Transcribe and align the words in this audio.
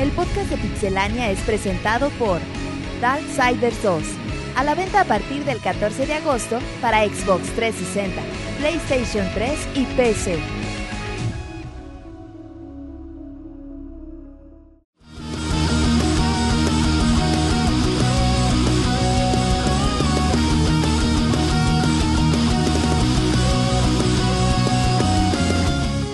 El 0.00 0.10
podcast 0.12 0.48
de 0.48 0.56
Pixelania 0.56 1.30
es 1.30 1.38
presentado 1.40 2.08
por 2.18 2.40
Darksiders 3.02 3.82
2. 3.82 4.02
A 4.56 4.64
la 4.64 4.74
venta 4.74 5.02
a 5.02 5.04
partir 5.04 5.44
del 5.44 5.60
14 5.60 6.06
de 6.06 6.14
agosto 6.14 6.58
para 6.80 7.04
Xbox 7.04 7.50
360, 7.54 8.22
PlayStation 8.58 9.28
3 9.34 9.68
y 9.74 9.84
PC. 9.84 10.38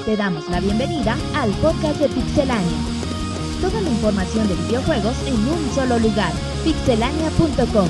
Te 0.04 0.16
damos 0.16 0.48
la 0.50 0.58
bienvenida 0.58 1.16
al 1.36 1.52
podcast 1.60 2.00
de 2.00 2.08
Pixelania. 2.08 2.95
Toda 3.60 3.80
la 3.80 3.88
información 3.88 4.46
de 4.48 4.54
videojuegos 4.54 5.16
en 5.26 5.34
un 5.34 5.74
solo 5.74 5.98
lugar, 5.98 6.32
pixelania.com. 6.62 7.88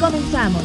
Comenzamos. 0.00 0.62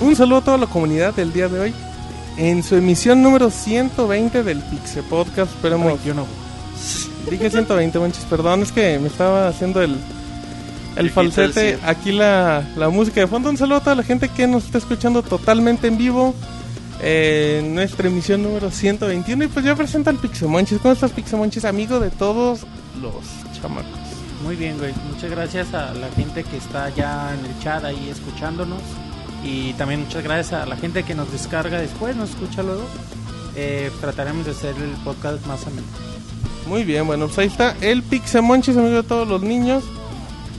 Un 0.00 0.16
saludo 0.16 0.38
a 0.38 0.40
toda 0.40 0.56
la 0.56 0.66
comunidad 0.66 1.14
del 1.14 1.32
día 1.32 1.48
de 1.48 1.60
hoy. 1.60 1.74
En 2.38 2.62
su 2.62 2.76
emisión 2.76 3.22
número 3.22 3.50
120 3.50 4.42
del 4.42 4.60
Pixel 4.62 5.04
Podcast, 5.04 5.52
esperemos. 5.52 6.02
Yo 6.02 6.14
no. 6.14 6.26
Dije 7.30 7.50
120, 7.50 7.98
manches, 7.98 8.24
perdón, 8.24 8.62
es 8.62 8.72
que 8.72 8.98
me 8.98 9.08
estaba 9.08 9.48
haciendo 9.48 9.82
el, 9.82 9.98
el 10.96 11.10
falsete. 11.10 11.78
Aquí 11.84 12.12
la, 12.12 12.64
la 12.76 12.88
música 12.88 13.20
de 13.20 13.26
fondo. 13.26 13.48
Un 13.50 13.56
saludo 13.56 13.76
a 13.78 13.80
toda 13.80 13.96
la 13.96 14.02
gente 14.02 14.28
que 14.28 14.46
nos 14.46 14.64
está 14.64 14.78
escuchando 14.78 15.22
totalmente 15.22 15.86
en 15.88 15.96
vivo. 15.98 16.34
eh, 17.00 17.60
En 17.64 17.74
nuestra 17.74 18.08
emisión 18.08 18.42
número 18.42 18.70
121. 18.70 19.44
Y 19.44 19.46
pues 19.48 19.64
ya 19.64 19.74
presenta 19.74 20.10
el 20.10 20.16
Pixemonchis. 20.18 20.78
¿Cómo 20.78 20.92
estás, 20.94 21.12
Pixemonchis? 21.12 21.64
Amigo 21.64 21.98
de 22.00 22.10
todos 22.10 22.60
los 23.00 23.14
chamacos. 23.60 23.90
Muy 24.44 24.56
bien, 24.56 24.78
güey. 24.78 24.92
Muchas 25.12 25.30
gracias 25.30 25.72
a 25.74 25.92
la 25.94 26.08
gente 26.16 26.44
que 26.44 26.56
está 26.56 26.88
ya 26.90 27.34
en 27.38 27.44
el 27.44 27.58
chat 27.62 27.84
ahí 27.84 28.08
escuchándonos. 28.10 28.80
Y 29.44 29.72
también 29.74 30.00
muchas 30.00 30.22
gracias 30.22 30.52
a 30.62 30.66
la 30.66 30.76
gente 30.76 31.02
que 31.02 31.14
nos 31.14 31.30
descarga 31.32 31.78
después, 31.80 32.14
nos 32.16 32.30
escucha 32.30 32.62
luego. 32.62 32.84
Eh, 33.56 33.90
trataremos 34.00 34.44
de 34.44 34.52
hacer 34.52 34.74
el 34.76 34.90
podcast 35.02 35.44
más 35.46 35.66
ameno. 35.66 35.86
Muy 36.66 36.84
bien, 36.84 37.06
bueno, 37.06 37.26
pues 37.26 37.38
ahí 37.38 37.46
está 37.46 37.74
el 37.80 38.02
Pixemonchis, 38.02 38.76
amigo 38.76 38.96
de 38.96 39.02
todos 39.02 39.26
los 39.26 39.42
niños. 39.42 39.82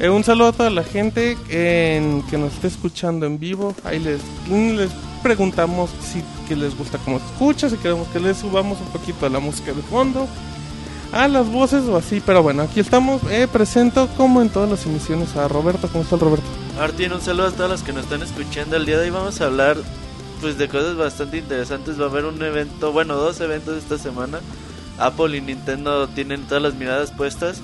Eh, 0.02 0.10
un 0.10 0.24
saludo 0.24 0.48
a 0.48 0.52
toda 0.52 0.72
la 0.72 0.84
gente 0.84 1.38
en- 1.50 2.24
que 2.24 2.36
nos 2.40 2.54
esté 2.54 2.68
escuchando 2.68 3.28
en 3.28 3.38
vivo. 3.40 3.76
Ahí 3.84 4.00
les, 4.00 4.20
preguntamos 5.22 5.92
si 6.02 6.24
que 6.48 6.56
les 6.56 6.76
gusta 6.76 6.98
cómo 7.06 7.18
escucha, 7.18 7.70
si 7.70 7.78
queremos 7.78 8.08
que 8.08 8.20
les 8.20 8.38
subamos 8.38 8.80
un 8.82 8.88
poquito 8.88 9.28
a 9.28 9.30
la 9.30 9.40
música 9.40 9.74
de 9.74 9.82
fondo, 9.84 10.28
a 11.14 11.28
las 11.28 11.48
voces 11.48 11.84
o 11.84 11.98
así. 11.98 12.20
Pero 12.26 12.42
bueno, 12.42 12.64
aquí 12.64 12.80
estamos. 12.80 13.22
Eh, 13.30 13.48
presento 13.52 14.08
como 14.18 14.42
en 14.42 14.50
todas 14.50 14.72
las 14.72 14.84
emisiones 14.88 15.36
a 15.36 15.48
Roberto. 15.48 15.88
¿Cómo 15.92 16.04
está 16.04 16.16
el 16.16 16.22
Roberto? 16.22 16.48
Martín, 16.80 17.14
un 17.14 17.22
saludo 17.22 17.48
a 17.50 17.52
todos 17.52 17.70
los 17.70 17.84
que 17.84 17.94
nos 17.94 18.06
están 18.06 18.24
escuchando 18.24 18.78
el 18.78 18.88
día 18.88 18.98
de 18.98 19.04
hoy. 19.04 19.10
Vamos 19.12 19.40
a 19.40 19.46
hablar 19.46 19.78
pues 20.42 20.58
de 20.58 20.68
cosas 20.68 20.96
bastante 20.98 21.38
interesantes. 21.38 22.02
Va 22.02 22.06
a 22.06 22.10
haber 22.10 22.26
un 22.26 22.42
evento, 22.42 22.92
bueno, 22.92 23.14
dos 23.18 23.40
eventos 23.40 23.78
esta 23.78 24.00
semana. 24.00 24.40
Apple 24.98 25.38
y 25.38 25.42
Nintendo 25.42 26.08
tienen 26.08 26.42
todas 26.46 26.64
las 26.64 26.74
miradas 26.74 27.12
puestas. 27.12 27.62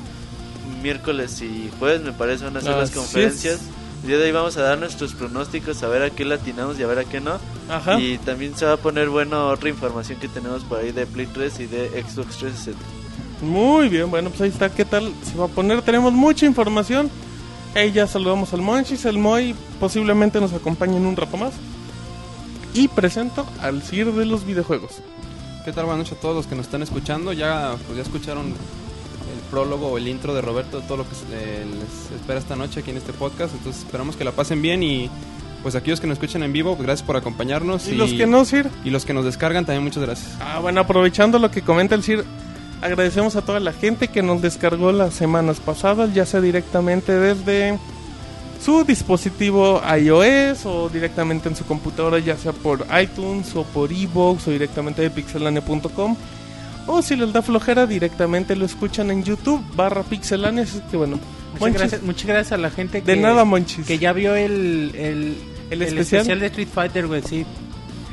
Miércoles 0.82 1.42
y 1.42 1.70
jueves 1.80 2.02
me 2.02 2.12
parece 2.12 2.46
van 2.46 2.58
a 2.58 2.62
ser 2.62 2.78
las 2.78 2.92
conferencias. 2.92 3.62
El 4.04 4.10
día 4.10 4.18
de 4.18 4.26
hoy 4.26 4.32
vamos 4.32 4.58
a 4.58 4.62
dar 4.62 4.78
nuestros 4.78 5.14
pronósticos, 5.16 5.82
a 5.84 5.88
ver 5.88 6.04
a 6.04 6.10
qué 6.12 6.24
latinamos 6.24 6.80
y 6.80 6.84
a 6.84 6.88
ver 6.88 7.00
a 7.00 7.04
qué 7.04 7.20
no. 7.20 7.40
Ajá. 7.70 8.00
Y 8.00 8.18
también 8.20 8.56
se 8.56 8.66
va 8.66 8.74
a 8.74 8.78
poner 8.78 9.10
bueno 9.10 9.50
otra 9.50 9.70
información 9.70 10.20
que 10.20 10.28
tenemos 10.28 10.64
por 10.64 10.80
ahí 10.80 10.92
de 10.92 11.06
Play 11.06 11.28
3 11.28 11.60
y 11.62 11.66
de 11.66 11.90
Xbox 11.90 12.38
360. 12.38 12.80
Muy 13.42 13.90
bien, 13.90 14.10
bueno, 14.10 14.30
pues 14.30 14.42
ahí 14.42 14.50
está. 14.50 14.70
¿Qué 14.70 14.86
tal? 14.86 15.12
Se 15.24 15.38
va 15.38 15.46
a 15.46 15.50
poner. 15.50 15.82
Tenemos 15.82 16.14
mucha 16.14 16.46
información. 16.46 17.10
Ahí 17.76 17.92
ya 17.92 18.08
saludamos 18.08 18.54
al 18.54 18.62
Monchis. 18.62 19.06
El 19.06 19.18
Moy 19.18 19.56
posiblemente 19.80 20.40
nos 20.40 20.54
acompañe 20.54 20.98
en 20.98 21.06
un 21.06 21.16
rato 21.16 21.38
más. 21.38 21.54
Y 22.74 22.88
presento 22.88 23.46
al 23.62 23.84
Sir 23.84 24.12
de 24.14 24.26
los 24.26 24.46
videojuegos. 24.46 25.02
¿Qué 25.66 25.74
tal? 25.74 25.86
Buenas 25.86 26.06
noches 26.06 26.18
a 26.18 26.22
todos 26.22 26.36
los 26.36 26.48
que 26.48 26.56
nos 26.56 26.66
están 26.66 26.82
escuchando. 26.82 27.34
Ya, 27.34 27.76
pues, 27.86 27.98
ya 27.98 28.04
escucharon 28.04 28.54
prólogo 29.50 29.88
o 29.88 29.98
el 29.98 30.08
intro 30.08 30.34
de 30.34 30.42
Roberto, 30.42 30.82
todo 30.82 30.98
lo 30.98 31.04
que 31.04 31.16
eh, 31.32 31.66
les 31.66 32.20
espera 32.20 32.40
esta 32.40 32.56
noche 32.56 32.82
aquí 32.82 32.92
en 32.92 32.98
este 32.98 33.14
podcast. 33.14 33.54
Entonces 33.56 33.84
esperamos 33.84 34.16
que 34.16 34.24
la 34.24 34.32
pasen 34.32 34.62
bien 34.62 34.84
y 34.84 35.10
pues 35.64 35.76
aquellos 35.76 36.00
que 36.00 36.08
nos 36.08 36.18
escuchan 36.18 36.44
en 36.44 36.54
vivo, 36.54 36.76
pues 36.76 36.86
gracias 36.86 37.06
por 37.06 37.18
acompañarnos. 37.18 37.88
Y 37.88 37.96
los 37.96 38.14
que 38.14 38.28
no, 38.28 38.46
Sir. 38.46 38.70
Y 38.84 38.90
los 38.90 39.06
que 39.06 39.14
nos 39.14 39.26
descargan 39.26 39.66
también 39.66 39.84
muchas 39.84 40.04
gracias. 40.04 40.38
Ah, 40.40 40.60
bueno, 40.60 40.82
aprovechando 40.82 41.40
lo 41.40 41.52
que 41.52 41.62
comenta 41.62 41.96
el 41.96 42.04
Sir, 42.04 42.24
agradecemos 42.82 43.36
a 43.36 43.42
toda 43.42 43.60
la 43.60 43.74
gente 43.74 44.08
que 44.08 44.22
nos 44.22 44.42
descargó 44.42 44.92
las 44.92 45.14
semanas 45.14 45.60
pasadas, 45.60 46.14
ya 46.14 46.26
sea 46.26 46.42
directamente 46.42 47.18
desde 47.20 47.80
su 48.64 48.84
dispositivo 48.84 49.82
iOS 50.00 50.66
o 50.66 50.90
directamente 50.90 51.50
en 51.50 51.56
su 51.56 51.66
computadora, 51.66 52.20
ya 52.20 52.38
sea 52.38 52.54
por 52.54 52.86
iTunes 53.02 53.56
o 53.56 53.64
por 53.64 53.92
Evox 53.92 54.48
o 54.48 54.52
directamente 54.52 55.02
de 55.02 55.10
pixelania.com. 55.10 56.16
O 56.88 57.02
si 57.02 57.16
les 57.16 57.32
da 57.34 57.42
flojera, 57.42 57.86
directamente 57.86 58.56
lo 58.56 58.66
escuchan 58.66 59.12
en 59.12 59.24
YouTube 59.24 59.62
barra 59.76 60.04
pixelania. 60.04 60.64
Así 60.64 60.82
que 60.90 60.98
bueno, 60.98 61.18
Muchas 61.18 61.60
Monchis, 61.62 61.80
gracias, 61.80 62.02
muchas 62.04 62.26
gracias 62.28 62.52
a 62.54 62.58
la 62.58 62.70
gente 62.70 63.02
que, 63.02 63.12
de 63.16 63.18
nada, 63.22 63.44
Monchis. 63.46 63.86
que 63.86 63.98
ya 63.98 64.14
vio 64.14 64.36
el, 64.36 64.92
el, 64.96 65.38
¿El 65.70 65.82
el 65.82 65.82
especial? 65.82 66.22
especial? 66.22 66.40
de 66.40 66.46
Street 66.48 66.68
Fighter, 66.74 67.08
güey, 67.08 67.22
sí. 67.24 67.46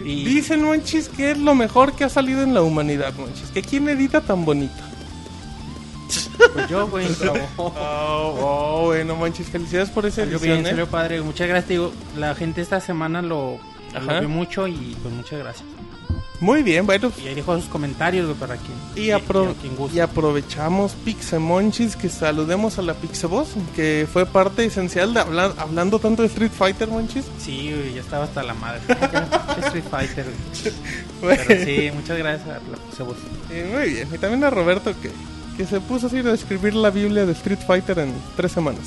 Y 0.04 0.24
Dicen, 0.24 0.62
Monchis, 0.64 1.08
que 1.08 1.30
es 1.30 1.38
lo 1.38 1.54
mejor 1.54 1.94
que 1.94 2.04
ha 2.04 2.08
salido 2.08 2.42
en 2.42 2.52
la 2.52 2.62
humanidad, 2.62 3.14
Monchis. 3.14 3.50
Que 3.52 3.62
quién 3.62 3.88
edita 3.88 4.20
tan 4.20 4.44
bonito. 4.44 4.74
pues 6.52 6.68
yo, 6.68 6.86
güey, 6.88 7.06
Oh, 7.56 7.72
oh, 7.76 8.82
bueno, 8.86 9.14
Monchis, 9.16 9.46
felicidades 9.48 9.91
por 9.91 10.10
Salió 10.10 10.36
edición, 10.38 10.56
bien, 10.56 10.66
¿eh? 10.66 10.70
salió 10.70 10.86
padre. 10.88 11.20
Muchas 11.22 11.48
gracias, 11.48 11.68
digo, 11.68 11.92
la 12.16 12.34
gente 12.34 12.60
esta 12.60 12.80
semana 12.80 13.22
lo, 13.22 13.58
lo 13.94 14.20
vio 14.20 14.28
mucho 14.28 14.66
y 14.66 14.96
pues 15.02 15.14
muchas 15.14 15.38
gracias. 15.38 15.64
Muy 16.44 16.62
bien, 16.62 16.84
bueno. 16.84 17.10
Y 17.25 17.28
ahí 17.28 17.34
dejó 17.34 17.56
sus 17.56 17.71
comentarios 17.71 18.37
para 18.37 18.56
quien, 18.56 18.77
Y, 19.03 19.09
apro- 19.09 19.50
a 19.50 19.55
quien 19.55 19.75
guste. 19.77 19.97
y 19.97 20.00
aprovechamos 20.00 20.93
Pixemonchis 21.05 21.97
que 21.97 22.10
saludemos 22.10 22.78
a 22.78 22.82
la 22.82 22.93
Pixeboss, 22.93 23.49
que 23.75 24.06
fue 24.12 24.27
parte 24.27 24.65
esencial 24.66 25.15
de 25.15 25.21
hablar, 25.21 25.54
hablando 25.56 25.99
tanto 25.99 26.21
de 26.22 26.28
Street 26.28 26.50
Fighter, 26.53 26.88
Monchis. 26.88 27.25
Sí, 27.38 27.72
ya 27.94 28.00
estaba 28.03 28.25
hasta 28.25 28.43
la 28.43 28.53
madre. 28.54 28.81
Street 29.66 29.84
Fighter. 29.91 30.27
Pero 31.22 31.65
sí, 31.65 31.91
muchas 31.94 32.19
gracias 32.19 32.49
a 32.49 32.53
la 32.71 32.77
Pixabot. 32.88 33.16
Eh, 33.50 33.71
muy 33.72 33.91
bien, 33.94 34.09
y 34.15 34.19
también 34.19 34.44
a 34.44 34.50
Roberto 34.50 34.93
que, 35.00 35.10
que 35.56 35.65
se 35.66 35.81
puso 35.81 36.09
así 36.09 36.19
a 36.19 36.33
escribir 36.34 36.75
la 36.75 36.91
Biblia 36.91 37.25
de 37.25 37.33
Street 37.33 37.60
Fighter 37.66 37.99
en 38.00 38.12
tres 38.37 38.53
semanas. 38.53 38.84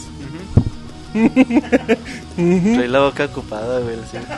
Trae 2.36 2.88
la 2.88 3.00
boca 3.02 3.26
ocupada, 3.26 3.80
güey. 3.80 3.96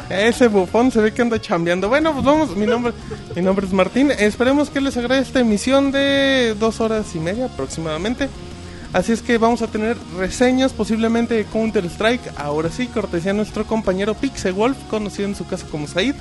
Ese 0.09 0.47
bufón 0.47 0.91
se 0.91 1.01
ve 1.01 1.13
que 1.13 1.21
anda 1.21 1.39
chambeando. 1.39 1.89
Bueno, 1.89 2.13
pues 2.13 2.25
vamos, 2.25 2.55
mi 2.55 2.65
nombre, 2.65 2.93
mi 3.35 3.41
nombre 3.41 3.65
es 3.65 3.73
Martín. 3.73 4.11
Esperemos 4.11 4.69
que 4.69 4.81
les 4.81 4.95
agrade 4.97 5.21
esta 5.21 5.39
emisión 5.39 5.91
de 5.91 6.55
dos 6.59 6.79
horas 6.79 7.15
y 7.15 7.19
media 7.19 7.45
aproximadamente. 7.45 8.29
Así 8.91 9.11
es 9.11 9.21
que 9.21 9.37
vamos 9.37 9.61
a 9.61 9.67
tener 9.67 9.97
reseñas 10.17 10.73
posiblemente 10.73 11.35
de 11.35 11.45
Counter 11.45 11.85
Strike. 11.85 12.33
Ahora 12.37 12.69
sí, 12.69 12.87
cortesía 12.87 13.31
a 13.31 13.35
nuestro 13.35 13.65
compañero 13.65 14.15
Pixel 14.15 14.53
Wolf, 14.53 14.77
conocido 14.89 15.27
en 15.27 15.35
su 15.35 15.45
casa 15.45 15.67
como 15.69 15.87
Said. 15.87 16.15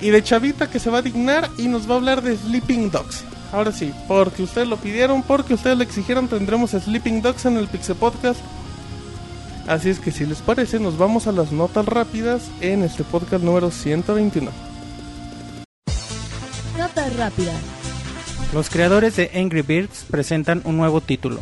Y 0.00 0.10
de 0.10 0.22
Chavita 0.22 0.68
que 0.68 0.80
se 0.80 0.90
va 0.90 0.98
a 0.98 1.02
dignar 1.02 1.48
y 1.58 1.68
nos 1.68 1.88
va 1.88 1.94
a 1.94 1.98
hablar 1.98 2.22
de 2.22 2.36
Sleeping 2.36 2.90
Dogs. 2.90 3.24
Ahora 3.52 3.72
sí, 3.72 3.92
porque 4.08 4.42
ustedes 4.42 4.66
lo 4.66 4.76
pidieron, 4.76 5.22
porque 5.22 5.54
ustedes 5.54 5.76
lo 5.76 5.82
exigieron, 5.82 6.28
tendremos 6.28 6.70
Sleeping 6.70 7.20
Dogs 7.22 7.44
en 7.46 7.56
el 7.56 7.68
Pixel 7.68 7.96
Podcast. 7.96 8.40
Así 9.70 9.88
es 9.88 10.00
que 10.00 10.10
si 10.10 10.26
les 10.26 10.42
parece, 10.42 10.80
nos 10.80 10.98
vamos 10.98 11.28
a 11.28 11.32
las 11.32 11.52
notas 11.52 11.86
rápidas 11.86 12.50
en 12.60 12.82
este 12.82 13.04
podcast 13.04 13.44
número 13.44 13.70
121. 13.70 14.50
Notas 16.76 17.16
rápidas. 17.16 17.54
Los 18.52 18.68
creadores 18.68 19.14
de 19.14 19.30
Angry 19.32 19.62
Birds 19.62 20.06
presentan 20.10 20.60
un 20.64 20.76
nuevo 20.76 21.00
título. 21.00 21.38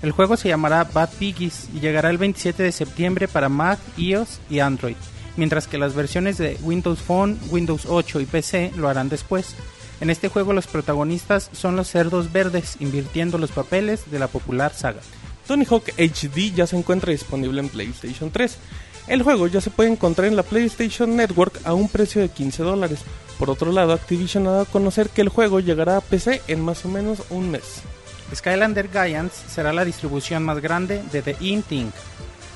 El 0.00 0.12
juego 0.12 0.38
se 0.38 0.48
llamará 0.48 0.84
Bad 0.84 1.10
Piggies 1.18 1.68
y 1.74 1.80
llegará 1.80 2.08
el 2.08 2.16
27 2.16 2.62
de 2.62 2.72
septiembre 2.72 3.28
para 3.28 3.50
Mac, 3.50 3.78
iOS 3.98 4.40
y 4.48 4.60
Android, 4.60 4.96
mientras 5.36 5.68
que 5.68 5.76
las 5.76 5.94
versiones 5.94 6.38
de 6.38 6.56
Windows 6.62 7.00
Phone, 7.00 7.38
Windows 7.50 7.84
8 7.84 8.20
y 8.20 8.24
PC 8.24 8.72
lo 8.74 8.88
harán 8.88 9.10
después. 9.10 9.54
En 10.00 10.08
este 10.08 10.30
juego 10.30 10.54
los 10.54 10.66
protagonistas 10.66 11.50
son 11.52 11.76
los 11.76 11.88
cerdos 11.88 12.32
verdes, 12.32 12.78
invirtiendo 12.80 13.36
los 13.36 13.50
papeles 13.50 14.10
de 14.10 14.18
la 14.18 14.28
popular 14.28 14.72
saga. 14.72 15.02
Tony 15.46 15.64
Hawk 15.64 15.92
HD 15.96 16.54
ya 16.54 16.66
se 16.66 16.76
encuentra 16.76 17.12
disponible 17.12 17.60
en 17.60 17.68
PlayStation 17.68 18.30
3. 18.30 18.58
El 19.08 19.22
juego 19.22 19.46
ya 19.46 19.60
se 19.60 19.70
puede 19.70 19.90
encontrar 19.90 20.26
en 20.26 20.36
la 20.36 20.42
PlayStation 20.42 21.16
Network 21.16 21.60
a 21.64 21.74
un 21.74 21.88
precio 21.88 22.20
de 22.20 22.28
15 22.28 22.62
dólares. 22.62 23.00
Por 23.38 23.50
otro 23.50 23.70
lado, 23.70 23.92
Activision 23.92 24.46
ha 24.46 24.50
dado 24.50 24.62
a 24.62 24.66
conocer 24.66 25.10
que 25.10 25.20
el 25.20 25.28
juego 25.28 25.60
llegará 25.60 25.96
a 25.96 26.00
PC 26.00 26.42
en 26.48 26.60
más 26.60 26.84
o 26.84 26.88
menos 26.88 27.22
un 27.30 27.50
mes. 27.50 27.82
Skylander 28.34 28.90
Giants 28.90 29.34
será 29.48 29.72
la 29.72 29.84
distribución 29.84 30.42
más 30.42 30.60
grande 30.60 31.02
de 31.12 31.22
The 31.22 31.36
Int 31.40 31.70
Inc. 31.70 31.94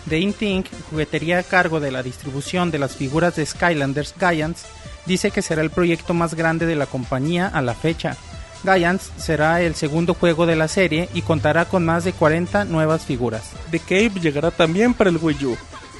The 0.08 0.18
Int 0.18 0.42
Inc., 0.42 0.66
juguetería 0.90 1.38
a 1.38 1.42
cargo 1.44 1.78
de 1.78 1.92
la 1.92 2.02
distribución 2.02 2.70
de 2.70 2.78
las 2.78 2.96
figuras 2.96 3.36
de 3.36 3.46
Skylanders 3.46 4.14
Giants, 4.18 4.64
dice 5.06 5.30
que 5.30 5.42
será 5.42 5.62
el 5.62 5.70
proyecto 5.70 6.14
más 6.14 6.34
grande 6.34 6.66
de 6.66 6.74
la 6.74 6.86
compañía 6.86 7.46
a 7.46 7.62
la 7.62 7.74
fecha. 7.74 8.16
Giants 8.62 9.10
será 9.16 9.62
el 9.62 9.74
segundo 9.74 10.14
juego 10.14 10.46
de 10.46 10.56
la 10.56 10.68
serie 10.68 11.08
y 11.14 11.22
contará 11.22 11.64
con 11.64 11.84
más 11.84 12.04
de 12.04 12.12
40 12.12 12.64
nuevas 12.66 13.04
figuras. 13.04 13.52
The 13.70 13.80
Cave 13.80 14.20
llegará 14.20 14.50
también 14.50 14.94
para 14.94 15.10
el 15.10 15.16
Wii 15.16 15.44
U. 15.46 15.56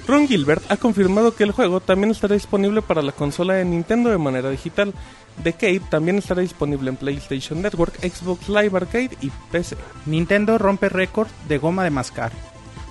Ron 0.06 0.26
Gilbert 0.26 0.62
ha 0.70 0.76
confirmado 0.76 1.34
que 1.34 1.44
el 1.44 1.52
juego 1.52 1.80
también 1.80 2.10
estará 2.10 2.34
disponible 2.34 2.82
para 2.82 3.02
la 3.02 3.12
consola 3.12 3.54
de 3.54 3.64
Nintendo 3.64 4.10
de 4.10 4.18
manera 4.18 4.50
digital. 4.50 4.92
The 5.42 5.52
Cave 5.52 5.82
también 5.88 6.18
estará 6.18 6.42
disponible 6.42 6.90
en 6.90 6.96
PlayStation 6.96 7.62
Network, 7.62 7.94
Xbox 8.00 8.48
Live 8.48 8.76
Arcade 8.76 9.16
y 9.20 9.30
PC. 9.52 9.76
Nintendo 10.06 10.58
rompe 10.58 10.88
récord 10.88 11.28
de 11.48 11.58
goma 11.58 11.84
de 11.84 11.90
mascar. 11.90 12.32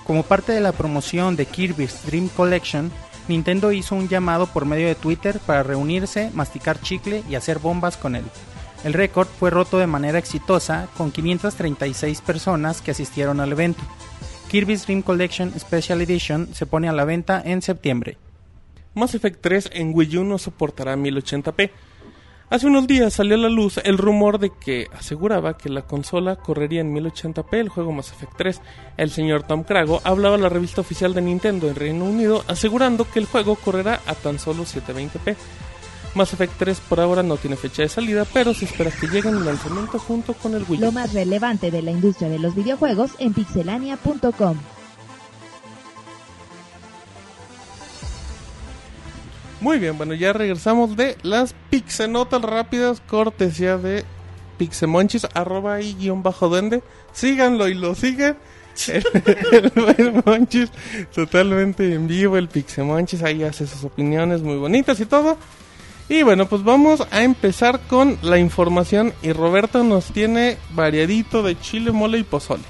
Como 0.04 0.22
parte 0.22 0.52
de 0.52 0.60
la 0.60 0.72
promoción 0.72 1.36
de 1.36 1.46
Kirby's 1.46 2.06
Dream 2.06 2.28
Collection, 2.28 2.90
Nintendo 3.28 3.70
hizo 3.70 3.94
un 3.94 4.08
llamado 4.08 4.46
por 4.46 4.64
medio 4.64 4.88
de 4.88 4.94
Twitter 4.94 5.38
para 5.46 5.62
reunirse, 5.62 6.30
masticar 6.34 6.80
chicle 6.80 7.22
y 7.28 7.34
hacer 7.34 7.58
bombas 7.58 7.96
con 7.96 8.16
él. 8.16 8.24
El 8.84 8.94
récord 8.94 9.28
fue 9.28 9.50
roto 9.50 9.78
de 9.78 9.86
manera 9.86 10.18
exitosa 10.18 10.88
con 10.96 11.10
536 11.10 12.20
personas 12.22 12.80
que 12.80 12.92
asistieron 12.92 13.40
al 13.40 13.52
evento. 13.52 13.82
Kirby's 14.48 14.86
Dream 14.86 15.02
Collection 15.02 15.52
Special 15.58 16.00
Edition 16.00 16.54
se 16.54 16.66
pone 16.66 16.88
a 16.88 16.92
la 16.92 17.04
venta 17.04 17.42
en 17.44 17.62
septiembre. 17.62 18.16
Mass 18.94 19.14
Effect 19.14 19.40
3 19.40 19.70
en 19.74 19.92
Wii 19.94 20.18
U 20.18 20.24
no 20.24 20.38
soportará 20.38 20.96
1080p. 20.96 21.70
Hace 22.48 22.66
unos 22.66 22.88
días 22.88 23.12
salió 23.12 23.36
a 23.36 23.38
la 23.38 23.48
luz 23.48 23.78
el 23.84 23.96
rumor 23.96 24.40
de 24.40 24.50
que 24.50 24.88
aseguraba 24.92 25.56
que 25.56 25.68
la 25.68 25.82
consola 25.82 26.34
correría 26.34 26.80
en 26.80 26.92
1080p 26.92 27.54
el 27.58 27.68
juego 27.68 27.92
Mass 27.92 28.10
Effect 28.10 28.32
3. 28.36 28.60
El 28.96 29.10
señor 29.10 29.44
Tom 29.44 29.62
Crago 29.62 30.00
hablaba 30.02 30.34
a 30.34 30.38
la 30.38 30.48
revista 30.48 30.80
oficial 30.80 31.14
de 31.14 31.22
Nintendo 31.22 31.68
en 31.68 31.76
Reino 31.76 32.04
Unido 32.06 32.42
asegurando 32.48 33.08
que 33.08 33.20
el 33.20 33.26
juego 33.26 33.54
correrá 33.54 34.00
a 34.06 34.16
tan 34.16 34.40
solo 34.40 34.64
720p. 34.64 35.36
Mass 36.14 36.32
Effect 36.32 36.54
3 36.58 36.80
por 36.88 37.00
ahora 37.00 37.22
no 37.22 37.36
tiene 37.36 37.56
fecha 37.56 37.82
de 37.82 37.88
salida, 37.88 38.26
pero 38.32 38.52
se 38.52 38.64
espera 38.64 38.90
que 38.90 39.06
llegue 39.06 39.28
en 39.28 39.36
el 39.36 39.44
lanzamiento 39.44 39.98
junto 39.98 40.34
con 40.34 40.54
el 40.54 40.64
Wii. 40.68 40.80
Lo 40.80 40.92
más 40.92 41.12
relevante 41.12 41.70
de 41.70 41.82
la 41.82 41.92
industria 41.92 42.28
de 42.28 42.38
los 42.38 42.54
videojuegos 42.54 43.12
en 43.18 43.32
pixelania.com. 43.32 44.56
Muy 49.60 49.78
bien, 49.78 49.98
bueno, 49.98 50.14
ya 50.14 50.32
regresamos 50.32 50.96
de 50.96 51.16
las 51.22 51.54
pixenotas 51.68 52.40
rápidas, 52.42 53.02
cortesía 53.06 53.76
de 53.76 54.04
pixemonchis, 54.56 55.28
arroba 55.34 55.80
y 55.80 55.94
guion 55.94 56.22
bajo 56.22 56.48
duende. 56.48 56.82
Síganlo 57.12 57.68
y 57.68 57.74
lo 57.74 57.94
siguen. 57.94 58.36
El, 58.88 59.04
el 59.98 60.22
Monchis, 60.24 60.70
totalmente 61.14 61.92
en 61.92 62.06
vivo, 62.06 62.38
el 62.38 62.48
pixemonchis, 62.48 63.22
ahí 63.22 63.42
hace 63.42 63.66
sus 63.66 63.84
opiniones 63.84 64.42
muy 64.42 64.56
bonitas 64.56 64.98
y 65.00 65.06
todo. 65.06 65.36
Y 66.10 66.24
bueno, 66.24 66.46
pues 66.46 66.64
vamos 66.64 67.06
a 67.12 67.22
empezar 67.22 67.78
con 67.88 68.18
la 68.22 68.36
información 68.36 69.14
y 69.22 69.32
Roberto 69.32 69.84
nos 69.84 70.06
tiene 70.06 70.58
variadito 70.74 71.44
de 71.44 71.56
chile, 71.56 71.92
mole 71.92 72.18
y 72.18 72.24
pozole. 72.24 72.64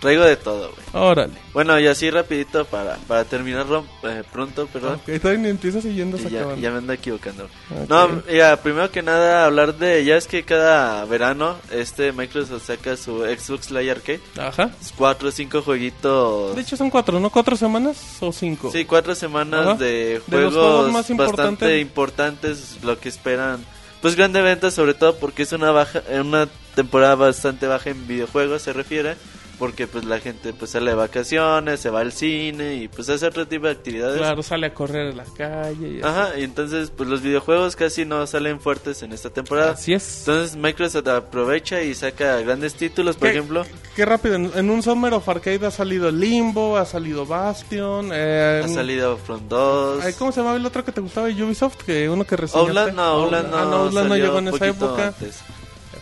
Traigo 0.00 0.22
de 0.22 0.36
todo, 0.36 0.70
güey. 0.70 1.04
Órale. 1.04 1.32
Bueno, 1.52 1.78
y 1.80 1.88
así 1.88 2.08
rapidito 2.08 2.64
para, 2.66 2.96
para 3.08 3.24
terminar 3.24 3.66
eh, 4.04 4.22
pronto, 4.32 4.68
perdón. 4.68 4.94
Ok, 4.94 5.20
todavía 5.20 5.42
ni 5.42 5.48
empiezas 5.48 5.82
siguiendo 5.82 6.16
Y 6.16 6.30
ya, 6.30 6.54
ya 6.54 6.70
me 6.70 6.78
ando 6.78 6.92
equivocando. 6.92 7.48
No, 7.88 8.22
ya, 8.26 8.56
primero 8.62 8.90
que 8.92 9.02
nada 9.02 9.44
hablar 9.44 9.76
de, 9.76 10.04
ya 10.04 10.16
es 10.16 10.28
que 10.28 10.44
cada 10.44 11.04
verano 11.04 11.56
este 11.72 12.12
Microsoft 12.12 12.64
saca 12.64 12.96
su 12.96 13.24
Xbox 13.24 13.72
Live 13.72 13.90
Arcade, 13.90 14.20
Ajá. 14.38 14.70
cuatro 14.96 15.30
o 15.30 15.32
cinco 15.32 15.62
jueguitos. 15.62 16.54
De 16.54 16.62
hecho 16.62 16.76
son 16.76 16.90
cuatro, 16.90 17.18
¿no? 17.18 17.30
¿Cuatro 17.30 17.56
semanas 17.56 18.18
o 18.20 18.32
cinco? 18.32 18.70
Sí, 18.70 18.84
cuatro 18.84 19.16
semanas 19.16 19.66
Ajá. 19.66 19.74
de 19.74 20.22
juegos, 20.28 20.92
más 20.92 21.08
bastante 21.16 21.80
importantes. 21.80 21.80
importantes, 21.80 22.78
lo 22.84 23.00
que 23.00 23.08
esperan. 23.08 23.64
Pues 24.00 24.14
grande 24.14 24.40
venta, 24.42 24.70
sobre 24.70 24.94
todo 24.94 25.16
porque 25.16 25.42
es 25.42 25.50
una 25.50 25.72
baja, 25.72 26.02
eh, 26.08 26.20
una 26.20 26.48
temporada 26.76 27.16
bastante 27.16 27.66
baja 27.66 27.90
en 27.90 28.06
videojuegos, 28.06 28.62
se 28.62 28.72
refiere. 28.72 29.16
Porque 29.58 29.88
pues 29.88 30.04
la 30.04 30.20
gente 30.20 30.52
pues 30.52 30.70
sale 30.70 30.90
de 30.92 30.96
vacaciones, 30.96 31.80
se 31.80 31.90
va 31.90 32.00
al 32.00 32.12
cine 32.12 32.76
y 32.76 32.86
pues 32.86 33.08
hace 33.08 33.26
otro 33.26 33.48
tipo 33.48 33.66
de 33.66 33.72
actividades. 33.72 34.18
Claro, 34.18 34.40
sale 34.44 34.68
a 34.68 34.74
correr 34.74 35.12
a 35.12 35.16
la 35.16 35.24
calle. 35.36 35.88
Y 35.94 36.00
así. 36.00 36.06
Ajá, 36.06 36.38
y 36.38 36.44
entonces 36.44 36.92
pues 36.96 37.08
los 37.08 37.22
videojuegos 37.22 37.74
casi 37.74 38.04
no 38.04 38.24
salen 38.28 38.60
fuertes 38.60 39.02
en 39.02 39.12
esta 39.12 39.30
temporada. 39.30 39.72
Así 39.72 39.94
es. 39.94 40.20
Entonces 40.20 40.54
Microsoft 40.56 41.08
aprovecha 41.08 41.82
y 41.82 41.92
saca 41.96 42.36
grandes 42.40 42.74
títulos, 42.74 43.16
por 43.16 43.28
¿Qué- 43.30 43.34
ejemplo. 43.34 43.64
Qué 43.96 44.04
rápido, 44.04 44.36
en, 44.36 44.70
un 44.70 44.80
Summer 44.80 45.12
of 45.14 45.28
Arcade 45.28 45.66
ha 45.66 45.72
salido 45.72 46.10
Limbo, 46.12 46.76
ha 46.76 46.84
salido 46.86 47.26
Bastion. 47.26 48.10
Eh, 48.12 48.62
Ha 48.64 48.68
salido 48.68 49.16
Front 49.16 49.48
2. 49.48 50.04
ay, 50.04 50.12
¿Cómo 50.12 50.30
se 50.30 50.38
llamaba 50.40 50.56
el 50.56 50.64
otro 50.66 50.84
que 50.84 50.92
te 50.92 51.00
gustaba 51.00 51.26
de 51.26 51.42
Ubisoft? 51.42 51.78
Que 51.84 52.08
uno 52.08 52.24
que 52.24 52.36
reseñaste. 52.36 52.68
Outlast 52.70 52.94
no, 52.96 53.02
Outlast 53.02 53.48
no, 53.48 53.56
Ah, 53.58 53.90
no, 54.04 54.16
llegó 54.16 54.38
en 54.38 54.48
esa 54.48 54.66
época. 54.68 55.08
antes. 55.08 55.40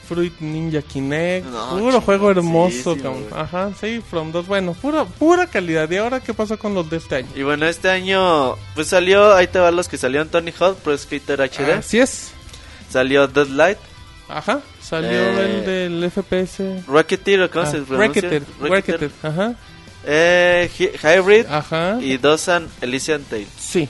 Fruit 0.07 0.33
Ninja 0.41 0.83
Kinect. 0.83 1.47
No, 1.47 1.79
puro 1.79 2.01
juego 2.01 2.31
hermoso, 2.31 2.95
cabrón. 2.97 3.27
Ajá, 3.35 3.71
sí, 3.81 4.01
From 4.09 4.33
2. 4.33 4.47
Bueno, 4.47 4.73
pura, 4.75 5.05
pura 5.05 5.47
calidad. 5.47 5.91
¿Y 5.91 5.97
ahora 5.97 6.21
qué 6.21 6.33
pasó 6.35 6.59
con 6.59 6.75
los 6.75 6.89
de 6.89 6.99
este 6.99 7.17
año? 7.17 7.29
Y 7.35 7.43
bueno, 7.43 7.67
este 7.67 7.89
año 7.91 8.55
pues 8.75 8.89
salió, 8.89 9.35
ahí 9.35 9.47
te 9.49 9.59
van 9.59 9.75
los 9.77 9.89
que 9.89 9.97
salieron 9.99 10.29
Tony 10.29 10.53
Hawk 10.59 10.77
Pro 10.79 10.97
Skater 10.97 11.41
HD, 11.41 11.73
Así 11.73 11.99
es. 11.99 12.33
salió 12.91 13.27
Deadlight, 13.27 13.79
Ajá, 14.29 14.61
salió 14.83 15.11
Eh, 15.11 15.57
el 15.59 15.65
del 16.03 16.11
FPS. 16.11 16.83
Rocketeer, 16.89 17.43
¿o 17.43 17.51
¿cómo 17.51 17.65
Ah, 17.65 17.71
se 17.71 17.79
pronuncia? 17.83 18.23
Racketeer, 18.23 18.43
Racketeer, 18.61 19.11
Ajá, 19.23 19.55
eh, 20.05 20.71
Hy- 20.79 20.93
Hybrid 21.19 21.47
ajá. 21.49 21.99
y 22.01 22.17
Dosan 22.17 22.69
Elysian 22.81 23.23
Tale. 23.23 23.47
Sí. 23.59 23.89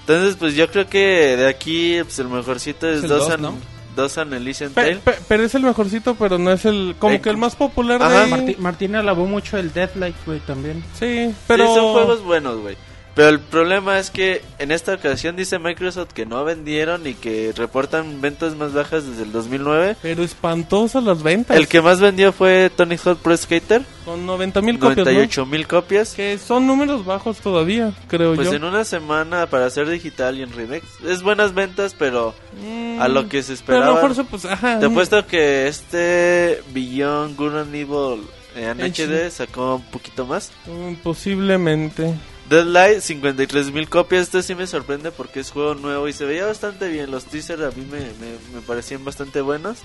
Entonces 0.00 0.36
pues 0.38 0.54
yo 0.54 0.70
creo 0.70 0.86
que 0.88 1.36
de 1.36 1.48
aquí 1.48 1.98
pues 2.02 2.18
el 2.18 2.28
mejorcito 2.28 2.88
es, 2.88 3.02
Es 3.04 3.08
Dosan, 3.08 3.42
dos, 3.42 3.52
¿no? 3.52 3.58
Dosan 3.94 4.32
Elysian 4.32 4.72
Tale. 4.72 4.96
pe- 4.96 5.18
pero 5.28 5.44
es 5.44 5.54
el 5.54 5.62
mejorcito, 5.62 6.14
pero 6.14 6.38
no 6.38 6.52
es 6.52 6.64
el. 6.64 6.96
Como 6.98 7.14
Eh, 7.14 7.20
que 7.20 7.30
el 7.30 7.36
más 7.36 7.54
popular 7.56 8.00
de 8.00 8.56
Martín 8.58 8.96
alabó 8.96 9.26
mucho 9.26 9.56
el 9.58 9.72
Deadlight, 9.72 10.16
güey, 10.26 10.40
también. 10.40 10.82
Sí, 10.98 11.34
pero. 11.46 11.66
Sí, 11.68 11.74
son 11.74 11.92
juegos 11.92 12.22
buenos, 12.24 12.58
güey. 12.60 12.76
Pero 13.14 13.28
el 13.28 13.38
problema 13.38 14.00
es 14.00 14.10
que 14.10 14.42
en 14.58 14.72
esta 14.72 14.94
ocasión 14.94 15.36
dice 15.36 15.60
Microsoft 15.60 16.12
que 16.12 16.26
no 16.26 16.44
vendieron 16.44 17.06
y 17.06 17.14
que 17.14 17.52
reportan 17.56 18.20
ventas 18.20 18.56
más 18.56 18.72
bajas 18.72 19.06
desde 19.06 19.22
el 19.22 19.30
2009. 19.30 19.96
Pero 20.02 20.24
espantosas 20.24 21.04
las 21.04 21.22
ventas. 21.22 21.56
El 21.56 21.68
que 21.68 21.80
más 21.80 22.00
vendió 22.00 22.32
fue 22.32 22.70
Tony 22.74 22.96
Hawk 22.96 23.18
Pro 23.18 23.36
Skater, 23.36 23.82
Con 24.04 24.26
90 24.26 24.60
mil 24.62 24.80
copias. 24.80 24.96
¿no? 24.98 25.04
98 25.04 25.46
mil 25.46 25.66
copias. 25.68 26.14
Que 26.14 26.38
son 26.38 26.66
números 26.66 27.04
bajos 27.04 27.38
todavía, 27.38 27.92
creo 28.08 28.34
Pues 28.34 28.50
yo. 28.50 28.56
en 28.56 28.64
una 28.64 28.82
semana 28.84 29.46
para 29.46 29.66
hacer 29.66 29.88
digital 29.88 30.36
y 30.38 30.42
en 30.42 30.52
remix. 30.52 30.84
Es 31.06 31.22
buenas 31.22 31.54
ventas, 31.54 31.94
pero 31.96 32.34
Mm, 32.60 33.00
a 33.00 33.06
lo 33.08 33.28
que 33.28 33.42
se 33.44 33.54
Pero 33.64 33.78
a 33.78 33.86
lo 33.86 33.92
esperaba. 33.92 33.94
mejor 33.94 34.14
se, 34.16 34.24
pues, 34.24 34.44
ajá. 34.44 34.80
Te 34.80 34.86
apuesto 34.86 35.24
que 35.26 35.68
este 35.68 36.62
Beyond 36.72 37.36
Good 37.36 37.56
and 37.58 37.74
Evil 37.74 38.22
en 38.56 38.80
HD 38.80 39.30
sacó 39.30 39.76
un 39.76 39.82
poquito 39.84 40.26
más. 40.26 40.50
mm, 40.66 40.94
Posiblemente. 41.02 42.14
Deadlight, 42.50 43.00
53 43.00 43.72
mil 43.72 43.88
copias. 43.88 44.24
Este 44.24 44.42
sí 44.42 44.54
me 44.54 44.66
sorprende 44.66 45.10
porque 45.10 45.40
es 45.40 45.50
juego 45.50 45.74
nuevo 45.74 46.08
y 46.08 46.12
se 46.12 46.24
veía 46.24 46.46
bastante 46.46 46.88
bien. 46.88 47.10
Los 47.10 47.24
teasers 47.24 47.62
a 47.62 47.70
mí 47.76 47.86
me, 47.90 48.00
me, 48.00 48.36
me 48.54 48.60
parecían 48.66 49.04
bastante 49.04 49.40
buenos. 49.40 49.78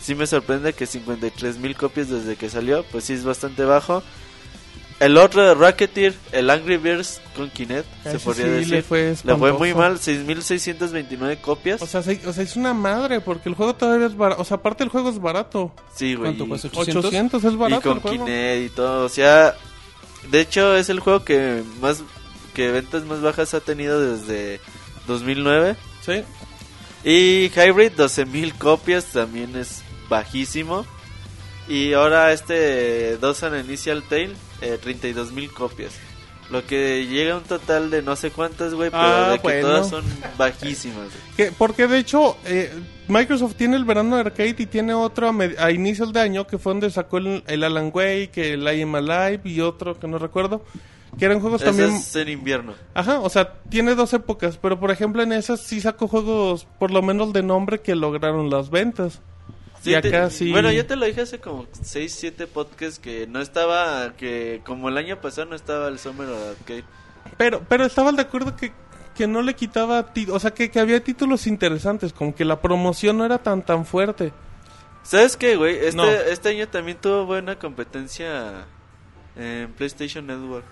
Sí 0.00 0.14
me 0.14 0.26
sorprende 0.26 0.72
que 0.72 0.86
53 0.86 1.58
mil 1.58 1.76
copias 1.76 2.08
desde 2.08 2.36
que 2.36 2.48
salió, 2.50 2.84
pues 2.90 3.04
sí 3.04 3.12
es 3.12 3.24
bastante 3.24 3.64
bajo. 3.64 4.02
El 5.00 5.16
otro 5.16 5.42
de 5.42 5.54
Racketeer, 5.54 6.14
el 6.30 6.48
Angry 6.48 6.76
Birds 6.76 7.20
con 7.34 7.50
Kinect, 7.50 7.86
se 8.04 8.10
Ese 8.10 8.18
podría 8.20 8.44
sí 8.46 8.50
decir. 8.52 8.70
le 8.70 8.82
fue 8.82 9.16
Le 9.24 9.36
fue 9.36 9.52
muy 9.52 9.74
mal, 9.74 9.98
6.629 9.98 11.40
copias. 11.40 11.82
O 11.82 11.86
sea, 11.86 12.02
se- 12.04 12.20
o 12.24 12.32
sea, 12.32 12.44
es 12.44 12.54
una 12.54 12.72
madre 12.72 13.20
porque 13.20 13.48
el 13.48 13.56
juego 13.56 13.74
todavía 13.74 14.06
es 14.06 14.16
barato. 14.16 14.40
O 14.42 14.44
sea, 14.44 14.58
aparte 14.58 14.84
el 14.84 14.90
juego 14.90 15.10
es 15.10 15.18
barato. 15.20 15.72
sí, 15.94 16.14
güey. 16.14 16.28
¿Cuánto 16.36 16.44
y- 16.44 16.48
cuesta? 16.48 16.68
800, 16.68 17.04
800 17.06 17.44
es 17.44 17.52
Y 17.52 17.56
barato 17.56 17.82
con 17.82 17.92
el 17.96 18.02
juego. 18.02 18.24
Kinect 18.26 18.66
y 18.66 18.74
todo. 18.76 19.06
O 19.06 19.08
sea, 19.08 19.56
de 20.30 20.40
hecho 20.40 20.76
es 20.76 20.88
el 20.88 21.00
juego 21.00 21.24
que 21.24 21.62
más 21.80 22.02
que 22.54 22.70
ventas 22.70 23.04
más 23.04 23.20
bajas 23.20 23.54
ha 23.54 23.60
tenido 23.60 24.00
desde 24.00 24.60
2009. 25.06 25.76
Sí. 26.04 26.22
Y 27.04 27.50
Hybrid, 27.50 27.92
12.000 27.92 28.56
copias, 28.58 29.06
también 29.06 29.56
es 29.56 29.82
bajísimo. 30.08 30.86
Y 31.68 31.92
ahora 31.92 32.32
este 32.32 33.16
Dosan 33.18 33.58
Initial 33.58 34.02
Tail, 34.02 34.34
eh, 34.60 34.78
32.000 34.82 35.52
copias. 35.52 35.92
Lo 36.50 36.66
que 36.66 37.06
llega 37.06 37.34
a 37.34 37.38
un 37.38 37.44
total 37.44 37.90
de 37.90 38.02
no 38.02 38.14
sé 38.14 38.30
cuántas, 38.30 38.74
güey, 38.74 38.90
pero 38.90 39.02
Ah, 39.02 39.30
de 39.30 39.36
que 39.38 39.42
bueno. 39.42 39.68
todas 39.68 39.88
son 39.88 40.04
bajísimas. 40.36 41.08
Que, 41.36 41.50
porque 41.52 41.86
de 41.86 41.98
hecho, 41.98 42.36
eh, 42.44 42.70
Microsoft 43.08 43.54
tiene 43.54 43.76
el 43.76 43.84
verano 43.84 44.16
de 44.16 44.22
arcade 44.22 44.56
y 44.58 44.66
tiene 44.66 44.92
otro 44.92 45.28
a, 45.28 45.34
a 45.64 45.70
inicios 45.70 46.12
de 46.12 46.20
año 46.20 46.46
que 46.46 46.58
fue 46.58 46.72
donde 46.72 46.90
sacó 46.90 47.18
el, 47.18 47.42
el 47.46 47.64
Alan 47.64 47.90
Wake, 47.94 48.52
el 48.52 48.62
I 48.64 48.82
Am 48.82 48.94
Alive 48.94 49.40
y 49.44 49.60
otro 49.60 49.98
que 49.98 50.06
no 50.06 50.18
recuerdo. 50.18 50.62
Que 51.18 51.26
eran 51.26 51.40
juegos 51.40 51.60
Ese 51.60 51.70
también. 51.70 51.90
es 51.94 52.16
en 52.16 52.28
invierno. 52.30 52.72
Ajá, 52.94 53.20
o 53.20 53.28
sea, 53.28 53.52
tiene 53.68 53.94
dos 53.94 54.12
épocas, 54.14 54.58
pero 54.60 54.80
por 54.80 54.90
ejemplo 54.90 55.22
en 55.22 55.32
esas 55.32 55.60
sí 55.60 55.80
sacó 55.80 56.08
juegos, 56.08 56.66
por 56.78 56.90
lo 56.90 57.02
menos 57.02 57.32
de 57.34 57.42
nombre, 57.42 57.80
que 57.80 57.94
lograron 57.94 58.48
las 58.50 58.70
ventas. 58.70 59.20
Sí, 59.82 59.94
y 59.94 60.00
te- 60.00 60.08
acá 60.08 60.30
sí. 60.30 60.50
Bueno, 60.52 60.70
yo 60.72 60.86
te 60.86 60.96
lo 60.96 61.04
dije 61.06 61.22
hace 61.22 61.40
como 61.40 61.66
6, 61.82 62.14
7 62.16 62.46
podcasts 62.46 62.98
que 62.98 63.26
no 63.26 63.40
estaba, 63.40 64.14
que 64.16 64.60
como 64.64 64.88
el 64.88 64.96
año 64.96 65.20
pasado 65.20 65.48
no 65.50 65.56
estaba 65.56 65.88
el 65.88 65.98
Summer 65.98 66.28
Arcade. 66.28 66.84
Pero, 67.36 67.62
pero 67.68 67.84
estaban 67.84 68.14
de 68.16 68.22
acuerdo 68.22 68.54
que, 68.56 68.72
que 69.16 69.26
no 69.26 69.42
le 69.42 69.54
quitaba, 69.54 70.06
o 70.30 70.38
sea, 70.38 70.52
que, 70.52 70.70
que 70.70 70.78
había 70.80 71.02
títulos 71.02 71.46
interesantes, 71.46 72.12
como 72.12 72.34
que 72.34 72.44
la 72.44 72.60
promoción 72.60 73.18
no 73.18 73.24
era 73.24 73.38
tan 73.38 73.62
tan 73.62 73.84
fuerte. 73.84 74.32
¿Sabes 75.02 75.36
qué, 75.36 75.56
güey? 75.56 75.76
Este, 75.76 75.96
No. 75.96 76.04
este 76.08 76.50
año 76.50 76.68
también 76.68 76.96
tuvo 77.00 77.26
buena 77.26 77.58
competencia 77.58 78.66
en 79.36 79.72
PlayStation 79.72 80.26
Network. 80.26 80.64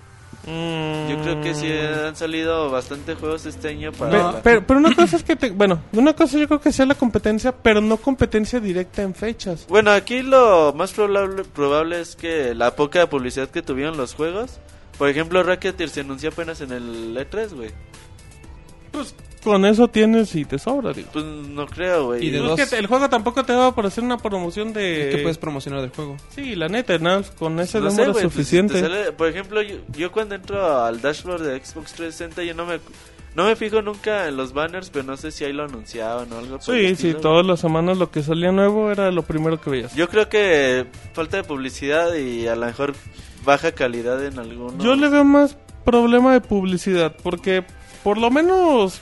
Yo 0.46 1.22
creo 1.22 1.40
que 1.42 1.54
sí 1.54 1.66
Mm. 1.68 2.08
han 2.08 2.16
salido 2.16 2.70
bastante 2.70 3.14
juegos 3.14 3.44
este 3.46 3.68
año 3.68 3.92
para... 3.92 4.40
pero, 4.42 4.66
pero 4.66 4.80
una 4.80 4.94
cosa 4.94 5.16
es 5.16 5.22
que, 5.22 5.36
te- 5.36 5.50
bueno, 5.50 5.80
una 5.92 6.14
cosa 6.14 6.38
yo 6.38 6.46
creo 6.48 6.60
que 6.60 6.72
sea 6.72 6.86
la 6.86 6.94
competencia, 6.94 7.52
pero 7.52 7.80
no 7.80 7.96
competencia 7.98 8.58
directa 8.60 9.02
en 9.02 9.14
fechas. 9.14 9.66
Bueno, 9.68 9.90
aquí 9.90 10.22
lo 10.22 10.72
más 10.74 10.92
probable, 10.92 11.44
probable 11.44 12.00
es 12.00 12.16
que 12.16 12.54
la 12.54 12.74
poca 12.74 13.08
publicidad 13.08 13.48
que 13.48 13.62
tuvieron 13.62 13.96
los 13.96 14.14
juegos... 14.14 14.58
Por 14.98 15.08
ejemplo, 15.08 15.42
Racketeer 15.42 15.88
se 15.88 16.00
anunció 16.02 16.28
apenas 16.28 16.60
en 16.60 16.72
el 16.72 17.16
E3, 17.16 17.54
güey. 17.54 17.70
Pues 18.92 19.14
con 19.42 19.64
eso 19.64 19.88
tienes 19.88 20.34
y 20.34 20.44
te 20.44 20.58
sobra, 20.58 20.92
digo. 20.92 21.08
Pues 21.12 21.24
no 21.24 21.66
creo, 21.66 22.06
güey. 22.06 22.26
Y 22.26 22.30
de 22.30 22.38
Es 22.38 22.44
dos- 22.44 22.68
que 22.70 22.76
el 22.76 22.86
juego 22.86 23.08
tampoco 23.08 23.42
te 23.44 23.54
va 23.54 23.74
por 23.74 23.86
hacer 23.86 24.04
una 24.04 24.18
promoción 24.18 24.72
de... 24.74 25.08
¿Qué 25.12 25.18
puedes 25.22 25.38
promocionar 25.38 25.80
del 25.80 25.90
juego? 25.90 26.16
Sí, 26.34 26.54
la 26.56 26.68
neta, 26.68 26.98
nada, 26.98 27.18
más 27.18 27.30
con 27.30 27.58
ese 27.60 27.80
No 27.80 27.90
sé, 27.90 27.96
número 27.96 28.12
pues, 28.12 28.22
suficiente. 28.24 28.74
te 28.74 28.80
sale- 28.80 29.12
por 29.12 29.28
ejemplo, 29.28 29.62
yo, 29.62 29.76
yo 29.96 30.12
cuando 30.12 30.34
entro 30.34 30.82
al 30.84 31.00
dashboard 31.00 31.42
de 31.42 31.64
Xbox 31.64 31.92
360 31.94 32.42
yo 32.44 32.54
no 32.54 32.66
me 32.66 32.80
no 33.32 33.44
me 33.44 33.54
fijo 33.54 33.80
nunca 33.80 34.26
en 34.26 34.36
los 34.36 34.52
banners, 34.52 34.90
pero 34.90 35.04
no 35.04 35.16
sé 35.16 35.30
si 35.30 35.44
ahí 35.44 35.52
lo 35.52 35.62
anunciaban 35.62 36.32
o 36.32 36.38
algo. 36.38 36.60
Sí, 36.60 36.72
sí, 36.72 36.86
estilo. 36.86 37.20
todas 37.20 37.46
las 37.46 37.60
semanas 37.60 37.96
lo 37.96 38.10
que 38.10 38.24
salía 38.24 38.50
nuevo 38.50 38.90
era 38.90 39.12
lo 39.12 39.22
primero 39.22 39.60
que 39.60 39.70
veías. 39.70 39.94
Yo 39.94 40.08
creo 40.08 40.28
que 40.28 40.86
falta 41.12 41.36
de 41.36 41.44
publicidad 41.44 42.12
y 42.16 42.48
a 42.48 42.56
lo 42.56 42.66
mejor 42.66 42.92
baja 43.44 43.70
calidad 43.70 44.22
en 44.26 44.40
algunos. 44.40 44.82
Yo 44.84 44.96
le 44.96 45.08
veo 45.08 45.22
más 45.24 45.56
problema 45.84 46.32
de 46.32 46.40
publicidad, 46.40 47.14
porque 47.22 47.64
por 48.02 48.18
lo 48.18 48.30
menos... 48.30 49.00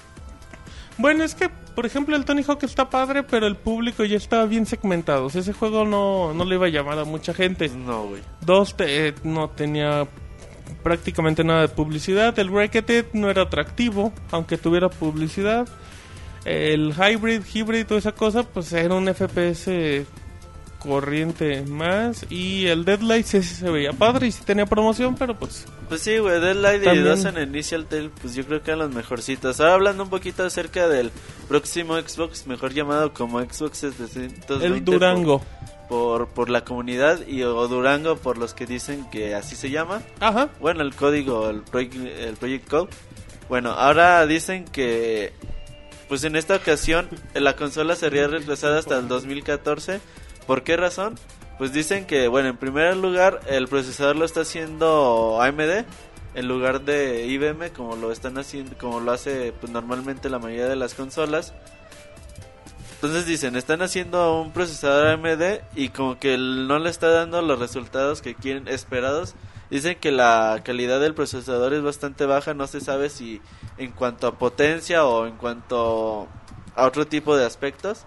Bueno, 0.96 1.22
es 1.22 1.34
que, 1.36 1.48
por 1.48 1.86
ejemplo, 1.86 2.16
el 2.16 2.24
Tony 2.24 2.42
Hawk 2.46 2.64
está 2.64 2.90
padre, 2.90 3.22
pero 3.22 3.46
el 3.46 3.54
público 3.54 4.04
ya 4.04 4.16
estaba 4.16 4.46
bien 4.46 4.66
segmentado. 4.66 5.26
O 5.26 5.30
sea, 5.30 5.42
ese 5.42 5.52
juego 5.52 5.84
no, 5.84 6.34
no 6.34 6.44
le 6.44 6.56
iba 6.56 6.66
a 6.66 6.70
llamar 6.70 6.98
a 6.98 7.04
mucha 7.04 7.32
gente. 7.32 7.68
No, 7.68 8.06
güey. 8.08 8.22
Dos, 8.40 8.76
te- 8.76 9.08
eh, 9.08 9.14
no 9.22 9.48
tenía 9.50 10.08
prácticamente 10.82 11.44
nada 11.44 11.60
de 11.62 11.68
publicidad. 11.68 12.36
El 12.38 12.50
Wreck-It 12.50 13.12
no 13.12 13.30
era 13.30 13.42
atractivo, 13.42 14.12
aunque 14.32 14.58
tuviera 14.58 14.88
publicidad. 14.88 15.68
El 16.44 16.92
Hybrid, 16.94 17.42
Hybrid, 17.54 17.86
toda 17.86 18.00
esa 18.00 18.12
cosa, 18.12 18.42
pues 18.42 18.72
era 18.72 18.94
un 18.94 19.06
FPS 19.06 20.04
corriente 20.78 21.62
más. 21.62 22.26
Y 22.30 22.66
el 22.66 22.84
Deadlight 22.84 23.26
sí 23.26 23.42
se 23.42 23.70
veía 23.70 23.92
padre 23.92 24.28
y 24.28 24.32
sí 24.32 24.42
tenía 24.44 24.66
promoción, 24.66 25.14
pero 25.16 25.38
pues... 25.38 25.66
Pues 25.88 26.02
sí, 26.02 26.18
güey, 26.18 26.40
Deadlight 26.40 26.82
y 26.82 26.84
También. 26.84 27.04
Dozen 27.06 27.38
Initial 27.38 27.86
Tale, 27.86 28.10
pues 28.20 28.34
yo 28.34 28.44
creo 28.44 28.62
que 28.62 28.70
eran 28.70 28.80
los 28.80 28.94
mejorcitos. 28.94 29.60
Ahora 29.60 29.74
hablando 29.74 30.02
un 30.04 30.10
poquito 30.10 30.44
acerca 30.44 30.88
del 30.88 31.10
próximo 31.48 31.96
Xbox, 31.98 32.46
mejor 32.46 32.74
llamado 32.74 33.12
como 33.12 33.40
Xbox 33.40 33.78
720 33.78 34.66
El 34.66 34.84
Durango. 34.84 35.40
Por, 35.88 36.26
por, 36.26 36.28
por 36.28 36.50
la 36.50 36.64
comunidad 36.64 37.26
y 37.26 37.42
o 37.42 37.68
Durango 37.68 38.16
por 38.16 38.36
los 38.36 38.52
que 38.54 38.66
dicen 38.66 39.08
que 39.10 39.34
así 39.34 39.56
se 39.56 39.70
llama. 39.70 40.02
Ajá. 40.20 40.50
Bueno, 40.60 40.82
el 40.82 40.94
código, 40.94 41.48
el 41.48 41.62
project, 41.62 41.94
el 41.96 42.36
project 42.36 42.68
code. 42.68 42.90
Bueno, 43.48 43.70
ahora 43.70 44.26
dicen 44.26 44.66
que 44.66 45.32
pues 46.08 46.24
en 46.24 46.36
esta 46.36 46.56
ocasión 46.56 47.08
la 47.34 47.54
consola 47.54 47.94
sería 47.94 48.26
retrasada 48.28 48.78
hasta 48.78 48.98
el 48.98 49.08
2014. 49.08 50.00
¿Por 50.48 50.62
qué 50.62 50.78
razón? 50.78 51.14
Pues 51.58 51.74
dicen 51.74 52.06
que, 52.06 52.26
bueno, 52.26 52.48
en 52.48 52.56
primer 52.56 52.96
lugar, 52.96 53.42
el 53.48 53.68
procesador 53.68 54.16
lo 54.16 54.24
está 54.24 54.40
haciendo 54.40 55.42
AMD 55.42 55.84
en 56.34 56.48
lugar 56.48 56.86
de 56.86 57.26
IBM, 57.26 57.70
como 57.76 57.96
lo 57.96 58.10
están 58.12 58.38
haciendo, 58.38 58.74
como 58.78 58.98
lo 58.98 59.12
hace 59.12 59.52
pues, 59.60 59.70
normalmente 59.70 60.30
la 60.30 60.38
mayoría 60.38 60.66
de 60.66 60.76
las 60.76 60.94
consolas. 60.94 61.52
Entonces 62.94 63.26
dicen, 63.26 63.56
están 63.56 63.82
haciendo 63.82 64.40
un 64.40 64.52
procesador 64.52 65.08
AMD 65.08 65.60
y 65.76 65.90
como 65.90 66.18
que 66.18 66.38
no 66.38 66.78
le 66.78 66.88
está 66.88 67.08
dando 67.10 67.42
los 67.42 67.58
resultados 67.58 68.22
que 68.22 68.34
quieren 68.34 68.68
esperados. 68.68 69.34
Dicen 69.68 69.98
que 70.00 70.12
la 70.12 70.62
calidad 70.64 70.98
del 70.98 71.12
procesador 71.12 71.74
es 71.74 71.82
bastante 71.82 72.24
baja, 72.24 72.54
no 72.54 72.66
se 72.66 72.80
sabe 72.80 73.10
si 73.10 73.42
en 73.76 73.92
cuanto 73.92 74.26
a 74.26 74.38
potencia 74.38 75.04
o 75.04 75.26
en 75.26 75.36
cuanto 75.36 76.26
a 76.74 76.86
otro 76.86 77.06
tipo 77.06 77.36
de 77.36 77.44
aspectos. 77.44 78.06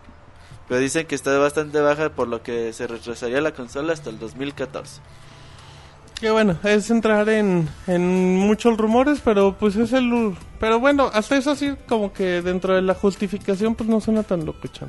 Pero 0.71 0.79
dicen 0.79 1.05
que 1.05 1.15
está 1.15 1.37
bastante 1.37 1.81
baja 1.81 2.11
por 2.11 2.29
lo 2.29 2.43
que 2.43 2.71
se 2.71 2.87
retrasaría 2.87 3.41
la 3.41 3.51
consola 3.51 3.91
hasta 3.91 4.09
el 4.09 4.17
2014. 4.19 5.01
Que 6.17 6.31
bueno, 6.31 6.57
es 6.63 6.89
entrar 6.89 7.27
en, 7.27 7.67
en 7.87 8.37
muchos 8.37 8.77
rumores, 8.77 9.19
pero 9.21 9.57
pues 9.59 9.75
es 9.75 9.91
el... 9.91 10.33
Pero 10.61 10.79
bueno, 10.79 11.11
hasta 11.13 11.35
eso 11.35 11.57
sí, 11.57 11.75
como 11.89 12.13
que 12.13 12.41
dentro 12.41 12.73
de 12.73 12.83
la 12.83 12.93
justificación, 12.93 13.75
pues 13.75 13.89
no 13.89 13.99
suena 13.99 14.23
tan 14.23 14.45
locuchón. 14.45 14.87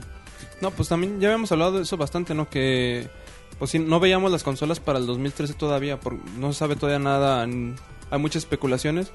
No, 0.60 0.70
pues 0.70 0.88
también 0.88 1.18
ya 1.18 1.30
habíamos 1.30 1.50
hablado 1.50 1.72
de 1.72 1.82
eso 1.82 1.96
bastante, 1.96 2.32
¿no? 2.32 2.48
Que 2.48 3.10
pues 3.58 3.72
sí, 3.72 3.80
no 3.80 3.98
veíamos 3.98 4.30
las 4.30 4.44
consolas 4.44 4.78
para 4.78 5.00
el 5.00 5.06
2013 5.06 5.54
todavía, 5.54 5.98
por, 5.98 6.14
no 6.38 6.52
se 6.52 6.60
sabe 6.60 6.76
todavía 6.76 7.00
nada, 7.00 7.42
hay 7.42 8.18
muchas 8.20 8.44
especulaciones 8.44 9.10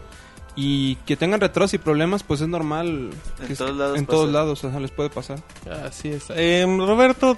y 0.57 0.95
que 1.05 1.15
tengan 1.15 1.39
retrasos 1.39 1.75
y 1.75 1.77
problemas, 1.77 2.23
pues 2.23 2.41
es 2.41 2.47
normal. 2.49 3.11
En 3.45 3.51
es- 3.51 3.57
todos 3.59 3.77
lados 3.77 3.97
En 3.97 4.05
pasa. 4.05 4.17
todos 4.17 4.31
lados, 4.33 4.63
o 4.65 4.71
sea, 4.71 4.79
les 4.79 4.91
puede 4.91 5.09
pasar. 5.09 5.39
Así 5.85 6.09
es. 6.09 6.25
Em, 6.31 6.79
Roberto, 6.79 7.37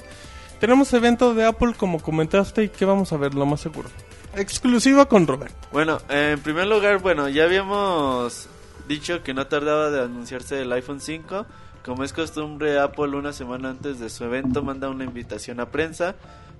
tenemos 0.59 0.91
evento 0.93 1.33
de 1.35 1.45
Apple 1.45 1.73
como 1.77 1.99
comentaste 2.01 2.63
y 2.63 2.69
que 2.69 2.85
vamos 2.85 3.11
a 3.13 3.17
ver, 3.17 3.35
lo 3.35 3.45
más 3.45 3.59
seguro. 3.61 3.89
Exclusiva 4.35 5.05
con 5.07 5.27
Roberto. 5.27 5.55
Bueno, 5.71 5.97
en 6.07 6.39
primer 6.39 6.65
lugar, 6.67 6.99
bueno, 6.99 7.27
ya 7.29 7.43
habíamos 7.43 8.47
dicho 8.87 9.21
que 9.21 9.33
no 9.33 9.47
tardaba 9.47 9.89
de 9.89 10.01
anunciarse 10.03 10.61
el 10.61 10.71
iPhone 10.71 11.01
5. 11.01 11.45
Como 11.83 12.03
es 12.03 12.13
costumbre, 12.13 12.79
Apple 12.79 13.15
una 13.17 13.33
semana 13.33 13.69
antes 13.71 13.99
de 13.99 14.09
su 14.09 14.23
evento 14.23 14.63
manda 14.63 14.89
una 14.89 15.03
invitación 15.03 15.59
a 15.59 15.71
prensa 15.71 16.15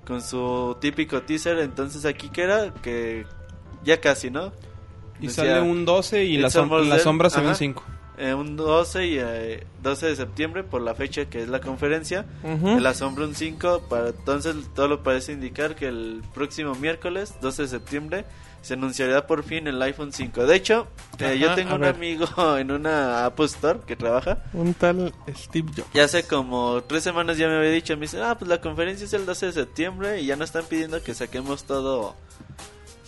con 0.06 0.20
su 0.22 0.76
típico 0.80 1.22
teaser. 1.22 1.58
Entonces 1.60 2.04
aquí 2.04 2.28
que 2.28 2.42
era 2.42 2.72
que 2.82 3.24
ya 3.84 4.00
casi, 4.00 4.30
¿no? 4.30 4.52
Y 5.20 5.26
Decía, 5.28 5.44
sale 5.56 5.60
un 5.60 5.84
12 5.84 6.24
y 6.24 6.38
la, 6.38 6.48
som- 6.48 6.84
la 6.88 6.98
sombra 6.98 7.28
se 7.30 7.38
Ajá. 7.38 7.46
ven 7.48 7.54
5. 7.56 7.82
eh, 8.18 8.34
un 8.34 8.56
12 8.56 9.06
y 9.06 9.18
eh, 9.18 9.66
12 9.82 10.06
de 10.06 10.16
septiembre 10.16 10.62
por 10.64 10.82
la 10.82 10.94
fecha 10.94 11.26
que 11.26 11.42
es 11.42 11.48
la 11.48 11.60
conferencia. 11.60 12.26
Ujú. 12.42 12.78
El 12.78 12.86
asombro 12.86 13.24
un 13.24 13.34
5, 13.34 13.82
para 13.88 14.08
entonces 14.08 14.54
todo 14.74 14.88
lo 14.88 15.02
parece 15.02 15.32
indicar 15.32 15.74
que 15.74 15.86
el 15.88 16.22
próximo 16.34 16.74
miércoles, 16.74 17.34
12 17.40 17.62
de 17.62 17.68
septiembre, 17.68 18.24
se 18.62 18.74
anunciará 18.74 19.26
por 19.26 19.42
fin 19.42 19.66
el 19.68 19.80
iPhone 19.80 20.12
5. 20.12 20.44
De 20.44 20.54
hecho, 20.54 20.86
eh, 21.18 21.38
yo 21.40 21.54
tengo 21.54 21.76
un 21.76 21.80
ver. 21.80 21.94
amigo 21.94 22.26
en 22.58 22.70
una 22.70 23.24
Apple 23.24 23.46
Store 23.46 23.80
que 23.86 23.96
trabaja. 23.96 24.44
Un 24.52 24.74
tal 24.74 25.14
Steve 25.34 25.70
Jobs. 25.74 25.88
Ya 25.94 26.04
hace 26.04 26.24
como 26.24 26.82
tres 26.86 27.02
semanas 27.02 27.38
ya 27.38 27.48
me 27.48 27.56
había 27.56 27.70
dicho, 27.70 27.94
me 27.96 28.02
dice, 28.02 28.20
ah, 28.22 28.36
pues 28.38 28.50
la 28.50 28.60
conferencia 28.60 29.06
es 29.06 29.14
el 29.14 29.24
12 29.24 29.46
de 29.46 29.52
septiembre 29.52 30.20
y 30.20 30.26
ya 30.26 30.36
nos 30.36 30.50
están 30.50 30.64
pidiendo 30.66 31.02
que 31.02 31.14
saquemos 31.14 31.64
todo, 31.64 32.14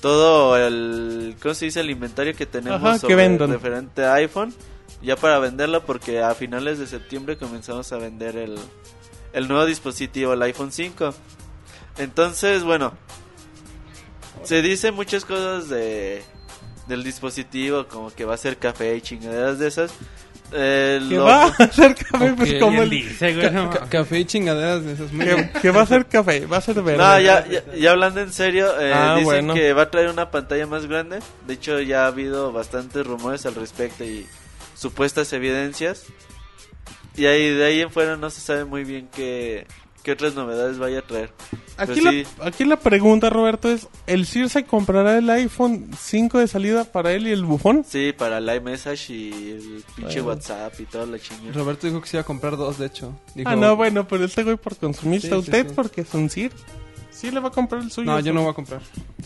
todo 0.03 0.57
el, 0.59 1.37
¿cómo 1.41 1.55
se 1.55 1.67
dice? 1.67 1.81
El 1.81 1.89
inventario 1.91 2.35
que 2.35 2.45
tenemos 2.45 2.83
Ajá, 2.83 2.95
que 2.95 2.99
sobre 2.99 3.17
vendan. 3.17 3.51
referente 3.51 4.05
a 4.05 4.15
iPhone, 4.15 4.53
ya 5.01 5.17
para 5.17 5.39
venderlo 5.39 5.87
porque 5.87 6.21
a 6.21 6.35
finales 6.35 6.79
de 6.79 6.87
septiembre 6.87 7.39
comenzamos 7.39 7.91
a 7.93 7.97
vender 7.97 8.37
el, 8.37 8.59
el 9.33 9.49
nuevo 9.49 9.65
dispositivo, 9.65 10.35
el 10.35 10.43
iPhone 10.43 10.73
5. 10.73 11.15
Entonces, 11.99 12.65
bueno, 12.65 12.93
se 14.43 14.61
dice 14.61 14.91
muchas 14.93 15.25
cosas 15.25 15.69
de 15.71 16.23
del 16.89 17.05
dispositivo, 17.05 17.87
como 17.87 18.11
que 18.11 18.25
va 18.25 18.35
a 18.35 18.37
ser 18.37 18.59
café 18.59 18.97
y 18.97 19.01
chingaderas 19.01 19.59
de 19.61 19.69
esas. 19.69 19.93
Eh, 20.55 21.01
Que 21.09 21.15
lo- 21.17 21.25
va 21.25 21.47
a 21.47 21.73
ser 21.73 21.95
café, 21.95 22.35
pues 22.37 22.55
como 22.55 22.71
¿Quién 22.73 22.83
el... 22.83 22.91
dice, 22.91 23.35
güey? 23.35 23.51
No, 23.51 23.71
Ca- 23.71 23.89
café 23.89 24.19
y 24.21 24.25
chingaderas 24.27 24.85
de 24.85 24.93
esas. 24.93 25.11
bien. 25.11 25.51
que 25.63 25.71
va 25.71 25.83
a 25.83 25.87
ser 25.87 26.07
café, 26.07 26.45
va 26.47 26.59
a 26.59 26.61
ser 26.61 26.75
verde. 26.83 26.99
No, 26.99 27.21
ya, 27.21 27.47
ya, 27.49 27.63
ya 27.75 27.91
hablando 27.91 28.21
en 28.21 28.33
serio, 28.33 28.69
eh, 28.81 28.93
Ah, 28.95 29.13
dicen 29.15 29.25
bueno. 29.25 29.55
que 29.55 29.73
va 29.73 29.83
a 29.83 29.91
traer 29.91 30.09
una 30.09 30.31
pantalla 30.31 30.67
más 30.67 30.87
grande. 30.87 31.21
De 31.47 31.55
hecho, 31.55 31.81
ya 31.81 32.05
ha 32.05 32.09
habido 32.09 32.53
bastantes 32.53 33.07
rumores 33.07 33.47
al 33.47 33.55
respecto 33.55 34.05
y 34.05 34.27
supuestas 34.75 35.33
evidencias. 35.33 36.05
Y 37.17 37.27
ahí, 37.27 37.51
de 37.51 37.65
ahí 37.65 37.81
en 37.81 37.91
fuera 37.91 38.17
no 38.17 38.31
se 38.31 38.41
sabe 38.41 38.65
muy 38.65 38.85
bien 38.85 39.09
qué, 39.15 39.67
qué 40.03 40.13
otras 40.13 40.35
novedades 40.35 40.79
vaya 40.79 41.01
a 41.01 41.03
traer. 41.03 41.33
Aquí, 41.79 41.93
Pues 42.01 42.05
la, 42.05 42.11
sí. 42.11 42.25
aquí 42.43 42.65
la 42.65 42.77
pregunta, 42.77 43.31
Roberto, 43.31 43.71
es: 43.71 43.89
¿el 44.07 44.27
Sir 44.27 44.49
se 44.51 44.65
comprará 44.65 45.17
el 45.19 45.29
iPhone 45.31 45.91
5 45.99 46.39
de 46.39 46.47
salida 46.49 46.85
para 46.85 47.13
él 47.13 47.27
y 47.27 47.31
el 47.33 47.45
bufón? 47.45 47.85
Sí, 47.89 48.13
para 48.17 48.39
el 48.39 48.55
iMessage 48.55 49.11
y 49.11 49.31
el 49.53 49.85
pinche 49.97 50.21
Bueno. 50.21 50.29
WhatsApp 50.39 50.79
y 50.81 50.85
toda 50.85 51.07
la 51.07 51.19
chingada. 51.19 51.53
Roberto 51.53 51.87
dijo 51.87 52.01
que 52.01 52.09
se 52.09 52.17
iba 52.19 52.23
a 52.23 52.27
comprar 52.27 52.57
dos, 52.57 52.79
de 52.79 52.87
hecho. 52.87 53.19
Dijo, 53.35 53.49
Ah, 53.49 53.57
no, 53.57 53.75
bueno, 53.77 54.07
pero 54.07 54.25
este 54.25 54.45
güey 54.45 54.57
por 54.57 54.77
consumista. 54.77 55.29
Sí, 55.29 55.35
¿Usted 55.35 55.69
sí. 55.69 55.73
porque 55.75 56.01
es 56.03 56.13
un 56.15 56.29
Sir? 56.29 56.53
Sí 57.11 57.31
le 57.31 57.41
va 57.41 57.49
a 57.49 57.53
comprar 57.53 57.83
el 57.83 57.91
suyo. 57.91 58.11
No, 58.11 58.19
yo 58.21 58.33
no 58.33 58.43
voy 58.43 58.51
a 58.51 58.55
comprar. 58.55 58.81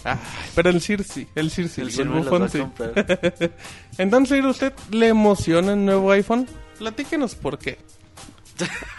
Ay, 0.04 0.18
pero 0.54 0.70
el 0.70 0.80
Sir 0.80 1.02
sí, 1.02 1.26
el 1.34 1.50
Sir 1.50 1.68
sí, 1.68 1.80
El 1.80 2.00
el, 2.00 2.08
bufón 2.08 2.42
a 2.42 2.48
sí. 2.48 2.58
comprar. 2.58 2.92
Entonces, 3.98 4.44
¿a 4.44 4.48
¿usted 4.48 4.72
le 4.90 5.08
emociona 5.08 5.72
el 5.72 5.84
nuevo 5.84 6.10
iPhone? 6.12 6.46
Platíquenos 6.78 7.34
por 7.34 7.58
qué. 7.58 7.78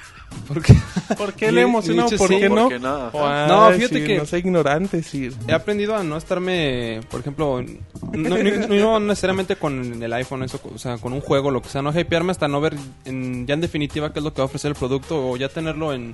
¿Por 0.48 0.62
qué? 0.62 0.74
¿Por 1.18 1.34
qué 1.34 1.48
Y- 1.50 1.52
le 1.52 1.62
emocionado? 1.62 2.10
dicho 2.10 2.18
¿Por 2.18 2.30
sí, 2.30 2.40
qué 2.40 2.50
no? 2.50 2.56
¿por 2.56 2.70
qué 2.70 2.80
no? 2.80 2.96
Ajá. 2.96 3.44
Ay, 3.44 3.50
No, 3.50 3.72
fíjate 3.78 4.00
sí, 4.00 4.06
que- 4.06 4.18
No 4.18 4.26
sé 4.26 4.40
ignorante, 4.40 5.04
sí. 5.04 5.30
He 5.48 5.54
aprendido 5.54 5.96
a 5.96 6.04
no 6.04 6.18
estarme, 6.18 7.02
por 7.10 7.20
ejemplo, 7.22 7.62
no, 8.14 8.38
no- 8.38 8.68
no 8.68 9.00
necesariamente 9.00 9.56
con 9.56 10.02
el 10.02 10.14
iPhone, 10.14 10.44
eso, 10.44 10.60
o 10.74 10.78
sea, 10.78 10.98
con 10.98 11.14
un 11.14 11.22
juego, 11.22 11.52
lo 11.52 11.62
que 11.62 11.70
sea, 11.70 11.82
no 11.82 11.92
hypearme 11.98 12.32
hasta 12.32 12.48
no 12.48 12.62
ver 12.62 12.76
en- 13.06 13.46
ya 13.48 13.54
en 13.56 13.62
definitiva 13.62 14.14
qué 14.14 14.20
es 14.20 14.24
lo 14.26 14.34
que 14.34 14.38
va 14.42 14.44
a 14.44 14.46
ofrecer 14.48 14.70
el 14.70 14.76
producto 14.76 15.30
o 15.32 15.38
ya 15.38 15.50
tenerlo 15.50 15.94
en 15.94 16.14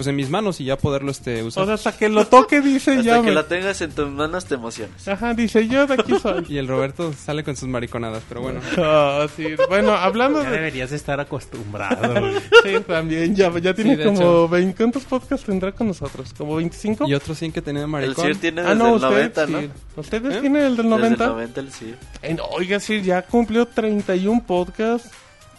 pues 0.00 0.08
en 0.08 0.16
mis 0.16 0.30
manos 0.30 0.58
y 0.62 0.64
ya 0.64 0.78
poderlo 0.78 1.10
este 1.10 1.42
usar. 1.42 1.62
O 1.62 1.66
sea, 1.66 1.74
hasta 1.74 1.92
que 1.92 2.08
lo 2.08 2.26
toque, 2.26 2.62
dice 2.62 2.92
Hasta 2.92 3.02
ya. 3.02 3.14
que 3.16 3.26
me- 3.26 3.32
la 3.32 3.46
tengas 3.46 3.78
en 3.82 3.90
tus 3.92 4.08
manos 4.08 4.46
te 4.46 4.54
emocionas. 4.54 5.06
Ajá, 5.06 5.34
dice 5.34 5.68
yo 5.68 5.86
de 5.86 5.92
aquí 5.92 6.18
soy. 6.18 6.46
y 6.48 6.56
el 6.56 6.68
Roberto 6.68 7.12
sale 7.12 7.44
con 7.44 7.54
sus 7.54 7.68
mariconadas, 7.68 8.22
pero 8.26 8.40
bueno. 8.40 8.60
Ah, 8.78 9.26
sí. 9.36 9.48
Bueno, 9.68 9.92
hablando 9.92 10.42
Ya 10.42 10.48
de... 10.48 10.56
deberías 10.56 10.90
estar 10.92 11.20
acostumbrado. 11.20 12.30
Sí, 12.62 12.76
también, 12.86 13.36
ya, 13.36 13.50
ya 13.58 13.74
tiene 13.74 13.96
Sí, 13.96 14.04
como 14.04 14.16
hecho. 14.16 14.48
20... 14.48 14.74
¿Cuántos 14.76 15.04
podcasts 15.04 15.44
tendrá 15.44 15.72
con 15.72 15.88
nosotros? 15.88 16.32
¿Como 16.32 16.56
25? 16.56 17.06
Y 17.06 17.12
otro 17.12 17.34
sí 17.34 17.50
que 17.50 17.60
tenía 17.60 17.82
El 17.82 17.88
maricón. 17.88 18.24
CIR 18.24 18.36
tiene 18.40 18.60
ah, 18.62 18.64
desde 18.74 18.76
no, 18.78 18.88
el 18.88 18.94
usted, 18.94 19.08
90, 19.10 19.46
¿no? 19.48 19.60
sí. 19.60 19.70
¿Ustedes 19.96 20.34
¿Eh? 20.36 20.40
tienen 20.40 20.62
el 20.62 20.76
del 20.78 20.86
Desde 20.86 20.98
90? 20.98 21.24
el 21.24 21.30
90 21.30 21.60
el 21.60 21.72
CIR. 21.72 21.96
No, 22.38 22.44
oiga, 22.52 22.80
sí, 22.80 23.02
ya 23.02 23.20
cumplió 23.20 23.66
31 23.66 24.42
podcasts. 24.46 25.10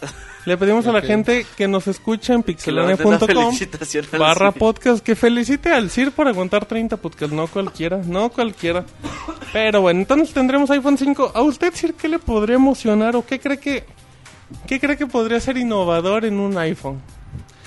Le 0.45 0.57
pedimos 0.57 0.87
a 0.87 0.91
la 0.91 1.01
gente 1.01 1.45
que 1.55 1.67
nos 1.67 1.87
escuche 1.87 2.33
en 2.33 2.41
pixelania.com 2.41 3.55
barra 4.17 4.51
podcast 4.51 5.03
que 5.03 5.15
felicite 5.15 5.69
al 5.69 5.91
CIR 5.91 6.11
por 6.11 6.27
aguantar 6.27 6.65
30 6.65 6.97
podcasts, 6.97 7.35
no 7.35 7.47
cualquiera, 7.47 7.97
no 7.97 8.29
cualquiera. 8.29 8.83
Pero 9.53 9.81
bueno, 9.81 9.99
entonces 9.99 10.33
tendremos 10.33 10.71
iPhone 10.71 10.97
5. 10.97 11.33
¿A 11.35 11.41
usted, 11.41 11.73
CIR, 11.73 11.93
qué 11.93 12.07
le 12.07 12.17
podría 12.17 12.55
emocionar 12.55 13.15
o 13.15 13.25
qué 13.25 13.39
cree 13.39 13.59
que 13.59 13.83
qué 14.67 14.79
cree 14.79 14.97
que 14.97 15.07
podría 15.07 15.39
ser 15.39 15.57
innovador 15.57 16.25
en 16.25 16.39
un 16.39 16.57
iPhone? 16.57 16.99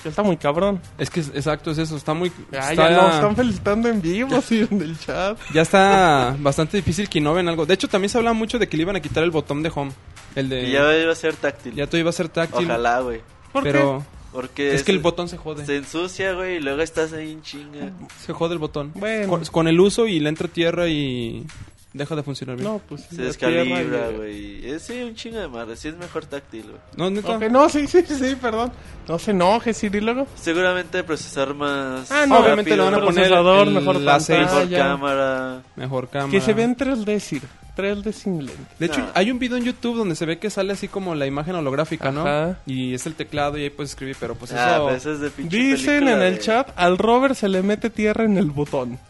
Que 0.04 0.11
está 0.11 0.23
muy 0.23 0.37
cabrón. 0.37 0.80
Es 0.99 1.11
que 1.11 1.18
es- 1.20 1.30
exacto, 1.34 1.73
es 1.73 1.78
eso, 1.78 1.96
está 1.96 2.14
muy 2.14 2.30
Ah, 2.52 2.70
está- 2.70 2.90
ya 2.90 2.96
nos 3.02 3.14
están 3.16 3.34
felicitando 3.34 3.88
en 3.88 4.00
vivo, 4.00 4.40
sí, 4.40 4.64
en 4.70 4.82
el 4.82 4.96
chat. 4.99 5.37
ya 5.52 5.62
está 5.62 6.37
bastante 6.38 6.76
difícil 6.76 7.08
que 7.08 7.18
innoven 7.18 7.49
algo. 7.49 7.66
De 7.66 7.75
hecho, 7.75 7.88
también 7.88 8.08
se 8.11 8.18
hablaba 8.18 8.34
mucho 8.34 8.58
de 8.61 8.68
que 8.68 8.76
le 8.76 8.82
iban 8.84 8.94
a 8.94 9.00
quitar 9.00 9.25
el 9.25 9.32
botón 9.32 9.62
de 9.64 9.73
home. 9.75 9.90
El 10.37 10.49
de 10.49 10.68
Y 10.68 10.73
ya 10.73 10.96
iba 10.96 11.11
a 11.11 11.16
ser 11.16 11.34
táctil. 11.34 11.75
ya 11.75 11.87
todo 11.87 11.99
iba 11.99 12.11
a 12.11 12.12
ser 12.12 12.28
táctil. 12.28 12.66
Ojalá, 12.66 13.00
güey. 13.00 13.20
¿Por 13.52 13.62
pero 13.62 14.04
Porque 14.32 14.75
es 14.75 14.82
que 14.82 14.92
el 14.92 14.99
botón 14.99 15.28
se 15.28 15.37
jode. 15.38 15.64
se 15.64 15.76
ensucia, 15.76 16.32
güey, 16.34 16.56
y 16.56 16.61
luego 16.61 16.82
estás 16.82 17.12
ahí 17.12 17.32
en 17.32 17.42
chinga. 17.42 17.90
Se 18.20 18.32
jode 18.32 18.52
el 18.52 18.58
botón. 18.58 18.92
Bueno. 18.94 19.28
Con, 19.28 19.44
con 19.46 19.68
el 19.68 19.80
uso 19.80 20.06
y 20.06 20.20
le 20.20 20.28
entra 20.28 20.49
tierra 20.49 20.88
y 20.88 21.46
deja 21.94 22.14
de 22.14 22.22
funcionar 22.22 22.56
bien. 22.56 22.68
No, 22.68 22.80
pues 22.86 23.02
Se 23.04 23.22
descalibra, 23.22 24.10
güey. 24.10 24.68
Es 24.70 24.82
sí, 24.82 25.00
un 25.02 25.14
chingo 25.14 25.38
de 25.38 25.48
madre. 25.48 25.76
Sí 25.76 25.88
es 25.88 25.96
mejor 25.96 26.26
táctil, 26.26 26.64
güey. 26.64 26.76
No, 26.96 27.08
neta. 27.08 27.36
Ok, 27.36 27.44
no, 27.50 27.68
sí, 27.70 27.86
sí, 27.86 28.02
sí, 28.06 28.36
perdón. 28.40 28.70
No 29.08 29.18
se 29.18 29.30
enoje, 29.30 29.72
Siri, 29.72 30.00
luego. 30.02 30.26
Seguramente 30.34 31.02
procesar 31.04 31.54
más. 31.54 32.10
Ah, 32.10 32.26
no, 32.26 32.38
Obviamente 32.40 32.76
le 32.76 32.82
van 32.82 32.94
a 32.94 32.98
poner 32.98 33.14
procesador, 33.14 33.68
el 33.68 33.74
mejor 33.74 34.00
láser, 34.00 34.40
mejor 34.40 34.70
cámara. 34.70 35.62
mejor 35.76 36.08
cámara. 36.08 36.30
Que 36.30 36.40
se 36.42 36.52
ve 36.52 36.64
en 36.64 36.76
3D, 36.76 37.18
Siri. 37.20 37.46
3D 37.76 38.12
sin 38.12 38.38
lente. 38.46 38.62
De 38.78 38.86
hecho, 38.86 39.00
Nah. 39.00 39.10
hay 39.14 39.32
un 39.32 39.40
video 39.40 39.56
en 39.56 39.64
YouTube 39.64 39.96
donde 39.96 40.14
se 40.14 40.24
ve 40.26 40.38
que 40.38 40.48
sale 40.48 40.72
así 40.72 40.86
como 40.86 41.16
la 41.16 41.26
imagen 41.26 41.56
holográfica, 41.56 42.12
¿no? 42.12 42.20
Ajá. 42.20 42.58
Y 42.66 42.94
es 42.94 43.04
el 43.06 43.14
teclado 43.16 43.58
y 43.58 43.62
ahí 43.64 43.70
puedes 43.70 43.90
escribir, 43.90 44.16
pero 44.20 44.36
pues 44.36 44.52
Ah, 44.52 44.74
eso... 44.76 44.84
pues 44.84 44.96
eso 44.98 45.12
es 45.14 45.18
de 45.20 45.30
pinche 45.30 45.56
Dicen 45.56 46.06
en 46.06 46.22
el 46.22 46.34
de- 46.34 46.38
chat, 46.40 46.70
al 46.76 46.96
Robert 46.98 47.34
se 47.34 47.48
le 47.48 47.62
mete 47.64 47.90
tierra 47.90 48.24
en 48.24 48.38
el 48.38 48.52
botón. 48.52 49.00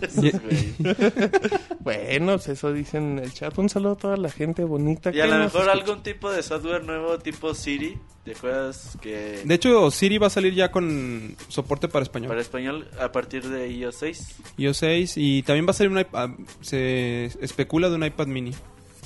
Bueno, 1.80 2.32
pues 2.34 2.48
eso 2.48 2.72
dicen 2.72 3.18
en 3.18 3.24
el 3.24 3.32
chat. 3.32 3.56
Un 3.58 3.68
saludo 3.68 3.92
a 3.92 3.96
toda 3.96 4.16
la 4.16 4.30
gente 4.30 4.64
bonita 4.64 5.10
Y 5.10 5.14
que 5.14 5.22
a 5.22 5.26
lo 5.26 5.36
mejor 5.38 5.62
escucha. 5.62 5.72
algún 5.72 6.02
tipo 6.02 6.30
de 6.30 6.42
software 6.42 6.84
nuevo 6.84 7.18
tipo 7.18 7.54
Siri. 7.54 7.98
¿Te 8.24 8.32
acuerdas 8.32 8.96
que 9.00 9.42
De 9.44 9.54
hecho, 9.54 9.90
Siri 9.90 10.18
va 10.18 10.28
a 10.28 10.30
salir 10.30 10.54
ya 10.54 10.70
con 10.70 11.34
soporte 11.48 11.88
para 11.88 12.04
español. 12.04 12.28
para 12.28 12.40
español 12.40 12.88
a 13.00 13.10
partir 13.10 13.48
de 13.48 13.68
iOS 13.68 13.96
6? 13.96 14.34
iOS 14.58 14.76
6 14.76 15.14
y 15.16 15.42
también 15.42 15.66
va 15.66 15.70
a 15.70 15.74
salir 15.74 15.90
un 15.90 15.98
iPad... 15.98 16.30
Se 16.60 17.24
especula 17.40 17.88
de 17.88 17.96
un 17.96 18.04
iPad 18.04 18.28
mini. 18.28 18.52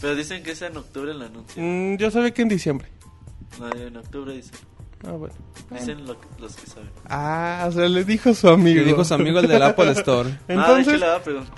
Pero 0.02 0.14
dicen 0.14 0.42
que 0.42 0.50
es 0.50 0.60
en 0.60 0.76
octubre 0.76 1.12
el 1.12 1.22
anuncio. 1.22 1.62
Mm, 1.62 1.96
yo 1.96 2.10
sabía 2.10 2.32
que 2.34 2.42
en 2.42 2.48
diciembre. 2.48 2.88
No, 3.58 3.70
en 3.72 3.96
octubre 3.96 4.34
dicen. 4.34 4.58
Ah, 5.06 5.12
bueno. 5.12 5.34
Dicen 5.70 6.04
lo 6.06 6.20
que- 6.20 6.26
los 6.40 6.54
que 6.56 6.66
saben. 6.66 6.90
Ah, 7.08 7.66
o 7.68 7.72
sea, 7.72 7.88
le 7.88 8.04
dijo 8.04 8.34
su 8.34 8.48
amigo. 8.48 8.80
Que 8.82 8.88
dijo 8.88 9.04
su 9.04 9.14
amigo 9.14 9.38
el 9.38 9.46
del 9.48 9.62
Apple 9.62 9.90
Store. 9.92 10.30
ah, 10.48 10.74
de 10.74 10.96
le 10.98 11.06
va 11.06 11.16
a 11.16 11.22
preguntar, 11.22 11.54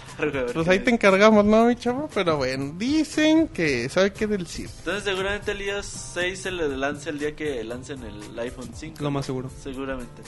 pues 0.53 0.65
qué 0.67 0.71
ahí 0.71 0.79
te 0.81 0.91
encargamos, 0.91 1.45
¿no, 1.45 1.65
mi 1.67 1.77
chavo? 1.77 2.09
Pero 2.15 2.37
bueno, 2.37 2.75
dicen 2.77 3.49
que 3.49 3.89
sabe 3.89 4.13
que 4.13 4.27
del 4.27 4.47
CIR. 4.47 4.69
Entonces 4.79 5.05
seguramente 5.05 5.53
el 5.53 5.63
iOS 5.63 5.87
6 6.15 6.39
se 6.41 6.51
le 6.51 6.69
lanza 6.77 7.11
el 7.11 7.19
día 7.19 7.35
que 7.35 7.65
lancen 7.65 8.03
el 8.05 8.39
iPhone 8.39 8.71
5. 8.75 8.97
Lo 9.03 9.11
más 9.11 9.25
seguro. 9.27 9.51
Seguramente. 9.63 10.23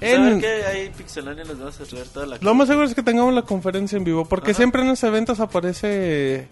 En- 0.00 0.16
Saber 0.16 0.40
que 0.40 0.64
hay 0.66 0.90
Pixelania 0.90 1.44
les 1.44 1.58
vamos 1.58 1.80
a 1.80 1.84
traer 1.84 2.08
toda 2.08 2.26
la 2.26 2.38
Lo 2.40 2.54
más 2.54 2.66
seguro 2.68 2.86
es 2.86 2.94
que 2.94 3.02
tengamos 3.02 3.32
la 3.34 3.42
conferencia 3.42 3.96
en 3.96 4.04
vivo, 4.04 4.24
porque 4.24 4.50
Ajá. 4.50 4.56
siempre 4.58 4.82
en 4.82 4.88
los 4.88 5.02
eventos 5.04 5.40
aparece... 5.40 6.48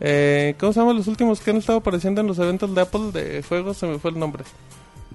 Eh, 0.00 0.54
¿Cómo 0.60 0.72
se 0.72 0.78
llaman 0.78 0.96
los 0.96 1.08
últimos 1.08 1.40
que 1.40 1.50
han 1.50 1.56
estado 1.56 1.78
apareciendo 1.78 2.20
en 2.20 2.28
los 2.28 2.38
eventos 2.38 2.72
de 2.72 2.80
Apple 2.80 3.10
de 3.12 3.42
juegos? 3.42 3.78
Se 3.78 3.86
me 3.86 3.98
fue 3.98 4.12
el 4.12 4.18
nombre. 4.18 4.44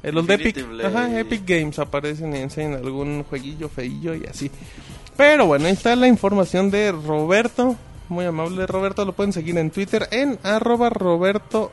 Eh, 0.03 0.11
los 0.11 0.27
de 0.27 0.33
Epic. 0.35 0.57
Ajá, 0.83 1.19
Epic 1.19 1.43
Games 1.47 1.79
aparecen 1.79 2.35
y 2.35 2.39
enseñan 2.39 2.73
algún 2.73 3.23
jueguillo 3.23 3.69
feillo 3.69 4.13
y 4.13 4.25
así. 4.25 4.51
Pero 5.15 5.45
bueno, 5.45 5.65
ahí 5.65 5.71
está 5.73 5.95
la 5.95 6.07
información 6.07 6.69
de 6.69 6.91
Roberto. 6.91 7.77
Muy 8.09 8.25
amable 8.25 8.67
Roberto, 8.67 9.05
lo 9.05 9.13
pueden 9.13 9.31
seguir 9.31 9.57
en 9.57 9.71
Twitter 9.71 10.07
en 10.11 10.37
arroba 10.43 10.89
Roberto... 10.89 11.71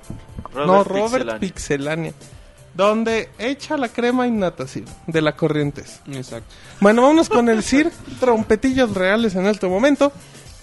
Robert 0.52 0.66
no, 0.66 0.84
Robert 0.84 1.38
Pixelania. 1.38 1.40
Pixelania. 1.40 2.14
Donde 2.74 3.30
echa 3.38 3.76
la 3.76 3.88
crema 3.88 4.26
innata, 4.26 4.66
sí, 4.66 4.84
de 5.06 5.20
la 5.20 5.36
Corrientes. 5.36 6.00
Exacto. 6.06 6.54
Bueno, 6.80 7.02
vámonos 7.02 7.28
con 7.28 7.48
el 7.48 7.62
CIR, 7.62 7.90
trompetillos 8.20 8.94
reales 8.94 9.34
en 9.34 9.46
este 9.46 9.66
momento, 9.66 10.12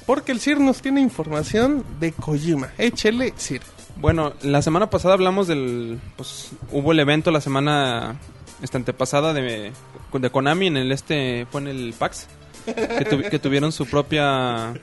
porque 0.05 0.31
el 0.31 0.39
CIR 0.39 0.59
nos 0.59 0.81
tiene 0.81 1.01
información 1.01 1.83
de 1.99 2.13
Kojima. 2.13 2.69
Échele, 2.77 3.33
CIR. 3.37 3.61
Bueno, 3.99 4.33
la 4.43 4.61
semana 4.61 4.89
pasada 4.89 5.13
hablamos 5.15 5.47
del... 5.47 5.99
Pues 6.15 6.51
hubo 6.71 6.91
el 6.91 6.99
evento 6.99 7.31
la 7.31 7.41
semana 7.41 8.19
esta 8.61 8.77
antepasada 8.77 9.33
de, 9.33 9.71
de 10.13 10.29
Konami 10.29 10.67
en 10.67 10.77
el 10.77 10.91
este... 10.91 11.47
Fue 11.51 11.61
en 11.61 11.67
el 11.67 11.93
PAX. 11.97 12.27
Que, 12.65 13.05
tuvi- 13.09 13.29
que 13.29 13.39
tuvieron 13.39 13.71
su 13.71 13.85
propia... 13.87 14.73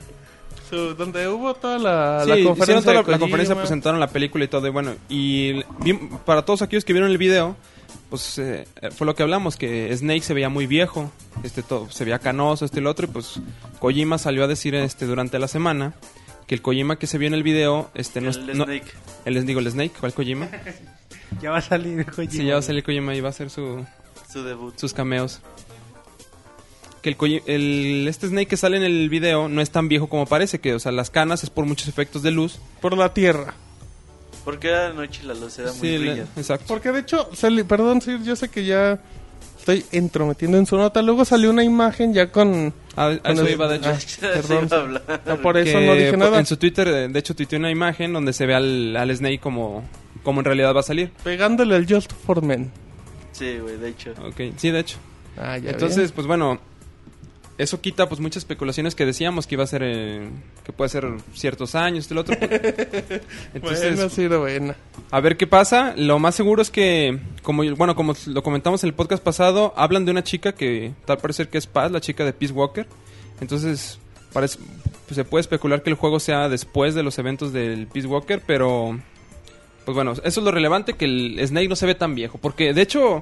Su- 0.69 0.95
donde 0.95 1.27
hubo 1.27 1.53
toda 1.53 1.77
la, 1.77 2.21
Sí, 2.23 2.29
la 2.29 2.43
conferencia. 2.43 2.81
toda 2.91 3.03
la, 3.03 3.11
la 3.11 3.19
conferencia, 3.19 3.55
presentaron 3.55 3.99
la 3.99 4.07
película 4.07 4.43
y 4.43 4.47
todo, 4.47 4.65
y 4.65 4.71
bueno, 4.71 4.95
y 5.09 5.61
para 6.25 6.43
todos 6.43 6.63
aquellos 6.63 6.83
que 6.83 6.91
vieron 6.91 7.11
el 7.11 7.19
video, 7.19 7.55
pues 8.09 8.39
eh, 8.39 8.65
fue 8.97 9.05
lo 9.05 9.13
que 9.13 9.21
hablamos, 9.21 9.57
que 9.57 9.95
Snake 9.95 10.21
se 10.23 10.33
veía 10.33 10.49
muy 10.49 10.65
viejo, 10.65 11.11
este 11.43 11.61
todo, 11.61 11.91
se 11.91 12.03
veía 12.03 12.17
canoso, 12.17 12.65
este 12.65 12.79
y 12.79 12.81
el 12.81 12.87
otro, 12.87 13.05
y 13.05 13.09
pues 13.11 13.39
Kojima 13.77 14.17
salió 14.17 14.43
a 14.43 14.47
decir 14.47 14.73
este 14.73 15.05
durante 15.05 15.37
la 15.37 15.47
semana 15.47 15.93
que 16.47 16.55
el 16.55 16.61
Kojima 16.61 16.97
que 16.97 17.07
se 17.07 17.17
vio 17.17 17.27
en 17.27 17.33
el 17.33 17.43
video, 17.43 17.89
este 17.95 18.21
no, 18.21 18.29
es- 18.29 18.37
El 18.37 18.57
no- 18.57 18.65
Snake. 18.65 18.85
el 19.25 19.45
digo 19.45 19.59
el 19.59 19.69
Snake, 19.71 19.93
¿cuál 19.99 20.13
Kojima? 20.13 20.47
Ya 21.41 21.51
va 21.51 21.57
a 21.57 21.61
salir, 21.61 22.05
Kojima. 22.05 22.31
Sí, 22.31 22.45
ya 22.45 22.53
va 22.53 22.59
a 22.59 22.63
salir 22.63 22.83
Kojima 22.83 23.13
y 23.15 23.19
va 23.21 23.27
a 23.27 23.31
hacer 23.31 23.49
su, 23.49 23.83
Su 24.31 24.43
debut. 24.43 24.77
sus 24.77 24.93
cameos. 24.93 25.41
Que 27.01 27.09
el, 27.09 27.41
el- 27.45 28.07
este 28.07 28.27
Snake 28.27 28.47
que 28.47 28.57
sale 28.57 28.77
en 28.77 28.83
el 28.83 29.09
video 29.09 29.47
no 29.49 29.61
es 29.61 29.69
tan 29.69 29.87
viejo 29.87 30.07
como 30.07 30.25
parece, 30.25 30.59
que 30.59 30.73
o 30.73 30.79
sea, 30.79 30.91
las 30.91 31.09
canas 31.09 31.43
es 31.43 31.49
por 31.49 31.65
muchos 31.65 31.87
efectos 31.87 32.23
de 32.23 32.31
luz. 32.31 32.59
Por 32.81 32.97
la 32.97 33.13
tierra. 33.13 33.53
Porque 34.43 34.69
era 34.69 34.89
de 34.89 34.93
noche 34.95 35.21
y 35.23 35.27
la 35.27 35.33
luz 35.33 35.57
era 35.59 35.71
muy 35.71 35.79
Sí, 35.89 35.97
brillante. 35.97 36.39
exacto. 36.39 36.65
Porque 36.67 36.91
de 36.91 36.99
hecho, 37.01 37.29
perdón, 37.67 38.01
CIR, 38.01 38.23
yo 38.23 38.35
sé 38.35 38.49
que 38.49 38.65
ya 38.65 38.99
estoy 39.65 39.83
entrometiendo 39.91 40.57
en 40.57 40.65
su 40.67 40.77
nota. 40.77 41.01
Luego 41.01 41.25
salió 41.25 41.49
una 41.49 41.63
imagen 41.63 42.13
ya 42.13 42.31
con... 42.31 42.73
A, 42.95 43.07
a 43.07 43.17
con 43.17 43.31
eso 43.33 43.45
el- 43.45 43.51
iba, 43.53 43.67
de 43.67 43.75
hecho. 43.77 43.89
Ah, 43.89 43.97
perdón. 44.21 44.65
iba 44.67 44.77
a 44.77 44.81
hablar. 44.81 45.21
No, 45.25 45.37
por 45.41 45.57
eso 45.57 45.79
que 45.79 45.85
no 45.87 45.95
dije 45.95 46.17
nada. 46.17 46.39
En 46.39 46.45
su 46.45 46.57
Twitter, 46.57 46.87
eh, 46.87 47.07
de 47.07 47.19
hecho, 47.19 47.35
tuiteó 47.35 47.57
una 47.57 47.71
imagen 47.71 48.13
donde 48.13 48.31
se 48.33 48.45
ve 48.45 48.53
al, 48.53 48.95
al 48.95 49.15
Snake 49.15 49.39
como, 49.39 49.83
como 50.23 50.41
en 50.41 50.45
realidad 50.45 50.73
va 50.75 50.81
a 50.81 50.83
salir. 50.83 51.11
Pegándole 51.23 51.75
al 51.75 51.85
Just 51.91 52.13
for 52.13 52.41
Men. 52.43 52.71
Sí, 53.31 53.57
güey, 53.59 53.77
de 53.77 53.89
hecho. 53.89 54.11
Ok, 54.25 54.53
sí, 54.57 54.69
de 54.69 54.79
hecho. 54.79 54.97
Ah, 55.37 55.57
ya 55.57 55.71
Entonces, 55.71 56.11
pues 56.13 56.25
bueno, 56.27 56.59
eso 57.57 57.79
quita 57.79 58.07
pues 58.09 58.19
muchas 58.19 58.37
especulaciones 58.41 58.95
que 58.95 59.05
decíamos 59.05 59.47
que 59.47 59.55
iba 59.55 59.63
a 59.63 59.67
ser, 59.67 59.81
eh, 59.83 60.27
que 60.63 60.73
puede 60.73 60.89
ser 60.89 61.07
ciertos 61.33 61.75
años, 61.75 62.09
el 62.11 62.17
otro. 62.17 62.35
Entonces, 63.53 63.95
Bueno, 63.95 64.09
sí, 64.09 64.27
buena. 64.27 64.75
a 65.11 65.19
ver 65.21 65.37
qué 65.37 65.47
pasa. 65.47 65.93
Lo 65.95 66.19
más 66.19 66.35
seguro 66.35 66.61
es 66.61 66.69
que, 66.69 67.19
como 67.43 67.63
bueno, 67.75 67.95
como 67.95 68.13
lo 68.27 68.43
comentamos 68.43 68.83
en 68.83 68.89
el 68.89 68.93
podcast 68.93 69.23
pasado, 69.23 69.73
hablan 69.77 70.05
de 70.05 70.11
una 70.11 70.23
chica 70.23 70.53
que 70.53 70.93
tal 71.05 71.17
parece 71.17 71.47
que 71.47 71.57
es 71.57 71.67
Paz, 71.67 71.91
la 71.91 72.01
chica 72.01 72.25
de 72.25 72.33
Peace 72.33 72.53
Walker. 72.53 72.85
Entonces, 73.39 73.99
parece, 74.33 74.59
pues, 75.07 75.15
se 75.15 75.23
puede 75.23 75.41
especular 75.41 75.81
que 75.81 75.89
el 75.89 75.95
juego 75.95 76.19
sea 76.19 76.49
después 76.49 76.93
de 76.93 77.03
los 77.03 77.17
eventos 77.19 77.53
del 77.53 77.87
Peace 77.87 78.07
Walker, 78.07 78.41
pero 78.45 78.99
pues 79.85 79.93
bueno, 79.93 80.13
eso 80.13 80.23
es 80.25 80.37
lo 80.37 80.51
relevante 80.51 80.93
que 80.93 81.05
el 81.05 81.39
Snake 81.47 81.67
no 81.69 81.75
se 81.75 81.85
ve 81.85 81.93
tan 81.93 82.15
viejo, 82.15 82.39
porque 82.39 82.73
de 82.73 82.81
hecho 82.81 83.21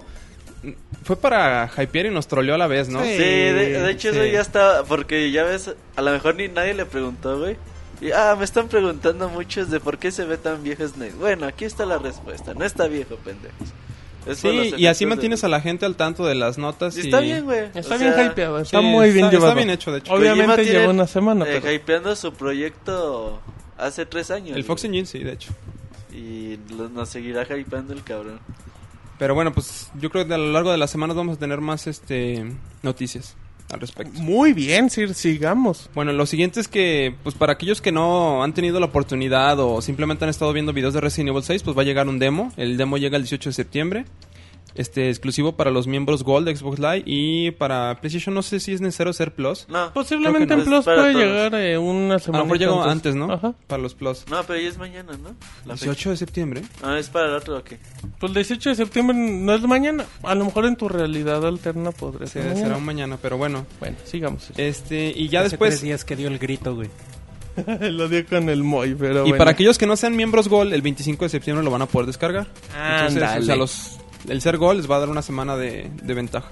fue 1.03 1.15
para 1.17 1.69
hypear 1.77 2.05
y 2.05 2.09
nos 2.09 2.27
troleó 2.27 2.55
a 2.55 2.57
la 2.57 2.67
vez, 2.67 2.89
¿no? 2.89 3.01
Sí. 3.03 3.09
Sí, 3.11 3.17
de, 3.17 3.53
de 3.81 3.91
hecho 3.91 4.11
sí. 4.11 4.17
eso 4.19 4.25
ya 4.25 4.41
está, 4.41 4.83
porque 4.85 5.31
ya 5.31 5.43
ves, 5.43 5.73
a 5.95 6.01
lo 6.01 6.11
mejor 6.11 6.35
ni 6.35 6.47
nadie 6.47 6.73
le 6.73 6.85
preguntó, 6.85 7.39
güey. 7.39 7.57
Y, 8.01 8.11
ah, 8.11 8.35
me 8.37 8.43
están 8.45 8.67
preguntando 8.67 9.29
muchos 9.29 9.69
de 9.69 9.79
por 9.79 9.97
qué 9.97 10.11
se 10.11 10.25
ve 10.25 10.37
tan 10.37 10.63
viejo 10.63 10.85
Snake. 10.87 11.13
Bueno, 11.19 11.45
aquí 11.45 11.65
está 11.65 11.85
la 11.85 11.97
respuesta, 11.97 12.53
no 12.53 12.65
está 12.65 12.87
viejo, 12.87 13.15
pendejos. 13.17 14.37
Sí, 14.37 14.73
y 14.77 14.85
así 14.85 15.05
mantienes 15.05 15.41
de- 15.41 15.47
a 15.47 15.49
la 15.49 15.59
gente 15.59 15.85
al 15.85 15.95
tanto 15.97 16.25
de 16.25 16.35
las 16.35 16.57
notas. 16.57 16.95
Y 16.95 17.01
y- 17.01 17.03
está 17.05 17.19
bien, 17.19 17.43
güey. 17.43 17.65
Está 17.75 17.95
O 17.95 17.99
bien 17.99 18.13
sea, 18.13 18.25
hypeado, 18.25 18.57
Sí, 18.59 18.63
está 18.63 18.79
muy 18.81 19.11
bien 19.11 19.25
está- 19.25 19.31
llevado. 19.31 19.49
Está 19.51 19.55
bien 19.57 19.69
hecho, 19.69 19.91
de 19.91 19.97
hecho. 19.99 20.13
Obviamente 20.13 20.63
lleva 20.65 20.89
una 20.89 21.07
semana, 21.07 21.43
eh, 21.45 21.59
pero... 21.61 21.73
hypeando 21.73 22.15
su 22.15 22.33
proyecto 22.33 23.41
hace 23.77 24.05
tres 24.05 24.31
años. 24.31 24.55
El 24.55 24.63
Fox. 24.63 24.85
Engine, 24.85 25.05
sí, 25.05 25.19
de 25.19 25.33
hecho. 25.33 25.51
Y 26.13 26.57
lo- 26.77 26.87
nos 26.87 27.09
seguirá 27.09 27.43
hypeando 27.57 27.93
el 27.93 28.01
cabrón. 28.03 28.39
Pero 29.19 29.35
bueno, 29.35 29.53
pues 29.53 29.91
yo 29.99 30.09
creo 30.09 30.27
que 30.27 30.33
a 30.33 30.37
lo 30.37 30.51
largo 30.51 30.71
de 30.71 30.77
las 30.77 30.91
semanas 30.91 31.15
vamos 31.15 31.37
a 31.37 31.39
tener 31.39 31.61
más 31.61 31.87
este 31.87 32.45
noticias 32.81 33.35
al 33.71 33.79
respecto. 33.79 34.19
Muy 34.19 34.53
bien, 34.53 34.89
Sir, 34.89 35.13
sigamos. 35.13 35.89
Bueno, 35.93 36.11
lo 36.13 36.25
siguiente 36.25 36.59
es 36.59 36.67
que, 36.67 37.15
pues 37.23 37.35
para 37.35 37.53
aquellos 37.53 37.81
que 37.81 37.91
no 37.91 38.43
han 38.43 38.53
tenido 38.53 38.79
la 38.79 38.87
oportunidad 38.87 39.59
o 39.59 39.81
simplemente 39.81 40.25
han 40.25 40.29
estado 40.29 40.53
viendo 40.53 40.73
videos 40.73 40.93
de 40.93 41.01
Resident 41.01 41.29
Evil 41.29 41.43
6, 41.43 41.63
pues 41.63 41.77
va 41.77 41.81
a 41.81 41.85
llegar 41.85 42.07
un 42.07 42.19
demo. 42.19 42.51
El 42.57 42.77
demo 42.77 42.97
llega 42.97 43.17
el 43.17 43.23
18 43.23 43.49
de 43.49 43.53
septiembre. 43.53 44.05
Este, 44.75 45.09
exclusivo 45.09 45.55
para 45.55 45.69
los 45.69 45.85
miembros 45.85 46.23
Gold 46.23 46.47
de 46.47 46.55
Xbox 46.55 46.79
Live 46.79 47.03
y 47.05 47.51
para 47.51 47.99
PlayStation 48.01 48.33
no 48.33 48.41
sé 48.41 48.59
si 48.59 48.73
es 48.73 48.81
necesario 48.81 49.13
ser 49.13 49.33
Plus. 49.35 49.67
No, 49.69 49.93
Posiblemente 49.93 50.53
en. 50.53 50.63
Plus 50.63 50.83
puede 50.85 50.97
todos. 51.13 51.15
llegar 51.15 51.53
eh, 51.55 51.77
una 51.77 52.15
A 52.15 52.19
semana. 52.19 52.39
lo 52.39 52.45
mejor 52.45 52.57
llegó 52.59 52.83
antes, 52.83 53.13
¿no? 53.13 53.31
Ajá. 53.31 53.53
Para 53.67 53.81
los 53.83 53.93
Plus. 53.93 54.25
no, 54.31 54.41
pero 54.43 54.59
ya 54.59 54.69
es 54.69 54.77
mañana, 54.79 55.13
¿no? 55.21 55.35
La 55.65 55.75
fecha. 55.77 55.85
18 55.91 56.09
de 56.09 56.17
septiembre. 56.17 56.61
Ah, 56.81 56.97
es 56.97 57.09
para 57.09 57.27
el 57.27 57.35
otro, 57.35 57.57
¿o 57.57 57.63
qué? 57.63 57.77
Pues 58.19 58.31
el 58.31 58.33
18 58.33 58.69
de 58.71 58.75
septiembre 58.75 59.15
no 59.15 59.53
es 59.53 59.61
mañana. 59.61 60.05
A 60.23 60.33
lo 60.33 60.45
mejor 60.45 60.65
en 60.65 60.75
tu 60.75 60.89
realidad 60.89 61.45
alterna 61.45 61.91
podría 61.91 62.27
ser 62.27 62.55
será 62.57 62.75
un 62.77 62.83
mañana, 62.85 63.17
pero 63.21 63.37
bueno. 63.37 63.67
Bueno, 63.79 63.95
sigamos. 64.05 64.49
Este, 64.57 65.13
y 65.15 65.29
ya 65.29 65.41
Hace 65.41 65.49
después... 65.51 65.69
tres 65.75 65.81
días 65.83 66.03
que 66.03 66.15
dio 66.15 66.27
el 66.29 66.39
grito, 66.39 66.73
güey. 66.73 66.89
Lo 67.91 68.09
dio 68.09 68.25
con 68.25 68.49
el 68.49 68.63
Moy, 68.63 68.95
pero 68.95 69.19
Y 69.19 69.29
bueno. 69.29 69.37
para 69.37 69.51
aquellos 69.51 69.77
que 69.77 69.85
no 69.85 69.95
sean 69.95 70.15
miembros 70.15 70.47
Gold, 70.47 70.73
el 70.73 70.81
25 70.81 71.25
de 71.25 71.29
septiembre 71.29 71.63
lo 71.63 71.69
van 71.69 71.83
a 71.83 71.85
poder 71.85 72.07
descargar. 72.07 72.47
Entonces, 72.75 73.21
Ándale. 73.21 73.39
o 73.41 73.45
sea, 73.45 73.55
los, 73.55 73.99
el 74.27 74.41
ser 74.41 74.57
Gold 74.57 74.79
les 74.81 74.89
va 74.91 74.97
a 74.97 74.99
dar 74.99 75.09
una 75.09 75.21
semana 75.21 75.55
de, 75.57 75.89
de 76.01 76.13
ventaja. 76.13 76.49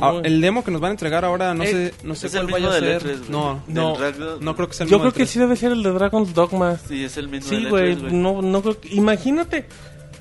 Ah, 0.00 0.20
el 0.24 0.40
demo 0.40 0.64
que 0.64 0.70
nos 0.70 0.80
van 0.80 0.88
a 0.88 0.92
entregar 0.92 1.22
ahora, 1.24 1.52
no 1.52 1.64
Eh, 1.64 1.66
sé, 1.92 1.94
no 2.02 2.14
sé 2.14 2.28
es 2.28 2.34
el 2.34 2.48
cuál 2.48 2.62
mismo 2.62 2.68
vaya 2.70 2.78
a 2.78 2.80
del 2.90 3.00
ser. 3.00 3.10
E3, 3.10 3.18
güey. 3.18 3.30
no, 3.30 3.62
no, 3.68 3.96
no 4.40 4.56
creo 4.56 4.68
que 4.68 4.74
sea 4.74 4.84
el 4.84 4.90
Yo 4.90 4.96
mismo 4.96 5.02
creo 5.02 5.12
que 5.12 5.18
del 5.18 5.28
sí 5.28 5.38
debe 5.38 5.56
ser 5.56 5.72
el 5.72 5.82
de 5.82 5.90
Dragon's 5.92 6.32
Dogma. 6.34 6.78
Sí, 6.88 7.04
es 7.04 7.16
el 7.18 7.28
mismo 7.28 7.48
Sí, 7.50 7.56
del 7.56 7.68
güey. 7.68 7.96
E3, 7.96 8.10
No, 8.10 8.40
no 8.40 8.62
creo 8.62 8.80
que- 8.80 8.88
Imagínate. 8.94 9.66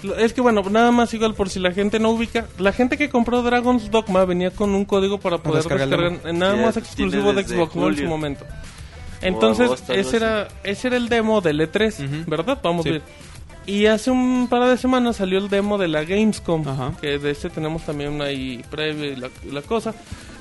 Lo- 0.03 0.15
Es 0.17 0.33
que 0.33 0.41
bueno, 0.41 0.61
nada 0.69 0.91
más 0.91 1.13
igual 1.13 1.35
por 1.35 1.49
si 1.49 1.59
la 1.59 1.71
gente 1.71 1.99
no 1.99 2.09
ubica. 2.09 2.47
La 2.57 2.73
gente 2.73 2.97
que 2.97 3.09
compró 3.09 3.43
Dragon's 3.43 3.89
Dogma 3.91 4.25
venía 4.25 4.51
con 4.51 4.71
un 4.71 4.83
código 4.83 5.19
para 5.19 5.37
poder 5.37 5.59
descargar 5.63 5.87
descargar, 5.87 6.11
el 6.13 6.17
demo. 6.23 6.29
eh, 6.29 6.33
nada 6.33 6.55
más 6.55 6.73
tiene 6.73 6.87
exclusivo 6.87 7.33
de 7.33 7.43
desde 7.43 7.55
Xbox 7.55 7.75
One 7.75 7.85
en 7.87 7.91
su 7.93 7.95
julio. 8.01 8.09
momento. 8.09 8.45
Entonces, 9.21 9.67
agosto, 9.67 9.93
algo 9.93 10.01
ese 10.01 10.17
era, 10.17 10.47
ese 10.63 10.87
era 10.87 10.97
el 10.97 11.07
demo 11.07 11.39
del 11.41 11.61
E3, 11.61 11.99
Ujú. 11.99 12.29
¿verdad? 12.29 12.57
Vamos 12.63 12.83
Sí. 12.83 12.89
a 12.89 12.91
ver. 12.93 13.01
Y 13.65 13.85
hace 13.85 14.09
un 14.11 14.47
par 14.49 14.67
de 14.69 14.77
semanas 14.77 15.17
salió 15.17 15.37
el 15.37 15.47
demo 15.49 15.77
de 15.77 15.87
la 15.87 16.03
Gamescom, 16.03 16.67
Ajá. 16.67 16.93
que 16.99 17.19
de 17.19 17.31
este 17.31 17.49
tenemos 17.49 17.83
también 17.85 18.11
una 18.11 18.25
ahí 18.25 18.63
previa 18.71 19.07
y 19.11 19.15
la, 19.51 19.61
cosa. 19.61 19.93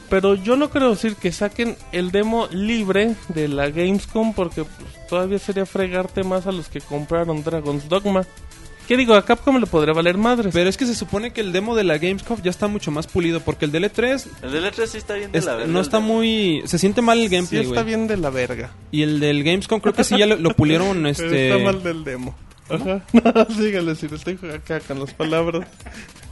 Pero 0.09 0.35
yo 0.35 0.57
no 0.57 0.71
creo 0.71 0.91
decir 0.91 1.15
que 1.17 1.31
saquen 1.31 1.77
el 1.93 2.11
demo 2.11 2.49
libre 2.51 3.15
de 3.29 3.47
la 3.49 3.69
Gamescom 3.71 4.33
porque 4.35 4.65
pues, 4.65 5.09
todavía 5.09 5.39
sería 5.39 5.67
fregarte 5.67 6.25
más 6.25 6.47
a 6.47 6.53
los 6.53 6.69
que 6.69 6.81
compraron 6.81 7.45
Dragon's 7.45 7.89
Dogma. 7.89 8.25
¿Qué 8.89 8.97
digo? 8.97 9.15
A 9.15 9.25
Capcom 9.25 9.59
le 9.61 9.67
podría 9.67 9.95
valer 9.95 10.17
madres. 10.19 10.53
Pero 10.53 10.69
es 10.69 10.77
que 10.77 10.85
se 10.85 10.97
supone 10.97 11.33
que 11.33 11.41
el 11.43 11.53
demo 11.53 11.77
de 11.77 11.85
la 11.85 11.99
Gamescom 11.99 12.43
ya 12.43 12.51
está 12.51 12.67
mucho 12.67 12.91
más 12.91 13.07
pulido 13.07 13.39
porque 13.39 13.67
el 13.67 13.71
del 13.71 13.85
E3 13.85 14.27
El 14.43 14.51
del 14.51 14.65
E3 14.65 14.87
sí 14.87 14.99
está 14.99 15.15
bien 15.15 15.31
de 15.31 15.39
es- 15.39 15.45
la 15.45 15.55
verga. 15.55 15.73
no 15.73 15.81
está 15.81 16.01
muy 16.01 16.63
se 16.65 16.77
siente 16.79 17.01
mal 17.01 17.19
el 17.21 17.29
sí 17.29 17.37
gameplay, 17.37 17.63
está 17.63 17.75
güey. 17.75 17.85
bien 17.85 18.09
de 18.09 18.17
la 18.17 18.31
verga. 18.31 18.71
Y 18.91 19.03
el 19.03 19.21
del 19.21 19.45
Gamescom 19.45 19.79
creo 19.79 19.93
que 19.95 20.03
sí 20.03 20.19
ya 20.19 20.27
lo, 20.27 20.35
lo 20.37 20.51
pulieron 20.57 21.07
este 21.07 21.51
Está 21.53 21.63
mal 21.63 21.83
del 21.85 22.03
demo. 22.03 22.35
Ajá. 22.71 23.03
No, 23.13 23.55
sígale, 23.55 23.95
si 23.95 24.07
estoy 24.07 24.39
acá 24.55 24.81
con 24.81 25.01
las 25.01 25.13
palabras. 25.15 25.67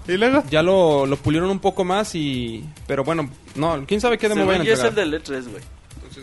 Y 0.07 0.17
luego... 0.17 0.43
ya 0.51 0.63
lo, 0.63 1.05
lo 1.07 1.17
pulieron 1.17 1.51
un 1.51 1.59
poco 1.59 1.85
más 1.85 2.15
y 2.15 2.65
pero 2.87 3.05
bueno, 3.05 3.29
no, 3.57 3.85
quién 3.87 4.01
sabe 4.01 4.17
qué 4.19 4.29
demo 4.29 4.47
vayan 4.47 4.63
a 4.63 4.65
yo 4.65 4.73
es 4.73 4.81
el 4.81 4.87
entregar. 4.87 5.11
del 5.11 5.23
E3, 5.45 5.51
güey. 5.51 5.63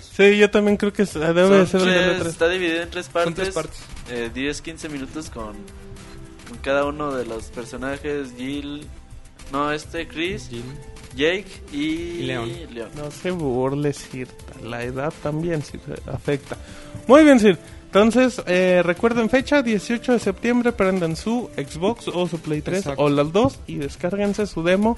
Sí, 0.01 0.37
yo 0.37 0.49
también 0.49 0.75
creo 0.77 0.91
que 0.91 1.03
es- 1.03 1.13
debe 1.13 1.47
de 1.49 1.67
ser 1.67 1.81
el 1.81 1.87
tres- 1.87 2.07
del 2.17 2.21
E3. 2.21 2.27
Está 2.29 2.49
dividido 2.49 2.81
en 2.81 2.89
tres 2.89 3.07
partes. 3.09 3.25
Son 3.25 3.33
tres 3.35 3.53
partes. 3.53 3.79
Eh, 4.09 4.29
10, 4.33 4.61
15 4.61 4.89
minutos 4.89 5.29
con, 5.29 5.53
con 6.49 6.57
cada 6.61 6.85
uno 6.85 7.13
de 7.13 7.25
los 7.25 7.45
personajes. 7.45 8.33
Jill. 8.37 8.85
No, 9.51 9.71
este, 9.71 10.07
Chris, 10.07 10.49
Jake 11.15 11.45
y, 11.71 11.77
Y 11.77 12.23
Leon. 12.23 12.49
No 12.97 13.11
se 13.11 13.29
burle, 13.31 13.93
Sir. 13.93 14.27
La 14.63 14.83
edad 14.83 15.13
también 15.21 15.61
Sir, 15.61 15.79
afecta. 16.11 16.57
Muy 17.07 17.23
bien, 17.23 17.39
Sir. 17.39 17.57
Entonces, 17.99 18.41
eh, 18.45 18.81
recuerden 18.83 19.29
fecha, 19.29 19.61
18 19.61 20.11
de 20.11 20.19
septiembre, 20.19 20.73
prendan 20.73 21.15
su 21.15 21.49
Xbox 21.55 22.09
o 22.09 22.27
su 22.27 22.39
Play 22.39 22.61
3 22.61 22.79
Exacto. 22.79 23.01
o 23.01 23.07
las 23.09 23.31
dos 23.31 23.57
y 23.67 23.75
descárguense 23.77 24.45
su 24.47 24.63
demo. 24.63 24.97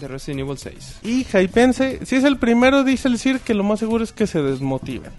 de 0.00 0.06
Resident 0.08 0.40
Evil 0.42 0.58
6. 0.58 0.98
Y 1.04 1.24
hypense, 1.36 2.04
si 2.04 2.16
es 2.16 2.24
el 2.24 2.36
primero, 2.38 2.84
dice 2.84 3.08
el 3.08 3.18
Sir, 3.18 3.40
que 3.40 3.54
lo 3.54 3.64
más 3.64 3.78
seguro 3.80 4.04
es 4.04 4.12
que 4.12 4.26
se 4.26 4.42
desmotiven. 4.42 5.10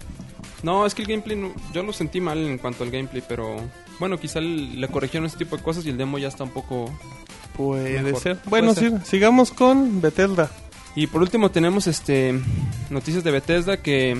No, 0.62 0.86
es 0.86 0.94
que 0.94 1.02
el 1.02 1.08
gameplay 1.08 1.36
no- 1.36 1.52
yo 1.74 1.82
lo 1.82 1.92
sentí 1.92 2.20
mal 2.20 2.38
en 2.38 2.58
cuanto 2.58 2.84
al 2.84 2.90
gameplay, 2.92 3.20
pero 3.28 3.56
bueno, 3.98 4.18
quizá 4.20 4.40
le 4.40 4.86
corrigieron 4.88 5.26
ese 5.26 5.36
tipo 5.36 5.56
de 5.56 5.64
cosas 5.64 5.84
y 5.84 5.90
el 5.90 5.96
demo 5.98 6.16
ya 6.18 6.28
está 6.28 6.44
un 6.44 6.50
poco 6.50 6.96
Puede 7.56 8.00
Mejor. 8.02 8.20
ser. 8.22 8.38
Bueno, 8.46 8.72
Puede 8.72 8.90
Sir, 8.90 9.00
sigamos 9.04 9.50
con 9.50 10.00
Bethesda. 10.00 10.48
Y 10.94 11.08
por 11.08 11.22
último 11.22 11.50
tenemos 11.50 11.88
este 11.88 12.40
noticias 12.88 13.24
de 13.24 13.32
Bethesda 13.32 13.78
que 13.78 14.16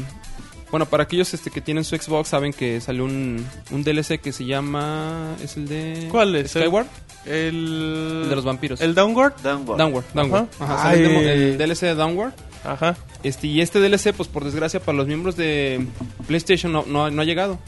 bueno, 0.70 0.86
para 0.86 1.04
aquellos 1.04 1.32
este 1.34 1.50
que 1.50 1.60
tienen 1.60 1.84
su 1.84 1.96
Xbox 1.96 2.28
saben 2.28 2.52
que 2.52 2.80
salió 2.80 3.04
un, 3.04 3.44
un 3.70 3.84
DLC 3.84 4.20
que 4.20 4.32
se 4.32 4.44
llama 4.44 5.36
es 5.42 5.56
el 5.56 5.66
de 5.68 6.08
¿Cuál 6.10 6.34
es? 6.36 6.50
Skyward, 6.50 6.86
El, 7.24 8.22
el 8.24 8.28
de 8.28 8.36
los 8.36 8.44
vampiros. 8.44 8.80
¿El 8.80 8.94
Downward? 8.94 9.34
Downward. 9.42 9.78
Downward, 9.78 10.04
Downward. 10.14 10.46
Ajá. 10.60 10.74
Ajá, 10.74 10.82
salió 10.90 11.08
el, 11.08 11.26
el 11.28 11.58
DLC 11.58 11.80
de 11.82 11.94
Downward. 11.94 12.32
Ajá. 12.64 12.96
Este, 13.22 13.46
y 13.46 13.60
este 13.60 13.80
DLC, 13.80 14.12
pues 14.14 14.28
por 14.28 14.44
desgracia 14.44 14.80
para 14.80 14.96
los 14.96 15.06
miembros 15.06 15.36
de 15.36 15.86
PlayStation 16.26 16.72
no, 16.72 16.84
no, 16.86 17.10
no 17.10 17.22
ha 17.22 17.24
llegado. 17.24 17.58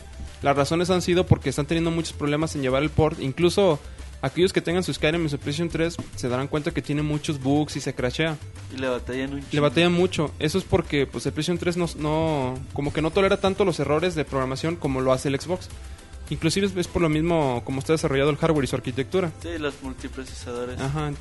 Las 0.42 0.56
razones 0.56 0.90
han 0.90 1.02
sido 1.02 1.26
porque 1.26 1.50
están 1.50 1.66
teniendo 1.66 1.90
muchos 1.90 2.12
problemas 2.12 2.54
en 2.54 2.62
llevar 2.62 2.82
el 2.82 2.90
port. 2.90 3.20
Incluso 3.20 3.78
aquellos 4.22 4.52
que 4.52 4.60
tengan 4.60 4.82
su 4.82 4.92
Skyrim 4.92 5.22
en 5.22 5.28
su 5.30 5.38
PlayStation 5.38 5.68
3 5.68 5.96
se 6.16 6.28
darán 6.28 6.48
cuenta 6.48 6.70
que 6.72 6.82
tiene 6.82 7.02
muchos 7.02 7.40
bugs 7.42 7.76
y 7.76 7.80
se 7.80 7.94
crashea. 7.94 8.36
Y 8.74 8.78
le 8.78 8.88
batallan 8.88 9.34
un 9.34 9.44
Le 9.50 9.60
batallan 9.60 9.92
mucho. 9.92 10.30
Eso 10.38 10.58
es 10.58 10.64
porque 10.64 11.06
pues 11.06 11.26
el 11.26 11.32
PlayStation 11.32 11.58
3 11.58 11.76
no, 11.76 11.86
no- 11.98 12.58
como 12.72 12.92
que 12.92 13.02
no 13.02 13.10
tolera 13.10 13.38
tanto 13.38 13.64
los 13.64 13.80
errores 13.80 14.14
de 14.14 14.24
programación 14.24 14.76
como 14.76 15.00
lo 15.00 15.12
hace 15.12 15.28
el 15.28 15.40
Xbox. 15.40 15.68
Inclusive 16.30 16.68
es 16.76 16.86
por 16.86 17.02
lo 17.02 17.08
mismo 17.08 17.62
como 17.64 17.80
está 17.80 17.92
desarrollado 17.92 18.30
el 18.30 18.36
hardware 18.36 18.64
y 18.64 18.68
su 18.68 18.76
arquitectura. 18.76 19.32
Sí, 19.42 19.48
los 19.58 19.74
multiprocesadores. 19.82 20.80
Ajá. 20.80 21.12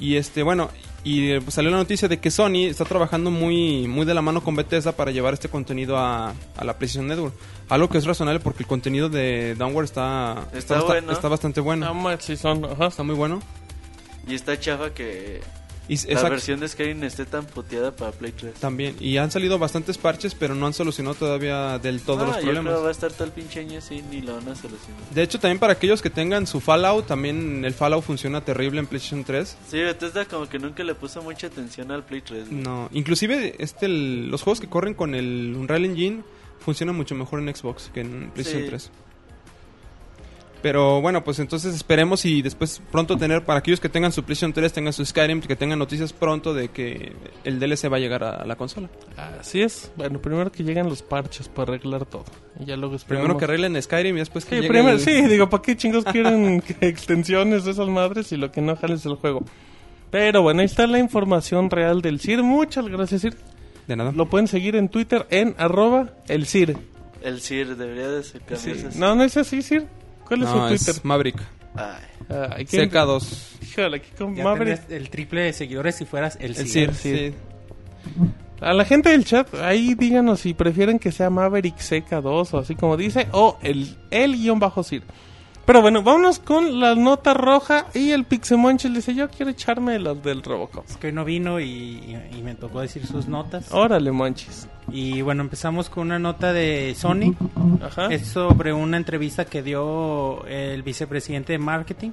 Y 0.00 0.16
este, 0.16 0.42
bueno, 0.42 0.70
y 1.04 1.30
eh, 1.30 1.40
pues, 1.40 1.54
salió 1.54 1.70
la 1.70 1.76
noticia 1.76 2.08
de 2.08 2.18
que 2.18 2.30
Sony 2.30 2.66
está 2.68 2.84
trabajando 2.84 3.30
muy, 3.30 3.88
muy 3.88 4.04
de 4.06 4.14
la 4.14 4.22
mano 4.22 4.42
con 4.42 4.54
Bethesda 4.54 4.92
para 4.92 5.10
llevar 5.10 5.34
este 5.34 5.48
contenido 5.48 5.96
a, 5.96 6.34
a 6.56 6.64
la 6.64 6.78
PlayStation 6.78 7.06
Network. 7.08 7.34
Algo 7.68 7.88
que 7.88 7.98
es 7.98 8.04
razonable 8.04 8.40
porque 8.40 8.62
el 8.62 8.68
contenido 8.68 9.08
de 9.08 9.54
Downward 9.56 9.84
está, 9.84 10.48
Está 10.52 10.82
bueno. 10.82 11.12
está 11.12 11.28
bastante 11.28 11.60
bueno. 11.60 12.18
Sí 12.20 12.36
son, 12.36 12.64
ajá. 12.64 12.86
Está 12.86 13.02
muy 13.02 13.14
bueno. 13.14 13.40
Y 14.26 14.34
está 14.34 14.58
chafa 14.58 14.92
que 14.92 15.40
Y, 15.88 15.96
la 15.96 16.02
exacto, 16.12 16.30
versión 16.30 16.60
de 16.60 16.68
Skyrim 16.68 17.02
esté 17.04 17.24
tan 17.24 17.46
puteada 17.46 17.96
para 17.96 18.12
Play 18.12 18.32
3. 18.32 18.54
también. 18.54 18.94
Y 19.00 19.16
han 19.16 19.30
salido 19.30 19.58
bastantes 19.58 19.96
parches, 19.96 20.34
pero 20.34 20.54
no 20.54 20.66
han 20.66 20.74
solucionado 20.74 21.14
todavía 21.14 21.78
del 21.78 22.02
todo 22.02 22.24
Ah, 22.24 22.26
los 22.26 22.36
yo 22.36 22.42
problemas. 22.42 22.64
creo 22.66 22.76
que 22.76 22.82
va 22.82 22.88
a 22.88 22.92
estar 22.92 23.10
el 23.26 23.30
pinche 23.32 23.60
año 23.60 23.78
así, 23.78 24.02
ni 24.10 24.20
lo 24.20 24.34
van 24.34 24.48
a 24.48 24.54
solucionar. 24.54 25.00
De 25.14 25.22
hecho, 25.22 25.40
también 25.40 25.58
para 25.58 25.72
aquellos 25.72 26.02
que 26.02 26.10
tengan 26.10 26.46
su 26.46 26.60
Fallout, 26.60 27.06
también 27.06 27.64
el 27.64 27.72
Fallout 27.72 28.04
funciona 28.04 28.44
terrible 28.44 28.80
en 28.80 28.86
PlayStation 28.86 29.24
3. 29.24 29.56
Sí, 29.70 29.78
Bethesda 29.78 30.26
como 30.26 30.46
que 30.48 30.58
nunca 30.58 30.84
le 30.84 30.94
puso 30.94 31.22
mucha 31.22 31.46
atención 31.46 31.90
al 31.90 32.04
Play 32.04 32.20
3. 32.20 32.50
güey. 32.50 32.60
No, 32.62 32.90
inclusive 32.92 33.54
este 33.58 33.86
el- 33.86 34.28
los 34.30 34.42
juegos 34.42 34.60
que 34.60 34.68
corren 34.68 34.92
con 34.94 35.14
el 35.14 35.54
Unreal 35.56 35.86
Engine 35.86 36.22
funcionan 36.60 36.96
mucho 36.96 37.14
mejor 37.14 37.40
en 37.40 37.54
Xbox 37.54 37.90
que 37.94 38.00
en 38.02 38.30
PlayStation 38.34 38.62
Sí. 38.64 38.68
3. 38.68 38.90
Pero 40.60 41.00
bueno, 41.00 41.22
pues 41.22 41.38
entonces 41.38 41.72
esperemos 41.74 42.24
y 42.24 42.42
después 42.42 42.82
pronto 42.90 43.16
tener, 43.16 43.44
para 43.44 43.60
aquellos 43.60 43.78
que 43.78 43.88
tengan 43.88 44.10
su 44.10 44.24
PlayStation 44.24 44.52
3, 44.52 44.72
tengan 44.72 44.92
su 44.92 45.04
Skyrim, 45.04 45.40
que 45.40 45.54
tengan 45.54 45.78
noticias 45.78 46.12
pronto 46.12 46.52
de 46.52 46.68
que 46.70 47.12
el 47.44 47.60
DLC 47.60 47.90
va 47.92 47.96
a 47.98 48.00
llegar 48.00 48.24
a 48.24 48.44
la 48.44 48.56
consola. 48.56 48.88
Así 49.38 49.62
es. 49.62 49.92
Bueno, 49.96 50.20
primero 50.20 50.50
que 50.50 50.64
lleguen 50.64 50.88
los 50.88 51.02
parches 51.02 51.48
para 51.48 51.74
arreglar 51.74 52.06
todo. 52.06 52.24
Y 52.58 52.64
ya 52.64 52.76
luego 52.76 52.96
esperemos. 52.96 53.22
Primero 53.24 53.38
que 53.38 53.44
arreglen 53.44 53.80
Skyrim 53.80 54.16
y 54.16 54.18
después 54.18 54.44
que 54.44 54.50
Sí, 54.50 54.56
llegue 54.56 54.68
primero, 54.68 54.94
el- 54.96 55.00
sí, 55.00 55.22
digo, 55.28 55.48
¿para 55.48 55.62
qué 55.62 55.76
chingos 55.76 56.04
quieren 56.04 56.60
que 56.80 56.88
extensiones 56.88 57.64
de 57.64 57.70
esas 57.70 57.88
madres 57.88 58.32
y 58.32 58.36
lo 58.36 58.50
que 58.50 58.60
no 58.60 58.74
jales 58.74 59.06
el 59.06 59.14
juego? 59.14 59.44
Pero 60.10 60.42
bueno, 60.42 60.60
ahí 60.60 60.66
está 60.66 60.86
la 60.88 60.98
información 60.98 61.70
real 61.70 62.02
del 62.02 62.18
CIR. 62.18 62.42
Muchas 62.42 62.88
gracias, 62.88 63.22
CIR. 63.22 63.36
De 63.86 63.94
nada. 63.94 64.10
Lo 64.12 64.26
pueden 64.28 64.48
seguir 64.48 64.74
en 64.74 64.88
Twitter 64.88 65.26
en 65.30 65.54
arroba 65.58 66.10
el 66.26 66.46
CIR. 66.46 66.76
El 67.22 67.40
CIR 67.40 67.76
debería 67.76 68.08
de 68.08 68.22
ser 68.24 68.42
Sí. 68.56 68.72
No, 68.96 69.14
no 69.14 69.22
es 69.22 69.36
así, 69.36 69.62
CIR. 69.62 69.86
¿Cuál 70.28 70.42
es 70.42 70.48
No, 70.48 70.68
su 70.68 70.74
es 70.74 70.84
Twitter? 70.84 71.04
Maverick. 71.04 71.40
Ay, 71.74 72.36
Ay, 72.56 72.64
¿quién- 72.66 72.90
CK2. 72.90 73.62
Híjole, 73.62 73.96
aquí 73.96 74.10
con 74.16 74.34
Ya 74.36 74.44
Maverick. 74.44 74.78
tendrías 74.80 75.02
el 75.02 75.10
triple 75.10 75.40
de 75.42 75.52
seguidores 75.52 75.96
si 75.96 76.04
fueras 76.04 76.36
el, 76.40 76.50
El 76.56 76.66
Cir. 76.68 76.94
CIR, 76.94 76.94
sí. 76.94 77.34
A 78.60 78.72
la 78.72 78.84
gente 78.84 79.10
del 79.10 79.24
chat, 79.24 79.54
ahí 79.54 79.94
díganos 79.94 80.40
si 80.40 80.52
prefieren 80.54 80.98
que 80.98 81.12
sea 81.12 81.30
Maverick 81.30 81.76
CK2 81.78 82.54
o 82.54 82.58
así 82.58 82.74
como 82.74 82.96
dice, 82.96 83.28
o 83.32 83.56
el, 83.62 83.96
el 84.10 84.34
guion 84.36 84.58
bajo 84.58 84.82
CIR. 84.82 85.02
Pero 85.68 85.82
bueno, 85.82 86.02
vámonos 86.02 86.38
con 86.38 86.80
la 86.80 86.94
nota 86.94 87.34
roja 87.34 87.88
y 87.92 88.12
el 88.12 88.24
Pixemonchis 88.24 88.90
dice, 88.94 89.14
yo 89.14 89.28
quiero 89.28 89.50
echarme 89.50 89.98
las 89.98 90.22
del 90.22 90.42
Robocop. 90.42 90.86
Es 90.88 90.96
que 90.96 91.12
no 91.12 91.26
vino 91.26 91.60
y, 91.60 92.16
y 92.34 92.40
me 92.42 92.54
tocó 92.54 92.80
decir 92.80 93.06
sus 93.06 93.28
notas. 93.28 93.70
Órale, 93.70 94.10
Monchis. 94.10 94.66
Y 94.90 95.20
bueno, 95.20 95.42
empezamos 95.42 95.90
con 95.90 96.06
una 96.06 96.18
nota 96.18 96.54
de 96.54 96.94
Sony. 96.96 97.34
Ajá. 97.84 98.06
Es 98.06 98.28
sobre 98.28 98.72
una 98.72 98.96
entrevista 98.96 99.44
que 99.44 99.62
dio 99.62 100.42
el 100.46 100.82
vicepresidente 100.82 101.52
de 101.52 101.58
marketing, 101.58 102.12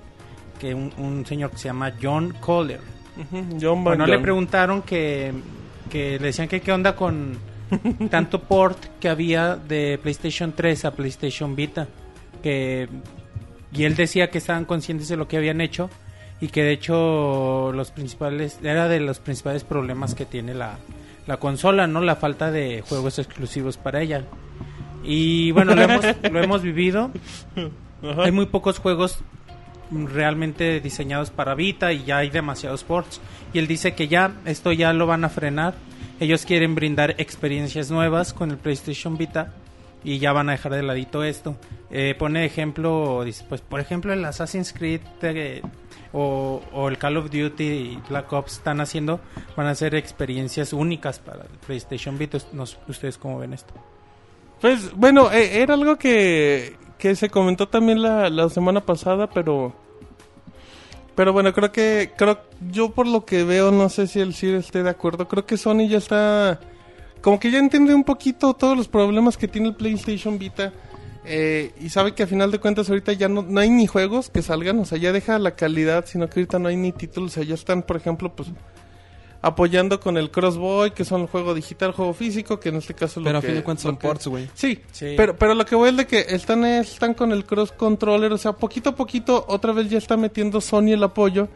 que 0.60 0.76
un, 0.76 0.92
un 0.98 1.26
señor 1.26 1.52
que 1.52 1.58
se 1.58 1.70
llama 1.70 1.94
John 2.04 2.36
Kohler. 2.42 2.82
John 3.62 3.86
Van 3.86 3.98
Bueno, 3.98 4.06
le 4.06 4.20
preguntaron 4.20 4.82
que, 4.82 5.32
que 5.90 6.20
le 6.20 6.26
decían 6.26 6.50
que 6.50 6.60
qué 6.60 6.74
onda 6.74 6.94
con 6.94 7.38
tanto 8.12 8.42
port 8.42 9.00
que 9.00 9.08
había 9.08 9.56
de 9.56 9.98
PlayStation 10.04 10.52
3 10.52 10.84
a 10.84 10.92
PlayStation 10.92 11.56
Vita. 11.56 11.88
Que, 12.44 12.90
y 13.76 13.84
él 13.84 13.96
decía 13.96 14.30
que 14.30 14.38
estaban 14.38 14.66
conscientes 14.66 15.08
de 15.08 15.18
lo 15.18 15.28
que 15.28 15.38
habían 15.38 15.62
hecho 15.62 15.90
y 16.42 16.48
que 16.48 16.64
de 16.64 16.72
hecho 16.72 17.72
los 17.74 17.92
principales 17.92 18.60
era 18.64 18.88
de 18.88 19.00
los 19.00 19.20
principales 19.20 19.64
problemas 19.64 20.16
que 20.16 20.26
tiene 20.26 20.54
la, 20.54 20.78
la 21.28 21.38
consola, 21.38 21.88
¿no? 21.88 22.02
La 22.02 22.16
falta 22.16 22.52
de 22.52 22.84
juegos 22.88 23.20
exclusivos 23.20 23.78
para 23.78 24.02
ella. 24.02 24.24
Y 25.04 25.52
bueno, 25.52 25.76
lo 25.76 25.82
hemos, 25.82 26.06
lo 26.32 26.42
hemos 26.42 26.62
vivido. 26.62 27.12
Ajá. 28.04 28.24
Hay 28.24 28.32
muy 28.32 28.46
pocos 28.46 28.80
juegos 28.80 29.20
realmente 29.92 30.80
diseñados 30.80 31.30
para 31.30 31.56
Vita 31.56 31.94
y 31.94 32.04
ya 32.04 32.18
hay 32.18 32.30
demasiados 32.30 32.84
ports. 32.84 33.22
Y 33.54 33.60
él 33.60 33.68
dice 33.68 33.94
que 33.94 34.08
ya 34.08 34.34
esto 34.46 34.72
ya 34.72 34.94
lo 34.94 35.08
van 35.08 35.24
a 35.24 35.30
frenar. 35.30 35.76
Ellos 36.20 36.46
quieren 36.46 36.76
brindar 36.76 37.16
experiencias 37.18 37.92
nuevas 37.92 38.34
con 38.34 38.52
el 38.52 38.58
PlayStation 38.58 39.18
Vita 39.18 39.54
y 40.06 40.20
ya 40.20 40.32
van 40.32 40.50
a 40.50 40.54
dejar 40.54 40.74
de 40.74 40.84
ladito 40.84 41.24
esto. 41.24 41.58
Eh, 41.90 42.16
pone 42.18 42.46
ejemplo, 42.46 43.24
dice, 43.26 43.44
pues 43.50 43.62
por 43.62 43.80
ejemplo 43.80 44.14
el 44.14 44.24
Assassin's 44.24 44.72
Creed 44.72 45.02
eh, 45.24 45.62
o, 46.14 46.62
el 46.88 46.98
Call 46.98 47.18
of 47.18 47.26
Duty 47.26 47.64
y 47.64 48.02
Black 48.08 48.32
Ops 48.32 48.54
están 48.54 48.80
haciendo, 48.80 49.20
van 49.58 49.68
a 49.68 49.76
ser 49.76 49.96
experiencias 49.96 50.72
únicas 50.74 51.20
para 51.20 51.44
el 51.44 51.58
PlayStation 51.66 52.18
Vita. 52.18 52.38
¿Ustedes 52.88 53.18
cómo 53.18 53.40
ven 53.40 53.54
esto? 53.54 53.74
Pues 54.62 54.94
bueno, 54.96 55.32
eh, 55.32 55.62
era 55.62 55.74
algo 55.74 55.98
que, 55.98 56.76
que 57.00 57.16
se 57.16 57.30
comentó 57.30 57.68
también 57.68 58.02
la, 58.02 58.30
la 58.30 58.48
semana 58.50 58.82
pasada, 58.82 59.28
pero... 59.28 59.74
Pero 61.16 61.32
bueno, 61.32 61.54
creo 61.54 61.72
que... 61.72 62.12
creo 62.16 62.42
Yo 62.72 62.92
por 62.92 63.08
lo 63.08 63.26
que 63.26 63.44
veo, 63.44 63.72
no 63.72 63.90
sé 63.90 64.06
si 64.06 64.20
el 64.20 64.34
CIR 64.34 64.56
esté 64.56 64.84
de 64.84 64.90
acuerdo, 64.90 65.28
creo 65.28 65.46
que 65.46 65.58
Sony 65.58 65.88
ya 65.88 65.98
está... 65.98 66.60
Como 67.26 67.40
que 67.40 67.50
ya 67.50 67.58
entiende 67.58 67.96
un 67.96 68.04
poquito 68.04 68.54
todos 68.54 68.78
los 68.78 68.88
problemas 68.88 69.36
que 69.36 69.48
tiene 69.48 69.70
el 69.70 69.74
PlayStation 69.76 70.38
Vita. 70.38 70.72
eh, 71.26 71.74
y 71.82 71.90
sabe 71.90 72.14
que 72.14 72.22
a 72.22 72.28
final 72.28 72.52
de 72.52 72.60
cuentas 72.60 72.88
ahorita 72.88 73.12
ya 73.14 73.28
no, 73.28 73.42
no 73.42 73.60
hay 73.60 73.72
ni 73.72 73.88
juegos 73.88 74.30
que 74.30 74.44
salgan, 74.44 74.78
o 74.78 74.86
sea, 74.86 75.00
ya 75.00 75.12
deja 75.12 75.40
la 75.40 75.56
calidad, 75.56 76.06
sino 76.06 76.30
que 76.30 76.40
ahorita 76.40 76.60
no 76.60 76.68
hay 76.70 76.76
ni 76.76 76.92
títulos, 76.92 77.32
o 77.32 77.34
sea, 77.34 77.44
ya 77.44 77.56
están, 77.56 77.82
por 77.82 77.98
ejemplo, 77.98 78.32
pues 78.36 78.50
apoyando 79.42 80.00
con 80.00 80.18
el 80.18 80.30
Crossboy, 80.30 80.92
que 80.92 81.04
son 81.04 81.22
el 81.22 81.28
juego 81.28 81.56
digital, 81.56 81.94
juego 81.94 82.14
físico, 82.14 82.60
que 82.60 82.70
en 82.70 82.76
este 82.76 82.94
caso 82.94 83.20
lo 83.20 83.26
Pero 83.26 83.38
a 83.40 83.42
que- 83.42 83.48
fin 83.48 83.56
de 83.56 83.64
cuentas 83.64 83.82
son 83.84 83.98
que- 83.98 84.08
ports, 84.08 84.28
güey. 84.28 84.48
Sí, 84.54 84.80
Sí. 84.92 85.16
Pero, 85.18 85.36
pero 85.36 85.56
lo 85.56 85.66
que 85.66 85.74
voy 85.76 85.90
es 85.90 85.98
de 85.98 86.06
que 86.06 86.26
están, 86.30 86.64
están 86.64 87.16
con 87.16 87.32
el 87.32 87.44
cross 87.44 87.72
controller, 87.72 88.32
o 88.32 88.38
sea, 88.38 88.52
poquito 88.54 88.92
a 88.92 88.96
poquito 88.96 89.46
otra 89.48 89.72
vez 89.74 89.90
ya 89.90 89.98
está 89.98 90.16
metiendo 90.18 90.62
Sony 90.62 90.94
el 90.94 91.04
apoyo. 91.04 91.48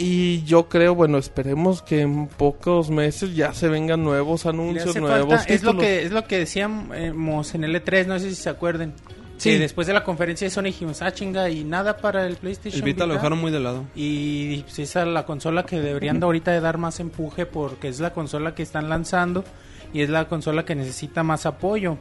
Y 0.00 0.44
yo 0.44 0.68
creo, 0.68 0.94
bueno, 0.94 1.18
esperemos 1.18 1.82
que 1.82 2.02
en 2.02 2.28
pocos 2.28 2.88
meses 2.88 3.34
ya 3.34 3.52
se 3.52 3.68
vengan 3.68 4.04
nuevos 4.04 4.46
anuncios, 4.46 4.94
nuevos 4.96 5.28
falta- 5.34 5.52
es 5.52 5.62
lo 5.64 5.76
que 5.76 6.02
es 6.04 6.12
lo 6.12 6.24
que 6.24 6.38
decíamos 6.38 7.54
en 7.54 7.64
el 7.64 7.74
E3, 7.74 8.06
no 8.06 8.18
sé 8.18 8.30
si 8.30 8.36
se 8.36 8.48
acuerden. 8.48 8.92
Sí. 9.38 9.50
Que 9.50 9.58
después 9.60 9.86
de 9.86 9.92
la 9.92 10.02
conferencia 10.04 10.46
de 10.46 10.50
Sony 10.50 10.64
dijimos, 10.64 11.00
ah, 11.02 11.12
chinga, 11.12 11.48
y 11.48 11.62
nada 11.62 11.96
para 11.98 12.26
el 12.26 12.36
PlayStation 12.36 12.80
El 12.80 12.84
Vita 12.84 13.06
lo 13.06 13.14
dejaron 13.14 13.38
muy 13.40 13.52
de 13.52 13.60
lado. 13.60 13.84
Y 13.94 14.62
pues, 14.62 14.78
esa 14.80 15.02
es 15.02 15.08
la 15.08 15.26
consola 15.26 15.64
que 15.64 15.80
deberían 15.80 16.18
de 16.18 16.26
ahorita 16.26 16.50
de 16.50 16.60
dar 16.60 16.76
más 16.78 16.98
empuje 17.00 17.46
porque 17.46 17.86
es 17.88 18.00
la 18.00 18.12
consola 18.12 18.54
que 18.56 18.62
están 18.64 18.88
lanzando 18.88 19.44
y 19.92 20.02
es 20.02 20.10
la 20.10 20.26
consola 20.28 20.64
que 20.64 20.74
necesita 20.74 21.22
más 21.22 21.46
apoyo. 21.46 21.98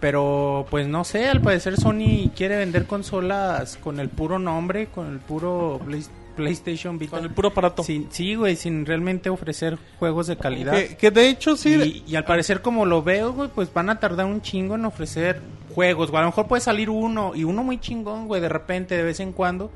Pero 0.00 0.66
pues 0.70 0.86
no 0.88 1.04
sé, 1.04 1.28
al 1.28 1.40
parecer 1.40 1.76
Sony 1.76 2.30
quiere 2.34 2.56
vender 2.56 2.86
consolas 2.86 3.76
con 3.76 4.00
el 4.00 4.08
puro 4.08 4.38
nombre, 4.38 4.86
con 4.86 5.12
el 5.12 5.18
puro 5.18 5.80
Play- 5.84 6.04
PlayStation 6.34 6.98
Vita. 6.98 7.16
Con 7.16 7.24
el 7.24 7.30
puro 7.30 7.48
aparato. 7.48 7.82
Sin, 7.82 8.10
sí, 8.10 8.34
güey, 8.34 8.56
sin 8.56 8.86
realmente 8.86 9.30
ofrecer 9.30 9.78
juegos 9.98 10.26
de 10.26 10.36
calidad. 10.36 10.72
Que, 10.72 10.96
que 10.96 11.10
de 11.10 11.28
hecho 11.28 11.56
sí, 11.56 12.02
Y, 12.06 12.12
y 12.12 12.16
al 12.16 12.24
parecer, 12.24 12.62
como 12.62 12.84
lo 12.86 13.02
veo, 13.02 13.32
güey, 13.32 13.48
pues 13.48 13.72
van 13.72 13.90
a 13.90 13.98
tardar 14.00 14.26
un 14.26 14.42
chingo 14.42 14.74
en 14.74 14.84
ofrecer 14.84 15.40
juegos. 15.74 16.10
güey. 16.10 16.20
A 16.20 16.24
lo 16.24 16.28
mejor 16.30 16.46
puede 16.46 16.60
salir 16.60 16.90
uno 16.90 17.32
y 17.34 17.44
uno 17.44 17.62
muy 17.62 17.78
chingón, 17.78 18.26
güey, 18.26 18.40
de 18.40 18.48
repente, 18.48 18.96
de 18.96 19.02
vez 19.02 19.20
en 19.20 19.32
cuando. 19.32 19.70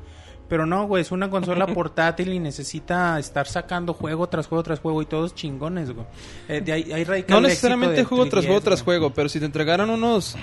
Pero 0.47 0.65
no, 0.65 0.87
güey, 0.87 1.01
es 1.03 1.11
una 1.11 1.29
consola 1.29 1.67
portátil 1.73 2.33
y 2.33 2.39
necesita 2.39 3.19
estar 3.19 3.45
sacando 3.47 3.93
juego 3.93 4.27
tras 4.27 4.47
juego 4.47 4.63
tras 4.63 4.79
juego 4.79 5.01
y 5.01 5.05
todos 5.05 5.35
chingones, 5.35 5.91
güey. 5.91 6.07
Eh, 6.47 6.61
de 6.61 6.71
ahí, 6.71 6.91
ahí 6.91 7.03
radica 7.03 7.33
No 7.33 7.37
el 7.37 7.43
necesariamente 7.43 8.01
éxito 8.01 8.09
juego 8.09 8.29
tras 8.29 8.45
juego 8.45 8.59
3DS, 8.59 8.63
tras 8.63 8.81
juego, 8.81 9.09
pero 9.13 9.29
si 9.29 9.39
te 9.39 9.45
entregaran 9.45 9.89
unos 9.91 10.35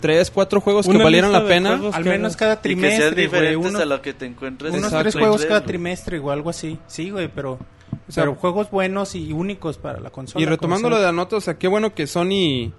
3, 0.00 0.30
4 0.30 0.60
juegos 0.60 0.86
que 0.86 0.92
Una 0.94 1.04
valieran 1.04 1.30
lista 1.30 1.42
la 1.42 1.48
pena, 1.48 1.80
Al 1.92 2.02
que- 2.02 2.10
menos 2.10 2.36
cada 2.36 2.54
Y 2.54 2.56
que 2.56 2.62
sean 2.62 2.78
trimestre, 2.80 3.10
güey. 3.10 3.24
diferentes 3.26 3.70
Uno, 3.70 3.78
a 3.78 3.84
lo 3.84 4.02
que 4.02 4.12
te 4.14 4.26
encuentres 4.26 4.72
unos 4.72 4.84
Exacto. 4.86 5.02
tres 5.02 5.14
juegos 5.14 5.36
3, 5.38 5.48
cada 5.48 5.64
trimestre 5.64 6.18
o 6.18 6.30
algo 6.30 6.50
así. 6.50 6.78
Sí, 6.86 7.10
güey, 7.10 7.28
pero... 7.28 7.58
sea, 8.08 8.24
pero 8.24 8.34
juegos 8.34 8.70
buenos 8.70 9.14
y 9.14 9.32
únicos 9.32 9.78
para 9.78 10.00
la 10.00 10.10
consola. 10.10 10.42
Y 10.42 10.46
retomando 10.46 10.88
lo 10.90 10.96
de 10.96 11.02
la 11.02 11.12
nota, 11.12 11.36
o 11.36 11.40
sea, 11.40 11.58
qué 11.58 11.68
bueno 11.68 11.94
que 11.94 12.06
Sony 12.06 12.72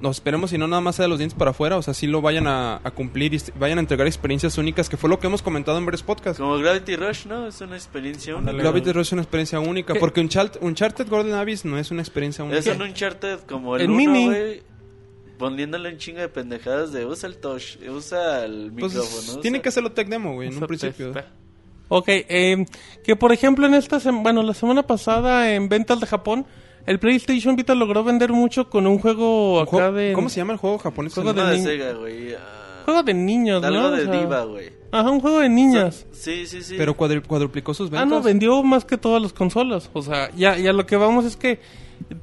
nos 0.00 0.16
esperemos 0.16 0.52
y 0.52 0.58
no 0.58 0.66
nada 0.66 0.80
más 0.82 0.96
sea 0.96 1.04
de 1.04 1.08
los 1.08 1.18
dientes 1.18 1.38
para 1.38 1.52
afuera, 1.52 1.76
o 1.76 1.82
sea, 1.82 1.94
sí 1.94 2.08
lo 2.08 2.20
vayan 2.20 2.48
a, 2.48 2.80
a 2.82 2.90
cumplir 2.90 3.32
y 3.34 3.40
vayan 3.60 3.78
a 3.78 3.80
entregar 3.80 4.08
experiencias 4.08 4.58
únicas, 4.58 4.88
que 4.88 4.96
fue 4.96 5.08
lo 5.08 5.20
que 5.20 5.28
hemos 5.28 5.40
comentado 5.40 5.78
en 5.78 5.86
varios 5.86 6.02
podcasts. 6.02 6.40
Como 6.40 6.58
Gravity 6.58 6.96
Rush, 6.96 7.26
¿no? 7.26 7.46
Es 7.46 7.60
una 7.60 7.76
experiencia 7.76 8.34
única. 8.34 8.52
Gravity 8.54 8.90
Rush 8.90 9.06
es 9.06 9.12
una 9.12 9.22
experiencia 9.22 9.60
única, 9.60 9.92
¿Qué? 9.94 10.00
porque 10.00 10.20
Uncharted, 10.20 10.60
Uncharted 10.62 11.08
Golden 11.08 11.34
Abyss 11.34 11.64
no 11.64 11.78
es 11.78 11.92
una 11.92 12.02
experiencia 12.02 12.42
única. 12.44 12.58
Es 12.58 12.66
un 12.66 12.82
Uncharted 12.82 13.38
como 13.48 13.76
el, 13.76 13.82
El 13.82 13.90
1, 13.90 13.96
mini. 13.96 14.26
güey. 14.26 14.62
Poniéndole 15.38 15.90
un 15.90 15.98
chingo 15.98 16.20
de 16.20 16.28
pendejadas 16.28 16.92
de 16.92 17.06
usa 17.06 17.28
el 17.28 17.36
touch, 17.38 17.76
usa 17.88 18.44
el 18.44 18.72
Pues, 18.78 18.92
micrófono. 18.94 19.40
tiene 19.40 19.58
usa- 19.58 19.62
que 19.62 19.68
hacerlo 19.68 19.92
tech 19.92 20.08
demo, 20.08 20.34
güey, 20.34 20.48
en 20.48 20.54
un 20.54 20.66
principio. 20.66 21.12
testa. 21.12 21.30
Ok, 21.88 22.04
eh, 22.08 22.66
que 23.04 23.16
por 23.16 23.32
ejemplo 23.32 23.66
en 23.66 23.74
esta 23.74 23.98
semana, 24.00 24.22
bueno, 24.22 24.42
la 24.42 24.52
semana 24.54 24.82
pasada 24.82 25.52
en 25.54 25.68
ventas 25.68 26.00
de 26.00 26.06
Japón, 26.06 26.44
el 26.86 26.98
PlayStation 26.98 27.56
Vita 27.56 27.74
logró 27.74 28.02
vender 28.04 28.32
mucho 28.32 28.68
con 28.68 28.86
un 28.86 28.98
juego 28.98 29.56
Un 29.56 29.62
acá 29.62 29.70
juego- 29.70 29.92
de... 29.92 30.12
¿Cómo 30.12 30.28
se 30.28 30.36
llama 30.38 30.52
el 30.54 30.58
juego 30.58 30.78
japonés? 30.78 31.14
Juego 31.14 31.32
de 31.32 31.42
de 31.44 31.56
ni- 31.56 31.62
Sega, 31.62 31.92
güey. 31.94 32.34
ah, 32.34 32.82
Juego 32.84 33.02
de 33.02 33.14
niños, 33.14 33.62
algo 33.62 33.80
¿no? 33.82 33.90
de 33.90 34.02
O 34.02 34.10
sea, 34.12 34.20
Diva, 34.20 34.44
güey. 34.44 34.72
Ajá, 34.90 35.10
un 35.10 35.20
juego 35.20 35.40
de 35.40 35.48
niñas. 35.50 36.06
Sí, 36.12 36.46
sí, 36.46 36.62
sí. 36.62 36.74
Pero 36.78 36.96
cuadri- 36.96 37.22
cuadruplicó 37.26 37.74
sus 37.74 37.88
Ah, 37.88 38.00
ventas. 38.00 38.08
no, 38.08 38.22
vendió 38.22 38.62
más 38.62 38.84
que 38.86 38.96
todas 38.96 39.20
las 39.22 39.32
consolas. 39.34 39.90
O 39.92 40.02
sea, 40.02 40.30
ya, 40.34 40.56
ya 40.56 40.72
lo 40.72 40.86
que 40.86 40.96
vamos 40.96 41.26
es 41.26 41.36
que 41.36 41.60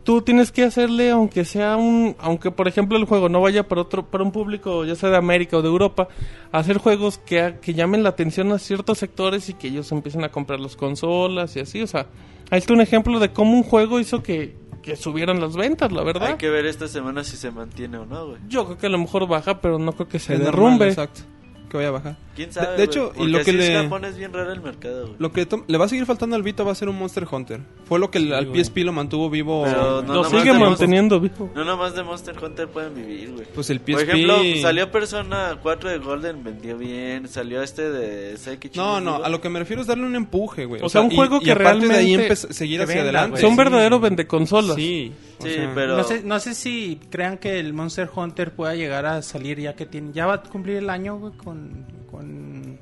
tú 0.03 0.21
tienes 0.21 0.51
que 0.51 0.63
hacerle, 0.63 1.11
aunque 1.11 1.45
sea 1.45 1.75
un, 1.77 2.15
aunque 2.19 2.51
por 2.51 2.67
ejemplo 2.67 2.97
el 2.97 3.05
juego 3.05 3.29
no 3.29 3.41
vaya 3.41 3.67
para 3.67 3.81
otro, 3.81 4.05
para 4.05 4.23
un 4.23 4.31
público, 4.31 4.85
ya 4.85 4.95
sea 4.95 5.09
de 5.09 5.17
América 5.17 5.57
o 5.57 5.61
de 5.61 5.67
Europa, 5.67 6.07
hacer 6.51 6.77
juegos 6.77 7.17
que, 7.17 7.55
que 7.61 7.73
llamen 7.73 8.03
la 8.03 8.09
atención 8.09 8.51
a 8.51 8.59
ciertos 8.59 8.97
sectores 8.97 9.49
y 9.49 9.53
que 9.53 9.67
ellos 9.67 9.91
empiecen 9.91 10.23
a 10.23 10.29
comprar 10.29 10.59
las 10.59 10.75
consolas 10.75 11.55
y 11.55 11.59
así. 11.59 11.81
O 11.81 11.87
sea, 11.87 12.07
ahí 12.49 12.59
está 12.59 12.73
un 12.73 12.81
ejemplo 12.81 13.19
de 13.19 13.31
cómo 13.31 13.53
un 13.53 13.63
juego 13.63 13.99
hizo 13.99 14.21
que, 14.23 14.55
que 14.81 14.95
subieran 14.95 15.39
las 15.41 15.55
ventas, 15.55 15.91
la 15.91 16.03
verdad. 16.03 16.29
Hay 16.29 16.35
que 16.35 16.49
ver 16.49 16.65
esta 16.65 16.87
semana 16.87 17.23
si 17.23 17.37
se 17.37 17.51
mantiene 17.51 17.97
o 17.97 18.05
no, 18.05 18.27
güey. 18.27 18.37
Yo 18.47 18.65
creo 18.65 18.77
que 18.77 18.85
a 18.87 18.89
lo 18.89 18.99
mejor 18.99 19.27
baja, 19.27 19.61
pero 19.61 19.79
no 19.79 19.93
creo 19.93 20.07
que 20.07 20.19
se 20.19 20.33
Es 20.33 20.39
normal, 20.39 20.53
derrumbe. 20.55 20.87
exacto. 20.89 21.21
Que 21.69 21.77
vaya 21.77 21.89
a 21.89 21.91
bajar. 21.91 22.24
¿Quién 22.35 22.49
De- 22.49 22.53
sabe, 22.53 22.77
de 22.77 22.83
hecho, 22.83 23.11
y 23.17 23.27
lo 23.27 23.41
que 23.43 23.53
le- 23.53 23.83
Japón 23.83 24.03
es 24.05 24.17
bien 24.17 24.33
raro 24.33 24.51
el 24.51 24.61
mercado, 24.61 25.03
güey. 25.07 25.15
Lo 25.19 25.31
que 25.31 25.45
to- 25.45 25.63
le 25.67 25.77
va 25.77 25.85
a 25.85 25.87
seguir 25.87 26.05
faltando 26.05 26.35
al 26.35 26.43
Vita 26.43 26.63
va 26.63 26.71
a 26.73 26.75
ser 26.75 26.89
un 26.89 26.97
Monster 26.99 27.25
Hunter. 27.31 27.61
Fue 27.85 27.97
lo 27.99 28.11
que 28.11 28.17
el- 28.17 28.33
al. 28.33 28.47
PSP 28.53 28.83
lo 28.83 28.91
mantuvo 28.91 29.29
vivo. 29.29 29.63
Pero 29.63 30.01
no 30.01 30.13
lo 30.15 30.23
sigue 30.25 30.51
manteniendo 30.53 31.19
vivo. 31.19 31.49
No 31.55 31.63
nomás 31.63 31.95
de 31.95 32.03
Monster 32.03 32.35
Hunter 32.43 32.67
pueden 32.67 32.93
vivir, 32.93 33.31
güey. 33.31 33.47
Pues 33.55 33.69
el 33.69 33.79
PSP... 33.79 33.91
Por 33.93 34.01
ejemplo, 34.03 34.37
salió 34.61 34.91
Persona 34.91 35.57
4 35.61 35.89
de 35.89 35.97
Golden, 35.99 36.43
vendió 36.43 36.77
bien. 36.77 37.27
Salió 37.27 37.61
este 37.61 37.89
de 37.89 38.37
Seki 38.37 38.71
No, 38.75 38.99
no, 38.99 39.23
a 39.23 39.29
lo 39.29 39.39
que 39.41 39.49
me 39.49 39.59
refiero 39.59 39.81
es 39.81 39.87
darle 39.87 40.05
un 40.05 40.15
empuje, 40.15 40.65
güey. 40.65 40.81
O 40.83 40.89
sea, 40.89 41.01
un 41.01 41.11
juego 41.15 41.39
que 41.39 41.51
aparte 41.51 41.87
de 41.87 41.93
ahí 41.95 42.15
realmente 42.17 42.35
seguir 42.53 42.81
hacia 42.81 42.95
venda, 42.95 43.03
adelante. 43.03 43.29
güey. 43.31 43.41
Son 43.41 43.51
sí. 43.51 43.57
verdaderos 43.57 44.01
vendeconsolas. 44.01 44.75
Sí, 44.75 45.13
o 45.39 45.43
Sí, 45.43 45.51
sea, 45.53 45.71
pero... 45.73 45.95
No 45.97 46.03
sé, 46.03 46.21
no 46.23 46.39
sé 46.39 46.53
si 46.53 46.99
crean 47.09 47.37
que 47.37 47.59
el 47.59 47.73
Monster 47.73 48.09
Hunter 48.13 48.53
pueda 48.53 48.75
llegar 48.75 49.05
a 49.05 49.21
salir 49.21 49.59
ya 49.59 49.75
que 49.75 49.85
tiene... 49.85 50.11
Ya 50.13 50.25
va 50.25 50.35
a 50.35 50.43
cumplir 50.43 50.77
el 50.77 50.89
año, 50.89 51.17
güey, 51.17 51.33
con... 51.33 51.85
con 52.17 52.79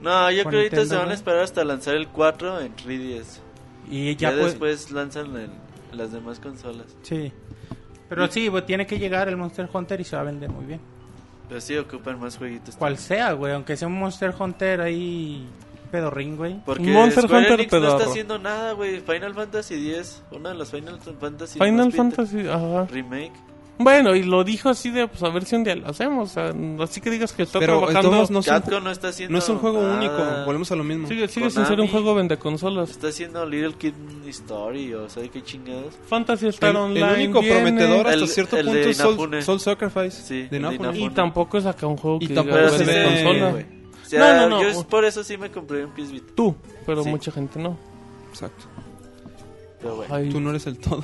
No, 0.00 0.30
yo 0.30 0.42
con 0.44 0.50
creo 0.52 0.70
que 0.70 0.76
ahorita 0.76 0.86
se 0.86 0.96
van 0.96 1.10
a 1.10 1.14
esperar 1.14 1.40
hasta 1.42 1.64
lanzar 1.64 1.94
el 1.94 2.08
4 2.08 2.60
en 2.60 2.74
3DS. 2.76 3.40
y 3.90 4.14
Ya, 4.16 4.30
ya, 4.30 4.36
pues... 4.36 4.44
después 4.52 4.90
lanzan 4.90 5.36
el- 5.36 5.50
las 5.92 6.12
demás 6.12 6.40
consolas. 6.40 6.86
Sí. 7.02 7.32
Pero 8.08 8.26
sí, 8.30 8.48
güey, 8.48 8.64
tiene 8.66 8.86
que 8.86 8.98
llegar 8.98 9.28
el 9.28 9.36
Monster 9.36 9.68
Hunter 9.72 10.00
y 10.00 10.04
se 10.04 10.16
va 10.16 10.22
a 10.22 10.24
vender 10.26 10.50
muy 10.50 10.64
bien. 10.66 10.80
Pero 11.48 11.60
sí 11.60 11.76
ocupan 11.76 12.18
más 12.20 12.36
jueguitos. 12.36 12.76
Cual 12.76 12.98
sea, 12.98 13.32
güey, 13.32 13.52
aunque 13.52 13.76
sea 13.76 13.88
un 13.88 13.98
Monster 13.98 14.34
Hunter 14.38 14.80
ahí 14.80 15.46
pedorrín, 15.90 16.36
güey. 16.36 16.60
Porque 16.64 16.82
Monster 16.82 17.24
Square 17.24 17.42
Hunter 17.42 17.60
Enix 17.60 17.72
no 17.72 17.88
está 17.96 18.10
haciendo 18.10 18.38
nada, 18.38 18.72
güey. 18.72 19.00
Final 19.00 19.34
Fantasy 19.34 19.90
X, 19.94 20.22
uno 20.32 20.48
de 20.48 20.54
los 20.56 20.70
Final 20.70 20.98
Fantasy 21.00 21.58
Final 21.58 21.74
más 21.76 21.86
pinta- 21.94 21.96
Fantasy, 22.16 22.48
ajá. 22.48 22.86
Remake. 22.86 23.32
Bueno, 23.76 24.14
y 24.14 24.22
lo 24.22 24.44
dijo 24.44 24.68
así 24.68 24.90
de, 24.90 25.08
pues 25.08 25.20
a 25.24 25.30
ver 25.30 25.44
si 25.44 25.56
un 25.56 25.64
día 25.64 25.74
lo 25.74 25.88
hacemos. 25.88 26.30
o 26.30 26.32
sea, 26.34 26.52
así 26.84 27.00
que 27.00 27.10
digas 27.10 27.32
que 27.32 27.42
está 27.42 27.58
Pero 27.58 27.78
trabajando. 27.78 28.10
no 28.12 28.22
es, 28.22 28.30
no 28.30 28.38
está 28.38 29.08
haciendo 29.08 29.32
no 29.32 29.38
es 29.38 29.48
un 29.48 29.58
juego 29.58 29.82
nada. 29.82 29.96
único. 29.96 30.44
Volvemos 30.46 30.70
a 30.70 30.76
lo 30.76 30.84
mismo. 30.84 31.08
Sigue, 31.08 31.26
sigue 31.26 31.50
sin 31.50 31.66
ser 31.66 31.80
un 31.80 31.88
juego 31.88 32.14
vende 32.14 32.36
consolas. 32.38 32.90
Está 32.90 33.08
haciendo 33.08 33.44
Little 33.44 33.74
Kid 33.74 33.94
Story 34.28 34.94
o 34.94 35.08
sea, 35.08 35.26
qué 35.28 35.42
chingados. 35.42 35.94
Fantasy 36.06 36.46
Star 36.48 36.70
El, 36.70 36.76
el 36.76 36.82
Online. 36.82 37.14
único 37.24 37.40
viene, 37.40 37.54
prometedor 37.56 38.06
hasta 38.06 38.12
El- 38.20 38.28
cierto 38.28 38.56
el 38.58 38.66
punto 38.66 38.80
es 38.88 38.96
Soul. 38.96 39.42
Soul 39.42 39.60
Sacrifice. 39.60 40.10
Sí, 40.22 40.40
el 40.42 40.50
de 40.50 40.56
Inafune. 40.58 40.98
Y 41.00 41.10
tampoco 41.10 41.58
es 41.58 41.66
acá 41.66 41.86
un 41.88 41.96
juego 41.96 42.18
Y 42.20 42.28
que 42.28 42.34
tampoco 42.34 42.56
diga, 42.58 42.70
vende 42.78 42.92
de- 42.92 43.04
consola. 43.24 43.50
güey. 43.50 43.64
O 43.64 44.06
sea, 44.06 44.20
No, 44.20 44.40
no, 44.40 44.48
no. 44.50 44.62
Yo 44.62 44.68
es 44.68 44.84
por 44.84 45.04
eso 45.04 45.24
sí 45.24 45.36
me 45.36 45.50
compré 45.50 45.84
un 45.84 45.90
PS 45.92 46.12
Vita. 46.12 46.32
Tú, 46.36 46.54
pero 46.86 47.02
Sí. 47.02 47.08
mucha 47.08 47.32
gente 47.32 47.58
no. 47.58 47.76
Exacto. 48.30 48.66
Pero 49.80 49.96
bueno. 49.96 50.14
Ay, 50.14 50.28
Tú 50.28 50.40
no 50.40 50.50
eres 50.50 50.64
el 50.68 50.78
todo. 50.78 51.02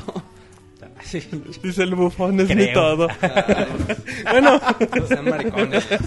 Sí. 1.03 1.21
Dice 1.63 1.83
el 1.83 1.95
bufón, 1.95 2.39
es 2.41 2.47
Creo. 2.49 2.67
mi 2.67 2.73
todo. 2.73 3.09
bueno, 4.31 4.61
No 4.97 5.07
sean 5.07 5.25
maricones. 5.25 5.87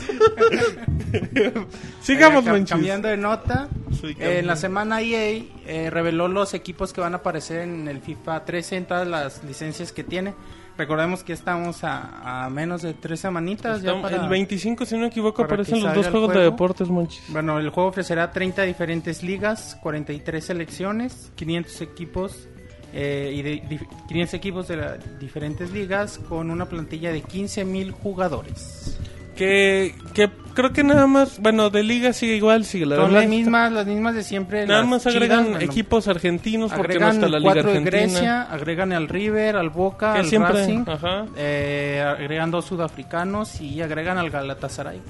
sigamos, 2.02 2.46
Eh. 2.48 2.66
Cambiando 2.68 3.08
de 3.08 3.18
nota, 3.18 3.68
Sí, 4.00 4.16
eh, 4.20 4.40
en 4.40 4.48
la 4.48 4.56
semana 4.56 5.02
EA 5.02 5.44
eh, 5.66 5.90
reveló 5.90 6.28
los 6.28 6.54
equipos 6.54 6.94
que 6.94 7.02
van 7.02 7.14
a 7.14 7.18
aparecer 7.18 7.62
en 7.62 7.88
el 7.88 8.02
FIFA 8.02 8.46
13 8.46 8.78
en 8.78 8.86
todas 8.86 9.08
las 9.08 9.44
licencias 9.44 9.92
que 9.92 10.04
tiene. 10.04 10.34
Recordemos 10.76 11.24
que 11.24 11.34
estamos 11.34 11.84
a, 11.84 12.46
a 12.46 12.50
menos 12.50 12.82
de 12.82 12.96
tres 12.96 13.20
semanitas 13.20 13.84
ya 13.84 14.02
para... 14.02 14.24
El 14.24 14.28
25, 14.28 14.86
si 14.86 14.96
no 14.96 15.02
me 15.02 15.08
equivoco, 15.08 15.44
aparecen 15.44 15.84
los 15.84 15.94
dos 15.94 16.08
juegos 16.08 16.30
de 16.30 16.36
juego. 16.36 16.52
deportes, 16.52 16.90
Monchis. 16.90 17.22
Bueno, 17.28 17.60
el 17.60 17.70
juego 17.70 17.90
ofrecerá 17.90 18.32
30 18.32 18.64
diferentes 18.64 19.22
ligas, 19.22 19.78
43 19.84 20.44
selecciones, 20.44 21.32
500 21.36 21.82
equipos 21.82 22.48
eh, 22.94 23.34
y 23.36 23.42
de, 23.42 23.64
dif- 23.64 23.88
500 24.08 24.34
equipos 24.36 24.68
de 24.68 24.78
las 24.78 25.20
diferentes 25.20 25.72
ligas 25.72 26.20
con 26.30 26.52
una 26.52 26.66
plantilla 26.66 27.12
de 27.12 27.24
15.000 27.24 27.92
jugadores. 27.92 28.98
Que, 29.36 29.96
que 30.14 30.30
creo 30.54 30.72
que 30.74 30.84
nada 30.84 31.08
más, 31.08 31.40
bueno, 31.40 31.72
de 31.72 31.82
liga 31.82 32.14
sigue 32.14 32.36
igual, 32.36 32.66
sigue 32.66 32.86
la 32.86 32.98
Son 32.98 33.12
las 33.14 33.28
mismas, 33.28 33.72
las 33.72 33.88
mismas 33.88 34.14
de 34.14 34.22
siempre. 34.24 34.68
Nada 34.68 34.82
las 34.82 34.90
más 34.90 35.02
chidas, 35.02 35.16
agregan 35.16 35.44
bueno, 35.46 35.60
equipos 35.60 36.08
argentinos 36.08 36.72
porque 36.72 37.00
no 37.00 37.08
agregan 37.08 37.16
está 37.16 37.28
la 37.30 37.40
liga 37.40 37.54
cuatro 37.54 37.72
de 37.72 37.78
argentina. 37.80 38.04
Grecia, 38.06 38.42
agregan 38.44 38.94
al 38.94 39.10
River, 39.10 39.56
al 39.56 39.72
Boca, 39.72 40.14
que 40.14 40.20
al 40.20 40.26
siempre, 40.28 40.54
Racing, 40.54 40.84
ajá. 40.88 41.26
eh, 41.36 42.06
agregan 42.08 42.52
dos 42.52 42.66
sudafricanos 42.66 43.60
y 43.60 43.82
agregan 43.82 44.20
al 44.20 44.30
Galatasaray. 44.30 45.02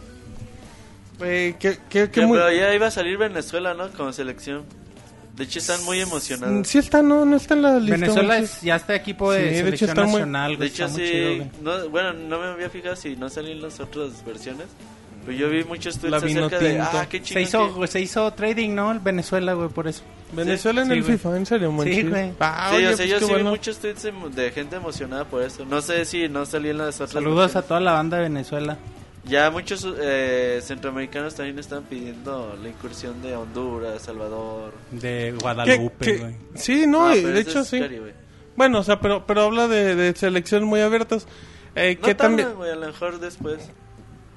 Eh, 1.21 1.55
que, 1.59 1.77
que, 1.89 2.05
que 2.05 2.09
Que, 2.09 2.25
muy... 2.25 2.37
Pero 2.37 2.51
ya 2.51 2.73
iba 2.73 2.87
a 2.87 2.91
salir 2.91 3.17
Venezuela, 3.17 3.73
¿no? 3.73 3.89
Como 3.89 4.13
selección. 4.13 4.63
De 5.35 5.45
hecho, 5.45 5.57
están 5.59 5.83
muy 5.85 5.99
emocionados. 5.99 6.67
Sí 6.67 6.77
está, 6.77 7.01
no, 7.01 7.25
no 7.25 7.35
está 7.37 7.55
en 7.55 7.61
la 7.63 7.79
lista. 7.79 7.97
Venezuela 7.97 8.37
es, 8.37 8.61
ya 8.61 8.75
está 8.75 8.93
equipo 8.95 9.31
de 9.31 9.39
Sí, 9.39 9.45
de 9.45 9.49
hecho 9.51 9.63
selección 9.65 9.89
está 9.89 10.03
muy- 10.03 10.11
nacional. 10.13 10.57
De 10.59 10.65
hecho, 10.67 10.87
sí. 10.89 10.95
chido, 11.03 11.45
no, 11.61 11.89
bueno, 11.89 12.13
no 12.13 12.39
me 12.39 12.45
había 12.47 12.69
fijado 12.69 12.95
si 12.95 13.15
no 13.15 13.29
salían 13.29 13.61
las 13.61 13.79
otras 13.79 14.23
versiones. 14.25 14.67
Pero 15.25 15.37
yo 15.37 15.49
vi 15.49 15.63
muchos 15.63 15.97
tweets 15.97 16.17
acerca 16.17 16.59
de. 16.59 16.79
Ah, 16.81 17.07
qué 17.09 17.17
Se 17.19 17.23
chido. 17.23 17.39
hizo, 17.41 17.87
se 17.87 18.01
hizo 18.01 18.31
trading, 18.33 18.75
¿no? 18.75 18.91
El 18.91 18.99
Venezuela, 18.99 19.53
güey, 19.53 19.69
por 19.69 19.87
eso. 19.87 20.03
Venezuela 20.33 20.81
en 20.81 20.87
Sí, 20.87 20.93
el 20.93 21.01
güey. 21.03 21.17
FIFA, 21.17 21.37
en 21.37 21.45
serio, 21.45 21.71
Monchis. 21.71 22.09
güey. 22.09 22.31
Ah, 22.41 22.67
Sí, 22.71 22.75
oye, 22.75 22.87
o 22.87 22.89
sea, 22.89 22.97
pues 22.97 23.09
yo 23.09 23.19
sí 23.19 23.25
vi 23.25 23.31
bueno. 23.31 23.49
muchos 23.51 23.77
tweets 23.79 24.07
de, 24.35 24.51
gente 24.51 24.75
emocionada 24.75 25.23
por 25.25 25.41
eso. 25.41 25.63
No 25.65 25.81
sé 25.81 26.03
si 26.05 26.27
no 26.27 26.45
salían 26.45 26.77
las 26.79 26.95
otras 26.95 27.11
Saludos 27.11 27.37
a 27.39 27.43
versiones. 27.45 27.67
toda 27.69 27.79
la 27.79 27.91
banda 27.93 28.17
de 28.17 28.23
Venezuela. 28.23 28.77
Ya 29.25 29.49
muchos 29.51 29.87
eh, 30.01 30.59
centroamericanos 30.63 31.35
también 31.35 31.57
están 31.57 31.83
pidiendo 31.83 32.57
la 32.61 32.67
incursión 32.69 33.21
de 33.21 33.35
Honduras, 33.35 34.01
Salvador. 34.01 34.73
De 34.91 35.33
¿Qué- 35.37 35.41
Guadalupe, 35.41 36.17
güey. 36.17 36.35
Sí, 36.55 36.85
no, 36.87 37.07
Ah, 37.07 37.15
de 37.15 37.39
hecho 37.39 37.63
sí. 37.63 37.79
Caribe. 37.79 38.13
Bueno, 38.57 38.79
o 38.79 38.83
sea, 38.83 38.99
pero, 38.99 39.25
pero 39.25 39.43
habla 39.43 39.67
de, 39.69 39.95
de 39.95 40.13
selecciones 40.15 40.67
muy 40.67 40.81
abiertas. 40.81 41.25
Eh, 41.75 41.97
No 42.01 42.05
que 42.07 42.15
también... 42.15 42.53
güey, 42.53 42.69
a 42.71 42.75
lo 42.75 42.85
mejor 42.87 43.19
después. 43.19 43.59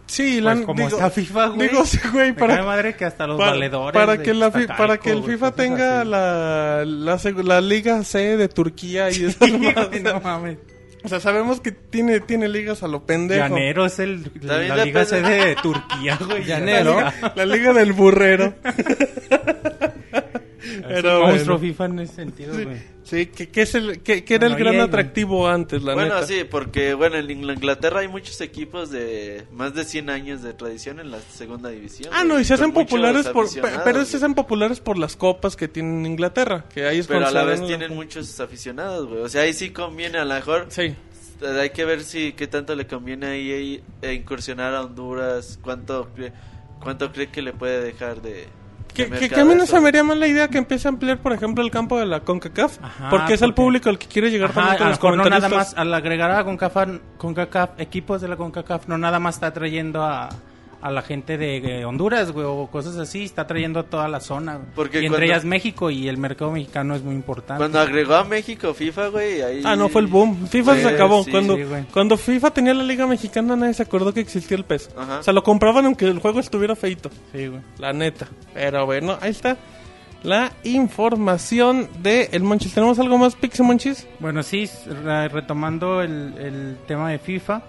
Sí, 0.07 0.41
Pues 0.41 0.45
la, 0.61 0.65
como 0.65 0.85
digo, 0.85 0.97
está 0.97 1.11
FIFA, 1.11 1.47
güey. 1.49 1.69
Digo, 1.69 1.85
sí, 1.85 1.99
güey, 2.13 2.33
para, 2.33 2.63
madre 2.63 2.95
que 2.95 3.05
hasta 3.05 3.27
los 3.27 3.39
para, 3.39 3.51
valedores. 3.51 4.01
para 4.01 4.23
que 4.23 4.33
la, 4.35 4.53
fi- 4.53 4.69
para 4.69 4.99
que 4.99 5.11
el 5.11 5.25
FIFA 5.25 5.51
tenga 5.51 6.05
la, 6.05 6.85
la, 6.87 7.61
Liga 7.61 8.05
C 8.05 8.37
de 8.37 8.49
Turquía 8.49 9.11
y 9.11 9.25
esas 9.25 9.49
Sí, 9.49 9.59
güey, 9.59 10.01
no 10.03 10.21
mames. 10.21 10.59
O 11.05 11.09
sea, 11.09 11.21
sabemos 11.21 11.61
que 11.61 11.73
tiene, 11.73 12.21
tiene 12.21 12.49
ligas 12.49 12.83
a 12.83 12.89
lo 12.89 13.05
pendejo. 13.07 13.49
Llanero 13.49 13.87
es 13.87 13.99
el, 13.99 14.25
También 14.25 14.69
la 14.69 14.85
liga 14.85 15.05
C 15.05 15.21
de 15.23 15.57
Turquía, 15.63 16.19
güey. 16.27 16.43
La 16.47 16.59
Llanero. 16.59 16.97
liga, 16.99 17.33
la 17.37 17.47
liga 17.47 17.73
del 17.73 17.93
burrero. 17.93 18.55
Pero 20.89 21.21
un 21.25 21.31
monstruo 21.31 21.59
bueno. 21.59 21.73
FIFA 21.73 21.85
en 21.87 21.99
ese 22.01 22.15
sentido, 22.15 22.55
güey. 22.55 22.97
Sí, 23.05 23.27
que, 23.27 23.49
que 23.51 23.63
es 23.63 23.75
el, 23.77 24.03
que, 24.03 24.25
que 24.25 24.35
era 24.35 24.47
Bueno, 24.49 24.57
el 24.57 24.63
gran 24.65 24.75
güey. 24.77 24.87
atractivo 24.89 25.47
antes, 25.49 25.81
la 25.83 25.95
bueno, 25.95 26.15
neta. 26.15 26.27
sí, 26.27 26.43
porque 26.51 26.95
bueno, 26.95 27.17
en 27.17 27.31
Inglaterra 27.31 28.01
hay 28.01 28.09
muchos 28.09 28.41
equipos 28.41 28.91
de 28.91 29.45
más 29.53 29.75
de 29.75 29.85
100 29.85 30.11
años 30.11 30.43
de 30.43 30.53
tradición 30.55 30.99
en 30.99 31.13
la 31.13 31.21
segunda 31.21 31.69
división. 31.69 32.11
Ah, 32.13 32.19
güey, 32.25 32.29
no, 32.29 32.41
y 32.41 32.45
se 32.45 32.55
hacen 32.55 32.73
populares 32.73 33.29
por, 33.29 33.47
pero 33.85 34.05
se 34.05 34.17
hacen 34.17 34.35
populares 34.35 34.81
por 34.81 34.99
las 34.99 35.15
copas 35.15 35.55
que 35.55 35.69
tienen 35.69 36.01
en 36.01 36.07
Inglaterra, 36.07 36.65
que 36.75 36.85
ahí 36.87 36.99
es 36.99 37.07
Pero 37.07 37.27
a 37.27 37.31
la 37.31 37.45
vez 37.45 37.65
tienen 37.65 37.95
muchos 37.95 38.41
aficionados, 38.41 39.07
güey. 39.09 39.21
O 39.21 39.29
sea, 39.29 39.43
ahí 39.43 39.53
sí 39.53 39.71
conviene, 39.71 40.19
a 40.19 40.25
lo 40.25 40.35
mejor 40.35 40.67
Sí. 40.71 40.83
eh, 40.83 40.97
hay 41.61 41.71
que 41.71 41.85
ver 41.85 42.03
si 42.03 42.33
qué 42.33 42.49
tanto 42.49 42.75
le 42.75 42.89
conviene 42.89 43.27
ahí 43.27 43.83
eh, 44.03 44.15
incursionar 44.15 44.75
a 44.75 44.83
Honduras, 44.83 45.61
cuánto 45.63 46.09
cuánto 46.81 47.13
cree 47.13 47.29
que 47.29 47.41
le 47.41 47.53
puede 47.53 47.81
dejar 47.83 48.21
de 48.21 48.47
Que, 48.97 49.11
que, 49.11 49.29
que 49.29 49.41
a 49.41 49.45
mí 49.45 49.55
no 49.55 49.67
se 49.67 49.79
me 49.81 49.89
haría 49.89 50.03
mal 50.03 50.19
la 50.19 50.27
idea 50.27 50.49
que 50.49 50.59
empiece 50.59 50.89
a 50.89 50.91
ampliar, 50.91 51.19
por 51.19 51.33
ejemplo, 51.33 51.63
el 51.63 51.71
campo 51.71 51.99
de 51.99 52.07
la 52.07 52.21
CONCACAF, 52.21 52.79
Ajá, 52.83 53.11
porque 53.11 53.35
es 53.35 53.43
al 53.43 53.51
porque- 53.51 53.63
público 53.63 53.89
al 53.91 53.99
que 53.99 54.07
quiere 54.07 54.31
llegar 54.31 54.51
Ajá, 54.51 54.77
también 54.79 54.97
con 54.99 55.11
lo 55.13 55.17
los 55.19 55.27
no 55.27 55.31
nada 55.31 55.49
más, 55.49 55.75
al 55.77 55.93
agregar 55.93 56.31
a 56.31 56.43
CONCACAF, 56.45 56.89
CONCACAF, 57.19 57.71
equipos 57.79 58.21
de 58.23 58.29
la 58.29 58.37
CONCACAF, 58.37 58.89
no 58.89 58.97
nada 58.99 59.19
más 59.21 59.35
está 59.37 59.53
trayendo 59.53 60.03
a, 60.03 60.31
a 60.83 60.91
la 60.91 61.03
gente 61.03 61.37
de 61.39 61.81
eh, 61.81 61.85
Honduras, 61.85 62.31
güey, 62.33 62.47
o 62.47 62.67
cosas 62.71 62.97
así, 62.97 63.25
está 63.25 63.47
trayendo 63.47 63.81
a 63.81 63.83
toda 63.85 64.07
la 64.09 64.21
zona. 64.21 64.57
güey. 64.57 64.67
Porque 64.75 64.99
y 65.01 65.07
entre 65.07 65.21
cuando- 65.21 65.33
ellas 65.33 65.45
México 65.45 65.91
y 65.91 66.09
el 66.09 66.19
mercado 66.19 66.53
mexicano 66.53 66.95
es 66.95 67.03
muy 67.03 67.15
importante. 67.15 67.59
Cuando 67.59 67.81
agregó 67.81 68.15
a 68.15 68.25
México 68.25 68.73
FIFA, 68.75 69.09
güey, 69.09 69.43
ahí 69.43 69.63
Ah, 69.65 69.75
no, 69.77 69.89
fue 69.89 70.03
el 70.03 70.07
boom. 70.07 70.47
FIFA 70.47 70.75
Sí, 70.77 70.81
se 70.83 70.89
acabó. 70.89 71.25
sí, 71.25 71.31
cuando, 71.31 71.57
sí, 71.57 71.63
cuando 71.93 72.17
FIFA 72.17 72.51
tenía 72.51 72.75
la 72.75 72.85
Liga 72.85 73.07
Mexicana, 73.07 73.57
nadie 73.57 73.75
se 73.75 73.83
acordó 73.83 74.13
que 74.13 74.21
existía 74.21 74.57
el 74.57 74.65
PES. 74.65 74.91
Ajá. 74.97 75.19
O 75.21 75.23
sea, 75.23 75.33
lo 75.33 75.43
compraban 75.43 75.87
aunque 75.87 76.07
el 76.07 76.19
juego 76.19 76.41
estuviera 76.41 76.77
feito. 76.77 77.11
Sí, 77.33 77.47
güey. 77.49 77.61
La 77.79 77.93
neta. 77.93 78.27
Pero 78.55 78.85
bueno, 78.87 79.17
ahí 79.21 79.31
está 79.31 79.57
la 80.23 80.53
información 80.65 81.89
de 82.01 82.29
el 82.33 82.43
Monchis. 82.43 82.75
¿Tenemos 82.75 82.99
algo 82.99 83.17
más, 83.19 83.35
Pixie 83.37 83.65
Monchis? 83.65 84.07
Bueno, 84.19 84.43
sí, 84.43 84.69
retomando 85.33 86.03
el, 86.03 86.35
el 86.39 86.77
tema 86.87 87.11
de 87.11 87.19
FIFA, 87.19 87.63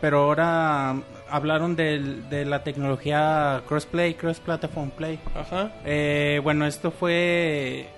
pero 0.00 0.24
ahora 0.24 0.96
hablaron 1.30 1.76
del- 1.76 2.28
de 2.28 2.44
la 2.44 2.62
tecnología 2.64 3.62
crossplay, 3.68 4.14
cross-platform 4.14 4.90
play. 4.90 5.18
Ajá. 5.34 5.72
Eh, 5.84 6.40
bueno, 6.42 6.66
esto 6.66 6.90
fue 6.90 7.88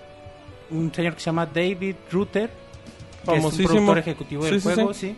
un 0.71 0.93
señor 0.95 1.14
que 1.14 1.21
se 1.21 1.27
llama 1.27 1.47
David 1.47 1.97
Rutter, 2.11 2.51
que 3.25 3.37
es 3.37 3.45
un 3.45 3.51
productor 3.64 3.99
ejecutivo 3.99 4.45
del 4.45 4.61
Sí, 4.61 4.69
juego, 4.75 4.95
sí. 4.95 5.16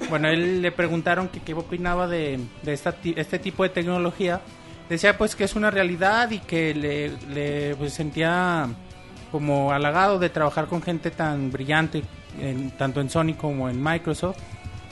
sí. 0.00 0.06
Bueno, 0.08 0.28
él 0.28 0.62
le 0.62 0.72
preguntaron 0.72 1.28
que 1.28 1.40
qué 1.40 1.52
opinaba 1.52 2.06
de, 2.06 2.38
de 2.62 2.72
esta 2.72 2.94
este 3.16 3.38
tipo 3.38 3.62
de 3.62 3.68
tecnología. 3.68 4.40
Decía 4.88 5.16
pues 5.18 5.36
que 5.36 5.44
es 5.44 5.54
una 5.54 5.70
realidad 5.70 6.30
y 6.30 6.38
que 6.38 6.74
le, 6.74 7.10
le, 7.32 7.76
pues, 7.76 7.92
sentía 7.92 8.66
como 9.30 9.70
halagado 9.72 10.18
de 10.18 10.30
trabajar 10.30 10.66
con 10.66 10.82
gente 10.82 11.10
tan 11.10 11.52
brillante, 11.52 12.02
en- 12.40 12.70
tanto 12.72 13.00
en 13.00 13.10
Sony 13.10 13.34
como 13.36 13.68
en 13.68 13.80
Microsoft. 13.82 14.38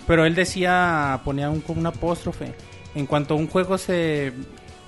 Pero 0.08 0.24
él 0.24 0.34
decía, 0.34 1.20
ponía 1.22 1.50
un, 1.50 1.60
como 1.60 1.80
un 1.80 1.86
apóstrofe, 1.86 2.54
en 2.94 3.06
cuanto 3.06 3.36
un 3.36 3.46
juego 3.46 3.76
se... 3.76 4.32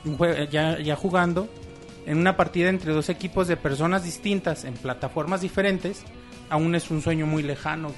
un 0.06 0.18
ya, 0.50 0.80
ya 0.80 0.96
jugando, 0.96 1.46
en 2.06 2.16
una 2.16 2.38
partida 2.38 2.70
entre 2.70 2.92
dos 2.92 3.10
equipos 3.10 3.46
de 3.46 3.58
personas 3.58 4.02
distintas, 4.02 4.64
en 4.64 4.72
plataformas 4.74 5.42
diferentes, 5.42 6.04
aún 6.48 6.74
es 6.74 6.90
un 6.90 7.02
sueño 7.02 7.26
muy 7.26 7.42
lejano. 7.42 7.92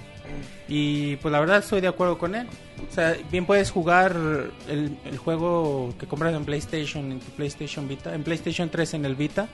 Y 0.66 1.16
pues 1.16 1.30
la 1.30 1.38
verdad 1.38 1.58
estoy 1.58 1.80
de 1.80 1.88
acuerdo 1.88 2.18
con 2.18 2.34
él. 2.34 2.48
O 2.90 2.92
sea, 2.92 3.16
bien 3.30 3.46
puedes 3.46 3.70
jugar 3.70 4.16
el, 4.68 4.98
el 5.04 5.18
juego 5.18 5.94
que 6.00 6.06
compras 6.06 6.34
en 6.34 6.44
PlayStation, 6.44 7.12
en 7.12 7.20
PlayStation 7.20 7.86
Vita, 7.86 8.14
en 8.14 8.24
PlayStation 8.24 8.68
3 8.68 8.94
en 8.94 9.04
el 9.04 9.14
Vita, 9.14 9.48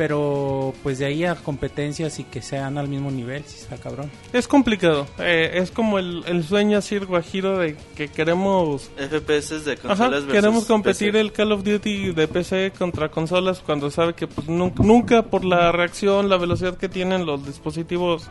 pero 0.00 0.72
pues 0.82 0.98
de 0.98 1.04
ahí 1.04 1.26
a 1.26 1.34
competencias 1.34 2.18
y 2.20 2.24
que 2.24 2.40
sean 2.40 2.78
al 2.78 2.88
mismo 2.88 3.10
nivel, 3.10 3.44
si 3.44 3.58
está 3.60 3.76
cabrón. 3.76 4.10
Es 4.32 4.48
complicado. 4.48 5.06
Eh, 5.18 5.50
es 5.56 5.70
como 5.70 5.98
el, 5.98 6.24
el 6.26 6.42
sueño 6.42 6.78
así 6.78 6.96
guajiro 6.96 7.58
de 7.58 7.76
que 7.94 8.08
queremos... 8.08 8.90
FPS 8.96 9.62
de 9.66 9.72
Ajá, 9.74 9.82
consolas 9.82 10.10
versus 10.24 10.32
queremos 10.32 10.64
competir 10.64 11.08
PC. 11.12 11.20
el 11.20 11.32
Call 11.32 11.52
of 11.52 11.64
Duty 11.64 12.12
de 12.12 12.28
PC 12.28 12.72
contra 12.78 13.10
consolas 13.10 13.60
cuando 13.60 13.90
sabe 13.90 14.14
que 14.14 14.26
pues 14.26 14.48
nunca, 14.48 14.82
nunca 14.82 15.22
por 15.22 15.44
la 15.44 15.70
reacción, 15.70 16.30
la 16.30 16.38
velocidad 16.38 16.78
que 16.78 16.88
tienen 16.88 17.26
los 17.26 17.44
dispositivos, 17.44 18.26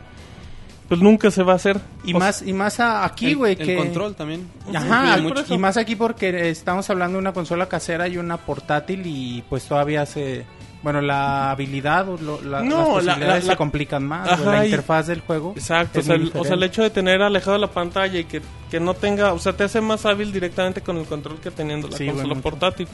pues 0.88 1.02
nunca 1.02 1.30
se 1.30 1.44
va 1.44 1.54
a 1.54 1.58
hacer. 1.58 1.80
Y 2.04 2.16
O 2.16 2.18
más 2.18 2.42
y 2.42 2.52
más 2.52 2.80
a- 2.80 3.06
aquí, 3.06 3.28
El- 3.28 3.38
güey, 3.38 3.52
el, 3.60 3.64
que 3.64 3.76
control 3.78 4.16
también. 4.16 4.50
Ajá, 4.74 5.20
y 5.50 5.58
más 5.60 5.78
aquí 5.78 5.96
porque 5.96 6.50
estamos 6.50 6.90
hablando 6.90 7.18
de 7.18 7.22
una 7.22 7.34
consola 7.34 7.70
casera 7.70 8.08
y 8.08 8.18
una 8.18 8.38
portátil 8.38 9.04
y 9.06 9.44
pues 9.48 9.66
todavía 9.66 10.04
se 10.08 10.46
Bueno, 10.82 11.02
la 11.02 11.52
habilidad 11.52 12.08
o 12.08 12.18
lo- 12.18 12.42
la, 12.42 12.62
No, 12.62 12.78
las 12.78 12.88
la- 12.88 12.94
posibilidades 13.14 13.44
la- 13.44 13.48
la- 13.48 13.54
se 13.54 13.58
complican 13.58 14.08
más. 14.08 14.30
Ajá, 14.30 14.44
la 14.46 14.64
y- 14.64 14.68
interfaz 14.70 15.08
del 15.08 15.20
juego. 15.20 15.52
Exacto, 15.58 16.00
o 16.00 16.02
sea, 16.04 16.16
el, 16.16 16.32
o 16.34 16.44
sea, 16.46 16.54
el 16.56 16.64
hecho 16.64 16.82
de 16.84 16.90
tener 16.90 17.22
alejado 17.22 17.58
la 17.58 17.68
pantalla 17.68 18.18
y 18.18 18.24
que, 18.24 18.42
que 18.72 18.80
no 18.80 18.94
tenga, 18.94 19.34
o 19.34 19.40
sea, 19.40 19.52
te 19.52 19.66
hace 19.66 19.82
más 19.82 20.06
hábil 20.06 20.32
directamente 20.32 20.80
con 20.82 20.96
el 20.98 21.06
control 21.06 21.40
que 21.42 21.52
teniendo 21.52 21.90
la 21.90 21.98
Sí, 21.98 22.06
consola 22.08 22.30
mucho. 22.30 22.42
portátil. 22.42 22.88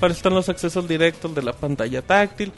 Para 0.00 0.14
están 0.14 0.32
los 0.34 0.48
accesos 0.48 0.88
directos 0.88 1.34
de 1.34 1.42
la 1.42 1.52
pantalla 1.52 2.00
táctil, 2.00 2.52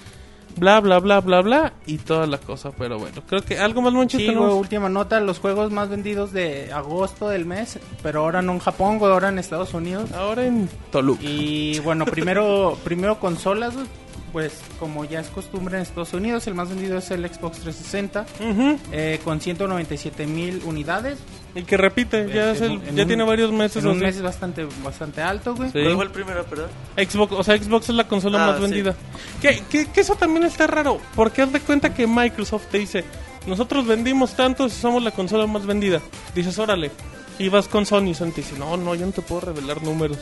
bla, 0.57 0.79
bla, 0.81 1.01
bla, 1.01 1.21
bla, 1.23 1.41
bla, 1.41 1.73
y 1.87 1.99
toda 1.99 2.29
la 2.29 2.39
cosa. 2.39 2.71
Pero 2.79 3.01
bueno, 3.01 3.21
creo 3.29 3.43
que 3.43 3.59
algo 3.59 3.83
más, 3.83 3.93
Monchis, 3.93 4.21
Sí, 4.21 4.27
tenemos? 4.27 4.55
última 4.55 4.89
nota, 4.89 5.19
los 5.19 5.41
juegos 5.41 5.73
más 5.73 5.89
vendidos 5.89 6.33
de 6.33 6.73
agosto 6.73 7.29
del 7.29 7.47
mes, 7.47 7.81
pero 8.01 8.21
ahora 8.21 8.43
no 8.43 8.53
en 8.53 8.59
Japón, 8.61 8.99
ahora 9.03 9.29
en 9.31 9.41
Estados 9.41 9.75
Unidos. 9.75 10.13
Ahora 10.13 10.47
en 10.47 10.69
Toluca. 10.93 11.21
Y 11.25 11.81
bueno, 11.81 12.05
primero, 12.07 12.79
primero 12.85 13.19
consolas, 13.19 13.75
pues 14.33 14.61
como 14.79 15.05
ya 15.05 15.21
es 15.21 15.29
costumbre 15.29 15.77
en 15.77 15.83
Estados 15.83 16.13
Unidos, 16.13 16.47
el 16.47 16.55
más 16.55 16.69
vendido 16.69 16.99
es 16.99 17.11
el 17.11 17.23
Xbox 17.29 17.59
360, 17.61 18.27
Ujú, 18.41 18.79
eh, 18.93 19.21
con 19.25 19.41
197 19.41 20.27
mil 20.27 20.63
unidades. 20.65 21.19
Y 21.55 21.63
que 21.63 21.77
repite, 21.77 22.29
ya, 22.33 22.51
En- 22.51 22.57
es 22.57 22.61
el- 22.61 22.83
ya 22.95 23.03
un- 23.03 23.09
tiene 23.09 23.25
varios 23.25 23.51
meses. 23.53 23.83
En 23.83 23.91
un 23.91 23.99
mes 23.99 24.17
es 24.17 24.23
bastante, 24.23 24.67
bastante 24.85 25.23
alto, 25.23 25.55
güey. 25.55 25.71
Sí. 25.71 25.81
¿Cuál 25.83 25.95
fue 25.97 26.05
el 26.05 26.11
primero, 26.11 26.45
perdón? 26.45 26.69
Xbox, 26.97 27.33
o 27.33 27.43
sea, 27.43 27.57
Xbox 27.59 27.89
es 27.89 27.95
la 27.95 28.07
consola 28.07 28.45
Ah, 28.45 28.47
más 28.49 28.57
sí. 28.57 28.63
vendida. 28.63 28.95
Que, 29.41 29.63
que, 29.71 29.87
que 29.87 30.01
eso 30.01 30.15
también 30.15 30.45
está 30.45 30.67
raro, 30.67 31.01
porque 31.15 31.43
haz 31.43 31.53
de 31.53 31.61
cuenta 31.61 31.93
que 31.95 32.07
Microsoft 32.07 32.67
te 32.71 32.79
dice, 32.79 33.05
nosotros 33.47 33.87
vendimos 33.87 34.35
tanto 34.35 34.67
y 34.67 34.71
somos 34.71 35.03
la 35.03 35.11
consola 35.11 35.47
más 35.47 35.65
vendida. 35.67 36.01
Dices, 36.35 36.59
órale. 36.59 36.91
Y 37.41 37.49
vas 37.49 37.69
con 37.69 37.87
Sony, 37.87 38.15
Sony 38.15 38.31
te 38.33 38.41
dice, 38.43 38.59
no, 38.59 38.77
no, 38.77 38.95
yo 38.97 39.07
no 39.07 39.13
te 39.13 39.23
puedo 39.23 39.41
revelar 39.43 39.81
números. 39.83 40.19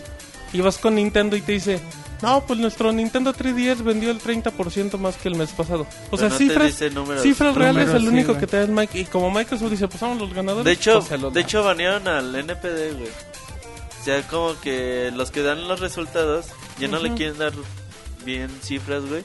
Y 0.53 0.61
vas 0.61 0.79
con 0.79 0.95
Nintendo 0.95 1.37
y 1.37 1.41
te 1.41 1.53
dice, 1.53 1.81
no, 2.23 2.45
pues 2.47 2.59
nuestro 2.59 2.93
Nintendo 2.93 3.35
3DS 3.35 3.83
vendió 3.83 4.11
el 4.11 4.21
30% 4.21 4.99
más 4.99 5.17
que 5.17 5.29
el 5.29 5.35
mes 5.35 5.51
pasado. 5.51 5.83
O 5.83 6.17
Pero 6.17 6.19
sea, 6.19 6.29
no 6.29 6.37
cifras, 6.37 6.75
cifras 7.23 7.55
reales 7.55 7.87
Números, 7.89 8.03
el 8.03 8.09
único 8.09 8.39
que 8.39 8.47
te 8.47 8.57
da 8.57 8.63
es 8.63 8.69
Mike. 8.69 9.01
Y 9.01 9.05
como 9.05 9.31
Microsoft 9.31 9.71
dice, 9.71 9.89
pues 9.89 10.01
somos 10.01 10.19
los 10.19 10.33
ganadores. 10.33 10.65
De 10.65 10.73
hecho, 10.73 11.01
pues 11.07 11.21
de 11.21 11.31
da. 11.31 11.41
hecho 11.41 11.63
banearon 11.63 12.09
al 12.09 12.35
NPD, 12.35 12.97
güey. 12.97 13.11
O 14.01 14.05
sea, 14.05 14.23
como 14.29 14.59
que 14.61 15.11
los 15.15 15.31
que 15.31 15.43
dan 15.43 15.69
los 15.69 15.81
resultados 15.81 16.47
ya 16.79 16.89
no 16.89 16.99
le 17.01 17.13
quieren 17.15 17.39
dar 17.39 17.53
bien 18.25 18.51
cifras, 18.63 19.05
güey. 19.05 19.25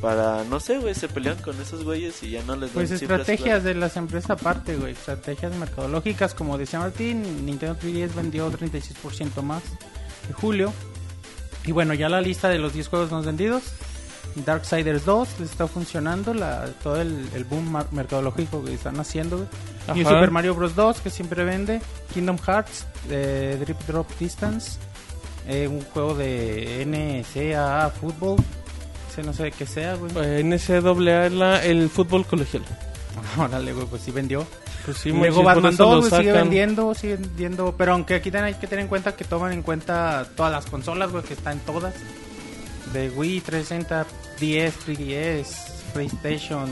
Para, 0.00 0.44
no 0.44 0.60
sé, 0.60 0.78
güey, 0.78 0.94
se 0.94 1.08
pelean 1.08 1.36
con 1.36 1.60
esos 1.60 1.84
güeyes 1.84 2.22
y 2.22 2.30
ya 2.30 2.42
no 2.42 2.56
les 2.56 2.74
dan 2.74 2.86
Pues 2.86 2.98
cifras 2.98 3.20
estrategias 3.20 3.62
de 3.64 3.74
las 3.74 3.96
empresas 3.96 4.30
aparte, 4.30 4.76
güey. 4.76 4.92
Estrategias 4.92 5.54
mercadológicas, 5.54 6.34
como 6.34 6.58
decía 6.58 6.78
Martín, 6.80 7.46
Nintendo 7.46 7.76
3DS 7.78 8.14
vendió 8.14 8.50
36% 8.50 9.42
más 9.42 9.62
en 10.28 10.34
julio. 10.34 10.72
Y 11.66 11.72
bueno, 11.72 11.94
ya 11.94 12.08
la 12.08 12.20
lista 12.20 12.48
de 12.48 12.58
los 12.58 12.72
10 12.74 12.88
juegos 12.88 13.10
más 13.10 13.24
vendidos. 13.24 13.62
Darksiders 14.36 15.04
2 15.04 15.28
les 15.40 15.50
está 15.50 15.66
funcionando, 15.68 16.34
la, 16.34 16.66
todo 16.82 17.00
el, 17.00 17.28
el 17.34 17.44
boom 17.44 17.84
mercadológico 17.92 18.64
que 18.64 18.74
están 18.74 18.98
haciendo. 18.98 19.46
New 19.94 20.04
Super 20.04 20.30
Mario 20.30 20.54
Bros. 20.54 20.74
2, 20.74 21.00
que 21.00 21.10
siempre 21.10 21.44
vende. 21.44 21.80
Kingdom 22.12 22.38
Hearts, 22.38 22.86
eh, 23.10 23.56
Drip 23.60 23.78
Drop 23.86 24.08
Distance. 24.18 24.78
eh, 25.46 25.68
un 25.68 25.82
juego 25.82 26.14
de 26.14 26.84
NCAA 26.86 27.90
Fútbol. 27.90 28.36
No 29.24 29.32
sé 29.32 29.52
qué 29.52 29.64
sea, 29.66 29.94
güey. 29.94 30.10
Eh, 30.16 30.42
NCAA, 30.42 31.28
la- 31.30 31.64
el 31.64 31.88
fútbol 31.88 32.26
colegial. 32.26 32.64
Órale, 33.38 33.72
güey, 33.72 33.86
pues 33.86 34.02
sí 34.02 34.10
vendió. 34.10 34.44
Pues 34.84 34.98
sí, 34.98 35.10
Batman 35.44 35.72
eso 35.74 35.84
2 35.84 35.94
lo 35.94 36.00
güey, 36.00 36.10
sigue 36.10 36.32
vendiendo, 36.42 36.94
sigue 36.94 37.16
vendiendo. 37.16 37.74
Pero 37.76 37.92
aunque 37.92 38.14
aquí 38.16 38.30
hay 38.34 38.54
que 38.54 38.66
tener 38.66 38.82
en 38.84 38.88
cuenta 38.88 39.16
que 39.16 39.24
toman 39.24 39.52
en 39.52 39.62
cuenta 39.62 40.26
todas 40.36 40.52
las 40.52 40.66
consolas, 40.66 41.10
güey, 41.10 41.24
que 41.24 41.34
están 41.34 41.58
todas. 41.60 41.94
De 42.92 43.10
Wii, 43.10 43.40
360, 43.40 44.06
10, 44.38 44.86
3DS, 44.86 45.46
PlayStation, 45.94 46.68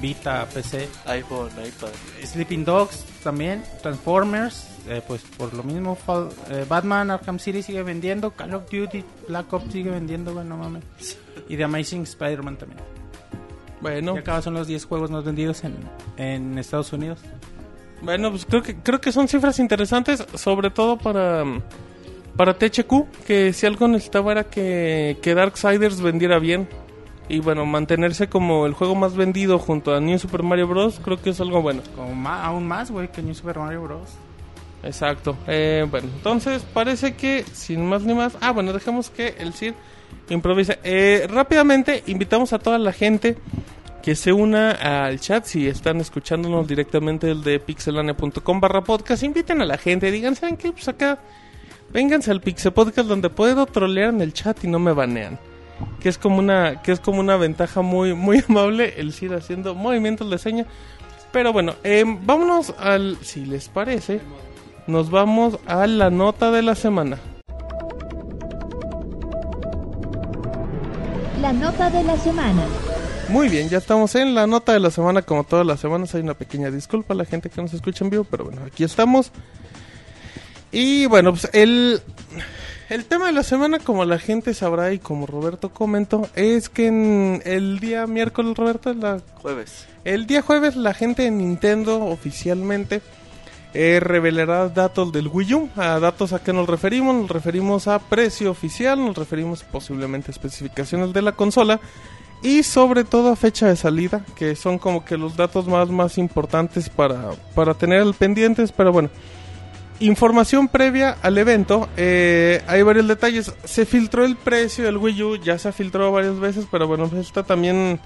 Vita, 0.00 0.46
PC. 0.52 0.88
iPhone, 1.06 1.48
iPad. 1.52 1.88
Sleeping 2.24 2.64
Dogs 2.64 3.04
también, 3.22 3.62
Transformers, 3.82 4.66
eh, 4.88 5.00
pues 5.06 5.22
por 5.38 5.54
lo 5.54 5.62
mismo, 5.62 5.96
Fall- 5.96 6.30
eh, 6.50 6.66
Batman 6.68 7.10
Arkham 7.10 7.38
City 7.38 7.62
sigue 7.62 7.82
vendiendo, 7.82 8.32
Call 8.32 8.52
of 8.54 8.64
Duty, 8.70 9.02
Black 9.28 9.50
Ops 9.52 9.72
sigue 9.72 9.90
vendiendo, 9.90 10.34
güey, 10.34 10.44
no 10.44 10.56
mames. 10.58 10.82
Y 11.48 11.56
The 11.56 11.64
Amazing 11.64 12.02
Spider-Man 12.02 12.56
también. 12.58 12.80
Bueno, 13.84 14.14
Y 14.16 14.18
acá 14.18 14.40
son 14.42 14.54
los 14.54 14.66
10 14.66 14.84
juegos 14.86 15.10
más 15.10 15.24
vendidos 15.24 15.62
en, 15.64 15.74
en 16.16 16.58
Estados 16.58 16.92
Unidos. 16.92 17.20
Bueno, 18.02 18.30
pues 18.30 18.44
creo 18.44 18.62
que 18.62 18.74
creo 18.76 19.00
que 19.00 19.12
son 19.12 19.28
cifras 19.28 19.58
interesantes, 19.58 20.24
sobre 20.34 20.70
todo 20.70 20.98
para 20.98 21.44
para 22.36 22.58
THQ, 22.58 23.24
que 23.26 23.52
si 23.52 23.64
algo 23.66 23.86
necesitaba 23.86 24.32
era 24.32 24.44
que, 24.44 25.18
que 25.22 25.34
Darksiders 25.34 26.00
vendiera 26.00 26.38
bien. 26.38 26.68
Y 27.28 27.38
bueno, 27.40 27.64
mantenerse 27.64 28.28
como 28.28 28.66
el 28.66 28.74
juego 28.74 28.94
más 28.94 29.14
vendido 29.16 29.58
junto 29.58 29.94
a 29.94 30.00
New 30.00 30.18
Super 30.18 30.42
Mario 30.42 30.66
Bros. 30.68 31.00
Creo 31.02 31.22
que 31.22 31.30
es 31.30 31.40
algo 31.40 31.62
bueno. 31.62 31.80
Como 31.96 32.14
ma- 32.14 32.44
aún 32.44 32.66
más, 32.66 32.90
güey, 32.90 33.10
que 33.12 33.22
New 33.22 33.34
Super 33.34 33.58
Mario 33.58 33.82
Bros. 33.82 34.10
Exacto. 34.82 35.34
Eh, 35.46 35.86
bueno, 35.90 36.08
entonces 36.16 36.62
parece 36.74 37.14
que 37.14 37.44
sin 37.52 37.86
más 37.88 38.02
ni 38.02 38.12
más. 38.14 38.36
Ah, 38.40 38.50
bueno, 38.52 38.72
dejemos 38.74 39.08
que 39.10 39.36
el 39.38 39.54
Cid 39.54 39.72
improvise. 40.28 40.78
Eh, 40.84 41.26
rápidamente 41.28 42.02
invitamos 42.06 42.52
a 42.52 42.58
toda 42.58 42.78
la 42.78 42.92
gente 42.92 43.36
que 44.02 44.14
se 44.14 44.32
una 44.32 44.72
al 44.72 45.18
chat. 45.18 45.44
Si 45.44 45.66
están 45.66 46.00
escuchándonos 46.00 46.66
directamente 46.66 47.30
el 47.30 47.42
de 47.42 47.58
pixelania.com 47.58 48.60
barra 48.60 48.84
podcast, 48.84 49.22
inviten 49.22 49.62
a 49.62 49.64
la 49.64 49.78
gente. 49.78 50.10
Digan, 50.10 50.36
¿saben 50.36 50.56
qué? 50.56 50.72
Pues 50.72 50.88
acá, 50.88 51.18
vénganse 51.90 52.30
al 52.30 52.40
Pixel 52.40 52.72
Podcast 52.72 53.08
donde 53.08 53.30
puedo 53.30 53.64
trolear 53.66 54.10
en 54.10 54.20
el 54.20 54.32
chat 54.32 54.62
y 54.64 54.68
no 54.68 54.78
me 54.78 54.92
banean. 54.92 55.38
Que 56.00 56.08
es 56.08 56.18
como 56.18 56.38
una, 56.38 56.82
que 56.82 56.92
es 56.92 57.00
como 57.00 57.20
una 57.20 57.36
ventaja 57.36 57.80
muy, 57.82 58.14
muy 58.14 58.44
amable 58.48 58.94
el 58.98 59.12
Cid 59.12 59.32
haciendo 59.32 59.74
movimientos 59.74 60.30
de 60.30 60.38
seña. 60.38 60.66
Pero 61.32 61.52
bueno, 61.52 61.74
eh, 61.82 62.04
vámonos 62.06 62.74
al, 62.78 63.16
si 63.22 63.44
les 63.46 63.68
parece, 63.68 64.20
nos 64.86 65.10
vamos 65.10 65.58
a 65.66 65.86
la 65.86 66.10
nota 66.10 66.50
de 66.50 66.62
la 66.62 66.74
semana. 66.74 67.18
La 71.44 71.52
nota 71.52 71.90
de 71.90 72.02
la 72.02 72.16
semana. 72.16 72.64
Muy 73.28 73.50
bien, 73.50 73.68
ya 73.68 73.76
estamos 73.76 74.14
en 74.14 74.34
la 74.34 74.46
nota 74.46 74.72
de 74.72 74.80
la 74.80 74.90
semana. 74.90 75.20
Como 75.20 75.44
todas 75.44 75.66
las 75.66 75.78
semanas, 75.78 76.14
hay 76.14 76.22
una 76.22 76.32
pequeña 76.32 76.70
disculpa 76.70 77.12
a 77.12 77.16
la 77.18 77.26
gente 77.26 77.50
que 77.50 77.60
nos 77.60 77.74
escucha 77.74 78.02
en 78.02 78.08
vivo, 78.08 78.24
pero 78.24 78.44
bueno, 78.44 78.62
aquí 78.66 78.82
estamos. 78.82 79.30
Y 80.72 81.04
bueno, 81.04 81.32
pues 81.32 81.50
el, 81.52 82.00
el 82.88 83.04
tema 83.04 83.26
de 83.26 83.32
la 83.32 83.42
semana, 83.42 83.78
como 83.78 84.06
la 84.06 84.18
gente 84.18 84.54
sabrá 84.54 84.94
y 84.94 84.98
como 84.98 85.26
Roberto 85.26 85.68
comentó, 85.68 86.30
es 86.34 86.70
que 86.70 86.86
en 86.86 87.42
el 87.44 87.78
día 87.78 88.06
miércoles, 88.06 88.56
Roberto, 88.56 88.94
la 88.94 89.20
Jueves. 89.42 89.84
El 90.04 90.26
día 90.26 90.40
jueves 90.40 90.76
la 90.76 90.94
gente 90.94 91.24
de 91.24 91.30
Nintendo 91.30 92.06
oficialmente 92.06 93.02
eh, 93.74 93.98
revelará 94.00 94.68
datos 94.68 95.12
del 95.12 95.28
Wii 95.28 95.54
U. 95.54 95.68
¿A 95.76 95.98
datos 95.98 96.32
a 96.32 96.42
qué 96.42 96.52
nos 96.52 96.68
referimos? 96.68 97.14
Nos 97.14 97.30
referimos 97.30 97.88
a 97.88 97.98
precio 97.98 98.50
oficial, 98.50 99.04
nos 99.04 99.16
referimos 99.18 99.64
posiblemente 99.64 100.30
a 100.30 100.32
especificaciones 100.32 101.12
de 101.12 101.22
la 101.22 101.32
consola 101.32 101.80
y 102.40 102.62
sobre 102.62 103.04
todo 103.04 103.30
a 103.30 103.36
fecha 103.36 103.66
de 103.66 103.74
salida, 103.74 104.24
que 104.36 104.54
son 104.54 104.78
como 104.78 105.04
que 105.04 105.16
los 105.16 105.36
datos 105.36 105.66
más, 105.66 105.88
más 105.88 106.18
importantes 106.18 106.88
para, 106.88 107.30
para 107.54 107.74
tener 107.74 108.00
al 108.00 108.14
pendientes, 108.14 108.70
pero 108.70 108.92
bueno. 108.92 109.10
Información 110.00 110.66
previa 110.68 111.16
al 111.22 111.38
evento, 111.38 111.88
eh, 111.96 112.62
hay 112.66 112.82
varios 112.82 113.06
detalles. 113.06 113.52
Se 113.64 113.86
filtró 113.86 114.24
el 114.24 114.36
precio 114.36 114.84
del 114.84 114.98
Wii 114.98 115.22
U, 115.22 115.36
ya 115.36 115.56
se 115.56 115.68
ha 115.68 115.72
filtrado 115.72 116.10
varias 116.10 116.38
veces, 116.38 116.66
pero 116.70 116.88
bueno, 116.88 117.08
esta 117.18 117.44
también 117.44 118.00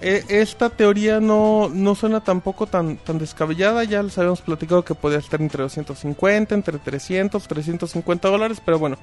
eh, 0.00 0.24
esta 0.28 0.70
teoría 0.70 1.20
no, 1.20 1.68
no 1.68 1.94
suena 1.94 2.20
tampoco 2.20 2.66
tan, 2.66 2.96
tan 2.96 3.18
descabellada. 3.18 3.84
Ya 3.84 4.02
les 4.02 4.16
habíamos 4.16 4.40
platicado 4.40 4.84
que 4.84 4.94
podía 4.94 5.18
estar 5.18 5.40
entre 5.40 5.62
250, 5.62 6.54
entre 6.54 6.78
300, 6.78 7.46
350 7.46 8.28
dólares. 8.28 8.62
Pero 8.64 8.78
bueno, 8.78 8.96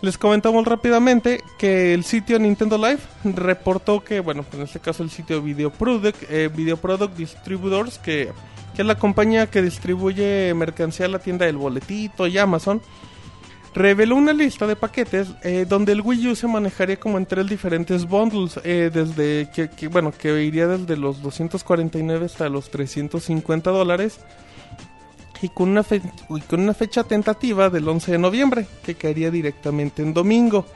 les 0.00 0.18
comentamos 0.18 0.66
rápidamente 0.66 1.42
que 1.58 1.94
el 1.94 2.04
sitio 2.04 2.38
Nintendo 2.38 2.76
Live 2.76 3.00
reportó 3.22 4.02
que, 4.02 4.20
bueno, 4.20 4.44
en 4.52 4.62
este 4.62 4.80
caso 4.80 5.02
el 5.02 5.10
sitio 5.10 5.42
Video 5.42 5.70
Product, 5.70 6.22
eh, 6.28 6.50
Video 6.52 6.76
Product 6.76 7.16
Distributors, 7.16 7.98
que, 7.98 8.32
que 8.74 8.82
es 8.82 8.86
la 8.86 8.96
compañía 8.96 9.46
que 9.46 9.62
distribuye 9.62 10.52
mercancía 10.54 11.06
a 11.06 11.10
la 11.10 11.18
tienda 11.20 11.46
del 11.46 11.56
boletito 11.56 12.26
y 12.26 12.36
Amazon 12.38 12.82
reveló 13.74 14.16
una 14.16 14.32
lista 14.32 14.66
de 14.66 14.76
paquetes 14.76 15.28
eh, 15.42 15.66
donde 15.68 15.92
el 15.92 16.00
Wii 16.00 16.28
U 16.28 16.36
se 16.36 16.46
manejaría 16.46 16.98
como 16.98 17.18
en 17.18 17.26
tres 17.26 17.46
diferentes 17.46 18.06
bundles, 18.06 18.58
eh, 18.64 18.90
desde 18.92 19.48
que, 19.50 19.88
bueno, 19.88 20.12
que 20.12 20.42
iría 20.42 20.66
desde 20.66 20.96
los 20.96 21.22
249 21.22 22.26
hasta 22.26 22.48
los 22.48 22.70
350 22.70 23.70
dólares 23.70 24.20
y 25.42 25.48
con 25.48 25.70
una, 25.70 25.84
con 26.48 26.60
una 26.60 26.74
fecha 26.74 27.04
tentativa 27.04 27.70
del 27.70 27.88
11 27.88 28.12
de 28.12 28.18
noviembre, 28.18 28.66
que 28.84 28.94
caería 28.94 29.30
directamente 29.30 30.02
en 30.02 30.12
domingo. 30.12 30.66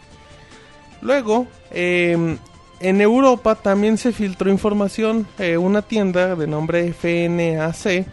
Luego, 1.02 1.46
eh, 1.70 2.36
en 2.80 3.00
Europa 3.00 3.54
también 3.54 3.98
se 3.98 4.12
filtró 4.12 4.50
información, 4.50 5.26
eh, 5.38 5.56
una 5.56 5.82
tienda 5.82 6.34
de 6.34 6.46
nombre 6.46 6.92
FNAC 6.92 8.06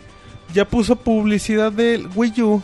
ya 0.53 0.67
puso 0.67 0.97
publicidad 0.97 1.71
del 1.71 2.09
Wii 2.13 2.41
U 2.41 2.61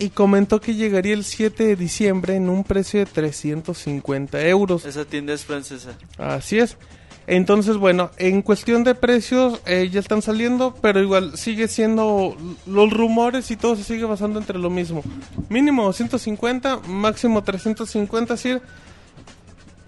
y 0.00 0.08
comentó 0.08 0.60
que 0.60 0.74
llegaría 0.74 1.12
el 1.12 1.24
7 1.24 1.62
de 1.62 1.76
diciembre 1.76 2.34
en 2.34 2.48
un 2.48 2.64
precio 2.64 3.00
de 3.00 3.06
350 3.06 4.48
euros. 4.48 4.86
Esa 4.86 5.04
tienda 5.04 5.34
es 5.34 5.44
francesa. 5.44 5.90
Así 6.16 6.58
es. 6.58 6.78
Entonces, 7.26 7.76
bueno, 7.76 8.10
en 8.16 8.40
cuestión 8.40 8.82
de 8.82 8.94
precios 8.94 9.60
eh, 9.66 9.90
ya 9.92 10.00
están 10.00 10.22
saliendo, 10.22 10.74
pero 10.80 11.00
igual 11.00 11.36
sigue 11.36 11.68
siendo 11.68 12.34
los 12.66 12.90
rumores 12.90 13.50
y 13.50 13.56
todo 13.56 13.76
se 13.76 13.84
sigue 13.84 14.04
basando 14.04 14.40
entre 14.40 14.58
lo 14.58 14.70
mismo. 14.70 15.02
Mínimo 15.50 15.84
250, 15.84 16.78
máximo 16.88 17.44
350, 17.44 18.34
es 18.34 18.42
decir, 18.42 18.62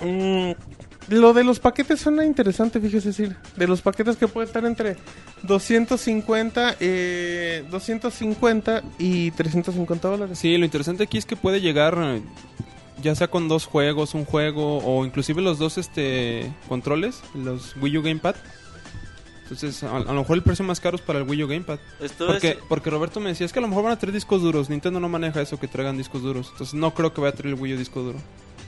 mm, 0.01 0.53
lo 1.09 1.33
de 1.33 1.45
los 1.45 1.59
paquetes 1.61 2.01
suena 2.01 2.25
interesante, 2.25 2.81
fíjese 2.81 3.09
decir, 3.09 3.37
de 3.57 3.67
los 3.67 3.83
paquetes 3.83 4.17
que 4.17 4.29
puede 4.29 4.47
estar 4.47 4.65
entre 4.65 4.97
250, 5.43 6.77
eh, 6.81 7.65
250 7.71 8.83
y 8.99 9.31
350 9.33 10.09
dólares. 10.09 10.39
Sí, 10.39 10.57
lo 10.57 10.65
interesante 10.65 11.03
aquí 11.05 11.19
es 11.19 11.27
que 11.27 11.37
puede 11.37 11.61
llegar 11.61 11.99
eh, 12.01 12.23
ya 13.03 13.15
sea 13.15 13.29
con 13.29 13.49
dos 13.49 13.67
juegos, 13.67 14.15
un 14.15 14.25
juego 14.25 14.79
o 14.79 15.05
inclusive 15.05 15.43
los 15.43 15.59
dos 15.59 15.79
este 15.79 16.53
controles, 16.69 17.21
los 17.35 17.77
Wii 17.77 17.99
U 17.99 18.03
Gamepad. 18.03 18.37
Entonces, 19.43 19.83
a, 19.83 19.97
a 19.97 20.01
lo 20.01 20.15
mejor 20.15 20.37
el 20.37 20.43
precio 20.43 20.65
más 20.65 20.81
caro 20.81 20.97
es 20.97 21.03
para 21.03 21.19
el 21.19 21.29
Wii 21.29 21.43
U 21.45 21.49
Gamepad. 21.49 21.79
Esto 22.01 22.27
Porque, 22.27 22.51
es- 22.51 22.57
porque 22.69 22.89
Roberto 22.91 23.21
me 23.21 23.29
decía, 23.31 23.45
es 23.45 23.53
que 23.53 23.59
a 23.59 23.63
lo 23.63 23.69
mejor 23.69 23.85
van 23.85 23.93
a 23.93 23.99
traer 23.99 24.15
discos 24.15 24.41
duros. 24.41 24.71
Nintendo 24.71 24.99
no 24.99 25.09
maneja 25.11 25.43
eso, 25.43 25.59
que 25.61 25.69
traigan 25.69 25.99
discos 25.99 26.23
duros. 26.23 26.49
Entonces, 26.53 26.75
no 26.75 26.95
creo 26.95 27.13
que 27.13 27.21
vaya 27.21 27.33
a 27.35 27.37
traer 27.37 27.55
el 27.55 27.61
Wii 27.61 27.75
U 27.75 27.77
disco 27.79 28.01
duro. 28.03 28.19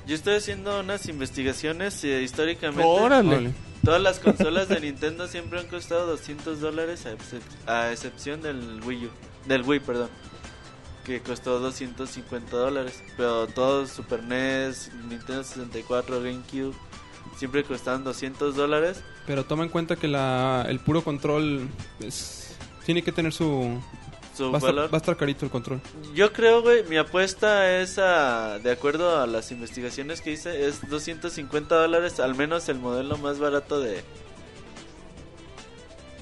Yo 0.07 0.14
estoy 0.14 0.34
haciendo 0.36 0.80
unas 0.80 1.09
investigaciones 1.09 2.02
y 2.05 2.11
históricamente 2.12 2.82
Órale. 2.84 3.28
Órale. 3.28 3.52
todas 3.82 4.02
las 4.02 4.18
consolas 4.18 4.68
de 4.68 4.80
Nintendo 4.82 5.26
siempre 5.28 5.61
han 5.61 5.66
costado 5.68 6.07
200 6.09 6.61
dólares 6.61 7.07
a, 7.07 7.12
excep- 7.12 7.68
a 7.68 7.90
excepción 7.90 8.42
del 8.42 8.80
Wii 8.84 9.07
U, 9.07 9.11
del 9.46 9.62
Wii, 9.62 9.80
perdón, 9.80 10.11
que 11.05 11.20
costó 11.20 11.59
250 11.59 12.55
dólares. 12.57 13.02
Pero 13.16 13.46
todos 13.46 13.90
Super 13.90 14.22
NES, 14.24 14.90
Nintendo 15.09 15.42
64, 15.42 16.20
GameCube 16.20 16.74
siempre 17.38 17.64
costaban 17.64 18.05
200 18.05 18.55
dólares. 18.57 19.02
Pero 19.26 19.44
toma 19.44 19.64
en 19.64 19.70
cuenta 19.70 19.96
que 19.96 20.07
la, 20.09 20.66
el 20.68 20.80
puro 20.80 21.02
control 21.02 21.68
es- 22.00 22.55
tiene 22.84 23.02
que 23.02 23.11
tener 23.12 23.32
su... 23.32 23.80
Su 24.37 24.51
Va 24.51 24.57
a, 24.57 24.59
estar, 24.59 24.74
valor. 24.74 24.93
va 24.93 24.97
a 24.97 25.01
estar 25.01 25.16
carito 25.16 25.45
el 25.45 25.51
control. 25.51 25.80
Yo 26.14 26.32
creo, 26.32 26.62
güey, 26.62 26.82
mi 26.85 26.97
apuesta 26.97 27.80
es 27.80 27.99
a, 27.99 28.59
de 28.59 28.70
acuerdo 28.72 29.20
a 29.20 29.26
las 29.26 29.53
investigaciones 29.53 30.20
que 30.20 30.32
hice, 30.32 30.66
es 30.66 30.89
250 30.89 31.74
dólares, 31.74 32.18
al 32.18 32.35
menos 32.35 32.68
el 32.68 32.78
modelo 32.78 33.16
más 33.18 33.39
barato 33.39 33.80
de 33.80 34.03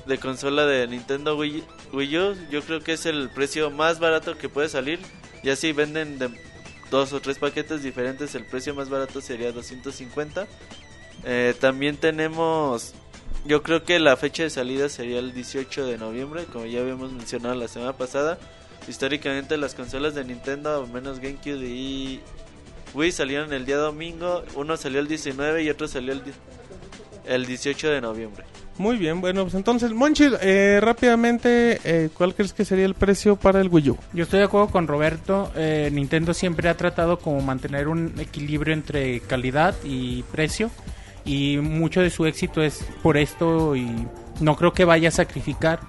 de 0.07 0.19
consola 0.19 0.67
de 0.67 0.87
Nintendo 0.89 1.37
Wii, 1.37 1.63
Wii 1.93 2.19
U. 2.19 2.37
Yo 2.51 2.63
creo 2.63 2.81
que 2.81 2.95
es 2.95 3.07
el 3.07 3.31
precio 3.31 3.71
más 3.71 4.01
barato 4.01 4.37
que 4.37 4.49
puede 4.49 4.69
salir. 4.69 4.99
Y 5.43 5.51
así 5.51 5.73
venden 5.73 6.19
de 6.19 6.31
dos 6.91 7.13
o 7.13 7.21
tres 7.21 7.39
paquetes 7.39 7.83
diferentes, 7.83 8.35
el 8.35 8.45
precio 8.45 8.75
más 8.75 8.89
barato 8.89 9.21
sería 9.21 9.51
250. 9.53 10.47
Eh, 11.25 11.55
también 11.59 11.97
tenemos, 11.97 12.95
yo 13.45 13.63
creo 13.63 13.85
que 13.85 13.99
la 13.99 14.17
fecha 14.17 14.45
de 14.45 14.51
salida 14.51 14.89
sería 14.89 15.19
el 15.19 15.33
18 15.33 15.87
de 15.87 15.99
noviembre, 15.99 16.45
como 16.45 16.67
ya 16.67 16.81
habíamos 16.81 17.13
mencionado 17.13 17.55
la 17.55 17.69
semana 17.69 17.93
pasada. 17.95 18.39
Históricamente 18.89 19.57
las 19.57 19.75
consolas 19.75 20.15
de 20.15 20.25
Nintendo, 20.25 20.87
menos 20.93 21.21
GameCube 21.21 21.67
y 21.67 22.21
Wii 22.95 23.13
salieron 23.13 23.53
el 23.53 23.65
día 23.65 23.77
domingo. 23.77 24.43
Uno 24.55 24.77
salió 24.77 25.01
el 25.01 25.09
19 25.09 25.63
y 25.63 25.71
otro 25.71 25.89
salió 25.89 26.13
el, 26.13 26.23
el 27.27 27.47
18 27.47 27.91
de 27.91 28.01
noviembre. 28.01 28.45
Muy 28.79 28.97
bien, 28.97 29.21
bueno, 29.21 29.43
pues 29.43 29.55
entonces, 29.55 29.93
Monchi, 29.93 30.29
eh, 30.41 30.81
rápidamente, 30.81 31.79
eh, 31.85 32.09
¿cuál 32.15 32.35
crees 32.35 32.55
que 32.55 32.65
sería 32.65 32.87
el 32.87 32.95
precio 32.95 33.37
para 33.37 33.61
el 33.61 33.69
Wii 33.69 33.91
U? 33.91 33.99
Yo 34.15 34.25
estoy 34.25 34.39
de 34.39 34.47
acuerdo 34.47 34.69
con 34.69 34.87
Roberto. 34.87 35.53
eh, 35.55 35.91
Nintendo 35.93 36.33
siempre 36.33 36.69
ha 36.71 36.77
tratado 36.77 37.19
como 37.19 37.41
mantener 37.43 37.87
un 37.87 38.15
equilibrio 38.19 38.73
entre 38.73 39.21
calidad 39.21 39.75
y 39.85 40.23
precio. 40.25 40.71
Y 41.25 41.59
mucho 41.59 42.01
de 42.01 42.11
su 42.11 42.27
éxito 42.27 42.63
es 42.63 42.85
por 43.03 43.17
esto 43.17 43.77
y 43.77 44.07
no 44.41 44.57
creo 44.57 44.73
que 44.73 44.85
vaya 44.85 45.09
a 45.09 45.13
sacrificar 45.13 45.81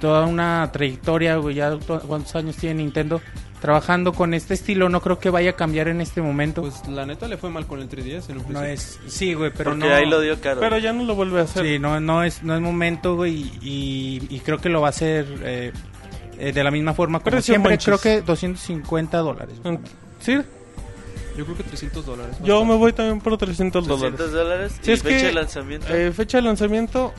toda 0.00 0.26
una 0.26 0.70
trayectoria, 0.72 1.36
güey, 1.36 1.56
ya 1.56 1.76
to- 1.78 2.00
cuántos 2.00 2.34
años 2.36 2.56
tiene 2.56 2.76
Nintendo 2.82 3.20
trabajando 3.60 4.14
con 4.14 4.32
este 4.32 4.54
estilo, 4.54 4.88
no 4.88 5.02
creo 5.02 5.18
que 5.18 5.28
vaya 5.28 5.50
a 5.50 5.52
cambiar 5.52 5.88
en 5.88 6.00
este 6.00 6.22
momento. 6.22 6.62
Pues 6.62 6.88
la 6.88 7.04
neta 7.04 7.28
le 7.28 7.36
fue 7.36 7.50
mal 7.50 7.66
con 7.66 7.80
el 7.80 7.90
3DS 7.90 8.30
en 8.30 8.38
un 8.38 8.50
no 8.54 8.62
es, 8.64 8.98
sí, 9.06 9.34
güey, 9.34 9.50
pero 9.54 9.72
Porque 9.72 9.86
no. 9.86 9.94
ahí 9.94 10.06
lo 10.06 10.18
dio 10.22 10.40
caro. 10.40 10.60
Pero 10.60 10.78
ya 10.78 10.94
no 10.94 11.04
lo 11.04 11.14
vuelve 11.14 11.40
a 11.40 11.42
hacer. 11.42 11.66
Sí, 11.66 11.78
no, 11.78 12.00
no 12.00 12.24
es, 12.24 12.42
no 12.42 12.54
es 12.54 12.62
momento, 12.62 13.16
güey, 13.16 13.52
y, 13.60 14.22
y 14.30 14.40
creo 14.40 14.56
que 14.56 14.70
lo 14.70 14.80
va 14.80 14.86
a 14.86 14.90
hacer 14.90 15.26
eh, 15.44 15.72
eh, 16.38 16.52
de 16.52 16.64
la 16.64 16.70
misma 16.70 16.94
forma 16.94 17.18
como 17.18 17.32
Precio 17.32 17.52
siempre. 17.52 17.72
Monchis. 17.72 17.84
Creo 17.84 17.98
que 17.98 18.22
250 18.22 19.18
dólares. 19.18 19.60
¿Sí? 20.20 20.38
Yo 21.40 21.46
creo 21.46 21.56
que 21.56 21.62
300 21.62 22.04
dólares. 22.04 22.36
Yo 22.44 22.62
me 22.66 22.74
voy 22.74 22.92
también 22.92 23.18
por 23.18 23.34
300 23.38 23.86
dólares. 23.86 24.18
200 24.18 24.32
dólares. 24.32 24.72
Y 24.84 24.90
es 24.90 25.02
fecha 25.02 25.16
que, 25.16 25.24
de 25.24 25.32
lanzamiento. 25.32 25.86
Eh, 25.88 26.12
fecha 26.12 26.36
de 26.36 26.42
lanzamiento. 26.42 27.14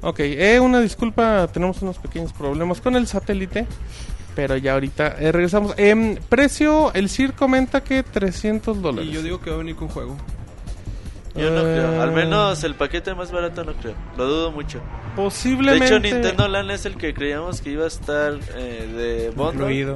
Ok, 0.00 0.20
eh, 0.20 0.58
una 0.60 0.80
disculpa, 0.80 1.46
tenemos 1.52 1.82
unos 1.82 1.98
pequeños 1.98 2.32
problemas 2.32 2.80
con 2.80 2.96
el 2.96 3.06
satélite. 3.06 3.66
Pero 4.34 4.56
ya 4.56 4.72
ahorita 4.72 5.16
eh, 5.18 5.30
regresamos. 5.30 5.74
Em, 5.76 6.16
precio, 6.26 6.90
el 6.94 7.10
CIR 7.10 7.34
comenta 7.34 7.84
que 7.84 8.02
300 8.02 8.80
dólares. 8.80 9.10
Y 9.10 9.12
yo 9.12 9.20
digo 9.20 9.42
que 9.42 9.50
va 9.50 9.56
a 9.56 9.58
venir 9.58 9.76
con 9.76 9.88
juego. 9.88 10.16
Yo 11.34 11.50
no 11.50 11.62
creo. 11.62 12.02
Al 12.02 12.08
Eh, 12.10 12.12
menos 12.12 12.64
el 12.64 12.74
paquete 12.74 13.14
más 13.14 13.30
barato 13.30 13.64
no 13.64 13.72
creo. 13.74 13.94
Lo 14.16 14.26
dudo 14.26 14.50
mucho. 14.52 14.78
De 14.78 14.84
Posiblemente. 15.16 15.86
hecho, 15.86 15.98
Nintendo 16.00 16.48
Land 16.48 16.70
es 16.70 16.86
el 16.86 16.96
que 16.96 17.12
creíamos 17.14 17.60
que 17.60 17.70
iba 17.70 17.84
a 17.84 17.88
estar 17.88 18.34
eh, 18.56 18.88
de 18.96 19.30
bundle. 19.30 19.60
Incluido. 19.64 19.94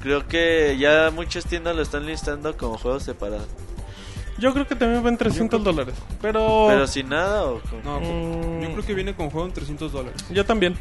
Creo 0.00 0.26
que 0.28 0.76
ya 0.78 1.10
muchas 1.14 1.44
tiendas 1.46 1.74
lo 1.74 1.82
están 1.82 2.04
listando 2.06 2.56
como 2.56 2.76
juegos 2.76 3.02
separados. 3.04 3.46
Yo 4.36 4.52
creo 4.52 4.66
que 4.66 4.74
también 4.74 5.04
va 5.04 5.08
en 5.08 5.16
300 5.16 5.62
dólares. 5.62 5.94
Pero. 6.20 6.66
Pero 6.68 6.86
sin 6.88 7.08
nada 7.08 7.44
o 7.44 7.60
con... 7.60 7.82
No, 7.84 8.00
Mm. 8.00 8.62
yo 8.62 8.72
creo 8.72 8.84
que 8.84 8.94
viene 8.94 9.14
con 9.14 9.30
juego 9.30 9.46
en 9.46 9.52
300 9.54 9.92
dólares. 9.92 10.24
Yo 10.30 10.44
también. 10.44 10.74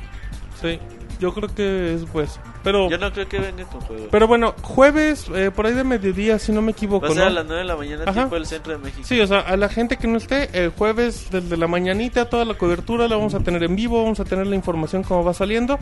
Sí. 0.59 0.79
Yo 1.23 1.33
creo 1.33 1.47
que 1.47 1.93
es 1.93 2.03
pues. 2.11 2.37
Pero. 2.65 2.89
Yo 2.89 2.97
no 2.97 3.09
creo 3.13 3.29
que 3.29 3.39
venga 3.39 3.63
con 3.63 3.79
juego. 3.79 4.07
Pero 4.11 4.27
bueno, 4.27 4.53
jueves, 4.61 5.29
eh, 5.33 5.51
por 5.55 5.65
ahí 5.65 5.73
de 5.73 5.85
mediodía, 5.85 6.37
si 6.37 6.51
no 6.51 6.61
me 6.61 6.73
equivoco, 6.73 7.05
Va 7.05 7.11
a 7.13 7.15
ser 7.15 7.23
¿no? 7.23 7.27
a 7.27 7.29
las 7.29 7.45
9 7.45 7.61
de 7.61 7.65
la 7.65 7.77
mañana 7.77 8.03
Ajá. 8.05 8.25
tipo 8.25 8.35
el 8.35 8.45
centro 8.45 8.73
de 8.73 8.79
México. 8.79 9.07
Sí, 9.07 9.21
o 9.21 9.25
sea, 9.25 9.39
a 9.39 9.55
la 9.55 9.69
gente 9.69 9.95
que 9.95 10.05
no 10.05 10.17
esté, 10.17 10.49
el 10.51 10.71
jueves 10.71 11.29
desde 11.31 11.55
la 11.55 11.67
mañanita, 11.67 12.27
toda 12.29 12.43
la 12.43 12.55
cobertura 12.55 13.07
la 13.07 13.15
vamos 13.15 13.35
a 13.35 13.39
tener 13.39 13.63
en 13.63 13.73
vivo, 13.73 14.03
vamos 14.03 14.19
a 14.19 14.25
tener 14.25 14.47
la 14.47 14.55
información 14.57 15.03
como 15.03 15.23
va 15.23 15.33
saliendo. 15.33 15.79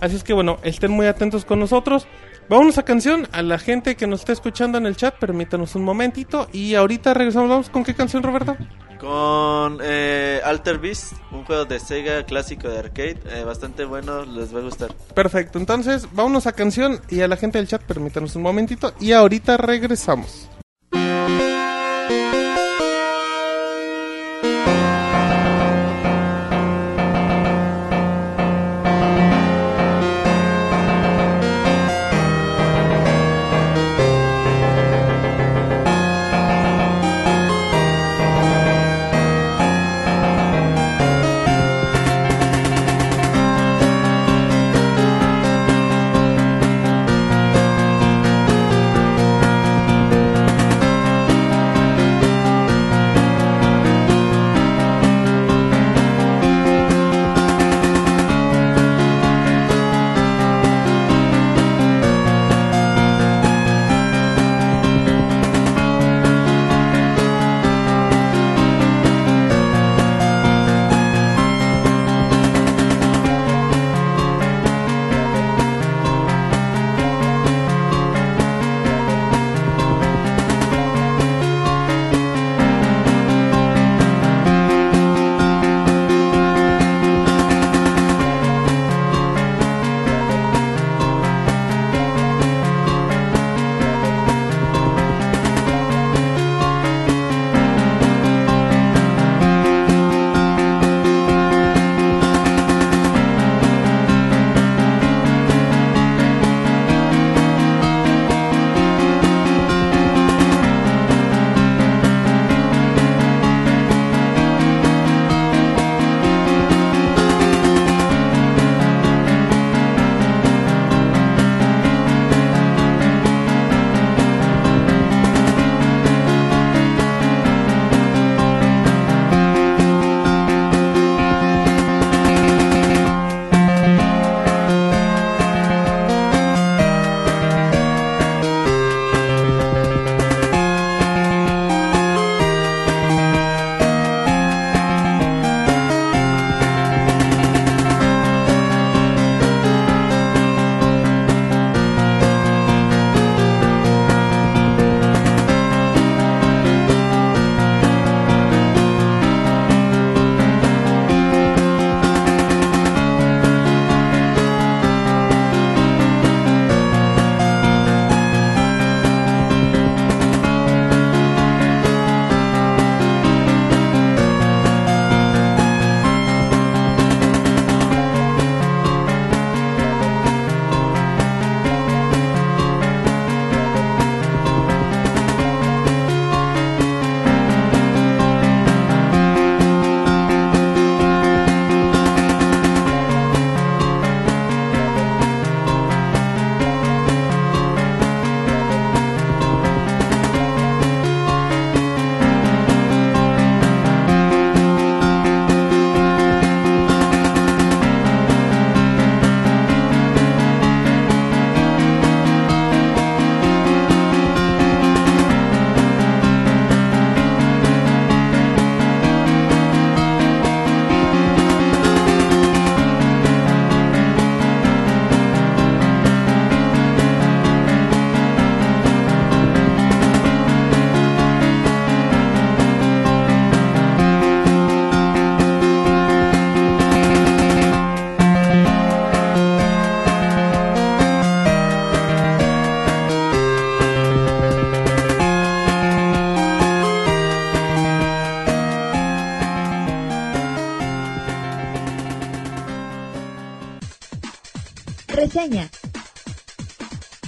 Así 0.00 0.16
es 0.16 0.24
que 0.24 0.32
bueno, 0.32 0.58
estén 0.64 0.90
muy 0.90 1.06
atentos 1.06 1.44
con 1.44 1.60
nosotros. 1.60 2.08
Vámonos 2.48 2.76
a 2.76 2.82
canción, 2.82 3.28
a 3.30 3.42
la 3.42 3.58
gente 3.58 3.94
que 3.94 4.08
nos 4.08 4.20
está 4.20 4.32
escuchando 4.32 4.76
en 4.76 4.86
el 4.86 4.96
chat, 4.96 5.14
permítanos 5.20 5.76
un 5.76 5.84
momentito 5.84 6.48
y 6.52 6.74
ahorita 6.74 7.14
regresamos. 7.14 7.48
¿Vamos 7.48 7.70
con 7.70 7.84
qué 7.84 7.94
canción, 7.94 8.24
Roberto? 8.24 8.56
Con 9.04 9.80
eh, 9.82 10.40
Alter 10.42 10.78
Beast, 10.78 11.12
un 11.30 11.44
juego 11.44 11.66
de 11.66 11.78
Sega 11.78 12.24
clásico 12.24 12.70
de 12.70 12.78
arcade. 12.78 13.18
eh, 13.30 13.44
bastante 13.44 13.84
bueno, 13.84 14.24
les 14.24 14.54
va 14.54 14.60
a 14.60 14.62
gustar. 14.62 14.94
Perfecto, 15.14 15.58
entonces 15.58 16.08
vámonos 16.12 16.46
a 16.46 16.52
canción 16.52 17.00
y 17.10 17.20
a 17.20 17.28
la 17.28 17.36
gente 17.36 17.58
del 17.58 17.68
chat, 17.68 17.82
permítanos 17.82 18.34
un 18.34 18.42
momentito 18.42 18.94
y 19.00 19.12
ahorita 19.12 19.58
regresamos. 19.58 20.48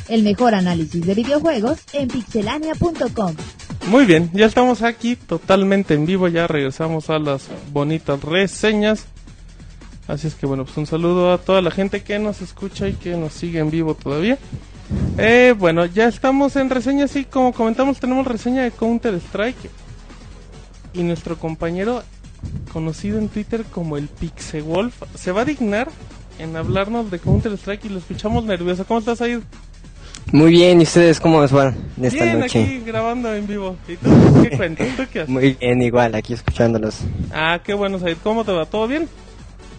El 0.09 0.23
mejor 0.23 0.55
análisis 0.55 1.05
de 1.05 1.15
videojuegos 1.15 1.81
en 1.93 2.07
pixelania.com. 2.07 3.35
Muy 3.89 4.05
bien, 4.05 4.31
ya 4.33 4.47
estamos 4.47 4.83
aquí 4.83 5.17
totalmente 5.17 5.95
en 5.95 6.07
vivo, 6.07 6.29
ya 6.29 6.47
regresamos 6.47 7.11
a 7.11 7.19
las 7.19 7.49
bonitas 7.73 8.23
reseñas. 8.23 9.07
Así 10.07 10.29
es 10.29 10.37
que 10.37 10.47
bueno, 10.47 10.65
pues 10.65 10.77
un 10.77 10.87
saludo 10.87 11.33
a 11.33 11.39
toda 11.39 11.61
la 11.63 11.73
gente 11.73 12.05
que 12.05 12.21
nos 12.21 12.43
escucha 12.43 12.89
y 12.89 12.93
que 12.93 13.17
nos 13.17 13.33
sigue 13.33 13.59
en 13.59 13.71
vivo 13.73 13.95
todavía. 13.95 14.39
Eh, 15.19 15.55
bueno, 15.59 15.85
ya 15.87 16.07
estamos 16.07 16.55
en 16.55 16.71
reseñas 16.71 17.17
y 17.17 17.25
como 17.25 17.53
comentamos 17.53 17.99
tenemos 17.99 18.25
reseña 18.25 18.63
de 18.63 18.71
Counter 18.71 19.15
Strike. 19.15 19.71
Y 20.95 21.03
nuestro 21.03 21.37
compañero, 21.39 22.05
conocido 22.73 23.19
en 23.19 23.29
Twitter 23.29 23.65
como 23.65 23.97
el 23.97 24.07
Pixewolf, 24.07 24.95
se 25.17 25.33
va 25.33 25.41
a 25.43 25.45
dignar 25.45 25.89
en 26.39 26.57
hablarnos 26.57 27.11
de 27.11 27.19
Counter 27.19 27.53
Strike 27.53 27.85
y 27.87 27.89
lo 27.91 27.99
escuchamos 27.99 28.45
nervioso. 28.45 28.85
¿Cómo 28.85 29.01
estás 29.01 29.21
ahí? 29.21 29.41
Muy 30.33 30.51
bien, 30.51 30.81
¿y 30.81 30.85
ustedes 30.85 31.21
cómo 31.21 31.41
les 31.41 31.53
van 31.53 31.77
esta 32.03 32.25
Bien, 32.25 32.41
noche? 32.41 32.63
aquí 32.65 32.81
grabando 32.85 33.33
en 33.33 33.47
vivo. 33.47 33.77
¿Y 33.87 33.97
tú 33.97 34.11
qué 34.43 34.57
cuentas? 34.57 34.89
¿Tú 34.97 35.05
qué 35.13 35.21
haces? 35.21 35.29
Muy 35.29 35.57
bien, 35.61 35.81
igual, 35.83 36.15
aquí 36.17 36.33
escuchándolos. 36.33 36.99
Ah, 37.33 37.61
qué 37.63 37.75
bueno, 37.75 37.99
Said. 38.01 38.17
¿Cómo 38.25 38.45
te 38.45 38.51
va? 38.53 38.67
¿Todo 38.67 38.89
bien? 38.89 39.09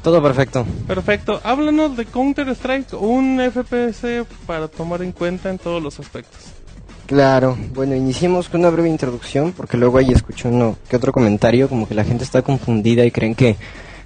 Todo 0.04 0.24
perfecto. 0.24 0.66
Perfecto. 0.88 1.42
Háblanos 1.44 1.98
de 1.98 2.06
Counter 2.06 2.48
Strike, 2.50 2.94
un 2.94 3.42
FPS 3.52 4.26
para 4.46 4.70
tomar 4.70 5.02
en 5.02 5.12
cuenta 5.12 5.50
en 5.50 5.58
todos 5.58 5.84
los 5.84 6.00
aspectos. 6.00 6.40
Claro, 7.08 7.58
bueno, 7.74 7.96
iniciemos 7.96 8.48
con 8.50 8.62
una 8.62 8.70
breve 8.70 8.90
introducción, 8.90 9.54
porque 9.54 9.78
luego 9.78 9.98
ahí 9.98 10.12
escucho 10.12 10.50
uno 10.50 10.78
que 10.90 10.96
otro 10.96 11.12
comentario, 11.12 11.68
como 11.70 11.88
que 11.88 11.96
la 11.96 12.04
gente 12.04 12.24
está 12.24 12.42
confundida 12.42 13.06
y 13.06 13.12
creen 13.12 13.34
que 13.36 13.56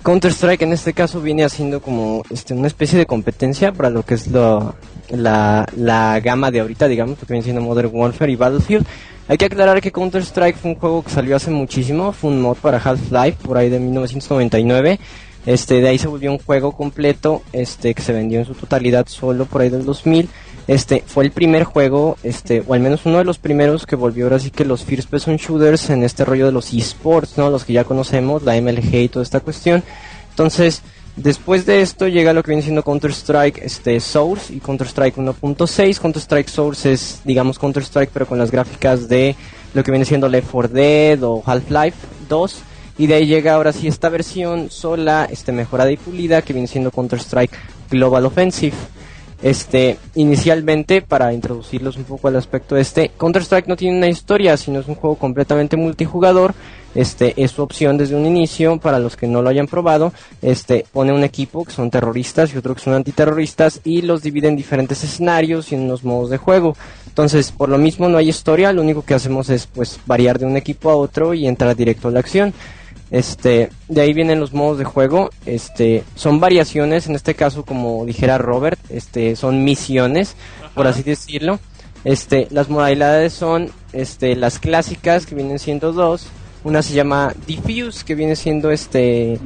Counter-Strike 0.03 0.63
en 0.63 0.73
este 0.73 0.93
caso 0.93 1.21
viene 1.21 1.43
haciendo 1.43 1.81
como 1.81 2.23
este, 2.29 2.53
una 2.53 2.67
especie 2.67 2.97
de 2.97 3.05
competencia 3.05 3.71
para 3.71 3.89
lo 3.89 4.03
que 4.03 4.15
es 4.15 4.27
lo, 4.27 4.75
la, 5.09 5.67
la 5.75 6.19
gama 6.19 6.51
de 6.51 6.61
ahorita, 6.61 6.87
digamos, 6.87 7.17
porque 7.17 7.33
viene 7.33 7.43
siendo 7.43 7.61
Modern 7.61 7.89
Warfare 7.93 8.31
y 8.31 8.35
Battlefield. 8.35 8.85
Hay 9.27 9.37
que 9.37 9.45
aclarar 9.45 9.79
que 9.81 9.91
Counter-Strike 9.91 10.57
fue 10.57 10.71
un 10.71 10.77
juego 10.77 11.03
que 11.03 11.11
salió 11.11 11.35
hace 11.35 11.51
muchísimo, 11.51 12.11
fue 12.11 12.31
un 12.31 12.41
mod 12.41 12.57
para 12.57 12.77
Half-Life 12.77 13.37
por 13.43 13.57
ahí 13.57 13.69
de 13.69 13.79
1999. 13.79 14.99
Este, 15.45 15.81
de 15.81 15.87
ahí 15.87 15.97
se 15.97 16.07
volvió 16.07 16.31
un 16.31 16.37
juego 16.37 16.71
completo, 16.73 17.41
este, 17.51 17.93
que 17.93 18.01
se 18.01 18.13
vendió 18.13 18.39
en 18.39 18.45
su 18.45 18.53
totalidad 18.53 19.07
solo 19.07 19.45
por 19.45 19.61
ahí 19.61 19.69
del 19.69 19.85
2000. 19.85 20.29
Este, 20.68 21.03
fue 21.05 21.26
el 21.26 21.32
primer 21.32 21.64
juego, 21.64 22.18
este, 22.24 22.64
o 22.66 22.74
al 22.74 22.80
menos 22.80 23.05
uno 23.05 23.18
de 23.18 23.24
los 23.24 23.38
primeros 23.38 23.86
que 23.86 23.95
volvió 23.95 24.26
ahora 24.26 24.39
sí 24.39 24.51
que 24.51 24.64
los 24.64 24.84
first 24.84 25.09
person 25.09 25.36
shooters 25.38 25.89
en 25.89 26.03
este 26.03 26.24
rollo 26.24 26.45
de 26.45 26.51
los 26.51 26.72
esports, 26.74 27.38
¿no? 27.38 27.49
Los 27.49 27.66
que 27.66 27.74
ya 27.74 27.84
conocemos, 27.84 28.43
la 28.43 28.59
MLG 28.59 28.95
y 28.95 29.09
toda 29.09 29.24
esta 29.24 29.39
cuestión. 29.39 29.84
Entonces, 30.30 30.82
después 31.16 31.66
de 31.66 31.82
esto 31.82 32.07
llega 32.07 32.34
lo 32.34 32.43
que 32.43 32.51
viene 32.51 32.64
siendo 32.64 32.84
Counter-Strike 32.84 33.59
este, 33.64 33.99
Source 33.99 34.53
y 34.53 34.59
Counter-Strike 34.59 35.18
1.6. 35.18 35.99
Counter-Strike 35.99 36.49
Source 36.49 36.91
es, 36.91 37.22
digamos, 37.26 37.59
Counter-Strike 37.59 38.12
pero 38.14 38.28
con 38.28 38.38
las 38.38 38.51
gráficas 38.51 39.09
de 39.09 39.36
lo 39.74 39.84
que 39.84 39.91
viene 39.91 40.05
siendo 40.05 40.30
Left 40.30 40.49
4 40.51 40.74
Dead 40.74 41.24
o 41.24 41.41
Half-Life 41.45 41.97
2. 42.30 42.62
Y 42.97 43.07
de 43.07 43.16
ahí 43.16 43.26
llega 43.26 43.55
ahora 43.55 43.74
sí 43.74 43.88
esta 43.88 44.09
versión 44.09 44.70
sola, 44.70 45.28
este, 45.30 45.51
mejorada 45.51 45.91
y 45.91 45.97
pulida 45.97 46.43
que 46.43 46.53
viene 46.53 46.68
siendo 46.68 46.91
Counter-Strike 46.91 47.57
Global 47.89 48.26
Offensive. 48.26 48.76
Este, 49.41 49.97
inicialmente, 50.13 51.01
para 51.01 51.33
introducirlos 51.33 51.97
un 51.97 52.03
poco 52.03 52.27
al 52.27 52.35
aspecto 52.35 52.77
este, 52.77 53.09
Counter-Strike 53.17 53.67
no 53.67 53.75
tiene 53.75 53.97
una 53.97 54.07
historia, 54.07 54.55
sino 54.55 54.79
es 54.79 54.87
un 54.87 54.95
juego 54.95 55.15
completamente 55.15 55.77
multijugador. 55.77 56.53
Este, 56.93 57.33
es 57.41 57.51
su 57.51 57.63
opción 57.63 57.97
desde 57.97 58.15
un 58.15 58.25
inicio, 58.25 58.77
para 58.77 58.99
los 58.99 59.15
que 59.15 59.25
no 59.25 59.41
lo 59.41 59.49
hayan 59.49 59.65
probado, 59.65 60.11
este, 60.41 60.85
pone 60.91 61.13
un 61.13 61.23
equipo 61.23 61.63
que 61.63 61.71
son 61.71 61.89
terroristas 61.89 62.53
y 62.53 62.57
otro 62.57 62.75
que 62.75 62.81
son 62.81 62.93
antiterroristas 62.93 63.79
y 63.85 64.01
los 64.01 64.21
divide 64.21 64.49
en 64.49 64.57
diferentes 64.57 65.01
escenarios 65.03 65.71
y 65.71 65.75
en 65.75 65.81
unos 65.83 66.03
modos 66.03 66.29
de 66.29 66.37
juego. 66.37 66.75
Entonces, 67.07 67.51
por 67.53 67.69
lo 67.69 67.77
mismo 67.77 68.09
no 68.09 68.17
hay 68.17 68.29
historia, 68.29 68.73
lo 68.73 68.81
único 68.81 69.03
que 69.03 69.13
hacemos 69.13 69.49
es 69.49 69.67
pues 69.67 69.99
variar 70.05 70.37
de 70.37 70.45
un 70.45 70.57
equipo 70.57 70.89
a 70.89 70.95
otro 70.95 71.33
y 71.33 71.47
entrar 71.47 71.75
directo 71.75 72.09
a 72.09 72.11
la 72.11 72.19
acción. 72.19 72.53
Este, 73.12 73.70
de 73.89 74.01
ahí 74.01 74.14
vienen 74.14 74.39
los 74.39 74.53
modos 74.53 74.78
de 74.78 74.86
juego, 74.86 75.30
este, 75.45 76.03
son 76.16 76.39
variaciones, 76.39 77.07
en 77.07 77.16
este 77.16 77.36
caso 77.36 77.66
como 77.66 78.05
dijera 78.05 78.38
Robert, 78.38 78.80
este, 78.89 79.36
son 79.36 79.66
misiones, 79.66 80.36
por 80.74 80.88
así 80.88 81.03
decirlo. 81.03 81.59
Este, 82.05 82.47
las 82.51 82.70
modalidades 82.70 83.34
son, 83.34 83.70
este, 83.91 84.36
las 84.38 84.59
clásicas 84.59 85.26
que 85.26 85.36
vienen 85.36 85.59
siendo 85.59 85.91
dos, 85.91 86.28
una 86.64 86.82
se 86.82 86.93
llama 86.93 87.34
Diffuse, 87.45 88.05
que 88.05 88.16
viene 88.16 88.38
siendo 88.38 88.72
este, 88.72 89.39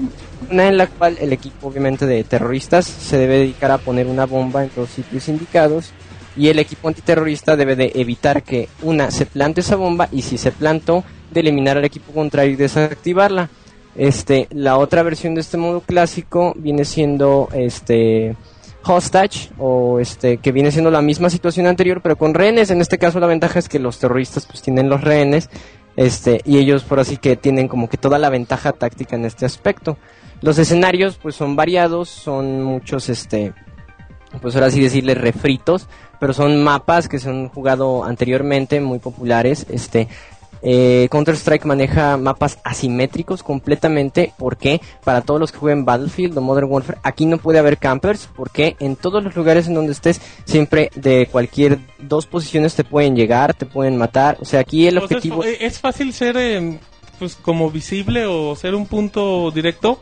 una 0.52 0.68
en 0.68 0.78
la 0.78 0.88
cual 0.88 1.18
el 1.20 1.34
equipo 1.34 1.68
obviamente 1.68 2.06
de 2.06 2.24
terroristas 2.24 2.86
se 2.86 3.18
debe 3.18 3.40
dedicar 3.40 3.72
a 3.72 3.78
poner 3.80 4.06
una 4.06 4.26
bomba 4.26 4.64
en 4.64 4.72
los 4.76 4.90
sitios 4.90 5.28
indicados 5.28 5.92
y 6.38 6.50
el 6.50 6.60
equipo 6.60 6.88
antiterrorista 6.88 7.56
debe 7.56 7.76
de 7.76 7.94
evitar 7.96 8.44
que 8.44 8.68
una 8.82 9.12
se 9.12 9.26
plante 9.26 9.62
esa 9.62 9.78
bomba 9.78 10.10
y 10.12 10.22
si 10.22 10.38
se 10.38 10.52
plantó 10.52 11.04
eliminar 11.40 11.78
al 11.78 11.86
equipo 11.86 12.12
contrario 12.14 12.54
y 12.54 12.58
desactivarla. 12.58 13.50
Este, 13.96 14.48
la 14.52 14.78
otra 14.78 15.04
versión 15.04 15.36
de 15.36 15.42
este 15.42 15.58
modo 15.58 15.80
clásico 15.80 16.54
viene 16.58 16.84
siendo 16.84 17.48
este 17.54 18.36
hostage 18.84 19.50
o 19.58 20.00
este 20.00 20.38
que 20.38 20.52
viene 20.52 20.72
siendo 20.72 20.92
la 20.92 21.02
misma 21.02 21.30
situación 21.30 21.66
anterior 21.66 22.02
pero 22.02 22.18
con 22.18 22.34
rehenes. 22.34 22.72
En 22.72 22.82
este 22.82 22.98
caso 22.98 23.20
la 23.20 23.28
ventaja 23.28 23.60
es 23.60 23.70
que 23.70 23.80
los 23.80 24.00
terroristas 24.00 24.46
pues 24.46 24.62
tienen 24.62 24.90
los 24.90 25.02
rehenes 25.02 25.50
este 25.96 26.42
y 26.44 26.58
ellos 26.58 26.84
por 26.84 27.00
así 27.00 27.18
que 27.18 27.38
tienen 27.38 27.70
como 27.70 27.90
que 27.90 27.98
toda 27.98 28.20
la 28.20 28.30
ventaja 28.30 28.74
táctica 28.74 29.16
en 29.16 29.26
este 29.26 29.46
aspecto. 29.46 29.98
Los 30.42 30.60
escenarios 30.60 31.18
pues 31.22 31.36
son 31.36 31.56
variados, 31.56 32.10
son 32.10 32.64
muchos 32.64 33.08
este 33.08 33.54
pues 34.42 34.56
ahora 34.56 34.72
sí 34.72 34.82
decirle 34.82 35.16
refritos, 35.16 35.88
pero 36.20 36.34
son 36.34 36.64
mapas 36.64 37.08
que 37.08 37.20
se 37.20 37.30
han 37.30 37.50
jugado 37.50 38.04
anteriormente, 38.04 38.80
muy 38.82 39.00
populares. 39.00 39.66
Este, 39.70 40.08
eh, 40.62 41.08
Counter-Strike 41.12 41.66
maneja 41.66 42.18
mapas 42.18 42.60
asimétricos 42.64 43.44
completamente. 43.44 44.34
porque 44.38 44.82
Para 45.04 45.22
todos 45.22 45.40
los 45.40 45.52
que 45.52 45.60
jueguen 45.60 45.86
Battlefield 45.86 46.38
o 46.38 46.42
Modern 46.42 46.68
Warfare, 46.70 47.00
aquí 47.04 47.26
no 47.26 47.38
puede 47.38 47.60
haber 47.60 47.78
campers. 47.78 48.30
Porque 48.36 48.76
en 48.80 48.96
todos 48.96 49.24
los 49.24 49.36
lugares 49.36 49.68
en 49.68 49.74
donde 49.74 49.92
estés, 49.92 50.22
siempre 50.46 50.90
de 50.96 51.28
cualquier 51.32 51.80
dos 52.00 52.26
posiciones 52.26 52.76
te 52.76 52.84
pueden 52.84 53.16
llegar, 53.16 53.54
te 53.54 53.66
pueden 53.66 53.98
matar. 53.98 54.38
O 54.42 54.46
sea, 54.46 54.60
aquí 54.60 54.88
el 54.88 54.98
objetivo. 54.98 55.44
es, 55.44 55.62
es 55.62 55.80
fácil 55.80 56.14
ser 56.14 56.38
eh, 56.38 56.80
pues 57.20 57.36
como 57.36 57.72
visible 57.72 58.26
o 58.26 58.56
ser 58.56 58.76
un 58.76 58.86
punto 58.86 59.52
directo. 59.52 60.00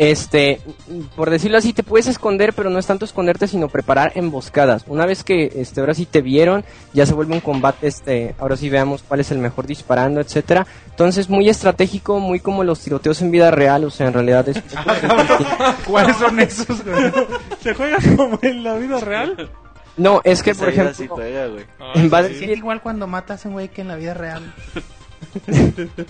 Este, 0.00 0.62
por 1.14 1.28
decirlo 1.28 1.58
así, 1.58 1.74
te 1.74 1.82
puedes 1.82 2.06
esconder, 2.06 2.54
pero 2.54 2.70
no 2.70 2.78
es 2.78 2.86
tanto 2.86 3.04
esconderte, 3.04 3.46
sino 3.46 3.68
preparar 3.68 4.12
emboscadas. 4.14 4.82
Una 4.86 5.04
vez 5.04 5.24
que, 5.24 5.52
este, 5.56 5.80
ahora 5.80 5.92
sí 5.92 6.06
te 6.06 6.22
vieron, 6.22 6.64
ya 6.94 7.04
se 7.04 7.12
vuelve 7.12 7.34
un 7.34 7.40
combate, 7.40 7.86
este, 7.86 8.34
ahora 8.38 8.56
sí 8.56 8.70
veamos 8.70 9.02
cuál 9.02 9.20
es 9.20 9.30
el 9.30 9.36
mejor 9.36 9.66
disparando, 9.66 10.22
etcétera. 10.22 10.66
Entonces, 10.88 11.28
muy 11.28 11.50
estratégico, 11.50 12.18
muy 12.18 12.40
como 12.40 12.64
los 12.64 12.80
tiroteos 12.80 13.20
en 13.20 13.30
vida 13.30 13.50
real, 13.50 13.84
o 13.84 13.90
sea, 13.90 14.06
en 14.06 14.14
realidad 14.14 14.48
es... 14.48 14.62
¿Cuáles 15.86 16.16
son 16.16 16.40
esos, 16.40 16.82
güey? 16.82 17.12
¿Se 17.62 17.74
juega 17.74 17.98
como 18.16 18.38
en 18.40 18.64
la 18.64 18.76
vida 18.76 19.00
real? 19.00 19.50
No, 19.98 20.22
es 20.24 20.42
que, 20.42 20.54
por 20.54 20.70
ejemplo, 20.70 20.94
sí 20.94 21.08
güey. 21.08 21.66
es 21.92 22.56
igual 22.56 22.80
cuando 22.80 23.06
matas 23.06 23.44
a 23.44 23.48
un 23.50 23.52
güey 23.52 23.68
que 23.68 23.82
en 23.82 23.88
la 23.88 23.96
vida 23.96 24.14
real. 24.14 24.50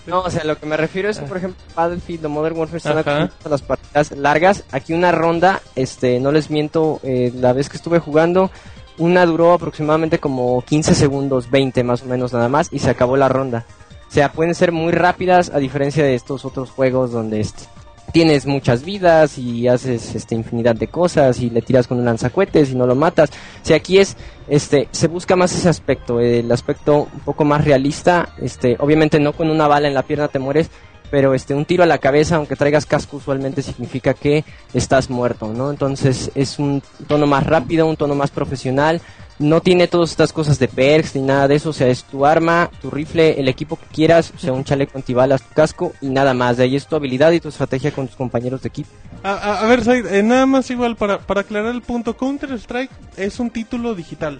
No, 0.07 0.21
o 0.21 0.31
sea, 0.31 0.45
lo 0.45 0.59
que 0.59 0.67
me 0.67 0.77
refiero 0.77 1.09
es 1.09 1.19
por 1.19 1.37
ejemplo, 1.37 1.63
Battlefield 1.75 2.27
o 2.27 2.29
Modern 2.29 2.57
Warfare 2.57 2.79
están 2.79 2.99
acostumbrados 2.99 3.47
a 3.47 3.49
las 3.49 3.63
partidas 3.63 4.11
largas. 4.13 4.65
Aquí 4.73 4.93
una 4.93 5.13
ronda, 5.13 5.61
este, 5.77 6.21
no 6.21 6.33
les 6.33 6.51
miento, 6.51 7.01
eh, 7.03 7.33
la 7.35 7.53
vez 7.53 7.69
que 7.69 7.77
estuve 7.77 7.99
jugando, 7.99 8.51
una 8.99 9.27
duró 9.27 9.53
aproximadamente 9.53 10.19
como 10.19 10.63
15 10.63 10.95
segundos, 10.95 11.51
20 11.51 11.85
más 11.85 12.03
o 12.03 12.07
menos 12.07 12.33
nada 12.33 12.49
más, 12.49 12.69
y 12.73 12.79
se 12.79 12.91
acabó 12.91 13.17
la 13.17 13.29
ronda. 13.29 13.67
O 14.09 14.13
sea, 14.13 14.33
pueden 14.33 14.55
ser 14.55 14.73
muy 14.73 14.93
rápidas 14.93 15.51
a 15.51 15.59
diferencia 15.59 16.05
de 16.05 16.15
estos 16.15 16.45
otros 16.45 16.71
juegos 16.71 17.13
donde 17.13 17.41
este, 17.41 17.65
tienes 18.13 18.47
muchas 18.47 18.85
vidas 18.85 19.39
y 19.39 19.69
haces 19.69 20.15
este 20.15 20.35
infinidad 20.35 20.75
de 20.75 20.89
cosas 20.89 21.41
y 21.41 21.51
le 21.51 21.63
tiras 21.63 21.87
con 21.87 21.99
un 21.99 22.05
lanzacuetes 22.05 22.71
y 22.71 22.75
no 22.75 22.87
lo 22.87 22.95
matas. 22.95 23.31
O 23.31 23.65
sea, 23.65 23.77
aquí 23.77 23.99
es 23.99 24.17
este 24.49 24.89
se 24.91 25.09
busca 25.09 25.37
más 25.37 25.55
ese 25.55 25.69
aspecto, 25.69 26.21
el 26.21 26.51
aspecto 26.51 27.09
un 27.13 27.21
poco 27.21 27.45
más 27.45 27.65
realista, 27.65 28.31
este 28.41 28.77
obviamente 28.81 29.21
no 29.21 29.33
con 29.33 29.51
una 29.51 29.69
bala 29.69 29.89
en 29.89 29.95
la 29.95 30.03
pierna 30.03 30.29
te 30.29 30.39
mueres, 30.39 30.71
pero 31.11 31.35
este 31.35 31.55
un 31.55 31.65
tiro 31.65 31.83
a 31.83 31.87
la 31.87 31.99
cabeza 31.99 32.37
aunque 32.37 32.57
traigas 32.57 32.87
casco 32.87 33.19
usualmente 33.19 33.63
significa 33.63 34.15
que 34.15 34.45
estás 34.75 35.11
muerto, 35.11 35.53
¿no? 35.53 35.71
Entonces 35.71 36.31
es 36.35 36.59
un 36.59 36.83
tono 37.07 37.27
más 37.27 37.47
rápido, 37.47 37.87
un 37.87 37.97
tono 37.97 38.15
más 38.15 38.31
profesional. 38.31 39.01
No 39.41 39.61
tiene 39.62 39.88
todas 39.88 40.11
estas 40.11 40.32
cosas 40.32 40.59
de 40.59 40.68
perks 40.68 41.16
ni 41.16 41.22
nada 41.22 41.49
de 41.49 41.55
eso, 41.55 41.70
o 41.70 41.72
sea, 41.72 41.88
es 41.88 42.05
tu 42.05 42.26
arma, 42.26 42.70
tu 42.82 42.91
rifle, 42.91 43.41
el 43.41 43.49
equipo 43.49 43.76
que 43.76 43.86
quieras, 43.86 44.32
o 44.36 44.38
sea, 44.38 44.53
un 44.53 44.64
chaleco 44.64 44.99
antibalas, 44.99 45.41
tu 45.43 45.55
casco 45.55 45.93
y 46.03 46.09
nada 46.11 46.34
más. 46.34 46.59
De 46.59 46.64
ahí 46.64 46.76
es 46.76 46.86
tu 46.86 46.95
habilidad 46.95 47.32
y 47.32 47.41
tu 47.41 47.49
estrategia 47.49 47.91
con 47.91 48.07
tus 48.07 48.16
compañeros 48.16 48.61
de 48.62 48.68
equipo. 48.68 48.91
A, 49.22 49.32
a- 49.32 49.61
a 49.62 49.66
ver, 49.66 49.82
Said, 49.82 50.07
eh, 50.07 50.22
nada 50.22 50.45
más 50.45 50.70
igual 50.70 50.95
para, 50.95 51.18
para 51.20 51.41
aclarar 51.41 51.74
el 51.74 51.80
punto. 51.82 52.14
Counter-Strike 52.16 52.91
es 53.16 53.41
un 53.41 53.49
título 53.51 53.95
digital. 53.95 54.38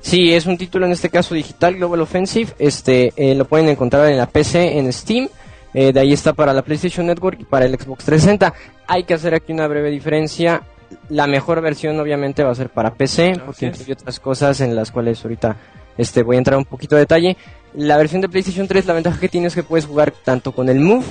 Sí, 0.00 0.34
es 0.34 0.46
un 0.46 0.56
título 0.58 0.86
en 0.86 0.92
este 0.92 1.08
caso 1.10 1.34
digital, 1.34 1.76
Global 1.76 2.00
Offensive. 2.00 2.52
Este 2.58 3.12
eh, 3.16 3.34
lo 3.34 3.44
pueden 3.46 3.68
encontrar 3.68 4.06
en 4.10 4.16
la 4.18 4.26
PC, 4.26 4.78
en 4.78 4.92
Steam. 4.92 5.28
Eh, 5.74 5.92
de 5.92 6.00
ahí 6.00 6.12
está 6.12 6.32
para 6.32 6.52
la 6.52 6.62
PlayStation 6.62 7.06
Network 7.06 7.40
y 7.40 7.44
para 7.44 7.64
el 7.66 7.72
Xbox 7.78 8.04
360. 8.04 8.54
Hay 8.86 9.04
que 9.04 9.14
hacer 9.14 9.34
aquí 9.34 9.52
una 9.52 9.66
breve 9.66 9.90
diferencia. 9.90 10.62
La 11.08 11.26
mejor 11.26 11.60
versión 11.60 11.98
obviamente 11.98 12.42
va 12.42 12.50
a 12.50 12.54
ser 12.54 12.70
para 12.70 12.94
PC, 12.94 13.40
porque 13.44 13.66
incluye 13.66 13.92
otras 13.92 14.20
cosas 14.20 14.60
en 14.60 14.74
las 14.74 14.90
cuales 14.90 15.22
ahorita 15.24 15.56
este, 15.96 16.22
voy 16.22 16.36
a 16.36 16.38
entrar 16.38 16.58
un 16.58 16.64
poquito 16.64 16.96
de 16.96 17.02
detalle. 17.02 17.36
La 17.74 17.96
versión 17.96 18.20
de 18.20 18.28
PlayStation 18.28 18.68
3, 18.68 18.86
la 18.86 18.94
ventaja 18.94 19.20
que 19.20 19.28
tiene 19.28 19.48
es 19.48 19.54
que 19.54 19.62
puedes 19.62 19.86
jugar 19.86 20.12
tanto 20.24 20.52
con 20.52 20.68
el 20.68 20.80
Move 20.80 21.04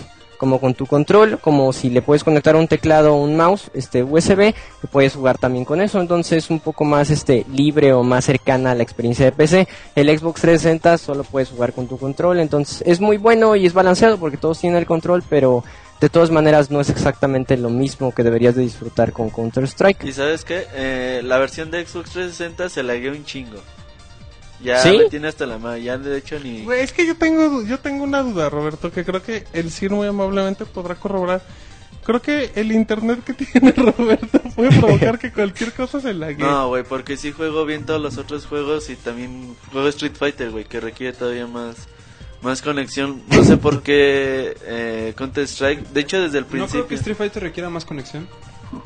como 0.44 0.60
con 0.60 0.74
tu 0.74 0.86
control, 0.86 1.40
como 1.40 1.72
si 1.72 1.90
le 1.90 2.02
puedes 2.02 2.26
conectar 2.26 2.58
un 2.58 2.68
teclado 2.68 3.14
o 3.14 3.24
un 3.24 3.38
mouse 3.38 3.72
este 3.74 4.04
USB, 4.04 4.54
que 4.82 4.88
puedes 4.92 5.16
jugar 5.16 5.38
también 5.38 5.64
con 5.64 5.80
eso, 5.80 6.02
entonces 6.02 6.50
un 6.50 6.60
poco 6.60 6.84
más 6.84 7.10
este 7.12 7.46
libre 7.50 7.94
o 7.94 8.04
más 8.04 8.26
cercana 8.26 8.72
a 8.72 8.76
la 8.76 8.84
experiencia 8.84 9.24
de 9.24 9.32
PC. 9.32 9.70
El 9.96 10.10
Xbox 10.10 10.42
360 10.42 10.98
solo 10.98 11.24
puedes 11.24 11.50
jugar 11.50 11.72
con 11.72 11.88
tu 11.88 11.98
control, 11.98 12.42
entonces 12.42 12.84
es 12.86 13.00
muy 13.00 13.16
bueno 13.16 13.56
y 13.56 13.66
es 13.66 13.74
balanceado 13.74 14.18
porque 14.18 14.36
todos 14.36 14.60
tienen 14.60 14.80
el 14.80 14.86
control, 14.86 15.24
pero 15.30 15.64
de 16.04 16.10
todas 16.10 16.32
maneras 16.32 16.70
no 16.70 16.82
es 16.82 16.90
exactamente 16.90 17.56
lo 17.56 17.70
mismo 17.70 18.14
que 18.14 18.24
deberías 18.24 18.56
de 18.56 18.62
disfrutar 18.64 19.14
con 19.14 19.30
Counter 19.30 19.64
Strike. 19.64 20.04
Y 20.04 20.12
sabes 20.12 20.44
qué, 20.44 20.68
Eh, 20.74 21.22
la 21.24 21.38
versión 21.38 21.72
de 21.72 21.86
Xbox 21.86 22.10
360 22.10 22.68
se 22.68 22.84
lagueó 22.84 23.14
un 23.14 23.24
chingo. 23.24 23.56
Ya 24.62 24.80
¿Sí? 24.80 24.98
me 24.98 25.10
tiene 25.10 25.30
hasta 25.30 25.46
la 25.46 25.60
madre, 25.60 25.82
ya 25.84 25.98
de 25.98 26.18
hecho 26.18 26.38
ni... 26.42 26.66
Güey, 26.66 26.82
es 26.82 26.92
que 26.92 27.08
yo 27.08 27.16
tengo, 27.16 27.64
yo 27.64 27.80
tengo 27.80 28.04
una 28.04 28.22
duda, 28.22 28.50
Roberto, 28.50 28.92
que 28.92 29.06
creo 29.06 29.24
que 29.24 29.46
el 29.54 29.72
CIR 29.72 29.92
muy 29.92 30.06
amablemente 30.06 30.66
podrá 30.66 30.96
corroborar. 30.96 31.42
Creo 32.04 32.22
que 32.22 32.52
el 32.56 32.74
internet 32.74 33.24
que 33.24 33.34
tiene 33.46 33.72
Roberto 33.72 34.42
puede 34.58 34.78
provocar 34.78 35.18
que 35.18 35.32
cualquier 35.32 35.72
cosa 35.72 36.02
se 36.02 36.14
lague. 36.14 36.44
No, 36.44 36.68
güey, 36.68 36.84
porque 36.84 37.16
sí 37.16 37.32
juego 37.32 37.64
bien 37.64 37.86
todos 37.86 38.02
los 38.02 38.18
otros 38.18 38.46
juegos 38.46 38.90
y 38.90 38.98
también 38.98 39.56
juego 39.72 39.88
Street 39.88 40.16
Fighter, 40.20 40.52
güey, 40.52 40.66
que 40.66 40.82
requiere 40.82 41.14
todavía 41.16 41.48
más 41.48 41.88
más 42.44 42.62
conexión. 42.62 43.22
No 43.30 43.44
sé 43.44 43.58
por 43.58 43.82
qué 43.84 44.56
eh, 44.66 45.14
Counter 45.16 45.44
Strike. 45.48 45.88
De 45.90 46.02
hecho, 46.02 46.22
desde 46.22 46.40
el 46.40 46.44
No 46.46 46.50
creo 46.50 46.66
que 46.66 46.72
principio. 46.72 46.98
Street 46.98 47.18
Fighter 47.18 47.44
requiera 47.44 47.70
más 47.70 47.86
conexión. 47.86 48.28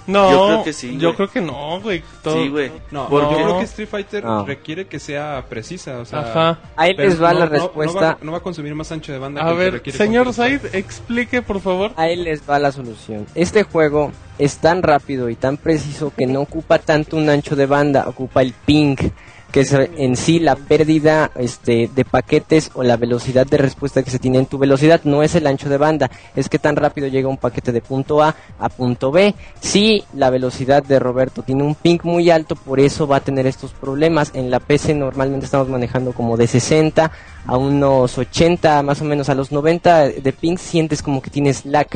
No, 0.05 0.29
Yo 0.31 0.45
creo 0.47 0.63
que 0.65 0.73
sí, 0.73 0.97
Yo 0.97 1.09
güey. 1.09 1.15
creo 1.15 1.31
que 1.31 1.39
no, 1.41 1.79
güey. 1.79 2.03
todo- 2.21 2.43
Sí, 2.43 2.49
güey. 2.49 2.69
No, 2.91 3.07
Porque- 3.07 3.35
yo 3.37 3.43
creo 3.45 3.57
que 3.59 3.63
Street 3.63 3.87
Fighter 3.87 4.23
No. 4.25 4.45
requiere 4.45 4.85
que 4.87 4.99
sea 4.99 5.45
precisa, 5.47 5.99
o 5.99 6.03
sea... 6.05 6.19
Ajá. 6.19 6.59
Ahí 6.75 6.93
les 6.93 7.21
va 7.23 7.31
no- 7.31 7.39
la 7.39 7.45
no- 7.45 7.51
no 7.51 7.57
respuesta. 7.57 7.99
va, 8.01 8.17
no 8.21 8.31
va 8.33 8.39
a 8.39 8.41
consumir 8.41 8.75
más 8.75 8.91
ancho 8.91 9.13
de 9.13 9.19
banda 9.19 9.41
A 9.41 9.45
que 9.45 9.49
el 9.51 9.55
que 9.57 9.63
ver, 9.63 9.73
requiere 9.75 9.97
señor. 9.97 10.33
Said, 10.33 10.59
explique, 10.75 11.41
por 11.41 11.61
favor. 11.61 11.91
Ahí 11.95 12.17
les 12.17 12.41
va 12.49 12.59
la 12.59 12.73
solución. 12.73 13.27
Este 13.33 13.63
juego 13.63 14.11
es 14.37 14.57
tan 14.57 14.83
rápido 14.83 15.29
y 15.29 15.35
tan 15.35 15.55
preciso 15.55 16.11
que 16.17 16.25
no 16.27 16.41
ocupa 16.41 16.79
tanto 16.79 17.15
un 17.15 17.29
ancho 17.29 17.55
de 17.55 17.65
banda, 17.65 18.09
ocupa 18.09 18.41
el 18.41 18.51
ping, 18.65 18.97
que 19.51 19.61
es 19.61 19.73
en 19.73 20.15
sí 20.15 20.39
la 20.39 20.55
pérdida 20.55 21.31
este, 21.35 21.89
de 21.93 22.05
paquetes 22.05 22.71
o 22.73 22.83
la 22.83 22.97
velocidad 22.97 23.45
de 23.45 23.57
respuesta 23.57 24.03
que 24.03 24.11
se 24.11 24.19
tiene 24.19 24.39
en 24.39 24.45
tu 24.45 24.57
velocidad. 24.57 25.01
No 25.03 25.23
es 25.23 25.35
el 25.35 25.47
ancho 25.47 25.69
de 25.69 25.77
banda, 25.77 26.11
es 26.35 26.49
que 26.49 26.59
tan 26.59 26.75
rápido 26.75 27.07
llega 27.07 27.29
un 27.29 27.37
paquete 27.37 27.71
de 27.71 27.81
punto 27.81 28.21
A 28.21 28.35
a 28.59 28.69
punto 28.69 29.11
B. 29.11 29.35
Si 29.59 30.03
la 30.13 30.29
velocidad 30.29 30.83
de 30.83 30.99
Roberto 30.99 31.43
tiene 31.43 31.63
un 31.63 31.75
ping 31.75 31.99
muy 32.03 32.29
alto, 32.29 32.55
por 32.55 32.79
eso 32.79 33.07
va 33.07 33.17
a 33.17 33.21
tener 33.21 33.47
estos 33.47 33.71
problemas. 33.71 34.31
En 34.33 34.51
la 34.51 34.59
PC 34.59 34.93
normalmente 34.93 35.45
estamos 35.45 35.69
manejando 35.69 36.13
como 36.13 36.37
de 36.37 36.47
60 36.47 37.11
a 37.45 37.57
unos 37.57 38.17
80, 38.17 38.83
más 38.83 39.01
o 39.01 39.05
menos 39.05 39.29
a 39.29 39.35
los 39.35 39.51
90 39.51 40.09
de 40.09 40.33
ping, 40.33 40.57
sientes 40.57 41.01
como 41.01 41.21
que 41.21 41.29
tienes 41.29 41.65
lag 41.65 41.87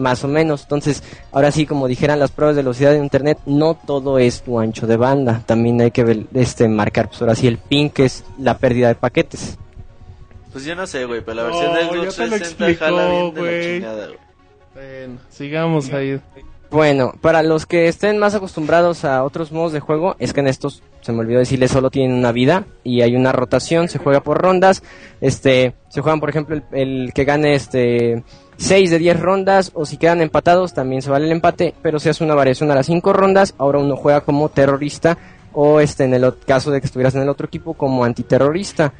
más 0.00 0.24
o 0.24 0.28
menos. 0.28 0.62
Entonces, 0.62 1.02
ahora 1.32 1.52
sí, 1.52 1.66
como 1.66 1.86
dijeran 1.86 2.18
las 2.18 2.32
pruebas 2.32 2.56
de 2.56 2.62
velocidad 2.62 2.92
de 2.92 2.98
internet, 2.98 3.38
no 3.46 3.74
todo 3.74 4.18
es 4.18 4.42
tu 4.42 4.58
ancho 4.58 4.86
de 4.86 4.96
banda. 4.96 5.42
También 5.46 5.80
hay 5.80 5.90
que 5.90 6.04
ver, 6.04 6.26
este, 6.34 6.68
marcar, 6.68 7.08
pues 7.08 7.20
ahora 7.22 7.34
sí, 7.34 7.46
el 7.46 7.58
ping, 7.58 7.90
que 7.90 8.06
es 8.06 8.24
la 8.38 8.58
pérdida 8.58 8.88
de 8.88 8.94
paquetes. 8.96 9.58
Pues 10.52 10.64
yo 10.64 10.74
no 10.74 10.86
sé, 10.86 11.04
güey, 11.04 11.20
pero 11.20 11.36
la 11.36 11.42
versión 11.44 11.66
No, 11.66 11.74
de 11.74 11.84
Xbox 11.84 12.16
360 12.16 12.84
jala 12.84 13.10
bien 13.10 13.34
de 13.34 13.42
la 13.42 13.64
chingada, 13.64 14.06
güey. 14.06 14.18
Bueno, 14.74 15.18
sigamos 15.28 15.92
ahí. 15.92 16.20
Bueno, 16.70 17.14
para 17.20 17.42
los 17.42 17.66
que 17.66 17.88
estén 17.88 18.18
más 18.18 18.36
acostumbrados 18.36 19.04
a 19.04 19.24
otros 19.24 19.50
modos 19.50 19.72
de 19.72 19.80
juego, 19.80 20.14
es 20.20 20.32
que 20.32 20.38
en 20.38 20.46
estos, 20.46 20.84
se 21.00 21.12
me 21.12 21.18
olvidó 21.18 21.40
decirles, 21.40 21.72
solo 21.72 21.90
tienen 21.90 22.16
una 22.16 22.30
vida 22.30 22.64
y 22.84 23.00
hay 23.00 23.16
una 23.16 23.32
rotación, 23.32 23.88
se 23.88 23.98
juega 23.98 24.20
por 24.20 24.40
rondas, 24.40 24.84
este, 25.20 25.74
se 25.88 26.00
juegan 26.00 26.20
por 26.20 26.30
ejemplo 26.30 26.54
el, 26.54 26.62
el 26.72 27.12
que 27.12 27.24
gane 27.24 27.56
este 27.56 28.22
6 28.60 28.90
de 28.90 28.98
10 28.98 29.20
rondas 29.20 29.70
o 29.72 29.86
si 29.86 29.96
quedan 29.96 30.20
empatados 30.20 30.74
también 30.74 31.00
se 31.00 31.10
vale 31.10 31.24
el 31.24 31.32
empate, 31.32 31.74
pero 31.80 31.98
se 31.98 32.10
hace 32.10 32.22
una 32.22 32.34
variación 32.34 32.70
a 32.70 32.74
las 32.74 32.86
5 32.86 33.12
rondas, 33.14 33.54
ahora 33.56 33.78
uno 33.78 33.96
juega 33.96 34.20
como 34.20 34.50
terrorista 34.50 35.16
o 35.54 35.80
este 35.80 36.04
en 36.04 36.12
el 36.12 36.34
caso 36.46 36.70
de 36.70 36.80
que 36.80 36.86
estuvieras 36.86 37.14
en 37.14 37.22
el 37.22 37.30
otro 37.30 37.46
equipo 37.46 37.72
como 37.72 38.04
antiterrorista. 38.04 38.92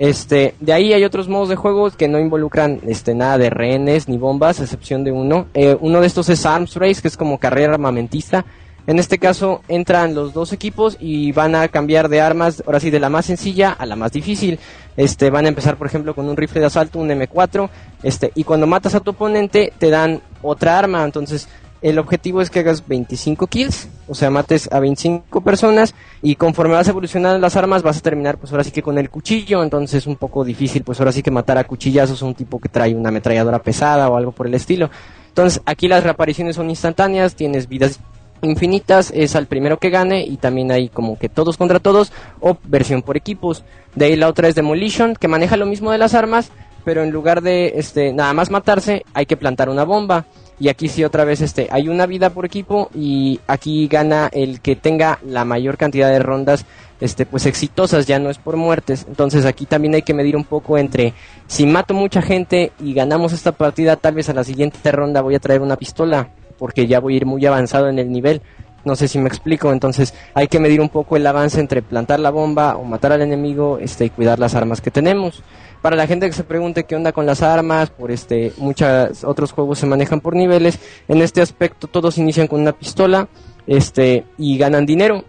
Este, 0.00 0.56
de 0.58 0.72
ahí 0.72 0.92
hay 0.92 1.04
otros 1.04 1.28
modos 1.28 1.48
de 1.48 1.54
juego 1.54 1.88
que 1.92 2.08
no 2.08 2.18
involucran 2.18 2.80
este 2.88 3.14
nada 3.14 3.38
de 3.38 3.50
rehenes 3.50 4.08
ni 4.08 4.18
bombas, 4.18 4.58
a 4.58 4.64
excepción 4.64 5.04
de 5.04 5.12
uno. 5.12 5.46
Eh, 5.54 5.76
uno 5.80 6.00
de 6.00 6.08
estos 6.08 6.28
es 6.28 6.44
Arms 6.44 6.74
Race, 6.74 7.00
que 7.00 7.06
es 7.06 7.16
como 7.16 7.38
carrera 7.38 7.74
armamentista. 7.74 8.44
En 8.86 8.98
este 8.98 9.18
caso 9.18 9.62
entran 9.68 10.14
los 10.14 10.34
dos 10.34 10.52
equipos 10.52 10.96
y 11.00 11.32
van 11.32 11.54
a 11.54 11.68
cambiar 11.68 12.08
de 12.08 12.20
armas, 12.20 12.62
ahora 12.66 12.80
sí, 12.80 12.90
de 12.90 13.00
la 13.00 13.08
más 13.08 13.26
sencilla 13.26 13.72
a 13.72 13.86
la 13.86 13.96
más 13.96 14.12
difícil. 14.12 14.58
Este, 14.96 15.30
van 15.30 15.46
a 15.46 15.48
empezar, 15.48 15.76
por 15.76 15.86
ejemplo, 15.86 16.14
con 16.14 16.28
un 16.28 16.36
rifle 16.36 16.60
de 16.60 16.66
asalto, 16.66 16.98
un 16.98 17.08
M4, 17.08 17.68
este, 18.02 18.30
y 18.34 18.44
cuando 18.44 18.66
matas 18.66 18.94
a 18.94 19.00
tu 19.00 19.12
oponente 19.12 19.72
te 19.78 19.88
dan 19.88 20.20
otra 20.42 20.78
arma. 20.78 21.02
Entonces, 21.02 21.48
el 21.84 21.98
objetivo 21.98 22.40
es 22.40 22.48
que 22.48 22.60
hagas 22.60 22.86
25 22.88 23.46
kills, 23.46 23.88
o 24.08 24.14
sea, 24.14 24.30
mates 24.30 24.70
a 24.72 24.80
25 24.80 25.42
personas 25.42 25.94
y 26.22 26.36
conforme 26.36 26.72
vas 26.74 26.88
evolucionando 26.88 27.38
las 27.38 27.56
armas 27.56 27.82
vas 27.82 27.98
a 27.98 28.00
terminar 28.00 28.38
pues 28.38 28.52
ahora 28.52 28.64
sí 28.64 28.70
que 28.70 28.80
con 28.82 28.96
el 28.96 29.10
cuchillo, 29.10 29.62
entonces 29.62 29.98
es 29.98 30.06
un 30.06 30.16
poco 30.16 30.44
difícil 30.44 30.82
pues 30.82 30.98
ahora 30.98 31.12
sí 31.12 31.22
que 31.22 31.30
matar 31.30 31.58
a 31.58 31.64
cuchillazos 31.64 32.22
a 32.22 32.24
un 32.24 32.34
tipo 32.34 32.58
que 32.58 32.70
trae 32.70 32.94
una 32.94 33.10
ametralladora 33.10 33.58
pesada 33.58 34.08
o 34.08 34.16
algo 34.16 34.32
por 34.32 34.46
el 34.46 34.54
estilo. 34.54 34.88
Entonces, 35.28 35.60
aquí 35.66 35.86
las 35.86 36.04
reapariciones 36.04 36.56
son 36.56 36.70
instantáneas, 36.70 37.34
tienes 37.34 37.68
vidas 37.68 38.00
infinitas, 38.44 39.10
es 39.14 39.36
al 39.36 39.46
primero 39.46 39.78
que 39.78 39.90
gane 39.90 40.24
y 40.24 40.36
también 40.36 40.70
hay 40.72 40.88
como 40.88 41.18
que 41.18 41.28
todos 41.28 41.56
contra 41.56 41.80
todos 41.80 42.12
o 42.40 42.56
versión 42.64 43.02
por 43.02 43.16
equipos. 43.16 43.64
De 43.94 44.06
ahí 44.06 44.16
la 44.16 44.28
otra 44.28 44.48
es 44.48 44.54
Demolition, 44.54 45.14
que 45.14 45.28
maneja 45.28 45.56
lo 45.56 45.66
mismo 45.66 45.90
de 45.90 45.98
las 45.98 46.14
armas, 46.14 46.50
pero 46.84 47.02
en 47.02 47.10
lugar 47.10 47.42
de 47.42 47.74
este 47.76 48.12
nada 48.12 48.32
más 48.32 48.50
matarse, 48.50 49.04
hay 49.14 49.26
que 49.26 49.36
plantar 49.36 49.68
una 49.68 49.84
bomba. 49.84 50.26
Y 50.60 50.68
aquí 50.68 50.86
sí 50.86 51.02
otra 51.02 51.24
vez 51.24 51.40
este 51.40 51.66
hay 51.72 51.88
una 51.88 52.06
vida 52.06 52.30
por 52.30 52.44
equipo 52.44 52.88
y 52.94 53.40
aquí 53.48 53.88
gana 53.88 54.30
el 54.32 54.60
que 54.60 54.76
tenga 54.76 55.18
la 55.26 55.44
mayor 55.44 55.76
cantidad 55.76 56.08
de 56.10 56.20
rondas 56.20 56.64
este 57.00 57.26
pues 57.26 57.46
exitosas, 57.46 58.06
ya 58.06 58.20
no 58.20 58.30
es 58.30 58.38
por 58.38 58.56
muertes. 58.56 59.04
Entonces 59.08 59.46
aquí 59.46 59.66
también 59.66 59.94
hay 59.94 60.02
que 60.02 60.14
medir 60.14 60.36
un 60.36 60.44
poco 60.44 60.78
entre 60.78 61.12
si 61.48 61.66
mato 61.66 61.92
mucha 61.92 62.22
gente 62.22 62.72
y 62.80 62.94
ganamos 62.94 63.32
esta 63.32 63.52
partida, 63.52 63.96
tal 63.96 64.14
vez 64.14 64.28
a 64.28 64.34
la 64.34 64.44
siguiente 64.44 64.92
ronda 64.92 65.22
voy 65.22 65.34
a 65.34 65.40
traer 65.40 65.60
una 65.60 65.76
pistola 65.76 66.28
porque 66.58 66.86
ya 66.86 67.00
voy 67.00 67.14
a 67.14 67.16
ir 67.18 67.26
muy 67.26 67.44
avanzado 67.46 67.88
en 67.88 67.98
el 67.98 68.10
nivel. 68.10 68.42
No 68.84 68.96
sé 68.96 69.08
si 69.08 69.18
me 69.18 69.28
explico, 69.28 69.72
entonces 69.72 70.12
hay 70.34 70.48
que 70.48 70.60
medir 70.60 70.80
un 70.80 70.90
poco 70.90 71.16
el 71.16 71.26
avance 71.26 71.58
entre 71.58 71.80
plantar 71.80 72.20
la 72.20 72.30
bomba 72.30 72.76
o 72.76 72.84
matar 72.84 73.12
al 73.12 73.22
enemigo 73.22 73.78
este, 73.80 74.04
y 74.04 74.10
cuidar 74.10 74.38
las 74.38 74.54
armas 74.54 74.80
que 74.80 74.90
tenemos. 74.90 75.42
Para 75.80 75.96
la 75.96 76.06
gente 76.06 76.26
que 76.26 76.32
se 76.32 76.44
pregunte 76.44 76.84
qué 76.84 76.96
onda 76.96 77.12
con 77.12 77.26
las 77.26 77.42
armas, 77.42 77.90
por 77.90 78.10
este, 78.10 78.52
muchos 78.58 79.24
otros 79.24 79.52
juegos 79.52 79.78
se 79.78 79.86
manejan 79.86 80.20
por 80.20 80.34
niveles. 80.34 80.78
En 81.08 81.20
este 81.20 81.40
aspecto 81.40 81.88
todos 81.88 82.18
inician 82.18 82.46
con 82.46 82.60
una 82.60 82.72
pistola 82.72 83.28
este, 83.66 84.24
y 84.38 84.58
ganan 84.58 84.86
dinero. 84.86 85.24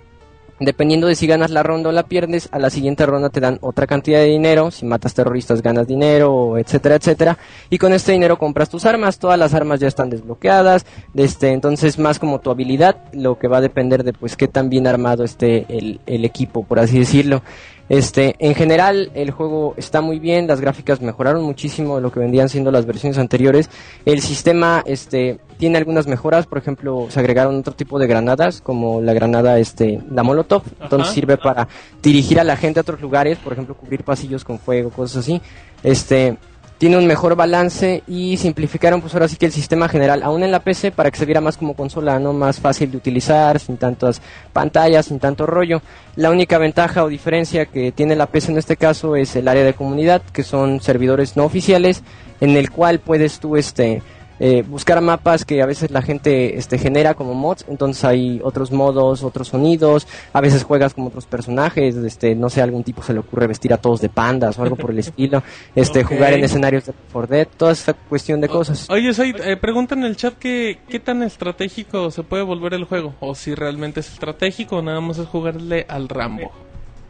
Dependiendo 0.60 1.08
de 1.08 1.16
si 1.16 1.28
ganas 1.28 1.52
la 1.52 1.64
ronda 1.64 1.90
o 1.90 1.92
la 1.92 2.04
pierdes, 2.04 2.48
a 2.52 2.60
la 2.60 2.70
siguiente 2.70 3.06
ronda 3.06 3.30
te 3.30 3.42
dan 3.42 3.58
otra 3.62 3.88
cantidad 3.88 4.20
de 4.20 4.28
dinero. 4.28 4.72
Si 4.72 4.86
matas 4.86 5.14
terroristas 5.14 5.62
ganas 5.62 5.86
dinero, 5.86 6.58
etcétera, 6.58 6.96
etcétera. 6.96 7.38
Y 7.70 7.78
con 7.78 7.92
este 7.92 8.14
dinero 8.14 8.38
compras 8.38 8.70
tus 8.70 8.86
armas. 8.86 9.20
Todas 9.20 9.38
las 9.38 9.54
armas 9.54 9.82
ya 9.82 9.88
están 9.88 10.10
desbloqueadas. 10.10 10.86
Este, 11.14 11.52
entonces 11.52 12.00
más 12.00 12.20
como 12.20 12.40
tu 12.40 12.52
habilidad, 12.52 12.98
lo 13.12 13.38
que 13.38 13.50
va 13.50 13.58
a 13.58 13.62
depender 13.62 14.04
de 14.06 14.14
pues 14.14 14.38
qué 14.38 14.48
tan 14.48 14.70
bien 14.70 14.88
armado 14.88 15.26
esté 15.26 15.66
el, 15.68 16.00
el 16.06 16.24
equipo, 16.24 16.64
por 16.64 16.80
así 16.80 17.00
decirlo. 17.00 17.42
Este, 17.88 18.36
en 18.40 18.56
general 18.56 19.12
el 19.14 19.32
juego 19.32 19.76
está 19.78 20.02
muy 20.02 20.20
bien, 20.20 20.48
las 20.48 20.60
gráficas 20.60 21.02
mejoraron 21.02 21.44
muchísimo 21.44 21.96
de 21.96 22.02
lo 22.02 22.12
que 22.12 22.20
vendían 22.20 22.50
siendo 22.50 22.72
las 22.72 22.86
versiones 22.86 23.18
anteriores. 23.18 23.70
El 24.06 24.22
sistema 24.22 24.84
este 24.86 25.40
tiene 25.58 25.78
algunas 25.78 26.08
mejoras, 26.08 26.48
por 26.48 26.58
ejemplo, 26.58 27.08
se 27.10 27.20
agregaron 27.20 27.58
otro 27.58 27.74
tipo 27.74 28.00
de 28.00 28.08
granadas 28.08 28.62
como 28.62 29.02
la 29.02 29.14
granada 29.14 29.60
este 29.60 30.02
la 30.10 30.24
Molotov, 30.24 30.64
entonces 30.82 31.08
Ajá. 31.08 31.14
sirve 31.14 31.38
para 31.38 31.68
dirigir 32.02 32.40
a 32.40 32.44
la 32.44 32.58
gente 32.58 32.80
a 32.80 32.82
otros 32.82 33.02
lugares, 33.02 33.38
por 33.38 33.54
ejemplo, 33.54 33.76
cubrir 33.76 34.04
pasillos 34.04 34.44
con 34.44 34.60
fuego, 34.60 34.90
cosas 34.90 35.18
así. 35.18 35.42
Este 35.84 36.38
tiene 36.78 36.98
un 36.98 37.08
mejor 37.08 37.36
balance 37.36 38.04
y 38.08 38.38
simplificaron 38.38 39.02
pues 39.02 39.14
ahora 39.14 39.28
sí 39.28 39.38
que 39.38 39.46
el 39.46 39.52
sistema 39.52 39.88
general, 39.88 40.24
aún 40.24 40.44
en 40.44 40.52
la 40.52 40.60
PC 40.60 40.92
para 40.92 41.10
que 41.10 41.18
se 41.18 41.26
viera 41.26 41.42
más 41.42 41.58
como 41.58 41.74
consola, 41.74 42.20
no 42.20 42.34
más 42.34 42.60
fácil 42.60 42.92
de 42.92 42.98
utilizar, 42.98 43.60
sin 43.60 43.78
tantas 43.78 44.22
pantallas, 44.52 45.06
sin 45.06 45.20
tanto 45.20 45.46
rollo. 45.46 45.82
La 46.16 46.32
única 46.32 46.58
ventaja 46.58 47.04
o 47.04 47.08
diferencia 47.08 47.66
que 47.66 47.92
tiene 47.92 48.16
la 48.16 48.28
PC 48.28 48.52
en 48.52 48.58
este 48.58 48.78
caso 48.78 49.16
es 49.16 49.36
el 49.36 49.48
área 49.48 49.64
de 49.64 49.74
comunidad, 49.74 50.22
que 50.34 50.44
son 50.44 50.82
servidores 50.82 51.38
no 51.38 51.46
oficiales, 51.46 52.04
en 52.42 52.58
el 52.58 52.70
cual 52.70 53.00
puedes 53.00 53.40
tú 53.40 53.56
este 53.56 54.02
eh, 54.40 54.64
buscar 54.68 55.02
mapas 55.02 55.46
que 55.46 55.62
a 55.62 55.66
veces 55.66 55.92
la 55.92 56.02
gente 56.02 56.58
este, 56.58 56.78
genera 56.78 57.14
como 57.14 57.34
mods, 57.34 57.66
entonces 57.68 58.04
hay 58.04 58.42
otros 58.44 58.72
modos, 58.72 59.24
otros 59.24 59.50
sonidos, 59.50 60.08
a 60.34 60.42
veces 60.42 60.64
juegas 60.64 60.94
con 60.94 61.08
otros 61.08 61.26
personajes, 61.26 61.96
este, 61.96 62.36
no 62.36 62.50
sé, 62.50 62.62
algún 62.62 62.84
tipo 62.84 63.02
se 63.02 63.14
le 63.14 63.20
ocurre 63.20 63.48
vestir 63.48 63.74
a 63.74 63.78
todos 63.78 64.02
de 64.02 64.10
pandas 64.10 64.58
o 64.58 64.64
algo 64.64 64.76
por 64.76 64.92
el 64.92 65.00
estilo, 65.06 65.44
este, 65.76 66.04
jugar 66.04 66.34
en 66.34 66.44
escenarios 66.44 66.86
de 66.86 66.94
For 67.12 67.28
Dead, 67.28 67.48
toda 67.58 67.72
esa 67.72 67.94
cuestión 67.94 68.42
de 68.42 68.48
cosas. 68.48 68.90
Oye, 68.90 69.14
Said, 69.14 69.38
eh, 69.42 69.58
pregunta 69.58 69.96
en 69.96 70.04
el 70.04 70.16
chat 70.16 70.36
que 70.38 70.80
qué 70.90 71.00
tan 71.00 71.24
estratégico 71.24 72.12
se 72.12 72.24
puede 72.24 72.44
volver 72.44 72.74
el 72.74 72.86
juego. 72.86 73.16
O 73.20 73.36
si 73.36 73.56
realmente 73.56 74.00
es 74.00 74.12
estratégico 74.12 74.78
o 74.78 74.82
nada 74.82 75.02
más 75.02 75.18
es 75.18 75.28
jugarle 75.28 75.86
al 75.88 76.10
Rambo. 76.10 76.65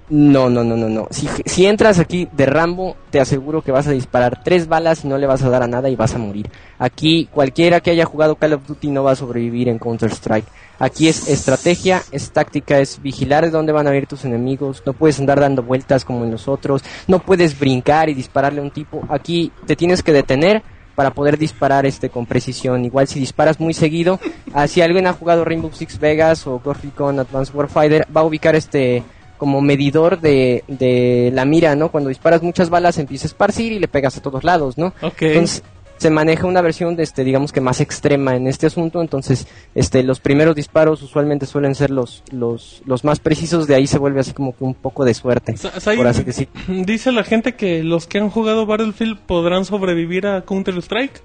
No, 0.08 0.52
no, 0.52 0.64
no, 0.64 0.78
no, 0.78 0.88
no. 0.88 1.08
Si, 1.10 1.28
si 1.46 1.66
entras 1.66 1.98
aquí 1.98 2.28
de 2.32 2.46
Rambo, 2.46 2.96
te 3.10 3.20
aseguro 3.20 3.64
que 3.64 3.72
vas 3.72 3.88
a 3.88 3.92
disparar 3.92 4.44
tres 4.44 4.68
balas 4.68 5.04
y 5.04 5.08
no 5.08 5.18
le 5.18 5.26
vas 5.26 5.42
a 5.42 5.50
dar 5.50 5.64
a 5.64 5.68
nada 5.68 5.90
y 5.90 5.96
vas 5.96 6.14
a 6.14 6.20
morir. 6.20 6.50
Aquí 6.78 7.28
cualquiera 7.32 7.80
que 7.80 7.90
haya 7.90 8.06
jugado 8.06 8.36
Call 8.36 8.54
of 8.54 8.68
Duty 8.68 8.90
no 8.90 9.04
va 9.04 9.14
a 9.14 9.16
sobrevivir 9.16 9.68
en 9.68 9.80
Counter 9.80 10.12
Strike. 10.12 10.46
Aquí 10.78 11.08
es 11.08 11.28
estrategia, 11.28 12.04
es 12.12 12.32
táctica, 12.32 12.80
es 12.80 13.02
vigilar 13.02 13.46
de 13.46 13.50
dónde 13.50 13.72
van 13.72 13.88
a 13.88 13.96
ir 13.96 14.06
tus 14.06 14.26
enemigos. 14.26 14.84
No 14.86 14.94
puedes 14.94 15.20
andar 15.20 15.40
dando 15.40 15.64
vueltas 15.64 16.06
como 16.06 16.24
en 16.24 16.32
los 16.32 16.48
otros. 16.48 16.84
No 17.08 17.20
puedes 17.20 17.58
brincar 17.58 18.10
y 18.10 18.14
dispararle 18.14 18.60
a 18.60 18.64
un 18.64 18.72
tipo. 18.72 19.02
Aquí 19.10 19.52
te 19.66 19.76
tienes 19.76 20.04
que 20.04 20.14
detener 20.14 20.62
para 20.94 21.12
poder 21.12 21.38
disparar 21.38 21.86
este 21.88 22.10
con 22.10 22.26
precisión. 22.28 22.86
Igual 22.86 23.08
si 23.08 23.20
disparas 23.20 23.60
muy 23.60 23.74
seguido, 23.74 24.20
ah, 24.54 24.68
si 24.68 24.82
alguien 24.82 25.08
ha 25.08 25.14
jugado 25.14 25.46
Rainbow 25.46 25.72
Six 25.74 26.00
Vegas 26.00 26.46
o 26.46 26.60
Ghost 26.60 26.84
Recon 26.84 27.20
Advanced 27.20 27.56
Warfighter, 27.56 28.08
va 28.16 28.22
a 28.22 28.26
ubicar 28.26 28.56
este 28.56 29.04
como 29.38 29.62
medidor 29.62 30.20
de, 30.20 30.64
de 30.68 31.32
la 31.34 31.46
mira, 31.46 31.76
¿no? 31.76 31.90
Cuando 31.90 32.10
disparas 32.10 32.42
muchas 32.44 32.70
balas 32.70 32.98
empieza 32.98 33.26
a 33.26 33.30
esparcir 33.30 33.72
y 33.72 33.80
le 33.80 33.88
pegas 33.88 34.18
a 34.18 34.22
todos 34.22 34.44
lados, 34.44 34.78
¿no? 34.78 34.94
Ok. 35.02 35.22
Entonces 35.22 35.64
se 35.98 36.10
maneja 36.10 36.46
una 36.46 36.62
versión 36.62 36.96
de 36.96 37.04
este 37.04 37.24
digamos 37.24 37.52
que 37.52 37.62
más 37.62 37.80
extrema 37.80 38.36
en 38.36 38.48
este 38.48 38.68
asunto, 38.68 39.02
entonces 39.02 39.48
este 39.76 40.04
los 40.04 40.20
primeros 40.20 40.56
disparos 40.56 41.02
usualmente 41.02 41.46
suelen 41.46 41.76
ser 41.76 41.90
los 41.90 42.24
los 42.32 42.82
los 42.86 43.04
más 43.04 43.20
precisos, 43.20 43.68
de 43.68 43.76
ahí 43.76 43.88
se 43.88 43.98
vuelve 43.98 44.20
así 44.20 44.34
como 44.34 44.56
que 44.56 44.64
un 44.64 44.74
poco 44.74 45.06
de 45.06 45.14
suerte. 45.14 45.56
Por 45.96 46.08
así 46.08 46.24
decir. 46.24 46.50
dice 46.68 47.12
la 47.12 47.24
gente 47.24 47.56
que 47.56 47.84
los 47.84 48.08
que 48.08 48.20
han 48.20 48.30
jugado 48.30 48.66
Battlefield 48.66 49.20
podrán 49.20 49.66
sobrevivir 49.66 50.28
a 50.28 50.42
Counter 50.42 50.78
Strike. 50.78 51.22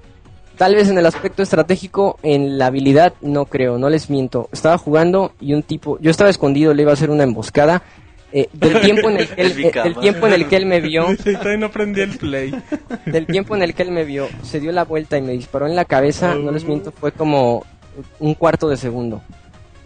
Tal 0.56 0.74
vez 0.74 0.90
en 0.90 0.98
el 0.98 1.06
aspecto 1.06 1.42
estratégico, 1.42 2.18
en 2.22 2.58
la 2.58 2.66
habilidad, 2.66 3.14
no 3.22 3.46
creo, 3.46 3.78
no 3.78 3.88
les 3.88 4.10
miento. 4.10 4.50
Estaba 4.52 4.76
jugando 4.76 5.32
y 5.40 5.54
un 5.54 5.62
tipo, 5.62 5.98
yo 6.00 6.10
estaba 6.10 6.28
escondido, 6.28 6.74
le 6.74 6.82
iba 6.82 6.90
a 6.90 6.94
hacer 6.94 7.08
una 7.08 7.22
emboscada. 7.24 7.82
Eh, 8.32 8.48
del 8.52 8.80
tiempo 8.80 9.10
en 9.10 9.16
el 9.18 9.28
que 9.28 9.42
él, 9.42 9.52
eh, 9.58 9.72
del 9.82 9.96
tiempo 9.96 10.26
en 10.26 10.32
el 10.32 10.48
que 10.48 10.56
él 10.56 10.66
me 10.66 10.80
vio, 10.80 11.06
no 11.58 11.66
aprendí 11.66 12.00
el 12.00 12.16
play. 12.16 12.54
del 13.06 13.26
tiempo 13.26 13.56
en 13.56 13.62
el 13.62 13.74
que 13.74 13.82
él 13.82 13.90
me 13.90 14.04
vio, 14.04 14.28
se 14.42 14.60
dio 14.60 14.72
la 14.72 14.84
vuelta 14.84 15.18
y 15.18 15.22
me 15.22 15.32
disparó 15.32 15.66
en 15.66 15.76
la 15.76 15.84
cabeza, 15.84 16.34
no 16.34 16.52
les 16.52 16.64
miento, 16.64 16.92
fue 16.92 17.12
como 17.12 17.64
un 18.18 18.34
cuarto 18.34 18.68
de 18.68 18.76
segundo. 18.76 19.20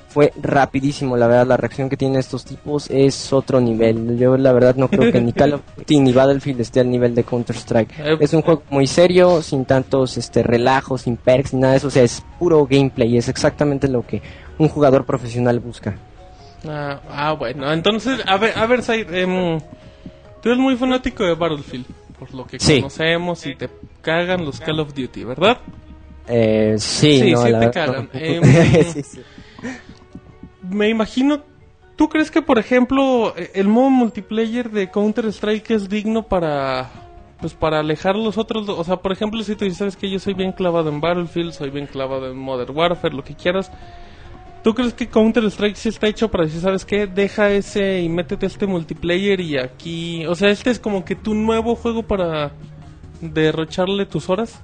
Fue 0.09 0.32
rapidísimo, 0.40 1.16
la 1.16 1.26
verdad, 1.26 1.45
la 1.49 1.57
reacción 1.57 1.88
que 1.88 1.97
tienen 1.97 2.20
estos 2.20 2.45
tipos 2.45 2.88
es 2.88 3.32
otro 3.32 3.61
nivel. 3.61 4.16
Yo 4.16 4.36
la 4.36 4.53
verdad 4.53 4.76
no 4.76 4.86
creo 4.86 5.11
que 5.11 5.20
ni 5.20 5.32
Call 5.32 5.55
of 5.55 5.62
Duty 5.76 5.99
ni 5.99 6.12
Battlefield 6.12 6.61
esté 6.61 6.78
al 6.78 6.88
nivel 6.88 7.16
de 7.16 7.24
Counter 7.24 7.57
Strike. 7.57 7.92
Eh, 7.99 8.16
Es 8.20 8.32
un 8.32 8.42
juego 8.42 8.62
muy 8.70 8.86
serio, 8.86 9.42
sin 9.42 9.64
tantos 9.64 10.16
este 10.16 10.45
relajos, 10.45 11.03
sin 11.03 11.16
perks, 11.16 11.53
ni 11.53 11.61
nada 11.62 11.72
de 11.72 11.78
eso, 11.78 11.88
o 11.88 11.90
sea, 11.90 12.05
es 12.05 12.22
puro 12.38 12.64
gameplay, 12.64 13.16
es 13.16 13.28
exactamente 13.28 13.88
lo 13.88 14.07
que 14.07 14.22
un 14.57 14.68
jugador 14.68 15.05
profesional 15.05 15.59
busca. 15.59 15.97
Ah, 16.69 17.01
ah, 17.11 17.33
bueno, 17.33 17.73
entonces, 17.73 18.21
a 18.27 18.37
ver, 18.39 18.57
a 18.57 18.67
ver, 18.67 18.83
Said, 18.83 19.12
em, 19.15 19.59
tú 20.43 20.49
eres 20.49 20.59
muy 20.59 20.77
fanático 20.77 21.25
de 21.25 21.35
Battlefield, 21.35 21.87
por 22.19 22.33
lo 22.35 22.47
que 22.47 22.59
Sí. 22.59 22.77
conocemos 22.77 23.45
y 23.47 23.55
te 23.55 23.69
cagan 24.03 24.45
los 24.45 24.61
Call 24.61 24.81
of 24.81 24.95
Duty, 24.95 25.25
¿verdad? 25.25 25.59
Eh, 26.27 26.77
sí, 26.79 27.21
Sí, 27.21 27.33
no, 27.33 27.43
sí 27.45 27.51
la 27.51 27.61
te 27.61 27.71
cagan. 27.71 28.09
Em, 28.15 28.93
Sí, 28.93 29.03
sí. 29.03 29.21
Me 30.62 30.89
imagino, 30.89 31.43
¿tú 31.97 32.09
crees 32.09 32.31
que, 32.31 32.41
por 32.41 32.59
ejemplo, 32.59 33.35
e- 33.37 33.51
el 33.55 33.69
modo 33.69 33.91
multiplayer 33.91 34.71
de 34.71 34.91
Counter 34.91 35.27
Strike 35.27 35.71
es 35.73 35.89
digno 35.91 36.23
para, 36.23 36.91
pues, 37.41 37.53
para 37.53 37.81
alejar 37.81 38.17
los 38.17 38.39
otros? 38.39 38.67
O 38.71 38.83
sea, 38.85 38.97
por 38.97 39.12
ejemplo, 39.12 39.43
si 39.43 39.55
tú 39.57 39.67
dices, 39.67 39.97
que 39.97 40.09
yo 40.09 40.19
soy 40.19 40.33
bien 40.33 40.53
clavado 40.53 40.89
en 40.89 41.01
Battlefield, 41.03 41.53
soy 41.53 41.69
bien 41.69 41.87
clavado 41.87 42.31
en 42.31 42.39
Modern 42.39 42.75
Warfare, 42.75 43.15
lo 43.15 43.23
que 43.23 43.35
quieras. 43.35 43.71
¿Tú 44.65 44.75
crees 44.75 44.95
que 44.95 45.09
Counter 45.09 45.45
Strike 45.45 45.77
sí 45.77 45.91
está 45.91 46.07
hecho 46.07 46.31
para 46.31 46.45
decir, 46.45 46.62
sabes 46.62 46.87
qué? 46.87 47.07
Deja 47.07 47.51
ese 47.51 48.01
y 48.01 48.09
métete 48.09 48.47
a 48.47 48.49
este 48.49 48.67
multiplayer 48.67 49.39
y 49.41 49.59
aquí... 49.59 50.25
O 50.25 50.35
sea, 50.35 50.49
este 50.49 50.71
es 50.71 50.81
como 50.81 51.05
que 51.05 51.15
tu 51.15 51.35
nuevo 51.35 51.77
juego 51.77 52.03
para 52.03 52.53
derrocharle 53.21 54.07
tus 54.07 54.31
horas. 54.31 54.61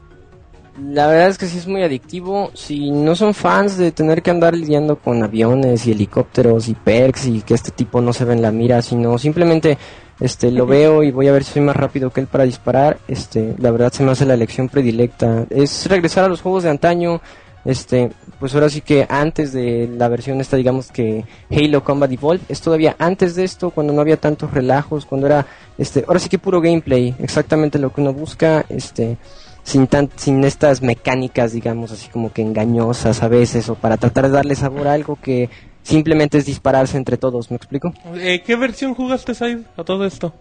La 0.83 1.07
verdad 1.07 1.29
es 1.29 1.37
que 1.37 1.47
sí 1.47 1.59
es 1.59 1.67
muy 1.67 1.83
adictivo. 1.83 2.51
Si 2.55 2.91
no 2.91 3.15
son 3.15 3.35
fans 3.35 3.77
de 3.77 3.93
tener 3.93 4.23
que 4.23 4.31
andar 4.31 4.57
lidiando 4.57 4.97
con 4.97 5.23
aviones 5.23 5.87
y 5.87 5.93
helicópteros 5.93 6.69
y 6.69 6.75
perks 6.75 7.27
y 7.27 7.43
que 7.43 7.53
este 7.53 7.71
tipo 7.71 8.01
no 8.01 8.15
se 8.15 8.25
ve 8.25 8.33
en 8.33 8.41
la 8.41 8.53
mira, 8.53 8.81
sino 8.81 9.19
simplemente 9.19 9.77
este 10.19 10.51
lo 10.51 10.67
veo 10.67 11.03
y 11.03 11.11
voy 11.11 11.29
a 11.29 11.33
ver 11.33 11.45
si 11.45 11.53
soy 11.53 11.63
más 11.63 11.77
rápido 11.77 12.11
que 12.11 12.21
él 12.21 12.27
para 12.27 12.45
disparar, 12.45 12.99
este 13.09 13.55
la 13.59 13.71
verdad 13.71 13.93
se 13.93 14.03
me 14.03 14.13
hace 14.13 14.25
la 14.25 14.35
elección 14.35 14.71
predilecta. 14.71 15.45
Es 15.51 15.87
regresar 15.87 16.25
a 16.25 16.29
los 16.29 16.41
juegos 16.41 16.63
de 16.63 16.71
antaño, 16.71 17.21
este 17.65 18.11
pues 18.39 18.55
ahora 18.55 18.71
sí 18.71 18.81
que 18.81 19.07
antes 19.09 19.53
de 19.53 19.89
la 19.97 20.09
versión 20.09 20.41
esta 20.41 20.57
digamos 20.57 20.91
que 20.91 21.25
Halo 21.51 21.85
Combat 21.85 22.11
Evolved, 22.11 22.43
es 22.49 22.61
todavía 22.61 22.97
antes 22.99 23.35
de 23.35 23.45
esto 23.45 23.71
cuando 23.71 23.93
no 23.93 24.01
había 24.01 24.17
tantos 24.17 24.51
relajos, 24.53 25.05
cuando 25.05 25.27
era 25.27 25.47
este 25.79 26.05
ahora 26.07 26.21
sí 26.21 26.29
que 26.29 26.39
puro 26.39 26.61
gameplay, 26.61 27.15
exactamente 27.19 27.79
lo 27.79 27.93
que 27.93 28.01
uno 28.01 28.13
busca, 28.13 28.65
este 28.69 29.19
sin 29.63 29.87
tan, 29.87 30.11
sin 30.17 30.43
estas 30.45 30.83
mecánicas, 30.83 31.53
digamos, 31.53 31.93
así 31.93 32.09
como 32.09 32.33
que 32.33 32.43
engañosas 32.43 33.23
a 33.23 33.29
veces, 33.29 33.69
o 33.69 33.75
para 33.75 33.97
tratar 33.97 34.25
de 34.25 34.31
darle 34.31 34.55
sabor 34.55 34.89
a 34.89 34.95
algo 34.95 35.19
que 35.21 35.51
simplemente 35.83 36.39
es 36.39 36.47
dispararse 36.47 36.97
entre 36.97 37.17
todos, 37.17 37.51
¿me 37.51 37.57
explico? 37.57 37.93
Eh, 38.15 38.43
¿Qué 38.45 38.57
versión 38.57 38.95
jugaste, 38.95 39.35
Said, 39.35 39.59
a 39.77 39.85
todo 39.85 40.05
esto? 40.05 40.33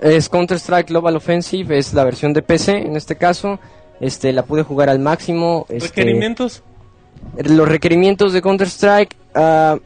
Es 0.00 0.28
Counter-Strike 0.28 0.88
Global 0.88 1.16
Offensive, 1.16 1.78
es 1.78 1.94
la 1.94 2.04
versión 2.04 2.32
de 2.32 2.42
PC 2.42 2.78
en 2.78 2.96
este 2.96 3.16
caso, 3.16 3.58
este 4.02 4.32
la 4.34 4.42
pude 4.42 4.62
jugar 4.62 4.90
al 4.90 4.98
máximo. 4.98 5.64
Este, 5.70 6.02
¿Requerimientos? 6.02 6.62
Los 7.42 7.66
requerimientos 7.68 8.32
de 8.34 8.42
Counter-Strike, 8.42 9.16
ah, 9.34 9.78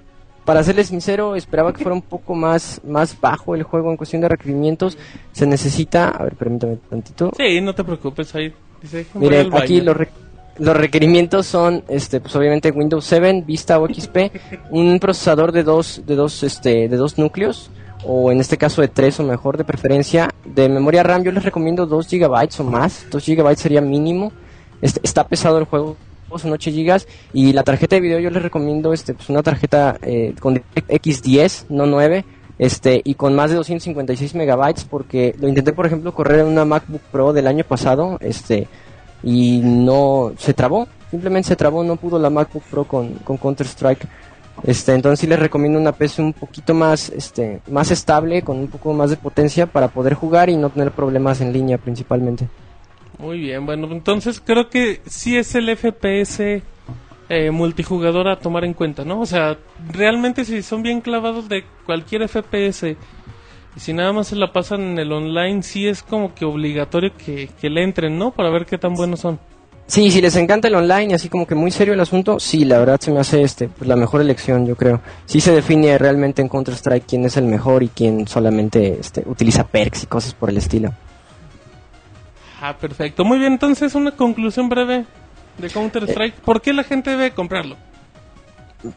para 0.45 0.63
serles 0.65 0.89
sincero, 0.89 1.37
esperaba 1.37 1.73
que 1.73 1.83
fuera 1.83 1.95
un 1.95 2.03
poco 2.03 2.35
más, 2.35 2.81
más 2.85 3.21
bajo 3.21 3.55
el 3.55 3.63
juego 3.63 3.91
en 3.91 3.97
cuestión 3.97 4.23
de 4.23 4.29
requerimientos. 4.29 4.97
Se 5.33 5.47
necesita, 5.47 6.09
a 6.09 6.25
ver, 6.25 6.35
permítame 6.35 6.79
tantito. 6.89 7.31
Sí, 7.37 7.61
no 7.61 7.75
te 7.75 7.85
preocupes, 7.85 8.29
Said. 8.29 8.53
Dice, 8.81 9.07
al 9.15 9.55
aquí 9.55 9.81
los, 9.81 9.97
re- 9.97 10.09
los 10.59 10.77
requerimientos 10.77 11.47
son, 11.47 11.83
este, 11.89 12.21
pues 12.21 12.35
obviamente 12.37 12.71
Windows 12.71 13.05
7, 13.05 13.43
Vista 13.47 13.79
o 13.81 13.89
XP, 13.89 14.17
un 14.71 14.99
procesador 15.01 15.51
de 15.53 15.63
dos, 15.65 16.03
de 16.07 16.15
dos, 16.15 16.43
este, 16.43 16.89
de 16.89 16.97
dos 16.97 17.19
núcleos, 17.19 17.71
o 18.07 18.31
en 18.31 18.41
este 18.41 18.57
caso 18.57 18.81
de 18.81 18.89
tres 18.89 19.19
o 19.21 19.25
mejor 19.25 19.57
de 19.57 19.65
preferencia. 19.65 20.33
De 20.45 20.69
memoria 20.69 21.03
RAM 21.03 21.23
yo 21.25 21.33
les 21.33 21.45
recomiendo 21.45 21.87
2 21.87 22.09
GB 22.09 22.49
o 22.61 22.65
más, 22.65 23.07
2 23.11 23.27
GB 23.27 23.57
sería 23.57 23.81
mínimo. 23.81 24.33
Este, 24.81 25.01
está 25.03 25.27
pesado 25.27 25.59
el 25.59 25.65
juego, 25.65 25.97
son 26.37 26.53
8 26.53 26.71
GB 26.71 27.07
y 27.33 27.53
la 27.53 27.63
tarjeta 27.63 27.97
de 27.97 28.03
video 28.03 28.19
yo 28.19 28.31
les 28.31 28.43
recomiendo, 28.43 28.93
este, 28.93 29.15
pues 29.15 29.29
una 29.29 29.43
tarjeta 29.43 29.99
eh, 30.03 30.35
con 30.41 30.57
X10, 30.57 31.67
no 31.71 31.87
9. 31.87 32.25
Este, 32.59 33.03
y 33.05 33.17
con 33.17 33.35
más 33.35 33.51
de 33.51 33.57
256 33.57 34.35
megabytes, 34.35 34.85
porque 34.85 35.35
lo 35.39 35.47
intenté, 35.47 35.75
por 35.75 35.85
ejemplo, 35.85 36.15
correr 36.15 36.41
en 36.41 36.47
una 36.47 36.65
MacBook 36.65 37.03
Pro 37.13 37.35
del 37.35 37.49
año 37.49 37.65
pasado, 37.65 38.17
este, 38.23 38.67
y 39.23 39.61
no 39.63 40.33
se 40.39 40.55
trabó, 40.55 40.89
simplemente 41.11 41.49
se 41.49 41.57
trabó, 41.57 41.85
no 41.85 41.97
pudo 41.97 42.19
la 42.19 42.31
MacBook 42.31 42.63
Pro 42.71 42.85
con, 42.85 43.11
con 43.17 43.37
Counter 43.37 43.67
Strike. 43.67 44.09
Este, 44.63 44.95
entonces 44.95 45.21
sí 45.21 45.27
les 45.27 45.39
recomiendo 45.39 45.79
una 45.79 45.93
PC 45.93 46.23
un 46.23 46.33
poquito 46.33 46.75
más, 46.75 47.11
este, 47.11 47.61
más 47.71 47.91
estable, 47.91 48.43
con 48.43 48.59
un 48.59 48.69
poco 48.69 48.93
más 48.93 49.11
de 49.11 49.17
potencia 49.17 49.67
para 49.67 49.89
poder 49.89 50.15
jugar 50.15 50.49
y 50.49 50.57
no 50.57 50.71
tener 50.71 50.93
problemas 50.93 51.41
en 51.41 51.53
línea 51.53 51.79
principalmente. 51.79 52.49
Muy 53.19 53.39
bien, 53.39 53.65
bueno, 53.65 53.89
entonces 53.93 54.43
creo 54.45 54.69
que 54.69 55.01
sí 55.07 55.37
es 55.37 55.55
el 55.55 55.75
FPS 55.75 56.63
eh, 57.29 57.51
multijugador 57.51 58.29
a 58.29 58.39
tomar 58.39 58.65
en 58.65 58.75
cuenta, 58.75 59.05
¿no? 59.05 59.21
O 59.21 59.27
sea, 59.27 59.59
realmente 59.93 60.45
si 60.45 60.63
son 60.63 60.83
bien 60.83 61.01
clavados 61.01 61.49
de 61.49 61.65
cualquier 61.85 62.29
FPS 62.29 62.97
y 63.77 63.81
si 63.81 63.93
nada 63.93 64.13
más 64.13 64.29
se 64.29 64.37
la 64.37 64.53
pasan 64.53 64.81
en 64.81 64.99
el 64.99 65.13
online, 65.13 65.63
sí 65.63 65.87
es 65.87 66.03
como 66.03 66.35
que 66.35 66.45
obligatorio 66.45 67.13
que, 67.17 67.51
que 67.61 67.71
le 67.71 67.83
entren, 67.83 68.19
¿no? 68.19 68.31
Para 68.33 68.51
ver 68.51 68.65
qué 68.65 68.79
tan 68.79 68.95
buenos 68.95 69.21
son. 69.21 69.39
Sí, 69.87 70.11
si 70.11 70.21
les 70.21 70.35
encanta 70.35 70.67
el 70.67 70.75
online 70.75 71.13
y 71.13 71.15
así 71.15 71.29
como 71.29 71.47
que 71.47 71.55
muy 71.55 71.71
serio 71.71 71.95
el 71.95 72.01
asunto, 72.01 72.41
sí, 72.41 72.65
la 72.65 72.79
verdad 72.79 73.01
se 73.01 73.13
me 73.13 73.21
hace 73.21 73.43
este, 73.43 73.69
pues, 73.69 73.87
la 73.87 73.95
mejor 73.95 74.21
elección, 74.21 74.67
yo 74.67 74.75
creo. 74.75 75.01
Sí 75.27 75.41
se 75.41 75.53
define 75.53 75.97
realmente 75.97 76.43
en 76.43 76.49
Counter 76.49 76.75
Strike 76.75 77.05
quién 77.07 77.25
es 77.25 77.37
el 77.37 77.45
mejor 77.45 77.85
y 77.85 77.89
quién 77.89 78.27
solamente 78.27 78.99
este, 78.99 79.23
utiliza 79.27 79.65
perks 79.65 80.03
y 80.03 80.07
cosas 80.07 80.35
por 80.35 80.51
el 80.51 80.57
estilo. 80.57 80.93
Ah, 82.61 82.77
perfecto. 82.77 83.25
Muy 83.25 83.39
bien, 83.39 83.53
entonces 83.53 83.95
una 83.95 84.11
conclusión 84.11 84.69
breve 84.69 85.05
de 85.59 85.71
Counter 85.71 86.03
Strike. 86.05 86.35
¿Por 86.35 86.61
qué 86.61 86.73
la 86.73 86.83
gente 86.83 87.11
debe 87.11 87.31
comprarlo? 87.31 87.77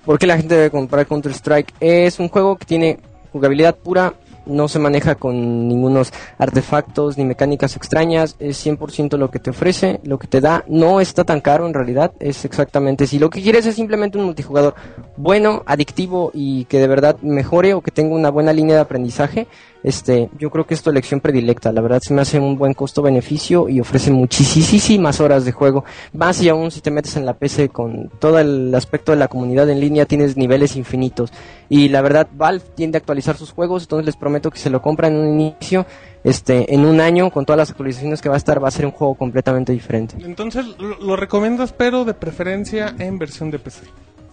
¿Por 0.06 0.18
qué 0.18 0.26
la 0.26 0.38
gente 0.38 0.56
debe 0.56 0.72
comprar 0.72 1.06
Counter 1.06 1.32
Strike? 1.34 1.72
Es 1.80 2.20
un 2.20 2.30
juego 2.30 2.58
que 2.58 2.66
tiene 2.66 3.00
jugabilidad 3.32 3.76
pura, 3.76 4.14
no 4.50 4.68
se 4.68 4.80
maneja 4.80 5.16
con 5.16 5.68
ningunos 5.68 6.12
artefactos 6.38 7.18
ni 7.18 7.26
mecánicas 7.26 7.76
extrañas, 7.76 8.36
es 8.40 8.66
100% 8.66 9.18
lo 9.18 9.32
que 9.32 9.40
te 9.40 9.52
ofrece, 9.52 10.00
lo 10.04 10.20
que 10.20 10.28
te 10.28 10.42
da, 10.42 10.66
no 10.68 11.00
está 11.00 11.24
tan 11.24 11.42
caro 11.42 11.68
en 11.68 11.74
realidad, 11.74 12.12
es 12.20 12.44
exactamente 12.46 13.08
si 13.08 13.20
lo 13.20 13.30
que 13.30 13.42
quieres 13.42 13.66
es 13.66 13.76
simplemente 13.76 14.18
un 14.18 14.26
multijugador 14.26 14.76
bueno, 15.18 15.64
adictivo 15.66 16.32
y 16.34 16.66
que 16.66 16.80
de 16.80 16.88
verdad 16.88 17.18
mejore 17.22 17.74
o 17.74 17.82
que 17.82 17.92
tenga 17.92 18.16
una 18.16 18.30
buena 18.30 18.54
línea 18.54 18.76
de 18.76 18.82
aprendizaje, 18.82 19.48
este, 19.84 20.30
yo 20.38 20.50
creo 20.50 20.66
que 20.66 20.74
es 20.74 20.82
tu 20.82 20.90
elección 20.90 21.22
predilecta, 21.22 21.72
la 21.72 21.82
verdad 21.82 22.02
se 22.02 22.14
me 22.14 22.22
hace 22.22 22.40
un 22.40 22.58
buen 22.58 22.74
costo-beneficio 22.74 23.70
y 23.70 23.80
ofrece 23.80 24.12
muchísimas 24.12 25.20
horas 25.22 25.46
de 25.46 25.52
juego, 25.52 25.86
más 26.14 26.42
y 26.42 26.50
aún 26.50 26.72
si 26.72 26.82
te 26.82 26.92
metes 26.92 27.16
en 27.16 27.26
la 27.26 27.34
PC 27.34 27.70
con 27.70 28.10
todo 28.20 28.40
el 28.40 28.74
aspecto 28.76 29.12
de 29.12 29.18
la 29.18 29.28
comunidad 29.28 29.70
en 29.70 29.80
línea 29.80 30.06
tienes 30.06 30.38
niveles 30.38 30.76
infinitos 30.76 31.32
y 31.70 31.90
la 31.90 32.02
verdad 32.02 32.28
Valve 32.36 32.64
tiende 32.76 32.98
a 32.98 33.00
actualizar 33.00 33.38
sus 33.38 33.52
juegos, 33.52 33.84
entonces 33.84 34.06
les 34.06 34.16
prometo 34.16 34.52
que 34.52 34.60
se 34.60 34.70
lo 34.70 34.82
compran 34.82 35.14
en 35.14 35.20
un 35.20 35.40
inicio, 35.40 35.86
este, 36.24 36.74
en 36.74 36.86
un 36.86 37.00
año 37.00 37.30
con 37.32 37.46
todas 37.46 37.58
las 37.58 37.70
actualizaciones 37.70 38.22
que 38.22 38.30
va 38.30 38.36
a 38.36 38.38
estar 38.38 38.62
va 38.62 38.68
a 38.68 38.72
ser 38.72 38.86
un 38.86 38.92
juego 38.92 39.16
completamente 39.16 39.72
diferente. 39.72 40.16
Entonces 40.20 40.66
lo, 40.80 41.00
lo 41.00 41.16
recomiendas 41.16 41.74
pero 41.74 42.06
de 42.06 42.14
preferencia 42.14 42.96
en 43.00 43.18
versión 43.18 43.52
de 43.52 43.60
PC. 43.60 43.84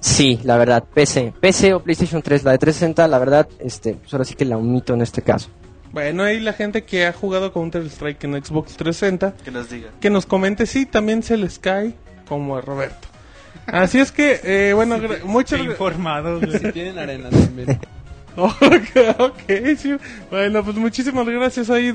Sí, 0.01 0.39
la 0.45 0.57
verdad, 0.57 0.85
PC, 0.95 1.33
PC 1.41 1.75
o 1.75 1.81
PlayStation 1.83 2.23
3, 2.23 2.45
la 2.45 2.53
de 2.53 2.59
360, 2.59 3.09
la 3.09 3.19
verdad, 3.19 3.49
este, 3.59 3.95
pues 3.95 4.13
ahora 4.15 4.25
sí 4.25 4.35
que 4.35 4.45
la 4.45 4.57
omito 4.57 4.95
en 4.95 5.03
este 5.03 5.23
caso. 5.23 5.49
Bueno, 5.93 6.23
ahí 6.25 6.41
la 6.41 6.53
gente 6.53 6.85
que 6.85 7.07
ha 7.07 7.13
jugado 7.13 7.53
Counter 7.53 7.83
Strike 7.87 8.23
en 8.25 8.33
Xbox 8.45 8.77
360, 8.77 9.35
Que 9.45 9.51
nos 9.51 9.71
diga. 9.71 9.89
que 10.01 10.11
nos 10.11 10.27
comente 10.27 10.67
si 10.67 10.85
también 10.87 11.23
se 11.23 11.37
les 11.37 11.59
cae 11.59 11.95
como 12.29 12.57
a 12.57 12.61
Roberto. 12.61 13.09
Así 13.67 13.99
es 13.99 14.13
que, 14.13 14.41
eh, 14.45 14.73
bueno, 14.75 14.99
gra- 14.99 15.23
muchas 15.25 15.59
gra- 15.61 15.65
informado. 15.71 16.41
Si 16.41 16.73
tienen 16.73 16.99
arena 16.99 17.31
también. 17.31 17.79
Ok, 18.39 18.59
ok, 19.19 19.41
sí. 19.79 19.97
Bueno, 20.31 20.63
pues 20.63 20.77
muchísimas 20.77 21.27
gracias, 21.27 21.71
Aid. 21.71 21.95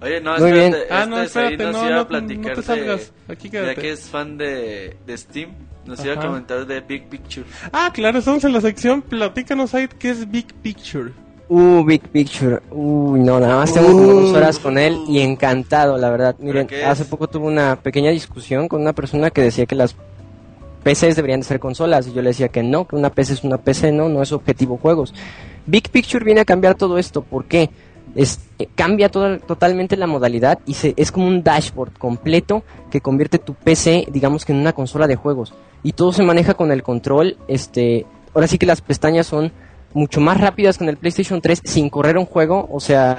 Oye, 0.00 0.20
no, 0.20 0.38
Muy 0.38 0.52
bien. 0.52 0.72
espérate. 0.72 0.94
Ah, 0.94 1.04
no, 1.06 1.20
este 1.20 1.40
espérate, 1.52 1.72
no, 1.72 1.90
no, 1.90 2.06
platicar 2.08 2.38
no 2.44 2.54
te 2.54 2.60
de- 2.60 2.62
salgas. 2.62 3.12
Aquí 3.26 3.48
Ya 3.48 3.60
quédate. 3.60 3.80
que 3.80 3.90
es 3.90 4.00
fan 4.08 4.38
de, 4.38 4.96
de 5.04 5.18
Steam, 5.18 5.50
nos 5.90 6.04
iba 6.04 6.14
a 6.14 6.20
comentar 6.20 6.66
de 6.66 6.80
Big 6.80 7.08
Picture. 7.08 7.46
Ah, 7.72 7.90
claro, 7.92 8.20
estamos 8.20 8.44
en 8.44 8.52
la 8.52 8.60
sección 8.60 9.02
Platícanos, 9.02 9.74
Aid, 9.74 9.90
¿qué 9.90 10.10
es 10.10 10.30
Big 10.30 10.54
Picture? 10.54 11.12
Uh, 11.48 11.84
Big 11.84 12.02
Picture. 12.08 12.60
Uy, 12.70 13.20
no, 13.20 13.40
nada 13.40 13.56
más 13.56 13.74
tengo 13.74 13.88
como 13.88 14.12
dos 14.12 14.32
horas 14.32 14.58
con 14.60 14.78
él 14.78 14.96
y 15.08 15.18
encantado, 15.18 15.98
la 15.98 16.08
verdad. 16.08 16.36
Miren, 16.38 16.68
hace 16.86 17.04
poco 17.04 17.26
tuve 17.26 17.48
una 17.48 17.74
pequeña 17.74 18.10
discusión 18.10 18.68
con 18.68 18.80
una 18.80 18.92
persona 18.92 19.30
que 19.30 19.42
decía 19.42 19.66
que 19.66 19.74
las 19.74 19.96
PCs 20.84 21.16
deberían 21.16 21.40
de 21.40 21.46
ser 21.46 21.58
consolas 21.58 22.06
y 22.06 22.12
yo 22.12 22.22
le 22.22 22.30
decía 22.30 22.48
que 22.48 22.62
no, 22.62 22.86
que 22.86 22.94
una 22.94 23.10
PC 23.10 23.32
es 23.32 23.44
una 23.44 23.58
PC, 23.58 23.90
no, 23.90 24.08
no 24.08 24.22
es 24.22 24.30
objetivo 24.30 24.78
juegos. 24.78 25.12
Big 25.66 25.90
Picture 25.90 26.24
viene 26.24 26.40
a 26.40 26.44
cambiar 26.44 26.76
todo 26.76 26.98
esto, 26.98 27.22
¿por 27.22 27.44
qué? 27.46 27.70
Es, 28.14 28.40
eh, 28.58 28.66
cambia 28.74 29.08
todo- 29.08 29.38
totalmente 29.38 29.96
la 29.96 30.06
modalidad 30.06 30.58
y 30.66 30.74
se, 30.74 30.94
es 30.96 31.12
como 31.12 31.26
un 31.28 31.42
dashboard 31.42 31.92
completo 31.98 32.64
que 32.90 33.00
convierte 33.00 33.38
tu 33.38 33.54
PC, 33.54 34.06
digamos 34.10 34.44
que 34.44 34.52
en 34.52 34.58
una 34.58 34.72
consola 34.72 35.06
de 35.06 35.16
juegos. 35.16 35.54
Y 35.82 35.92
todo 35.92 36.12
se 36.12 36.22
maneja 36.22 36.54
con 36.54 36.72
el 36.72 36.82
control, 36.82 37.36
este, 37.48 38.06
ahora 38.34 38.46
sí 38.46 38.58
que 38.58 38.66
las 38.66 38.80
pestañas 38.80 39.26
son 39.26 39.52
mucho 39.94 40.20
más 40.20 40.40
rápidas 40.40 40.76
con 40.78 40.88
el 40.88 40.96
PlayStation 40.96 41.40
3 41.40 41.62
sin 41.64 41.88
correr 41.90 42.18
un 42.18 42.26
juego, 42.26 42.68
o 42.70 42.80
sea, 42.80 43.12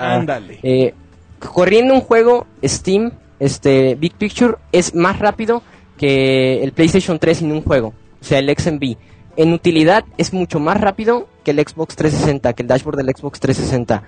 eh, 0.64 0.94
corriendo 1.40 1.94
un 1.94 2.02
juego 2.02 2.46
Steam, 2.64 3.12
este 3.40 3.96
Big 3.96 4.14
Picture 4.14 4.56
es 4.72 4.94
más 4.94 5.20
rápido 5.20 5.64
que 5.98 6.64
el 6.64 6.72
PlayStation 6.74 7.18
3 7.20 7.38
sin 7.40 7.52
un 7.52 7.62
juego, 7.64 7.94
o 8.22 8.24
sea, 8.24 8.40
el 8.40 8.50
XMB. 8.56 8.96
En 9.38 9.54
utilidad 9.54 10.04
es 10.18 10.34
mucho 10.34 10.60
más 10.60 10.80
rápido 10.80 11.28
que 11.44 11.52
el 11.52 11.58
Xbox 11.60 11.96
360, 11.96 12.54
que 12.54 12.62
el 12.64 12.68
dashboard 12.68 12.98
del 12.98 13.16
Xbox 13.16 13.40
360. 13.40 14.04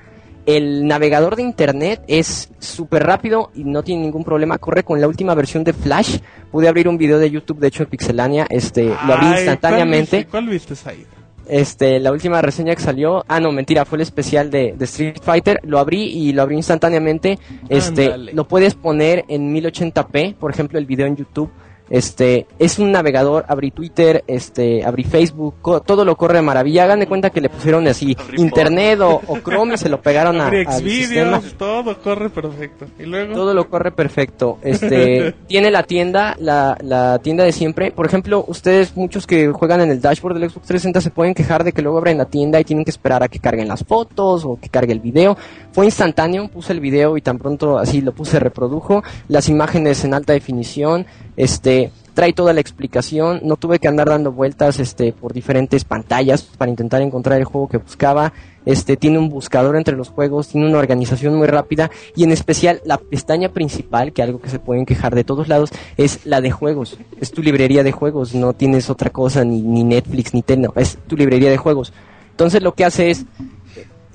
El 0.46 0.88
navegador 0.88 1.36
de 1.36 1.44
internet 1.44 2.02
es 2.08 2.50
súper 2.60 3.04
rápido 3.04 3.52
y 3.56 3.64
no 3.64 3.84
tiene 3.84 4.02
ningún 4.02 4.24
problema. 4.24 4.58
Corre 4.58 4.84
con 4.84 5.00
la 5.00 5.08
última 5.08 5.34
versión 5.36 5.64
de 5.64 5.74
Flash. 5.74 6.18
Pude 6.52 6.68
abrir 6.68 6.88
un 6.88 6.98
video 6.98 7.18
de 7.18 7.32
YouTube, 7.32 7.60
de 7.60 7.68
hecho, 7.68 7.84
en 7.84 7.90
Pixelania. 7.90 8.46
Este, 8.50 8.86
lo 8.86 9.14
abrí 9.14 9.28
instantáneamente. 9.28 10.26
¿Cuál 10.26 10.48
viste, 10.48 10.76
cuál 10.76 10.76
viste, 10.76 10.76
Said? 10.76 11.24
Este, 11.48 12.00
la 12.00 12.12
última 12.12 12.42
reseña 12.42 12.74
que 12.76 12.82
salió, 12.82 13.26
ah 13.28 13.40
no, 13.40 13.52
mentira, 13.52 13.84
fue 13.84 13.98
el 13.98 14.04
especial 14.04 14.50
de, 14.50 14.76
de 14.78 14.86
Street 14.86 15.18
Fighter, 15.22 15.60
lo 15.64 15.80
abrí 15.80 16.04
y 16.04 16.32
lo 16.32 16.42
abrí 16.42 16.56
instantáneamente. 16.56 17.38
Este, 17.68 18.18
lo 18.18 18.48
puedes 18.48 18.76
poner 18.76 19.26
en 19.28 19.54
1080p, 19.54 20.36
por 20.36 20.52
ejemplo, 20.52 20.80
el 20.80 20.86
video 20.86 21.06
en 21.06 21.18
YouTube. 21.18 21.52
Este, 21.90 22.48
es 22.60 22.80
un 22.80 22.92
navegador, 22.92 23.46
abrí 23.48 23.72
Twitter, 23.72 24.24
este, 24.28 24.84
abrí 24.84 25.04
Facebook, 25.04 25.56
todo 25.86 26.06
lo 26.06 26.16
corre 26.16 26.36
de 26.36 26.42
maravilla. 26.42 26.86
Hagan 26.86 27.00
de 27.00 27.08
cuenta 27.08 27.30
que 27.30 27.42
le 27.42 27.50
pusieron 27.50 27.88
así 27.88 28.16
internet 28.38 29.00
o, 29.02 29.22
o 29.28 29.40
Chrome 29.40 29.76
y 29.76 29.78
se 29.78 29.90
lo 29.90 30.02
pegaron 30.02 30.40
a. 30.40 30.50
Xvideos, 30.50 31.54
todo 31.58 32.02
corre 32.02 32.30
perfecto. 32.30 32.86
Y 32.98 33.04
luego... 33.04 33.34
Todo 33.34 33.54
lo 33.54 33.70
corre 33.70 33.92
perfecto. 33.92 34.58
Este, 34.62 35.34
tiene 35.48 35.72
la 35.72 35.84
tienda, 35.84 36.36
la, 36.40 36.78
la 36.82 37.20
tienda 37.20 37.44
de 37.44 37.52
siempre. 37.52 37.92
Por 37.92 38.06
ejemplo, 38.06 38.46
ustedes, 38.48 38.96
muchos 38.96 39.28
que 39.28 39.50
juegan 39.50 39.82
en 39.82 39.92
el 39.92 40.02
dashboard 40.02 40.36
del 40.36 40.50
Xbox 40.50 40.68
360 40.68 41.02
se 41.02 41.12
pueden 41.12 41.34
quejar 41.34 41.64
de 41.64 41.74
que 41.74 41.82
luego 41.82 41.98
abren 41.98 42.18
la 42.18 42.26
tienda 42.26 42.60
y 42.60 42.64
tienen 42.64 42.86
que 42.86 42.92
esperar 42.92 43.24
a 43.24 43.28
que 43.28 43.40
carguen 43.40 43.68
las 43.68 43.84
fotos 43.84 44.46
o 44.46 44.58
que 44.60 44.70
cargue 44.70 44.94
el 44.94 45.00
video. 45.00 45.38
Fue 45.72 45.86
instantáneo, 45.86 46.48
puse 46.48 46.74
el 46.74 46.80
video 46.80 47.18
y 47.18 47.22
tan 47.22 47.38
pronto 47.38 47.78
así 47.78 48.02
lo 48.02 48.14
puse, 48.14 48.40
reprodujo 48.40 49.04
las 49.28 49.50
imágenes 49.50 50.04
en 50.06 50.14
alta 50.14 50.34
definición. 50.34 51.06
Este, 51.36 51.92
trae 52.14 52.34
toda 52.34 52.54
la 52.54 52.62
explicación. 52.62 53.42
No 53.44 53.56
tuve 53.56 53.80
que 53.80 53.88
andar 53.88 54.10
dando 54.10 54.32
vueltas, 54.32 54.80
este, 54.80 55.14
por 55.14 55.34
diferentes 55.34 55.84
pantallas 55.84 56.44
para 56.44 56.70
intentar 56.70 57.02
encontrar 57.02 57.40
el 57.40 57.46
juego 57.46 57.68
que 57.68 57.78
buscaba. 57.78 58.34
Este, 58.66 58.96
tiene 58.96 59.18
un 59.18 59.30
buscador 59.30 59.76
entre 59.76 59.98
los 59.98 60.10
juegos, 60.10 60.48
tiene 60.48 60.68
una 60.68 60.80
organización 60.80 61.36
muy 61.36 61.48
rápida 61.48 61.92
y 62.16 62.24
en 62.24 62.32
especial 62.32 62.82
la 62.86 62.98
pestaña 62.98 63.50
principal, 63.50 64.14
que 64.14 64.24
algo 64.24 64.40
que 64.40 64.50
se 64.50 64.60
pueden 64.60 64.86
quejar 64.86 65.16
de 65.16 65.26
todos 65.26 65.50
lados, 65.50 65.72
es 65.98 66.26
la 66.26 66.40
de 66.40 66.52
juegos. 66.52 66.98
Es 67.20 67.32
tu 67.32 67.42
librería 67.42 67.84
de 67.84 67.92
juegos, 67.92 68.34
no 68.34 68.54
tienes 68.54 68.90
otra 68.90 69.10
cosa, 69.10 69.44
ni, 69.44 69.62
ni 69.62 69.84
Netflix, 69.84 70.34
ni 70.34 70.44
Tecno, 70.44 70.72
es 70.78 70.98
tu 71.08 71.18
librería 71.18 71.50
de 71.50 71.58
juegos. 71.58 71.92
Entonces 72.32 72.64
lo 72.64 72.74
que 72.74 72.86
hace 72.86 73.12
es, 73.12 73.26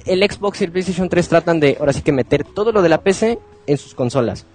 el 0.06 0.28
Xbox 0.28 0.62
y 0.62 0.64
el 0.64 0.72
PlayStation 0.72 1.08
3 1.08 1.28
tratan 1.28 1.60
de, 1.60 1.76
ahora 1.78 1.92
sí 1.92 2.00
que 2.00 2.12
meter 2.12 2.42
todo 2.42 2.72
lo 2.72 2.80
de 2.80 2.88
la 2.88 3.02
PC 3.02 3.38
en 3.66 3.76
sus 3.76 3.94
consolas. 3.94 4.46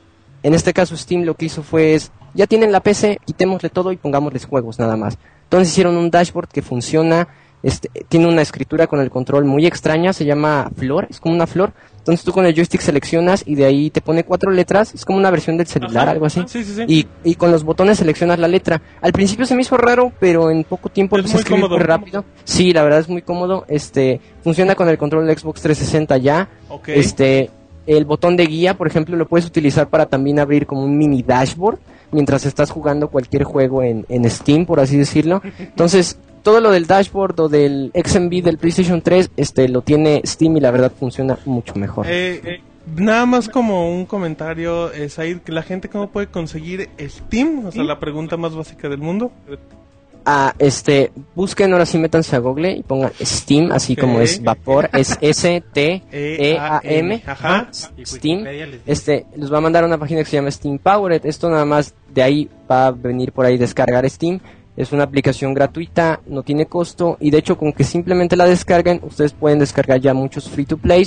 En 0.41 0.53
este 0.53 0.73
caso 0.73 0.97
Steam 0.97 1.23
lo 1.23 1.35
que 1.35 1.45
hizo 1.45 1.61
fue, 1.63 1.93
es, 1.93 2.11
ya 2.33 2.47
tienen 2.47 2.71
la 2.71 2.79
PC, 2.81 3.19
quitémosle 3.25 3.69
todo 3.69 3.91
y 3.91 3.97
pongámosles 3.97 4.45
juegos 4.45 4.79
nada 4.79 4.95
más. 4.97 5.17
Entonces 5.43 5.69
hicieron 5.69 5.95
un 5.97 6.09
dashboard 6.09 6.47
que 6.49 6.61
funciona, 6.61 7.27
este, 7.61 7.89
tiene 8.09 8.27
una 8.27 8.41
escritura 8.41 8.87
con 8.87 8.99
el 8.99 9.09
control 9.09 9.45
muy 9.45 9.65
extraña, 9.65 10.11
se 10.13 10.25
llama 10.25 10.69
flor, 10.75 11.07
es 11.09 11.19
como 11.19 11.35
una 11.35 11.47
flor. 11.47 11.71
Entonces 11.99 12.25
tú 12.25 12.33
con 12.33 12.45
el 12.45 12.53
joystick 12.53 12.81
seleccionas 12.81 13.43
y 13.45 13.55
de 13.55 13.63
ahí 13.63 13.89
te 13.89 14.01
pone 14.01 14.25
cuatro 14.25 14.51
letras, 14.51 14.93
es 14.93 15.05
como 15.05 15.17
una 15.19 15.31
versión 15.31 15.55
del 15.55 15.67
celular, 15.67 16.03
Ajá. 16.03 16.11
algo 16.11 16.25
así. 16.25 16.41
Ah, 16.41 16.45
Sí, 16.49 16.63
sí, 16.65 16.73
sí. 16.75 16.83
Y, 16.87 17.07
y 17.23 17.35
con 17.35 17.49
los 17.49 17.63
botones 17.63 17.99
seleccionas 17.99 18.39
la 18.39 18.49
letra. 18.49 18.81
Al 18.99 19.13
principio 19.13 19.45
se 19.45 19.55
me 19.55 19.61
hizo 19.61 19.77
raro, 19.77 20.11
pero 20.19 20.51
en 20.51 20.65
poco 20.65 20.89
tiempo 20.89 21.17
Es 21.17 21.33
muy 21.33 21.43
cómodo. 21.43 21.77
muy 21.77 21.85
rápido. 21.85 22.25
Sí, 22.43 22.73
la 22.73 22.83
verdad 22.83 22.99
es 22.99 23.07
muy 23.07 23.21
cómodo. 23.21 23.63
Este, 23.69 24.19
funciona 24.43 24.75
con 24.75 24.89
el 24.89 24.97
control 24.97 25.25
del 25.27 25.37
Xbox 25.37 25.61
360 25.61 26.17
ya. 26.17 26.49
Este, 26.87 27.49
el 27.87 28.03
botón 28.03 28.35
de 28.35 28.47
guía, 28.47 28.73
por 28.77 28.87
ejemplo, 28.87 29.15
lo 29.15 29.25
puedes 29.27 29.45
utilizar 29.45 29.87
para 29.87 30.05
también 30.07 30.39
abrir 30.39 30.65
como 30.65 30.83
un 30.83 30.97
mini 30.97 31.21
dashboard 31.23 31.79
mientras 32.13 32.45
estás 32.45 32.71
jugando 32.71 33.09
cualquier 33.09 33.43
juego 33.43 33.83
en, 33.83 34.05
en 34.09 34.29
Steam, 34.29 34.65
por 34.65 34.79
así 34.79 34.97
decirlo. 34.97 35.41
Entonces, 35.59 36.17
todo 36.43 36.61
lo 36.61 36.71
del 36.71 36.85
dashboard 36.85 37.39
o 37.39 37.49
del 37.49 37.91
XMB 37.93 38.43
del 38.43 38.57
PlayStation 38.57 39.01
3, 39.01 39.31
este, 39.37 39.69
lo 39.69 39.81
tiene 39.81 40.21
Steam 40.25 40.57
y 40.57 40.59
la 40.59 40.71
verdad 40.71 40.91
funciona 40.97 41.39
mucho 41.45 41.73
mejor. 41.75 42.05
Eh, 42.07 42.41
eh, 42.43 42.61
nada 42.95 43.25
más 43.25 43.49
como 43.49 43.89
un 43.89 44.05
comentario, 44.05 44.91
eh, 44.91 45.09
Said, 45.09 45.39
que 45.39 45.51
la 45.51 45.63
gente 45.63 45.89
cómo 45.89 46.09
puede 46.09 46.27
conseguir 46.27 46.89
Steam, 46.99 47.65
o 47.65 47.71
sea, 47.71 47.83
la 47.83 47.99
pregunta 47.99 48.37
más 48.37 48.55
básica 48.55 48.89
del 48.89 48.99
mundo. 48.99 49.31
Ah, 50.25 50.53
este, 50.57 51.11
busquen 51.35 51.73
ahora 51.73 51.85
sí, 51.85 51.97
métanse 51.97 52.35
a 52.35 52.39
Google 52.39 52.71
y 52.71 52.83
pongan 52.83 53.11
Steam, 53.21 53.71
así 53.71 53.95
como 53.95 54.21
es 54.21 54.41
vapor, 54.41 54.89
es 54.93 55.17
S-T-E-A-M, 55.19 56.03
Ajá. 57.25 57.69
Steam. 58.05 58.45
Este, 58.85 59.25
les 59.35 59.51
va 59.51 59.57
a 59.57 59.61
mandar 59.61 59.83
a 59.83 59.87
una 59.87 59.97
página 59.97 60.21
que 60.21 60.29
se 60.29 60.37
llama 60.37 60.51
Steam 60.51 60.77
Powered. 60.77 61.25
Esto 61.25 61.49
nada 61.49 61.65
más 61.65 61.93
de 62.13 62.23
ahí 62.23 62.49
va 62.69 62.87
a 62.87 62.91
venir 62.91 63.31
por 63.31 63.45
ahí 63.45 63.57
descargar 63.57 64.09
Steam. 64.09 64.39
Es 64.75 64.91
una 64.91 65.03
aplicación 65.03 65.53
gratuita, 65.53 66.21
no 66.25 66.41
tiene 66.41 66.65
costo 66.65 67.17
y 67.19 67.29
de 67.29 67.37
hecho 67.37 67.57
con 67.57 67.73
que 67.73 67.83
simplemente 67.83 68.35
la 68.35 68.45
descarguen, 68.45 68.99
ustedes 69.03 69.33
pueden 69.33 69.59
descargar 69.59 69.99
ya 69.99 70.15
muchos 70.15 70.49
free 70.49 70.65
to 70.65 70.77
play, 70.77 71.05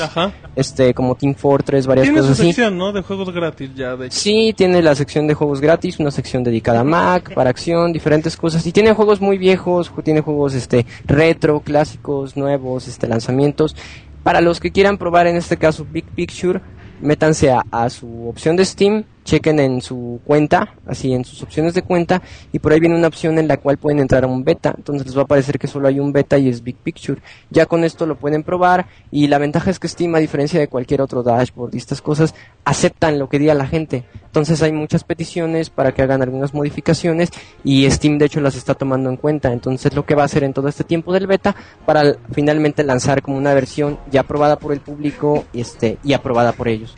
este 0.54 0.94
como 0.94 1.16
Team 1.16 1.34
Fortress, 1.34 1.86
varias 1.86 2.04
Tiene 2.04 2.20
cosas 2.20 2.38
así. 2.38 2.46
sección, 2.46 2.78
¿no? 2.78 2.92
De 2.92 3.02
juegos 3.02 3.32
gratis 3.34 3.70
ya, 3.74 3.96
de 3.96 4.06
hecho. 4.06 4.16
Sí, 4.18 4.54
tiene 4.56 4.80
la 4.82 4.94
sección 4.94 5.26
de 5.26 5.34
juegos 5.34 5.60
gratis, 5.60 5.98
una 5.98 6.12
sección 6.12 6.44
dedicada 6.44 6.80
a 6.80 6.84
Mac, 6.84 7.34
para 7.34 7.50
acción, 7.50 7.92
diferentes 7.92 8.36
cosas. 8.36 8.64
Y 8.66 8.72
tiene 8.72 8.92
juegos 8.92 9.20
muy 9.20 9.36
viejos, 9.36 9.90
tiene 10.04 10.20
juegos 10.20 10.54
este 10.54 10.86
retro, 11.04 11.60
clásicos, 11.60 12.36
nuevos, 12.36 12.86
este 12.86 13.08
lanzamientos. 13.08 13.74
Para 14.22 14.40
los 14.40 14.60
que 14.60 14.70
quieran 14.70 14.96
probar 14.96 15.26
en 15.26 15.36
este 15.36 15.56
caso 15.56 15.84
Big 15.90 16.04
Picture, 16.04 16.60
métanse 17.00 17.50
a, 17.50 17.64
a 17.70 17.90
su 17.90 18.28
opción 18.28 18.56
de 18.56 18.64
Steam, 18.64 19.04
chequen 19.26 19.60
en 19.60 19.82
su 19.82 20.20
cuenta, 20.24 20.72
así 20.86 21.12
en 21.12 21.24
sus 21.24 21.42
opciones 21.42 21.74
de 21.74 21.82
cuenta, 21.82 22.22
y 22.52 22.60
por 22.60 22.72
ahí 22.72 22.80
viene 22.80 22.96
una 22.96 23.08
opción 23.08 23.38
en 23.38 23.48
la 23.48 23.58
cual 23.58 23.76
pueden 23.76 23.98
entrar 23.98 24.24
a 24.24 24.26
un 24.26 24.44
beta. 24.44 24.72
Entonces 24.74 25.06
les 25.06 25.18
va 25.18 25.22
a 25.22 25.26
parecer 25.26 25.58
que 25.58 25.66
solo 25.66 25.88
hay 25.88 26.00
un 26.00 26.12
beta 26.12 26.38
y 26.38 26.48
es 26.48 26.62
Big 26.62 26.76
Picture. 26.76 27.20
Ya 27.50 27.66
con 27.66 27.84
esto 27.84 28.06
lo 28.06 28.16
pueden 28.16 28.42
probar 28.42 28.86
y 29.10 29.26
la 29.26 29.38
ventaja 29.38 29.70
es 29.70 29.78
que 29.78 29.88
Steam, 29.88 30.14
a 30.14 30.18
diferencia 30.18 30.58
de 30.58 30.68
cualquier 30.68 31.02
otro 31.02 31.22
dashboard 31.22 31.74
y 31.74 31.78
estas 31.78 32.00
cosas, 32.00 32.34
aceptan 32.64 33.18
lo 33.18 33.28
que 33.28 33.38
diga 33.38 33.52
la 33.54 33.66
gente. 33.66 34.04
Entonces 34.24 34.62
hay 34.62 34.72
muchas 34.72 35.04
peticiones 35.04 35.68
para 35.70 35.92
que 35.92 36.02
hagan 36.02 36.22
algunas 36.22 36.54
modificaciones 36.54 37.30
y 37.64 37.90
Steam 37.90 38.18
de 38.18 38.26
hecho 38.26 38.40
las 38.40 38.56
está 38.56 38.74
tomando 38.74 39.10
en 39.10 39.16
cuenta. 39.16 39.52
Entonces 39.52 39.94
lo 39.94 40.06
que 40.06 40.14
va 40.14 40.22
a 40.22 40.26
hacer 40.26 40.44
en 40.44 40.54
todo 40.54 40.68
este 40.68 40.84
tiempo 40.84 41.12
del 41.12 41.26
beta 41.26 41.56
para 41.84 42.16
finalmente 42.32 42.84
lanzar 42.84 43.22
como 43.22 43.36
una 43.36 43.54
versión 43.54 43.98
ya 44.10 44.20
aprobada 44.20 44.58
por 44.58 44.72
el 44.72 44.80
público 44.80 45.44
este, 45.52 45.98
y 46.04 46.12
aprobada 46.12 46.52
por 46.52 46.68
ellos. 46.68 46.94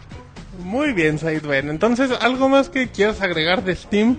Muy 0.59 0.93
bien, 0.93 1.19
Said. 1.19 1.45
Bueno, 1.45 1.71
entonces, 1.71 2.11
¿algo 2.21 2.49
más 2.49 2.69
que 2.69 2.89
quieras 2.89 3.21
agregar 3.21 3.65
de 3.65 3.75
Steam? 3.77 4.17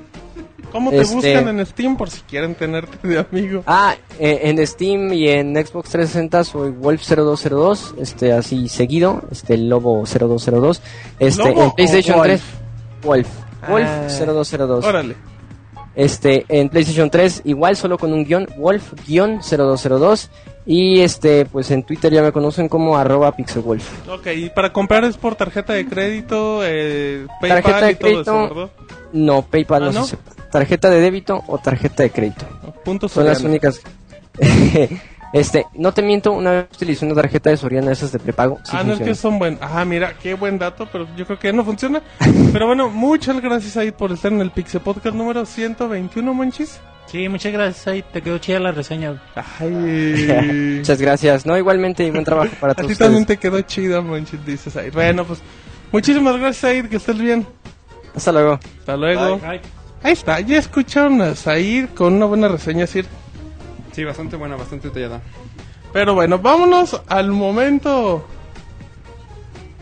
¿Cómo 0.71 0.91
te 0.91 1.01
Este- 1.01 1.15
buscan 1.15 1.47
en 1.59 1.65
Steam 1.65 1.97
por 1.97 2.09
si 2.11 2.21
quieren 2.21 2.53
tenerte 2.55 3.07
de 3.07 3.19
amigo? 3.19 3.63
Ah, 3.65 3.95
eh, 4.19 4.41
en 4.43 4.65
Steam 4.67 5.11
y 5.13 5.27
en 5.27 5.55
Xbox 5.55 5.89
360 5.89 6.43
soy 6.43 6.69
Wolf0202, 6.71 7.95
este 7.99 8.33
así 8.33 8.69
seguido, 8.69 9.23
este 9.31 9.57
Lobo 9.57 10.05
0202. 10.05 10.81
Este 11.19 11.43
¿Lobo 11.43 11.63
en 11.63 11.71
PlayStation 11.71 12.19
o 12.19 12.21
3 12.23 12.41
Wolf, 13.03 13.27
Wolf 13.67 13.87
Ah, 13.87 14.07
0202. 14.09 14.85
Órale. 14.85 15.15
Este 15.95 16.45
en 16.49 16.69
PlayStation 16.69 17.09
3 17.09 17.41
igual 17.45 17.75
solo 17.75 17.97
con 17.97 18.13
un 18.13 18.23
guion 18.23 18.47
Wolf 18.57 18.93
guion 19.07 19.41
0202 19.41 20.29
y 20.66 20.99
este 21.01 21.45
pues 21.45 21.72
en 21.72 21.84
Twitter 21.84 22.12
ya 22.14 22.22
me 22.22 22.32
conocen 22.32 22.70
como 22.70 22.97
arroba 22.97 23.32
pixelwolf. 23.36 24.07
Ok, 24.10 24.28
y 24.36 24.49
para 24.49 24.72
comprar 24.74 25.03
es 25.03 25.18
por 25.18 25.36
tarjeta 25.36 25.74
de 25.74 25.86
crédito, 25.88 26.62
eh, 26.64 27.26
PayPal 27.41 27.64
Tarjeta 27.64 27.86
de 27.86 27.91
y 27.91 27.95
todo 27.95 28.10
eso, 28.10 28.24
crédito. 28.24 28.55
¿verdad? 28.55 28.72
No, 29.14 29.41
PayPal 29.43 29.84
Ah, 29.84 29.86
no, 29.88 29.91
¿no? 29.91 30.05
se. 30.05 30.18
Tarjeta 30.51 30.89
de 30.89 31.01
débito 31.01 31.43
o 31.47 31.57
tarjeta 31.60 32.03
de 32.03 32.10
crédito. 32.12 32.45
Puntos 32.84 33.12
Son 33.12 33.26
las 33.26 33.41
únicas. 33.43 33.82
este, 35.34 35.65
no 35.73 35.91
te 35.91 36.01
miento, 36.01 36.32
una 36.32 36.51
vez 36.51 36.67
utilicé 36.73 37.05
una 37.05 37.15
tarjeta 37.15 37.49
de 37.49 37.57
Soriana 37.57 37.91
esas 37.91 38.11
de 38.11 38.19
prepago. 38.19 38.59
sí 38.63 38.71
ah, 38.73 38.84
no 38.84 38.93
es 38.93 38.99
que 38.99 39.15
son 39.15 39.39
buenos. 39.39 39.59
Ah, 39.61 39.86
mira, 39.86 40.13
qué 40.21 40.34
buen 40.34 40.57
dato, 40.57 40.88
pero 40.91 41.07
yo 41.15 41.25
creo 41.25 41.39
que 41.39 41.47
ya 41.49 41.53
no 41.53 41.63
funciona. 41.63 42.01
pero 42.53 42.67
bueno, 42.67 42.89
muchas 42.89 43.39
gracias 43.41 43.77
ahí 43.77 43.91
por 43.91 44.11
estar 44.11 44.32
en 44.32 44.41
el 44.41 44.51
Pixel 44.51 44.82
Podcast 44.82 45.15
número 45.15 45.45
121, 45.45 46.34
Monchis. 46.34 46.80
Sí, 47.07 47.27
muchas 47.27 47.51
gracias. 47.51 47.88
Ahí 47.88 48.03
te 48.03 48.21
quedó 48.21 48.38
chida 48.38 48.59
la 48.59 48.71
reseña. 48.71 49.19
Ay. 49.59 50.77
Muchas 50.77 51.01
gracias. 51.01 51.43
No, 51.43 51.57
igualmente, 51.57 52.09
buen 52.11 52.23
trabajo 52.23 52.51
para 52.59 52.73
A 52.73 52.75
todos 52.75 52.88
ti 52.88 52.93
ustedes. 52.93 53.07
también 53.07 53.25
te 53.25 53.38
quedó 53.38 53.59
chida, 53.61 54.01
Monchis, 54.01 54.45
dices 54.45 54.75
ahí. 54.75 54.91
Bueno, 54.91 55.25
pues 55.25 55.39
muchísimas 55.91 56.38
gracias, 56.38 56.57
Said, 56.57 56.86
que 56.88 56.97
estés 56.97 57.17
bien. 57.17 57.47
Hasta 58.15 58.32
luego. 58.32 58.59
Hasta 58.80 58.95
luego. 58.95 59.41
Ay, 59.43 59.59
Ahí 60.03 60.13
está, 60.13 60.39
ya 60.39 60.57
escucharon 60.59 61.21
a 61.21 61.36
Said 61.36 61.89
con 61.95 62.13
una 62.13 62.25
buena 62.25 62.47
reseña, 62.47 62.86
Sir. 62.88 63.05
Sí, 63.91 64.03
bastante 64.03 64.35
buena, 64.35 64.55
bastante 64.55 64.89
detallada. 64.89 65.21
Pero 65.91 66.13
bueno, 66.13 66.39
vámonos 66.39 67.01
al 67.07 67.31
momento. 67.31 68.27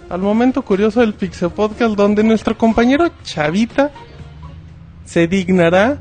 Al 0.09 0.21
momento 0.21 0.61
curioso 0.61 1.01
del 1.01 1.13
Pixel 1.13 1.49
Podcast, 1.49 1.95
donde 1.95 2.23
nuestro 2.23 2.57
compañero 2.57 3.09
Chavita 3.23 3.91
se 5.03 5.27
dignará 5.27 5.97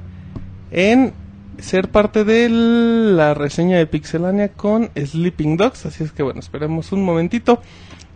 en 0.70 1.12
ser 1.58 1.88
parte 1.88 2.24
de 2.24 2.48
la 2.48 3.34
reseña 3.34 3.78
de 3.78 3.86
Pixelania 3.86 4.52
con 4.52 4.90
Sleeping 4.94 5.56
Dogs. 5.56 5.86
Así 5.86 6.04
es 6.04 6.12
que 6.12 6.22
bueno, 6.22 6.38
esperemos 6.40 6.92
un 6.92 7.04
momentito. 7.04 7.60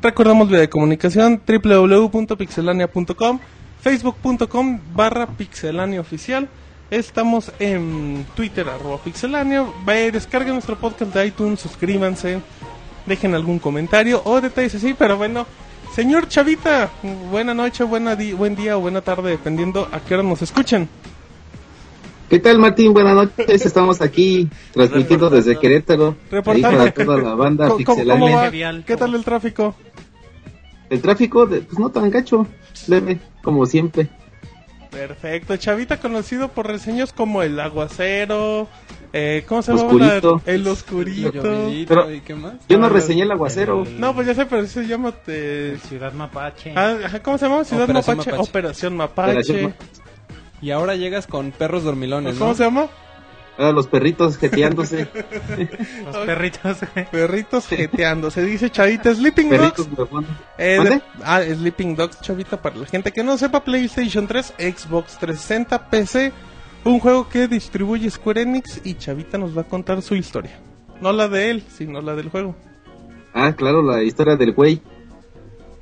Recordamos 0.02 0.48
vía 0.48 0.60
de 0.60 0.68
comunicación 0.68 1.42
www.pixelania.com, 1.46 3.40
facebook.com 3.80 4.80
barra 4.94 5.26
pixelania 5.26 6.00
oficial. 6.00 6.48
Estamos 6.90 7.52
en 7.60 8.26
Twitter, 8.34 8.68
arroba 8.68 8.98
pixelania. 8.98 9.64
Vaya, 9.84 10.10
descarguen 10.10 10.54
nuestro 10.54 10.76
podcast 10.76 11.14
de 11.14 11.26
iTunes, 11.26 11.60
suscríbanse, 11.60 12.40
dejen 13.06 13.34
algún 13.34 13.60
comentario 13.60 14.20
o 14.24 14.40
detalles 14.40 14.74
así. 14.74 14.94
Pero 14.98 15.16
bueno, 15.16 15.46
señor 15.94 16.26
Chavita, 16.28 16.90
buena 17.30 17.54
noche, 17.54 17.84
buena 17.84 18.16
di- 18.16 18.32
buen 18.32 18.56
día 18.56 18.76
o 18.76 18.80
buena 18.80 19.02
tarde, 19.02 19.30
dependiendo 19.30 19.88
a 19.92 20.00
qué 20.00 20.14
hora 20.14 20.24
nos 20.24 20.42
escuchen. 20.42 20.88
¿Qué 22.28 22.38
tal, 22.40 22.58
Martín? 22.58 22.92
Buenas 22.92 23.14
noches. 23.14 23.66
Estamos 23.66 24.00
aquí 24.00 24.48
transmitiendo 24.72 25.26
Reportando. 25.30 25.36
desde 25.36 25.58
Querétaro. 25.60 26.16
Ahí 26.30 26.62
para 26.62 26.92
toda 26.92 27.18
la 27.18 27.34
banda 27.34 27.68
¿Cómo, 27.68 28.30
va? 28.32 28.50
¿Qué 28.84 28.96
tal 28.96 29.14
el 29.14 29.24
tráfico? 29.24 29.74
El 30.90 31.00
tráfico, 31.00 31.46
de- 31.46 31.60
pues 31.60 31.78
no 31.78 31.88
tan 31.90 32.10
gacho, 32.10 32.46
leve, 32.88 33.20
como 33.42 33.64
siempre. 33.66 34.08
Perfecto, 34.90 35.56
Chavita 35.56 35.98
conocido 36.00 36.48
por 36.48 36.66
reseñas 36.66 37.12
como 37.12 37.42
El 37.42 37.58
Aguacero, 37.60 38.68
eh, 39.12 39.44
¿cómo 39.46 39.62
se 39.62 39.72
llama? 39.72 39.84
Oscurito. 39.84 40.42
El 40.46 40.66
Oscurito. 40.66 41.30
Pero- 41.88 42.12
¿y 42.12 42.20
qué 42.20 42.34
más? 42.34 42.54
Yo 42.68 42.78
no 42.78 42.88
reseñé 42.88 43.22
el 43.22 43.30
aguacero. 43.30 43.84
No, 43.98 44.14
pues 44.14 44.26
ya 44.26 44.34
sé, 44.34 44.46
pero 44.46 44.62
eso 44.62 44.80
se 44.82 44.88
llama... 44.88 45.12
eh, 45.28 45.78
Ciudad 45.88 46.12
Mapache. 46.12 46.72
ah, 46.76 46.96
¿Cómo 47.22 47.38
se 47.38 47.46
llama? 47.48 47.64
Ciudad 47.64 47.84
Operación 47.84 48.16
Mapache. 48.16 48.30
Mapache. 48.32 48.50
Operación 48.50 48.96
Mapache. 48.96 49.30
Operación 49.30 49.62
Ma- 49.62 49.74
Y 50.60 50.70
ahora 50.72 50.96
llegas 50.96 51.26
con 51.26 51.52
perros 51.52 51.84
dormilones, 51.84 52.36
¿Cómo 52.36 52.50
¿no? 52.50 52.56
se 52.56 52.64
llama? 52.64 52.86
Ahora 53.60 53.72
los 53.72 53.88
perritos 53.88 54.38
jeteándose. 54.38 55.06
Los 56.06 56.16
perritos. 56.24 56.78
Perritos 57.12 57.66
jeteando. 57.66 58.30
Se 58.30 58.42
dice 58.42 58.70
Chavita 58.70 59.14
Sleeping 59.14 59.50
perritos 59.50 59.86
Dogs. 59.94 60.26
Eh, 60.56 60.78
de- 60.82 61.02
ah, 61.22 61.42
Sleeping 61.42 61.94
Dogs, 61.94 62.22
Chavita, 62.22 62.62
para 62.62 62.76
la 62.76 62.86
gente 62.86 63.12
que 63.12 63.22
no 63.22 63.36
sepa, 63.36 63.62
PlayStation 63.62 64.26
3, 64.26 64.54
Xbox 64.56 65.18
360, 65.18 65.90
PC. 65.90 66.32
Un 66.84 67.00
juego 67.00 67.28
que 67.28 67.48
distribuye 67.48 68.10
Square 68.10 68.40
Enix 68.40 68.80
y 68.82 68.94
Chavita 68.94 69.36
nos 69.36 69.54
va 69.54 69.60
a 69.60 69.64
contar 69.68 70.00
su 70.00 70.14
historia. 70.14 70.58
No 71.02 71.12
la 71.12 71.28
de 71.28 71.50
él, 71.50 71.62
sino 71.68 72.00
la 72.00 72.14
del 72.16 72.30
juego. 72.30 72.56
Ah, 73.34 73.52
claro, 73.54 73.82
la 73.82 74.02
historia 74.02 74.36
del 74.36 74.54
güey. 74.54 74.80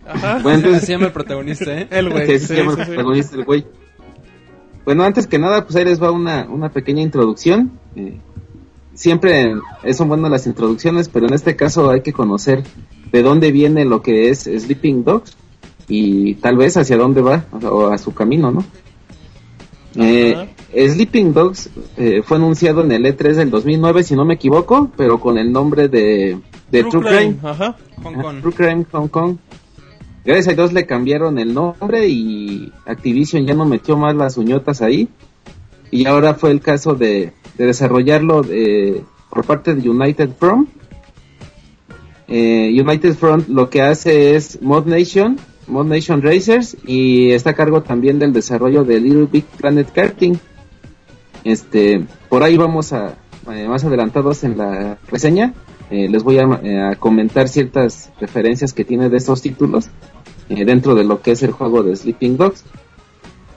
Ajá. 0.05 0.41
Bueno, 0.43 0.49
Así 0.59 0.65
entonces, 0.65 0.85
se 0.87 0.93
llama 0.93 1.07
el 1.07 1.13
protagonista, 1.13 1.79
¿eh? 1.79 1.87
El 1.93 2.11
güey. 2.11 2.27
sí, 2.41 2.47
se 2.47 2.57
llama 2.57 2.75
sí, 2.75 2.81
el 2.81 2.87
sí. 2.87 2.93
protagonista 2.93 3.37
el 3.37 3.45
güey. 3.45 3.67
Bueno, 4.89 5.05
antes 5.05 5.27
que 5.27 5.39
nada, 5.39 5.65
pues 5.67 5.77
ahí 5.77 5.85
les 5.85 6.03
va 6.03 6.11
una, 6.11 6.49
una 6.49 6.71
pequeña 6.71 7.03
introducción. 7.03 7.73
Eh, 7.95 8.19
siempre 8.95 9.53
son 9.93 10.09
buenas 10.09 10.31
las 10.31 10.47
introducciones, 10.47 11.11
pero 11.11 11.27
en 11.27 11.35
este 11.35 11.57
caso 11.57 11.91
hay 11.91 12.01
que 12.01 12.15
conocer 12.15 12.63
de 13.13 13.23
dónde 13.23 13.53
viene 13.53 13.85
lo 13.85 14.01
que 14.01 14.31
es 14.31 14.45
Sleeping 14.45 15.05
Dogs 15.05 15.37
y 15.89 16.37
tal 16.37 16.57
vez 16.57 16.79
hacia 16.79 16.97
dónde 16.97 17.21
va 17.21 17.45
o 17.71 17.89
a 17.89 17.99
su 17.99 18.15
camino, 18.15 18.51
¿no? 18.51 18.65
Eh, 19.95 20.55
Sleeping 20.75 21.35
Dogs 21.35 21.69
eh, 21.99 22.23
fue 22.25 22.39
anunciado 22.39 22.83
en 22.83 22.91
el 22.91 23.05
E3 23.05 23.35
del 23.35 23.51
2009, 23.51 24.05
si 24.05 24.17
no 24.17 24.25
me 24.25 24.33
equivoco, 24.33 24.91
pero 24.97 25.21
con 25.21 25.37
el 25.37 25.53
nombre 25.53 25.89
de, 25.89 26.39
de 26.71 26.85
True, 26.85 27.05
Crime. 27.05 27.37
Ajá. 27.43 27.77
Hong 28.03 28.15
Ajá, 28.15 28.23
Kong. 28.23 28.41
True 28.41 28.55
Crime 28.55 28.87
Hong 28.91 29.09
Kong. 29.09 29.37
Gracias 30.29 30.49
a 30.49 30.57
Dios 30.57 30.75
le 30.75 30.85
cambiaron 30.85 31.39
el 31.39 31.55
nombre 31.55 32.07
y 32.07 32.71
Activision 32.85 33.47
ya 33.47 33.55
no 33.55 33.65
metió 33.65 33.97
más 33.97 34.15
las 34.15 34.37
uñotas 34.37 34.83
ahí. 34.83 35.09
Y 35.91 36.05
ahora 36.05 36.35
fue 36.35 36.51
el 36.51 36.61
caso 36.61 36.95
de, 36.95 37.33
de 37.57 37.65
desarrollarlo 37.67 38.43
de- 38.43 39.03
por 39.31 39.47
parte 39.47 39.75
de 39.75 39.89
United 39.89 40.29
Front. 40.39 40.69
Eh, 42.29 42.77
United 42.79 43.15
Front 43.15 43.49
lo 43.49 43.71
que 43.71 43.81
hace 43.81 44.37
es 44.37 44.61
Mod 44.61 44.85
Nation, 44.85 45.39
Mod 45.67 45.87
Nation 45.87 46.21
Racers 46.21 46.77
y 46.87 47.31
está 47.31 47.51
a 47.51 47.55
cargo 47.55 47.83
también 47.83 48.19
del 48.19 48.35
desarrollo 48.35 48.85
de 48.85 49.01
Little 49.01 49.29
Big 49.33 49.45
Planet 49.47 49.91
Karting. 49.91 50.35
Este, 51.43 52.05
por 52.29 52.43
ahí 52.43 52.59
vamos 52.59 52.93
a 52.93 53.15
eh, 53.51 53.67
más 53.67 53.83
adelantados 53.83 54.45
en 54.45 54.59
la 54.59 54.99
reseña. 55.11 55.55
eh, 55.91 56.07
les 56.07 56.23
voy 56.23 56.37
a, 56.37 56.43
eh, 56.63 56.81
a 56.83 56.97
comentar 56.97 57.49
ciertas 57.49 58.11
referencias 58.21 58.75
que 58.75 58.85
tiene 58.85 59.09
de 59.09 59.17
estos 59.17 59.41
títulos 59.41 59.89
eh, 60.49 60.65
dentro 60.65 60.95
de 60.95 61.05
lo 61.05 61.21
que 61.21 61.33
es 61.33 61.43
el 61.43 61.53
juego 61.53 61.83
de 61.83 61.97
Sleeping 61.97 62.37
Dogs. 62.37 62.65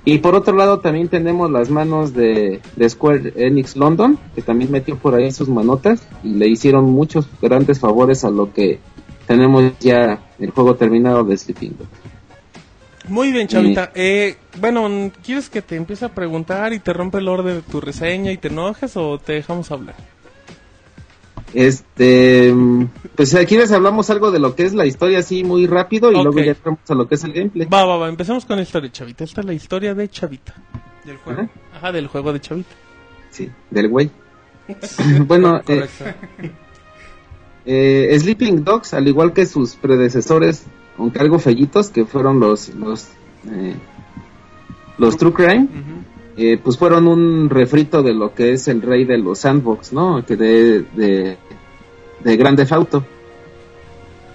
Y 0.04 0.18
por 0.18 0.34
otro 0.34 0.56
lado 0.56 0.80
también 0.80 1.10
tenemos 1.10 1.52
las 1.52 1.70
manos 1.70 2.14
de, 2.14 2.60
de 2.76 2.90
Square 2.90 3.34
Enix 3.36 3.76
London, 3.76 4.18
que 4.34 4.42
también 4.42 4.72
metió 4.72 4.98
por 4.98 5.14
ahí 5.14 5.32
sus 5.32 5.48
manotas 5.48 6.08
y 6.24 6.30
le 6.30 6.48
hicieron 6.48 6.86
muchos 6.86 7.28
grandes 7.40 7.80
favores 7.80 8.26
a 8.26 8.32
lo 8.32 8.52
que 8.52 8.80
tenemos 9.28 9.72
ya 9.80 10.20
el 10.40 10.50
juego 10.50 10.76
terminado 10.76 11.24
de 11.24 11.38
Sleeping 11.38 11.78
Dogs. 11.78 12.12
Muy 13.08 13.32
bien, 13.32 13.48
Chavita. 13.48 13.92
Eh, 13.96 14.36
bueno, 14.60 15.12
¿quieres 15.24 15.50
que 15.50 15.62
te 15.62 15.76
empiece 15.76 16.06
a 16.06 16.10
preguntar 16.10 16.74
y 16.74 16.80
te 16.80 16.94
rompe 16.94 17.18
el 17.18 17.28
orden 17.28 17.56
de 17.56 17.62
tu 17.62 17.82
reseña 17.82 18.32
y 18.32 18.38
te 18.38 18.48
enojes 18.48 18.96
o 18.96 19.18
te 19.18 19.34
dejamos 19.34 19.72
hablar? 19.72 19.96
Este, 21.54 22.54
pues 23.16 23.36
aquí 23.36 23.58
les 23.58 23.72
hablamos 23.72 24.10
algo 24.10 24.32
de 24.32 24.40
lo 24.40 24.56
que 24.56 24.64
es 24.64 24.74
la 24.74 24.86
historia 24.86 25.20
así 25.20 25.44
muy 25.44 25.68
rápido 25.68 26.12
y 26.12 26.16
luego 26.16 26.40
ya 26.40 26.52
entramos 26.52 26.80
a 26.90 26.96
lo 26.96 27.08
que 27.08 27.16
es 27.16 27.24
el 27.24 27.34
gameplay. 27.34 27.68
Va, 27.68 27.86
va, 27.86 27.98
va. 27.98 28.08
Empecemos 28.10 28.46
con 28.46 28.56
la 28.58 28.64
historia, 28.64 28.92
Chavita. 28.92 29.24
Esta 29.24 29.42
es 29.42 29.48
la 29.48 29.54
historia 29.54 29.94
de 29.94 30.08
Chavita. 30.10 30.56
Del 31.06 31.18
juego. 31.18 31.42
Ajá, 31.42 31.52
Ajá, 31.78 31.92
del 31.92 32.08
juego 32.08 32.32
de 32.34 32.40
Chavita. 32.40 32.70
sí, 33.32 33.50
del 33.70 33.90
güey. 33.90 34.10
bueno, 35.28 35.60
eh. 35.68 35.86
Eh, 37.66 38.18
Sleeping 38.20 38.64
Dogs, 38.64 38.94
al 38.94 39.08
igual 39.08 39.34
que 39.34 39.46
sus 39.46 39.76
predecesores, 39.76 40.66
aunque 40.98 41.20
algo 41.20 41.38
fellitos, 41.40 41.90
que 41.90 42.06
fueron 42.06 42.40
los 42.40 42.70
los, 42.76 43.10
eh, 43.52 43.76
los 44.98 45.18
True 45.18 45.34
Crime, 45.34 45.68
eh, 46.38 46.58
pues 46.64 46.78
fueron 46.78 47.08
un 47.08 47.50
refrito 47.50 48.02
de 48.04 48.14
lo 48.14 48.34
que 48.34 48.54
es 48.54 48.68
el 48.68 48.82
rey 48.82 49.06
de 49.06 49.18
los 49.18 49.40
sandbox, 49.40 49.94
¿no? 49.94 50.26
Que 50.26 50.36
de, 50.36 50.86
de, 50.96 51.38
de. 52.24 52.38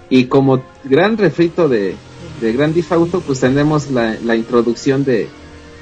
Y 0.09 0.25
como 0.25 0.61
gran 0.83 1.17
refrito 1.17 1.67
de, 1.67 1.95
de 2.41 2.53
Grand 2.53 2.73
Theft 2.73 2.91
pues 3.25 3.39
tenemos 3.39 3.91
la, 3.91 4.15
la 4.23 4.35
introducción 4.35 5.03
de 5.03 5.27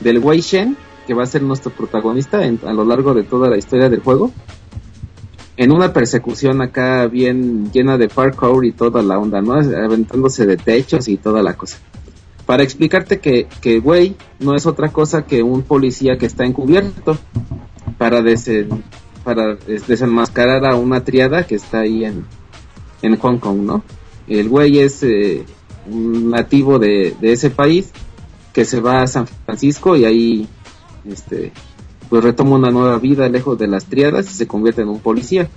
del 0.02 0.20
Wei 0.20 0.42
Shen, 0.42 0.76
que 1.08 1.14
va 1.14 1.24
a 1.24 1.28
ser 1.28 1.42
nuestro 1.44 1.72
protagonista 1.72 2.46
en- 2.46 2.60
a 2.66 2.74
lo 2.74 2.84
largo 2.86 3.14
de 3.14 3.24
toda 3.24 3.50
la 3.50 3.58
historia 3.58 3.90
del 3.90 4.02
juego. 4.02 4.32
En 5.58 5.72
una 5.72 5.94
persecución 5.94 6.62
acá 6.62 7.08
bien 7.08 7.72
llena 7.72 7.98
de 7.98 8.10
parkour 8.10 8.66
y 8.66 8.74
toda 8.74 9.02
la 9.02 9.18
onda, 9.20 9.42
¿no? 9.42 9.54
Aventándose 9.54 10.46
de 10.46 10.58
techos 10.58 11.08
y 11.08 11.16
toda 11.18 11.42
la 11.42 11.54
cosa. 11.56 11.78
Para 12.46 12.64
explicarte 12.64 13.20
que, 13.20 13.48
que 13.62 13.82
no 14.40 14.56
es 14.56 14.66
otra 14.66 14.90
cosa 14.92 15.26
que 15.26 15.42
un 15.42 15.64
policía 15.64 16.18
que 16.18 16.28
está 16.28 16.46
encubierto 16.46 17.18
para, 17.98 18.22
desen- 18.22 18.84
para 19.24 19.56
des- 19.56 19.88
desenmascarar 19.88 20.66
a 20.66 20.76
una 20.76 21.04
triada 21.04 21.48
que 21.48 21.56
está 21.56 21.80
ahí 21.80 22.06
en, 22.06 22.26
en 23.02 23.18
Hong 23.18 23.38
Kong, 23.40 23.62
¿no? 23.62 23.84
El 24.28 24.50
güey 24.50 24.80
es 24.80 25.02
eh, 25.04 25.44
un 25.90 26.30
nativo 26.30 26.78
de, 26.78 27.16
de 27.20 27.32
ese 27.32 27.50
país 27.50 27.92
que 28.54 28.64
se 28.66 28.80
va 28.80 29.02
a 29.02 29.08
San 29.08 29.28
Francisco 29.28 29.96
y 29.96 30.06
ahí 30.06 30.48
este 31.08 31.52
pues 32.10 32.24
retoma 32.24 32.56
una 32.58 32.70
nueva 32.70 33.00
vida 33.00 33.28
lejos 33.28 33.58
de 33.58 33.68
las 33.68 33.86
triadas 33.86 34.30
y 34.30 34.36
se 34.36 34.46
convierte 34.48 34.84
en 34.84 34.90
un 34.90 35.00
policía. 35.00 35.50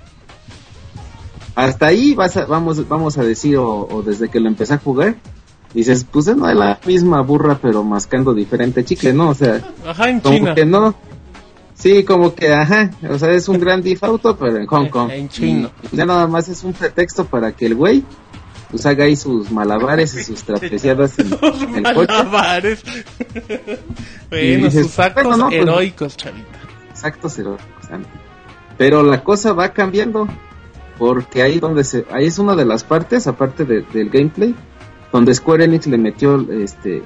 Hasta 1.55 1.87
ahí 1.87 2.15
vas 2.15 2.37
a- 2.37 2.45
vamos, 2.45 2.87
vamos 2.87 3.17
a 3.17 3.23
decir, 3.23 3.57
o, 3.57 3.87
o 3.87 4.01
desde 4.01 4.29
que 4.29 4.39
lo 4.39 4.47
empecé 4.47 4.73
a 4.73 4.77
jugar, 4.79 5.15
dices, 5.73 6.05
pues 6.09 6.27
es 6.27 6.37
la 6.37 6.79
misma 6.85 7.21
burra 7.21 7.59
pero 7.61 7.83
mascando 7.83 8.33
diferente 8.33 8.83
chicle, 8.83 9.13
¿no? 9.13 9.29
O 9.29 9.33
sea, 9.35 9.61
Ajá, 9.87 10.09
en 10.09 10.19
como 10.19 10.37
China. 10.37 10.55
que 10.55 10.65
no. 10.65 10.95
Sí, 11.75 12.03
como 12.03 12.35
que, 12.35 12.53
ajá, 12.53 12.91
o 13.09 13.17
sea, 13.17 13.31
es 13.31 13.47
un 13.47 13.57
gran 13.59 13.81
Theft 13.81 14.03
Auto, 14.03 14.35
pero 14.35 14.57
en 14.57 14.65
Hong 14.67 14.85
Eh, 14.85 14.89
Kong. 14.89 15.11
en 15.11 15.29
chino. 15.29 15.71
Y 15.91 15.95
ya 15.95 16.05
nada 16.05 16.27
más 16.27 16.49
es 16.49 16.63
un 16.65 16.73
pretexto 16.73 17.23
para 17.25 17.53
que 17.53 17.67
el 17.67 17.75
güey 17.75 18.03
pues 18.69 18.85
haga 18.85 19.05
ahí 19.05 19.15
sus 19.15 19.49
malabares 19.49 20.13
y 20.13 20.23
sus 20.23 20.43
trapeciadas 20.43 21.17
en, 21.19 21.27
el 21.31 21.39
coche. 21.39 21.67
malabares. 21.81 22.83
Bueno, 24.29 24.65
dices, 24.67 24.85
sus 24.87 24.99
actos 24.99 25.23
bueno, 25.23 25.37
no, 25.37 25.49
pues- 25.49 25.61
heroicos, 25.61 26.17
chavita. 26.17 26.59
O 27.23 27.29
sea, 27.29 27.99
Pero 28.77 29.03
la 29.03 29.23
cosa 29.23 29.53
va 29.53 29.69
cambiando 29.73 30.27
porque 30.97 31.41
ahí 31.41 31.59
donde 31.59 31.83
se, 31.83 32.05
ahí 32.11 32.25
es 32.25 32.37
una 32.39 32.55
de 32.55 32.65
las 32.65 32.83
partes, 32.83 33.25
aparte 33.27 33.63
de- 33.65 33.81
del 33.93 34.09
gameplay, 34.09 34.53
donde 35.11 35.33
Square 35.33 35.65
Enix 35.65 35.87
le 35.87 35.97
metió 35.97 36.39
este 36.51 37.03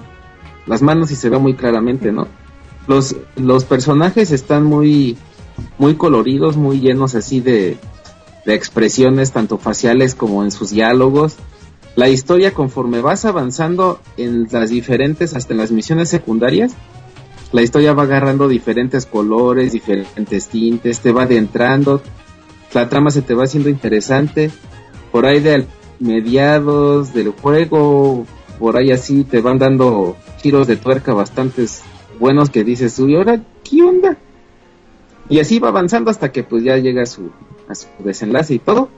las 0.65 0.81
manos 0.81 1.11
y 1.11 1.15
se 1.15 1.29
ve 1.29 1.37
muy 1.37 1.55
claramente, 1.55 2.11
¿no? 2.11 2.27
Los, 2.87 3.15
los 3.35 3.65
personajes 3.65 4.31
están 4.31 4.63
muy, 4.63 5.17
muy 5.77 5.95
coloridos, 5.95 6.57
muy 6.57 6.79
llenos 6.79 7.15
así 7.15 7.39
de, 7.39 7.77
de 8.45 8.53
expresiones, 8.53 9.31
tanto 9.31 9.57
faciales 9.57 10.15
como 10.15 10.43
en 10.43 10.51
sus 10.51 10.71
diálogos. 10.71 11.35
La 11.95 12.09
historia, 12.09 12.53
conforme 12.53 13.01
vas 13.01 13.25
avanzando 13.25 13.99
en 14.17 14.47
las 14.51 14.69
diferentes, 14.69 15.35
hasta 15.35 15.53
en 15.53 15.59
las 15.59 15.71
misiones 15.71 16.09
secundarias, 16.09 16.73
la 17.51 17.61
historia 17.61 17.93
va 17.93 18.03
agarrando 18.03 18.47
diferentes 18.47 19.05
colores, 19.05 19.73
diferentes 19.73 20.47
tintes, 20.47 21.01
te 21.01 21.11
va 21.11 21.23
adentrando, 21.23 22.01
la 22.73 22.89
trama 22.89 23.11
se 23.11 23.21
te 23.21 23.35
va 23.35 23.43
haciendo 23.43 23.69
interesante. 23.69 24.49
Por 25.11 25.27
ahí 25.27 25.39
de 25.39 25.67
mediados 26.03 27.13
del 27.13 27.29
juego, 27.29 28.25
por 28.59 28.77
ahí 28.77 28.91
así 28.91 29.23
te 29.23 29.41
van 29.41 29.57
dando 29.57 30.15
giros 30.41 30.67
de 30.67 30.75
tuerca 30.75 31.13
bastantes 31.13 31.81
buenos 32.19 32.49
que 32.49 32.63
dices, 32.63 32.97
uy, 32.99 33.15
ahora, 33.15 33.41
¿qué 33.63 33.81
onda? 33.81 34.17
Y 35.29 35.39
así 35.39 35.59
va 35.59 35.69
avanzando 35.69 36.11
hasta 36.11 36.31
que 36.31 36.43
pues 36.43 36.63
ya 36.63 36.77
llega 36.77 37.03
a 37.03 37.05
su, 37.05 37.31
a 37.67 37.75
su 37.75 37.87
desenlace 37.99 38.55
y 38.55 38.59
todo. 38.59 38.89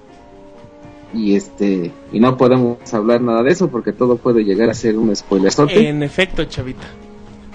Y 1.13 1.35
este, 1.35 1.91
y 2.11 2.19
no 2.19 2.35
podemos 2.35 2.93
hablar 2.93 3.21
nada 3.21 3.41
de 3.43 3.51
eso 3.51 3.69
porque 3.69 3.93
todo 3.93 4.17
puede 4.17 4.43
llegar 4.43 4.69
a 4.69 4.73
ser 4.73 4.97
un 4.97 5.15
spoiler. 5.15 5.51
En 5.69 6.03
efecto, 6.03 6.43
chavita. 6.45 6.87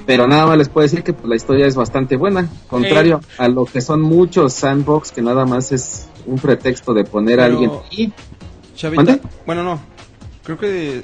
Pero 0.06 0.26
nada 0.26 0.46
más 0.46 0.56
les 0.56 0.68
puedo 0.68 0.82
decir 0.82 1.02
que 1.02 1.12
pues, 1.12 1.28
la 1.28 1.36
historia 1.36 1.66
es 1.66 1.76
bastante 1.76 2.16
buena. 2.16 2.48
Contrario 2.68 3.20
a 3.36 3.48
lo 3.48 3.66
que 3.66 3.80
son 3.80 4.00
muchos 4.00 4.54
sandbox 4.54 5.12
que 5.12 5.20
nada 5.20 5.44
más 5.44 5.72
es 5.72 6.08
un 6.26 6.38
pretexto 6.38 6.94
de 6.94 7.04
poner 7.04 7.40
a 7.40 7.44
alguien 7.44 7.70
ahí. 7.90 8.12
Chavita, 8.80 9.02
¿Mande? 9.02 9.20
bueno, 9.46 9.62
no. 9.62 9.80
Creo 10.42 10.56
que 10.58 11.02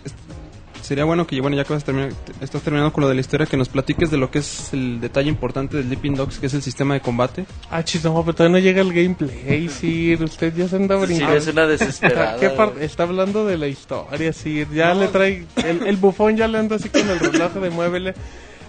sería 0.83 1.05
bueno 1.05 1.27
que, 1.27 1.41
bueno, 1.41 1.57
ya 1.57 1.65
que 1.65 1.73
vas 1.75 1.83
a 1.83 1.87
terminar- 1.87 2.13
estás 2.41 2.63
terminando 2.63 2.93
con 2.93 3.03
lo 3.03 3.09
de 3.09 3.15
la 3.17 3.21
historia, 3.21 3.45
que 3.47 3.57
nos 3.57 3.69
platiques 3.69 4.11
de 4.11 4.17
lo 4.17 4.31
que 4.31 4.39
es 4.39 4.73
el 4.73 5.01
detalle 5.01 5.29
importante 5.29 5.77
de 5.77 5.83
Sleeping 5.83 6.15
Dogs, 6.15 6.39
que 6.39 6.47
es 6.47 6.55
el 6.55 6.63
sistema 6.63 6.95
de 6.95 7.01
combate. 7.01 7.45
Ah, 7.71 7.83
chis, 7.85 8.03
no, 8.05 8.19
pero 8.25 8.35
todavía 8.35 8.59
no 8.59 8.65
llega 8.65 8.81
el 8.81 8.93
gameplay, 8.93 9.69
Sir. 9.69 10.23
Usted 10.23 10.55
ya 10.57 10.69
se 10.69 10.77
anda 10.77 10.99
Sí, 11.01 11.07
brincando. 11.07 11.37
es 11.37 11.47
una 11.49 11.67
desesperada. 11.67 12.37
¿Qué 12.41 12.85
está 12.85 13.03
hablando 13.03 13.45
de 13.45 13.59
la 13.59 13.67
historia, 13.69 14.33
Sir. 14.33 14.69
Ya 14.73 14.95
le 14.95 15.09
trae. 15.09 15.45
El, 15.57 15.87
el 15.87 15.97
bufón 15.97 16.37
ya 16.37 16.49
le 16.49 16.59
anda 16.59 16.77
así 16.77 16.89
con 16.89 17.09
el 17.09 17.19
reloj 17.21 17.53
de 17.55 17.71
muévele. 17.71 18.15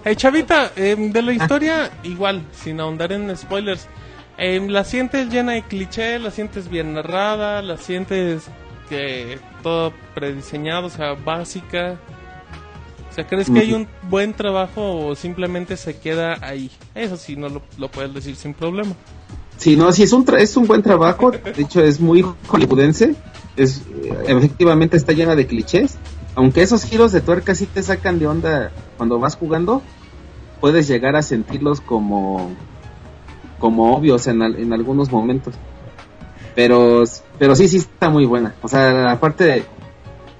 Eh, 0.05 0.15
Chavita, 0.15 0.71
em, 0.75 1.11
de 1.11 1.21
la 1.21 1.33
historia, 1.33 1.91
igual, 2.03 2.43
sin 2.51 2.79
ahondar 2.79 3.11
en 3.13 3.35
spoilers. 3.37 3.87
em, 4.37 4.67
la 4.67 4.83
sientes 4.83 5.29
llena 5.29 5.53
de 5.53 5.63
cliché, 5.63 6.19
la 6.19 6.29
sientes 6.31 6.69
bien 6.69 6.93
narrada, 6.93 7.61
la 7.63 7.77
sientes 7.77 8.43
que 8.89 9.39
todo 9.63 9.93
prediseñado, 10.13 10.87
o 10.87 10.89
sea, 10.89 11.13
básica. 11.13 11.97
O 13.11 13.13
sea, 13.13 13.25
¿crees 13.25 13.49
que 13.49 13.59
hay 13.59 13.73
un 13.73 13.87
buen 14.03 14.33
trabajo 14.33 15.07
o 15.07 15.15
simplemente 15.15 15.75
se 15.77 15.95
queda 15.97 16.37
ahí? 16.41 16.69
Eso 16.93 17.17
sí, 17.17 17.35
no 17.35 17.49
lo, 17.49 17.61
lo 17.77 17.87
puedes 17.89 18.13
decir 18.13 18.35
sin 18.35 18.53
problema. 18.53 18.91
Sí, 19.57 19.75
no, 19.75 19.91
sí, 19.91 20.03
es 20.03 20.13
un, 20.13 20.23
tra- 20.25 20.39
es 20.39 20.55
un 20.55 20.67
buen 20.67 20.83
trabajo. 20.83 21.31
De 21.31 21.61
hecho, 21.63 21.81
es 21.83 21.99
muy 21.99 22.23
hollywoodense. 22.47 23.15
Es, 23.55 23.81
eh, 24.03 24.23
efectivamente 24.27 24.97
está 24.97 25.13
llena 25.13 25.35
de 25.35 25.47
clichés. 25.47 25.97
Aunque 26.35 26.61
esos 26.61 26.83
giros 26.83 27.11
de 27.11 27.21
tuerca 27.21 27.55
sí 27.55 27.65
te 27.65 27.81
sacan 27.81 28.19
de 28.19 28.27
onda 28.27 28.71
cuando 28.97 29.17
vas 29.19 29.35
jugando, 29.35 29.81
puedes 30.61 30.87
llegar 30.87 31.15
a 31.15 31.23
sentirlos 31.23 31.81
como, 31.81 32.51
como 33.57 33.95
obvios 33.95 34.27
en, 34.27 34.43
al- 34.43 34.59
en 34.59 34.73
algunos 34.73 35.11
momentos. 35.11 35.55
Pero, 36.57 37.03
pero 37.37 37.55
sí, 37.55 37.67
sí 37.67 37.77
está 37.77 38.09
muy 38.09 38.25
buena. 38.25 38.55
O 38.63 38.67
sea, 38.67 39.11
aparte 39.11 39.43
de, 39.43 39.63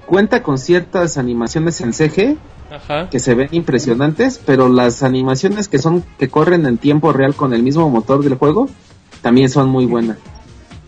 cuenta 0.04 0.42
con 0.42 0.58
ciertas 0.58 1.16
animaciones 1.16 1.80
en 1.80 1.92
CG 1.92 2.36
Ajá. 2.72 3.08
que 3.08 3.20
se 3.20 3.36
ven 3.36 3.50
impresionantes, 3.52 4.40
pero 4.44 4.68
las 4.68 5.04
animaciones 5.04 5.68
que 5.68 5.78
son 5.78 6.04
que 6.18 6.28
corren 6.28 6.66
en 6.66 6.76
tiempo 6.76 7.12
real 7.12 7.36
con 7.36 7.54
el 7.54 7.62
mismo 7.62 7.88
motor 7.88 8.24
del 8.24 8.34
juego 8.34 8.68
también 9.22 9.48
son 9.48 9.68
muy 9.68 9.86
buenas. 9.86 10.18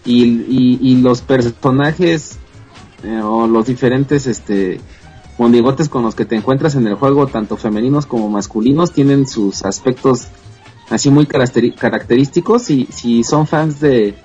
Y, 0.04 0.24
y, 0.24 0.80
y 0.82 0.96
los 0.96 1.20
personajes 1.20 2.40
eh, 3.04 3.20
o 3.22 3.46
los 3.46 3.66
diferentes 3.66 4.26
este 4.26 4.80
monigotes 5.38 5.88
con 5.88 6.02
los 6.02 6.16
que 6.16 6.24
te 6.24 6.34
encuentras 6.34 6.74
en 6.74 6.88
el 6.88 6.96
juego, 6.96 7.28
tanto 7.28 7.56
femeninos 7.56 8.04
como 8.04 8.28
masculinos, 8.28 8.90
tienen 8.90 9.28
sus 9.28 9.64
aspectos 9.64 10.26
así 10.88 11.08
muy 11.08 11.26
característicos 11.26 12.68
y 12.70 12.88
si 12.90 13.22
son 13.22 13.46
fans 13.46 13.78
de, 13.78 14.16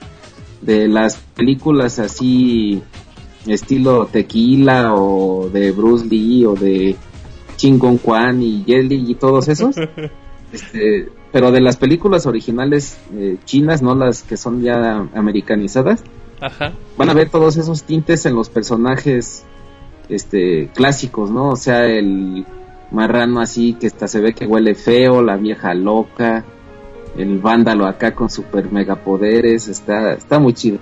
de 0.66 0.88
las 0.88 1.18
películas 1.36 2.00
así 2.00 2.82
estilo 3.46 4.08
tequila 4.08 4.96
o 4.96 5.50
de 5.50 5.72
Bruce 5.72 6.06
Lee 6.06 6.46
o 6.46 6.56
de 6.56 6.96
Chingon 7.56 7.98
Kwan 8.00 8.42
y 8.42 8.64
Jelly 8.66 9.12
y 9.12 9.16
todos 9.16 9.48
esos. 9.48 9.76
este, 10.52 11.10
pero 11.32 11.52
de 11.52 11.62
las 11.62 11.78
películas 11.78 12.26
originales 12.26 12.98
eh, 13.14 13.38
chinas, 13.46 13.82
no 13.82 13.94
las 13.94 14.24
que 14.24 14.38
son 14.38 14.62
ya 14.62 15.08
americanizadas, 15.14 16.04
Ajá. 16.42 16.74
van 16.98 17.10
a 17.10 17.14
ver 17.14 17.30
todos 17.30 17.58
esos 17.58 17.84
tintes 17.84 18.26
en 18.26 18.36
los 18.36 18.50
personajes 18.50 19.46
este 20.10 20.70
clásicos, 20.74 21.30
¿no? 21.32 21.50
O 21.50 21.56
sea, 21.56 21.86
el 21.86 22.46
marrano 22.92 23.42
así 23.42 23.74
que 23.74 23.88
hasta 23.88 24.08
se 24.08 24.22
ve 24.22 24.34
que 24.34 24.46
huele 24.46 24.76
feo, 24.76 25.22
la 25.22 25.38
vieja 25.38 25.74
loca, 25.74 26.46
el 27.18 27.40
vándalo 27.40 27.86
acá 27.86 28.14
con 28.14 28.30
super 28.30 28.72
megapoderes, 28.72 29.68
está 29.68 30.14
está 30.14 30.40
muy 30.40 30.54
chido. 30.54 30.80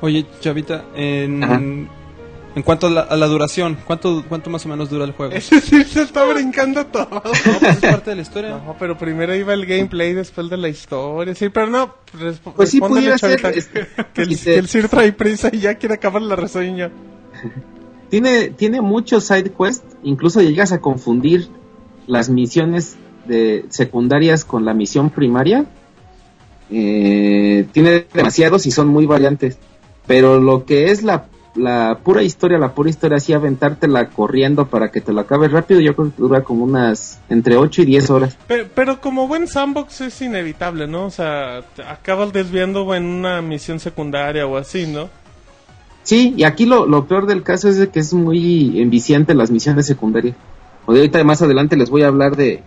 Oye, 0.00 0.24
Chavita, 0.40 0.84
en, 0.96 1.44
Ajá. 1.44 1.56
en 1.56 2.62
cuanto 2.64 2.86
a 2.86 2.90
la, 2.90 3.00
a 3.02 3.16
la 3.16 3.26
duración, 3.26 3.76
¿cuánto, 3.86 4.24
¿cuánto 4.28 4.48
más 4.48 4.64
o 4.64 4.68
menos 4.70 4.88
dura 4.88 5.04
el 5.04 5.12
juego? 5.12 5.34
Ese 5.34 5.60
sí 5.60 5.84
se 5.84 6.02
está 6.02 6.24
brincando 6.24 6.86
todo. 6.86 7.08
No, 7.12 7.20
pues 7.22 7.62
es 7.62 7.76
parte 7.90 8.10
de 8.10 8.16
la 8.16 8.22
historia. 8.22 8.50
No, 8.64 8.76
pero 8.78 8.96
primero 8.96 9.34
iba 9.34 9.52
el 9.52 9.66
gameplay 9.66 10.14
después 10.14 10.48
de 10.48 10.56
la 10.56 10.68
historia. 10.68 11.34
Sí, 11.34 11.50
pero 11.50 11.66
no. 11.66 11.94
resp- 12.18 12.52
Pues 12.56 12.70
sí 12.70 12.80
pudiera 12.80 13.18
ser, 13.18 13.40
Chavita, 13.40 13.50
este, 13.50 13.86
que, 14.14 14.22
el, 14.22 14.38
que 14.40 14.54
el 14.56 14.68
Sir 14.68 14.88
trae 14.88 15.12
prisa 15.12 15.50
y 15.52 15.58
ya 15.58 15.74
quiere 15.74 15.96
acabar 15.96 16.22
la 16.22 16.34
reseña. 16.34 16.90
Tiene, 18.08 18.48
tiene 18.48 18.80
muchos 18.80 19.24
side 19.24 19.52
quests, 19.52 19.84
incluso 20.02 20.40
llegas 20.40 20.72
a 20.72 20.80
confundir 20.80 21.48
las 22.06 22.28
misiones 22.30 22.96
de 23.26 23.66
secundarias 23.68 24.44
con 24.44 24.64
la 24.64 24.74
misión 24.74 25.10
primaria. 25.10 25.66
Eh, 26.70 27.66
tiene 27.72 28.06
demasiados 28.12 28.66
y 28.66 28.70
son 28.70 28.88
muy 28.88 29.06
variantes. 29.06 29.58
Pero 30.06 30.40
lo 30.40 30.64
que 30.64 30.90
es 30.90 31.02
la 31.02 31.26
la 31.54 31.98
pura 32.02 32.22
historia, 32.22 32.58
la 32.58 32.74
pura 32.74 32.90
historia, 32.90 33.16
así 33.16 33.32
aventártela 33.32 34.08
corriendo 34.08 34.66
para 34.66 34.90
que 34.90 35.00
te 35.00 35.12
la 35.12 35.22
acabes 35.22 35.52
rápido, 35.52 35.80
yo 35.80 35.94
creo 35.94 36.10
que 36.10 36.22
dura 36.22 36.42
como 36.42 36.64
unas 36.64 37.20
entre 37.28 37.56
8 37.56 37.82
y 37.82 37.84
10 37.86 38.10
horas. 38.10 38.38
Pero, 38.46 38.68
pero 38.74 39.00
como 39.00 39.26
buen 39.26 39.46
sandbox 39.46 40.00
es 40.02 40.22
inevitable, 40.22 40.86
¿no? 40.86 41.06
O 41.06 41.10
sea, 41.10 41.62
te 41.74 41.82
acabas 41.82 42.32
desviando 42.32 42.94
en 42.94 43.04
una 43.04 43.42
misión 43.42 43.80
secundaria 43.80 44.46
o 44.46 44.56
así, 44.56 44.86
¿no? 44.86 45.08
Sí, 46.02 46.34
y 46.36 46.44
aquí 46.44 46.66
lo, 46.66 46.86
lo 46.86 47.06
peor 47.06 47.26
del 47.26 47.42
caso 47.42 47.68
es 47.68 47.76
de 47.76 47.88
que 47.88 48.00
es 48.00 48.12
muy 48.14 48.80
enviciante 48.80 49.34
las 49.34 49.50
misiones 49.50 49.86
secundarias. 49.86 50.36
O 50.86 50.92
de 50.92 51.00
ahorita 51.00 51.22
más 51.24 51.42
adelante 51.42 51.76
les 51.76 51.90
voy 51.90 52.02
a 52.02 52.08
hablar 52.08 52.36
de, 52.36 52.62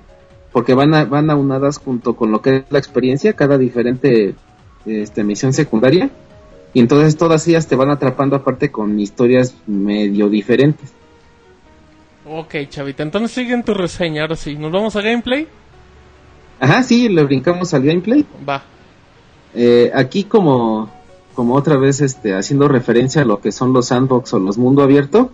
porque 0.54 0.76
van, 0.76 0.94
a, 0.94 1.04
van 1.04 1.30
aunadas 1.30 1.80
junto 1.80 2.16
con 2.16 2.32
lo 2.32 2.42
que 2.42 2.58
es 2.58 2.64
la 2.70 2.78
experiencia, 2.78 3.34
cada 3.34 3.58
diferente 3.58 4.36
este, 4.86 5.24
misión 5.24 5.52
secundaria. 5.52 6.10
Y 6.74 6.80
entonces 6.80 7.18
todas 7.18 7.48
ellas 7.48 7.68
te 7.68 7.76
van 7.76 7.90
atrapando 7.90 8.36
aparte 8.36 8.72
con 8.72 9.00
historias 9.00 9.56
medio 9.68 10.30
diferentes. 10.30 10.94
Ok, 12.26 12.56
chavita, 12.70 13.04
entonces 13.04 13.32
siguen 13.32 13.64
tu 13.64 13.74
reseña, 13.74 14.22
ahora 14.22 14.36
sí. 14.36 14.56
¿Nos 14.56 14.72
vamos 14.72 14.96
a 14.96 15.02
gameplay? 15.02 15.48
Ajá, 16.60 16.84
sí, 16.84 17.10
le 17.10 17.24
brincamos 17.24 17.74
al 17.74 17.84
gameplay. 17.84 18.26
Va. 18.48 18.64
Eh, 19.56 19.92
aquí 19.94 20.24
como, 20.24 20.90
como 21.34 21.56
otra 21.56 21.78
vez 21.78 22.00
este, 22.02 22.34
haciendo 22.34 22.68
referencia 22.68 23.24
a 23.24 23.26
lo 23.26 23.42
que 23.42 23.52
son 23.52 23.74
los 23.74 23.88
sandbox 23.88 24.34
o 24.34 24.40
los 24.40 24.58
mundo 24.58 24.84
abierto, 24.84 25.32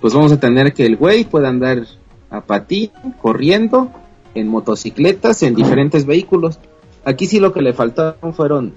pues 0.00 0.14
vamos 0.14 0.32
a 0.32 0.40
tener 0.40 0.72
que 0.72 0.86
el 0.86 0.96
güey 0.96 1.24
pueda 1.24 1.48
andar 1.48 1.84
a 2.30 2.40
patín, 2.42 2.90
corriendo, 3.22 3.90
en 4.38 4.48
motocicletas, 4.48 5.42
en 5.42 5.54
diferentes 5.54 6.06
vehículos. 6.06 6.58
Aquí 7.04 7.26
sí 7.26 7.40
lo 7.40 7.52
que 7.52 7.62
le 7.62 7.72
faltaron 7.72 8.34
fueron 8.34 8.74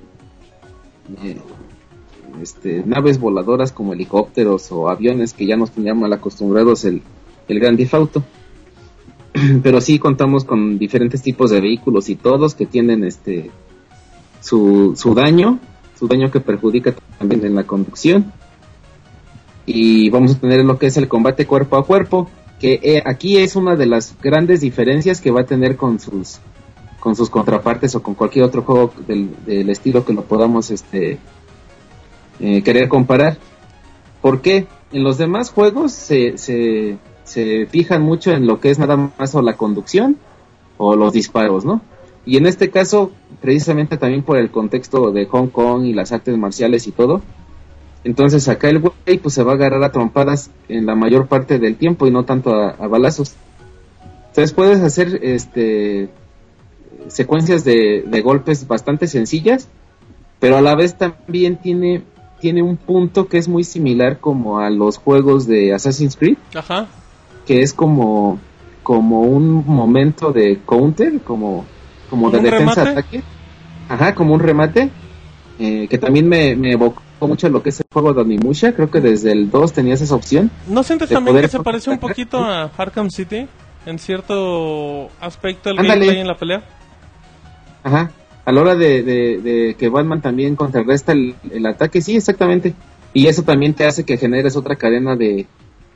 eh, 1.23 1.37
este, 2.41 2.83
naves 2.85 3.19
voladoras 3.19 3.71
como 3.71 3.93
helicópteros 3.93 4.71
o 4.71 4.89
aviones 4.89 5.33
que 5.33 5.45
ya 5.45 5.57
nos 5.57 5.71
tenían 5.71 5.99
mal 5.99 6.13
acostumbrados 6.13 6.85
el, 6.85 7.01
el 7.47 7.77
Theft 7.77 7.93
Auto. 7.93 8.23
Pero 9.63 9.81
sí 9.81 9.99
contamos 9.99 10.43
con 10.43 10.77
diferentes 10.77 11.21
tipos 11.21 11.51
de 11.51 11.61
vehículos 11.61 12.09
y 12.09 12.15
todos 12.15 12.55
que 12.55 12.65
tienen 12.65 13.03
este 13.03 13.51
su, 14.41 14.93
su 14.95 15.13
daño, 15.13 15.59
su 15.97 16.07
daño 16.07 16.31
que 16.31 16.39
perjudica 16.39 16.93
también 17.17 17.45
en 17.45 17.55
la 17.55 17.63
conducción. 17.63 18.31
Y 19.65 20.09
vamos 20.09 20.31
a 20.31 20.39
tener 20.39 20.65
lo 20.65 20.77
que 20.77 20.87
es 20.87 20.97
el 20.97 21.07
combate 21.07 21.45
cuerpo 21.45 21.77
a 21.77 21.85
cuerpo, 21.85 22.29
que 22.61 22.79
eh, 22.83 23.01
aquí 23.03 23.39
es 23.39 23.55
una 23.55 23.75
de 23.75 23.87
las 23.87 24.15
grandes 24.21 24.61
diferencias 24.61 25.19
que 25.19 25.31
va 25.31 25.41
a 25.41 25.45
tener 25.45 25.75
con 25.77 25.99
sus 25.99 26.39
con 26.99 27.15
sus 27.15 27.31
contrapartes 27.31 27.95
o 27.95 28.03
con 28.03 28.13
cualquier 28.13 28.45
otro 28.45 28.61
juego 28.61 28.93
del, 29.07 29.67
estilo 29.71 30.05
que 30.05 30.13
lo 30.13 30.21
podamos 30.21 30.69
este 30.69 31.17
eh, 32.39 32.61
querer 32.61 32.87
comparar. 32.87 33.39
Porque 34.21 34.67
en 34.91 35.03
los 35.03 35.17
demás 35.17 35.49
juegos 35.49 35.91
se, 35.91 36.37
se 36.37 37.65
fijan 37.65 38.03
mucho 38.03 38.31
en 38.31 38.45
lo 38.45 38.59
que 38.59 38.69
es 38.69 38.77
nada 38.77 39.11
más 39.17 39.33
o 39.33 39.41
la 39.41 39.57
conducción 39.57 40.17
o 40.77 40.95
los 40.95 41.13
disparos, 41.13 41.65
¿no? 41.65 41.81
Y 42.23 42.37
en 42.37 42.45
este 42.45 42.69
caso, 42.69 43.11
precisamente 43.41 43.97
también 43.97 44.21
por 44.21 44.37
el 44.37 44.51
contexto 44.51 45.11
de 45.11 45.25
Hong 45.25 45.47
Kong 45.47 45.85
y 45.85 45.93
las 45.93 46.11
artes 46.11 46.37
marciales 46.37 46.85
y 46.85 46.91
todo, 46.91 47.23
entonces 48.03 48.47
acá 48.49 48.69
el 48.69 48.79
güey 48.79 49.17
pues 49.21 49.33
se 49.35 49.43
va 49.43 49.51
a 49.51 49.55
agarrar 49.55 49.83
a 49.83 49.91
trompadas 49.91 50.49
en 50.69 50.85
la 50.85 50.95
mayor 50.95 51.27
parte 51.27 51.59
del 51.59 51.75
tiempo 51.75 52.07
y 52.07 52.11
no 52.11 52.23
tanto 52.25 52.55
a, 52.55 52.69
a 52.71 52.87
balazos. 52.87 53.33
Entonces 54.29 54.53
puedes 54.53 54.79
hacer 54.81 55.19
este 55.23 56.09
secuencias 57.07 57.63
de, 57.63 58.03
de 58.07 58.21
golpes 58.21 58.67
bastante 58.67 59.07
sencillas, 59.07 59.67
pero 60.39 60.57
a 60.57 60.61
la 60.61 60.75
vez 60.75 60.97
también 60.97 61.57
tiene 61.57 62.03
tiene 62.39 62.63
un 62.63 62.75
punto 62.77 63.27
que 63.27 63.37
es 63.37 63.47
muy 63.47 63.63
similar 63.63 64.19
como 64.19 64.59
a 64.59 64.69
los 64.71 64.97
juegos 64.97 65.45
de 65.45 65.73
Assassin's 65.73 66.15
Creed, 66.17 66.37
Ajá. 66.55 66.87
que 67.45 67.61
es 67.61 67.73
como 67.73 68.39
como 68.83 69.21
un 69.21 69.63
momento 69.67 70.31
de 70.31 70.59
counter, 70.65 71.19
como 71.21 71.65
como 72.09 72.31
de 72.31 72.39
¿Un 72.39 72.43
defensa 72.43 72.83
remate? 72.83 72.99
ataque. 72.99 73.23
Ajá, 73.89 74.15
como 74.15 74.33
un 74.33 74.39
remate 74.39 74.89
eh, 75.59 75.87
que 75.89 75.97
también 75.99 76.27
me, 76.27 76.55
me 76.55 76.71
evocó 76.71 77.01
mucho 77.27 77.49
lo 77.49 77.61
que 77.63 77.69
es 77.69 77.79
el 77.79 77.85
juego 77.91 78.13
de 78.13 78.21
Onimusha, 78.21 78.73
creo 78.73 78.89
que 78.91 78.99
desde 79.01 79.31
el 79.31 79.49
2 79.51 79.73
tenías 79.73 80.01
esa 80.01 80.15
opción. 80.15 80.49
¿No 80.67 80.83
sientes 80.83 81.09
también 81.09 81.39
que 81.41 81.47
se 81.47 81.59
parece 81.59 81.89
un 81.89 81.99
poquito 81.99 82.37
a 82.43 82.71
Arkham 82.77 83.09
City? 83.09 83.47
En 83.85 83.97
cierto 83.97 85.09
aspecto 85.19 85.69
el 85.71 85.79
Ándale. 85.79 85.99
gameplay 86.01 86.19
en 86.21 86.27
la 86.27 86.35
pelea. 86.37 86.63
Ajá. 87.83 88.11
A 88.45 88.51
la 88.51 88.61
hora 88.61 88.75
de, 88.75 89.01
de- 89.03 89.37
de 89.41 89.75
que 89.75 89.89
Batman 89.89 90.21
también 90.21 90.55
contrarresta 90.55 91.11
el, 91.13 91.35
el 91.51 91.65
ataque, 91.65 92.01
sí, 92.01 92.15
exactamente. 92.15 92.73
Y 93.13 93.27
eso 93.27 93.43
también 93.43 93.73
te 93.73 93.85
hace 93.85 94.03
que 94.05 94.17
generes 94.17 94.55
otra 94.55 94.75
cadena 94.75 95.15
de, 95.15 95.47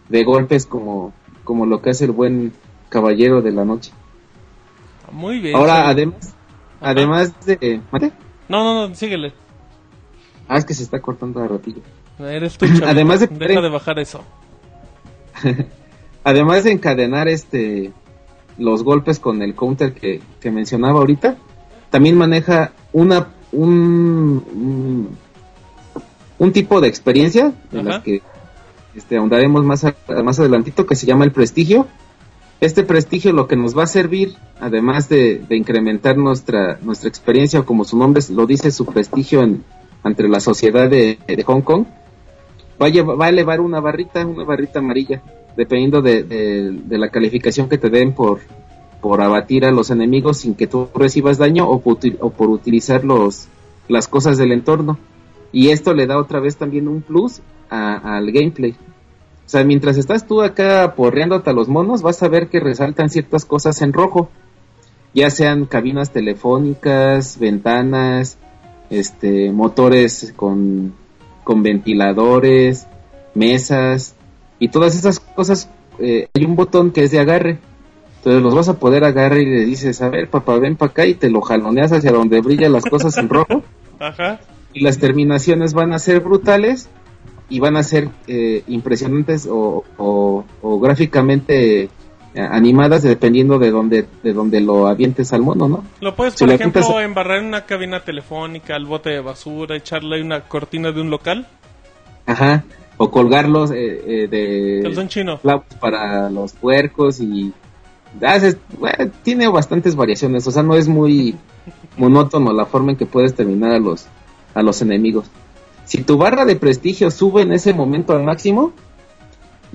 de 0.10 0.24
golpes 0.24 0.66
como, 0.66 1.14
como 1.44 1.66
lo 1.66 1.82
que 1.82 1.92
hace 1.92 2.06
el 2.06 2.12
buen 2.12 2.54
caballero 2.90 3.42
de 3.42 3.52
la 3.52 3.66
noche. 3.66 3.92
Muy 5.12 5.40
bien. 5.40 5.56
Ahora, 5.56 5.88
además, 5.88 6.34
además 6.82 7.34
de... 7.46 7.82
¿Mate? 7.92 8.12
No, 8.50 8.64
no, 8.64 8.88
no, 8.90 8.96
síguele. 8.96 9.34
Ah, 10.48 10.58
es 10.58 10.66
que 10.66 10.74
se 10.74 10.84
está 10.84 11.00
cortando 11.02 11.42
a 11.42 11.48
ratillo. 11.48 11.82
Eres 12.20 12.58
tú. 12.58 12.66
Además 12.86 13.20
de- 13.22 13.28
Deja 13.28 13.62
de 13.62 13.70
bajar 13.70 14.00
eso. 14.00 14.22
Además 16.24 16.64
de 16.64 16.72
encadenar 16.72 17.28
este 17.28 17.92
los 18.58 18.84
golpes 18.84 19.20
con 19.20 19.42
el 19.42 19.54
counter 19.54 19.94
que, 19.94 20.22
que 20.40 20.50
mencionaba 20.50 21.00
ahorita, 21.00 21.36
también 21.90 22.18
maneja 22.18 22.72
una 22.94 23.28
un, 23.52 24.44
un, 24.54 25.18
un 26.40 26.52
tipo 26.54 26.80
de 26.82 26.88
experiencia 26.88 27.54
de 27.72 27.80
Ajá. 27.82 27.90
las 27.90 28.04
que 28.04 28.22
este, 28.96 29.18
ahondaremos 29.18 29.64
más, 29.66 29.84
a- 29.84 29.96
más 30.24 30.40
adelantito 30.40 30.86
que 30.86 30.96
se 30.96 31.06
llama 31.06 31.26
el 31.26 31.32
prestigio. 31.32 31.88
Este 32.62 32.84
prestigio 32.84 33.34
lo 33.34 33.48
que 33.48 33.58
nos 33.58 33.78
va 33.78 33.84
a 33.84 33.88
servir, 33.88 34.36
además 34.62 35.10
de, 35.10 35.44
de 35.48 35.58
incrementar 35.58 36.18
nuestra, 36.18 36.80
nuestra 36.82 37.10
experiencia, 37.10 37.60
o 37.60 37.66
como 37.66 37.84
su 37.84 37.98
nombre 37.98 38.24
lo 38.32 38.46
dice, 38.48 38.72
su 38.72 38.86
prestigio 38.86 39.44
en, 39.44 39.64
entre 40.06 40.30
la 40.30 40.40
sociedad 40.40 40.90
de, 40.90 41.18
Hong 41.46 41.62
Kong, 41.62 41.86
va 42.82 42.88
a, 42.88 42.90
lleva- 42.90 43.16
va 43.16 43.26
a 43.26 43.30
elevar 43.30 43.60
una 43.60 43.80
barrita, 43.80 44.26
una 44.26 44.44
barrita 44.44 44.80
amarilla, 44.80 45.22
dependiendo 45.58 46.02
de, 46.02 46.80
la 46.90 47.10
calificación 47.10 47.68
que 47.70 47.78
te 47.78 47.90
den 47.90 48.14
por, 48.14 48.40
por 49.02 49.22
abatir 49.22 49.66
a 49.66 49.72
los 49.72 49.90
enemigos 49.92 50.38
sin 50.38 50.56
que 50.56 50.68
tú 50.68 50.88
recibas 50.96 51.38
daño 51.38 51.68
o 51.70 51.80
por, 51.82 52.50
utilizar 52.50 53.04
los, 53.04 53.48
las 53.88 54.08
cosas 54.08 54.38
del 54.38 54.52
entorno. 54.52 54.98
Y 55.52 55.70
esto 55.70 55.94
le 55.94 56.06
da 56.08 56.18
otra 56.20 56.40
vez 56.40 56.58
también 56.58 56.88
un 56.88 57.02
plus 57.02 57.42
a- 57.70 58.18
al 58.18 58.32
gameplay. 58.32 58.72
O 58.72 59.48
sea, 59.50 59.64
mientras 59.64 59.98
estás 59.98 60.26
tú 60.28 60.42
acá 60.42 60.96
porreándote 60.96 61.50
a 61.50 61.54
los 61.54 61.68
monos, 61.70 62.02
vas 62.02 62.22
a 62.24 62.28
ver 62.28 62.48
que 62.48 62.60
resaltan 62.60 63.10
ciertas 63.10 63.46
cosas 63.46 63.82
en 63.82 63.94
rojo. 63.94 64.30
Ya 65.14 65.30
sean 65.30 65.66
cabinas 65.66 66.12
telefónicas, 66.12 67.38
ventanas, 67.40 68.38
este, 68.90 69.52
motores 69.52 70.34
con, 70.36 70.94
con 71.44 71.64
ventiladores, 71.64 72.88
mesas 73.34 74.16
y 74.60 74.70
todas 74.70 74.96
esas 74.96 75.20
cosas. 75.20 75.70
eh, 76.00 76.28
hay 76.34 76.46
un 76.46 76.56
botón 76.56 76.92
que 76.92 77.04
es 77.04 77.12
de 77.12 77.20
agarre. 77.20 77.60
Entonces 78.18 78.42
los 78.42 78.56
vas 78.56 78.70
a 78.70 78.80
poder 78.80 79.04
agarrar 79.04 79.38
y 79.40 79.46
le 79.46 79.66
dices, 79.66 80.02
a 80.02 80.10
ver, 80.10 80.30
papá, 80.30 80.58
ven 80.58 80.76
para 80.76 80.90
acá 80.92 81.06
y 81.06 81.14
te 81.14 81.30
lo 81.30 81.42
jaloneas 81.42 81.92
hacia 81.92 82.12
donde 82.12 82.42
brillan 82.42 82.74
las 82.74 82.84
cosas 82.86 83.16
en 83.18 83.30
rojo 83.30 83.62
Ajá. 84.00 84.40
y 84.74 84.80
las 84.82 84.98
terminaciones 84.98 85.74
van 85.76 85.94
a 85.94 86.00
ser 86.00 86.22
brutales 86.22 86.90
y 87.50 87.60
van 87.60 87.78
a 87.78 87.84
ser 87.84 88.10
eh, 88.26 88.64
impresionantes 88.68 89.46
o, 89.46 89.84
o- 89.98 90.44
o 90.64 90.80
gráficamente 90.80 91.90
animadas 92.42 93.04
dependiendo 93.04 93.60
de 93.60 93.72
donde 93.72 94.06
de 94.24 94.34
donde 94.34 94.60
lo 94.62 94.88
avientes 94.88 95.32
al 95.34 95.42
mono, 95.42 95.68
¿no? 95.70 95.84
Lo 96.02 96.16
puedes, 96.16 96.34
Si 96.36 96.46
por 96.46 96.54
ejemplo, 96.54 96.82
quitas- 96.82 97.04
embarrar 97.04 97.40
en 97.40 97.46
una 97.46 97.66
cabina 97.66 98.02
telefónica, 98.04 98.76
al 98.76 98.86
bote 98.86 99.10
de 99.12 99.22
basura, 99.22 99.76
echarle 99.76 100.22
una 100.22 100.42
cortina 100.42 100.92
de 100.92 101.02
un 101.02 101.10
local. 101.10 101.48
Ajá. 102.26 102.64
O 102.98 103.12
colgarlos 103.12 103.72
eh, 103.72 103.76
eh, 104.24 104.28
de 104.30 104.80
Calzón 104.84 105.08
chino. 105.10 105.40
para 105.80 106.30
los 106.30 106.54
puercos 106.54 107.20
y 107.20 107.52
haces- 108.22 108.58
bueno, 108.80 109.12
tiene 109.24 109.48
bastantes 109.50 109.96
variaciones, 109.96 110.48
o 110.48 110.52
sea, 110.52 110.64
no 110.64 110.76
es 110.76 110.88
muy 110.88 111.36
monótono 111.98 112.54
la 112.54 112.66
forma 112.66 112.92
en 112.92 112.98
que 112.98 113.06
puedes 113.06 113.34
terminar 113.36 113.72
a 113.72 113.80
los 113.80 114.06
a 114.54 114.62
los 114.62 114.82
enemigos. 114.82 115.26
Si 115.84 116.02
tu 116.04 116.18
barra 116.18 116.46
de 116.46 116.56
prestigio 116.56 117.12
sube 117.12 117.42
en 117.42 117.52
ese 117.52 117.74
momento 117.74 118.14
al 118.14 118.24
máximo, 118.24 118.72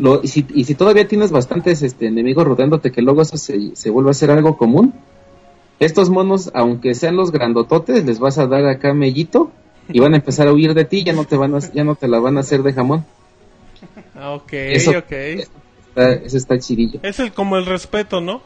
lo, 0.01 0.23
y, 0.23 0.29
si, 0.29 0.47
y 0.55 0.65
si 0.65 0.75
todavía 0.75 1.07
tienes 1.07 1.31
bastantes 1.31 1.83
este, 1.83 2.07
enemigos 2.07 2.45
rodeándote, 2.47 2.91
que 2.91 3.03
luego 3.03 3.23
eso 3.23 3.37
se, 3.37 3.77
se 3.77 3.91
vuelve 3.91 4.11
a 4.11 4.15
ser 4.15 4.31
algo 4.31 4.57
común, 4.57 4.95
estos 5.79 6.11
monos, 6.11 6.51
aunque 6.55 6.95
sean 6.95 7.17
los 7.17 7.33
grandototes, 7.33 8.05
les 8.05 8.19
vas 8.19 8.39
a 8.39 8.47
dar 8.47 8.67
acá 8.67 8.93
mellito 8.95 9.51
y 9.93 10.01
van 10.01 10.13
a 10.15 10.17
empezar 10.17 10.47
a 10.49 10.53
huir 10.53 10.75
de 10.75 10.85
ti, 10.85 11.05
ya 11.05 11.13
no 11.13 11.25
te 11.25 11.37
van 11.37 11.55
a, 11.55 11.59
ya 11.59 11.85
no 11.85 11.95
te 11.95 12.09
la 12.09 12.19
van 12.21 12.37
a 12.37 12.41
hacer 12.41 12.63
de 12.63 12.73
jamón. 12.73 13.05
Ah, 14.15 14.33
Ok, 14.33 14.53
Eso- 14.53 14.91
ok. 14.93 15.13
Está, 15.13 16.13
eso 16.13 16.37
está 16.37 16.59
chidillo. 16.59 17.01
Es 17.03 17.19
el, 17.19 17.33
como 17.33 17.57
el 17.57 17.67
respeto, 17.67 18.21
¿no? 18.21 18.43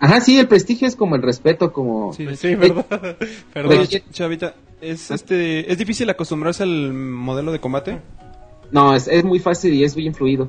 Ajá, 0.00 0.20
sí, 0.20 0.38
el 0.38 0.46
prestigio 0.46 0.86
es 0.86 0.94
como 0.96 1.16
el 1.16 1.22
respeto, 1.22 1.72
como... 1.72 2.12
Sí, 2.12 2.26
Sí, 2.36 2.54
¿verdad? 2.54 2.86
Perdón. 3.52 3.86
Chavita, 4.12 4.54
¿es, 4.80 5.10
este, 5.10 5.70
¿es 5.70 5.76
difícil 5.76 6.08
acostumbrarse 6.08 6.62
al 6.62 6.92
modelo 6.94 7.50
de 7.52 7.58
combate? 7.58 7.98
No, 8.70 8.94
es, 8.94 9.08
es 9.08 9.24
muy 9.24 9.40
fácil 9.40 9.74
y 9.74 9.82
es 9.82 9.94
bien 9.96 10.14
fluido. 10.14 10.48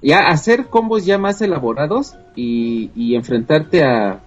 Ya 0.00 0.20
hacer 0.28 0.66
combos 0.66 1.04
ya 1.04 1.18
más 1.18 1.40
elaborados 1.42 2.14
y, 2.36 3.14
enfrentarte 3.14 3.82
a, 3.84 4.20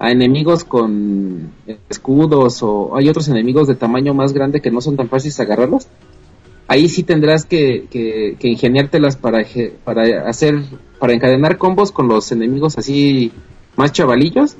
enemigos 0.00 0.62
con 0.62 1.50
escudos 1.88 2.62
o 2.62 2.96
hay 2.96 3.08
otros 3.08 3.26
enemigos 3.28 3.66
de 3.66 3.74
tamaño 3.74 4.14
más 4.14 4.32
grande 4.32 4.60
que 4.60 4.70
no 4.70 4.80
son 4.80 4.96
tan 4.96 5.08
fáciles 5.08 5.40
agarrarlos. 5.40 5.88
Ahí 6.68 6.88
sí 6.88 7.02
tendrás 7.02 7.46
que, 7.46 7.86
que, 7.90 8.36
que 8.38 8.48
ingeniártelas 8.48 9.16
para, 9.16 9.44
para 9.84 10.28
hacer, 10.28 10.60
para 11.00 11.14
encadenar 11.14 11.58
combos 11.58 11.90
con 11.90 12.06
los 12.06 12.30
enemigos 12.30 12.78
así 12.78 13.32
más 13.76 13.92
chavalillos 13.92 14.56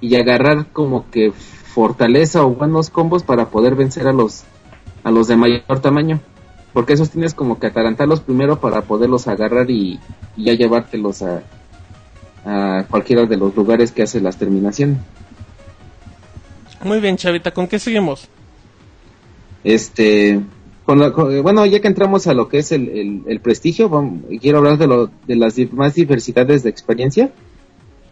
y 0.00 0.16
agarrar 0.16 0.72
como 0.72 1.10
que 1.10 1.32
fortaleza 1.32 2.44
o 2.44 2.50
buenos 2.50 2.90
combos 2.90 3.22
para 3.22 3.50
poder 3.50 3.74
vencer 3.74 4.08
a 4.08 4.12
los, 4.12 4.44
a 5.04 5.10
los 5.10 5.28
de 5.28 5.36
mayor 5.36 5.80
tamaño. 5.80 6.20
Porque 6.72 6.92
esos 6.92 7.10
tienes 7.10 7.34
como 7.34 7.58
que 7.58 7.66
atarantarlos 7.66 8.20
primero 8.20 8.60
para 8.60 8.82
poderlos 8.82 9.26
agarrar 9.28 9.70
y, 9.70 9.98
y 10.36 10.44
ya 10.44 10.54
llevártelos 10.54 11.22
a, 11.22 11.42
a 12.44 12.84
cualquiera 12.88 13.26
de 13.26 13.36
los 13.36 13.54
lugares 13.56 13.90
que 13.92 14.02
hace 14.02 14.20
las 14.20 14.36
terminaciones. 14.36 14.98
Muy 16.84 17.00
bien, 17.00 17.16
Chavita, 17.16 17.50
¿con 17.50 17.66
qué 17.66 17.78
seguimos? 17.78 18.28
Este, 19.64 20.40
con 20.84 20.98
la- 20.98 21.12
con- 21.12 21.32
eh, 21.34 21.40
bueno, 21.40 21.66
ya 21.66 21.80
que 21.80 21.88
entramos 21.88 22.26
a 22.26 22.34
lo 22.34 22.48
que 22.48 22.58
es 22.58 22.72
el, 22.72 22.88
el- 22.88 23.22
el 23.26 23.40
prestigio, 23.40 23.88
vamos- 23.88 24.22
quiero 24.40 24.58
hablar 24.58 24.78
de, 24.78 24.86
lo, 24.86 25.10
de 25.26 25.36
las 25.36 25.56
más 25.72 25.94
diversidades 25.94 26.62
de 26.62 26.70
experiencia. 26.70 27.30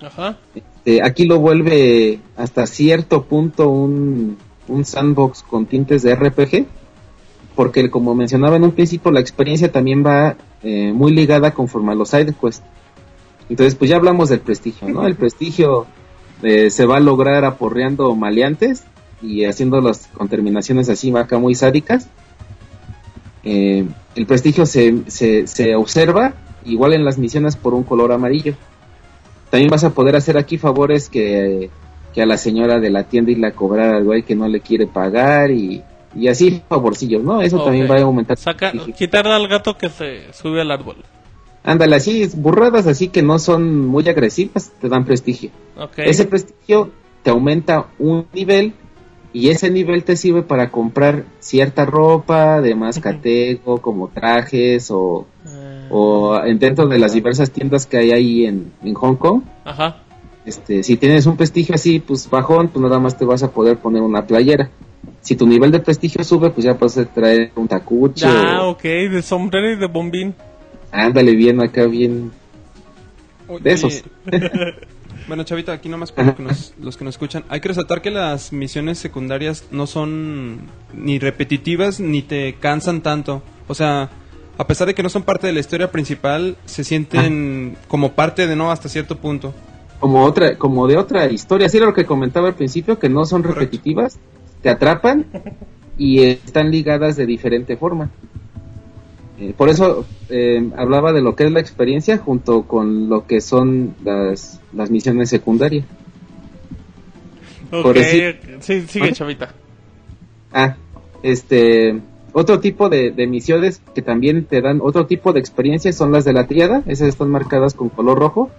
Ajá. 0.00 0.36
Este, 0.54 1.02
aquí 1.02 1.24
lo 1.24 1.38
vuelve 1.38 2.20
hasta 2.36 2.66
cierto 2.66 3.22
punto 3.24 3.68
un, 3.68 4.36
un 4.68 4.84
sandbox 4.84 5.42
con 5.42 5.66
tintes 5.66 6.02
de 6.02 6.14
RPG, 6.14 6.66
porque 7.58 7.90
como 7.90 8.14
mencionaba 8.14 8.54
en 8.54 8.62
un 8.62 8.70
principio, 8.70 9.10
la 9.10 9.18
experiencia 9.18 9.72
también 9.72 10.06
va 10.06 10.36
eh, 10.62 10.92
muy 10.92 11.10
ligada 11.10 11.50
conforme 11.50 11.90
a 11.90 11.96
los 11.96 12.10
side. 12.10 12.32
Entonces, 13.48 13.74
pues 13.74 13.90
ya 13.90 13.96
hablamos 13.96 14.28
del 14.28 14.38
prestigio, 14.38 14.88
¿no? 14.88 15.04
El 15.04 15.16
prestigio 15.16 15.84
eh, 16.44 16.70
se 16.70 16.86
va 16.86 16.98
a 16.98 17.00
lograr 17.00 17.44
aporreando 17.44 18.14
maleantes 18.14 18.84
y 19.20 19.44
haciéndolas 19.44 20.08
con 20.14 20.28
terminaciones 20.28 20.88
así 20.88 21.12
acá 21.16 21.38
muy 21.38 21.56
sádicas. 21.56 22.08
Eh, 23.42 23.84
el 24.14 24.26
prestigio 24.26 24.64
se, 24.64 25.02
se, 25.08 25.48
se 25.48 25.74
observa 25.74 26.34
igual 26.64 26.92
en 26.92 27.04
las 27.04 27.18
misiones 27.18 27.56
por 27.56 27.74
un 27.74 27.82
color 27.82 28.12
amarillo. 28.12 28.54
También 29.50 29.68
vas 29.68 29.82
a 29.82 29.90
poder 29.90 30.14
hacer 30.14 30.38
aquí 30.38 30.58
favores 30.58 31.08
que, 31.08 31.70
que 32.14 32.22
a 32.22 32.26
la 32.26 32.36
señora 32.36 32.78
de 32.78 32.90
la 32.90 33.02
tienda 33.02 33.32
y 33.32 33.34
la 33.34 33.50
cobrar 33.50 33.96
al 33.96 34.04
güey 34.04 34.22
que 34.22 34.36
no 34.36 34.46
le 34.46 34.60
quiere 34.60 34.86
pagar 34.86 35.50
y, 35.50 35.82
y 36.18 36.28
así 36.28 36.62
favorcillos, 36.68 37.22
¿no? 37.22 37.40
Eso 37.40 37.62
también 37.64 37.88
va 37.90 37.96
a 37.96 38.02
aumentar. 38.02 38.36
Saca, 38.36 38.72
quitar 38.96 39.26
al 39.26 39.46
gato 39.48 39.76
que 39.76 39.88
se 39.88 40.32
sube 40.32 40.60
al 40.60 40.70
árbol. 40.70 40.96
Ándale, 41.64 41.96
así, 41.96 42.26
burradas 42.34 42.86
así 42.86 43.08
que 43.08 43.22
no 43.22 43.38
son 43.38 43.86
muy 43.86 44.08
agresivas, 44.08 44.72
te 44.80 44.88
dan 44.88 45.04
prestigio. 45.04 45.50
Ese 45.96 46.24
prestigio 46.24 46.90
te 47.22 47.30
aumenta 47.30 47.86
un 47.98 48.26
nivel 48.32 48.72
y 49.32 49.50
ese 49.50 49.70
nivel 49.70 50.02
te 50.04 50.16
sirve 50.16 50.42
para 50.42 50.70
comprar 50.70 51.24
cierta 51.40 51.84
ropa 51.84 52.60
de 52.62 52.74
más 52.74 52.98
catego, 53.00 53.78
como 53.82 54.08
trajes 54.08 54.90
o, 54.90 55.26
Eh, 55.46 55.88
o 55.90 56.38
en- 56.44 56.58
dentro 56.58 56.86
de 56.86 56.98
las 56.98 57.12
diversas 57.12 57.50
tiendas 57.50 57.86
que 57.86 57.98
hay 57.98 58.12
ahí 58.12 58.46
en, 58.46 58.72
en 58.82 58.94
Hong 58.94 59.16
Kong. 59.16 59.42
Ajá. 59.64 59.96
Este, 60.46 60.82
si 60.82 60.96
tienes 60.96 61.26
un 61.26 61.36
prestigio 61.36 61.74
así, 61.74 61.98
pues 61.98 62.30
bajón, 62.30 62.68
pues 62.68 62.82
nada 62.82 62.98
más 62.98 63.18
te 63.18 63.26
vas 63.26 63.42
a 63.42 63.50
poder 63.50 63.76
poner 63.78 64.00
una 64.00 64.26
playera. 64.26 64.70
Si 65.20 65.36
tu 65.36 65.46
nivel 65.46 65.70
de 65.70 65.80
prestigio 65.80 66.22
sube, 66.24 66.50
pues 66.50 66.64
ya 66.64 66.74
puedes 66.76 67.12
traer 67.12 67.52
un 67.56 67.66
tacuche. 67.68 68.20
Ya, 68.26 68.62
o- 68.62 68.70
ok, 68.70 68.82
de 68.82 69.22
sombrero 69.22 69.70
y 69.72 69.76
de 69.76 69.86
bombín. 69.86 70.34
Ándale 70.92 71.34
bien 71.34 71.60
acá, 71.60 71.84
bien 71.86 72.30
de 73.60 73.72
esos. 73.72 74.04
Bueno, 75.26 75.42
Chavita, 75.44 75.72
aquí 75.72 75.90
nomás 75.90 76.10
para 76.10 76.34
que 76.34 76.42
nos- 76.42 76.72
los 76.80 76.96
que 76.96 77.04
nos 77.04 77.14
escuchan, 77.16 77.44
hay 77.50 77.60
que 77.60 77.68
resaltar 77.68 78.00
que 78.00 78.10
las 78.10 78.50
misiones 78.50 78.96
secundarias 78.98 79.66
no 79.70 79.86
son 79.86 80.60
ni 80.94 81.18
repetitivas 81.18 82.00
ni 82.00 82.22
te 82.22 82.54
cansan 82.54 83.02
tanto. 83.02 83.42
O 83.66 83.74
sea, 83.74 84.08
a 84.56 84.66
pesar 84.66 84.86
de 84.86 84.94
que 84.94 85.02
no 85.02 85.10
son 85.10 85.24
parte 85.24 85.46
de 85.46 85.52
la 85.52 85.60
historia 85.60 85.90
principal, 85.92 86.56
se 86.64 86.82
sienten 86.82 87.76
como 87.88 88.12
parte 88.12 88.46
de 88.46 88.56
no 88.56 88.70
hasta 88.72 88.88
cierto 88.88 89.16
punto. 89.18 89.52
como 90.00 90.24
otra 90.24 90.56
como 90.56 90.86
de 90.86 90.96
otra 90.96 91.26
historia 91.30 91.66
así 91.66 91.76
era 91.76 91.84
lo 91.86 91.92
que 91.92 92.06
comentaba 92.06 92.48
al 92.48 92.54
principio 92.54 92.98
que 92.98 93.10
no 93.10 93.26
son 93.26 93.42
repetitivas 93.42 94.18
te 94.68 94.74
atrapan 94.74 95.24
y 95.96 96.20
están 96.24 96.70
ligadas 96.70 97.16
de 97.16 97.24
diferente 97.26 97.76
forma 97.76 98.10
Eh, 99.40 99.54
por 99.56 99.68
eso 99.68 100.04
eh, 100.30 100.68
hablaba 100.76 101.12
de 101.12 101.22
lo 101.22 101.34
que 101.36 101.44
es 101.44 101.52
la 101.52 101.60
experiencia 101.60 102.18
junto 102.18 102.62
con 102.64 103.08
lo 103.08 103.24
que 103.26 103.40
son 103.40 103.94
las, 104.04 104.60
las 104.74 104.90
misiones 104.90 105.30
secundarias 105.30 105.84
Ok, 107.70 107.82
Por 107.82 107.94
decir- 107.96 108.38
sí, 108.60 108.82
sigue, 108.88 109.08
¿Ah? 109.10 109.12
Chavita. 109.12 109.54
ah 110.52 110.76
este 111.22 112.00
otro 112.32 112.58
tipo 112.60 112.88
de, 112.88 113.10
de 113.10 113.26
misiones 113.26 113.80
que 113.94 114.02
también 114.02 114.44
te 114.44 114.60
dan 114.60 114.80
otro 114.82 115.06
tipo 115.06 115.32
de 115.32 115.40
experiencia 115.40 115.92
son 115.92 116.12
las 116.12 116.24
de 116.24 116.32
la 116.32 116.46
triada 116.46 116.82
esas 116.86 117.08
están 117.08 117.30
marcadas 117.30 117.74
con 117.74 117.88
color 117.90 118.18
rojo 118.18 118.50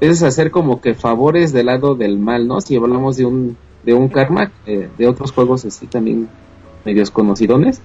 es 0.00 0.22
hacer 0.22 0.50
como 0.50 0.80
que 0.80 0.94
favores 0.94 1.52
del 1.52 1.66
lado 1.66 1.94
del 1.94 2.18
mal, 2.18 2.46
¿no? 2.48 2.60
Si 2.62 2.74
hablamos 2.76 3.16
de 3.18 3.26
un, 3.26 3.56
de 3.82 3.94
un 3.94 4.08
karma, 4.08 4.52
eh, 4.66 4.88
de 4.96 5.08
otros 5.08 5.32
juegos 5.32 5.64
así 5.64 5.86
también 5.86 6.28
medios 6.84 7.10
conocidones. 7.10 7.80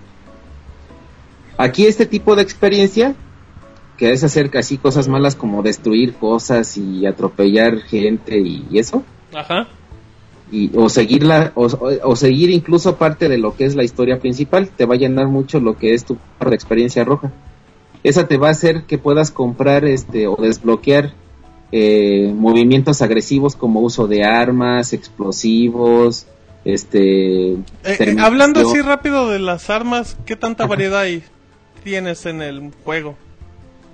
Aquí 1.58 1.86
este 1.86 2.06
tipo 2.06 2.36
de 2.36 2.42
experiencia, 2.42 3.16
que 3.98 4.12
es 4.12 4.24
hacer 4.24 4.50
casi 4.50 4.78
cosas 4.78 5.08
malas 5.08 5.36
como 5.36 5.64
destruir 5.64 6.14
cosas 6.16 6.78
y 6.78 7.06
atropellar 7.06 7.80
gente 7.80 8.38
y, 8.38 8.78
eso, 8.78 9.04
Ajá. 9.34 9.68
y, 10.52 10.76
o 10.76 10.90
seguirla, 10.90 11.54
o, 11.56 11.68
o 12.04 12.16
seguir 12.16 12.50
incluso 12.50 12.98
parte 12.98 13.30
de 13.30 13.38
lo 13.38 13.56
que 13.56 13.66
es 13.66 13.76
la 13.76 13.84
historia 13.84 14.20
principal, 14.20 14.70
te 14.70 14.86
va 14.86 14.96
a 14.96 14.98
llenar 14.98 15.28
mucho 15.28 15.62
lo 15.62 15.78
que 15.78 15.94
es 15.94 16.04
tu 16.04 16.18
de 16.40 16.56
experiencia 16.56 17.06
roja. 17.06 17.32
Esa 18.04 18.28
te 18.28 18.38
va 18.38 18.50
a 18.50 18.52
hacer 18.52 18.84
que 18.84 18.98
puedas 18.98 19.32
comprar 19.32 19.86
este 19.86 20.28
o 20.28 20.36
desbloquear 20.36 21.14
eh, 21.78 22.32
movimientos 22.34 23.02
agresivos 23.02 23.58
como 23.58 23.82
uso 23.82 24.08
de 24.08 24.24
armas, 24.24 24.94
explosivos, 24.94 26.26
este... 26.64 27.52
Eh, 27.52 27.58
eh, 27.84 28.16
hablando 28.18 28.62
así 28.62 28.80
rápido 28.80 29.30
de 29.30 29.40
las 29.40 29.70
armas, 29.70 30.16
¿qué 30.26 30.38
tanta 30.38 30.66
variedad 30.68 31.02
hay, 31.02 31.22
tienes 31.84 32.26
en 32.28 32.42
el 32.42 32.72
juego? 32.86 33.16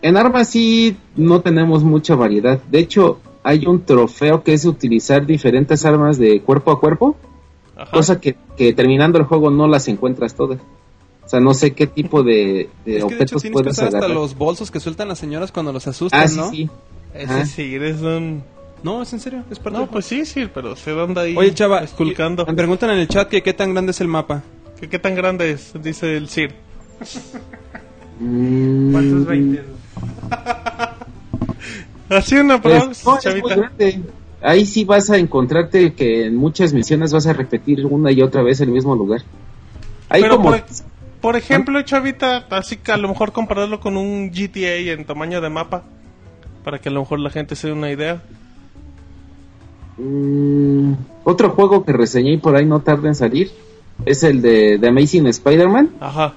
En 0.03 0.15
armas 0.15 0.49
sí 0.49 0.95
no 1.15 1.41
tenemos 1.41 1.83
mucha 1.83 2.13
variedad. 2.13 2.61
De 2.69 2.77
hecho, 2.77 3.19
hay 3.41 3.65
un 3.65 3.83
trofeo 3.83 4.43
que 4.43 4.53
es 4.53 4.65
utilizar 4.65 5.25
diferentes 5.25 5.83
armas 5.83 6.19
de 6.19 6.39
cuerpo 6.41 6.69
a 6.69 6.79
cuerpo, 6.79 7.15
Ajá. 7.75 7.89
cosa 7.89 8.21
que, 8.21 8.35
que 8.57 8.73
terminando 8.73 9.17
el 9.17 9.25
juego 9.25 9.49
no 9.49 9.67
las 9.67 9.87
encuentras 9.87 10.35
todas. 10.35 10.59
O 11.25 11.29
sea, 11.31 11.39
no 11.39 11.55
sé 11.55 11.73
qué 11.73 11.87
tipo 11.87 12.21
de, 12.21 12.69
de 12.85 12.97
Es 12.97 13.05
que 13.05 13.15
de 13.15 13.23
hecho 13.23 13.37
objetos 13.37 13.41
que 13.41 13.49
puedes 13.49 13.71
usar 13.73 13.87
hasta 13.87 14.07
los 14.07 14.37
bolsos 14.37 14.69
que 14.69 14.79
sueltan 14.79 15.07
las 15.07 15.17
señoras 15.17 15.51
cuando 15.51 15.73
los 15.73 15.87
asustan, 15.87 16.21
Ah, 16.21 16.27
sí, 16.27 16.37
¿no? 16.37 16.49
sí. 16.51 16.69
Ese 17.13 17.33
Ajá. 17.33 17.45
sí, 17.45 17.75
eres 17.75 18.01
un... 18.01 18.43
No, 18.83 19.01
es 19.03 19.13
en 19.13 19.19
serio, 19.19 19.43
es 19.51 19.59
parte 19.59 19.77
No, 19.77 19.87
pues 19.87 20.05
sí, 20.05 20.25
sí, 20.25 20.49
pero 20.51 20.75
se 20.75 20.91
anda 20.99 21.21
ahí 21.21 21.35
Oye, 21.37 21.53
chava, 21.53 21.79
esculcando. 21.83 22.45
me 22.45 22.53
preguntan 22.53 22.89
en 22.91 22.99
el 22.99 23.07
chat 23.07 23.27
que 23.29 23.43
qué 23.43 23.53
tan 23.53 23.73
grande 23.73 23.91
es 23.91 24.01
el 24.01 24.07
mapa. 24.07 24.41
¿Qué, 24.79 24.89
qué 24.89 24.97
tan 24.97 25.13
grande 25.13 25.51
es? 25.51 25.73
Dice 25.81 26.17
el 26.17 26.29
Sir. 26.29 26.53
Mm, 28.19 28.91
¿Cuántos 28.91 29.25
20? 29.25 29.63
Así 32.09 32.35
una 32.35 32.61
pues, 32.61 32.83
prox, 32.83 33.05
no, 33.05 33.17
es 33.17 33.25
muy 33.25 33.41
chavita. 33.41 33.55
grande. 33.55 34.01
Ahí 34.41 34.65
sí 34.65 34.83
vas 34.85 35.09
a 35.09 35.17
encontrarte 35.17 35.93
que 35.93 36.25
en 36.25 36.35
muchas 36.35 36.73
misiones 36.73 37.13
vas 37.13 37.27
a 37.27 37.33
repetir 37.33 37.85
una 37.85 38.11
y 38.11 38.21
otra 38.21 38.41
vez 38.41 38.59
el 38.61 38.69
mismo 38.69 38.95
lugar. 38.95 39.21
Hay 40.09 40.23
Pero 40.23 40.37
como... 40.37 40.49
por, 40.51 40.63
por 41.21 41.35
ejemplo, 41.35 41.81
Chavita, 41.83 42.47
así 42.49 42.77
que 42.77 42.91
a 42.91 42.97
lo 42.97 43.07
mejor 43.07 43.31
compararlo 43.31 43.79
con 43.79 43.95
un 43.97 44.31
GTA 44.31 44.91
en 44.93 45.05
tamaño 45.05 45.39
de 45.39 45.49
mapa, 45.49 45.83
para 46.63 46.79
que 46.79 46.89
a 46.89 46.91
lo 46.91 47.01
mejor 47.01 47.19
la 47.19 47.29
gente 47.29 47.55
se 47.55 47.67
dé 47.67 47.73
una 47.73 47.91
idea. 47.91 48.21
Mm, 49.97 50.93
otro 51.23 51.51
juego 51.51 51.85
que 51.85 51.93
reseñé 51.93 52.33
y 52.33 52.37
por 52.37 52.55
ahí 52.55 52.65
no 52.65 52.81
tarda 52.81 53.07
en 53.07 53.15
salir 53.15 53.51
es 54.05 54.23
el 54.23 54.41
de, 54.41 54.77
The 54.79 54.87
Amazing 54.87 55.27
Spider-Man. 55.27 55.91
Ajá. 55.99 56.33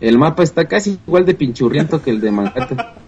El 0.00 0.18
mapa 0.18 0.42
está 0.42 0.66
casi 0.66 0.98
igual 1.06 1.26
de 1.26 1.34
pinchurriento 1.34 2.02
que 2.02 2.10
el 2.10 2.20
de 2.20 2.30
Manhattan. 2.30 2.78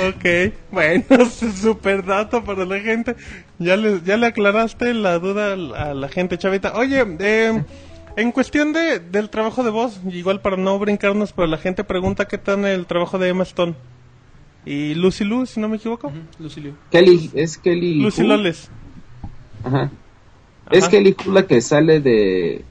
Ok, 0.00 0.54
bueno, 0.72 1.04
super 1.54 2.04
dato 2.04 2.42
para 2.42 2.64
la 2.64 2.80
gente. 2.80 3.14
Ya 3.58 3.76
le, 3.76 4.00
ya 4.00 4.16
le 4.16 4.26
aclaraste 4.26 4.94
la 4.94 5.18
duda 5.18 5.52
a 5.52 5.94
la, 5.94 6.08
gente, 6.08 6.38
Chavita. 6.38 6.72
Oye, 6.76 7.04
eh, 7.18 7.62
en 8.16 8.32
cuestión 8.32 8.72
de, 8.72 9.00
del 9.00 9.28
trabajo 9.28 9.62
de 9.62 9.70
voz, 9.70 10.00
igual 10.10 10.40
para 10.40 10.56
no 10.56 10.78
brincarnos, 10.78 11.34
pero 11.34 11.46
la 11.46 11.58
gente 11.58 11.84
pregunta 11.84 12.26
qué 12.26 12.38
tal 12.38 12.64
el 12.64 12.86
trabajo 12.86 13.18
de 13.18 13.28
Emma 13.28 13.42
Stone. 13.42 13.74
Y 14.64 14.94
Lucy 14.94 15.24
Lu, 15.24 15.46
si 15.46 15.58
no 15.60 15.68
me 15.68 15.76
equivoco. 15.76 16.12
Lucilio. 16.38 16.74
Kelly, 16.90 17.30
es 17.34 17.56
Kelly. 17.58 17.94
Lucy 18.02 18.22
Hu. 18.22 18.26
Loles. 18.26 18.70
Ajá. 19.64 19.90
Es 20.70 20.84
Ajá. 20.84 20.90
Kelly 20.90 21.16
Hu 21.26 21.32
la 21.32 21.46
que 21.46 21.60
sale 21.60 22.00
de 22.00 22.64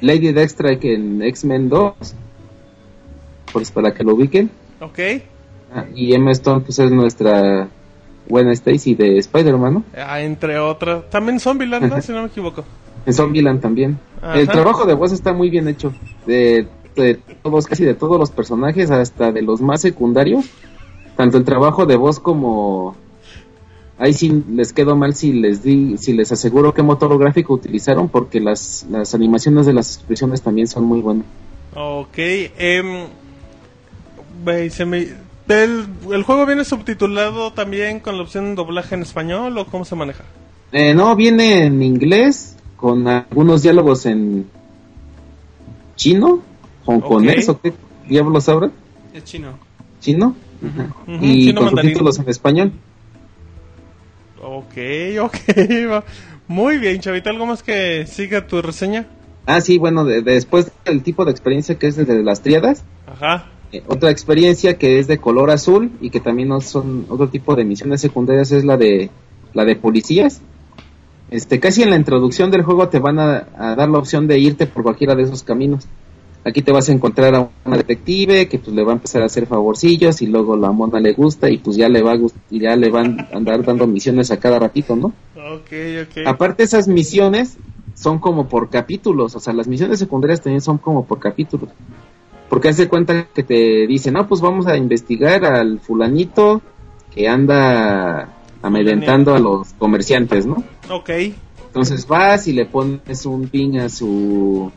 Lady 0.00 0.32
Dextra 0.32 0.78
que 0.78 0.94
en 0.94 1.22
X-Men 1.22 1.68
2. 1.68 1.94
mejor 3.46 3.72
para 3.72 3.94
que 3.94 4.04
lo 4.04 4.14
ubiquen. 4.14 4.50
Ok. 4.80 4.98
Ah, 5.74 5.84
y 5.94 6.14
Emma 6.14 6.32
Stone 6.32 6.60
pues 6.60 6.78
es 6.78 6.90
nuestra 6.90 7.68
buena 8.28 8.52
Stacy 8.52 8.94
de 8.94 9.18
Spider-Man, 9.18 9.74
¿no? 9.74 9.84
Ah, 9.96 10.20
entre 10.20 10.58
otras. 10.58 11.08
También 11.10 11.40
Zombieland, 11.40 11.88
¿no? 11.88 12.00
si 12.02 12.12
no 12.12 12.22
me 12.22 12.28
equivoco. 12.28 12.64
En 13.04 13.14
Zombieland 13.14 13.60
también. 13.60 13.98
Ajá. 14.20 14.38
El 14.38 14.48
trabajo 14.48 14.84
de 14.84 14.94
voz 14.94 15.12
está 15.12 15.32
muy 15.32 15.48
bien 15.48 15.68
hecho. 15.68 15.92
De, 16.26 16.66
de 17.02 17.14
todos, 17.42 17.66
casi 17.66 17.84
de 17.84 17.94
todos 17.94 18.18
los 18.18 18.30
personajes, 18.30 18.90
hasta 18.90 19.32
de 19.32 19.42
los 19.42 19.60
más 19.60 19.80
secundarios. 19.80 20.46
Tanto 21.16 21.38
el 21.38 21.44
trabajo 21.44 21.86
de 21.86 21.96
voz 21.96 22.20
como... 22.20 22.94
Ahí 23.98 24.12
sí 24.12 24.44
les 24.50 24.74
quedo 24.74 24.94
mal 24.94 25.14
si 25.14 25.32
les 25.32 25.62
di, 25.62 25.96
si 25.96 26.12
les 26.12 26.30
aseguro 26.30 26.74
qué 26.74 26.82
motor 26.82 27.16
gráfico 27.18 27.54
utilizaron, 27.54 28.08
porque 28.10 28.40
las, 28.40 28.84
las 28.90 29.14
animaciones 29.14 29.64
de 29.64 29.72
las 29.72 29.96
expresiones 29.96 30.42
también 30.42 30.68
son 30.68 30.84
muy 30.84 31.00
buenas. 31.00 31.24
Ok. 31.74 32.18
em, 32.18 33.06
ve, 34.44 34.68
se 34.68 34.84
me- 34.84 35.08
el, 35.48 35.86
¿El 36.10 36.22
juego 36.24 36.44
viene 36.44 36.64
subtitulado 36.64 37.52
también 37.52 38.00
con 38.00 38.16
la 38.16 38.22
opción 38.24 38.46
de 38.46 38.54
doblaje 38.56 38.94
en 38.96 39.02
español 39.02 39.56
o 39.56 39.64
cómo 39.66 39.84
se 39.84 39.94
maneja? 39.94 40.24
Eh, 40.72 40.92
no, 40.92 41.14
viene 41.16 41.64
en 41.66 41.82
inglés, 41.82 42.56
con 42.76 43.06
algunos 43.08 43.62
diálogos 43.62 44.04
en 44.06 44.46
chino, 45.94 46.40
hongkonés 46.86 47.48
Ok. 47.48 47.56
o 47.56 47.60
qué 47.60 47.72
diablos 48.08 48.48
ahora, 48.48 48.70
Es 49.12 49.24
chino. 49.24 49.58
chino, 50.00 50.34
Ajá. 50.64 50.94
Ujú, 51.06 51.24
y 51.24 51.46
chino 51.46 51.56
con 51.56 51.64
mandarín. 51.66 51.90
subtítulos 51.90 52.18
en 52.18 52.28
español. 52.28 52.72
Ok, 54.42 54.74
ok. 55.22 55.36
va. 55.90 56.04
Muy 56.48 56.78
bien, 56.78 57.00
Chavita. 57.00 57.30
¿Algo 57.30 57.46
más 57.46 57.62
que 57.62 58.06
siga 58.06 58.46
tu 58.46 58.62
reseña? 58.62 59.06
Ah, 59.46 59.60
sí, 59.60 59.78
bueno, 59.78 60.04
de- 60.04 60.22
después 60.22 60.70
del 60.84 61.02
tipo 61.02 61.24
de 61.24 61.30
experiencia 61.30 61.76
que 61.76 61.86
es 61.88 61.96
de 61.96 62.22
las 62.22 62.42
triadas, 62.42 62.84
Ajá. 63.06 63.46
eh, 63.72 63.82
otra 63.88 64.10
experiencia 64.10 64.76
que 64.78 64.98
es 64.98 65.06
de 65.08 65.18
color 65.18 65.50
azul 65.50 65.90
y 66.00 66.10
que 66.10 66.20
también 66.20 66.48
no 66.48 66.60
son 66.60 67.06
otro 67.08 67.28
tipo 67.28 67.54
de 67.54 67.64
misiones 67.64 68.00
secundarias 68.00 68.52
es 68.52 68.64
la 68.64 68.76
de 68.76 69.10
la 69.54 69.64
de 69.64 69.76
policías. 69.76 70.40
Este, 71.30 71.58
casi 71.58 71.82
en 71.82 71.90
la 71.90 71.96
introducción 71.96 72.50
del 72.52 72.62
juego 72.62 72.88
te 72.88 72.98
van 73.00 73.18
a, 73.18 73.48
a 73.56 73.74
dar 73.74 73.88
la 73.88 73.98
opción 73.98 74.28
de 74.28 74.38
irte 74.38 74.66
por 74.66 74.82
cualquiera 74.84 75.14
de 75.16 75.22
esos 75.24 75.42
caminos. 75.42 75.86
Aquí 76.46 76.62
te 76.62 76.70
vas 76.70 76.88
a 76.88 76.92
encontrar 76.92 77.34
a 77.34 77.50
una 77.64 77.76
detective 77.76 78.46
que 78.46 78.60
pues 78.60 78.72
le 78.72 78.84
va 78.84 78.92
a 78.92 78.94
empezar 78.94 79.20
a 79.20 79.26
hacer 79.26 79.48
favorcillos 79.48 80.22
y 80.22 80.28
luego 80.28 80.56
la 80.56 80.70
mona 80.70 81.00
le 81.00 81.12
gusta 81.12 81.50
y 81.50 81.58
pues 81.58 81.76
ya 81.76 81.88
le 81.88 82.02
va 82.02 82.12
a 82.12 82.18
y 82.50 82.60
ya 82.60 82.76
le 82.76 82.88
van 82.88 83.18
a 83.18 83.36
andar 83.36 83.64
dando 83.64 83.88
misiones 83.88 84.30
a 84.30 84.38
cada 84.38 84.60
ratito, 84.60 84.94
¿no? 84.94 85.08
Ok, 85.34 85.72
ok. 86.04 86.24
Aparte 86.24 86.62
esas 86.62 86.86
misiones 86.86 87.58
son 87.94 88.20
como 88.20 88.48
por 88.48 88.70
capítulos, 88.70 89.34
o 89.34 89.40
sea, 89.40 89.52
las 89.54 89.66
misiones 89.66 89.98
secundarias 89.98 90.40
también 90.40 90.60
son 90.60 90.78
como 90.78 91.04
por 91.04 91.18
capítulos. 91.18 91.70
Porque 92.48 92.68
haz 92.68 92.76
de 92.76 92.86
cuenta 92.86 93.26
que 93.34 93.42
te 93.42 93.88
dicen, 93.88 94.14
no, 94.14 94.28
pues 94.28 94.40
vamos 94.40 94.68
a 94.68 94.76
investigar 94.76 95.44
al 95.44 95.80
fulanito 95.80 96.62
que 97.12 97.26
anda 97.26 98.36
amedrentando 98.62 99.34
a 99.34 99.40
los 99.40 99.72
comerciantes, 99.72 100.46
¿no? 100.46 100.62
Ok. 100.90 101.10
Entonces 101.66 102.06
vas 102.06 102.46
y 102.46 102.52
le 102.52 102.66
pones 102.66 103.26
un 103.26 103.48
ping 103.48 103.78
a 103.78 103.88
su 103.88 104.70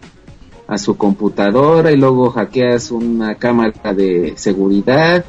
a 0.70 0.78
su 0.78 0.96
computadora 0.96 1.92
y 1.92 1.98
luego 1.98 2.30
hackeas 2.30 2.92
una 2.92 3.36
cámara 3.36 3.94
de 3.94 4.34
seguridad 4.38 5.26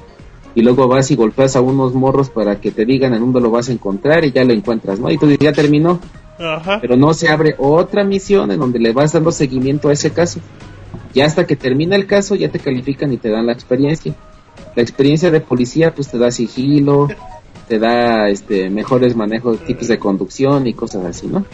y 0.55 0.61
luego 0.63 0.87
vas 0.87 1.11
y 1.11 1.17
golpeas 1.17 1.57
a 1.57 1.61
unos 1.63 1.95
morros 1.95 2.29
para 2.29 2.61
que 2.61 2.71
te 2.71 2.85
digan 2.85 3.15
en 3.15 3.21
dónde 3.21 3.41
lo 3.41 3.51
vas 3.51 3.69
a 3.69 3.73
encontrar 3.73 4.25
y 4.25 4.33
ya 4.33 4.45
lo 4.45 4.53
encuentras, 4.53 5.01
¿no? 5.01 5.11
Y 5.11 5.17
tú 5.17 5.27
dices, 5.27 5.39
ya 5.45 5.53
terminó, 5.53 5.99
Ajá. 6.39 6.79
pero 6.81 6.97
no 6.97 7.15
se 7.15 7.29
abre 7.29 7.55
otra 7.59 8.05
misión 8.05 8.51
en 8.51 8.61
donde 8.61 8.79
le 8.79 8.93
vas 8.93 9.13
dando 9.13 9.33
seguimiento 9.33 9.89
a 9.89 9.93
ese 9.95 10.11
caso. 10.11 10.41
Ya 11.15 11.25
hasta 11.25 11.47
que 11.47 11.57
termina 11.57 11.97
el 11.97 12.07
caso 12.07 12.35
ya 12.35 12.51
te 12.51 12.59
califican 12.59 13.13
y 13.13 13.17
te 13.17 13.31
dan 13.31 13.47
la 13.47 13.53
experiencia. 13.53 14.15
La 14.77 14.83
experiencia 14.83 15.31
de 15.31 15.41
policía 15.41 15.95
pues 15.95 16.09
te 16.11 16.19
da 16.19 16.31
sigilo, 16.31 17.09
te 17.67 17.79
da 17.79 18.29
este 18.29 18.69
mejores 18.71 19.17
manejos, 19.17 19.59
tipos 19.65 19.89
de 19.89 19.99
conducción 19.99 20.67
y 20.67 20.75
cosas 20.75 21.05
así, 21.07 21.27
¿no? 21.29 21.45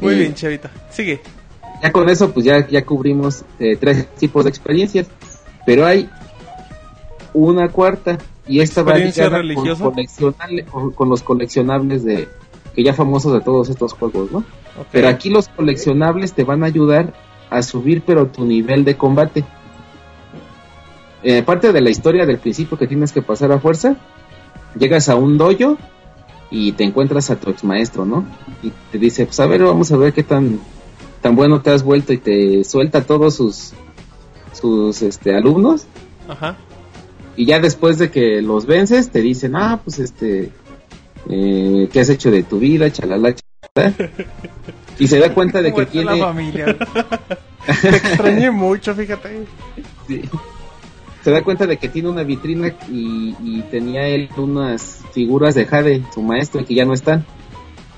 Muy 0.00 0.14
Eh, 0.14 0.18
bien, 0.18 0.34
Chavita. 0.34 0.70
Sigue. 0.90 1.20
Ya 1.82 1.92
con 1.92 2.08
eso 2.08 2.32
pues 2.32 2.44
ya, 2.46 2.66
ya 2.66 2.84
cubrimos 2.84 3.44
eh, 3.58 3.76
tres 3.76 4.06
tipos 4.16 4.44
de 4.44 4.50
experiencias, 4.50 5.06
pero 5.64 5.84
hay 5.86 6.08
una 7.34 7.68
cuarta 7.68 8.18
y 8.48 8.60
esta 8.60 8.82
va 8.82 8.92
¿Experiencia 8.92 9.24
ligada 9.42 10.70
con, 10.70 10.92
con- 10.92 11.08
los 11.08 11.22
coleccionables 11.22 12.04
de 12.04 12.28
que 12.74 12.82
ya 12.82 12.94
famosos 12.94 13.32
de 13.32 13.40
todos 13.40 13.68
estos 13.68 13.92
juegos, 13.92 14.30
¿no? 14.32 14.44
Pero 14.92 15.08
aquí 15.08 15.30
los 15.30 15.48
coleccionables 15.48 16.32
te 16.34 16.44
van 16.44 16.62
a 16.62 16.66
ayudar 16.66 17.12
a 17.50 17.62
subir 17.62 18.02
pero 18.06 18.26
tu 18.26 18.44
nivel 18.44 18.84
de 18.84 18.96
combate. 18.96 19.44
Eh, 21.22 21.42
parte 21.42 21.72
de 21.72 21.80
la 21.80 21.90
historia 21.90 22.24
del 22.26 22.38
principio 22.38 22.78
que 22.78 22.86
tienes 22.86 23.12
que 23.12 23.22
pasar 23.22 23.50
a 23.52 23.58
fuerza, 23.58 23.96
llegas 24.78 25.08
a 25.08 25.16
un 25.16 25.38
dojo 25.38 25.76
y 26.50 26.72
te 26.72 26.84
encuentras 26.84 27.30
a 27.30 27.36
tu 27.36 27.50
ex 27.50 27.64
maestro, 27.64 28.04
¿no? 28.04 28.24
Y 28.62 28.70
te 28.92 28.98
dice, 28.98 29.26
pues 29.26 29.40
a 29.40 29.46
ver, 29.46 29.62
vamos 29.64 29.90
a 29.92 29.96
ver 29.96 30.12
qué 30.12 30.22
tan 30.22 30.60
tan 31.26 31.34
bueno 31.34 31.60
te 31.60 31.70
has 31.70 31.82
vuelto 31.82 32.12
y 32.12 32.18
te 32.18 32.62
suelta 32.62 32.98
a 32.98 33.02
todos 33.02 33.34
sus 33.34 33.72
sus 34.52 35.02
este 35.02 35.34
alumnos 35.34 35.84
Ajá. 36.28 36.56
y 37.36 37.46
ya 37.46 37.58
después 37.58 37.98
de 37.98 38.12
que 38.12 38.40
los 38.42 38.66
vences 38.66 39.10
te 39.10 39.22
dicen, 39.22 39.56
ah, 39.56 39.80
pues 39.82 39.98
este, 39.98 40.52
eh, 41.28 41.88
¿qué 41.92 41.98
has 41.98 42.10
hecho 42.10 42.30
de 42.30 42.44
tu 42.44 42.60
vida? 42.60 42.92
Chalala, 42.92 43.34
chalala. 43.34 43.96
Y 45.00 45.08
se 45.08 45.18
da 45.18 45.34
cuenta 45.34 45.60
de 45.62 45.74
que 45.74 45.80
la 45.80 45.86
tiene... 45.88 46.18
familia. 46.20 46.66
Te 47.82 47.88
extrañé 47.88 48.52
mucho, 48.52 48.94
fíjate. 48.94 49.46
sí. 50.06 50.22
Se 51.24 51.32
da 51.32 51.42
cuenta 51.42 51.66
de 51.66 51.76
que 51.76 51.88
tiene 51.88 52.08
una 52.08 52.22
vitrina 52.22 52.68
y, 52.88 53.34
y 53.42 53.62
tenía 53.68 54.06
él 54.06 54.30
unas 54.36 55.02
figuras 55.10 55.56
de 55.56 55.66
Jade, 55.66 56.04
su 56.14 56.22
maestro, 56.22 56.64
que 56.64 56.76
ya 56.76 56.84
no 56.84 56.94
están. 56.94 57.26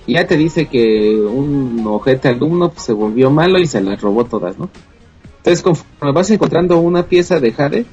Y 0.09 0.15
ya 0.15 0.27
te 0.27 0.37
dice 0.39 0.67
que 0.67 1.15
un 1.21 1.85
ojete 1.87 2.29
alumno 2.29 2.71
pues, 2.71 2.83
se 2.87 2.95
volvió 2.95 3.31
malo 3.31 3.59
y 3.59 3.67
se 3.67 3.81
las 3.83 4.01
robó 4.01 4.25
todas, 4.25 4.59
¿no? 4.59 4.71
Entonces, 5.37 5.63
conforme 5.63 6.13
vas 6.13 6.31
encontrando 6.31 6.79
una 6.79 7.05
pieza 7.07 7.39
de 7.41 7.53
Jade, 7.53 7.85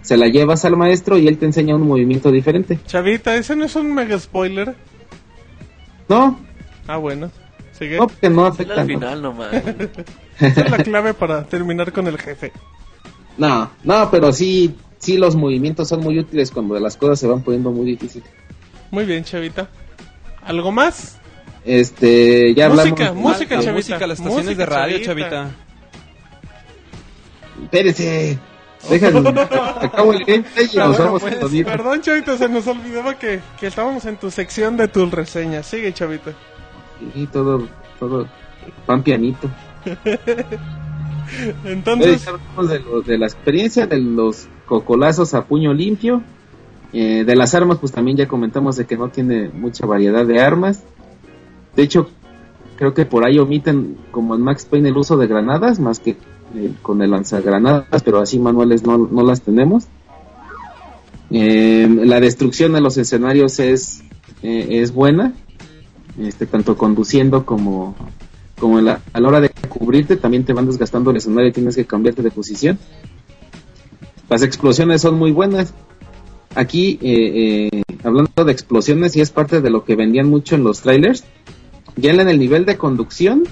se 0.00 0.16
la 0.16 0.28
llevas 0.28 0.64
al 0.64 0.76
maestro 0.78 1.18
y 1.18 1.28
él 1.28 1.36
te 1.36 1.44
enseña 1.44 1.76
un 1.76 1.86
movimiento 1.86 2.30
diferente. 2.32 2.78
Chavita, 2.86 3.34
ese 3.36 3.54
no 3.54 3.66
es 3.66 3.76
un 3.76 3.94
mega 3.94 4.18
spoiler. 4.18 4.74
No, 6.08 6.40
Ah, 6.86 6.96
bueno. 6.96 7.30
Sigue. 7.78 7.96
no, 7.98 8.06
porque 8.06 8.28
no 8.30 8.46
afecta. 8.46 8.74
al 8.80 8.80
¿no? 8.80 8.86
final 8.86 9.22
nomás. 9.22 9.52
Esa 10.40 10.60
es 10.62 10.70
la 10.70 10.78
clave 10.78 11.14
para 11.14 11.44
terminar 11.44 11.92
con 11.92 12.06
el 12.08 12.18
jefe. 12.18 12.50
No, 13.38 13.70
no, 13.84 14.10
pero 14.10 14.32
sí, 14.32 14.74
sí 14.98 15.16
los 15.18 15.36
movimientos 15.36 15.88
son 15.88 16.00
muy 16.00 16.18
útiles 16.18 16.50
cuando 16.50 16.78
las 16.80 16.96
cosas 16.96 17.20
se 17.20 17.26
van 17.28 17.42
poniendo 17.42 17.70
muy 17.70 17.84
difíciles. 17.86 18.28
Muy 18.90 19.04
bien, 19.04 19.22
Chavita. 19.22 19.68
¿Algo 20.44 20.72
más? 20.72 21.18
Este, 21.64 22.54
ya 22.54 22.68
Música, 22.68 23.06
hablamos. 23.08 23.22
música, 23.22 23.54
la 23.56 23.60
Chavita. 23.62 23.72
música, 23.72 24.06
las 24.06 24.18
estaciones 24.18 24.44
Música, 24.46 24.58
de 24.58 24.66
radio, 24.66 24.98
Chavita. 25.02 25.50
Espérese. 27.64 28.38
Déjalo. 28.90 29.28
Acabo 29.80 30.12
el 30.12 30.24
gameplay 30.24 30.66
y 30.72 30.76
nos 30.76 30.88
bueno, 30.88 31.04
vamos 31.04 31.22
pues, 31.22 31.40
a 31.40 31.46
unir. 31.46 31.64
perdón, 31.64 32.00
Chavita, 32.02 32.36
se 32.36 32.48
nos 32.48 32.66
olvidaba 32.66 33.16
que, 33.16 33.40
que 33.60 33.68
estábamos 33.68 34.04
en 34.06 34.16
tu 34.16 34.30
sección 34.30 34.76
de 34.76 34.88
tus 34.88 35.10
reseñas. 35.10 35.66
Sigue, 35.66 35.92
Chavita. 35.92 36.32
Y 37.14 37.26
todo, 37.28 37.68
todo, 38.00 38.26
pan 38.86 39.02
pianito. 39.02 39.48
Entonces, 41.64 41.64
Entonces, 41.64 42.28
hablamos 42.28 42.68
de, 42.68 42.80
lo- 42.80 43.02
de 43.02 43.18
la 43.18 43.26
experiencia 43.26 43.86
de 43.86 43.98
los 43.98 44.48
cocolazos 44.66 45.34
a 45.34 45.44
puño 45.44 45.72
limpio. 45.72 46.22
Eh, 46.92 47.24
de 47.24 47.36
las 47.36 47.54
armas, 47.54 47.78
pues 47.78 47.90
también 47.92 48.18
ya 48.18 48.28
comentamos 48.28 48.76
de 48.76 48.84
que 48.84 48.96
no 48.98 49.08
tiene 49.08 49.48
mucha 49.48 49.86
variedad 49.86 50.26
de 50.26 50.40
armas. 50.40 50.82
De 51.76 51.82
hecho, 51.82 52.08
creo 52.76 52.94
que 52.94 53.06
por 53.06 53.24
ahí 53.24 53.38
omiten, 53.38 53.96
como 54.10 54.34
en 54.34 54.42
Max 54.42 54.64
Payne, 54.64 54.88
el 54.90 54.96
uso 54.96 55.16
de 55.16 55.26
granadas, 55.26 55.78
más 55.80 56.00
que 56.00 56.10
eh, 56.54 56.72
con 56.82 57.00
el 57.02 57.10
lanzagranadas, 57.10 58.02
pero 58.02 58.18
así 58.20 58.38
manuales 58.38 58.82
no, 58.84 58.98
no 58.98 59.22
las 59.22 59.42
tenemos. 59.42 59.86
Eh, 61.30 61.88
la 62.04 62.20
destrucción 62.20 62.72
de 62.72 62.80
los 62.82 62.98
escenarios 62.98 63.58
es, 63.58 64.02
eh, 64.42 64.66
es 64.82 64.92
buena, 64.92 65.32
este, 66.20 66.44
tanto 66.46 66.76
conduciendo 66.76 67.46
como, 67.46 67.94
como 68.58 68.80
la- 68.82 69.00
a 69.14 69.20
la 69.20 69.28
hora 69.28 69.40
de 69.40 69.48
cubrirte, 69.68 70.16
también 70.16 70.44
te 70.44 70.52
van 70.52 70.66
desgastando 70.66 71.10
el 71.10 71.16
escenario 71.16 71.48
y 71.48 71.52
tienes 71.52 71.74
que 71.76 71.86
cambiarte 71.86 72.22
de 72.22 72.30
posición. 72.30 72.78
Las 74.28 74.42
explosiones 74.42 75.00
son 75.00 75.18
muy 75.18 75.30
buenas. 75.32 75.72
Aquí, 76.54 76.98
eh, 77.00 77.70
eh, 77.72 77.82
hablando 78.04 78.44
de 78.44 78.52
explosiones, 78.52 79.16
y 79.16 79.22
es 79.22 79.30
parte 79.30 79.62
de 79.62 79.70
lo 79.70 79.84
que 79.84 79.96
vendían 79.96 80.28
mucho 80.28 80.54
en 80.54 80.64
los 80.64 80.82
trailers, 80.82 81.24
ya 81.96 82.12
en 82.12 82.28
el 82.28 82.38
nivel 82.38 82.64
de 82.64 82.78
conducción, 82.78 83.44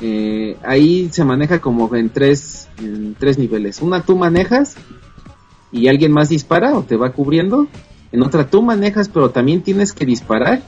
eh, 0.00 0.56
ahí 0.64 1.08
se 1.10 1.24
maneja 1.24 1.60
como 1.60 1.94
en 1.94 2.10
tres, 2.10 2.68
en 2.78 3.14
tres 3.14 3.38
niveles. 3.38 3.82
Una 3.82 4.02
tú 4.02 4.16
manejas 4.16 4.76
y 5.72 5.88
alguien 5.88 6.12
más 6.12 6.28
dispara 6.28 6.76
o 6.76 6.82
te 6.82 6.96
va 6.96 7.12
cubriendo. 7.12 7.66
En 8.12 8.22
otra 8.22 8.48
tú 8.48 8.62
manejas 8.62 9.08
pero 9.08 9.30
también 9.30 9.62
tienes 9.62 9.92
que 9.92 10.06
disparar. 10.06 10.62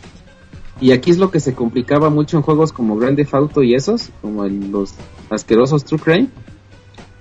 Y 0.80 0.92
aquí 0.92 1.10
es 1.10 1.18
lo 1.18 1.30
que 1.30 1.40
se 1.40 1.54
complicaba 1.54 2.08
mucho 2.08 2.38
en 2.38 2.42
juegos 2.42 2.72
como 2.72 2.96
Grand 2.96 3.16
Theft 3.16 3.34
Auto 3.34 3.62
y 3.62 3.74
esos, 3.74 4.10
como 4.22 4.46
en 4.46 4.72
los 4.72 4.94
asquerosos 5.28 5.84
True 5.84 6.00
Crime, 6.00 6.28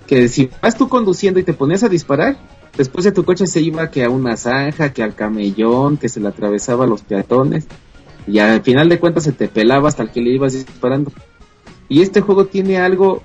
que 0.08 0.30
si 0.30 0.50
vas 0.62 0.78
tú 0.78 0.88
conduciendo 0.88 1.42
y 1.42 1.44
te 1.44 1.54
ponías 1.54 1.84
a 1.84 1.90
disparar, 1.90 2.38
después 2.78 3.04
de 3.04 3.12
tu 3.12 3.26
coche 3.26 3.48
se 3.48 3.60
iba 3.60 3.92
que 3.92 4.06
a 4.06 4.10
una 4.10 4.38
zanja, 4.38 4.94
que 4.94 5.04
al 5.04 5.14
camellón, 5.14 5.98
que 5.98 6.08
se 6.08 6.22
le 6.22 6.30
atravesaba 6.30 6.86
a 6.86 6.88
los 6.88 7.02
peatones, 7.02 7.68
y 8.28 8.40
al 8.40 8.62
final 8.62 8.90
de 8.90 9.00
cuentas 9.00 9.24
se 9.24 9.32
te 9.32 9.48
pelaba 9.48 9.90
hasta 9.90 10.04
el 10.04 10.12
que 10.12 10.22
le 10.22 10.32
ibas 10.32 10.54
disparando. 10.54 11.12
Y 11.88 12.02
este 12.02 12.22
juego 12.22 12.46
tiene 12.46 12.78
algo 12.78 13.24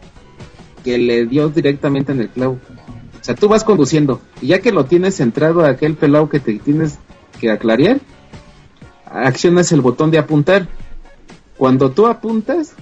que 0.82 0.98
le 0.98 1.26
dio 1.26 1.48
directamente 1.48 2.12
en 2.12 2.20
el 2.20 2.28
clavo. 2.28 2.58
O 3.20 3.24
sea, 3.24 3.34
tú 3.34 3.48
vas 3.48 3.64
conduciendo, 3.64 4.20
y 4.42 4.48
ya 4.48 4.60
que 4.60 4.72
lo 4.72 4.84
tienes 4.84 5.16
centrado 5.16 5.64
a 5.64 5.70
aquel 5.70 5.94
pelado 5.94 6.28
que 6.28 6.40
te 6.40 6.58
tienes 6.58 6.98
que 7.40 7.50
aclarear, 7.50 8.00
accionas 9.06 9.72
el 9.72 9.80
botón 9.80 10.10
de 10.10 10.18
apuntar. 10.18 10.68
Cuando 11.56 11.90
tú 11.90 12.06
apuntas, 12.06 12.74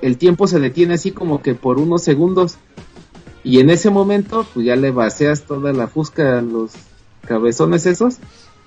el 0.00 0.16
tiempo 0.16 0.46
se 0.46 0.60
detiene 0.60 0.94
así 0.94 1.10
como 1.10 1.42
que 1.42 1.54
por 1.54 1.78
unos 1.78 2.02
segundos. 2.02 2.56
Y 3.44 3.60
en 3.60 3.70
ese 3.70 3.90
momento, 3.90 4.46
pues 4.54 4.66
ya 4.66 4.76
le 4.76 4.90
vacias 4.90 5.42
toda 5.42 5.72
la 5.72 5.88
fusca 5.88 6.38
a 6.38 6.42
los 6.42 6.72
cabezones 7.26 7.86
esos. 7.86 8.18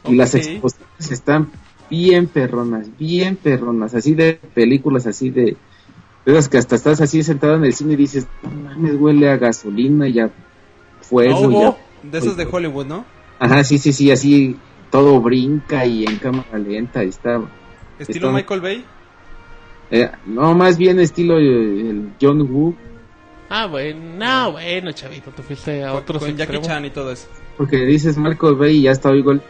Y 0.05 0.15
las 0.15 0.35
explosiones 0.35 1.11
están 1.11 1.49
bien 1.89 2.27
perronas, 2.27 2.95
bien 2.97 3.35
perronas, 3.37 3.95
así 3.95 4.13
de 4.13 4.39
películas, 4.53 5.07
así 5.07 5.29
de... 5.29 5.43
de 6.25 6.31
esas 6.31 6.49
que 6.49 6.57
hasta 6.57 6.75
estás 6.75 7.01
así 7.01 7.23
sentado 7.23 7.55
en 7.55 7.65
el 7.65 7.73
cine 7.73 7.93
y 7.93 7.97
dices, 7.97 8.27
no 8.41 8.51
mames, 8.51 8.95
huele 8.95 9.29
a 9.29 9.37
gasolina, 9.37 10.07
ya 10.07 10.29
fuego, 11.01 11.49
No, 11.49 11.61
ya... 11.61 11.77
De 12.01 12.17
esos 12.17 12.37
de 12.37 12.47
Hollywood, 12.49 12.85
¿no? 12.85 13.05
Ajá, 13.39 13.63
sí, 13.63 13.77
sí, 13.77 13.93
sí, 13.93 14.11
así 14.11 14.57
todo 14.89 15.21
brinca 15.21 15.85
y 15.85 16.03
en 16.05 16.17
cámara 16.17 16.57
lenta 16.57 17.03
y 17.03 17.09
está... 17.09 17.41
Estilo 17.99 18.27
Está- 18.27 18.37
Michael 18.37 18.61
Bay. 18.61 18.85
eh, 19.91 20.09
no, 20.25 20.53
más 20.55 20.77
bien 20.77 20.99
estilo 20.99 21.39
eh, 21.39 21.89
el 21.89 22.13
John 22.21 22.41
Woo, 22.41 22.75
Ah, 23.51 23.65
bueno, 23.65 23.99
no, 24.19 24.51
bueno, 24.51 24.91
chavito, 24.91 25.31
te 25.31 25.41
fuiste 25.41 25.83
a 25.83 25.91
Con, 25.93 26.01
otros 26.03 26.19
con 26.21 26.29
Jackie 26.29 26.41
extremos. 26.43 26.67
Chan 26.67 26.85
y 26.85 26.89
todo 26.91 27.11
eso. 27.11 27.27
porque 27.57 27.77
dices 27.77 28.17
Michael 28.17 28.55
Bay 28.55 28.77
y 28.77 28.81
ya 28.83 28.91
está 28.91 29.09
oigo 29.09 29.31
el... 29.31 29.41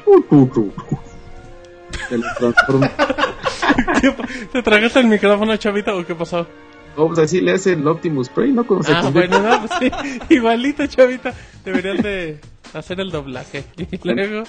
Se 2.10 2.18
lo 2.18 2.26
transforma. 2.38 2.91
¿Qué 4.02 4.11
pa- 4.11 4.27
¿Te 4.52 4.64
tragaste 4.64 4.99
el 4.99 5.07
micrófono, 5.07 5.56
chavito, 5.57 5.95
o 5.98 6.06
qué 6.06 6.15
pasó? 6.15 6.48
Oh, 6.98 7.07
pues 7.07 7.19
así 7.19 7.40
le 7.40 7.52
hace 7.53 7.73
el 7.73 7.88
Optimus 7.88 8.30
Prime, 8.30 8.53
¿no? 8.53 8.65
Cuando 8.68 8.84
se 8.86 8.91
Ah, 8.94 9.02
convierte- 9.03 9.38
bueno, 9.40 9.49
no, 9.61 9.68
pues 9.68 9.72
sí, 9.80 10.19
igualito, 10.34 10.86
chavita. 10.88 11.34
Deberían 11.64 11.98
de 12.02 12.40
hacer 12.73 12.99
el 12.99 13.11
doblaje. 13.11 13.64
Y 13.77 13.99
luego, 14.03 14.44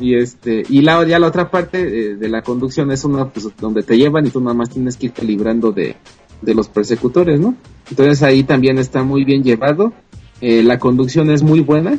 Y 0.00 0.14
este 0.14 0.62
y 0.68 0.80
la 0.82 1.04
ya 1.06 1.18
la 1.18 1.26
otra 1.26 1.50
parte 1.50 1.80
eh, 1.82 2.14
de 2.16 2.28
la 2.28 2.42
conducción 2.42 2.90
es 2.92 3.04
una 3.04 3.28
pues, 3.28 3.48
donde 3.58 3.82
te 3.82 3.96
llevan 3.98 4.26
y 4.26 4.30
tú 4.30 4.40
nada 4.40 4.54
más 4.54 4.70
tienes 4.70 4.96
que 4.96 5.06
irte 5.06 5.24
librando 5.24 5.72
de, 5.72 5.96
de 6.40 6.54
los 6.54 6.68
persecutores, 6.68 7.38
¿no? 7.40 7.54
Entonces 7.90 8.22
ahí 8.22 8.42
también 8.44 8.78
está 8.78 9.02
muy 9.02 9.24
bien 9.24 9.42
llevado. 9.42 9.92
Eh, 10.40 10.62
la 10.62 10.78
conducción 10.78 11.30
es 11.30 11.42
muy 11.42 11.60
buena. 11.60 11.98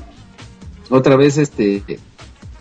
Otra 0.90 1.18
vez 1.18 1.38
este 1.38 1.84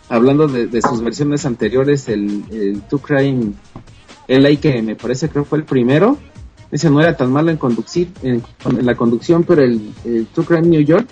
hablando 0.08 0.48
de, 0.48 0.66
de 0.66 0.82
sus 0.82 1.02
versiones 1.02 1.44
anteriores, 1.46 2.08
el, 2.08 2.44
el 2.50 2.82
Two 2.82 2.98
Crime 3.00 3.52
LA 4.26 4.56
que 4.56 4.82
me 4.82 4.96
parece 4.96 5.28
que 5.28 5.42
fue 5.42 5.58
el 5.58 5.64
primero, 5.64 6.18
ese 6.70 6.90
no 6.90 7.00
era 7.00 7.16
tan 7.16 7.32
malo 7.32 7.50
en 7.50 7.56
conducir 7.56 8.10
en, 8.22 8.42
en 8.64 8.86
la 8.86 8.94
conducción, 8.94 9.44
pero 9.44 9.62
el, 9.62 9.92
el 10.04 10.26
Two 10.26 10.44
Crime 10.44 10.68
New 10.68 10.82
York 10.82 11.08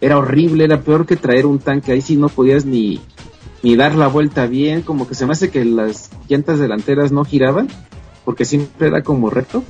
era 0.00 0.18
horrible, 0.18 0.64
era 0.64 0.80
peor 0.80 1.06
que 1.06 1.16
traer 1.16 1.46
un 1.46 1.58
tanque, 1.58 1.92
ahí 1.92 2.00
sí 2.00 2.16
no 2.16 2.28
podías 2.28 2.64
ni 2.64 3.00
ni 3.62 3.76
dar 3.76 3.94
la 3.94 4.08
vuelta 4.08 4.46
bien, 4.46 4.82
como 4.82 5.08
que 5.08 5.14
se 5.14 5.24
me 5.24 5.32
hace 5.32 5.48
que 5.48 5.64
las 5.64 6.10
llantas 6.28 6.58
delanteras 6.58 7.12
no 7.12 7.24
giraban, 7.24 7.68
porque 8.26 8.44
siempre 8.44 8.88
era 8.88 9.02
como 9.02 9.30
recto. 9.30 9.64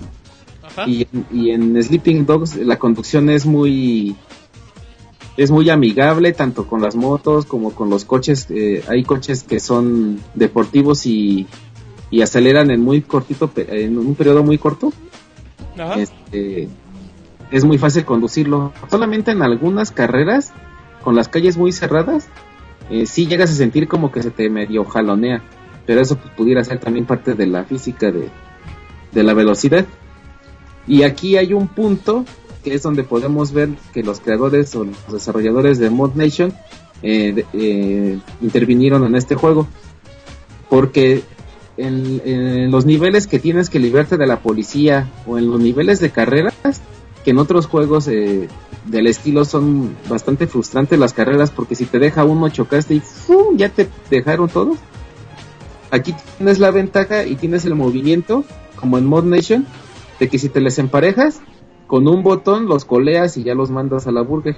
ajá. 0.62 0.88
Y, 0.88 1.06
y 1.30 1.50
en 1.50 1.80
Sleeping 1.80 2.26
Dogs 2.26 2.56
la 2.56 2.76
conducción 2.80 3.30
es 3.30 3.46
muy 3.46 4.16
es 5.36 5.50
muy 5.50 5.68
amigable 5.70 6.32
tanto 6.32 6.66
con 6.66 6.80
las 6.80 6.94
motos 6.94 7.46
como 7.46 7.72
con 7.74 7.90
los 7.90 8.04
coches. 8.04 8.46
eh, 8.50 8.84
hay 8.88 9.02
coches 9.02 9.42
que 9.42 9.60
son 9.60 10.20
deportivos 10.34 11.06
y, 11.06 11.46
y 12.10 12.22
aceleran 12.22 12.70
en 12.70 12.80
muy 12.80 13.02
cortito 13.02 13.50
en 13.56 13.98
un 13.98 14.14
periodo 14.14 14.42
muy 14.44 14.58
corto. 14.58 14.92
Ajá. 15.78 15.94
Este, 15.94 16.68
es 17.50 17.64
muy 17.64 17.78
fácil 17.78 18.04
conducirlo. 18.04 18.72
Solamente 18.88 19.32
en 19.32 19.42
algunas 19.42 19.90
carreras 19.90 20.52
con 21.02 21.16
las 21.16 21.28
calles 21.28 21.56
muy 21.56 21.72
cerradas 21.72 22.28
eh, 22.90 23.06
sí 23.06 23.26
llegas 23.26 23.50
a 23.50 23.54
sentir 23.54 23.88
como 23.88 24.12
que 24.12 24.22
se 24.22 24.30
te 24.30 24.48
medio 24.48 24.84
jalonea. 24.84 25.42
Pero 25.86 26.00
eso 26.00 26.16
pues, 26.16 26.32
pudiera 26.34 26.64
ser 26.64 26.78
también 26.78 27.06
parte 27.06 27.34
de 27.34 27.46
la 27.46 27.64
física 27.64 28.10
de, 28.10 28.28
de 29.12 29.22
la 29.22 29.34
velocidad. 29.34 29.84
Y 30.86 31.02
aquí 31.02 31.36
hay 31.36 31.52
un 31.52 31.68
punto 31.68 32.24
que 32.64 32.74
es 32.74 32.82
donde 32.82 33.04
podemos 33.04 33.52
ver 33.52 33.68
que 33.92 34.02
los 34.02 34.20
creadores 34.20 34.74
o 34.74 34.84
los 34.84 35.12
desarrolladores 35.12 35.78
de 35.78 35.90
Mod 35.90 36.14
Nation 36.14 36.54
eh, 37.02 37.44
eh, 37.52 38.18
intervinieron 38.40 39.04
en 39.04 39.14
este 39.14 39.34
juego. 39.34 39.68
Porque 40.70 41.22
en, 41.76 42.70
los 42.70 42.86
niveles 42.86 43.26
que 43.26 43.38
tienes 43.38 43.68
que 43.68 43.78
librarte 43.78 44.16
de 44.16 44.26
la 44.26 44.40
policía 44.40 45.10
o 45.26 45.38
en 45.38 45.50
los 45.50 45.60
niveles 45.60 46.00
de 46.00 46.10
carreras, 46.10 46.54
que 47.24 47.30
en 47.30 47.38
otros 47.38 47.66
juegos 47.66 48.08
eh, 48.08 48.48
del 48.86 49.06
estilo 49.06 49.44
son 49.44 49.94
bastante 50.08 50.46
frustrantes 50.46 50.98
las 50.98 51.12
carreras 51.12 51.50
porque 51.50 51.74
si 51.74 51.84
te 51.84 51.98
deja 51.98 52.24
uno 52.24 52.48
chocaste 52.48 52.94
y 52.94 53.02
ya 53.56 53.68
te 53.68 53.88
dejaron 54.10 54.48
todos. 54.48 54.78
Aquí 55.90 56.14
tienes 56.38 56.58
la 56.58 56.70
ventaja 56.70 57.24
y 57.24 57.36
tienes 57.36 57.64
el 57.66 57.74
movimiento, 57.74 58.44
como 58.76 58.98
en 58.98 59.06
Mod 59.06 59.24
Nation, 59.24 59.66
de 60.18 60.28
que 60.28 60.38
si 60.38 60.48
te 60.48 60.60
les 60.60 60.78
emparejas, 60.78 61.40
con 61.94 62.08
un 62.08 62.24
botón 62.24 62.66
los 62.66 62.84
coleas 62.84 63.36
y 63.36 63.44
ya 63.44 63.54
los 63.54 63.70
mandas 63.70 64.08
a 64.08 64.10
la 64.10 64.20
burger. 64.20 64.56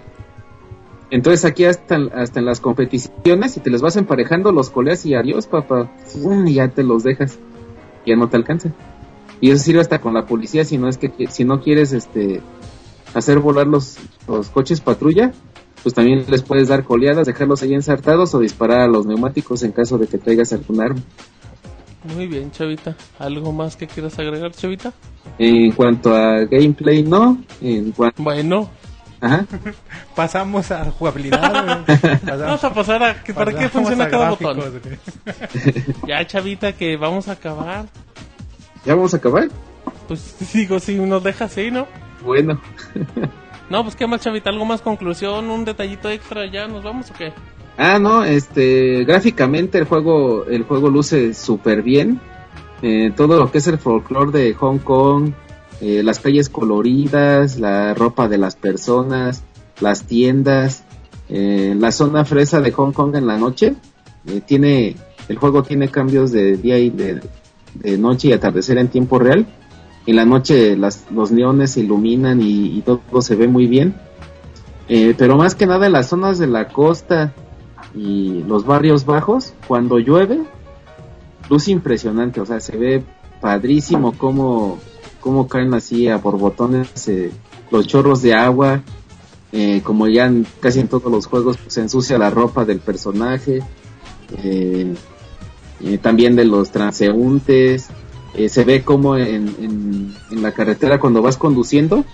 Entonces 1.11 1.45
aquí 1.45 1.67
hasta, 1.67 1.97
hasta 2.15 2.41
en 2.41 2.47
las 2.47 2.61
competiciones, 2.61 3.53
si 3.53 3.61
te 3.61 3.69
les 3.69 3.83
vas 3.83 3.97
emparejando, 3.97 4.53
los 4.53 4.71
coleas 4.71 5.05
y 5.05 5.15
adiós, 5.15 5.47
papá. 5.47 5.93
Y 6.47 6.55
ya 6.55 6.69
te 6.69 6.83
los 6.83 7.03
dejas. 7.03 7.39
Ya 8.07 8.17
no 8.17 8.31
te 8.31 8.39
alcanzan. 8.39 8.75
Y 9.43 9.51
eso 9.51 9.63
sirve 9.63 9.83
hasta 9.83 10.01
con 10.01 10.15
la 10.15 10.25
policía 10.25 10.65
si 10.65 10.79
no 10.79 10.89
es 10.89 10.97
que 10.97 11.13
si 11.29 11.45
no 11.45 11.61
quieres 11.61 11.93
este 11.93 12.41
hacer 13.13 13.39
volar 13.41 13.67
los, 13.67 13.99
los 14.27 14.49
coches 14.49 14.81
patrulla, 14.81 15.33
pues 15.83 15.95
también 15.95 16.25
les 16.31 16.41
puedes 16.41 16.69
dar 16.69 16.85
coleadas, 16.85 17.27
dejarlos 17.27 17.63
ahí 17.63 17.75
ensartados 17.75 18.35
o 18.35 18.39
disparar 18.39 18.81
a 18.81 18.89
los 18.89 19.05
neumáticos 19.05 19.63
en 19.63 19.73
caso 19.73 19.99
de 19.99 20.07
que 20.07 20.17
traigas 20.17 20.55
algún 20.55 20.81
arma. 20.81 21.03
Muy 22.15 22.27
bien, 22.27 22.51
chavita. 22.51 22.95
¿Algo 23.19 23.53
más 23.53 23.77
que 23.77 23.87
quieras 23.87 24.19
agregar, 24.19 24.53
chavita? 24.53 24.93
En 25.39 25.73
cuanto 25.73 26.15
a 26.15 26.45
gameplay, 26.45 27.03
no. 27.03 27.39
En 27.61 27.93
cuanto, 27.93 28.23
Bueno, 28.23 28.71
ajá. 29.21 29.45
Pasamos 30.15 30.71
a 30.71 30.85
jugabilidad. 30.91 31.85
Pasamos- 31.87 32.41
vamos 32.41 32.65
a 32.65 32.75
pasar 32.75 33.03
a... 33.03 33.23
que- 33.23 33.35
¿Para 33.35 33.53
qué 33.53 33.69
funciona 33.69 34.09
cada 34.09 34.27
gráficos, 34.37 34.57
botón? 34.57 34.81
Ya, 36.07 36.27
chavita, 36.27 36.73
que 36.73 36.97
vamos 36.97 37.29
a 37.29 37.33
acabar. 37.33 37.87
¿Ya 38.85 38.95
vamos 38.95 39.13
a 39.15 39.17
acabar? 39.17 39.49
Pues 40.09 40.37
digo, 40.53 40.79
si 40.79 40.95
nos 40.95 41.23
deja 41.25 41.47
así, 41.47 41.71
¿no? 41.71 41.87
Bueno. 42.25 42.61
No, 43.69 43.83
pues 43.83 43.97
qué 43.97 44.07
más, 44.07 44.21
chavita. 44.21 44.51
¿Algo 44.51 44.65
más 44.65 44.81
conclusión? 44.81 45.51
¿Un 45.51 45.65
detallito 45.65 46.09
extra? 46.09 46.47
¿Ya 46.47 46.69
nos 46.69 46.85
vamos 46.85 47.11
o 47.11 47.15
qué? 47.15 47.33
Ah, 47.79 47.99
no, 47.99 48.25
este, 48.25 49.05
gráficamente 49.05 49.79
el 49.79 49.85
juego, 49.85 50.47
el 50.47 50.63
juego 50.63 50.89
luce 50.89 51.35
súper 51.35 51.83
bien. 51.83 52.21
Eh, 52.83 53.13
todo 53.15 53.39
lo 53.39 53.51
que 53.51 53.59
es 53.59 53.67
el 53.67 53.79
folclore 53.79 54.33
de 54.33 54.55
Hong 54.55 54.79
Kong, 54.79 55.33
eh, 55.81 56.03
las 56.03 56.21
calles 56.21 56.49
coloridas, 56.49 57.59
la 57.59 57.93
ropa 57.93 58.29
de 58.29 58.39
las 58.39 58.57
personas, 58.57 59.43
las 59.81 60.05
tiendas, 60.05 60.85
eh, 61.29 61.75
la 61.79 61.93
zona 61.93 62.25
fresa 62.25 62.61
de 62.61 62.73
Hong 62.73 62.93
Kong 62.93 63.15
en 63.15 63.27
la 63.27 63.37
noche, 63.37 63.75
eh, 64.27 64.41
tiene, 64.41 64.97
el 65.29 65.37
juego 65.37 65.63
tiene 65.63 65.89
cambios 65.89 66.33
de 66.33 66.57
día 66.57 66.79
y 66.79 66.89
de, 66.89 67.21
noche 67.99 68.29
y 68.29 68.33
atardecer 68.33 68.79
en 68.79 68.89
tiempo 68.89 69.19
real. 69.19 69.47
En 70.07 70.17
la 70.17 70.25
noche 70.25 70.77
las, 70.77 71.05
los 71.11 71.31
neones 71.31 71.77
iluminan 71.77 72.41
y, 72.41 72.81
todo 72.81 73.21
se 73.21 73.37
ve 73.37 73.49
muy 73.49 73.67
bien. 73.67 73.95
Pero 74.89 75.37
más 75.37 75.55
que 75.57 75.67
nada 75.67 75.91
las 75.91 76.09
zonas 76.09 76.39
de 76.39 76.47
la 76.47 76.69
costa 76.69 77.35
y 77.97 78.45
los 78.45 78.67
barrios 78.67 79.07
bajos, 79.07 79.55
cuando 79.67 79.99
llueve, 79.99 80.45
luz 81.49 81.69
impresionante, 81.69 82.41
o 82.41 82.47
sea, 82.47 82.61
se 82.61 82.77
ve 82.77 83.03
padrísimo 83.41 84.13
cómo, 84.13 84.79
cómo 85.21 85.49
caen 85.49 85.73
así 85.75 86.09
a 86.09 86.19
borbotones 86.19 87.09
eh, 87.09 87.33
los 87.71 87.87
chorros 87.87 88.23
de 88.23 88.35
agua, 88.35 88.83
eh, 89.53 89.81
como 89.83 90.07
ya 90.09 90.27
en, 90.27 90.47
casi 90.61 90.81
en 90.81 90.89
todos 90.89 91.11
los 91.11 91.27
juegos 91.27 91.59
se 91.67 91.81
ensucia 91.81 92.19
la 92.19 92.31
ropa 92.31 92.65
del 92.65 92.81
personaje, 92.81 93.63
eh, 94.43 94.95
eh, 95.81 95.99
también 95.99 96.37
de 96.37 96.45
los 96.45 96.71
transeúntes, 96.71 97.89
se 98.49 98.65
ve 98.65 98.85
como 98.85 99.17
en, 99.17 99.49
en, 99.59 100.15
en 100.31 100.43
la 100.43 100.53
carretera 100.53 101.01
cuando 101.01 101.23
vas 101.23 101.39
conduciendo, 101.39 102.05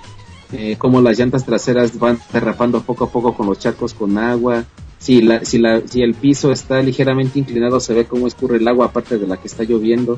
como 0.79 1.01
las 1.01 1.19
llantas 1.19 1.45
traseras 1.45 1.99
van 1.99 2.17
derrapando 2.33 2.81
poco 2.83 3.07
a 3.07 3.11
poco 3.11 3.35
con 3.35 3.49
los 3.49 3.59
charcos 3.59 3.93
con 3.93 4.17
agua. 4.19 4.65
Si, 5.03 5.21
la, 5.21 5.45
si, 5.45 5.59
la, 5.59 5.83
si 5.85 6.01
el 6.01 6.15
piso 6.15 6.53
está 6.53 6.81
ligeramente 6.81 7.37
inclinado, 7.37 7.81
se 7.81 7.93
ve 7.93 8.05
cómo 8.05 8.29
escurre 8.29 8.59
el 8.59 8.69
agua 8.69 8.87
aparte 8.87 9.19
de 9.19 9.27
la 9.27 9.37
que 9.37 9.49
está 9.49 9.65
lloviendo. 9.65 10.17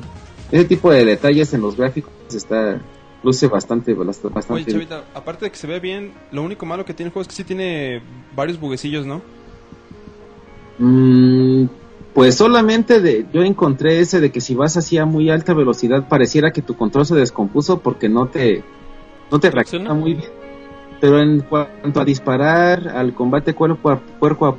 Ese 0.51 0.65
tipo 0.65 0.91
de 0.91 1.03
detalles 1.03 1.51
en 1.55 1.61
los 1.61 1.75
gráficos 1.75 2.13
está 2.31 2.79
luce 3.23 3.47
bastante, 3.47 3.95
bastante. 3.95 4.53
Oye. 4.53 4.65
Chavita, 4.65 5.05
aparte 5.15 5.45
de 5.45 5.51
que 5.51 5.57
se 5.57 5.65
ve 5.65 5.79
bien, 5.79 6.13
lo 6.31 6.43
único 6.43 6.67
malo 6.67 6.85
que 6.85 6.93
tiene 6.93 7.07
el 7.07 7.13
juego 7.13 7.23
es 7.23 7.27
que 7.29 7.33
sí 7.33 7.43
tiene 7.43 8.03
varios 8.35 8.59
buguecillos, 8.59 9.07
¿no? 9.07 9.23
Mm, 10.77 11.65
pues 12.13 12.35
solamente 12.35 13.01
de, 13.01 13.25
yo 13.33 13.41
encontré 13.41 14.01
ese 14.01 14.19
de 14.19 14.31
que 14.31 14.39
si 14.39 14.53
vas 14.53 14.77
así 14.77 14.99
a 14.99 15.05
muy 15.05 15.31
alta 15.31 15.55
velocidad 15.55 16.07
pareciera 16.07 16.51
que 16.51 16.61
tu 16.61 16.75
control 16.75 17.07
se 17.07 17.15
descompuso 17.15 17.79
porque 17.79 18.07
no 18.07 18.27
te 18.27 18.63
no 19.31 19.39
te 19.39 19.49
¿Reacciona? 19.49 19.95
muy 19.95 20.13
bien. 20.13 20.44
Pero 21.05 21.21
en 21.21 21.41
cuanto 21.41 22.01
a 22.01 22.03
disparar, 22.03 22.87
al 22.87 23.13
combate 23.13 23.53
cuerpo 23.53 23.91
a 23.91 23.99
cuerpo 23.99 24.47
a 24.47 24.55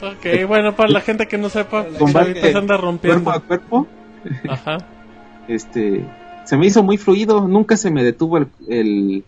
Ok, 0.00 0.48
bueno, 0.48 0.74
para 0.74 0.88
la 0.88 1.02
gente 1.02 1.28
que 1.28 1.36
no 1.36 1.50
sepa, 1.50 1.84
Combate 1.98 2.32
Chavita 2.32 2.52
se 2.52 2.56
anda 2.56 2.78
cuerpo 2.78 2.86
rompiendo. 2.86 3.30
a 3.30 3.40
cuerpo, 3.40 3.86
Ajá. 4.48 4.78
este 5.48 6.06
se 6.46 6.56
me 6.56 6.64
hizo 6.64 6.82
muy 6.82 6.96
fluido, 6.96 7.46
nunca 7.46 7.76
se 7.76 7.90
me 7.90 8.02
detuvo 8.02 8.38
el 8.38 8.48
el, 8.66 9.24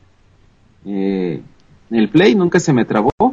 eh, 0.87 1.43
el 1.91 2.09
play, 2.09 2.35
nunca 2.35 2.59
se 2.59 2.73
me 2.73 2.87
trabó. 2.87 3.11
Eh, 3.21 3.33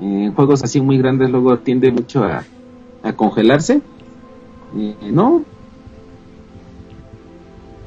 en 0.00 0.32
juegos 0.32 0.64
así 0.64 0.80
muy 0.80 0.96
grandes 0.96 1.28
luego 1.28 1.58
tiende 1.58 1.92
mucho 1.92 2.24
a, 2.24 2.44
a 3.02 3.12
congelarse. 3.12 3.82
Eh, 4.74 4.96
no. 5.12 5.44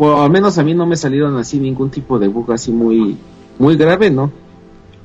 O 0.03 0.19
al 0.23 0.31
menos 0.31 0.57
a 0.57 0.63
mí 0.63 0.73
no 0.73 0.87
me 0.87 0.95
salieron 0.95 1.37
así 1.37 1.59
ningún 1.59 1.91
tipo 1.91 2.17
de 2.17 2.27
bug 2.27 2.51
así 2.53 2.71
muy 2.71 3.15
muy 3.59 3.77
grave, 3.77 4.09
¿no? 4.09 4.31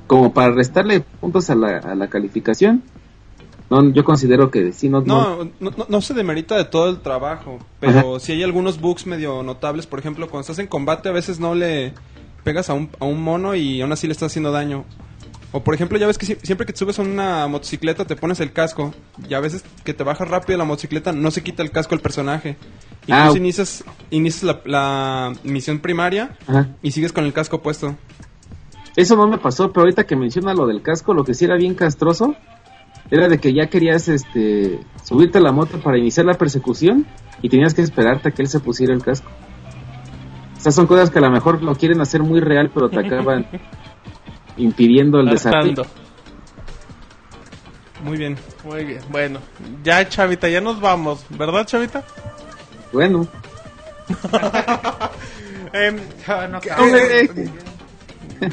Como 0.06 0.32
para 0.32 0.54
restarle 0.54 1.00
puntos 1.00 1.50
a 1.50 1.54
la, 1.54 1.76
a 1.80 1.94
la 1.94 2.08
calificación. 2.08 2.82
No, 3.68 3.90
yo 3.90 4.04
considero 4.04 4.50
que 4.50 4.72
sí, 4.72 4.88
no, 4.88 5.02
no, 5.02 5.44
No, 5.44 5.50
no, 5.60 5.70
no, 5.76 5.86
no 5.86 6.00
se 6.00 6.14
demerita 6.14 6.56
de 6.56 6.64
todo 6.64 6.88
el 6.88 7.00
trabajo, 7.00 7.58
pero 7.78 8.18
si 8.20 8.32
hay 8.32 8.42
algunos 8.42 8.80
bugs 8.80 9.06
medio 9.06 9.42
notables, 9.42 9.86
por 9.86 9.98
ejemplo, 9.98 10.30
cuando 10.30 10.42
estás 10.42 10.60
en 10.60 10.66
combate 10.66 11.10
a 11.10 11.12
veces 11.12 11.38
no 11.40 11.54
le 11.54 11.92
pegas 12.42 12.70
a 12.70 12.72
un, 12.72 12.88
a 12.98 13.04
un 13.04 13.22
mono 13.22 13.54
y 13.54 13.82
aún 13.82 13.92
así 13.92 14.06
le 14.06 14.14
estás 14.14 14.32
haciendo 14.32 14.50
daño. 14.50 14.86
O 15.52 15.62
por 15.62 15.74
ejemplo, 15.74 15.96
ya 15.98 16.06
ves 16.06 16.18
que 16.18 16.26
si- 16.26 16.36
siempre 16.42 16.66
que 16.66 16.72
te 16.72 16.78
subes 16.78 16.98
a 16.98 17.02
una 17.02 17.46
motocicleta 17.46 18.04
te 18.04 18.16
pones 18.16 18.40
el 18.40 18.52
casco 18.52 18.92
y 19.28 19.34
a 19.34 19.40
veces 19.40 19.64
que 19.84 19.94
te 19.94 20.04
bajas 20.04 20.28
rápido 20.28 20.58
la 20.58 20.64
motocicleta 20.64 21.12
no 21.12 21.30
se 21.30 21.42
quita 21.42 21.62
el 21.62 21.70
casco 21.70 21.94
al 21.94 22.00
personaje. 22.00 22.56
Ah, 22.60 23.04
Incluso 23.06 23.30
ok. 23.30 23.36
inicias, 23.36 23.84
inicias 24.10 24.42
la, 24.42 24.60
la 24.64 25.32
misión 25.44 25.78
primaria 25.78 26.32
Ajá. 26.46 26.68
y 26.82 26.90
sigues 26.90 27.12
con 27.12 27.24
el 27.24 27.32
casco 27.32 27.62
puesto. 27.62 27.94
Eso 28.96 29.14
no 29.16 29.28
me 29.28 29.38
pasó, 29.38 29.70
pero 29.70 29.82
ahorita 29.82 30.04
que 30.04 30.16
menciona 30.16 30.52
lo 30.54 30.66
del 30.66 30.82
casco, 30.82 31.14
lo 31.14 31.24
que 31.24 31.34
sí 31.34 31.44
era 31.44 31.56
bien 31.56 31.74
castroso 31.74 32.34
era 33.10 33.28
de 33.28 33.38
que 33.38 33.52
ya 33.54 33.66
querías 33.68 34.08
este 34.08 34.80
subirte 35.04 35.38
a 35.38 35.40
la 35.42 35.52
moto 35.52 35.78
para 35.78 35.96
iniciar 35.98 36.26
la 36.26 36.34
persecución 36.34 37.06
y 37.40 37.48
tenías 37.48 37.72
que 37.74 37.82
esperarte 37.82 38.30
a 38.30 38.32
que 38.32 38.42
él 38.42 38.48
se 38.48 38.58
pusiera 38.58 38.92
el 38.92 39.02
casco. 39.02 39.30
Estas 40.56 40.74
son 40.74 40.86
cosas 40.88 41.10
que 41.10 41.18
a 41.18 41.22
lo 41.22 41.30
mejor 41.30 41.62
lo 41.62 41.76
quieren 41.76 42.00
hacer 42.00 42.22
muy 42.22 42.40
real, 42.40 42.70
pero 42.74 42.88
te 42.88 42.98
acaban 43.06 43.46
impidiendo 44.56 45.20
el 45.20 45.30
desarrollo. 45.30 45.82
Hartando. 45.82 45.86
Muy 48.04 48.18
bien. 48.18 48.36
Muy 48.64 48.84
bien, 48.84 49.00
bueno. 49.10 49.40
Ya, 49.82 50.08
Chavita, 50.08 50.48
ya 50.48 50.60
nos 50.60 50.80
vamos, 50.80 51.24
¿verdad, 51.30 51.66
Chavita? 51.66 52.04
Bueno, 52.92 53.26
Em, 55.72 55.96
no, 56.50 56.60
hombre, 56.78 57.28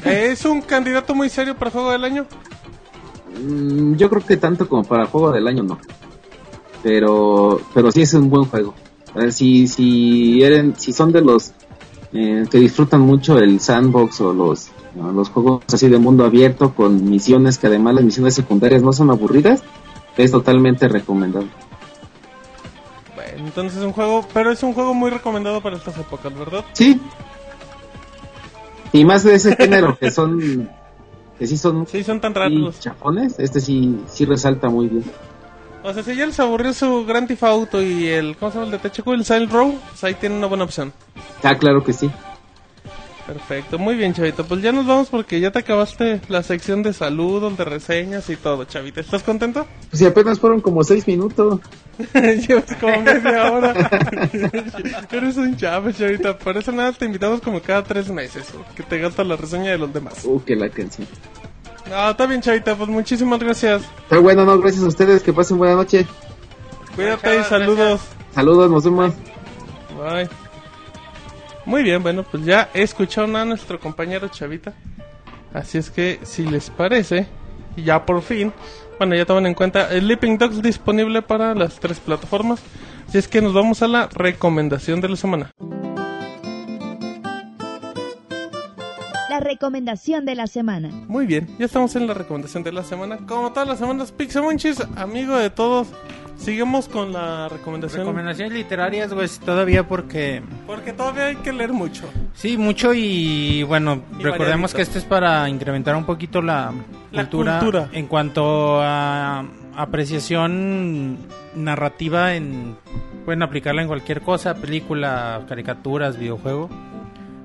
¿Es 0.05 0.45
un 0.45 0.61
candidato 0.61 1.13
muy 1.13 1.29
serio 1.29 1.55
para 1.55 1.71
juego 1.71 1.91
del 1.91 2.03
año? 2.03 2.25
mm, 3.39 3.95
yo 3.95 4.09
creo 4.09 4.25
que 4.25 4.37
tanto 4.37 4.67
como 4.67 4.83
para 4.83 5.05
juego 5.05 5.31
del 5.31 5.47
año 5.47 5.63
no. 5.63 5.79
Pero 6.81 7.61
pero 7.73 7.91
sí 7.91 8.01
es 8.01 8.13
un 8.13 8.29
buen 8.29 8.45
juego. 8.45 8.73
A 9.15 9.19
ver, 9.19 9.31
si 9.31 9.67
si 9.67 10.41
eran 10.43 10.75
si 10.77 10.91
son 10.91 11.11
de 11.11 11.21
los 11.21 11.51
eh, 12.13 12.45
que 12.49 12.57
disfrutan 12.57 13.01
mucho 13.01 13.37
el 13.37 13.59
sandbox 13.59 14.21
o 14.21 14.33
los 14.33 14.69
¿no? 14.95 15.11
los 15.11 15.29
juegos 15.29 15.63
así 15.73 15.87
de 15.89 15.97
mundo 15.97 16.25
abierto 16.25 16.73
con 16.73 17.09
misiones 17.09 17.57
que 17.57 17.67
además 17.67 17.95
las 17.95 18.03
misiones 18.03 18.35
secundarias 18.35 18.81
no 18.83 18.93
son 18.93 19.09
aburridas, 19.09 19.63
es 20.17 20.31
totalmente 20.31 20.87
recomendable. 20.87 21.49
Bueno, 23.15 23.47
entonces 23.47 23.79
es 23.79 23.85
un 23.85 23.93
juego, 23.93 24.25
pero 24.33 24.51
es 24.51 24.61
un 24.63 24.73
juego 24.73 24.93
muy 24.93 25.09
recomendado 25.09 25.61
para 25.61 25.77
estas 25.77 25.97
épocas, 25.97 26.37
¿verdad? 26.37 26.63
Sí. 26.73 26.99
Y 28.91 29.05
más 29.05 29.23
de 29.23 29.35
ese 29.35 29.55
género 29.57 29.97
que 29.97 30.11
son 30.11 30.69
que 31.39 31.47
sí 31.47 31.57
son 31.57 31.87
Sí, 31.87 32.03
son 32.03 32.21
tan 32.21 32.33
raros. 32.35 32.79
chafones, 32.79 33.39
este 33.39 33.59
sí 33.59 33.99
sí 34.07 34.25
resalta 34.25 34.69
muy 34.69 34.87
bien. 34.87 35.03
O 35.83 35.93
sea, 35.93 36.01
si 36.01 36.15
ya 36.15 36.25
les 36.25 36.39
aburrió 36.39 36.71
su 36.73 37.05
Grand 37.05 37.27
Theft 37.27 37.43
Auto 37.43 37.81
y 37.81 38.07
el, 38.07 38.37
¿cómo 38.37 38.51
se 38.51 38.59
llama 38.59 38.73
el 38.73 38.81
de 38.81 38.89
THQ? 38.89 39.07
El 39.09 39.25
Silent 39.25 39.51
Row, 39.51 39.75
pues 39.89 40.03
ahí 40.05 40.13
tienen 40.13 40.37
una 40.37 40.47
buena 40.47 40.63
opción. 40.63 40.93
Ah, 41.43 41.55
claro 41.57 41.83
que 41.83 41.91
sí. 41.91 42.09
Perfecto, 43.25 43.79
muy 43.79 43.95
bien, 43.95 44.13
Chavita. 44.13 44.43
Pues 44.43 44.61
ya 44.61 44.73
nos 44.73 44.85
vamos 44.85 45.09
porque 45.09 45.39
ya 45.39 45.51
te 45.51 45.59
acabaste 45.59 46.19
la 46.27 46.43
sección 46.43 46.83
de 46.83 46.91
saludos, 46.91 47.57
de 47.57 47.63
reseñas 47.63 48.29
y 48.29 48.35
todo, 48.35 48.65
Chavita. 48.65 48.99
¿Estás 48.99 49.23
contento? 49.23 49.65
Pues 49.89 49.99
si 49.99 50.05
apenas 50.05 50.39
fueron 50.39 50.59
como 50.59 50.83
seis 50.83 51.07
minutos. 51.07 51.61
Llevas 52.13 52.75
como 52.79 53.01
media 53.01 53.51
hora. 53.51 53.73
Eres 55.11 55.37
un 55.37 55.55
chavo, 55.55 55.91
Chavita. 55.91 56.37
Por 56.37 56.57
eso 56.57 56.71
nada 56.73 56.91
te 56.91 57.05
invitamos 57.05 57.39
como 57.39 57.61
cada 57.61 57.83
tres 57.83 58.09
meses. 58.09 58.45
Que 58.75 58.83
te 58.83 58.99
gastas 58.99 59.25
la 59.25 59.37
reseña 59.37 59.71
de 59.71 59.77
los 59.77 59.93
demás. 59.93 60.25
Uh, 60.25 60.43
que 60.43 60.55
la 60.55 60.69
canción. 60.69 61.07
No, 61.89 62.09
está 62.09 62.25
bien, 62.25 62.41
Chavita. 62.41 62.75
Pues 62.75 62.89
muchísimas 62.89 63.39
gracias. 63.39 63.83
Está 64.03 64.19
bueno, 64.19 64.43
no, 64.43 64.59
gracias 64.59 64.83
a 64.83 64.87
ustedes, 64.87 65.23
que 65.23 65.31
pasen 65.31 65.57
buena 65.57 65.75
noche. 65.75 66.05
Cuídate 66.95 67.39
y 67.39 67.43
saludos. 67.43 68.01
Saludos, 68.33 68.69
nos 68.69 68.83
vemos. 68.83 69.13
Bye. 69.97 70.42
Muy 71.65 71.83
bien, 71.83 72.03
bueno, 72.03 72.23
pues 72.23 72.43
ya 72.45 72.69
escucharon 72.73 73.35
a 73.35 73.45
nuestro 73.45 73.79
compañero 73.79 74.27
Chavita. 74.27 74.73
Así 75.53 75.77
es 75.77 75.89
que, 75.89 76.19
si 76.23 76.45
les 76.45 76.69
parece, 76.69 77.27
ya 77.77 78.05
por 78.05 78.21
fin, 78.21 78.51
bueno, 78.97 79.15
ya 79.15 79.25
toman 79.25 79.45
en 79.45 79.53
cuenta 79.53 79.91
el 79.91 80.07
Leaping 80.07 80.37
Dogs 80.37 80.61
disponible 80.61 81.21
para 81.21 81.55
las 81.55 81.79
tres 81.79 81.99
plataformas. 81.99 82.61
Así 83.07 83.17
es 83.17 83.27
que 83.27 83.41
nos 83.41 83.53
vamos 83.53 83.81
a 83.81 83.87
la 83.87 84.07
recomendación 84.07 84.99
de 85.01 85.09
la 85.09 85.15
semana. 85.15 85.51
La 89.29 89.39
recomendación 89.39 90.25
de 90.25 90.35
la 90.35 90.47
semana. 90.47 90.89
Muy 91.07 91.25
bien, 91.25 91.47
ya 91.57 91.65
estamos 91.65 91.95
en 91.95 92.07
la 92.07 92.13
recomendación 92.13 92.63
de 92.63 92.71
la 92.71 92.83
semana. 92.83 93.17
Como 93.25 93.51
todas 93.51 93.67
las 93.67 93.79
semanas, 93.79 94.11
Pixemonchis, 94.11 94.81
amigo 94.95 95.37
de 95.37 95.49
todos, 95.49 95.87
seguimos 96.43 96.87
con 96.87 97.11
la 97.13 97.49
recomendación. 97.49 98.01
Recomendaciones 98.01 98.53
literarias, 98.53 99.13
güey, 99.13 99.27
todavía 99.43 99.87
porque... 99.87 100.41
Porque 100.67 100.93
todavía 100.93 101.25
hay 101.25 101.35
que 101.37 101.51
leer 101.53 101.73
mucho. 101.73 102.09
Sí, 102.33 102.57
mucho 102.57 102.93
y 102.93 103.63
bueno, 103.63 104.03
Y 104.19 104.23
recordemos 104.23 104.71
variadito. 104.73 104.75
que 104.75 104.81
esto 104.83 104.97
es 104.99 105.05
para 105.05 105.47
incrementar 105.49 105.95
un 105.95 106.05
poquito 106.05 106.41
la, 106.41 106.71
La 107.11 107.21
cultura, 107.23 107.59
cultura. 107.59 107.89
en 107.93 108.07
cuanto 108.07 108.81
a 108.81 109.45
apreciación 109.75 111.17
narrativa 111.55 112.35
en 112.35 112.75
pueden 113.25 113.41
aplicarla 113.41 113.81
en 113.81 113.87
cualquier 113.87 114.21
cosa, 114.21 114.55
película, 114.55 115.45
caricaturas, 115.47 116.17
videojuego, 116.17 116.69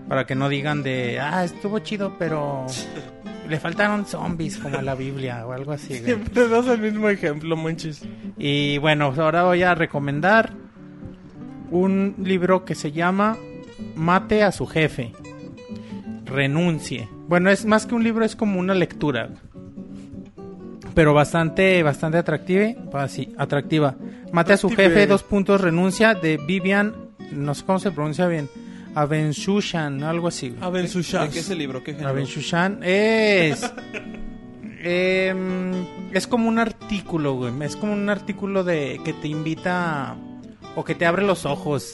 para 0.08 0.26
que 0.26 0.34
no 0.34 0.48
digan 0.48 0.82
de, 0.82 1.20
ah, 1.20 1.44
estuvo 1.44 1.78
chido, 1.78 2.16
pero 2.18 2.66
le 3.48 3.58
faltaron 3.58 4.06
zombies 4.06 4.58
como 4.58 4.78
a 4.78 4.82
la 4.82 4.94
Biblia 4.94 5.46
o 5.46 5.52
algo 5.52 5.72
así. 5.72 5.88
güey. 5.88 6.04
Siempre 6.04 6.48
das 6.48 6.66
el 6.66 6.80
mismo 6.80 7.08
ejemplo, 7.08 7.56
Monchis. 7.56 8.02
Y 8.36 8.78
bueno, 8.78 9.12
ahora 9.16 9.44
voy 9.44 9.62
a 9.62 9.74
recomendar 9.74 10.52
un 11.70 12.14
libro 12.22 12.64
que 12.64 12.74
se 12.74 12.92
llama 12.92 13.36
Mate 13.96 14.42
a 14.42 14.52
su 14.52 14.66
jefe. 14.66 15.12
Renuncie. 16.24 17.08
Bueno, 17.26 17.50
es 17.50 17.64
más 17.64 17.86
que 17.86 17.94
un 17.94 18.04
libro, 18.04 18.24
es 18.24 18.36
como 18.36 18.60
una 18.60 18.74
lectura. 18.74 19.30
Pero 20.94 21.14
bastante, 21.14 21.82
bastante 21.82 22.18
atractiva. 22.18 22.74
Así, 22.92 23.32
atractiva. 23.38 23.96
Mate 24.32 24.54
a 24.54 24.56
su 24.56 24.68
jefe, 24.68 25.06
dos 25.06 25.22
puntos, 25.22 25.60
renuncia, 25.60 26.14
de 26.14 26.36
Vivian, 26.36 26.94
no 27.32 27.54
sé 27.54 27.64
cómo 27.64 27.78
se 27.78 27.90
pronuncia 27.92 28.26
bien, 28.26 28.48
Abenshushan, 28.94 30.02
algo 30.02 30.28
así. 30.28 30.55
A 30.60 30.70
ver, 30.70 30.89
su 30.89 30.98
¿De 31.02 31.28
qué 31.31 31.39
es 31.40 31.51
el 31.51 31.59
libro? 31.59 31.82
¿Qué 31.82 31.93
género? 31.93 32.10
Abenshushan 32.10 32.81
es. 32.82 33.73
em, 34.82 35.86
es 36.12 36.27
como 36.27 36.48
un 36.48 36.59
artículo, 36.59 37.35
güey. 37.35 37.52
Es 37.62 37.77
como 37.77 37.93
un 37.93 38.09
artículo 38.09 38.65
de 38.65 39.01
que 39.05 39.12
te 39.12 39.28
invita 39.28 40.16
o 40.77 40.85
que 40.85 40.94
te 40.94 41.06
abre 41.06 41.24
los 41.24 41.44
ojos. 41.47 41.93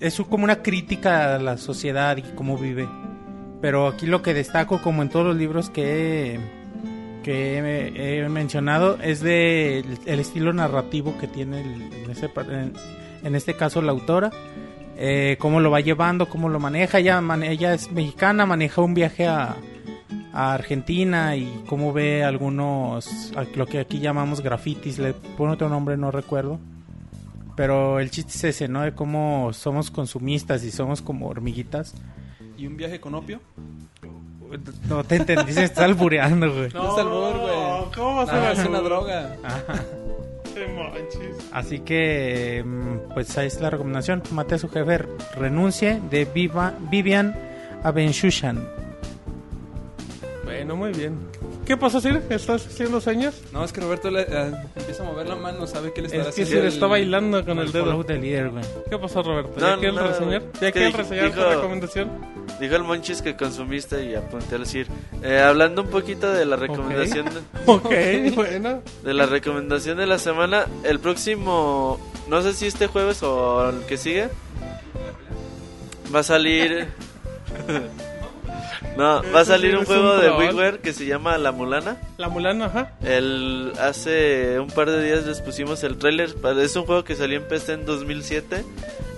Es 0.00 0.16
como 0.28 0.44
una 0.44 0.62
crítica 0.62 1.36
a 1.36 1.38
la 1.38 1.56
sociedad 1.56 2.16
y 2.16 2.22
cómo 2.34 2.58
vive. 2.58 2.88
Pero 3.62 3.88
aquí 3.88 4.06
lo 4.06 4.22
que 4.22 4.34
destaco, 4.34 4.82
como 4.82 5.02
en 5.02 5.08
todos 5.08 5.26
los 5.26 5.36
libros 5.36 5.70
que 5.70 6.34
he, 6.34 6.40
que 7.22 7.58
he, 7.58 8.18
he 8.24 8.28
mencionado, 8.28 8.98
es 9.02 9.20
de 9.22 9.78
el, 9.78 9.98
el 10.04 10.20
estilo 10.20 10.52
narrativo 10.52 11.16
que 11.18 11.26
tiene 11.26 11.62
el- 11.62 11.92
en, 12.04 12.10
ese 12.10 12.28
pa- 12.28 12.42
en- 12.42 12.74
en 13.24 13.34
este 13.34 13.54
caso 13.54 13.80
la 13.80 13.92
autora. 13.92 14.30
Eh, 14.98 15.36
cómo 15.38 15.60
lo 15.60 15.70
va 15.70 15.80
llevando, 15.80 16.28
cómo 16.28 16.48
lo 16.48 16.58
maneja. 16.58 16.98
Ella, 16.98 17.22
ella 17.42 17.74
es 17.74 17.90
mexicana, 17.92 18.46
maneja 18.46 18.80
un 18.80 18.94
viaje 18.94 19.26
a, 19.26 19.56
Argentina 20.32 21.34
y 21.34 21.64
cómo 21.66 21.94
ve 21.94 22.22
algunos, 22.22 23.32
lo 23.54 23.64
que 23.64 23.78
aquí 23.78 24.00
llamamos 24.00 24.42
grafitis, 24.42 24.98
le 24.98 25.14
pone 25.14 25.54
otro 25.54 25.70
nombre, 25.70 25.96
no 25.96 26.10
recuerdo. 26.10 26.60
Pero 27.56 28.00
el 28.00 28.10
chiste 28.10 28.32
es 28.32 28.44
ese, 28.44 28.68
¿no? 28.68 28.82
De 28.82 28.92
cómo 28.92 29.54
somos 29.54 29.90
consumistas 29.90 30.62
y 30.62 30.70
somos 30.70 31.00
como 31.00 31.28
hormiguitas. 31.28 31.94
¿Y 32.58 32.66
un 32.66 32.76
viaje 32.76 33.00
con 33.00 33.14
opio? 33.14 33.40
No 34.88 35.04
te 35.04 35.16
entendí, 35.16 35.52
se 35.52 35.64
está 35.64 35.84
albureando, 35.84 36.52
güey. 36.52 36.70
No, 36.72 36.92
es 36.92 36.98
albur, 36.98 37.38
güey. 37.38 37.56
¿Cómo 37.94 38.16
va 38.16 38.22
a 38.22 38.26
ser 38.54 38.60
es 38.60 38.68
una 38.68 38.80
droga. 38.80 39.36
Te 40.54 40.66
manches. 40.68 41.48
Así 41.52 41.80
que, 41.80 42.62
mm, 42.64 43.12
pues 43.14 43.36
ahí 43.36 43.46
es 43.46 43.60
la 43.60 43.70
recomendación. 43.70 44.22
Mate 44.30 44.54
a 44.54 44.58
su 44.58 44.68
jefe, 44.68 45.04
renuncie 45.36 46.00
de 46.10 46.24
Viva, 46.24 46.74
Vivian 46.90 47.34
Abenshushan. 47.82 48.66
Bueno, 50.44 50.76
muy 50.76 50.92
bien. 50.92 51.18
¿Qué 51.66 51.76
pasa, 51.76 52.00
Sir? 52.00 52.22
¿Estás 52.30 52.64
haciendo 52.64 53.00
señas? 53.00 53.40
No, 53.52 53.64
es 53.64 53.72
que 53.72 53.80
Roberto 53.80 54.08
le, 54.08 54.22
eh, 54.22 54.52
empieza 54.76 55.02
a 55.02 55.06
mover 55.06 55.26
la 55.28 55.34
mano, 55.34 55.66
sabe 55.66 55.92
que 55.92 56.00
le 56.00 56.06
está 56.06 56.18
Es 56.28 56.34
que 56.36 56.42
haciendo. 56.42 56.54
Sir 56.62 56.64
está 56.66 56.86
bailando 56.86 57.44
con 57.44 57.58
el 57.58 57.72
dedo. 57.72 58.04
del 58.04 58.20
líder, 58.20 58.50
güey. 58.50 58.64
¿Qué 58.88 58.96
pasó, 58.96 59.20
Roberto? 59.22 59.52
No, 59.58 59.66
¿Ya 59.70 59.76
quieres 59.78 59.94
no, 59.96 60.06
reseñar? 60.06 60.42
¿Ya 60.54 60.60
¿Qué 60.60 60.72
quieres 60.72 60.88
dijo? 60.92 60.98
reseñar 60.98 61.32
tu 61.32 61.40
recomendación? 61.42 62.10
Dijo 62.60 62.76
el 62.76 62.84
Monchis 62.84 63.20
que 63.20 63.34
consumiste 63.36 64.04
y 64.04 64.14
apunté 64.14 64.54
al 64.54 64.60
decir. 64.62 64.86
Eh, 65.24 65.40
hablando 65.40 65.82
un 65.82 65.88
poquito 65.88 66.32
de 66.32 66.46
la 66.46 66.54
recomendación 66.54 67.26
Ok, 67.66 67.90
bueno. 68.36 68.82
de 69.02 69.14
la 69.14 69.26
recomendación 69.26 69.98
de 69.98 70.06
la 70.06 70.18
semana, 70.20 70.66
el 70.84 71.00
próximo, 71.00 71.98
no 72.28 72.42
sé 72.42 72.52
si 72.52 72.66
este 72.68 72.86
jueves 72.86 73.24
o 73.24 73.70
el 73.70 73.80
que 73.86 73.96
sigue, 73.96 74.28
va 76.14 76.20
a 76.20 76.22
salir. 76.22 76.86
no, 78.96 79.22
va 79.34 79.40
a 79.40 79.44
salir 79.44 79.76
un 79.76 79.84
juego 79.84 80.16
de. 80.16 80.30
WiiWare 80.30 80.78
que 80.80 80.92
se 80.92 81.06
llama 81.06 81.36
La 81.38 81.52
Mulana. 81.52 81.96
La 82.16 82.28
mulana, 82.28 82.66
ajá. 82.66 82.92
El, 83.04 83.72
hace 83.78 84.58
un 84.58 84.68
par 84.68 84.90
de 84.90 85.04
días 85.04 85.26
les 85.26 85.40
pusimos 85.40 85.82
el 85.84 85.96
tráiler. 85.98 86.34
para- 86.34 86.62
Es 86.62 86.74
un 86.76 86.84
juego 86.86 87.04
que 87.04 87.14
salió 87.14 87.38
en 87.38 87.46
PC 87.46 87.74
en 87.74 87.84
2007 87.86 88.64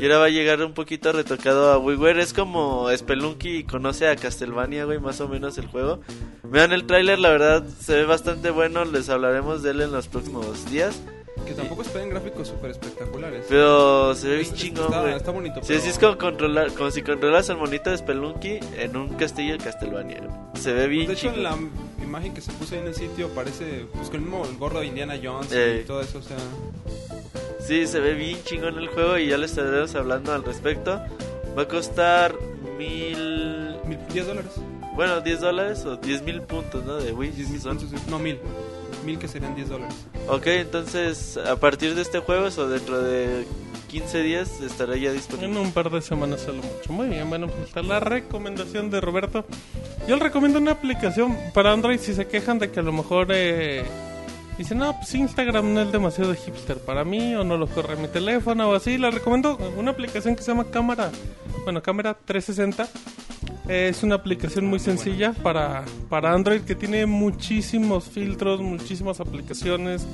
y 0.01 0.05
ahora 0.05 0.19
va 0.19 0.25
a 0.27 0.31
llegar 0.31 0.63
un 0.63 0.73
poquito 0.75 1.13
retocado 1.13 1.71
a 1.73 1.79
WiiWare. 1.79 2.19
Es 2.21 2.33
como 2.33 2.89
Spelunky 2.97 3.65
conoce 3.65 4.09
a 4.09 4.17
Castlevania, 4.17 4.85
güey, 4.85 4.99
más 4.99 5.21
o 5.21 5.29
menos 5.29 5.59
el 5.59 5.67
juego. 5.67 6.01
Vean 6.43 6.73
el 6.73 6.85
tráiler, 6.87 7.19
la 7.19 7.31
verdad 7.31 7.65
se 7.81 7.95
ve 7.97 8.05
bastante 8.05 8.51
bueno. 8.51 8.85
Les 8.85 9.09
hablaremos 9.09 9.63
de 9.63 9.71
él 9.73 9.81
en 9.83 9.93
los 9.93 10.09
próximos 10.09 10.71
días. 10.71 11.01
Que 11.47 11.55
tampoco 11.55 11.83
esperen 11.83 12.11
gráficos 12.11 12.49
súper 12.49 12.71
espectaculares. 12.73 13.47
Pero 13.49 14.15
se 14.15 14.29
ve 14.29 14.37
bien 14.39 14.53
es- 14.53 14.55
chingón, 14.55 14.85
está- 14.87 15.01
güey. 15.03 15.15
está 15.15 15.31
bonito, 15.31 15.55
Sí, 15.63 15.65
pero- 15.69 15.81
sí, 15.81 15.89
es 15.89 15.99
como, 15.99 16.19
controlar, 16.19 16.73
como 16.73 16.91
si 16.91 17.03
controlas 17.03 17.49
al 17.51 17.57
monito 17.59 17.91
de 17.91 17.99
Spelunky 17.99 18.61
en 18.77 18.97
un 18.97 19.09
castillo 19.15 19.53
de 19.57 19.59
Castlevania. 19.65 20.21
Se 20.55 20.73
ve 20.73 20.87
bien 20.89 21.07
De 21.07 21.15
hecho, 21.15 21.29
chingón. 21.33 21.37
en 21.39 21.43
la 21.45 22.05
imagen 22.05 22.35
que 22.35 22.41
se 22.41 22.53
puso 22.53 22.75
ahí 22.75 22.81
en 22.83 22.89
el 22.89 22.95
sitio 22.95 23.29
parece 23.31 23.87
pues, 23.95 24.09
con 24.09 24.17
el 24.17 24.23
mismo 24.23 24.47
gorro 24.59 24.81
de 24.81 24.87
Indiana 24.87 25.19
Jones 25.23 25.51
y 25.53 25.85
todo 25.87 26.01
eso, 26.03 26.19
o 26.19 26.23
sea... 26.23 26.37
Sí, 27.61 27.87
se 27.87 28.01
ve 28.01 28.15
bien 28.15 28.39
chingón 28.45 28.79
el 28.79 28.89
juego 28.89 29.19
y 29.19 29.29
ya 29.29 29.37
les 29.37 29.51
estaremos 29.51 29.95
hablando 29.95 30.33
al 30.33 30.43
respecto. 30.45 31.01
Va 31.57 31.63
a 31.63 31.69
costar 31.69 32.35
mil... 32.79 33.77
mil- 33.85 33.99
10 34.13 34.27
dólares. 34.27 34.53
Bueno, 34.95 35.21
10 35.21 35.41
dólares 35.41 35.85
o 35.85 35.97
10 35.97 36.23
mil 36.23 36.41
puntos, 36.43 36.85
¿no? 36.85 36.97
De 36.97 37.13
Wii. 37.13 37.31
10 37.31 37.51
mil 37.51 37.61
son. 37.61 37.77
puntos, 37.79 38.07
No, 38.09 38.19
mil. 38.19 38.39
Mil 39.05 39.19
que 39.19 39.29
serían 39.29 39.55
10 39.55 39.69
dólares. 39.69 39.95
Ok, 40.29 40.47
entonces 40.49 41.37
a 41.37 41.57
partir 41.57 41.95
de 41.95 42.03
este 42.03 42.19
jueves 42.21 42.59
o 42.59 42.69
dentro 42.69 43.01
de 43.01 43.47
15 43.89 44.23
días 44.23 44.61
estará 44.61 44.97
ya 44.97 45.11
En 45.11 45.17
disponible. 45.17 45.61
un 45.61 45.73
par 45.73 45.91
de 45.91 46.03
semanas 46.03 46.45
a 46.47 46.49
lo 46.49 46.63
mucho. 46.63 46.93
Muy 46.93 47.09
bien, 47.09 47.29
bueno, 47.29 47.47
pues 47.49 47.69
está 47.69 47.83
la 47.83 48.01
recomendación 48.01 48.91
de 48.91 49.01
Roberto. 49.01 49.47
Yo 50.07 50.17
les 50.17 50.23
recomiendo 50.23 50.59
una 50.59 50.73
aplicación 50.73 51.37
para 51.55 51.73
Android 51.73 51.99
si 51.99 52.13
se 52.15 52.27
quejan 52.27 52.59
de 52.59 52.71
que 52.71 52.81
a 52.81 52.83
lo 52.83 52.93
mejor 52.93 53.29
eh, 53.31 53.85
dicen, 54.59 54.79
no, 54.79 54.95
pues 54.97 55.15
Instagram 55.15 55.73
no 55.73 55.81
es 55.83 55.93
demasiado 55.93 56.35
hipster 56.35 56.79
para 56.79 57.05
mí 57.05 57.35
o 57.35 57.45
no 57.45 57.57
lo 57.57 57.67
corre 57.67 57.97
mi 57.97 58.09
teléfono 58.09 58.69
o 58.71 58.75
así. 58.75 58.99
Les 58.99 59.15
recomiendo 59.15 59.57
una 59.77 59.93
aplicación 59.93 60.37
que 60.37 60.43
se 60.43 60.51
llama 60.51 60.65
Cámara, 60.71 61.11
bueno, 61.65 61.81
Cámara 61.83 62.17
360. 62.27 62.89
Es 63.69 64.03
una 64.03 64.15
aplicación 64.15 64.65
muy 64.67 64.79
sencilla 64.79 65.33
para, 65.43 65.85
para 66.09 66.33
Android 66.33 66.63
que 66.63 66.75
tiene 66.75 67.05
muchísimos 67.07 68.05
filtros, 68.05 68.61
muchísimas 68.61 69.21
aplicaciones. 69.21 70.07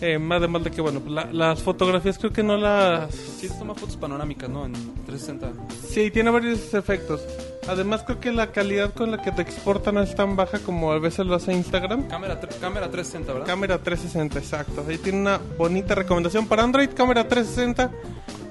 Eh, 0.00 0.16
además 0.30 0.62
de 0.64 0.70
que, 0.70 0.80
bueno, 0.80 1.02
la- 1.08 1.28
las 1.32 1.60
fotografías 1.62 2.18
creo 2.18 2.32
que 2.32 2.42
no 2.44 2.56
las 2.56 3.12
Sí, 3.14 3.48
toma 3.58 3.74
fotos 3.74 3.96
panorámicas, 3.96 4.48
¿no? 4.48 4.64
En 4.64 4.72
360. 5.04 5.50
Sí, 5.88 6.10
tiene 6.12 6.30
varios 6.30 6.72
efectos. 6.72 7.20
Además 7.66 8.04
creo 8.04 8.20
que 8.20 8.30
la 8.32 8.52
calidad 8.52 8.94
con 8.94 9.10
la 9.10 9.20
que 9.20 9.32
te 9.32 9.42
exporta 9.42 9.90
no 9.92 10.00
es 10.00 10.14
tan 10.14 10.36
baja 10.36 10.58
como 10.60 10.92
a 10.92 10.98
veces 10.98 11.26
lo 11.26 11.34
hace 11.34 11.52
Instagram. 11.52 12.06
Cámara, 12.08 12.38
cámara 12.60 12.88
360, 12.90 13.32
¿verdad? 13.32 13.46
Cámara 13.46 13.78
360, 13.78 14.38
exacto. 14.38 14.84
Ahí 14.88 14.96
tiene 14.98 15.18
una 15.20 15.40
bonita 15.58 15.94
recomendación 15.96 16.46
para 16.46 16.62
Android, 16.62 16.88
cámara 16.94 17.26
360. 17.28 17.90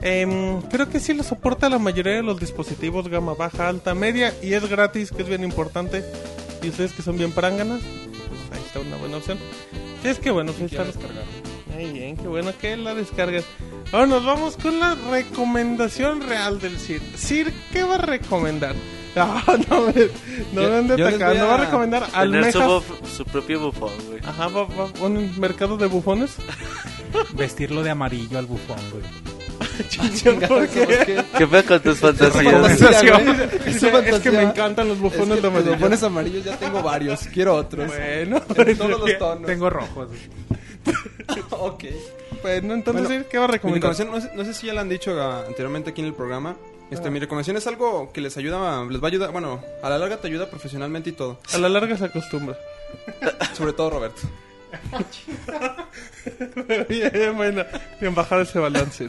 Em, 0.02 0.62
creo 0.64 0.90
que 0.90 1.00
sí 1.00 1.14
lo 1.14 1.24
soporta 1.24 1.70
la 1.70 1.80
mayoría 1.80 2.14
de 2.14 2.24
los 2.24 2.40
dispositivos 2.40 3.08
gama 3.08 3.34
baja, 3.34 3.68
alta, 3.68 3.96
media 3.96 4.34
y 4.44 4.54
es 4.54 4.68
gratis, 4.70 5.12
que 5.12 5.24
es 5.24 5.28
bien 5.30 5.44
importante. 5.44 6.04
Y 6.62 6.70
ustedes 6.70 6.94
que 6.94 7.02
son 7.02 7.18
bien 7.18 7.32
pránganas, 7.32 7.82
pues 7.82 8.60
ahí 8.60 8.66
está 8.66 8.80
una 8.80 8.98
buena 8.98 9.18
opción. 9.18 9.38
Sí, 10.04 10.10
es 10.10 10.20
que 10.20 10.30
bueno, 10.32 10.52
Quiero 10.54 10.68
está. 10.68 10.84
descargar. 10.86 11.24
Muy 11.74 11.92
bien, 11.92 12.16
qué 12.18 12.28
bueno 12.28 12.52
que 12.60 12.76
la 12.78 12.94
descargas. 12.96 13.44
Ahora 13.92 14.08
nos 14.08 14.26
vamos 14.26 14.58
con 14.58 14.80
la 14.80 14.96
recomendación 15.12 16.22
real 16.22 16.60
del 16.60 16.80
Sir. 16.80 17.02
Sir, 17.16 17.54
¿qué 17.72 17.84
va 17.84 17.96
a 17.96 18.00
recomendar? 18.00 18.76
No, 19.18 19.34
no 19.70 19.82
me, 19.88 19.94
no 20.54 20.62
Yo- 20.62 20.84
me 20.84 20.96
les 21.08 21.16
atacando. 21.16 21.40
voy 21.40 21.48
Va 21.48 21.56
a 21.56 21.66
recomendar 21.66 22.02
Tener 22.12 22.52
su, 22.52 22.62
almejas. 22.62 22.68
buf- 22.68 23.08
su 23.18 23.26
propio 23.26 23.60
bufón, 23.60 23.90
güey. 24.10 24.20
Ajá, 24.24 24.48
va, 24.50 24.66
va, 24.66 24.90
un 25.02 25.40
mercado 25.40 25.76
de 25.78 25.88
bufones. 25.88 26.36
Vestirlo 27.34 27.82
de 27.82 27.90
amarillo 27.90 28.38
al 28.38 28.46
bufón, 28.46 28.78
güey. 28.92 29.04
¿Por 30.48 30.68
qué? 30.68 31.24
¿Qué 31.38 31.48
fue 31.48 31.64
con 31.64 31.80
tus 31.82 32.00
fantasías? 32.00 32.82
Es, 32.82 34.20
que 34.20 34.32
me 34.32 34.44
encantan 34.44 34.88
los 34.88 35.00
bufones 35.00 35.30
Es 35.30 35.36
que 35.36 35.42
de 35.42 35.48
amarillo. 35.48 35.72
Los 35.72 35.80
bufones 35.80 36.04
amarillos 36.04 36.44
ya 36.44 36.58
tengo 36.58 36.82
varios, 36.82 37.22
quiero 37.28 37.56
otros. 37.56 37.88
Bueno, 37.88 38.42
En 38.56 38.78
todos 38.78 39.00
los 39.00 39.18
tonos. 39.18 39.46
Tengo 39.46 39.70
rojos. 39.70 40.10
ok. 41.52 41.84
bueno, 42.42 42.74
entonces, 42.74 43.08
Bueno, 43.08 43.26
¿qué 43.30 43.38
va 43.38 43.46
a 43.46 43.48
Mi 43.48 43.54
recomendar? 43.54 43.92
recomendación, 43.92 44.12
no 44.12 44.22
sé, 44.22 44.36
no 44.36 44.46
sé 44.46 44.54
si 44.54 44.68
ya 44.68 44.74
la 44.74 44.82
han 44.82 44.90
dicho 44.90 45.22
ah, 45.22 45.44
anteriormente 45.48 45.92
aquí 45.92 46.02
en 46.02 46.08
el 46.08 46.14
programa. 46.14 46.56
Este, 46.90 47.10
mi 47.10 47.20
recomendación 47.20 47.58
es 47.58 47.68
algo 47.68 48.14
que 48.14 48.22
les 48.22 48.38
ayuda, 48.38 48.86
les 48.86 49.02
va 49.02 49.08
a 49.08 49.10
ayudar, 49.10 49.32
bueno, 49.32 49.62
a 49.84 49.90
la 49.90 49.98
larga 49.98 50.18
te 50.18 50.28
ayuda 50.28 50.50
profesionalmente 50.50 51.10
y 51.10 51.14
todo. 51.14 51.40
A 51.54 51.58
la 51.58 51.68
larga 51.68 51.98
se 51.98 52.06
acostumbra. 52.06 52.58
Sobre 53.54 53.74
todo 53.74 53.90
Roberto. 53.90 54.22
bien, 56.90 57.36
bueno, 57.36 57.66
bien 58.00 58.16
bajar 58.16 58.42
ese 58.42 58.60
balance. 58.60 59.08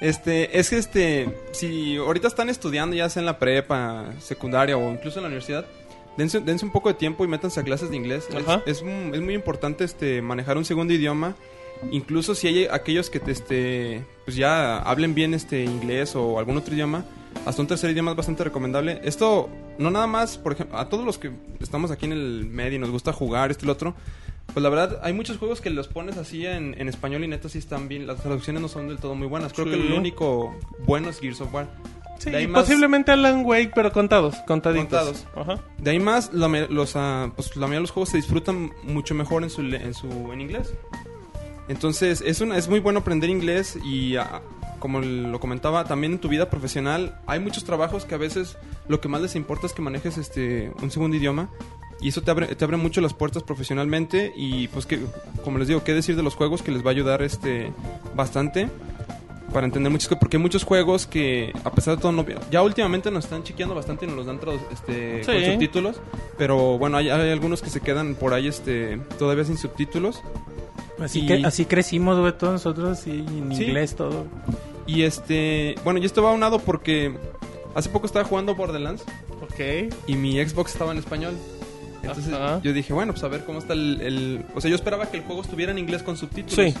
Este, 0.00 0.58
es 0.58 0.70
que 0.70 0.76
este, 0.76 1.28
si 1.52 1.96
ahorita 1.96 2.28
están 2.28 2.48
estudiando 2.48 2.96
ya 2.96 3.08
sea 3.08 3.20
en 3.20 3.26
la 3.26 3.38
prepa, 3.38 4.12
secundaria 4.20 4.76
o 4.76 4.90
incluso 4.90 5.18
en 5.18 5.22
la 5.22 5.28
universidad, 5.28 5.64
dense, 6.16 6.40
dense 6.40 6.64
un 6.64 6.72
poco 6.72 6.88
de 6.88 6.94
tiempo 6.94 7.24
y 7.24 7.28
métanse 7.28 7.60
a 7.60 7.62
clases 7.62 7.90
de 7.90 7.96
inglés. 7.96 8.28
Es, 8.30 8.44
es, 8.66 8.84
es 9.12 9.20
muy 9.20 9.34
importante 9.34 9.84
este 9.84 10.20
manejar 10.22 10.58
un 10.58 10.64
segundo 10.64 10.92
idioma. 10.92 11.36
Incluso 11.90 12.34
si 12.34 12.46
hay 12.46 12.66
aquellos 12.66 13.10
que 13.10 13.20
te, 13.20 13.30
este, 13.30 14.04
pues 14.24 14.36
ya 14.36 14.78
hablen 14.78 15.14
bien 15.14 15.34
este 15.34 15.64
inglés 15.64 16.14
o 16.16 16.38
algún 16.38 16.56
otro 16.56 16.74
idioma, 16.74 17.04
hasta 17.46 17.60
un 17.60 17.68
tercer 17.68 17.90
idioma 17.90 18.12
es 18.12 18.16
bastante 18.16 18.44
recomendable. 18.44 19.00
Esto 19.04 19.50
no 19.78 19.90
nada 19.90 20.06
más, 20.06 20.38
por 20.38 20.52
ejemplo, 20.52 20.78
a 20.78 20.88
todos 20.88 21.04
los 21.04 21.18
que 21.18 21.30
estamos 21.60 21.90
aquí 21.90 22.06
en 22.06 22.12
el 22.12 22.46
medio 22.46 22.76
y 22.76 22.78
nos 22.78 22.90
gusta 22.90 23.12
jugar 23.12 23.50
esto 23.50 23.64
y 23.64 23.66
lo 23.66 23.72
otro, 23.72 23.94
pues 24.54 24.62
la 24.62 24.70
verdad 24.70 25.00
hay 25.02 25.12
muchos 25.12 25.36
juegos 25.36 25.60
que 25.60 25.68
los 25.68 25.88
pones 25.88 26.16
así 26.16 26.46
en, 26.46 26.74
en 26.80 26.88
español 26.88 27.22
y 27.24 27.28
neta 27.28 27.48
sí 27.50 27.58
están 27.58 27.88
bien, 27.88 28.06
las 28.06 28.22
traducciones 28.22 28.62
no 28.62 28.68
son 28.68 28.88
del 28.88 28.98
todo 28.98 29.14
muy 29.14 29.26
buenas. 29.26 29.52
Creo 29.52 29.66
Sí. 29.66 29.72
que 29.72 29.86
el 29.86 29.92
único 29.92 30.54
bueno 30.86 31.10
es 31.10 31.20
Gears 31.20 31.40
of 31.42 31.52
War. 31.52 31.68
Sí, 32.18 32.30
más- 32.46 32.62
posiblemente 32.62 33.10
Alan 33.12 33.44
Wake, 33.44 33.72
pero 33.74 33.92
contados, 33.92 34.36
contaditos. 34.46 34.86
Contados. 34.88 35.26
Ajá. 35.34 35.60
De 35.78 35.90
ahí 35.90 35.98
más, 35.98 36.32
la, 36.32 36.48
los, 36.70 36.94
ah, 36.96 37.30
pues, 37.34 37.48
la 37.56 37.62
mayoría 37.62 37.78
de 37.78 37.82
los 37.82 37.90
juegos 37.90 38.08
se 38.10 38.16
disfrutan 38.16 38.72
mucho 38.84 39.14
mejor 39.14 39.42
en 39.42 39.50
su, 39.50 39.60
en 39.62 39.92
su 39.92 40.08
en 40.32 40.40
inglés. 40.40 40.72
Entonces, 41.68 42.22
es, 42.24 42.40
una, 42.40 42.56
es 42.58 42.68
muy 42.68 42.80
bueno 42.80 43.00
aprender 43.00 43.30
inglés 43.30 43.76
y, 43.84 44.16
ah, 44.16 44.42
como 44.78 45.00
lo 45.00 45.40
comentaba, 45.40 45.84
también 45.84 46.12
en 46.14 46.18
tu 46.18 46.28
vida 46.28 46.50
profesional 46.50 47.18
hay 47.26 47.40
muchos 47.40 47.64
trabajos 47.64 48.04
que 48.04 48.14
a 48.14 48.18
veces 48.18 48.58
lo 48.86 49.00
que 49.00 49.08
más 49.08 49.22
les 49.22 49.34
importa 49.34 49.66
es 49.66 49.72
que 49.72 49.80
manejes 49.80 50.18
este 50.18 50.70
un 50.82 50.90
segundo 50.90 51.16
idioma 51.16 51.48
y 52.00 52.08
eso 52.08 52.20
te 52.22 52.30
abre, 52.30 52.46
te 52.54 52.64
abre 52.64 52.76
mucho 52.76 53.00
las 53.00 53.14
puertas 53.14 53.42
profesionalmente 53.42 54.32
y 54.36 54.68
pues 54.68 54.86
que, 54.86 55.00
como 55.44 55.58
les 55.58 55.68
digo, 55.68 55.82
qué 55.84 55.92
decir 55.94 56.16
de 56.16 56.22
los 56.22 56.34
juegos 56.34 56.62
que 56.62 56.70
les 56.72 56.82
va 56.84 56.88
a 56.88 56.92
ayudar 56.92 57.22
este 57.22 57.72
bastante 58.14 58.68
para 59.52 59.66
entender 59.66 59.90
muchas 59.92 60.08
cosas, 60.08 60.18
porque 60.20 60.36
hay 60.36 60.42
muchos 60.42 60.64
juegos 60.64 61.06
que 61.06 61.52
a 61.62 61.70
pesar 61.70 61.94
de 61.96 62.02
todo 62.02 62.10
no, 62.10 62.26
ya 62.50 62.60
últimamente 62.62 63.10
nos 63.12 63.24
están 63.24 63.44
chequeando 63.44 63.74
bastante 63.74 64.04
y 64.04 64.08
nos 64.08 64.16
los 64.16 64.26
dan 64.26 64.40
este, 64.72 65.22
con 65.24 65.44
subtítulos, 65.44 66.00
pero 66.36 66.76
bueno, 66.76 66.96
hay, 66.96 67.08
hay 67.08 67.30
algunos 67.30 67.62
que 67.62 67.70
se 67.70 67.80
quedan 67.80 68.16
por 68.16 68.34
ahí 68.34 68.48
este 68.48 68.98
todavía 69.18 69.44
sin 69.44 69.56
subtítulos 69.56 70.20
Así, 71.00 71.20
Y- 71.22 71.26
que, 71.26 71.44
así 71.44 71.64
crecimos, 71.66 72.18
güey, 72.20 72.32
todos 72.38 72.52
nosotros, 72.54 73.04
y 73.08 73.10
en 73.18 73.54
Sí. 73.54 73.64
inglés 73.64 73.96
todo. 73.96 74.26
y 74.86 75.02
este, 75.02 75.74
bueno, 75.84 75.98
y 76.00 76.04
esto 76.04 76.22
va 76.22 76.30
aunado 76.30 76.58
porque 76.60 77.14
hace 77.74 77.88
poco 77.90 78.06
estaba 78.06 78.24
jugando 78.24 78.54
Borderlands 78.54 79.02
Ok. 79.42 79.92
y 80.06 80.14
mi 80.16 80.44
Xbox 80.44 80.72
estaba 80.72 80.92
en 80.92 80.98
español. 80.98 81.34
Entonces 82.08 82.32
Ajá. 82.34 82.60
yo 82.62 82.72
dije, 82.72 82.92
bueno, 82.92 83.12
pues 83.12 83.24
a 83.24 83.28
ver 83.28 83.44
cómo 83.44 83.58
está 83.58 83.72
el, 83.72 84.00
el- 84.00 84.44
O 84.54 84.60
sea, 84.60 84.68
yo 84.70 84.76
esperaba 84.76 85.06
que 85.10 85.16
el 85.18 85.22
juego 85.24 85.42
estuviera 85.42 85.72
en 85.72 85.78
inglés 85.78 86.02
con 86.02 86.16
subtítulos. 86.16 86.72
Sí. 86.72 86.74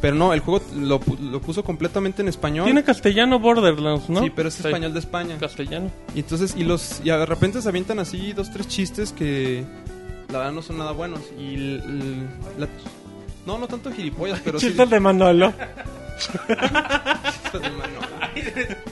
Pero 0.00 0.16
no, 0.16 0.32
el 0.32 0.40
juego 0.40 0.62
lo, 0.76 0.98
pu- 0.98 1.18
lo 1.18 1.40
puso 1.42 1.62
completamente 1.62 2.22
en 2.22 2.28
español. 2.28 2.64
Tiene 2.64 2.82
castellano 2.82 3.38
Borderlands, 3.38 4.08
¿no? 4.08 4.22
Sí, 4.22 4.30
pero 4.34 4.48
es 4.48 4.58
español 4.58 4.94
de 4.94 4.98
España. 4.98 5.36
Castellano. 5.38 5.90
Y 6.14 6.20
entonces, 6.20 6.54
y 6.56 6.64
los 6.64 7.00
y 7.04 7.10
de 7.10 7.26
repente 7.26 7.60
se 7.60 7.68
avientan 7.68 7.98
así 7.98 8.32
dos, 8.32 8.50
tres 8.50 8.66
chistes 8.66 9.12
que 9.12 9.62
la 10.32 10.38
verdad 10.38 10.52
no 10.52 10.62
son 10.62 10.78
nada 10.78 10.92
buenos. 10.92 11.20
Y 11.38 11.54
l- 11.54 11.82
l- 11.84 12.26
la- 12.58 12.68
no, 13.46 13.58
no 13.58 13.66
tanto 13.68 13.92
gilipollas, 13.92 14.40
pero 14.42 14.58
sí. 14.58 14.68
Chistes 14.68 14.88
de 14.88 15.00
Manolo. 15.00 15.52
chistes 16.18 17.60
de 17.62 17.70
mano. 17.70 18.00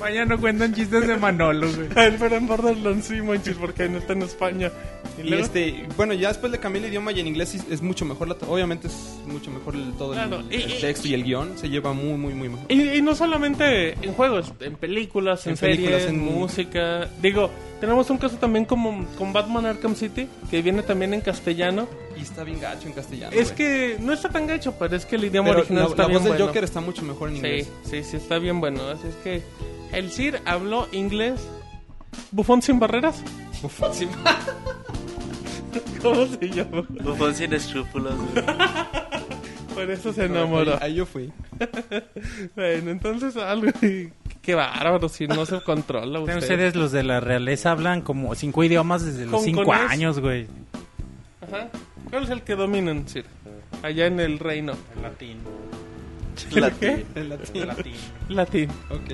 Vaya, 0.01 0.25
no 0.25 0.39
cuentan 0.39 0.75
chistes 0.75 1.07
de 1.07 1.17
Manolo, 1.17 1.69
güey. 1.75 1.89
Pero 1.89 2.37
en 2.37 2.47
Borderlands 2.47 3.07
sí, 3.07 3.21
manches, 3.23 3.57
porque 3.57 3.89
no 3.89 3.99
está 3.99 4.13
en 4.13 4.23
España. 4.23 4.71
Y, 5.19 5.27
Y 5.27 5.31
luego- 5.31 5.45
este, 5.45 5.87
bueno, 5.97 6.15
ya 6.15 6.29
después 6.29 6.53
le 6.53 6.59
cambié 6.59 6.83
el 6.83 6.89
idioma 6.89 7.13
y 7.13 7.21
en 7.21 7.27
inglés 7.27 7.49
sí 7.51 7.61
es 7.71 7.83
mucho 7.83 8.05
mejor. 8.05 8.29
La, 8.29 8.37
obviamente 8.49 8.87
es 8.87 8.95
mucho 9.27 9.51
mejor 9.51 9.75
el, 9.75 9.93
todo 9.95 10.13
el- 10.15 10.19
Claro, 10.21 10.43
y- 10.51 10.55
el, 10.55 10.71
y- 10.73 10.81
texto 10.81 11.09
y 11.09 11.15
el 11.15 11.25
guion. 11.25 11.59
Se 11.59 11.69
lleva 11.69 11.93
muy, 11.93 12.17
muy, 12.17 12.35
muy 12.35 12.49
mejor. 12.49 12.71
Y, 12.71 13.03
no 13.03 13.15
solamente 13.15 13.93
en 14.03 14.13
juegos, 14.15 14.53
en 14.61 14.77
películas, 14.77 15.47
en, 15.47 15.51
En 15.53 15.57
series, 15.57 15.77
películas, 15.79 16.03
en 16.05 16.15
en- 16.17 16.25
música. 16.25 17.09
Digo, 17.21 17.51
tenemos 17.81 18.09
un 18.11 18.19
caso 18.19 18.37
también 18.37 18.65
como 18.65 19.05
con 19.17 19.33
Batman 19.33 19.67
Arkham 19.67 19.95
City, 19.95 20.29
que 20.51 20.63
viene 20.63 20.83
también 20.83 21.15
en 21.15 21.21
castellano. 21.21 21.89
Y 22.17 22.23
está 22.23 22.43
bien 22.45 22.61
gacho 22.61 22.89
en 22.89 22.95
castellano. 22.95 23.33
es 23.37 23.53
que 23.53 23.97
no 24.01 24.13
está 24.13 24.29
tan 24.29 24.47
gacho, 24.47 24.75
pero 24.79 24.97
es 24.97 25.07
que 25.07 25.17
el 25.17 25.25
idioma 25.25 25.51
Pero 25.51 25.61
original 25.61 25.85
la, 25.85 25.89
está 25.91 26.03
la 26.03 26.09
bien 26.09 26.19
voz 26.19 26.25
del 26.25 26.33
bueno. 26.33 26.47
Joker 26.47 26.65
está 26.65 26.81
mucho 26.81 27.03
mejor 27.03 27.29
en 27.29 27.35
Sí, 27.37 27.39
inglés. 27.41 27.69
sí, 27.85 28.03
sí, 28.03 28.17
está 28.17 28.39
bien 28.39 28.59
bueno. 28.61 28.83
Así 28.89 29.07
es 29.09 29.15
que 29.17 29.43
el 29.93 30.11
Sir 30.11 30.41
habló 30.45 30.89
inglés. 30.93 31.41
Bufón 32.33 32.61
sin 32.63 32.79
barreras. 32.81 33.23
Bufón, 33.63 33.93
¿Cómo 36.03 36.27
se 36.27 36.49
llama? 36.49 36.85
Bufón 36.89 37.35
sin 37.35 37.53
escrúpulos, 37.53 38.15
güey. 38.17 38.45
Por 39.75 39.91
eso 39.91 40.13
se 40.13 40.25
enamoró. 40.25 40.73
Ahí, 40.75 40.79
ahí 40.83 40.95
yo 40.95 41.07
fui. 41.07 41.33
Bueno, 42.57 42.91
entonces 42.91 43.37
algo. 43.37 43.71
Qué 44.43 44.55
bárbaro, 44.55 45.09
si 45.09 45.29
no 45.29 45.47
se 45.47 45.61
controla 45.61 46.21
usted. 46.21 46.39
Ustedes, 46.39 46.75
los 46.75 46.91
de 46.91 47.03
la 47.03 47.21
realeza, 47.21 47.71
hablan 47.71 48.01
como 48.03 48.35
cinco 48.35 48.65
idiomas 48.65 49.05
desde 49.05 49.27
los 49.27 49.43
cinco 49.43 49.73
años, 49.73 50.19
güey. 50.21 50.49
Ajá. 51.43 51.69
¿Cuál 52.11 52.25
es 52.25 52.31
el 52.31 52.43
que 52.43 52.57
dominan, 52.57 53.07
Sir? 53.07 53.25
Allá 53.83 54.07
en 54.07 54.19
el 54.21 54.39
reino. 54.39 54.73
El 54.97 55.03
latín. 55.03 55.39
Latín. 56.55 57.05
En 57.15 57.29
latín. 57.29 57.67
latín. 57.67 57.95
Latín. 58.29 58.71
Ok. 58.91 59.11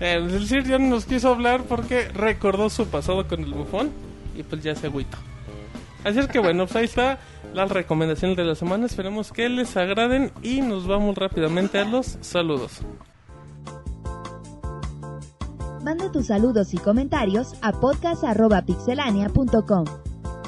Eh, 0.00 0.14
el 0.14 0.46
Sir 0.46 0.64
ya 0.64 0.78
no 0.78 0.88
nos 0.88 1.04
quiso 1.04 1.28
hablar 1.28 1.62
porque 1.64 2.08
recordó 2.08 2.70
su 2.70 2.86
pasado 2.88 3.28
con 3.28 3.44
el 3.44 3.52
bufón 3.52 3.92
y 4.36 4.42
pues 4.42 4.62
ya 4.62 4.74
se 4.74 4.86
agüitó. 4.86 5.18
Así 6.04 6.18
es 6.18 6.28
que 6.28 6.38
bueno, 6.38 6.66
pues 6.66 6.76
ahí 6.76 6.84
está 6.84 7.18
las 7.54 7.70
recomendaciones 7.70 8.36
de 8.36 8.44
la 8.44 8.54
semana. 8.54 8.84
Esperemos 8.86 9.32
que 9.32 9.48
les 9.48 9.76
agraden 9.76 10.30
y 10.42 10.60
nos 10.60 10.86
vamos 10.86 11.16
rápidamente 11.16 11.78
a 11.78 11.84
los 11.84 12.18
saludos. 12.20 12.82
Manda 15.82 16.12
tus 16.12 16.28
saludos 16.28 16.72
y 16.72 16.78
comentarios 16.78 17.56
a 17.60 17.72
podcast.pixelania.com. 17.72 19.84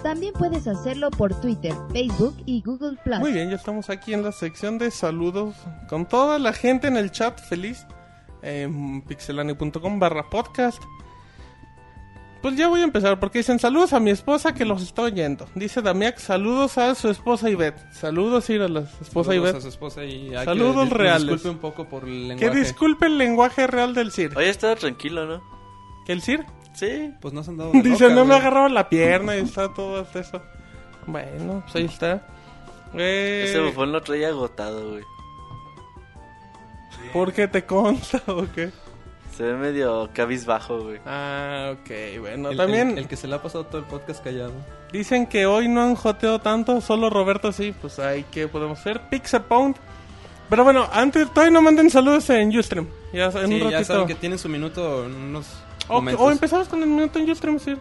También 0.02 0.32
puedes 0.34 0.68
hacerlo 0.68 1.10
por 1.10 1.34
Twitter, 1.40 1.74
Facebook 1.92 2.36
y 2.46 2.62
Google 2.62 2.96
Plus. 3.02 3.18
Muy 3.18 3.32
bien, 3.32 3.50
ya 3.50 3.56
estamos 3.56 3.90
aquí 3.90 4.14
en 4.14 4.22
la 4.22 4.30
sección 4.32 4.78
de 4.78 4.90
saludos 4.90 5.54
con 5.88 6.06
toda 6.06 6.38
la 6.38 6.52
gente 6.52 6.88
en 6.88 6.96
el 6.96 7.10
chat 7.10 7.38
feliz. 7.38 7.86
En 8.42 9.02
pixelania.com 9.02 9.98
barra 9.98 10.30
podcast. 10.30 10.82
Pues 12.46 12.56
ya 12.58 12.68
voy 12.68 12.80
a 12.80 12.84
empezar 12.84 13.18
porque 13.18 13.38
dicen 13.38 13.58
saludos 13.58 13.92
a 13.92 13.98
mi 13.98 14.10
esposa 14.12 14.54
que 14.54 14.64
los 14.64 14.80
está 14.80 15.02
oyendo. 15.02 15.48
Dice 15.56 15.82
Damiac, 15.82 16.16
saludos 16.18 16.78
a 16.78 16.94
su 16.94 17.08
esposa 17.10 17.50
Ivette. 17.50 17.80
Saludos 17.92 18.48
ir 18.50 18.62
a 18.62 18.68
la 18.68 18.80
esposa 19.00 19.30
Saludos 19.32 19.34
Ivette. 19.34 19.56
a 19.56 19.60
su 19.62 19.68
esposa 19.68 20.04
y 20.04 20.32
hay 20.32 20.44
Saludos 20.44 20.88
que, 20.88 20.94
reales. 20.94 21.26
Disculpe 21.26 21.48
un 21.48 21.58
poco 21.58 21.88
por 21.88 22.04
el 22.04 22.10
Que 22.10 22.44
lenguaje. 22.44 22.58
disculpe 22.60 23.06
el 23.06 23.18
lenguaje 23.18 23.66
real 23.66 23.94
del 23.94 24.12
Sir. 24.12 24.32
Hoy 24.38 24.44
estaba 24.44 24.76
tranquilo, 24.76 25.26
¿no? 25.26 25.42
¿Que 26.06 26.12
el 26.12 26.22
Sir? 26.22 26.46
Sí. 26.72 27.12
Pues 27.20 27.34
no 27.34 27.42
se 27.42 27.50
han 27.50 27.56
dado 27.56 27.72
de 27.72 27.82
Dice, 27.82 28.04
loca, 28.04 28.14
no 28.14 28.20
me 28.20 28.26
güey. 28.34 28.38
agarraba 28.38 28.68
la 28.68 28.88
pierna 28.88 29.34
y 29.36 29.40
está 29.40 29.74
todo 29.74 30.06
eso. 30.14 30.40
Bueno, 31.08 31.62
pues 31.64 31.74
ahí 31.74 31.84
está. 31.86 32.28
Eh, 32.94 33.46
Ese 33.48 33.60
bufón 33.60 33.90
lo 33.90 34.00
traía 34.02 34.28
agotado, 34.28 34.90
güey. 34.92 35.02
¿Por 37.12 37.32
qué 37.32 37.48
te 37.48 37.64
consta 37.64 38.22
o 38.28 38.46
qué? 38.54 38.70
Se 39.36 39.42
ve 39.42 39.54
medio 39.54 40.08
cabizbajo, 40.14 40.80
güey. 40.82 40.98
Ah, 41.04 41.74
ok, 41.74 42.20
bueno. 42.20 42.50
El- 42.50 42.56
También 42.56 42.90
El, 42.92 42.98
el 42.98 43.08
que 43.08 43.16
se 43.16 43.28
le 43.28 43.34
ha 43.34 43.42
pasado 43.42 43.64
todo 43.66 43.78
el 43.78 43.84
podcast 43.86 44.24
callado. 44.24 44.52
dicen 44.92 45.26
que 45.26 45.44
hoy 45.46 45.68
no 45.68 45.82
han 45.82 45.94
joteado 45.94 46.38
tanto, 46.40 46.80
solo 46.80 47.10
Roberto 47.10 47.52
sí. 47.52 47.74
Pues 47.80 47.98
ahí, 47.98 48.24
¿qué 48.30 48.48
podemos 48.48 48.78
hacer? 48.78 49.00
Pixapound. 49.10 49.76
Pero 50.48 50.64
bueno, 50.64 50.88
antes, 50.92 51.28
todavía 51.30 51.50
no 51.50 51.60
manden 51.60 51.90
saludos 51.90 52.30
en 52.30 52.56
Ustream. 52.56 52.86
Ya 53.12 53.26
en 53.26 53.48
Sí, 53.48 53.60
un 53.60 53.70
ya 53.70 53.84
saben 53.84 54.06
que 54.06 54.14
tienen 54.14 54.38
su 54.38 54.48
minuto 54.48 55.04
en 55.04 55.14
unos 55.14 55.46
o, 55.88 56.30
empezamos 56.30 56.68
con 56.68 56.82
el 56.82 56.88
minuto 56.88 57.18
en 57.18 57.30
Ustream, 57.30 57.58
sí. 57.58 57.74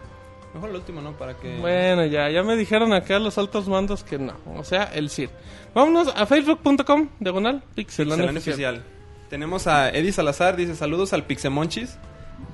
Mejor 0.52 0.70
el 0.70 0.76
último, 0.76 1.00
¿no? 1.00 1.12
Para 1.12 1.34
que... 1.34 1.58
Bueno, 1.58 2.06
ya, 2.06 2.30
ya 2.30 2.42
me 2.42 2.56
dijeron 2.56 2.92
acá 2.92 3.18
los 3.18 3.36
altos 3.38 3.68
mandos 3.68 4.02
que 4.04 4.18
no. 4.18 4.34
O 4.56 4.64
sea, 4.64 4.84
el 4.84 5.10
CIR. 5.10 5.30
Vámonos 5.74 6.08
a 6.16 6.24
facebook.com, 6.26 7.08
diagonal, 7.20 7.62
Pixelania 7.74 8.30
oficial. 8.30 8.52
oficial. 8.76 8.84
Tenemos 9.28 9.66
a 9.66 9.90
Eddie 9.90 10.12
Salazar, 10.12 10.56
dice 10.56 10.74
saludos 10.76 11.12
al 11.12 11.24
Pixemonchis. 11.24 11.98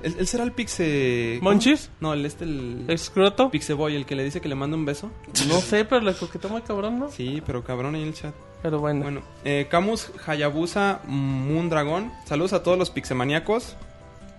¿Él, 0.03 0.17
él 0.19 0.27
será 0.27 0.45
el 0.45 0.53
Pixe... 0.53 1.37
¿cómo? 1.39 1.51
¿Monchis? 1.51 1.91
No, 2.01 2.13
el 2.13 2.27
este, 2.27 2.45
el... 2.45 2.85
Escroto. 2.89 3.51
Pixeboy, 3.51 3.95
el 3.95 4.07
que 4.07 4.17
le 4.17 4.25
dice 4.25 4.41
que 4.41 4.49
le 4.49 4.55
manda 4.55 4.77
un 4.77 4.85
beso. 4.85 5.11
No 5.49 5.61
sé, 5.61 5.85
pero 5.85 6.01
le 6.01 6.15
coquetó 6.15 6.49
muy 6.49 6.63
cabrón, 6.63 6.99
¿no? 6.99 7.11
Sí, 7.11 7.43
pero 7.47 7.63
cabrón 7.63 7.95
ahí 7.95 8.03
en 8.03 8.09
el 8.09 8.15
chat. 8.15 8.35
Pero 8.63 8.79
bueno. 8.79 9.03
Bueno, 9.03 9.23
eh, 9.45 9.67
Camus 9.71 10.11
Hayabusa 10.27 11.01
Moondragon. 11.07 12.13
Saludos 12.25 12.53
a 12.53 12.63
todos 12.63 12.79
los 12.79 12.91
pixemaníacos. 12.91 13.77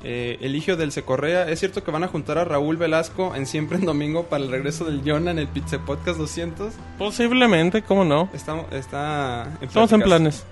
Eh, 0.03 0.37
Eligio 0.41 0.75
del 0.75 0.91
Secorrea. 0.91 1.49
Es 1.49 1.59
cierto 1.59 1.83
que 1.83 1.91
van 1.91 2.03
a 2.03 2.09
juntar 2.09 2.37
a 2.37 2.43
Raúl 2.43 2.75
Velasco 2.75 3.33
en 3.35 3.45
Siempre 3.45 3.77
en 3.77 3.85
Domingo 3.85 4.23
para 4.23 4.43
el 4.43 4.51
regreso 4.51 4.83
del 4.83 5.01
Jonah 5.05 5.31
en 5.31 5.39
el 5.39 5.47
Pizza 5.47 5.79
Podcast 5.79 6.17
200. 6.17 6.73
Posiblemente, 6.97 7.83
¿cómo 7.83 8.03
no? 8.03 8.29
Está, 8.33 8.65
está 8.71 9.43
en 9.61 9.67
Estamos 9.67 9.91
en 9.93 10.01
planes. 10.01 10.45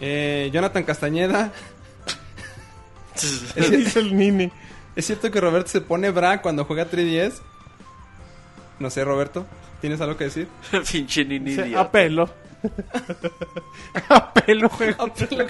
Eh, 0.00 0.50
Jonathan 0.52 0.84
Castañeda. 0.84 1.52
¿Qué 3.54 3.70
dice 3.70 4.00
el 4.00 4.16
Nini? 4.16 4.52
¿Es 4.94 5.06
cierto 5.06 5.30
que 5.30 5.40
Roberto 5.40 5.68
se 5.68 5.80
pone 5.80 6.10
bra 6.10 6.40
cuando 6.40 6.64
juega 6.64 6.90
3DS? 6.90 7.34
No 8.78 8.90
sé, 8.90 9.04
Roberto. 9.04 9.46
¿Tienes 9.80 10.00
algo 10.00 10.16
que 10.16 10.24
decir? 10.24 10.48
Pinche 10.92 11.24
nini 11.24 11.74
apelo. 11.74 12.28
apelo, 14.08 14.68
juego. 14.68 15.06
Bueno, 15.06 15.46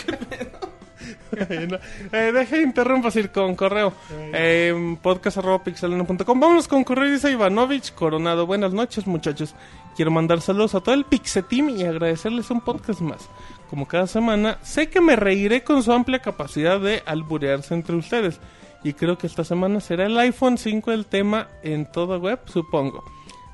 eh, 2.12 2.32
deje 2.32 2.62
interrumpas 2.62 3.16
ir 3.16 3.31
con 3.31 3.55
correo. 3.55 3.93
Eh, 4.10 4.97
podcast.pixelano.com. 5.02 6.40
Vámonos 6.40 6.68
con 6.68 6.85
correo, 6.85 7.10
dice 7.10 7.31
Ivanovich 7.31 7.93
Coronado. 7.94 8.47
Buenas 8.47 8.73
noches, 8.73 9.06
muchachos. 9.06 9.55
Quiero 9.97 10.10
mandar 10.10 10.40
saludos 10.40 10.74
a 10.74 10.81
todo 10.81 10.94
el 10.94 11.05
Pixeteam 11.05 11.70
y 11.70 11.85
agradecerles 11.85 12.51
un 12.51 12.60
podcast 12.60 13.01
más. 13.01 13.28
Como 13.70 13.86
cada 13.86 14.06
semana, 14.06 14.59
sé 14.62 14.89
que 14.89 15.01
me 15.01 15.16
reiré 15.16 15.64
con 15.64 15.82
su 15.82 15.93
amplia 15.93 16.20
capacidad 16.20 16.81
de 16.81 17.02
alburearse 17.06 17.74
entre 17.74 17.97
ustedes. 17.97 18.40
Y 18.85 18.93
creo 18.93 19.18
que 19.18 19.27
esta 19.27 19.43
semana 19.43 19.81
será 19.81 20.06
el 20.06 20.16
iPhone 20.18 20.59
5 20.59 20.93
el 20.93 21.06
tema 21.06 21.48
en 21.62 21.90
toda 21.90 22.18
web, 22.18 22.40
supongo. 22.47 23.05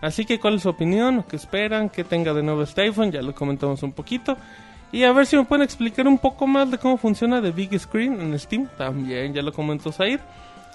Así 0.02 0.24
que, 0.24 0.40
¿cuál 0.40 0.54
es 0.54 0.62
su 0.62 0.68
opinión? 0.68 1.24
¿Qué 1.28 1.36
esperan? 1.36 1.88
¿Qué 1.88 2.02
tenga 2.02 2.34
de 2.34 2.42
nuevo 2.42 2.62
este 2.62 2.82
iPhone? 2.82 3.12
Ya 3.12 3.22
lo 3.22 3.34
comentamos 3.34 3.82
un 3.84 3.92
poquito. 3.92 4.36
Y 4.92 5.04
a 5.04 5.12
ver 5.12 5.26
si 5.26 5.36
me 5.36 5.44
pueden 5.44 5.62
explicar 5.64 6.06
un 6.06 6.18
poco 6.18 6.46
más 6.46 6.70
de 6.70 6.78
cómo 6.78 6.98
funciona 6.98 7.40
de 7.40 7.50
Big 7.50 7.78
Screen 7.80 8.20
en 8.20 8.38
Steam. 8.38 8.68
También, 8.76 9.32
ya 9.32 9.40
lo 9.42 9.52
comentó 9.52 9.90
Zair. 9.90 10.20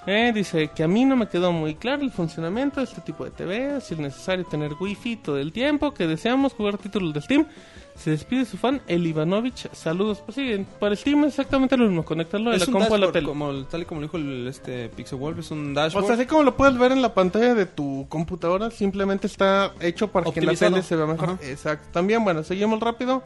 Eh, 0.06 0.32
dice 0.34 0.70
que 0.74 0.82
a 0.82 0.88
mí 0.88 1.04
no 1.04 1.16
me 1.16 1.28
quedó 1.28 1.52
muy 1.52 1.74
claro 1.74 2.02
el 2.02 2.10
funcionamiento 2.10 2.80
de 2.80 2.84
este 2.84 3.00
tipo 3.02 3.24
de 3.24 3.30
TV, 3.30 3.80
si 3.80 3.94
es 3.94 4.00
necesario 4.00 4.44
tener 4.46 4.72
wifi 4.80 5.16
todo 5.16 5.36
el 5.38 5.52
tiempo, 5.52 5.92
que 5.92 6.06
deseamos 6.06 6.54
jugar 6.54 6.78
títulos 6.78 7.12
de 7.12 7.20
Steam. 7.20 7.46
Se 7.94 8.10
despide 8.12 8.44
su 8.44 8.56
fan, 8.56 8.80
el 8.86 9.06
Ivanovich. 9.06 9.68
Saludos. 9.72 10.22
Pues 10.24 10.36
sí, 10.36 10.64
para 10.78 10.94
Steam 10.96 11.24
es 11.24 11.30
exactamente 11.30 11.76
lo 11.76 11.84
mismo, 11.84 12.04
conectarlo 12.04 12.50
de 12.50 12.56
es 12.56 12.62
la 12.62 12.66
un 12.68 12.72
compu 12.80 12.94
a 12.94 12.98
la 12.98 13.12
tele. 13.12 13.26
como, 13.26 13.52
tal 13.64 13.82
y 13.82 13.84
como 13.84 14.00
lo 14.00 14.06
dijo 14.06 14.16
el, 14.16 14.46
este 14.46 14.88
Pixelwolf, 14.88 15.40
es 15.40 15.50
un 15.50 15.72
O 15.72 15.74
dashboard. 15.74 16.06
sea, 16.06 16.14
así 16.14 16.26
como 16.26 16.42
lo 16.44 16.56
puedes 16.56 16.78
ver 16.78 16.92
en 16.92 17.02
la 17.02 17.12
pantalla 17.12 17.54
de 17.54 17.66
tu 17.66 18.06
computadora, 18.08 18.70
simplemente 18.70 19.26
está 19.26 19.72
hecho 19.80 20.08
para 20.08 20.30
que 20.30 20.40
en 20.40 20.46
la 20.46 20.54
tele 20.54 20.82
se 20.82 20.96
vea 20.96 21.06
mejor. 21.06 21.30
Ajá. 21.30 21.38
Exacto. 21.42 21.88
También, 21.92 22.24
bueno, 22.24 22.42
seguimos 22.44 22.80
rápido. 22.80 23.22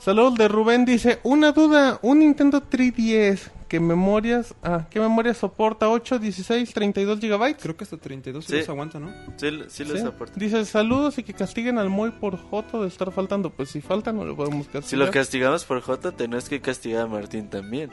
Saludos 0.00 0.34
de 0.36 0.48
Rubén, 0.48 0.84
dice, 0.84 1.18
una 1.24 1.52
duda, 1.52 1.98
un 2.02 2.20
Nintendo 2.20 2.62
3DS, 2.62 3.50
¿qué 3.68 3.80
memorias, 3.80 4.54
ah, 4.62 4.86
qué 4.88 5.00
memoria 5.00 5.34
soporta? 5.34 5.88
8, 5.88 6.18
16, 6.20 6.72
32 6.72 7.18
gigabytes? 7.20 7.62
Creo 7.62 7.76
que 7.76 7.84
hasta 7.84 7.96
32 7.98 8.44
Sí. 8.44 8.52
kilos 8.52 8.68
aguanta, 8.68 9.00
¿no? 9.00 9.12
Sí, 9.36 9.48
sí 9.68 9.84
les 9.84 10.00
Sí. 10.00 10.06
aporta. 10.06 10.34
Dice, 10.36 10.64
saludos 10.64 11.18
y 11.18 11.24
que 11.24 11.34
castiguen 11.34 11.78
al 11.78 11.90
Moy 11.90 12.12
por 12.12 12.38
Joto 12.38 12.82
de 12.82 12.88
estar 12.88 13.10
faltando. 13.12 13.50
Pues 13.50 13.70
si 13.70 13.80
falta 13.80 14.12
no 14.12 14.24
lo 14.24 14.36
podemos 14.36 14.66
castigar. 14.66 14.84
Si 14.84 14.96
lo 14.96 15.10
castigamos 15.10 15.64
por 15.64 15.80
J, 15.82 16.12
tenés 16.12 16.48
que 16.48 16.60
castigar 16.60 17.02
a 17.02 17.06
Martín 17.08 17.48
también. 17.50 17.90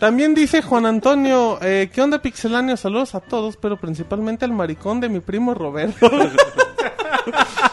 También 0.00 0.34
dice 0.34 0.60
Juan 0.62 0.84
Antonio, 0.84 1.58
eh, 1.62 1.88
¿qué 1.94 2.02
onda 2.02 2.20
pixeláneo? 2.20 2.76
Saludos 2.76 3.14
a 3.14 3.20
todos, 3.20 3.56
pero 3.56 3.76
principalmente 3.78 4.44
al 4.44 4.52
maricón 4.52 4.98
de 5.00 5.08
mi 5.08 5.20
primo 5.20 5.54
Roberto. 5.54 6.10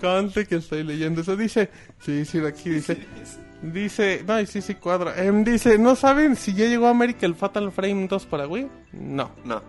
Conte 0.00 0.46
que 0.46 0.56
estoy 0.56 0.82
leyendo 0.82 1.20
eso. 1.20 1.36
Dice, 1.36 1.70
sí, 2.00 2.24
sí, 2.24 2.38
de 2.38 2.48
aquí 2.48 2.70
dice. 2.70 2.98
Dice, 3.62 4.24
no, 4.26 4.40
y 4.40 4.46
sí, 4.46 4.62
sí 4.62 4.74
cuadra. 4.76 5.22
Em, 5.22 5.44
dice, 5.44 5.78
¿no 5.78 5.94
saben 5.94 6.34
si 6.36 6.54
ya 6.54 6.66
llegó 6.66 6.86
a 6.86 6.90
América 6.90 7.26
el 7.26 7.34
Fatal 7.34 7.70
Frame 7.70 8.08
2 8.08 8.26
para 8.26 8.46
Wii? 8.46 8.68
No. 8.92 9.30
No. 9.44 9.62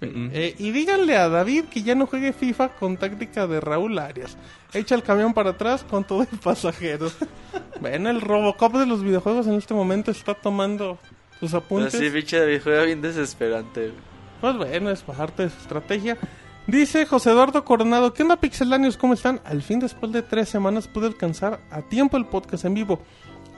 Eh, 0.00 0.54
y 0.58 0.70
díganle 0.70 1.16
a 1.16 1.28
David 1.28 1.64
que 1.64 1.82
ya 1.82 1.94
no 1.94 2.06
juegue 2.06 2.32
FIFA 2.32 2.74
con 2.76 2.96
táctica 2.96 3.46
de 3.46 3.60
Raúl 3.60 3.98
Arias. 3.98 4.36
Echa 4.72 4.94
el 4.94 5.02
camión 5.02 5.32
para 5.32 5.50
atrás 5.50 5.84
con 5.88 6.04
todo 6.04 6.22
el 6.22 6.38
pasajero. 6.38 7.10
bueno, 7.80 8.10
el 8.10 8.20
Robocop 8.20 8.74
de 8.74 8.86
los 8.86 9.02
videojuegos 9.02 9.46
en 9.46 9.54
este 9.54 9.72
momento 9.72 10.10
está 10.10 10.34
tomando 10.34 10.98
sus 11.40 11.52
Pero 11.52 11.64
apuntes. 11.64 11.92
sí, 11.92 12.10
pinche 12.10 12.38
David 12.38 12.60
juega 12.62 12.82
bien 12.84 13.00
desesperante. 13.00 13.92
Pues 14.40 14.56
bueno, 14.56 14.90
es 14.90 15.06
bajarte 15.06 15.44
de 15.44 15.50
su 15.50 15.58
estrategia. 15.58 16.18
Dice 16.66 17.04
José 17.04 17.30
Eduardo 17.30 17.62
Coronado, 17.62 18.14
¿qué 18.14 18.22
onda 18.22 18.36
pixelanios? 18.40 18.96
¿Cómo 18.96 19.12
están? 19.12 19.38
Al 19.44 19.60
fin, 19.60 19.80
después 19.80 20.10
de 20.12 20.22
tres 20.22 20.48
semanas, 20.48 20.88
pude 20.88 21.06
alcanzar 21.06 21.60
a 21.70 21.82
tiempo 21.82 22.16
el 22.16 22.24
podcast 22.24 22.64
en 22.64 22.72
vivo. 22.72 23.00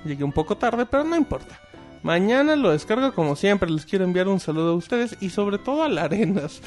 Llegué 0.04 0.24
un 0.24 0.32
poco 0.32 0.56
tarde, 0.56 0.86
pero 0.86 1.04
no 1.04 1.14
importa. 1.14 1.60
Mañana 2.02 2.56
lo 2.56 2.70
descargo 2.70 3.14
como 3.14 3.36
siempre. 3.36 3.70
Les 3.70 3.86
quiero 3.86 4.04
enviar 4.04 4.26
un 4.26 4.40
saludo 4.40 4.72
a 4.72 4.76
ustedes 4.76 5.16
y 5.20 5.30
sobre 5.30 5.58
todo 5.58 5.84
a 5.84 5.88
la 5.88 6.02
Arenas. 6.04 6.60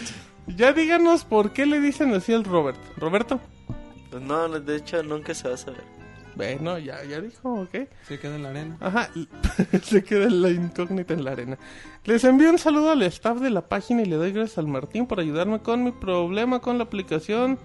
Ya 0.47 0.71
díganos 0.71 1.25
por 1.25 1.51
qué 1.51 1.65
le 1.65 1.81
dicen 1.81 2.13
así 2.13 2.33
al 2.33 2.45
Robert. 2.45 2.79
Roberto. 2.97 3.41
Pues 4.09 4.23
no, 4.23 4.47
de 4.47 4.75
hecho 4.77 5.03
nunca 5.03 5.33
se 5.33 5.49
va 5.49 5.55
a 5.55 5.57
saber. 5.57 5.83
Bueno, 6.39 6.77
ya, 6.79 7.03
ya 7.03 7.19
dijo, 7.19 7.63
ok. 7.63 7.89
Se 8.07 8.17
queda 8.17 8.37
en 8.37 8.43
la 8.43 8.51
arena. 8.51 8.77
Ajá, 8.79 9.09
se 9.83 10.05
queda 10.05 10.29
la 10.29 10.49
incógnita 10.49 11.13
en 11.13 11.25
la 11.25 11.31
arena. 11.33 11.57
Les 12.05 12.23
envío 12.23 12.49
un 12.49 12.57
saludo 12.57 12.91
al 12.91 13.01
staff 13.01 13.41
de 13.41 13.49
la 13.49 13.67
página 13.67 14.03
y 14.03 14.05
le 14.05 14.15
doy 14.15 14.31
gracias 14.31 14.57
al 14.57 14.67
Martín 14.67 15.05
por 15.05 15.19
ayudarme 15.19 15.59
con 15.59 15.83
mi 15.83 15.91
problema 15.91 16.61
con 16.61 16.77
la 16.77 16.85
aplicación 16.85 17.59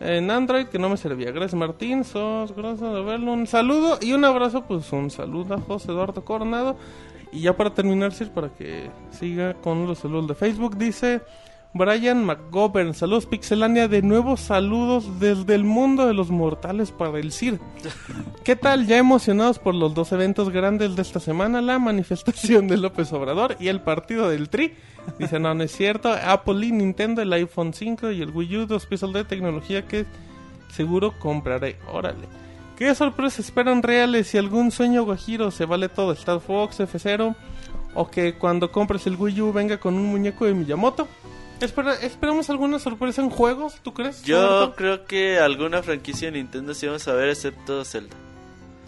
en 0.00 0.30
Android 0.30 0.68
que 0.68 0.78
no 0.78 0.88
me 0.88 0.96
servía. 0.96 1.32
Gracias 1.32 1.54
Martín, 1.54 2.02
sos 2.02 2.56
gracias 2.56 2.94
de 2.94 3.02
verlo. 3.02 3.30
Un 3.30 3.46
saludo 3.46 3.98
y 4.00 4.14
un 4.14 4.24
abrazo, 4.24 4.64
pues 4.64 4.90
un 4.90 5.10
saludo 5.10 5.56
a 5.56 5.60
José 5.60 5.92
Eduardo 5.92 6.24
Coronado. 6.24 6.78
Y 7.30 7.42
ya 7.42 7.54
para 7.54 7.74
terminar, 7.74 8.14
Sir, 8.14 8.30
para 8.30 8.48
que 8.48 8.88
siga 9.10 9.52
con 9.52 9.86
los 9.86 9.98
saludos 9.98 10.28
de 10.28 10.34
Facebook, 10.34 10.78
dice 10.78 11.20
Brian 11.76 12.24
McGovern, 12.24 12.94
saludos 12.94 13.26
Pixelania, 13.26 13.88
de 13.88 14.00
nuevo 14.00 14.36
saludos 14.36 15.18
desde 15.18 15.56
el 15.56 15.64
mundo 15.64 16.06
de 16.06 16.14
los 16.14 16.30
mortales 16.30 16.92
para 16.92 17.18
el 17.18 17.32
Sir. 17.32 17.58
¿Qué 18.44 18.54
tal? 18.54 18.86
Ya 18.86 18.96
emocionados 18.96 19.58
por 19.58 19.74
los 19.74 19.92
dos 19.92 20.12
eventos 20.12 20.50
grandes 20.50 20.94
de 20.94 21.02
esta 21.02 21.18
semana, 21.18 21.60
la 21.60 21.80
manifestación 21.80 22.68
de 22.68 22.76
López 22.76 23.12
Obrador 23.12 23.56
y 23.58 23.66
el 23.66 23.80
partido 23.80 24.28
del 24.30 24.50
Tri. 24.50 24.74
Dice, 25.18 25.40
no, 25.40 25.52
no 25.52 25.64
es 25.64 25.72
cierto. 25.72 26.12
Apple 26.12 26.64
y 26.64 26.70
Nintendo, 26.70 27.22
el 27.22 27.32
iPhone 27.32 27.74
5 27.74 28.12
y 28.12 28.22
el 28.22 28.30
Wii 28.30 28.56
U, 28.58 28.66
dos 28.66 28.86
piezas 28.86 29.12
de 29.12 29.24
tecnología 29.24 29.84
que 29.88 30.06
seguro 30.72 31.18
compraré. 31.18 31.78
Órale. 31.92 32.28
¿Qué 32.78 32.94
sorpresas 32.94 33.46
esperan 33.46 33.82
reales 33.82 34.28
si 34.28 34.38
algún 34.38 34.70
sueño 34.70 35.02
guajiro 35.04 35.50
se 35.50 35.64
vale 35.64 35.88
todo? 35.88 36.12
Star 36.12 36.38
Fox, 36.38 36.78
F0 36.78 37.34
o 37.94 38.10
que 38.10 38.34
cuando 38.34 38.70
compres 38.70 39.06
el 39.06 39.16
Wii 39.16 39.40
U 39.40 39.52
venga 39.52 39.78
con 39.78 39.94
un 39.94 40.06
muñeco 40.06 40.44
de 40.44 40.54
Miyamoto. 40.54 41.08
Espera, 41.60 41.94
esperamos 41.94 42.50
alguna 42.50 42.78
sorpresa 42.78 43.22
en 43.22 43.30
juegos, 43.30 43.76
¿tú 43.82 43.94
crees? 43.94 44.22
Yo 44.22 44.40
Roberto? 44.46 44.76
creo 44.76 45.04
que 45.06 45.38
alguna 45.38 45.82
franquicia 45.82 46.30
de 46.30 46.38
Nintendo 46.38 46.74
sí 46.74 46.86
vamos 46.86 47.06
a 47.08 47.14
ver, 47.14 47.28
excepto 47.30 47.84
Zelda. 47.84 48.14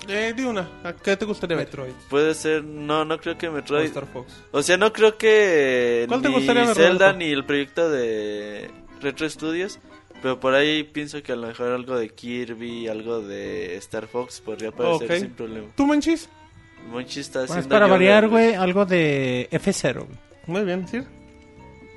Eh, 0.09 0.35
di 0.37 0.45
una. 0.45 0.69
¿A 0.85 0.93
¿Qué 0.93 1.17
te 1.17 1.25
gustaría 1.25 1.57
ver? 1.57 1.67
Metroid. 1.67 1.93
Puede 2.11 2.35
ser, 2.35 2.63
no, 2.63 3.05
no 3.05 3.19
creo 3.19 3.37
que 3.39 3.49
O 3.49 3.53
Metroid. 3.53 3.87
Star 3.87 4.07
Fox. 4.07 4.33
O 4.53 4.63
sea, 4.63 4.77
no 4.77 4.93
creo 4.93 5.17
que 5.17 6.05
¿Cuál 6.09 6.23
te 6.23 6.29
gustaría 6.29 6.65
ver, 6.65 6.75
Zelda 6.77 7.07
Roberto? 7.13 7.19
ni 7.19 7.31
el 7.33 7.45
proyecto 7.45 7.91
de 7.91 8.71
Retro 9.01 9.29
Studios. 9.29 9.79
Pero 10.23 10.41
por 10.41 10.55
ahí 10.55 10.83
pienso 10.85 11.23
que 11.23 11.33
a 11.33 11.37
lo 11.37 11.47
mejor 11.49 11.69
algo 11.73 11.97
de 11.99 12.09
Kirby, 12.09 12.89
algo 12.89 13.21
de 13.21 13.77
Star 13.77 14.07
Fox 14.07 14.41
podría 14.41 14.69
aparecer 14.71 15.21
sin 15.21 15.31
problema. 15.31 15.69
¿Tú, 15.77 15.87
Manchis? 15.87 16.29
Monchi 16.91 17.21
está 17.21 17.41
Bueno, 17.41 17.45
es 17.45 17.51
haciendo 17.51 17.69
para 17.75 17.87
variar, 17.87 18.29
güey, 18.29 18.55
algo 18.55 18.87
de 18.87 19.49
F0. 19.51 20.05
güey. 20.07 20.19
Muy 20.47 20.63
bien, 20.65 20.87
¿sí? 20.89 21.01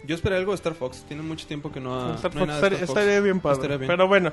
Yo 0.10 0.15
esperé 0.15 0.36
algo 0.38 0.52
de 0.52 0.56
Star 0.56 0.73
Fox. 0.73 1.03
Tiene 1.07 1.22
mucho 1.23 1.45
tiempo 1.48 1.72
que 1.72 1.80
no, 1.80 1.94
ha, 1.94 2.15
Star 2.15 2.34
no 2.36 2.41
hay 2.41 2.48
Fox 2.48 2.48
nada 2.48 2.60
de 2.61 2.68
estaría, 2.68 2.77
Star 2.77 2.88
Fox. 2.88 2.99
estaría 2.99 3.22
bien 3.22 3.40
padre. 3.40 3.56
Estaría 3.57 3.77
bien. 3.77 3.88
Pero 3.88 4.07
bueno. 4.07 4.31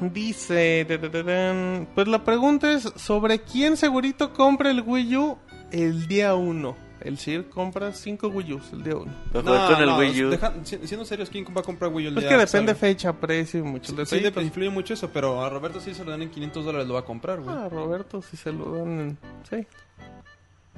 Dice... 0.00 0.86
Pues 1.94 2.08
la 2.08 2.24
pregunta 2.24 2.72
es 2.72 2.82
sobre 2.96 3.40
quién 3.40 3.76
segurito 3.76 4.32
compra 4.32 4.70
el 4.70 4.80
Wii 4.82 5.16
U 5.16 5.38
el 5.70 6.06
día 6.08 6.34
1. 6.34 6.76
El 7.02 7.18
Sir 7.18 7.48
compra 7.48 7.92
5 7.92 8.28
Wii 8.28 8.52
U's 8.54 8.72
el 8.72 8.84
día 8.84 8.94
1. 8.96 9.12
Para 9.32 9.42
jugar 9.44 9.74
con 9.74 9.82
el 9.82 9.90
Wii 9.98 10.24
U. 10.24 10.30
deja- 10.30 10.52
si- 10.62 10.78
siendo 10.86 11.04
serios, 11.04 11.30
¿quién 11.30 11.44
va 11.56 11.60
a 11.60 11.64
comprar 11.64 11.92
Wii 11.92 12.06
U 12.06 12.08
el 12.10 12.14
Pues 12.14 12.24
día 12.26 12.30
que 12.38 12.44
depende 12.44 12.72
salga? 12.72 12.74
fecha, 12.74 13.12
precio 13.12 13.58
y 13.60 13.62
muchos 13.64 14.08
Sí, 14.08 14.16
dep- 14.20 14.40
influye 14.42 14.70
mucho 14.70 14.94
eso, 14.94 15.10
pero 15.12 15.42
a 15.44 15.48
Roberto 15.50 15.80
sí 15.80 15.94
se 15.94 16.04
lo 16.04 16.12
dan 16.12 16.22
en 16.22 16.30
500 16.30 16.64
dólares, 16.64 16.86
lo 16.86 16.94
va 16.94 17.00
a 17.00 17.04
comprar, 17.04 17.40
güey. 17.40 17.56
Ah, 17.56 17.68
Roberto, 17.68 18.22
si 18.22 18.36
se 18.36 18.52
lo 18.52 18.72
dan 18.76 19.00
en... 19.00 19.18
Sí. 19.50 19.66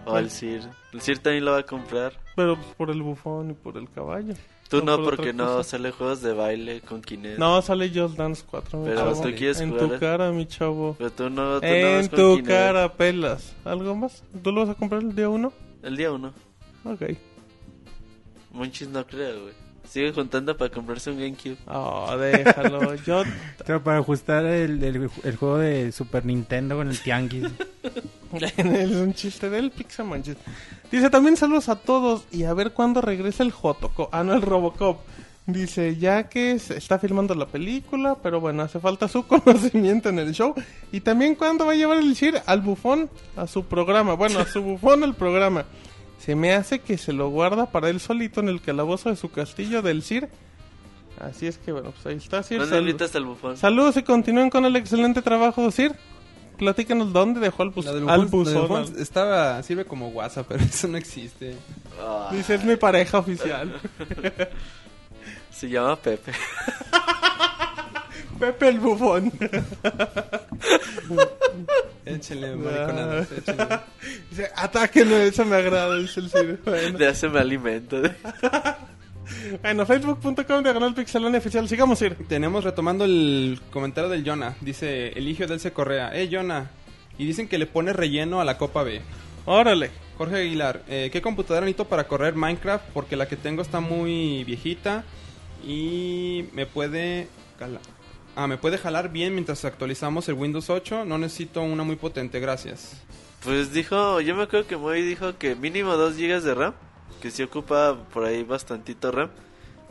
O 0.06 0.18
el 0.18 0.30
Sir. 0.30 0.62
El 0.92 1.00
Sir 1.00 1.18
también 1.18 1.44
lo 1.44 1.52
va 1.52 1.58
a 1.58 1.62
comprar. 1.62 2.12
Pero 2.36 2.56
por 2.76 2.90
el 2.90 3.02
bufón 3.02 3.50
y 3.50 3.54
por 3.54 3.76
el 3.76 3.90
caballo. 3.90 4.34
Tú 4.68 4.78
No 4.82 4.96
no, 4.96 5.04
por 5.04 5.16
porque 5.16 5.32
no 5.32 5.44
cosa. 5.58 5.70
sale 5.70 5.90
juegos 5.92 6.22
de 6.22 6.32
baile 6.32 6.80
con 6.80 7.00
Kinect. 7.02 7.38
No, 7.38 7.60
sale 7.62 7.90
Just 7.94 8.16
Dance 8.16 8.44
4. 8.50 8.78
mi 8.80 8.86
Pero 8.86 8.98
chavo. 9.00 9.22
tú 9.22 9.28
quieres 9.36 9.60
En 9.60 9.70
jugar. 9.70 9.88
tu 9.88 9.98
cara, 9.98 10.30
mi 10.32 10.46
chavo. 10.46 10.94
Pero 10.98 11.10
tú 11.12 11.30
no, 11.30 11.60
tú 11.60 11.66
no 11.66 11.72
En 11.72 11.96
vas 11.96 12.08
con 12.08 12.18
tu 12.18 12.30
Kinect. 12.36 12.48
cara, 12.48 12.92
pelas. 12.92 13.54
¿Algo 13.64 13.94
más? 13.94 14.24
¿Tú 14.42 14.52
lo 14.52 14.62
vas 14.62 14.70
a 14.70 14.74
comprar 14.74 15.02
el 15.02 15.14
día 15.14 15.28
1? 15.28 15.52
El 15.82 15.96
día 15.96 16.10
uno. 16.12 16.32
Ok. 16.84 17.02
Monchis 18.52 18.88
no 18.88 19.06
creo, 19.06 19.42
güey. 19.42 19.54
Sigue 19.88 20.12
juntando 20.12 20.56
para 20.56 20.70
comprarse 20.70 21.10
un 21.10 21.18
GameCube. 21.18 21.56
Oh, 21.66 22.16
déjalo. 22.16 22.94
Yo. 22.96 23.22
Pero 23.66 23.82
para 23.82 23.98
ajustar 23.98 24.44
el, 24.44 24.82
el- 24.82 25.10
el 25.22 25.36
juego 25.36 25.58
de 25.58 25.92
Super 25.92 26.24
Nintendo 26.24 26.76
con 26.76 26.88
el 26.88 26.98
Tianguis. 27.00 27.44
es 28.32 28.90
un 28.90 29.14
chiste 29.14 29.50
del 29.50 29.70
Pixamanches. 29.70 30.36
Dice 30.90 31.10
también 31.10 31.36
saludos 31.36 31.68
a 31.68 31.76
todos 31.76 32.24
y 32.32 32.44
a 32.44 32.54
ver 32.54 32.72
cuándo 32.72 33.00
regresa 33.00 33.42
el 33.42 33.52
Jotoco. 33.52 34.08
Ah, 34.12 34.24
no, 34.24 34.34
el 34.34 34.42
Robocop. 34.42 34.98
Dice, 35.46 35.96
ya 35.96 36.30
que 36.30 36.58
se 36.58 36.78
está 36.78 36.98
filmando 36.98 37.34
la 37.34 37.46
película, 37.46 38.16
pero 38.22 38.40
bueno, 38.40 38.62
hace 38.62 38.80
falta 38.80 39.08
su 39.08 39.26
conocimiento 39.28 40.08
en 40.08 40.18
el 40.18 40.32
show. 40.32 40.54
Y 40.90 41.00
también 41.02 41.34
cuándo 41.34 41.66
va 41.66 41.72
a 41.72 41.76
llevar 41.76 41.98
el 41.98 42.16
Sir 42.16 42.40
al 42.46 42.62
bufón 42.62 43.10
a 43.36 43.46
su 43.46 43.64
programa. 43.64 44.14
Bueno, 44.14 44.38
a 44.38 44.46
su 44.46 44.62
bufón 44.62 45.04
al 45.04 45.14
programa. 45.14 45.66
Se 46.24 46.34
me 46.34 46.54
hace 46.54 46.78
que 46.80 46.96
se 46.96 47.12
lo 47.12 47.28
guarda 47.28 47.66
para 47.66 47.90
él 47.90 48.00
solito 48.00 48.40
en 48.40 48.48
el 48.48 48.60
calabozo 48.60 49.10
de 49.10 49.16
su 49.16 49.30
castillo 49.30 49.82
del 49.82 50.02
Sir. 50.02 50.28
Así 51.20 51.46
es 51.46 51.58
que 51.58 51.70
bueno, 51.72 51.90
pues 51.92 52.06
ahí 52.06 52.16
está 52.16 52.42
Sir. 52.42 52.58
No 52.58 52.66
Sal- 52.66 52.80
necesitas 52.84 53.14
el 53.14 53.24
bufón. 53.24 53.56
Saludos 53.56 53.96
y 53.96 54.02
continúen 54.02 54.50
con 54.50 54.64
el 54.64 54.74
excelente 54.76 55.20
trabajo, 55.22 55.70
Sir. 55.70 55.94
Platícanos 56.58 57.12
dónde 57.12 57.40
dejó 57.40 57.62
al, 57.64 57.70
bus- 57.70 57.86
al 57.86 58.00
bufón- 58.02 58.44
del 58.44 58.58
buzón. 58.66 58.94
estaba, 58.98 59.62
sirve 59.62 59.84
como 59.84 60.08
WhatsApp, 60.08 60.46
pero 60.48 60.64
eso 60.64 60.88
no 60.88 60.96
existe. 60.96 61.56
Ah, 62.00 62.30
Dice, 62.32 62.54
es 62.54 62.64
mi 62.64 62.76
pareja 62.76 63.18
oficial. 63.18 63.80
se 65.50 65.68
llama 65.68 65.96
Pepe. 65.96 66.32
Pepe 68.38 68.68
el 68.68 68.80
bufón. 68.80 69.32
Échenle 72.04 72.56
mariconadas, 72.56 73.32
échenle. 73.32 73.80
Dice, 74.30 74.50
atáquenlo, 74.56 75.16
eso 75.18 75.44
me 75.44 75.56
agrada, 75.56 75.96
dice 75.96 76.20
el 76.20 76.30
Sir. 76.30 76.60
Bueno, 76.64 76.98
De 76.98 77.06
hace 77.06 77.28
me 77.28 77.40
alimento. 77.40 78.00
bueno 79.62 79.86
facebook.com 79.86 80.62
diagonal 80.62 80.94
pixelania 80.94 81.38
oficial. 81.38 81.68
Sigamos, 81.68 81.98
Sir. 81.98 82.16
Tenemos 82.28 82.64
retomando 82.64 83.04
el 83.04 83.60
comentario 83.70 84.10
del 84.10 84.24
Jonah. 84.28 84.56
Dice 84.60 85.08
Eligio 85.08 85.46
Delce 85.46 85.72
Correa. 85.72 86.14
Eh, 86.14 86.28
Jonah. 86.30 86.70
Y 87.16 87.26
dicen 87.26 87.48
que 87.48 87.58
le 87.58 87.66
pone 87.66 87.92
relleno 87.92 88.40
a 88.40 88.44
la 88.44 88.58
Copa 88.58 88.82
B. 88.82 89.00
Órale. 89.46 89.90
Jorge 90.18 90.36
Aguilar. 90.36 90.82
eh, 90.88 91.10
¿Qué 91.12 91.20
computadora 91.22 91.64
necesito 91.64 91.86
para 91.86 92.06
correr 92.06 92.34
Minecraft? 92.34 92.84
Porque 92.92 93.16
la 93.16 93.26
que 93.28 93.36
tengo 93.36 93.62
está 93.62 93.80
muy 93.80 94.44
viejita. 94.44 95.04
Y 95.66 96.46
me 96.52 96.66
puede... 96.66 97.28
cala- 97.58 97.80
Ah, 98.36 98.46
me 98.48 98.56
puede 98.58 98.78
jalar 98.78 99.10
bien 99.10 99.32
mientras 99.34 99.64
actualizamos 99.64 100.28
el 100.28 100.34
Windows 100.34 100.68
8. 100.70 101.04
No 101.04 101.18
necesito 101.18 101.62
una 101.62 101.84
muy 101.84 101.96
potente, 101.96 102.40
gracias. 102.40 103.00
Pues 103.44 103.72
dijo, 103.72 104.20
yo 104.20 104.34
me 104.34 104.44
acuerdo 104.44 104.66
que 104.66 104.76
Moy 104.76 105.02
dijo 105.02 105.36
que 105.38 105.54
mínimo 105.54 105.92
2 105.96 106.16
GB 106.16 106.40
de 106.42 106.54
RAM. 106.54 106.74
Que 107.22 107.30
se 107.30 107.44
ocupa 107.44 107.96
por 108.12 108.24
ahí 108.24 108.42
bastantito 108.42 109.10
RAM. 109.12 109.30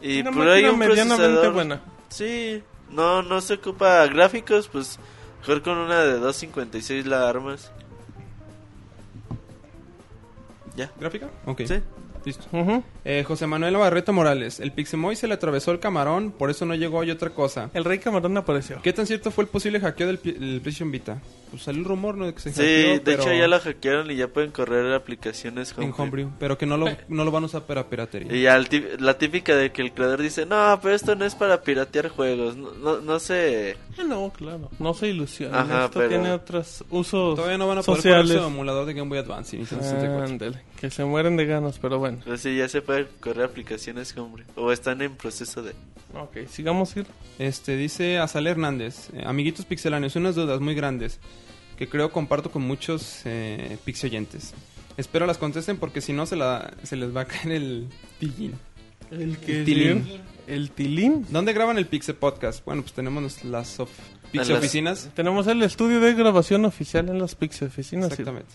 Y 0.01 0.21
Una 0.21 0.31
por 0.31 0.47
ahí 0.49 0.65
un 0.65 0.77
medianamente 0.77 1.15
procesador. 1.23 1.53
buena. 1.53 1.81
Sí, 2.09 2.61
no, 2.91 3.21
no 3.23 3.39
se 3.41 3.53
ocupa 3.55 4.05
gráficos, 4.07 4.67
pues 4.67 4.99
mejor 5.39 5.61
con 5.63 5.77
una 5.77 6.01
de 6.03 6.13
256 6.19 7.05
la 7.05 7.29
armas. 7.29 7.71
Ya. 10.75 10.91
¿Gráfica? 10.99 11.29
Ok. 11.45 11.61
Sí. 11.65 11.75
Listo. 12.25 12.45
Eh, 13.05 13.23
José 13.27 13.47
Manuel 13.47 13.75
Barreto 13.75 14.13
Morales. 14.13 14.59
El 14.59 14.71
Pixemoy 14.71 15.15
se 15.15 15.27
le 15.27 15.33
atravesó 15.33 15.71
el 15.71 15.79
camarón, 15.79 16.31
por 16.31 16.49
eso 16.49 16.65
no 16.65 16.73
llegó 16.75 17.03
y 17.03 17.11
otra 17.11 17.31
cosa. 17.31 17.69
El 17.73 17.83
Rey 17.83 17.99
Camarón 17.99 18.35
apareció. 18.37 18.81
¿Qué 18.81 18.93
tan 18.93 19.05
cierto 19.05 19.29
fue 19.31 19.43
el 19.43 19.49
posible 19.49 19.79
hackeo 19.79 20.07
del, 20.07 20.17
pi- 20.19 20.31
del 20.31 20.61
PlayStation 20.61 20.91
Vita? 20.91 21.21
Pues 21.51 21.63
salió 21.63 21.81
el 21.81 21.85
rumor, 21.87 22.15
¿no? 22.15 22.25
De 22.25 22.33
que 22.33 22.39
se 22.39 22.51
Sí, 22.51 22.61
hackeó, 22.61 22.93
de 22.93 22.99
pero 23.01 23.23
hecho 23.23 23.33
ya 23.33 23.47
la 23.47 23.59
hackearon 23.59 24.09
y 24.09 24.15
ya 24.15 24.27
pueden 24.27 24.51
correr 24.51 24.91
aplicaciones 24.93 25.71
en 25.77 25.83
homebrew. 25.83 26.01
Homebrew, 26.01 26.29
pero 26.39 26.57
que 26.57 26.65
no 26.65 26.77
lo, 26.77 26.87
no 27.09 27.25
lo 27.25 27.31
van 27.31 27.43
a 27.43 27.45
usar 27.47 27.63
para 27.63 27.89
piratería. 27.89 28.33
Y 28.33 28.43
ya 28.43 28.55
el 28.55 28.67
la 28.99 29.17
típica 29.17 29.55
de 29.55 29.71
que 29.71 29.81
el 29.81 29.91
creador 29.93 30.21
dice, 30.21 30.45
no, 30.45 30.79
pero 30.81 30.95
esto 30.95 31.15
no 31.15 31.25
es 31.25 31.35
para 31.35 31.61
piratear 31.61 32.07
juegos, 32.09 32.55
no, 32.55 32.71
no, 32.71 33.01
no 33.01 33.19
sé... 33.19 33.77
Ah, 33.99 34.03
no, 34.07 34.31
claro. 34.35 34.69
No 34.79 34.93
se 34.93 35.09
ilusionen. 35.09 35.55
Ajá, 35.55 35.85
Esto 35.85 35.99
pero- 35.99 36.09
tiene 36.09 36.31
otros 36.31 36.83
usos 36.89 37.35
Todavía 37.35 37.57
no 37.57 37.67
van 37.67 37.79
a 37.79 37.81
poder 37.83 38.01
sociales. 38.01 38.31
su 38.37 38.43
emulador 38.47 38.85
de 38.85 38.93
Game 38.93 39.09
Boy 39.09 39.19
Advance 39.19 39.55
y 39.55 39.59
Nintendo 39.59 39.83
64. 39.83 40.23
Ándale, 40.33 40.61
que 40.83 40.89
se 40.89 41.05
mueren 41.05 41.37
de 41.37 41.45
ganas, 41.45 41.79
pero 41.79 41.97
bueno. 41.97 42.19
Pues 42.25 42.41
sí, 42.41 42.57
ya 42.57 42.67
se 42.67 42.81
puede 42.81 43.07
correr 43.21 43.45
aplicaciones 43.45 44.13
homebrew. 44.17 44.45
O 44.57 44.69
están 44.73 45.01
en 45.01 45.15
proceso 45.15 45.63
de... 45.63 45.71
Ok, 46.13 46.45
sigamos 46.49 46.93
ir. 46.97 47.05
Este 47.39 47.77
dice 47.77 48.17
Azal 48.17 48.47
Hernández, 48.47 49.09
eh, 49.13 49.23
amiguitos 49.25 49.63
pixeláneos, 49.65 50.17
unas 50.17 50.35
dudas 50.35 50.59
muy 50.59 50.75
grandes 50.75 51.21
que 51.77 51.87
creo 51.87 52.11
comparto 52.11 52.51
con 52.51 52.63
muchos 52.63 53.21
eh, 53.23 53.77
pixeoyentes. 53.85 54.53
Espero 54.97 55.25
las 55.25 55.37
contesten 55.37 55.77
porque 55.77 56.01
si 56.01 56.11
no 56.11 56.25
se, 56.25 56.35
la, 56.35 56.73
se 56.83 56.97
les 56.97 57.15
va 57.15 57.21
a 57.21 57.25
caer 57.27 57.53
el 57.53 57.87
pillín. 58.19 58.53
El 59.09 59.37
El 59.47 59.63
tilín. 59.65 60.21
El 60.47 60.69
tilín. 60.71 61.25
¿Dónde 61.29 61.53
graban 61.53 61.77
el 61.77 61.85
Pixel 61.87 62.15
Podcast? 62.15 62.65
Bueno, 62.65 62.81
pues 62.81 62.93
tenemos 62.93 63.45
las 63.45 63.79
of- 63.79 63.89
Pixel 64.33 64.49
las- 64.55 64.59
oficinas. 64.59 65.09
Tenemos 65.15 65.47
el 65.47 65.63
estudio 65.63 66.01
de 66.01 66.13
grabación 66.13 66.65
oficial 66.65 67.07
en 67.07 67.19
las 67.19 67.35
Pixel 67.35 67.69
Oficinas. 67.69 68.07
Exactamente. 68.11 68.51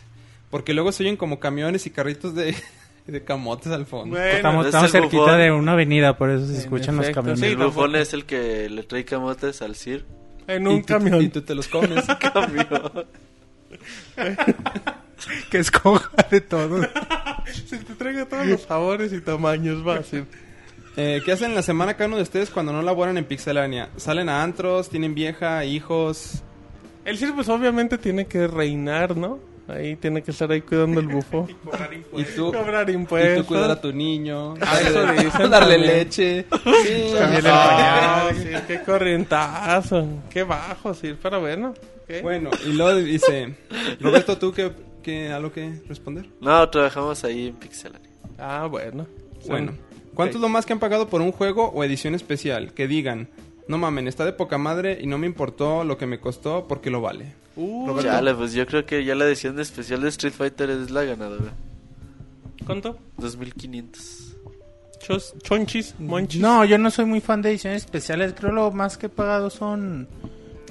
Porque 0.50 0.72
luego 0.74 0.92
se 0.92 1.02
oyen 1.02 1.16
como 1.16 1.38
camiones 1.40 1.86
y 1.86 1.90
carritos 1.90 2.34
de, 2.34 2.54
de 3.06 3.24
camotes 3.24 3.72
al 3.72 3.86
fondo. 3.86 4.16
Bueno, 4.16 4.26
estamos 4.36 4.64
es 4.66 4.68
estamos 4.74 4.94
el 4.94 5.00
cerquita 5.02 5.22
bufón. 5.22 5.38
de 5.38 5.50
una 5.52 5.72
avenida, 5.72 6.16
por 6.16 6.30
eso 6.30 6.46
se 6.46 6.54
En 6.54 6.60
escuchan 6.60 6.96
los 6.96 7.10
camiones. 7.10 7.40
sí. 7.40 7.46
el 7.46 7.56
bufón 7.56 7.96
es 7.96 8.12
el 8.14 8.24
que 8.24 8.68
le 8.70 8.82
trae 8.82 9.04
camotes 9.04 9.60
al 9.62 9.74
CIR. 9.76 10.04
en 10.46 10.62
Y 10.62 10.66
un 10.66 10.80
tú- 10.82 10.86
camión. 10.94 11.22
Y 11.22 11.28
tú 11.28 11.42
te 11.42 11.54
los 11.54 11.68
comes. 11.68 12.04
Que 15.50 15.58
escoja 15.58 16.10
de 16.30 16.40
todo. 16.40 16.80
Se 17.66 17.78
te 17.78 17.94
traiga 17.94 18.24
todos 18.26 18.46
los 18.46 18.62
sabores 18.62 19.12
y 19.12 19.20
tamaños, 19.20 19.86
va 19.86 19.96
a 19.96 20.02
ser. 20.02 20.24
Eh, 20.96 21.20
¿Qué 21.24 21.32
hacen 21.32 21.50
en 21.50 21.54
la 21.56 21.62
semana 21.62 21.94
cada 21.94 22.06
uno 22.08 22.16
de 22.16 22.22
ustedes 22.22 22.50
cuando 22.50 22.72
no 22.72 22.82
laboran 22.82 23.18
en 23.18 23.24
Pixelania? 23.24 23.88
¿Salen 23.96 24.28
a 24.28 24.42
antros? 24.42 24.88
¿Tienen 24.90 25.14
vieja? 25.14 25.64
¿Hijos? 25.64 26.42
El 27.04 27.18
CIR, 27.18 27.34
pues 27.34 27.48
obviamente 27.48 27.98
tiene 27.98 28.26
que 28.26 28.46
reinar, 28.46 29.16
¿no? 29.16 29.38
Ahí 29.68 29.96
tiene 29.96 30.22
que 30.22 30.30
estar 30.30 30.50
ahí 30.50 30.62
cuidando 30.62 30.98
el 31.00 31.06
bufo. 31.08 31.46
¿Y 32.16 32.24
tú? 32.24 32.52
Cobrar 32.52 32.88
Y 32.88 32.94
impuestos. 32.94 33.36
tú 33.46 33.46
cuidar 33.46 33.70
a 33.70 33.80
tu 33.80 33.92
niño. 33.92 34.54
Ah, 34.60 34.78
eso 34.80 35.06
dicen 35.12 35.50
darle 35.50 35.74
también. 35.74 35.80
leche. 35.98 36.46
Sí, 36.50 37.12
Cambiarle 37.18 37.38
el 37.38 37.46
Ah, 37.54 38.26
pañal. 38.30 38.42
sí, 38.42 38.64
qué 38.66 38.80
corrientazo. 38.82 40.06
Qué 40.30 40.42
bajo, 40.42 40.94
sí, 40.94 41.14
pero 41.22 41.40
bueno. 41.40 41.74
¿qué? 42.06 42.22
Bueno, 42.22 42.50
y 42.66 42.72
luego 42.72 42.98
dice, 42.98 43.54
Roberto, 44.00 44.38
¿tú 44.38 44.52
qué, 44.52 44.72
qué 45.02 45.30
algo 45.30 45.52
que 45.52 45.80
responder? 45.86 46.26
No, 46.40 46.68
trabajamos 46.70 47.22
ahí 47.24 47.48
en 47.48 47.56
Pixelania. 47.56 48.08
Ah, 48.38 48.66
bueno. 48.70 49.06
Bueno, 49.46 49.72
¿cuánto 50.14 50.32
ok. 50.32 50.36
es 50.36 50.40
lo 50.40 50.48
más 50.48 50.64
que 50.64 50.72
han 50.72 50.78
pagado 50.78 51.08
por 51.08 51.20
un 51.20 51.32
juego 51.32 51.68
o 51.68 51.84
edición 51.84 52.14
especial? 52.14 52.72
Que 52.72 52.88
digan, 52.88 53.28
no 53.68 53.78
mamen, 53.78 54.08
está 54.08 54.24
de 54.24 54.32
poca 54.32 54.58
madre 54.58 54.98
y 55.00 55.06
no 55.06 55.18
me 55.18 55.26
importó 55.26 55.84
lo 55.84 55.98
que 55.98 56.06
me 56.06 56.18
costó 56.18 56.66
porque 56.66 56.90
lo 56.90 57.02
vale. 57.02 57.34
Uh. 57.54 58.00
Chale, 58.00 58.34
pues 58.34 58.54
yo 58.54 58.66
creo 58.66 58.86
que 58.86 59.04
ya 59.04 59.14
la 59.14 59.26
edición 59.26 59.60
especial 59.60 60.00
de 60.00 60.08
Street 60.08 60.32
Fighter 60.32 60.70
es 60.70 60.90
la 60.90 61.04
ganadora. 61.04 61.52
¿Cuánto? 62.64 62.98
2500. 63.18 64.36
Chos, 65.00 65.34
chonchis, 65.42 65.94
monchis. 65.98 66.40
No, 66.40 66.64
yo 66.64 66.78
no 66.78 66.90
soy 66.90 67.04
muy 67.04 67.20
fan 67.20 67.42
de 67.42 67.50
ediciones 67.50 67.84
especiales. 67.84 68.34
Creo 68.34 68.52
lo 68.52 68.70
más 68.70 68.96
que 68.96 69.06
he 69.06 69.08
pagado 69.10 69.50
son 69.50 70.08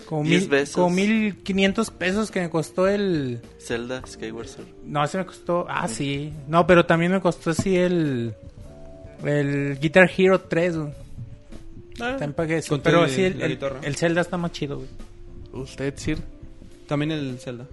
como, 0.07 0.23
mil, 0.23 0.47
pesos. 0.47 0.75
como 0.75 0.89
1500 0.89 1.91
pesos 1.91 2.31
que 2.31 2.41
me 2.41 2.49
costó 2.49 2.87
el... 2.87 3.41
Zelda, 3.59 4.01
Skyward 4.07 4.47
Sword. 4.47 4.67
No, 4.83 5.03
ese 5.03 5.19
me 5.19 5.25
costó... 5.25 5.65
Ah, 5.69 5.87
sí. 5.87 6.33
No, 6.47 6.65
pero 6.65 6.85
también 6.85 7.11
me 7.11 7.21
costó 7.21 7.51
así 7.51 7.75
el... 7.77 8.33
El 9.23 9.79
Guitar 9.79 10.09
Hero 10.15 10.41
3, 10.41 10.77
güey. 10.77 11.06
Ah, 11.99 12.11
También 12.11 12.33
pagué 12.33 12.57
eso. 12.57 12.69
Con 12.69 12.81
Pero 12.81 13.07
sí, 13.07 13.23
el, 13.23 13.41
el, 13.41 13.59
el 13.83 13.95
Zelda 13.95 14.21
está 14.21 14.37
más 14.37 14.51
chido, 14.51 14.77
güey. 14.77 14.89
usted, 15.63 15.93
Sir. 15.97 16.19
También 16.87 17.11
el 17.11 17.37
Zelda. 17.39 17.65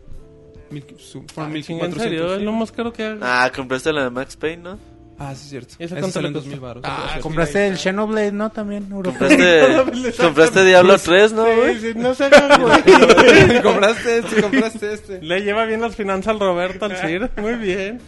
Mil, 0.71 0.85
su- 0.99 1.25
Ah, 1.37 1.47
chinga, 1.63 1.85
¿En 1.85 1.91
1400. 1.91 2.03
serio? 2.03 2.35
Es 2.35 2.43
lo 2.43 2.53
más 2.53 2.73
caro 2.73 2.93
que 2.93 3.05
haga. 3.05 3.45
Ah, 3.45 3.53
compraste 3.55 3.93
la 3.93 4.05
de 4.05 4.11
Max 4.11 4.37
Payne, 4.37 4.63
¿no? 4.63 4.79
Ah, 5.19 5.33
sí 5.37 5.43
es 5.45 5.51
cierto. 5.51 5.75
¿Y 5.79 5.85
ese 5.85 5.95
Ese 5.95 6.01
cuánto 6.01 6.11
sale 6.15 6.23
le 6.25 6.29
en 6.29 6.35
costó? 6.35 6.49
2000 6.51 6.61
baros. 6.61 6.83
Ah, 6.85 7.19
Compraste 7.21 7.69
el 7.69 7.77
Xenoblade, 7.79 8.33
¿no? 8.33 8.51
También. 8.51 8.89
Compraste, 8.91 10.13
compraste 10.19 10.65
Diablo 10.65 10.99
3, 10.99 11.33
¿no, 11.35 11.45
güey? 11.45 11.79
Sí, 11.79 11.93
sí, 11.93 11.99
no 11.99 12.15
se 12.15 12.25
haga, 12.25 12.57
güey. 12.57 12.83
compraste 13.63 14.19
este, 14.19 14.43
compraste 14.43 14.93
este. 14.93 15.23
Le 15.23 15.41
lleva 15.43 15.67
bien 15.67 15.81
las 15.83 15.95
finanzas 15.95 16.29
al 16.35 16.41
Roberto, 16.41 16.87
al 16.87 16.97
Sir. 16.97 17.31
Muy 17.37 17.55
bien. 17.55 18.01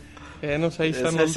Eh, 0.43 0.59
no 0.59 0.71
sé, 0.73 0.83
ahí 0.85 0.91
están 0.91 1.17
los. 1.17 1.31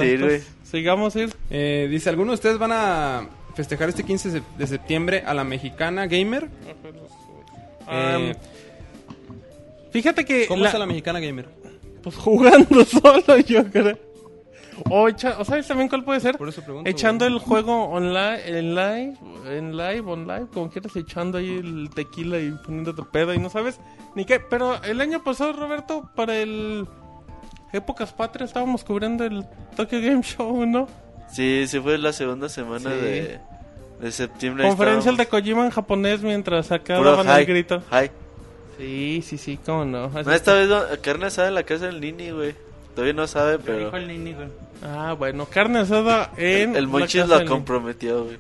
Sigamos, 0.64 1.14
Sir. 1.14 1.30
Eh, 1.51 1.88
dice, 1.91 2.10
¿alguno 2.10 2.31
de 2.31 2.35
ustedes 2.35 2.57
van 2.57 2.72
a 2.73 3.30
festejar 3.60 3.90
este 3.90 4.03
15 4.06 4.41
de- 4.57 4.68
septiembre 4.68 5.22
a 5.26 5.34
la 5.34 5.44
mexicana 5.44 6.07
gamer? 6.07 6.48
Eh, 7.90 8.34
Fíjate 9.91 10.23
que... 10.23 10.48
¿Cómo 10.48 10.64
la- 10.64 10.69
es 10.69 10.76
a 10.76 10.80
la 10.80 10.86
mexicana 10.86 11.19
gamer? 11.19 11.49
Pues 12.02 12.15
jugando 12.15 12.86
solo, 12.86 13.38
yo 13.45 13.69
creo. 13.69 13.98
O, 14.90 15.10
echa- 15.10 15.36
o 15.38 15.44
sabes 15.44 15.68
también 15.68 15.90
cuál 15.90 16.06
puede 16.06 16.22
ser? 16.22 16.38
Por 16.38 16.48
eso 16.48 16.61
pregunto. 16.64 16.90
Echando 16.90 17.26
güey. 17.26 17.36
el 17.36 17.44
juego 17.44 17.84
online, 17.90 18.40
en 18.48 18.76
live, 18.76 19.18
en 19.49 19.76
live, 19.76 20.03
on 20.10 20.26
live, 20.26 20.48
como 20.53 20.69
quieras, 20.69 20.95
echando 20.95 21.38
ahí 21.38 21.57
el 21.57 21.90
tequila 21.94 22.40
y 22.40 22.52
poniéndote 22.64 23.02
pedo 23.11 23.34
y 23.34 23.40
no 23.40 23.49
sabes 23.49 23.77
ni 24.15 24.23
qué. 24.23 24.40
Pero 24.40 24.81
el 24.84 25.02
año 25.02 25.22
pasado, 25.22 25.52
Roberto, 25.52 26.10
para 26.15 26.38
el 26.38 26.88
Épocas 27.73 28.14
Patrias 28.14 28.52
estábamos 28.52 28.86
cubriendo 28.86 29.26
el 29.26 29.44
Tokyo 29.76 29.99
Game 29.99 30.22
Show, 30.23 30.65
¿no? 30.65 30.88
Sí, 31.30 31.65
sí 31.68 31.77
fue 31.81 31.98
la 31.98 32.14
segunda 32.14 32.48
semana 32.48 32.90
Sí. 32.91 32.95
de, 33.02 33.40
de 33.99 34.11
septiembre. 34.11 34.67
Conferencia 34.67 35.11
el 35.11 35.17
de. 35.17 35.27
Kojima 35.27 35.65
en 35.65 35.71
japonés 35.71 36.21
mientras 36.21 36.71
acá 36.71 36.99
daban 37.01 37.27
el 37.39 37.45
grito. 37.45 37.81
hi. 37.91 38.09
Sí, 38.77 39.21
sí, 39.26 39.38
sí, 39.38 39.59
cómo 39.65 39.84
no. 39.84 40.05
Así 40.05 40.23
No, 40.26 40.31
esta 40.34 40.53
vez 40.53 40.69
carne 41.01 41.26
asada 41.26 41.49
en 41.49 41.55
la 41.55 41.63
casa 41.63 41.88
del 41.88 41.99
Nini, 41.99 42.31
güey. 42.31 42.55
Todavía 42.95 43.13
no 43.13 43.27
sabe, 43.27 43.59
pero 43.59 43.77
Dijo 43.85 43.97
el 43.97 44.07
Nini, 44.07 44.34
güey. 44.34 44.47
Ah, 44.84 45.13
bueno, 45.17 45.45
carne 45.45 45.80
asada 45.80 46.31
en. 46.38 46.71
el, 46.71 46.76
el 46.77 46.84
la 46.84 46.89
Monchis 46.89 47.27
del- 47.27 47.47
comprometió, 47.47 48.23
güey. 48.23 48.38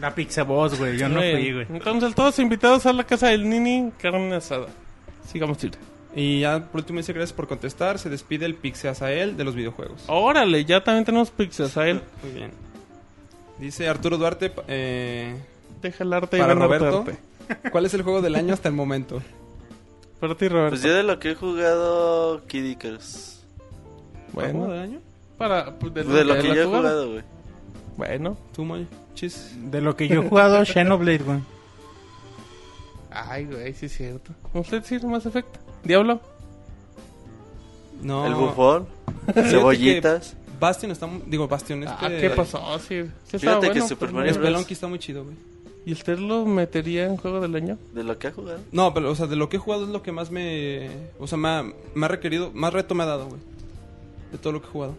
La 0.00 0.14
Pizza 0.14 0.42
Boss, 0.42 0.78
güey. 0.78 0.98
Yo 0.98 1.08
no 1.08 1.20
fui, 1.20 1.52
güey. 1.52 1.66
Entonces, 1.70 2.14
todos 2.14 2.38
invitados 2.38 2.84
a 2.84 2.92
la 2.92 3.04
casa 3.04 3.28
del 3.28 3.48
Nini, 3.48 3.90
carne 3.98 4.34
asada. 4.34 4.66
Sigamos, 5.26 5.62
ir. 5.64 5.72
Y 6.14 6.40
ya 6.40 6.60
por 6.64 6.80
último 6.80 6.98
dice 6.98 7.12
gracias 7.12 7.32
por 7.34 7.46
contestar. 7.48 7.98
Se 7.98 8.10
despide 8.10 8.44
el 8.44 8.54
Pixeazael 8.54 9.36
de 9.36 9.44
los 9.44 9.54
videojuegos. 9.54 10.04
Órale, 10.08 10.64
ya 10.64 10.82
también 10.82 11.04
tenemos 11.04 11.30
él. 11.86 12.02
Muy 12.22 12.32
bien. 12.32 12.50
Dice 13.58 13.88
Arturo 13.88 14.18
Duarte, 14.18 14.52
eh, 14.68 15.36
Deja 15.82 16.04
el 16.04 16.12
arte 16.12 16.36
y 16.36 16.40
para 16.40 16.54
ven 16.54 16.62
a 16.62 16.66
Roberto, 16.66 16.98
arte. 16.98 17.18
¿cuál 17.70 17.86
es 17.86 17.94
el 17.94 18.02
juego 18.02 18.20
del 18.20 18.34
año 18.34 18.54
hasta 18.54 18.68
el 18.68 18.74
momento? 18.74 19.22
Para 20.20 20.34
ti, 20.34 20.48
Roberto. 20.48 20.70
Pues 20.70 20.82
yo 20.82 20.94
de 20.94 21.02
lo 21.02 21.18
que 21.18 21.30
he 21.30 21.34
jugado, 21.34 22.44
Kid 22.46 22.64
Icarus. 22.64 23.40
¿Juego 24.34 24.58
bueno, 24.58 24.72
del 24.72 24.82
año? 24.82 25.00
para. 25.36 25.78
pues, 25.78 25.94
de, 25.94 26.04
De 26.04 26.24
lo 26.24 26.34
de 26.34 26.42
que 26.42 26.48
la 26.48 26.54
yo 26.54 26.62
he 26.62 26.66
jugado, 26.66 27.10
güey. 27.12 27.22
Bueno. 27.96 28.36
¿Tú, 28.52 28.64
Monchis? 28.64 29.54
De 29.70 29.80
lo 29.80 29.96
que 29.96 30.08
yo 30.08 30.22
he 30.22 30.28
jugado, 30.28 30.64
Xenoblade, 30.64 31.18
güey. 31.18 31.40
Ay, 33.10 33.46
güey, 33.46 33.72
sí 33.74 33.86
es 33.86 33.96
cierto. 33.96 34.32
¿Usted 34.52 34.84
sí, 34.84 34.98
más 35.06 35.24
efecto? 35.24 35.58
¿Diablo? 35.84 36.20
No. 38.02 38.26
El 38.26 38.34
bufón. 38.34 38.86
Cebollitas. 39.34 40.36
Que 40.58 40.64
Bastion 40.64 40.92
está 40.92 41.06
muy... 41.06 41.22
Digo, 41.26 41.46
Bastion, 41.48 41.82
este... 41.84 41.94
Ah, 41.98 42.08
¿qué 42.08 42.30
pasó? 42.30 42.60
Sí, 42.80 43.02
sí 43.24 43.38
Fíjate 43.38 43.66
que 43.68 43.80
bueno, 43.80 43.88
Super 43.88 44.08
pero 44.08 44.18
Mario. 44.18 44.32
Bros. 44.34 44.44
Spelunky 44.44 44.72
está 44.74 44.86
muy 44.86 44.98
chido, 44.98 45.24
güey. 45.24 45.36
¿Y 45.86 45.92
usted 45.92 46.18
lo 46.18 46.44
metería 46.44 47.06
en 47.06 47.16
juego 47.16 47.40
del 47.40 47.54
año? 47.54 47.78
De 47.94 48.04
lo 48.04 48.18
que 48.18 48.26
ha 48.26 48.32
jugado. 48.32 48.60
No, 48.72 48.92
pero, 48.92 49.10
o 49.10 49.14
sea, 49.14 49.26
de 49.26 49.36
lo 49.36 49.48
que 49.48 49.56
he 49.56 49.60
jugado 49.60 49.84
es 49.84 49.90
lo 49.90 50.02
que 50.02 50.12
más 50.12 50.30
me... 50.30 50.90
O 51.18 51.26
sea, 51.26 51.38
me 51.38 51.48
ha, 51.48 51.64
me 51.94 52.04
ha 52.04 52.08
requerido... 52.08 52.50
Más 52.52 52.72
reto 52.72 52.94
me 52.94 53.04
ha 53.04 53.06
dado, 53.06 53.26
güey. 53.26 53.40
De 54.32 54.38
todo 54.38 54.52
lo 54.52 54.60
que 54.60 54.66
he 54.68 54.70
jugado. 54.70 54.94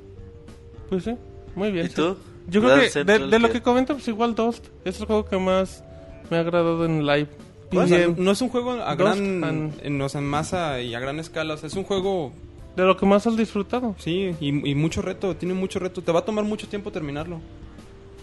Pues 0.89 1.03
sí, 1.03 1.15
muy 1.55 1.71
bien. 1.71 1.85
¿Y 1.85 1.89
sí. 1.89 1.95
tú? 1.95 2.17
Yo 2.47 2.61
creo 2.61 2.79
que 2.79 3.03
de, 3.03 3.27
de 3.27 3.39
lo 3.39 3.51
que 3.51 3.61
comento, 3.61 3.93
pues 3.93 4.07
igual 4.07 4.33
Dust. 4.33 4.65
Es 4.83 4.99
el 4.99 5.05
juego 5.05 5.25
que 5.25 5.37
más 5.37 5.83
me 6.31 6.37
ha 6.37 6.39
agradado 6.39 6.83
en 6.85 7.05
live. 7.05 7.27
O 7.71 7.85
sea, 7.85 8.07
no 8.17 8.31
es 8.31 8.41
un 8.41 8.49
juego 8.49 8.71
a 8.71 8.95
Dos 8.95 8.97
gran... 8.97 9.43
and- 9.43 9.73
En, 9.83 10.01
o 10.01 10.09
sea, 10.09 10.21
en 10.21 10.27
masa 10.27 10.81
y 10.81 10.95
a 10.95 10.99
gran 10.99 11.19
escala. 11.19 11.53
O 11.53 11.57
sea, 11.57 11.67
es 11.67 11.75
un 11.75 11.83
juego... 11.83 12.33
De 12.79 12.85
lo 12.85 12.95
que 12.95 13.05
más 13.05 13.27
has 13.27 13.35
disfrutado. 13.35 13.93
Sí, 13.99 14.33
y, 14.39 14.69
y 14.69 14.73
mucho 14.73 15.01
reto. 15.01 15.35
Tiene 15.35 15.53
mucho 15.53 15.79
reto. 15.79 16.01
Te 16.01 16.13
va 16.13 16.19
a 16.19 16.25
tomar 16.25 16.45
mucho 16.45 16.69
tiempo 16.69 16.93
terminarlo. 16.93 17.41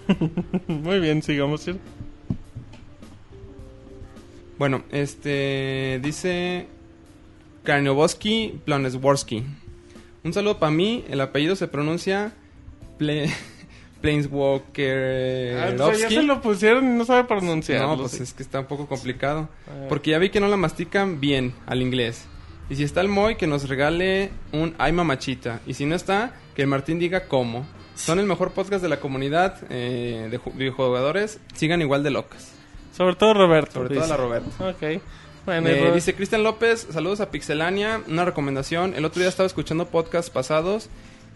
Muy 0.66 0.98
bien, 0.98 1.22
sigamos. 1.22 1.66
Bueno, 4.58 4.82
este... 4.90 6.00
Dice... 6.02 6.68
Karnioboski 7.64 8.60
Planesworski. 8.64 9.42
Un 10.24 10.32
saludo 10.32 10.58
para 10.58 10.72
mí. 10.72 11.04
El 11.10 11.20
apellido 11.20 11.54
se 11.54 11.68
pronuncia... 11.68 12.32
Pla- 12.96 13.26
Planeswalker. 14.00 15.56
Ah, 15.78 15.84
o 15.84 15.94
sea, 15.94 16.08
ya 16.08 16.08
se 16.08 16.22
lo 16.22 16.40
pusieron 16.40 16.84
y 16.84 16.96
no 16.96 17.04
sabe 17.04 17.24
pronunciarlo. 17.24 17.88
No, 17.88 17.96
pues 17.98 18.12
sí. 18.12 18.22
es 18.22 18.32
que 18.32 18.42
está 18.42 18.60
un 18.60 18.66
poco 18.66 18.86
complicado. 18.86 19.48
Porque 19.90 20.12
ya 20.12 20.18
vi 20.18 20.30
que 20.30 20.40
no 20.40 20.48
la 20.48 20.56
mastican 20.56 21.20
bien 21.20 21.52
al 21.66 21.82
inglés. 21.82 22.24
Y 22.68 22.76
si 22.76 22.82
está 22.82 23.00
el 23.00 23.08
Moy, 23.08 23.36
que 23.36 23.46
nos 23.46 23.68
regale 23.68 24.30
un 24.52 24.74
Ay 24.78 24.92
Mamachita. 24.92 25.60
Y 25.66 25.74
si 25.74 25.86
no 25.86 25.94
está, 25.94 26.34
que 26.54 26.62
el 26.62 26.68
Martín 26.68 26.98
diga 26.98 27.26
cómo. 27.28 27.66
Son 27.94 28.18
el 28.18 28.26
mejor 28.26 28.52
podcast 28.52 28.82
de 28.82 28.88
la 28.88 28.98
comunidad 29.00 29.56
eh, 29.70 30.28
de 30.30 30.38
ju- 30.40 30.52
videojugadores. 30.54 31.38
Sigan 31.54 31.80
igual 31.80 32.02
de 32.02 32.10
locas. 32.10 32.52
Sobre 32.96 33.14
todo 33.14 33.34
Roberto. 33.34 33.74
Sobre 33.74 33.88
todo 33.90 34.00
dice. 34.00 34.08
la 34.10 34.16
Roberta. 34.16 34.68
Ok. 34.68 35.00
Bueno, 35.46 35.68
Eh, 35.68 35.92
dice 35.94 36.14
Cristian 36.14 36.42
López, 36.42 36.88
saludos 36.90 37.20
a 37.20 37.30
Pixelania, 37.30 38.02
una 38.08 38.24
recomendación. 38.24 38.94
El 38.94 39.04
otro 39.04 39.20
día 39.20 39.28
estaba 39.28 39.46
escuchando 39.46 39.86
podcasts 39.86 40.28
pasados 40.30 40.88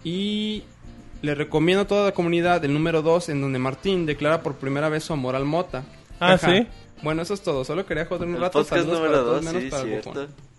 y 0.03 0.65
le 1.23 1.35
recomiendo 1.37 1.83
a 1.83 1.87
toda 1.87 2.07
la 2.07 2.13
comunidad 2.13 2.65
el 2.65 2.73
número 2.75 3.03
2 3.03 3.29
en 3.29 3.41
donde 3.41 3.61
Martín 3.61 4.07
declara 4.07 4.43
por 4.43 4.57
primera 4.57 4.89
vez 4.89 5.05
su 5.05 5.13
amor 5.13 5.37
al 5.37 5.45
Mota. 5.45 5.85
Ah, 6.19 6.33
Ajá. 6.33 6.51
¿sí? 6.51 6.67
Bueno, 7.03 7.23
eso 7.23 7.35
es 7.35 7.41
todo. 7.43 7.65
Solo 7.65 7.87
quería 7.87 8.05
joder 8.07 8.27
un 8.29 8.35
El 8.35 8.41
rato. 8.41 8.59
podcast 8.59 8.83
Saludos 8.83 8.99
número 8.99 9.13
para 9.13 9.25
todos, 9.25 9.45
2, 9.45 9.45
menos 9.45 9.63
sí, 9.63 9.71
para 9.71 9.83
el 9.83 9.89
cierto. 9.89 10.11
bufón. 10.11 10.50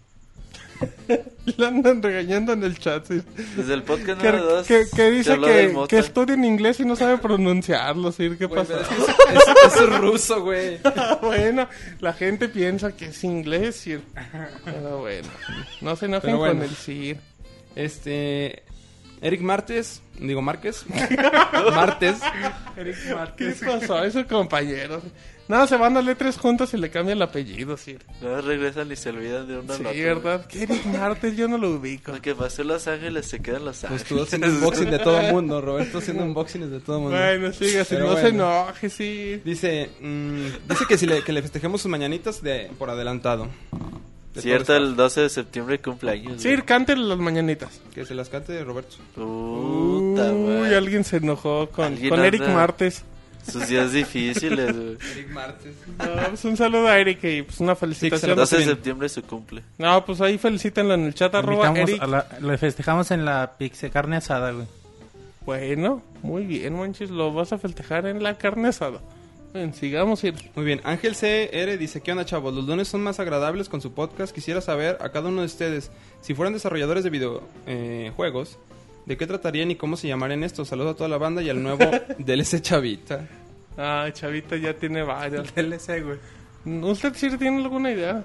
Le 1.57 1.67
andan 1.67 2.01
regañando 2.01 2.53
en 2.53 2.63
el 2.63 2.77
chat. 2.77 3.05
sí. 3.07 3.21
Desde 3.55 3.73
el 3.73 3.83
podcast 3.83 4.21
Que, 4.21 4.27
número 4.31 4.45
2. 4.57 4.67
que- 4.67 4.85
que 4.95 5.11
dice 5.11 5.39
que, 5.39 5.85
que 5.87 5.97
estudia 5.99 6.35
en 6.35 6.45
inglés 6.45 6.79
y 6.79 6.85
no 6.85 6.95
sabe 6.95 7.17
pronunciarlo. 7.17 8.11
¿sí? 8.11 8.29
¿Qué 8.37 8.45
Güey, 8.45 8.61
pasa? 8.65 8.81
es, 8.81 9.73
es- 9.73 9.81
es- 9.81 9.99
ruso, 9.99 10.41
güey. 10.43 10.79
bueno, 11.21 11.67
la 11.99 12.13
gente 12.13 12.47
piensa 12.49 12.95
que 12.95 13.05
es 13.05 13.23
inglés. 13.23 13.75
sí. 13.75 13.97
Pero 14.65 14.99
bueno, 14.99 15.27
no 15.81 15.95
se 15.95 16.05
enojen 16.05 16.37
bueno. 16.37 16.53
con 16.59 16.63
el 16.63 16.75
CIR. 16.75 17.17
Este. 17.75 18.63
Eric 19.23 19.41
Martes, 19.41 20.01
digo 20.19 20.41
Márquez. 20.41 20.83
Martes. 21.75 22.17
Eric 22.75 22.95
¿Qué 23.37 23.55
pasó? 23.65 24.03
Es 24.03 24.13
su 24.13 24.25
compañero. 24.25 24.99
No, 25.51 25.67
se 25.67 25.75
van 25.75 25.97
a 25.97 26.01
letras 26.01 26.37
juntos 26.37 26.73
y 26.73 26.77
le 26.77 26.89
cambia 26.89 27.13
el 27.13 27.21
apellido, 27.21 27.75
sí. 27.75 27.97
No 28.21 28.39
regresan 28.41 28.89
y 28.91 28.95
se 28.95 29.09
olvidan 29.09 29.47
de 29.47 29.59
una 29.59 29.73
Sí, 29.75 29.83
nota. 29.83 29.95
¿verdad? 29.95 30.45
¿Qué 30.47 30.63
Eric 30.63 30.85
Martes? 30.85 31.35
Yo 31.35 31.47
no 31.49 31.57
lo 31.57 31.71
ubico. 31.71 32.13
Lo 32.13 32.21
que 32.21 32.33
pasó 32.33 32.61
en 32.61 32.69
Los 32.69 32.87
Ángeles 32.87 33.25
se 33.25 33.41
queda 33.41 33.57
en 33.57 33.65
Los 33.65 33.79
Pues 33.81 33.91
Ángeles. 33.91 34.07
tú 34.07 34.21
haciendo 34.23 34.47
unboxing 34.47 34.89
de 34.89 34.99
todo 34.99 35.19
el 35.19 35.31
mundo, 35.33 35.59
Roberto 35.59 35.97
haciendo 35.97 36.23
unboxing 36.23 36.71
de 36.71 36.79
todo 36.79 36.95
el 36.95 37.01
mundo. 37.03 37.17
Bueno, 37.17 37.51
sigue 37.53 37.81
así, 37.81 37.95
Pero 37.95 38.07
no 38.07 38.15
se 38.15 38.21
bueno. 38.21 38.61
enoje, 38.63 38.89
sí. 38.89 39.41
Dice, 39.43 39.89
mm, 39.99 40.45
dice 40.69 40.85
que 40.87 40.97
si 40.97 41.05
le, 41.05 41.23
que 41.23 41.33
le 41.33 41.41
festejemos 41.41 41.81
sus 41.81 41.91
mañanitas 41.91 42.41
de, 42.41 42.71
por 42.79 42.89
adelantado. 42.89 43.47
De 44.33 44.41
Cierto, 44.41 44.73
el 44.77 44.91
esto. 44.91 44.95
12 45.03 45.21
de 45.21 45.29
septiembre 45.29 45.79
cumpleaños. 45.79 46.41
Sí, 46.41 46.55
cántele 46.65 47.03
las 47.03 47.17
mañanitas. 47.17 47.81
Que 47.93 48.05
se 48.05 48.15
las 48.15 48.29
cante 48.29 48.63
Roberto. 48.63 48.95
Puta, 49.13 50.31
Uy, 50.31 50.73
alguien 50.73 51.03
se 51.03 51.17
enojó 51.17 51.69
con, 51.69 51.83
Alguien 51.87 52.09
con 52.09 52.23
Eric 52.23 52.47
Martes. 52.47 53.03
Sus 53.49 53.67
días 53.67 53.91
difíciles, 53.93 54.75
güey. 54.75 54.97
Eric 55.13 55.29
Martes. 55.31 55.73
No, 55.97 56.27
pues 56.29 56.45
un 56.45 56.57
saludo 56.57 56.87
a 56.87 56.97
Eric 56.99 57.23
y 57.23 57.41
pues 57.43 57.59
una 57.59 57.75
felicitación. 57.75 58.31
que 58.31 58.35
12 58.35 58.57
de 58.59 58.65
septiembre 58.65 59.07
es 59.07 59.13
su 59.13 59.23
cumple. 59.23 59.63
No, 59.77 60.05
pues 60.05 60.21
ahí 60.21 60.37
felicítenlo 60.37 60.93
en 60.93 61.05
el 61.05 61.13
chat 61.13 61.33
arroba 61.35 61.71
Eric. 61.77 62.01
a 62.01 62.07
la- 62.07 62.27
lo 62.39 62.57
festejamos 62.57 63.11
en 63.11 63.25
la 63.25 63.53
pixe 63.57 63.89
carne 63.89 64.17
asada, 64.17 64.51
güey. 64.51 64.67
Bueno, 65.45 66.03
muy 66.21 66.45
bien, 66.45 66.77
manches, 66.77 67.09
lo 67.09 67.33
vas 67.33 67.51
a 67.51 67.57
festejar 67.57 68.05
en 68.05 68.21
la 68.21 68.37
carne 68.37 68.67
asada. 68.67 68.99
Bien, 69.53 69.73
sigamos 69.73 70.23
ir. 70.23 70.35
Muy 70.55 70.63
bien, 70.63 70.79
Ángel 70.85 71.13
CR 71.15 71.77
dice, 71.77 71.99
¿qué 72.01 72.11
onda 72.11 72.23
chavos? 72.25 72.53
Los 72.53 72.65
lunes 72.65 72.87
son 72.87 73.01
más 73.01 73.19
agradables 73.19 73.67
con 73.67 73.81
su 73.81 73.91
podcast. 73.91 74.33
Quisiera 74.33 74.61
saber 74.61 74.97
a 75.01 75.09
cada 75.11 75.29
uno 75.29 75.41
de 75.41 75.47
ustedes, 75.47 75.91
si 76.21 76.33
fueran 76.35 76.53
desarrolladores 76.53 77.03
de 77.03 77.09
videojuegos, 77.09 78.57
¿de 79.05 79.17
qué 79.17 79.27
tratarían 79.27 79.71
y 79.71 79.75
cómo 79.75 79.97
se 79.97 80.07
llamarían 80.07 80.43
estos? 80.43 80.67
Saludos 80.67 80.93
a 80.93 80.97
toda 80.97 81.09
la 81.09 81.17
banda 81.17 81.41
y 81.41 81.49
al 81.49 81.61
nuevo 81.61 81.89
DLC 82.19 82.61
Chavita. 82.61 83.27
Ah, 83.77 84.07
Chavita 84.11 84.55
ya 84.57 84.73
tiene 84.73 85.03
varios. 85.03 85.51
DLC, 85.55 86.03
güey. 86.03 86.19
¿Usted 86.83 87.13
sí 87.15 87.29
tiene 87.37 87.57
alguna 87.63 87.91
idea? 87.91 88.23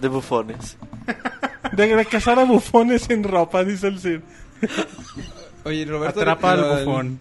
De 0.00 0.08
bufones. 0.08 0.76
De, 1.72 1.96
de 1.96 2.04
cazar 2.06 2.38
a 2.38 2.44
bufones 2.44 3.08
en 3.10 3.24
ropa, 3.24 3.64
dice 3.64 3.88
el 3.88 3.98
Sir. 3.98 4.22
Oye, 5.64 5.84
Roberto... 5.84 6.20
Atrapa 6.20 6.52
al 6.52 6.84
bufón. 6.84 7.20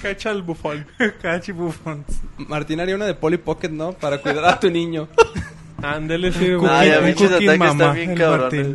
Cacha 0.00 0.30
al 0.30 0.42
bufón. 0.42 0.86
Cachi 1.20 1.52
bufón. 1.52 2.06
Martín 2.38 2.80
haría 2.80 2.96
una 2.96 3.04
de 3.04 3.12
Polly 3.12 3.36
Pocket, 3.36 3.68
¿no? 3.68 3.92
Para 3.92 4.16
cuidar 4.18 4.46
a 4.46 4.58
tu 4.58 4.70
niño. 4.70 5.08
Ándele, 5.82 6.32
Sir. 6.32 6.58
Ah, 6.66 6.86
ya 6.86 7.00
pinches 7.04 7.30
ataques 7.32 7.70
están 7.72 7.94
bien 7.94 8.14
cabrones. 8.14 8.66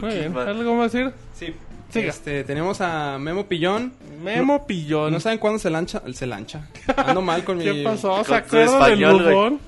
Muy 0.00 0.14
bien, 0.14 0.32
man. 0.32 0.48
¿algo 0.48 0.74
más, 0.74 0.92
Sir? 0.92 1.12
Sí. 1.38 1.54
Siga. 1.90 2.08
Este, 2.08 2.42
tenemos 2.44 2.80
a 2.80 3.18
Memo 3.18 3.46
Pillón. 3.46 3.92
Memo 4.22 4.66
Pillón. 4.66 5.12
No 5.12 5.20
saben 5.20 5.38
cuándo 5.38 5.58
se 5.58 5.70
lancha. 5.70 6.02
Se 6.12 6.26
lancha. 6.26 6.68
Ando 6.96 7.22
mal 7.22 7.44
con 7.44 7.58
mi... 7.58 7.64
¿Qué 7.64 7.82
pasó? 7.84 8.24
¿Se 8.24 8.34
acuerdan 8.34 8.98
del 8.98 9.12
bufón? 9.12 9.52
No 9.54 9.60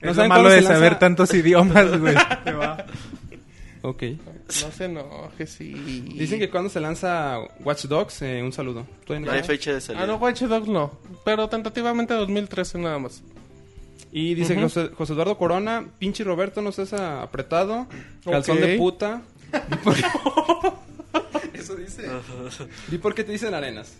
es 0.00 0.06
lo 0.08 0.14
saben 0.14 0.28
malo 0.28 0.48
de 0.48 0.56
se 0.56 0.62
lanza- 0.62 0.74
saber 0.74 0.98
tantos 0.98 1.34
idiomas, 1.34 1.98
güey. 1.98 2.14
Ok. 3.82 4.02
No 4.64 4.72
se 4.72 4.84
enoje, 4.86 5.46
sí. 5.46 5.72
Dicen 6.16 6.40
que 6.40 6.50
cuando 6.50 6.68
se 6.70 6.80
lanza 6.80 7.38
Watch 7.60 7.84
Dogs, 7.84 8.22
eh, 8.22 8.42
un 8.42 8.52
saludo. 8.52 8.84
No 9.08 9.30
hay 9.30 9.42
fecha 9.44 9.72
de 9.74 9.80
salida. 9.80 10.02
Ah, 10.02 10.06
no, 10.08 10.16
Watch 10.16 10.42
Dogs 10.42 10.66
no. 10.66 10.92
Pero 11.24 11.48
tentativamente 11.48 12.14
2013 12.14 12.78
nada 12.78 12.98
más. 12.98 13.22
Y 14.10 14.34
dice. 14.34 14.60
José, 14.60 14.90
José 14.96 15.12
Eduardo 15.12 15.38
Corona, 15.38 15.84
pinche 16.00 16.24
Roberto, 16.24 16.62
no 16.62 16.72
seas 16.72 16.94
apretado, 16.94 17.86
calzón 18.24 18.60
de 18.60 18.76
puta. 18.76 19.22
Di 21.74 21.74
por- 21.74 21.80
Eso 21.80 22.00
dice. 22.48 22.68
Di 22.88 22.98
por 22.98 23.14
qué 23.14 23.24
te 23.24 23.32
dicen 23.32 23.54
arenas. 23.54 23.94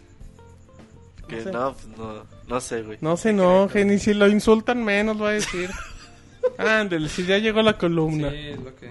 Que 1.28 1.36
No 1.36 1.42
sé. 1.42 1.50
no, 1.52 1.72
pues 1.74 1.86
no, 1.98 2.22
no 2.46 2.60
sé, 2.60 2.82
güey. 2.82 2.98
No 3.00 3.16
se 3.16 3.30
enoje, 3.30 3.84
ni 3.84 3.98
si 3.98 4.14
lo 4.14 4.28
insultan 4.28 4.84
menos 4.84 5.20
va 5.20 5.30
a 5.30 5.32
decir. 5.32 5.70
Ándale, 6.58 7.08
si 7.08 7.24
ya 7.26 7.38
llegó 7.38 7.62
la 7.62 7.76
columna. 7.76 8.30
Sí, 8.30 8.36
es 8.36 8.58
lo 8.60 8.74
que... 8.76 8.90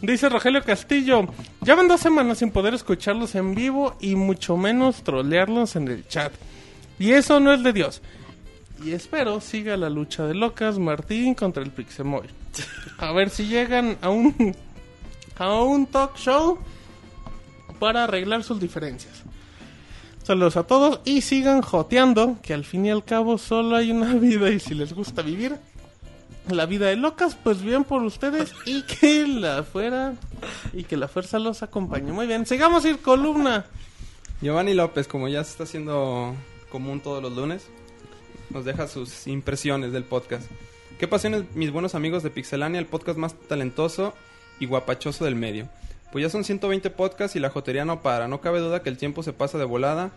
Dice 0.00 0.28
Rogelio 0.28 0.64
Castillo, 0.64 1.26
ya 1.60 1.74
van 1.76 1.86
dos 1.86 2.00
semanas 2.00 2.38
sin 2.38 2.50
poder 2.50 2.74
escucharlos 2.74 3.34
en 3.36 3.54
vivo 3.54 3.96
y 4.00 4.16
mucho 4.16 4.56
menos 4.56 5.04
trolearlos 5.04 5.76
en 5.76 5.86
el 5.88 6.08
chat. 6.08 6.32
Y 6.98 7.12
eso 7.12 7.38
no 7.38 7.52
es 7.52 7.62
de 7.62 7.72
Dios. 7.72 8.02
Y 8.84 8.92
espero 8.92 9.40
siga 9.40 9.76
la 9.76 9.88
lucha 9.90 10.26
de 10.26 10.34
locas 10.34 10.78
Martín 10.78 11.34
contra 11.34 11.62
el 11.62 11.70
Pixemoy. 11.70 12.26
A 12.98 13.12
ver 13.12 13.30
si 13.30 13.46
llegan 13.46 13.96
a 14.00 14.08
un 14.10 14.56
a 15.38 15.54
un 15.62 15.86
talk 15.86 16.16
show 16.16 16.58
para 17.82 18.04
arreglar 18.04 18.44
sus 18.44 18.60
diferencias. 18.60 19.24
Saludos 20.22 20.56
a 20.56 20.62
todos 20.62 21.00
y 21.04 21.22
sigan 21.22 21.62
joteando, 21.62 22.36
que 22.40 22.54
al 22.54 22.64
fin 22.64 22.86
y 22.86 22.92
al 22.92 23.04
cabo 23.04 23.38
solo 23.38 23.74
hay 23.74 23.90
una 23.90 24.14
vida 24.20 24.50
y 24.50 24.60
si 24.60 24.72
les 24.72 24.92
gusta 24.92 25.20
vivir 25.22 25.56
la 26.48 26.64
vida 26.66 26.86
de 26.86 26.94
locas, 26.94 27.34
pues 27.34 27.60
bien 27.60 27.82
por 27.82 28.04
ustedes 28.04 28.54
y 28.66 28.82
que 28.82 29.26
la 29.26 29.64
fuera 29.64 30.14
y 30.72 30.84
que 30.84 30.96
la 30.96 31.08
fuerza 31.08 31.40
los 31.40 31.64
acompañe. 31.64 32.12
Muy 32.12 32.28
bien, 32.28 32.46
sigamos 32.46 32.84
ir 32.84 33.00
columna. 33.00 33.66
Giovanni 34.40 34.74
López, 34.74 35.08
como 35.08 35.26
ya 35.26 35.42
se 35.42 35.50
está 35.50 35.64
haciendo 35.64 36.36
común 36.70 37.00
todos 37.00 37.20
los 37.20 37.32
lunes, 37.32 37.66
nos 38.50 38.64
deja 38.64 38.86
sus 38.86 39.26
impresiones 39.26 39.90
del 39.90 40.04
podcast. 40.04 40.48
¿Qué 41.00 41.08
pasiones, 41.08 41.46
mis 41.56 41.72
buenos 41.72 41.96
amigos 41.96 42.22
de 42.22 42.30
Pixelania, 42.30 42.78
el 42.78 42.86
podcast 42.86 43.18
más 43.18 43.34
talentoso 43.48 44.14
y 44.60 44.66
guapachoso 44.66 45.24
del 45.24 45.34
medio? 45.34 45.68
Pues 46.12 46.22
ya 46.22 46.28
son 46.28 46.44
120 46.44 46.90
podcasts 46.90 47.36
y 47.36 47.40
la 47.40 47.48
jotería 47.48 47.86
no 47.86 48.02
para. 48.02 48.28
No 48.28 48.40
cabe 48.42 48.60
duda 48.60 48.82
que 48.82 48.90
el 48.90 48.98
tiempo 48.98 49.22
se 49.22 49.32
pasa 49.32 49.56
de 49.56 49.64
volada, 49.64 50.10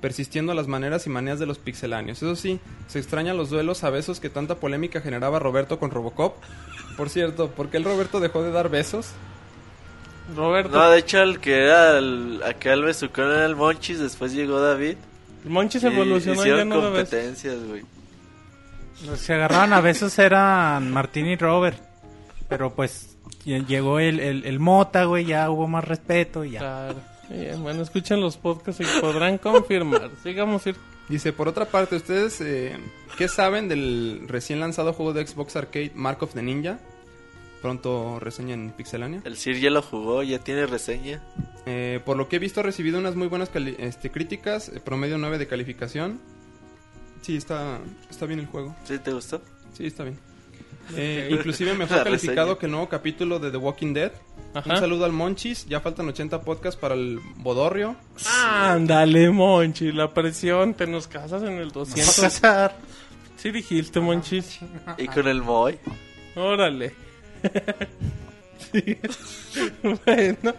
persistiendo 0.00 0.52
las 0.54 0.66
maneras 0.66 1.06
y 1.06 1.10
maneras 1.10 1.38
de 1.38 1.46
los 1.46 1.58
pixelanios. 1.58 2.18
Eso 2.18 2.34
sí, 2.34 2.58
se 2.88 2.98
extrañan 2.98 3.36
los 3.36 3.48
duelos 3.48 3.84
a 3.84 3.90
besos 3.90 4.18
que 4.18 4.28
tanta 4.28 4.56
polémica 4.56 5.00
generaba 5.00 5.38
Roberto 5.38 5.78
con 5.78 5.92
Robocop. 5.92 6.36
Por 6.96 7.10
cierto, 7.10 7.48
¿por 7.50 7.70
qué 7.70 7.76
el 7.76 7.84
Roberto 7.84 8.18
dejó 8.18 8.42
de 8.42 8.50
dar 8.50 8.68
besos? 8.68 9.12
Roberto, 10.34 10.76
No, 10.76 10.90
de 10.90 10.98
hecho, 10.98 11.22
el 11.22 11.38
que 11.38 11.64
era 11.64 11.98
el, 11.98 12.42
acá 12.44 12.72
el 12.72 12.82
besucón 12.82 13.30
era 13.30 13.46
el 13.46 13.54
Monchis, 13.54 14.00
después 14.00 14.32
llegó 14.32 14.60
David. 14.60 14.96
Monchis 15.44 15.84
y 15.84 15.86
evolucionó 15.86 16.34
y 16.34 16.36
ya 16.36 16.42
hicieron 16.42 16.68
no 16.68 16.80
competencias, 16.80 17.62
güey. 17.62 17.84
Los 19.06 19.22
que 19.22 19.32
agarraban 19.34 19.72
a 19.72 19.80
besos 19.80 20.18
eran 20.18 20.90
Martín 20.90 21.26
y 21.26 21.36
Robert. 21.36 21.78
Pero 22.48 22.72
pues 22.72 23.15
llegó 23.46 23.98
el, 24.00 24.20
el, 24.20 24.44
el 24.44 24.58
Mota, 24.58 25.04
güey, 25.04 25.24
ya 25.24 25.50
hubo 25.50 25.66
más 25.68 25.84
respeto 25.84 26.44
y 26.44 26.52
ya. 26.52 26.58
Claro. 26.60 26.96
Bien, 27.28 27.60
bueno, 27.62 27.82
escuchen 27.82 28.20
los 28.20 28.36
podcasts 28.36 28.80
y 28.80 29.00
podrán 29.00 29.38
confirmar. 29.38 30.10
Sigamos 30.22 30.66
ir. 30.66 30.76
Dice, 31.08 31.32
por 31.32 31.46
otra 31.48 31.64
parte, 31.66 31.96
¿ustedes 31.96 32.40
eh, 32.40 32.76
qué 33.16 33.28
saben 33.28 33.68
del 33.68 34.22
recién 34.26 34.58
lanzado 34.60 34.92
juego 34.92 35.12
de 35.12 35.24
Xbox 35.26 35.54
Arcade 35.56 35.92
Mark 35.94 36.22
of 36.22 36.34
the 36.34 36.42
Ninja? 36.42 36.78
Pronto 37.62 38.18
reseña 38.20 38.54
en 38.54 38.70
Pixelania. 38.70 39.22
El 39.24 39.36
Sir 39.36 39.58
ya 39.58 39.70
lo 39.70 39.82
jugó, 39.82 40.22
ya 40.22 40.38
tiene 40.40 40.66
reseña. 40.66 41.22
Eh, 41.64 42.00
por 42.04 42.16
lo 42.16 42.28
que 42.28 42.36
he 42.36 42.38
visto, 42.38 42.60
ha 42.60 42.62
recibido 42.62 42.98
unas 42.98 43.16
muy 43.16 43.26
buenas 43.28 43.48
cali- 43.50 43.76
este, 43.78 44.10
críticas, 44.10 44.68
eh, 44.68 44.80
promedio 44.84 45.18
9 45.18 45.38
de 45.38 45.46
calificación. 45.46 46.20
Sí, 47.22 47.36
está, 47.36 47.78
está 48.10 48.26
bien 48.26 48.38
el 48.40 48.46
juego. 48.46 48.76
¿Sí 48.84 48.98
te 48.98 49.12
gustó? 49.12 49.40
Sí, 49.72 49.86
está 49.86 50.04
bien. 50.04 50.18
Eh, 50.94 51.28
inclusive 51.30 51.74
mejor 51.78 52.04
calificado 52.04 52.58
que 52.58 52.66
el 52.66 52.72
nuevo 52.72 52.88
capítulo 52.88 53.38
de 53.38 53.50
The 53.50 53.56
Walking 53.56 53.94
Dead. 53.94 54.12
Ajá. 54.54 54.74
Un 54.74 54.80
saludo 54.80 55.04
al 55.04 55.12
Monchis. 55.12 55.66
Ya 55.66 55.80
faltan 55.80 56.08
80 56.08 56.40
podcasts 56.42 56.80
para 56.80 56.94
el 56.94 57.20
Bodorrio. 57.36 57.96
Ándale, 58.50 59.30
Monchi, 59.30 59.92
la 59.92 60.12
presión, 60.12 60.74
te 60.74 60.86
nos 60.86 61.06
casas 61.08 61.42
en 61.42 61.54
el 61.54 61.70
200. 61.70 62.20
casar. 62.20 62.76
Sí 63.36 63.50
dijiste, 63.50 64.00
Monchis. 64.00 64.60
Y 64.98 65.08
con 65.08 65.28
el 65.28 65.42
Moy. 65.42 65.78
Órale. 66.34 66.94
Sí. 68.72 68.98
bueno. 70.06 70.54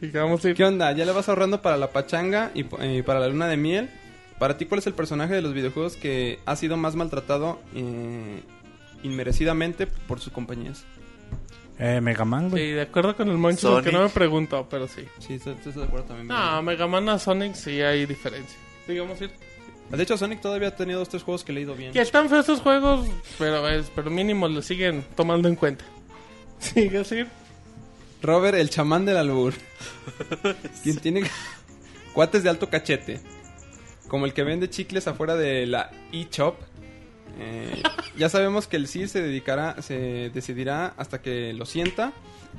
¿Qué 0.00 0.64
onda? 0.64 0.92
¿Ya 0.92 1.04
le 1.04 1.12
vas 1.12 1.28
ahorrando 1.28 1.60
para 1.62 1.76
la 1.76 1.90
pachanga 1.90 2.50
y, 2.54 2.64
eh, 2.80 3.02
para 3.04 3.20
la 3.20 3.28
luna 3.28 3.46
de 3.46 3.56
miel? 3.56 3.90
Para 4.38 4.56
ti, 4.56 4.66
¿cuál 4.66 4.78
es 4.80 4.86
el 4.86 4.94
personaje 4.94 5.34
de 5.34 5.42
los 5.42 5.54
videojuegos 5.54 5.96
que 5.96 6.40
ha 6.46 6.56
sido 6.56 6.76
más 6.76 6.96
maltratado 6.96 7.60
eh, 7.74 8.42
inmerecidamente 9.02 9.86
por 9.86 10.20
sus 10.20 10.32
compañías? 10.32 10.84
Eh, 11.78 12.00
Mega 12.00 12.24
Man, 12.24 12.44
Sí, 12.44 12.50
güey. 12.50 12.72
de 12.72 12.82
acuerdo 12.82 13.16
con 13.16 13.28
el 13.28 13.38
Monchis, 13.38 13.60
Sonic. 13.62 13.76
aunque 13.76 13.92
no 13.92 14.02
me 14.02 14.08
preguntó, 14.10 14.66
pero 14.68 14.86
sí. 14.86 15.04
Sí, 15.18 15.34
estoy, 15.34 15.54
estoy 15.54 15.72
de 15.72 15.84
acuerdo 15.84 16.06
también. 16.06 16.28
No, 16.28 16.62
Mega 16.62 16.86
Man 16.86 17.08
a 17.08 17.18
Sonic 17.18 17.54
sí 17.54 17.80
hay 17.80 18.06
diferencia. 18.06 18.56
Sigamos 18.86 19.20
ir. 19.20 19.30
De 19.90 20.02
hecho, 20.02 20.16
Sonic 20.16 20.40
todavía 20.40 20.68
ha 20.68 20.76
tenido 20.76 21.00
dos 21.00 21.08
tres 21.08 21.22
juegos 21.22 21.44
que 21.44 21.52
he 21.52 21.54
leído 21.54 21.74
bien. 21.74 21.92
Que 21.92 22.00
están 22.00 22.28
feos 22.28 22.40
estos 22.40 22.60
juegos, 22.60 23.06
pero 23.38 23.68
es, 23.68 23.90
pero 23.94 24.10
mínimo 24.10 24.48
lo 24.48 24.62
siguen 24.62 25.04
tomando 25.16 25.48
en 25.48 25.56
cuenta. 25.56 25.84
Sigue 26.58 27.00
ir. 27.10 27.26
Robert, 28.22 28.56
el 28.56 28.70
chamán 28.70 29.04
del 29.04 29.16
albur. 29.16 29.52
Quien 30.82 30.96
tiene 30.98 31.22
cuates 32.14 32.42
de 32.44 32.48
alto 32.50 32.70
cachete. 32.70 33.20
Como 34.08 34.26
el 34.26 34.32
que 34.32 34.44
vende 34.44 34.70
chicles 34.70 35.08
afuera 35.08 35.34
de 35.36 35.66
la 35.66 35.90
eShop. 36.12 36.56
Eh, 37.38 37.82
ya 38.16 38.28
sabemos 38.28 38.66
que 38.66 38.76
el 38.76 38.86
sí 38.86 39.08
se 39.08 39.22
dedicará, 39.22 39.80
se 39.82 40.30
decidirá 40.32 40.94
hasta 40.96 41.20
que 41.20 41.52
lo 41.52 41.66
sienta. 41.66 42.12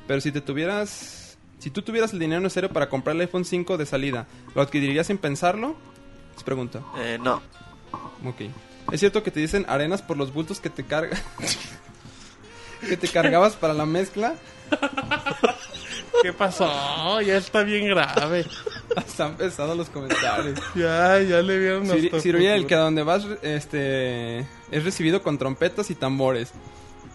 Pero 0.06 0.20
si 0.20 0.32
te 0.32 0.40
tuvieras, 0.40 1.38
si 1.58 1.70
tú 1.70 1.82
tuvieras 1.82 2.12
el 2.12 2.18
dinero 2.18 2.40
necesario 2.40 2.70
para 2.70 2.88
comprar 2.88 3.16
el 3.16 3.22
iPhone 3.22 3.44
5 3.44 3.76
de 3.76 3.86
salida, 3.86 4.26
¿lo 4.54 4.62
adquirirías 4.62 5.06
sin 5.06 5.18
pensarlo? 5.18 5.76
Es 6.36 6.42
pregunta. 6.42 6.82
Eh, 6.98 7.18
no. 7.20 7.42
Ok. 8.24 8.42
Es 8.92 9.00
cierto 9.00 9.22
que 9.22 9.30
te 9.30 9.40
dicen 9.40 9.64
arenas 9.68 10.02
por 10.02 10.16
los 10.16 10.32
bultos 10.32 10.60
que 10.60 10.70
te 10.70 10.84
carga. 10.84 11.16
que 12.88 12.96
te 12.96 13.08
cargabas 13.08 13.56
para 13.56 13.74
la 13.74 13.86
mezcla. 13.86 14.34
¿Qué 16.22 16.32
pasó? 16.32 17.20
Ya 17.20 17.36
está 17.36 17.62
bien 17.62 17.88
grave. 17.88 18.44
Están 18.96 19.36
pesados 19.36 19.76
los 19.76 19.88
comentarios. 19.90 20.58
Ya, 20.74 21.20
ya 21.20 21.42
le 21.42 21.58
vieron 21.58 21.86
Cir- 21.86 22.06
hasta 22.06 22.20
Ciruel, 22.20 22.52
futuro. 22.62 22.68
que 22.68 22.74
a 22.74 22.78
donde 22.78 23.02
vas 23.02 23.26
este 23.42 24.38
es 24.70 24.84
recibido 24.84 25.22
con 25.22 25.38
trompetas 25.38 25.90
y 25.90 25.94
tambores. 25.94 26.52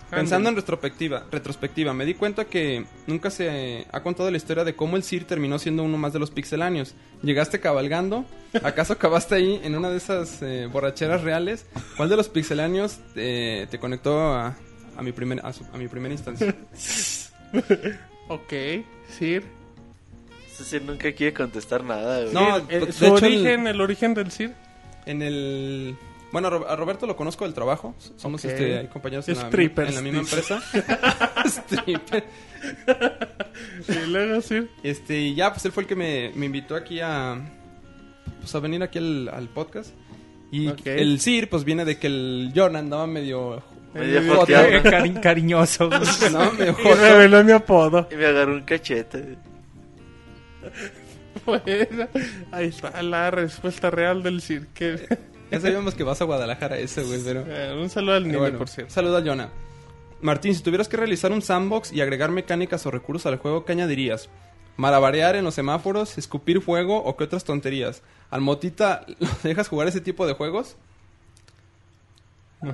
Pensando 0.09 0.49
en 0.49 0.55
retrospectiva, 0.55 1.23
retrospectiva, 1.31 1.93
me 1.93 2.03
di 2.03 2.15
cuenta 2.15 2.45
que 2.45 2.83
nunca 3.05 3.29
se 3.29 3.85
ha 3.91 4.01
contado 4.01 4.31
la 4.31 4.37
historia 4.37 4.63
de 4.63 4.75
cómo 4.75 4.97
el 4.97 5.03
Sir 5.03 5.25
terminó 5.25 5.59
siendo 5.59 5.83
uno 5.83 5.99
más 5.99 6.13
de 6.13 6.19
los 6.19 6.31
pixeláneos. 6.31 6.95
¿Llegaste 7.21 7.59
cabalgando? 7.59 8.25
¿Acaso 8.63 8.93
acabaste 8.93 9.35
ahí 9.35 9.61
en 9.63 9.75
una 9.75 9.91
de 9.91 9.97
esas 9.97 10.41
eh, 10.41 10.67
borracheras 10.71 11.21
reales? 11.21 11.67
¿Cuál 11.95 12.09
de 12.09 12.15
los 12.17 12.27
pixeláneos 12.27 12.97
eh, 13.15 13.67
te 13.69 13.77
conectó 13.77 14.19
a, 14.33 14.55
a 14.97 15.01
mi 15.03 15.11
primer, 15.11 15.45
a, 15.45 15.53
su- 15.53 15.65
a 15.71 15.77
mi 15.77 15.87
primera 15.87 16.13
instancia? 16.15 16.55
Ok, 18.29 18.53
Sir. 19.09 19.43
Es 20.51 20.59
decir, 20.59 20.81
nunca 20.81 21.11
quiere 21.13 21.33
contestar 21.33 21.83
nada, 21.83 22.21
güey. 22.21 22.33
No, 22.33 22.57
Eh, 22.69 22.79
de 22.85 22.91
su 22.93 23.05
hecho, 23.05 23.17
el- 23.17 23.33
origen, 23.35 23.67
el... 23.67 23.81
origen 23.81 24.13
del 24.13 24.31
Sir. 24.31 24.53
En 25.05 25.21
el... 25.21 25.95
Bueno, 26.31 26.47
a 26.47 26.51
Ro- 26.51 26.69
a 26.69 26.75
Roberto 26.75 27.07
lo 27.07 27.15
conozco 27.15 27.45
del 27.45 27.53
trabajo. 27.55 27.95
Somos 28.17 28.45
este, 28.45 28.87
compañeros 28.89 29.27
en 29.29 29.35
la, 29.37 29.47
Strippers, 29.47 29.89
en 29.89 29.95
la 29.95 30.01
misma 30.01 30.19
empresa. 30.19 30.61
Stripper. 31.45 32.23
Y 33.87 34.09
luego 34.09 34.41
Sir. 34.41 34.69
Este, 34.83 35.19
y 35.19 35.35
ya, 35.35 35.51
pues 35.51 35.65
él 35.65 35.71
fue 35.71 35.83
el 35.83 35.89
que 35.89 35.95
me, 35.95 36.31
me 36.35 36.45
invitó 36.45 36.75
aquí 36.75 36.99
a... 36.99 37.37
Pues 38.41 38.53
a 38.55 38.59
venir 38.59 38.83
aquí 38.83 38.99
al, 38.99 39.29
al 39.29 39.47
podcast. 39.49 39.91
Y 40.51 40.69
el 40.85 41.19
Sir, 41.19 41.49
pues 41.49 41.63
viene 41.63 41.83
de 41.85 41.97
que 41.97 42.07
el 42.07 42.51
John 42.55 42.75
andaba 42.75 43.07
medio... 43.07 43.63
Joteado. 43.93 44.67
Eh, 44.67 44.81
cari- 44.83 45.19
cariñoso. 45.21 45.89
No, 46.31 46.43
Y 46.53 46.71
joto. 46.73 46.95
reveló 46.95 47.43
mi 47.43 47.51
apodo. 47.51 48.07
Y 48.11 48.15
me 48.15 48.25
agarró 48.27 48.53
un 48.53 48.61
cachete. 48.63 49.37
Bueno, 51.45 52.07
ahí 52.51 52.67
está 52.67 53.01
la 53.01 53.31
respuesta 53.31 53.89
real 53.89 54.21
del 54.23 54.41
Sir. 54.41 54.67
Que... 54.73 55.07
Ya 55.51 55.59
sabíamos 55.59 55.95
que 55.95 56.03
vas 56.03 56.21
a 56.21 56.25
Guadalajara 56.25 56.77
ese, 56.77 57.01
güey, 57.03 57.21
pero... 57.23 57.43
Eh, 57.47 57.75
un 57.79 57.89
saludo 57.89 58.15
al 58.15 58.27
niño, 58.27 58.39
bueno, 58.39 58.57
por 58.57 58.67
cierto. 58.67 58.93
Saluda 58.93 59.19
a 59.19 59.23
Jonah. 59.23 59.49
Martín, 60.21 60.53
si 60.53 60.61
tuvieras 60.61 60.87
que 60.89 60.97
realizar 60.97 61.31
un 61.31 61.41
sandbox 61.41 61.91
y 61.93 62.01
agregar 62.01 62.29
mecánicas 62.31 62.85
o 62.85 62.91
recursos 62.91 63.25
al 63.25 63.37
juego, 63.37 63.63
¿qué 63.65 63.71
añadirías? 63.71 64.29
¿Malabarear 64.77 65.35
en 65.35 65.45
los 65.45 65.55
semáforos? 65.55 66.17
¿Escupir 66.17 66.61
fuego? 66.61 66.97
¿O 67.03 67.15
qué 67.15 67.23
otras 67.23 67.45
tonterías? 67.45 68.03
¿Al 68.29 68.41
Motita 68.41 69.05
lo 69.19 69.27
dejas 69.43 69.69
jugar 69.69 69.87
ese 69.87 70.01
tipo 70.01 70.27
de 70.27 70.33
juegos? 70.33 70.75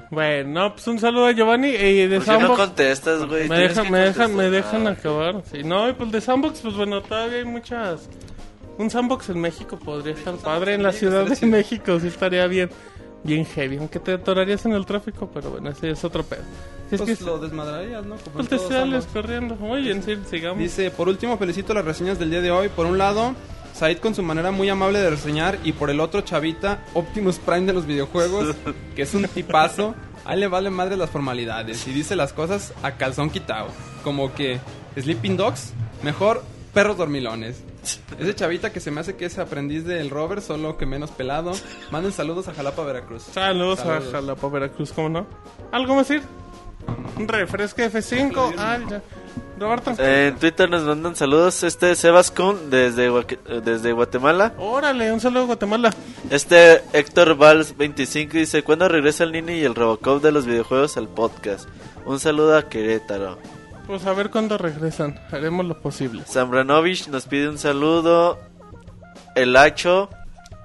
Bueno, 0.09 0.73
pues 0.73 0.87
un 0.87 0.97
saludo 0.99 1.27
a 1.27 1.31
Giovanni 1.31 1.67
y 1.69 2.07
de 2.07 2.17
¿Por 2.17 2.25
qué 2.25 2.31
no 2.31 2.39
Sandbox. 2.39 2.59
contestas, 2.59 3.25
güey? 3.27 3.47
me 3.47 3.59
dejan, 3.59 3.91
me 3.91 3.99
dejan, 3.99 4.35
me 4.35 4.49
dejan 4.49 4.87
acabar. 4.87 5.43
Sí, 5.51 5.63
no, 5.63 5.87
y 5.89 5.93
pues 5.93 6.11
de 6.11 6.21
Sandbox, 6.21 6.61
pues 6.61 6.75
bueno, 6.75 7.01
todavía 7.01 7.37
hay 7.39 7.45
muchas. 7.45 8.09
Un 8.79 8.89
Sandbox 8.89 9.29
en 9.29 9.39
México 9.39 9.77
podría 9.77 10.13
estar 10.15 10.35
padre. 10.37 10.73
En 10.73 10.83
la 10.83 10.91
Ciudad 10.91 11.25
de 11.25 11.45
México 11.45 11.99
sí 11.99 12.07
estaría 12.07 12.47
bien, 12.47 12.69
bien 13.23 13.45
heavy. 13.45 13.77
Aunque 13.77 13.99
te 13.99 14.13
atorarías 14.13 14.65
en 14.65 14.73
el 14.73 14.85
tráfico, 14.87 15.29
pero 15.31 15.51
bueno, 15.51 15.69
ese 15.69 15.91
es 15.91 16.03
otro 16.03 16.23
pedo. 16.23 16.41
Si 16.89 16.95
es 16.95 17.01
Pues 17.01 17.17
que 17.19 17.23
lo 17.23 17.37
desmadrarías, 17.37 18.05
¿no? 18.05 18.15
Como 18.15 18.35
pues 18.37 18.49
te 18.49 18.57
sales 18.59 19.05
corriendo. 19.13 19.55
Muy 19.55 19.81
bien, 19.83 20.01
sí, 20.03 20.17
sigamos. 20.29 20.57
Dice, 20.59 20.89
por 20.91 21.07
último, 21.09 21.37
felicito 21.37 21.73
las 21.75 21.85
reseñas 21.85 22.17
del 22.19 22.31
día 22.31 22.41
de 22.41 22.51
hoy. 22.51 22.69
Por 22.69 22.85
un 22.87 22.97
lado, 22.97 23.33
Said 23.75 23.97
con 23.97 24.15
su 24.15 24.23
manera 24.23 24.51
muy 24.51 24.69
amable 24.69 24.99
de 24.99 25.09
reseñar. 25.09 25.59
Y 25.65 25.73
por 25.73 25.89
el 25.89 25.99
otro, 25.99 26.21
Chavita, 26.21 26.85
Optimus 26.93 27.39
Prime 27.39 27.65
de 27.65 27.73
los 27.73 27.85
videojuegos, 27.85 28.55
que 28.95 29.01
es 29.01 29.13
un 29.13 29.27
tipazo. 29.27 29.95
A 30.23 30.33
él 30.33 30.39
le 30.39 30.47
vale 30.47 30.69
madre 30.69 30.95
las 30.95 31.09
formalidades 31.09 31.85
y 31.87 31.91
dice 31.91 32.15
las 32.15 32.31
cosas 32.33 32.73
a 32.83 32.93
calzón 32.93 33.29
quitado. 33.29 33.67
Como 34.03 34.33
que, 34.33 34.59
Sleeping 34.97 35.35
Dogs, 35.37 35.73
mejor 36.03 36.41
perros 36.73 36.97
dormilones. 36.97 37.63
Ese 38.17 38.33
chavita 38.33 38.71
que 38.71 38.79
se 38.79 38.91
me 38.91 39.01
hace 39.01 39.15
que 39.17 39.25
es 39.25 39.37
aprendiz 39.37 39.83
del 39.83 40.09
Robert, 40.09 40.41
solo 40.41 40.77
que 40.77 40.85
menos 40.85 41.11
pelado. 41.11 41.51
Manden 41.91 42.11
saludos 42.13 42.47
a 42.47 42.53
Jalapa, 42.53 42.81
Veracruz. 42.83 43.23
Saludos, 43.23 43.79
Saludos. 43.79 44.07
a 44.07 44.11
Jalapa, 44.13 44.47
Veracruz, 44.47 44.93
¿cómo 44.93 45.09
no? 45.09 45.27
¿Algo 45.71 45.95
más 45.95 46.07
decir? 46.07 46.23
Un 47.17 47.27
refresco 47.27 47.81
F5. 47.81 48.53
Ah, 48.57 48.79
ya. 48.89 49.01
Roberto. 49.59 49.91
Eh, 49.97 50.27
en 50.27 50.35
Twitter 50.37 50.69
nos 50.69 50.83
mandan 50.83 51.15
saludos. 51.15 51.63
Este 51.63 51.91
es 51.91 51.99
Sebas 51.99 52.29
Kun 52.31 52.69
desde, 52.69 53.09
desde 53.63 53.91
Guatemala. 53.93 54.53
Órale, 54.57 55.11
un 55.11 55.19
saludo 55.19 55.43
a 55.43 55.45
Guatemala. 55.47 55.91
Este 56.29 56.81
Héctor 56.93 57.35
Valls 57.35 57.75
25 57.77 58.33
dice: 58.33 58.63
¿Cuándo 58.63 58.87
regresa 58.89 59.23
el 59.23 59.31
Nini 59.31 59.53
y 59.53 59.63
el 59.63 59.75
Robocop 59.75 60.21
de 60.21 60.31
los 60.31 60.45
videojuegos 60.45 60.97
al 60.97 61.07
podcast? 61.07 61.69
Un 62.05 62.19
saludo 62.19 62.57
a 62.57 62.67
Querétaro. 62.69 63.37
Pues 63.87 64.05
a 64.05 64.13
ver 64.13 64.29
cuándo 64.31 64.57
regresan. 64.57 65.19
Haremos 65.31 65.65
lo 65.65 65.79
posible. 65.79 66.23
Zambranovich 66.27 67.07
nos 67.07 67.25
pide 67.25 67.47
un 67.47 67.57
saludo. 67.57 68.39
El 69.35 69.55
Hacho, 69.57 70.09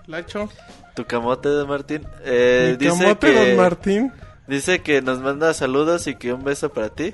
Lacho. 0.06 0.48
tu 0.94 1.04
camote 1.04 1.48
de 1.48 1.64
Martín, 1.64 2.06
eh, 2.24 2.76
Mi 2.78 2.86
dice 2.86 2.98
camote, 3.02 3.32
que 3.32 3.48
don 3.48 3.56
Martín. 3.56 4.12
dice 4.46 4.80
que 4.80 5.02
nos 5.02 5.18
manda 5.20 5.52
saludos 5.54 6.06
y 6.06 6.14
que 6.14 6.32
un 6.32 6.44
beso 6.44 6.70
para 6.72 6.88
ti. 6.88 7.12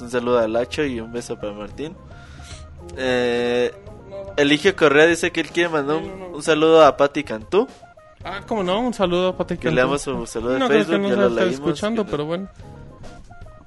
Un 0.00 0.10
saludo 0.10 0.38
al 0.38 0.54
Hacho 0.56 0.84
y 0.84 1.00
un 1.00 1.12
beso 1.12 1.36
para 1.38 1.52
Martín. 1.52 1.96
Eh, 2.96 3.72
Eligio 4.36 4.74
Correa 4.76 5.06
dice 5.06 5.30
que 5.32 5.40
él 5.40 5.48
quiere 5.48 5.68
mandar 5.68 5.96
un, 5.96 6.34
un 6.34 6.42
saludo 6.42 6.84
a 6.84 6.96
Patti 6.96 7.24
Cantú. 7.24 7.68
Ah, 8.24 8.40
cómo 8.46 8.62
no, 8.62 8.80
un 8.80 8.94
saludo 8.94 9.28
a 9.28 9.36
Pati 9.36 9.58
Que 9.58 9.70
leamos 9.70 10.02
su 10.02 10.26
saludo 10.26 10.54
de 10.54 10.58
No 10.58 10.68
Facebook, 10.68 10.98
no 11.00 11.08
ya 11.10 11.16
lo 11.16 11.28
leímos. 11.28 11.54
escuchando, 11.54 12.06
pero 12.06 12.24
bueno. 12.24 12.48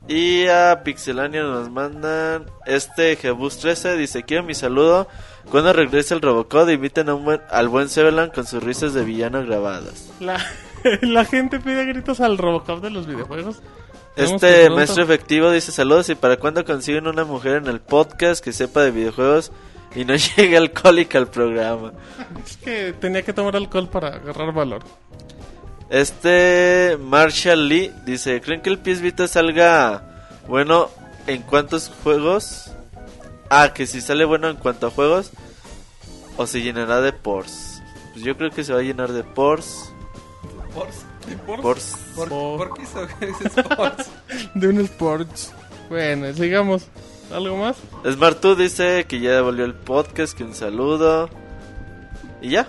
Y 0.07 0.47
a 0.47 0.81
Pixelania 0.83 1.43
nos 1.43 1.69
mandan 1.69 2.45
este 2.65 3.17
Jebus 3.17 3.57
13 3.59 3.97
dice 3.97 4.23
quiero 4.23 4.41
mi 4.43 4.55
saludo 4.55 5.05
cuando 5.51 5.73
regrese 5.73 6.13
el 6.13 6.21
Robocop 6.21 6.69
inviten 6.69 7.09
a 7.09 7.15
un 7.15 7.25
buen, 7.25 7.41
al 7.49 7.67
buen 7.67 7.89
Severland 7.89 8.33
con 8.33 8.45
sus 8.47 8.63
risas 8.63 8.93
de 8.93 9.03
villano 9.03 9.45
grabadas. 9.45 10.09
La, 10.21 10.39
la 11.01 11.25
gente 11.25 11.59
pide 11.59 11.85
gritos 11.85 12.21
al 12.21 12.37
Robocop 12.37 12.81
de 12.81 12.89
los 12.89 13.05
videojuegos. 13.05 13.61
Este 14.17 14.69
maestro 14.71 15.03
efectivo 15.03 15.51
dice 15.51 15.71
saludos 15.71 16.09
y 16.09 16.15
para 16.15 16.37
cuando 16.37 16.65
consiguen 16.65 17.07
una 17.07 17.23
mujer 17.23 17.57
en 17.57 17.67
el 17.67 17.79
podcast 17.79 18.43
que 18.43 18.51
sepa 18.51 18.81
de 18.81 18.89
videojuegos 18.89 19.51
y 19.95 20.05
no 20.05 20.15
llegue 20.37 20.57
alcohólica 20.57 21.19
al 21.19 21.27
programa. 21.27 21.93
Es 22.43 22.57
que 22.57 22.93
tenía 22.93 23.21
que 23.21 23.33
tomar 23.33 23.55
alcohol 23.55 23.87
para 23.87 24.07
agarrar 24.15 24.53
valor. 24.53 24.83
Este 25.89 26.97
Marshall 26.99 27.69
Lee 27.69 27.91
dice, 28.05 28.41
¿creen 28.41 28.61
que 28.61 28.69
el 28.69 28.79
PS 28.79 29.01
Vita 29.01 29.27
salga 29.27 30.03
bueno 30.47 30.89
en 31.27 31.43
cuántos 31.43 31.91
juegos? 32.03 32.71
Ah, 33.49 33.71
que 33.73 33.85
si 33.85 34.01
sale 34.01 34.25
bueno 34.25 34.49
en 34.49 34.57
cuanto 34.57 34.87
a 34.87 34.91
juegos 34.91 35.31
o 36.37 36.45
se 36.45 36.61
llenará 36.61 37.01
de 37.01 37.13
pors. 37.13 37.81
Pues 38.13 38.25
yo 38.25 38.35
creo 38.35 38.51
que 38.51 38.63
se 38.63 38.73
va 38.73 38.79
a 38.79 38.83
llenar 38.83 39.11
de 39.11 39.23
pors. 39.23 39.93
Pors. 40.73 41.06
¿Por, 41.45 41.61
Por- 41.61 42.29
¿por 42.29 42.73
qué 42.73 42.83
sports? 42.83 44.09
De 44.55 44.67
un 44.67 44.79
Sports. 44.81 45.53
Bueno, 45.89 46.33
sigamos. 46.33 46.87
¿Algo 47.31 47.57
más? 47.57 47.75
Smartu 48.09 48.55
dice 48.55 49.05
que 49.07 49.19
ya 49.19 49.31
devolvió 49.31 49.65
el 49.65 49.73
podcast, 49.73 50.35
que 50.37 50.43
un 50.43 50.53
saludo. 50.53 51.29
Y 52.41 52.49
ya. 52.49 52.67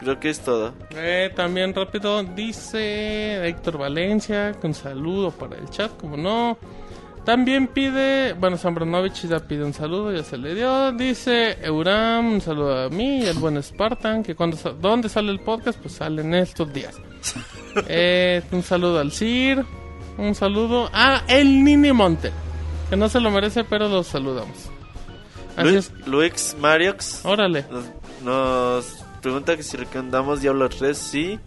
Creo 0.00 0.20
que 0.20 0.30
es 0.30 0.40
todo. 0.40 0.74
Eh, 0.90 1.32
también 1.34 1.74
rápido 1.74 2.22
dice 2.22 3.48
Héctor 3.48 3.78
Valencia, 3.78 4.52
que 4.52 4.66
un 4.68 4.74
saludo 4.74 5.30
para 5.32 5.56
el 5.56 5.68
chat, 5.70 5.90
como 5.96 6.16
no. 6.16 6.56
También 7.28 7.66
pide, 7.66 8.32
bueno, 8.32 8.56
Zambranovich 8.56 9.28
ya 9.28 9.38
pide 9.38 9.62
un 9.62 9.74
saludo, 9.74 10.10
ya 10.10 10.24
se 10.24 10.38
le 10.38 10.54
dio. 10.54 10.92
Dice 10.92 11.58
Euram, 11.62 12.32
un 12.32 12.40
saludo 12.40 12.86
a 12.86 12.88
mí 12.88 13.18
y 13.18 13.26
al 13.26 13.36
buen 13.36 13.62
Spartan, 13.62 14.22
que 14.22 14.34
cuando 14.34 14.56
¿dónde 14.80 15.10
sale 15.10 15.30
el 15.30 15.38
podcast? 15.40 15.78
Pues 15.78 15.92
sale 15.92 16.22
en 16.22 16.32
estos 16.32 16.72
días. 16.72 16.96
Eh, 17.86 18.42
un 18.50 18.62
saludo 18.62 18.98
al 18.98 19.12
Sir, 19.12 19.62
un 20.16 20.34
saludo 20.34 20.88
a 20.90 21.22
El 21.28 21.62
Nini 21.62 21.92
Monte, 21.92 22.32
que 22.88 22.96
no 22.96 23.10
se 23.10 23.20
lo 23.20 23.30
merece, 23.30 23.62
pero 23.62 23.90
los 23.90 24.06
saludamos. 24.06 24.70
Así 25.54 25.68
Luis, 25.68 25.76
es, 25.76 26.06
Luis 26.08 26.56
Mariox 26.58 27.26
órale. 27.26 27.66
nos, 27.70 27.84
nos 28.24 29.04
pregunta 29.20 29.54
que 29.54 29.62
si 29.62 29.76
recomendamos 29.76 30.40
Diablo 30.40 30.66
3, 30.70 30.96
sí. 30.96 31.38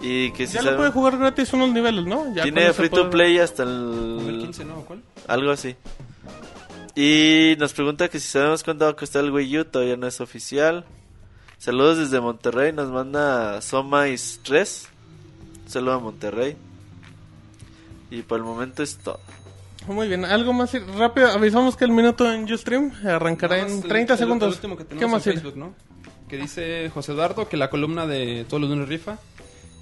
Y 0.00 0.30
que 0.32 0.46
si 0.46 0.54
Ya 0.54 0.60
lo 0.62 0.64
sabe- 0.66 0.76
puede 0.78 0.90
jugar 0.92 1.18
gratis 1.18 1.52
unos 1.52 1.70
niveles, 1.72 2.04
¿no? 2.06 2.34
Ya 2.34 2.42
tiene 2.44 2.72
free 2.72 2.88
to 2.88 3.10
play 3.10 3.38
hasta 3.38 3.64
el 3.64 4.24
el... 4.28 4.38
15, 4.42 4.64
¿no? 4.64 4.76
¿Cuál? 4.86 5.02
Algo 5.28 5.50
así. 5.50 5.76
Y 6.96 7.54
nos 7.58 7.72
pregunta 7.72 8.08
que 8.08 8.18
si 8.18 8.26
sabemos 8.28 8.62
cuánto 8.64 8.84
va 8.86 8.90
a 8.92 8.96
costar 8.96 9.24
el 9.24 9.30
Wii 9.30 9.58
U, 9.58 9.64
todavía 9.66 9.96
no 9.96 10.06
es 10.06 10.20
oficial. 10.20 10.84
Saludos 11.58 11.98
desde 11.98 12.20
Monterrey, 12.20 12.72
nos 12.72 12.90
manda 12.90 13.60
Somais 13.60 14.40
3. 14.42 14.88
Saludos 15.66 16.00
a 16.00 16.02
Monterrey. 16.04 16.56
Y 18.10 18.22
por 18.22 18.38
el 18.38 18.44
momento 18.44 18.82
es 18.82 18.96
todo. 18.98 19.20
Muy 19.86 20.08
bien, 20.08 20.24
algo 20.24 20.52
más 20.52 20.72
rápido. 20.96 21.28
Avisamos 21.30 21.76
que 21.76 21.84
el 21.84 21.90
minuto 21.92 22.30
en 22.30 22.50
Ustream 22.50 22.92
arrancará 23.06 23.58
en 23.60 23.70
el- 23.70 23.82
30 23.82 24.14
el- 24.14 24.18
segundos. 24.18 24.48
el 24.48 24.54
último 24.54 24.76
que 24.76 24.84
¿Qué 24.96 25.06
más 25.06 25.26
en 25.26 25.32
ir? 25.34 25.38
Facebook, 25.40 25.58
¿no? 25.58 25.74
Que 26.28 26.36
dice 26.38 26.90
José 26.92 27.12
Eduardo 27.12 27.48
que 27.48 27.56
la 27.56 27.70
columna 27.70 28.06
de 28.06 28.44
todos 28.48 28.60
los 28.62 28.70
lunes 28.70 28.88
rifa. 28.88 29.18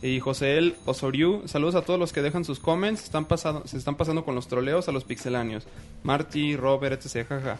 Y 0.00 0.20
José 0.20 0.58
El 0.58 0.76
Osoriu, 0.86 1.42
saludos 1.48 1.74
a 1.74 1.82
todos 1.82 1.98
los 1.98 2.12
que 2.12 2.22
dejan 2.22 2.44
sus 2.44 2.60
comments. 2.60 3.02
Están 3.04 3.24
pasado, 3.24 3.62
se 3.66 3.76
están 3.76 3.96
pasando 3.96 4.24
con 4.24 4.34
los 4.36 4.46
troleos 4.46 4.88
a 4.88 4.92
los 4.92 5.02
pixeláneos. 5.04 5.66
Marty, 6.04 6.54
Robert, 6.56 7.04
etc. 7.04 7.26
Jaja. 7.28 7.56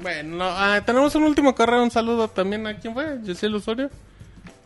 Bueno, 0.00 0.36
no, 0.36 0.44
ah, 0.46 0.80
tenemos 0.86 1.14
un 1.16 1.24
último 1.24 1.54
correo. 1.54 1.82
Un 1.82 1.90
saludo 1.90 2.28
también 2.28 2.66
a 2.66 2.78
quién 2.78 2.94
fue, 2.94 3.18
Yesiel 3.24 3.54
Osorio. 3.56 3.90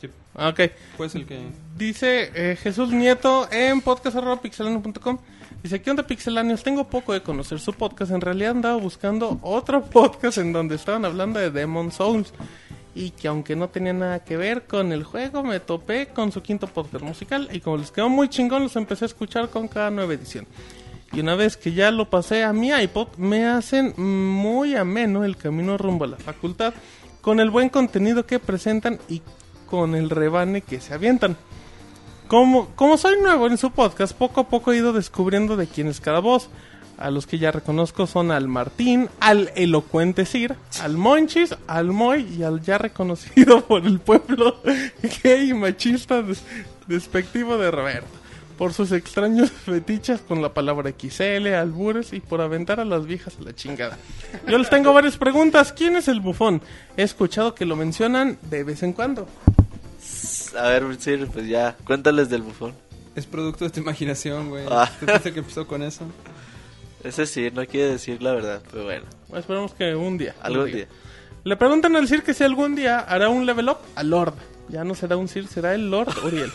Sí, 0.00 0.08
Ah, 0.34 0.48
Ok. 0.50 0.60
pues 0.98 1.14
el 1.14 1.24
que. 1.24 1.40
Dice 1.78 2.30
eh, 2.34 2.56
Jesús 2.56 2.90
Nieto 2.92 3.48
en 3.50 3.80
podcast.pixelano.com. 3.80 5.18
Dice, 5.62 5.80
¿qué 5.80 5.90
onda 5.90 6.06
pixeláneos? 6.06 6.62
Tengo 6.62 6.84
poco 6.88 7.14
de 7.14 7.22
conocer 7.22 7.58
su 7.58 7.72
podcast. 7.72 8.12
En 8.12 8.20
realidad 8.20 8.50
andaba 8.50 8.76
buscando 8.76 9.38
otro 9.42 9.82
podcast 9.90 10.36
en 10.38 10.52
donde 10.52 10.74
estaban 10.74 11.06
hablando 11.06 11.40
de 11.40 11.50
Demon 11.50 11.90
Souls. 11.90 12.32
Y 12.96 13.10
que 13.10 13.28
aunque 13.28 13.54
no 13.56 13.68
tenía 13.68 13.92
nada 13.92 14.24
que 14.24 14.38
ver 14.38 14.66
con 14.66 14.90
el 14.90 15.04
juego, 15.04 15.42
me 15.42 15.60
topé 15.60 16.08
con 16.08 16.32
su 16.32 16.40
quinto 16.40 16.66
podcast 16.66 17.04
musical. 17.04 17.48
Y 17.52 17.60
como 17.60 17.76
les 17.76 17.92
quedó 17.92 18.08
muy 18.08 18.30
chingón, 18.30 18.62
los 18.62 18.74
empecé 18.74 19.04
a 19.04 19.06
escuchar 19.06 19.50
con 19.50 19.68
cada 19.68 19.90
nueva 19.90 20.14
edición. 20.14 20.46
Y 21.12 21.20
una 21.20 21.34
vez 21.34 21.58
que 21.58 21.74
ya 21.74 21.90
lo 21.90 22.08
pasé 22.08 22.42
a 22.42 22.54
mi 22.54 22.70
iPod, 22.70 23.08
me 23.18 23.44
hacen 23.44 23.92
muy 23.98 24.76
ameno 24.76 25.24
el 25.24 25.36
camino 25.36 25.76
rumbo 25.76 26.06
a 26.06 26.08
la 26.08 26.16
facultad. 26.16 26.72
Con 27.20 27.38
el 27.38 27.50
buen 27.50 27.68
contenido 27.68 28.24
que 28.24 28.38
presentan 28.38 28.98
y 29.10 29.20
con 29.66 29.94
el 29.94 30.08
rebane 30.08 30.62
que 30.62 30.80
se 30.80 30.94
avientan. 30.94 31.36
Como, 32.28 32.68
como 32.76 32.96
soy 32.96 33.20
nuevo 33.20 33.46
en 33.46 33.58
su 33.58 33.72
podcast, 33.72 34.16
poco 34.16 34.40
a 34.40 34.48
poco 34.48 34.72
he 34.72 34.78
ido 34.78 34.94
descubriendo 34.94 35.56
de 35.56 35.66
quién 35.66 35.88
es 35.88 36.00
cada 36.00 36.20
voz. 36.20 36.48
A 36.98 37.10
los 37.10 37.26
que 37.26 37.38
ya 37.38 37.50
reconozco 37.52 38.06
son 38.06 38.30
al 38.30 38.48
Martín, 38.48 39.08
al 39.20 39.50
elocuente 39.54 40.24
Sir, 40.24 40.54
al 40.80 40.96
Monchis, 40.96 41.54
al 41.66 41.88
Moy 41.92 42.22
y 42.38 42.42
al 42.42 42.62
ya 42.62 42.78
reconocido 42.78 43.60
por 43.66 43.84
el 43.86 44.00
pueblo 44.00 44.60
gay 45.22 45.50
y 45.50 45.54
machista 45.54 46.22
des- 46.22 46.42
despectivo 46.86 47.58
de 47.58 47.70
Roberto. 47.70 48.08
Por 48.56 48.72
sus 48.72 48.92
extraños 48.92 49.50
fetiches 49.66 50.22
con 50.22 50.40
la 50.40 50.54
palabra 50.54 50.90
XL, 50.98 51.48
albures 51.48 52.14
y 52.14 52.20
por 52.20 52.40
aventar 52.40 52.80
a 52.80 52.86
las 52.86 53.04
viejas 53.04 53.34
a 53.38 53.44
la 53.44 53.54
chingada. 53.54 53.98
Yo 54.48 54.56
les 54.56 54.70
tengo 54.70 54.94
varias 54.94 55.18
preguntas. 55.18 55.74
¿Quién 55.74 55.96
es 55.96 56.08
el 56.08 56.20
bufón? 56.20 56.62
He 56.96 57.02
escuchado 57.02 57.54
que 57.54 57.66
lo 57.66 57.76
mencionan 57.76 58.38
de 58.48 58.64
vez 58.64 58.82
en 58.82 58.94
cuando. 58.94 59.28
A 60.58 60.68
ver, 60.68 60.84
sí, 60.98 61.16
pues 61.30 61.46
ya, 61.46 61.76
cuéntales 61.84 62.30
del 62.30 62.40
bufón. 62.40 62.72
Es 63.14 63.26
producto 63.26 63.64
de 63.66 63.70
tu 63.70 63.80
imaginación, 63.80 64.48
güey. 64.48 64.64
Ah. 64.70 64.90
¿Tú 64.98 65.06
que 65.06 65.40
empezó 65.40 65.66
con 65.66 65.82
eso? 65.82 66.04
Ese 67.06 67.24
sí, 67.26 67.50
no 67.52 67.64
quiere 67.66 67.92
decir 67.92 68.20
la 68.20 68.32
verdad, 68.32 68.60
pero 68.70 68.84
bueno, 68.84 69.04
Esperemos 69.32 69.72
que 69.74 69.94
un 69.94 70.18
día. 70.18 70.34
algún 70.40 70.64
un 70.64 70.72
día. 70.72 70.88
Le 71.44 71.56
preguntan 71.56 71.94
al 71.94 72.08
Sir 72.08 72.24
que 72.24 72.34
si 72.34 72.42
algún 72.42 72.74
día 72.74 72.98
hará 72.98 73.28
un 73.28 73.46
level 73.46 73.68
up 73.68 73.78
a 73.94 74.02
Lord. 74.02 74.34
Ya 74.68 74.82
no 74.82 74.96
será 74.96 75.16
un 75.16 75.28
Sir, 75.28 75.46
será 75.46 75.74
el 75.74 75.88
Lord 75.88 76.12
Uriel. 76.24 76.50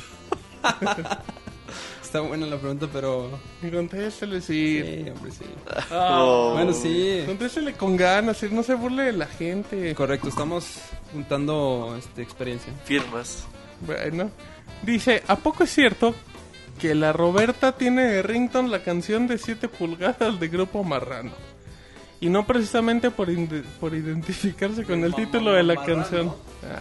Está 2.04 2.20
buena 2.20 2.46
la 2.48 2.58
pregunta, 2.58 2.90
pero. 2.92 3.40
Y 3.64 3.72
contéstele, 3.72 4.42
Sir. 4.42 4.86
Sí, 4.86 5.10
hombre, 5.10 5.32
sí. 5.32 5.46
Oh. 5.90 6.52
Bueno, 6.56 6.74
sí. 6.74 7.24
Contéstele 7.26 7.72
con 7.74 7.96
ganas, 7.96 8.36
Sir. 8.36 8.52
No 8.52 8.64
se 8.64 8.74
burle 8.74 9.04
de 9.04 9.14
la 9.14 9.28
gente. 9.28 9.96
Correcto, 9.96 10.28
estamos 10.28 10.80
juntando 11.14 11.96
este, 11.98 12.22
experiencia. 12.22 12.74
Firmas. 12.84 13.46
Bueno. 13.86 14.30
Dice, 14.84 15.24
¿a 15.28 15.38
poco 15.38 15.64
es 15.64 15.70
cierto 15.70 16.14
que 16.82 16.96
la 16.96 17.14
Roberta 17.14 17.74
tiene 17.74 18.02
de 18.02 18.24
rington 18.24 18.72
la 18.72 18.82
canción 18.82 19.28
de 19.28 19.38
7 19.38 19.70
pulgadas 19.70 20.40
de 20.40 20.48
Grupo 20.48 20.84
Marrano? 20.84 21.32
Y 22.20 22.30
no 22.30 22.48
precisamente 22.48 23.12
por, 23.12 23.30
por 23.80 23.94
identificarse 23.94 24.84
con 24.84 25.04
el 25.04 25.14
título 25.14 25.54
de 25.54 25.62
la 25.62 25.76
canción. 25.76 26.34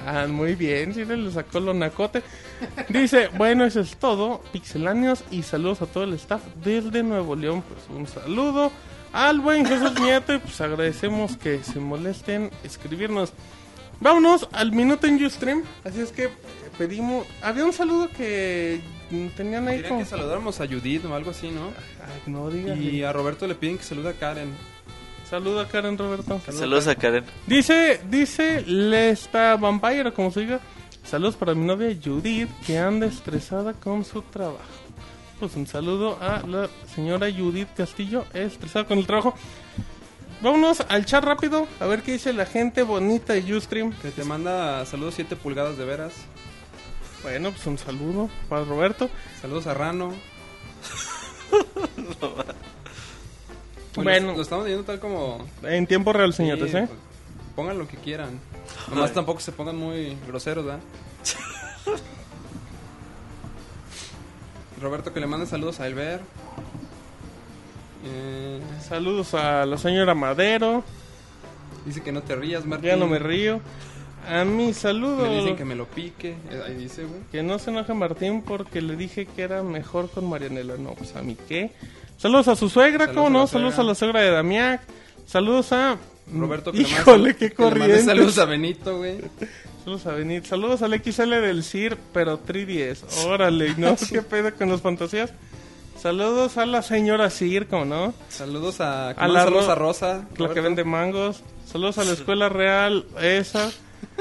Ah, 0.06 0.26
muy 0.26 0.54
bien, 0.54 0.94
sí 0.94 1.04
le 1.04 1.30
sacó 1.30 1.60
lo 1.60 1.74
nacote. 1.74 2.22
Dice, 2.88 3.28
bueno, 3.36 3.64
eso 3.64 3.80
es 3.80 3.96
todo. 3.96 4.42
Pixeláneos 4.52 5.22
y 5.30 5.42
saludos 5.42 5.82
a 5.82 5.86
todo 5.86 6.04
el 6.04 6.14
staff 6.14 6.42
desde 6.64 7.02
Nuevo 7.02 7.36
León. 7.36 7.62
Pues 7.62 7.98
un 7.98 8.06
saludo 8.06 8.72
al 9.12 9.40
buen 9.40 9.66
Jesús 9.66 9.98
Nieto 10.00 10.34
y 10.34 10.38
pues 10.38 10.60
agradecemos 10.62 11.36
que 11.36 11.62
se 11.62 11.78
molesten 11.78 12.50
escribirnos. 12.64 13.34
Vámonos 14.00 14.48
al 14.52 14.72
minuto 14.72 15.06
en 15.06 15.22
Ustream. 15.22 15.62
Así 15.84 16.00
es 16.00 16.10
que 16.10 16.30
pedimos. 16.78 17.26
Había 17.42 17.66
un 17.66 17.72
saludo 17.74 18.08
que 18.08 18.80
tenían 19.36 19.68
ahí 19.68 19.82
como. 19.82 20.00
que 20.00 20.06
saludáramos 20.06 20.60
a 20.60 20.66
Judith 20.66 21.04
o 21.04 21.14
algo 21.14 21.30
así, 21.30 21.50
¿no? 21.50 21.66
Ay, 21.66 22.22
no 22.26 22.50
digas. 22.50 22.78
Y 22.78 23.02
a 23.02 23.12
Roberto 23.12 23.46
le 23.46 23.54
piden 23.54 23.78
que 23.78 23.84
salude 23.84 24.10
a 24.10 24.12
Karen. 24.14 24.54
Saluda 25.28 25.62
a 25.62 25.68
Karen 25.68 25.96
Roberto. 25.96 26.40
Saludos 26.50 26.88
a 26.88 26.94
Karen. 26.94 27.24
Dice, 27.46 28.00
dice 28.10 28.62
Lesta 28.66 29.56
Vampire, 29.56 30.12
como 30.12 30.30
se 30.30 30.40
diga. 30.40 30.60
Saludos 31.04 31.36
para 31.36 31.54
mi 31.54 31.64
novia 31.64 31.96
Judith, 32.02 32.48
que 32.66 32.78
anda 32.78 33.06
estresada 33.06 33.72
con 33.72 34.04
su 34.04 34.22
trabajo. 34.22 34.58
Pues 35.38 35.56
un 35.56 35.66
saludo 35.66 36.18
a 36.20 36.42
la 36.46 36.68
señora 36.94 37.28
Judith 37.32 37.68
Castillo, 37.76 38.26
estresada 38.34 38.86
con 38.86 38.98
el 38.98 39.06
trabajo. 39.06 39.34
Vámonos 40.42 40.80
al 40.88 41.04
chat 41.04 41.22
rápido, 41.22 41.66
a 41.80 41.86
ver 41.86 42.02
qué 42.02 42.12
dice 42.12 42.32
la 42.32 42.46
gente 42.46 42.82
bonita 42.82 43.34
de 43.34 43.54
Ustream. 43.54 43.92
Que 43.92 44.10
te 44.10 44.24
manda 44.24 44.84
saludos 44.86 45.14
7 45.14 45.36
pulgadas 45.36 45.76
de 45.76 45.84
veras. 45.84 46.12
Bueno, 47.22 47.50
pues 47.50 47.66
un 47.66 47.76
saludo 47.78 48.28
para 48.48 48.64
Roberto. 48.64 49.10
Saludos 49.40 49.66
a 49.66 49.74
Rano. 49.74 50.12
Bueno. 53.96 54.32
Lo, 54.34 54.40
estamos 54.42 54.64
leyendo 54.64 54.84
tal 54.86 55.00
como. 55.00 55.44
En 55.64 55.84
tiempo 55.86 56.12
real, 56.12 56.32
señores, 56.32 56.70
Sí, 56.70 56.76
¿eh? 56.76 56.86
pues, 56.86 56.98
pongan 57.56 57.76
lo 57.76 57.88
que 57.88 57.96
quieran. 57.96 58.38
Nomás 58.88 59.12
tampoco 59.12 59.40
se 59.40 59.50
pongan 59.50 59.76
muy 59.76 60.16
groseros, 60.28 60.64
¿verdad? 60.64 60.80
Roberto, 64.80 65.12
que 65.12 65.18
le 65.20 65.26
mande 65.26 65.46
saludos 65.46 65.80
a 65.80 65.86
Elber. 65.88 66.20
Eh, 68.04 68.60
Saludos 68.88 69.34
a 69.34 69.66
la 69.66 69.76
señora 69.76 70.14
Madero. 70.14 70.82
dice 71.84 72.00
que 72.02 72.12
no 72.12 72.22
te 72.22 72.34
rías, 72.36 72.64
Martín. 72.64 72.90
Ya 72.90 72.96
no 72.96 73.06
me 73.08 73.18
río. 73.18 73.60
A 74.28 74.44
mi 74.44 74.72
saludo. 74.74 75.22
Me 75.28 75.38
dicen 75.38 75.56
que 75.56 75.64
me 75.64 75.74
lo 75.74 75.86
pique. 75.86 76.30
Eh, 76.50 76.62
Ahí 76.66 76.74
dice, 76.74 77.04
güey. 77.04 77.20
Que 77.32 77.42
no 77.42 77.58
se 77.58 77.70
enoje 77.70 77.94
Martín 77.94 78.42
porque 78.42 78.80
le 78.80 78.96
dije 78.96 79.26
que 79.26 79.42
era 79.42 79.62
mejor 79.62 80.10
con 80.10 80.28
Marianela. 80.28 80.76
No, 80.76 80.90
pues 80.94 81.14
a 81.16 81.22
mí 81.22 81.36
qué. 81.48 81.72
Saludos 82.16 82.48
a 82.48 82.56
su 82.56 82.68
suegra, 82.68 83.06
Saludos 83.06 83.24
¿cómo 83.24 83.38
no? 83.38 83.46
Saludos 83.46 83.78
a 83.78 83.82
la 83.82 83.94
suegra 83.94 84.20
de 84.20 84.30
Damián. 84.30 84.80
Saludos 85.26 85.72
a. 85.72 85.96
Roberto, 86.32 86.70
le 86.72 86.82
mande 86.82 86.96
Híjole, 87.00 87.36
qué 87.36 87.50
corriente. 87.52 88.04
Saludos 88.04 88.38
a 88.38 88.44
Benito, 88.44 88.98
güey. 88.98 89.18
Saludos 89.84 90.06
a 90.06 90.12
Benito. 90.12 90.46
Saludos 90.48 90.82
al 90.82 90.94
XL 91.02 91.30
del 91.30 91.64
CIR, 91.64 91.96
pero 92.12 92.38
3DS. 92.44 93.26
Órale, 93.26 93.74
¿no? 93.78 93.96
¿Qué 94.12 94.22
pedo 94.22 94.54
con 94.54 94.68
las 94.70 94.80
fantasías? 94.82 95.32
Saludos 96.00 96.56
a 96.56 96.64
la 96.66 96.82
señora 96.82 97.28
CIR, 97.30 97.66
¿cómo 97.66 97.84
no? 97.84 98.14
Saludos 98.28 98.80
a, 98.80 99.10
A 99.10 99.28
la 99.28 99.44
saludos 99.44 99.66
Ro- 99.66 99.72
a 99.72 99.74
Rosa. 99.74 100.12
La 100.16 100.24
que 100.36 100.38
Roberto. 100.44 100.62
vende 100.62 100.84
mangos. 100.84 101.42
Saludos 101.66 101.98
a 101.98 102.04
la 102.04 102.12
escuela 102.14 102.48
real, 102.48 103.04
esa. 103.20 103.70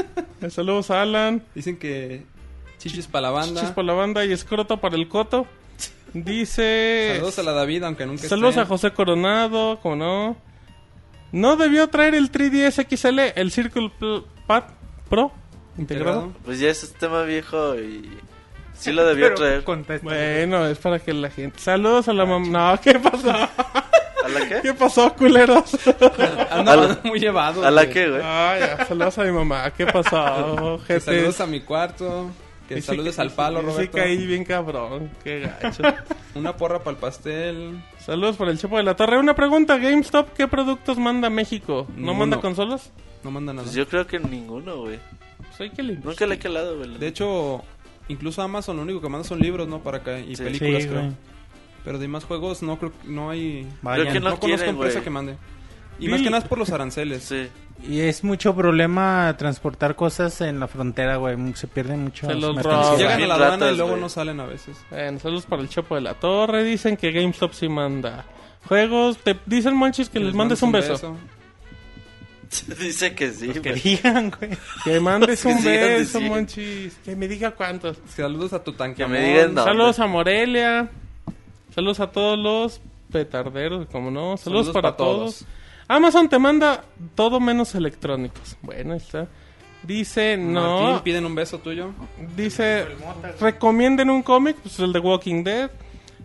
Saludos 0.49 0.91
a 0.91 1.01
Alan. 1.01 1.43
Dicen 1.55 1.77
que 1.77 2.23
chichis 2.77 3.07
para 3.07 3.23
la 3.23 3.31
banda. 3.31 3.61
Chichis 3.61 3.73
por 3.73 3.85
la 3.85 3.93
banda 3.93 4.25
y 4.25 4.31
escroto 4.31 4.77
para 4.77 4.95
el 4.95 5.07
coto. 5.07 5.47
Dice. 6.13 7.13
Saludos 7.15 7.39
a 7.39 7.43
la 7.43 7.51
David, 7.53 7.83
aunque 7.83 8.05
nunca 8.05 8.27
Saludos 8.27 8.51
esté. 8.51 8.61
a 8.61 8.65
José 8.65 8.91
Coronado, 8.91 9.79
como 9.81 9.95
no. 9.95 10.37
No 11.31 11.55
debió 11.55 11.87
traer 11.89 12.15
el 12.15 12.31
3DS 12.31 12.87
XL, 12.89 13.39
el 13.39 13.51
Circle 13.51 13.91
Pad 14.47 14.63
Pro 15.09 15.31
integrado. 15.77 16.33
Pues 16.43 16.59
ya 16.59 16.69
ese 16.69 16.87
es 16.87 16.93
tema 16.93 17.21
viejo 17.23 17.75
y 17.75 18.09
sí 18.73 18.91
lo 18.91 19.05
debió 19.07 19.27
Pero 19.35 19.63
traer. 19.63 20.01
Bueno, 20.01 20.65
es 20.65 20.77
para 20.79 20.99
que 20.99 21.13
la 21.13 21.29
gente. 21.29 21.59
Saludos 21.59 22.07
a 22.07 22.13
la 22.13 22.25
mamá. 22.25 22.71
No, 22.73 22.81
¿qué 22.81 22.97
pasó? 22.99 23.31
¿A 24.35 24.39
la 24.39 24.47
qué? 24.49 24.59
¿Qué 24.61 24.73
pasó, 24.73 25.13
culeros? 25.13 25.77
Anda 26.51 26.73
A 26.73 26.75
la- 26.75 26.83
anda 26.83 27.01
muy 27.03 27.19
llevado. 27.19 27.65
¿A 27.65 27.71
la 27.71 27.83
güey. 27.83 27.93
qué, 27.93 28.09
güey? 28.09 28.21
Ah, 28.23 28.55
ya, 28.59 28.85
saludos 28.85 29.17
a 29.17 29.23
mi 29.23 29.31
mamá. 29.31 29.71
¿Qué 29.71 29.85
pasó, 29.85 30.79
gente? 30.87 30.99
saludos 31.01 31.41
a 31.41 31.47
mi 31.47 31.61
cuarto. 31.61 32.29
Que 32.67 32.77
Y 32.77 32.81
saludes 32.83 33.15
ca- 33.15 33.23
al 33.23 33.31
palo, 33.31 33.61
Roberto. 33.61 33.81
Sí 33.81 33.87
caí 33.87 34.27
bien 34.27 34.45
cabrón. 34.45 35.09
Qué 35.23 35.39
gacho. 35.61 35.81
Una 36.35 36.55
porra 36.55 36.79
para 36.79 36.91
el 36.91 36.97
pastel. 36.97 37.81
Saludos 37.99 38.35
por 38.35 38.47
el 38.47 38.59
Chepo 38.59 38.77
de 38.77 38.83
la 38.83 38.95
Torre. 38.95 39.17
Una 39.17 39.33
pregunta, 39.35 39.77
GameStop, 39.77 40.33
¿qué 40.33 40.47
productos 40.47 40.97
manda 40.99 41.27
a 41.27 41.31
México? 41.31 41.87
¿No 41.89 41.95
Ninguno. 41.95 42.13
manda 42.13 42.39
consolas? 42.39 42.91
No 43.23 43.31
manda 43.31 43.53
nada. 43.53 43.63
Pues 43.63 43.75
yo 43.75 43.87
creo 43.87 44.05
que 44.05 44.19
ninguno, 44.19 44.77
güey. 44.81 44.99
Pues 45.47 45.61
hay 45.61 45.69
que 45.71 45.81
limpiar. 45.81 46.05
Nunca 46.09 46.27
le 46.27 46.35
he 46.35 46.39
calado, 46.39 46.77
güey. 46.77 46.95
De 46.99 47.07
hecho, 47.07 47.63
incluso 48.07 48.41
Amazon 48.43 48.77
lo 48.77 48.83
único 48.83 49.01
que 49.01 49.09
manda 49.09 49.27
son 49.27 49.39
libros, 49.39 49.67
¿no? 49.67 49.79
Para 49.79 49.97
acá. 49.97 50.19
Y 50.19 50.35
Sí. 50.35 50.43
películas, 50.43 50.83
Sí, 50.83 50.89
creo. 50.89 51.01
güey. 51.01 51.13
Pero 51.83 51.97
de 51.97 52.07
más 52.07 52.25
juegos 52.25 52.61
no 52.61 52.77
creo 52.77 52.91
no 53.05 53.29
hay... 53.29 53.67
Creo 53.81 54.05
que 54.11 54.19
No, 54.19 54.31
no 54.31 54.39
conozco 54.39 54.45
quieren, 54.47 54.69
empresa 54.69 54.93
güey. 54.95 55.03
que 55.03 55.09
mande. 55.09 55.37
Y 55.99 56.05
Sí. 56.05 56.09
más 56.11 56.21
que 56.21 56.29
nada 56.29 56.43
es 56.43 56.47
por 56.49 56.57
los 56.57 56.69
aranceles. 56.71 57.23
Sí. 57.23 57.47
Y 57.87 58.01
es 58.01 58.23
mucho 58.23 58.55
problema 58.55 59.33
transportar 59.37 59.95
cosas 59.95 60.39
en 60.41 60.59
la 60.59 60.67
frontera, 60.67 61.15
güey. 61.17 61.35
Se 61.55 61.67
pierden 61.67 62.03
mucho. 62.03 62.27
Se 62.27 62.35
los. 62.35 62.55
Llegan 62.97 63.21
a 63.23 63.27
la 63.27 63.35
aduana 63.35 63.71
y 63.71 63.75
luego 63.75 63.91
güey. 63.91 64.01
no 64.01 64.09
salen 64.09 64.39
a 64.39 64.45
veces. 64.45 64.77
Bueno, 64.89 65.19
saludos 65.19 65.45
para 65.45 65.61
el 65.61 65.69
Chepo 65.69 65.95
de 65.95 66.01
la 66.01 66.13
Torre. 66.13 66.63
Dicen 66.63 66.97
que 66.97 67.11
GameStop 67.11 67.53
sí 67.53 67.69
manda 67.69 68.25
juegos. 68.67 69.17
Te 69.17 69.37
dicen, 69.45 69.75
Monchis, 69.75 70.09
que 70.09 70.19
les 70.19 70.33
mandes 70.33 70.61
un 70.61 70.71
beso. 70.73 71.17
Dice 72.79 73.13
que 73.13 73.31
sí. 73.31 73.49
Que 73.49 73.73
digan, 73.73 74.31
güey. 74.31 74.51
Que 74.83 74.99
mandes 74.99 75.41
Que 75.43 75.47
un 75.49 75.63
beso, 75.63 75.99
diciendo. 75.99 76.35
Monchis. 76.35 76.93
Que 77.05 77.15
me 77.15 77.27
diga 77.27 77.51
cuántos. 77.51 77.97
Saludos 78.15 78.53
a 78.53 78.63
tu 78.63 78.75
Que 78.75 79.05
me 79.07 79.21
digan. 79.21 79.55
Saludos 79.55 79.99
a 79.99 80.07
Morelia. 80.07 80.89
Saludos 81.79 81.99
a 82.01 82.11
todos 82.11 82.37
los 82.37 82.81
petarderos, 83.09 83.87
como 83.87 84.11
no. 84.11 84.35
Saludos, 84.35 84.65
Saludos 84.67 84.69
para 84.73 84.91
pa' 84.91 84.97
todos. 84.97 85.17
todos. 85.39 85.45
Amazon 85.87 86.27
te 86.27 86.37
manda 86.37 86.83
todo 87.15 87.39
menos 87.39 87.73
electrónicos. 87.73 88.57
Bueno, 88.61 88.91
ahí 88.91 88.97
está. 88.97 89.29
Dice, 89.83 90.35
no. 90.35 90.81
Martín, 90.83 91.03
piden 91.05 91.25
un 91.25 91.35
beso 91.35 91.59
tuyo. 91.59 91.91
Dice, 92.35 92.85
recomienden 93.39 94.09
un 94.09 94.21
cómic, 94.23 94.57
pues 94.61 94.77
el 94.79 94.91
de 94.91 94.99
Walking 94.99 95.41
Dead. 95.45 95.71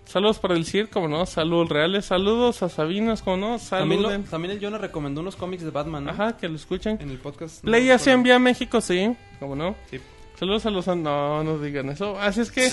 Saludos 0.06 0.40
para 0.40 0.54
el 0.54 0.66
CIR, 0.66 0.90
como 0.90 1.06
no. 1.06 1.24
Saludos 1.24 1.68
reales. 1.68 2.06
Saludos 2.06 2.62
a 2.64 2.68
Sabinas, 2.68 3.22
como 3.22 3.36
no. 3.36 3.58
También, 3.60 4.02
lo- 4.02 4.08
Saluden. 4.08 4.28
también 4.28 4.54
el 4.54 4.60
Jonah 4.60 4.78
recomendó 4.78 5.20
unos 5.20 5.36
cómics 5.36 5.62
de 5.62 5.70
Batman, 5.70 6.04
¿no? 6.06 6.10
Ajá, 6.10 6.36
que 6.36 6.48
lo 6.48 6.56
escuchen. 6.56 6.98
En 7.00 7.10
el 7.10 7.18
podcast. 7.18 7.62
Play 7.62 7.86
No, 7.86 7.94
no, 7.96 8.10
envía 8.12 8.34
a 8.34 8.38
México, 8.40 8.80
sí. 8.80 9.14
como 9.38 9.54
no. 9.54 9.76
Sí. 9.88 10.00
Saludos 10.36 10.66
a 10.66 10.70
los... 10.70 10.88
No, 10.88 11.44
no 11.44 11.58
digan 11.58 11.90
eso. 11.90 12.18
Así 12.18 12.40
es 12.40 12.50
que... 12.50 12.68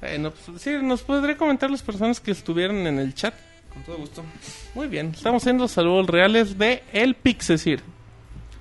Bueno, 0.00 0.32
pues, 0.32 0.62
sí, 0.62 0.70
nos 0.82 1.02
podría 1.02 1.36
comentar 1.36 1.70
las 1.70 1.82
personas 1.82 2.20
que 2.20 2.30
estuvieron 2.30 2.86
en 2.86 2.98
el 2.98 3.14
chat. 3.14 3.34
Con 3.72 3.82
todo 3.84 3.98
gusto. 3.98 4.24
Muy 4.74 4.88
bien, 4.88 5.12
estamos 5.14 5.42
haciendo 5.42 5.68
saludos 5.68 6.06
reales 6.06 6.58
de 6.58 6.82
El 6.92 7.14
Pixesir. 7.14 7.82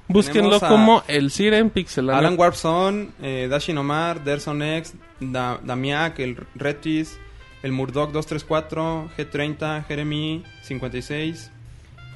Búsquenlo 0.08 0.60
como 0.60 1.04
El 1.08 1.30
Cir 1.30 1.54
en 1.54 1.70
Pixel. 1.70 2.10
Alan 2.10 2.38
Warpson, 2.38 3.14
eh, 3.22 3.48
Dashin 3.50 3.78
Omar, 3.78 4.24
Derson 4.24 4.62
X, 4.64 4.96
da 5.20 5.60
Damiak, 5.64 6.20
el 6.20 6.36
Retis, 6.56 7.20
el 7.62 7.72
Murdoch 7.72 8.12
234, 8.12 9.12
G30, 9.16 9.86
Jeremy 9.86 10.44
56, 10.64 11.52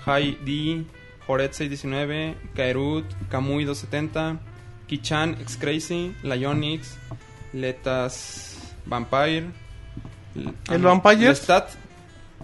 Hai 0.06 0.38
D, 0.44 0.86
Joret 1.28 1.54
619, 1.54 2.36
Kaerut, 2.56 3.06
Kamui 3.30 3.64
270, 3.64 4.40
Kichan 4.88 5.38
X 5.42 5.58
Crazy, 5.62 6.16
Lionix, 6.24 6.98
Letas 7.54 8.53
Vampire, 8.86 9.48
¿El 10.36 10.82
Vampire? 10.82 11.30
Lestat 11.30 11.70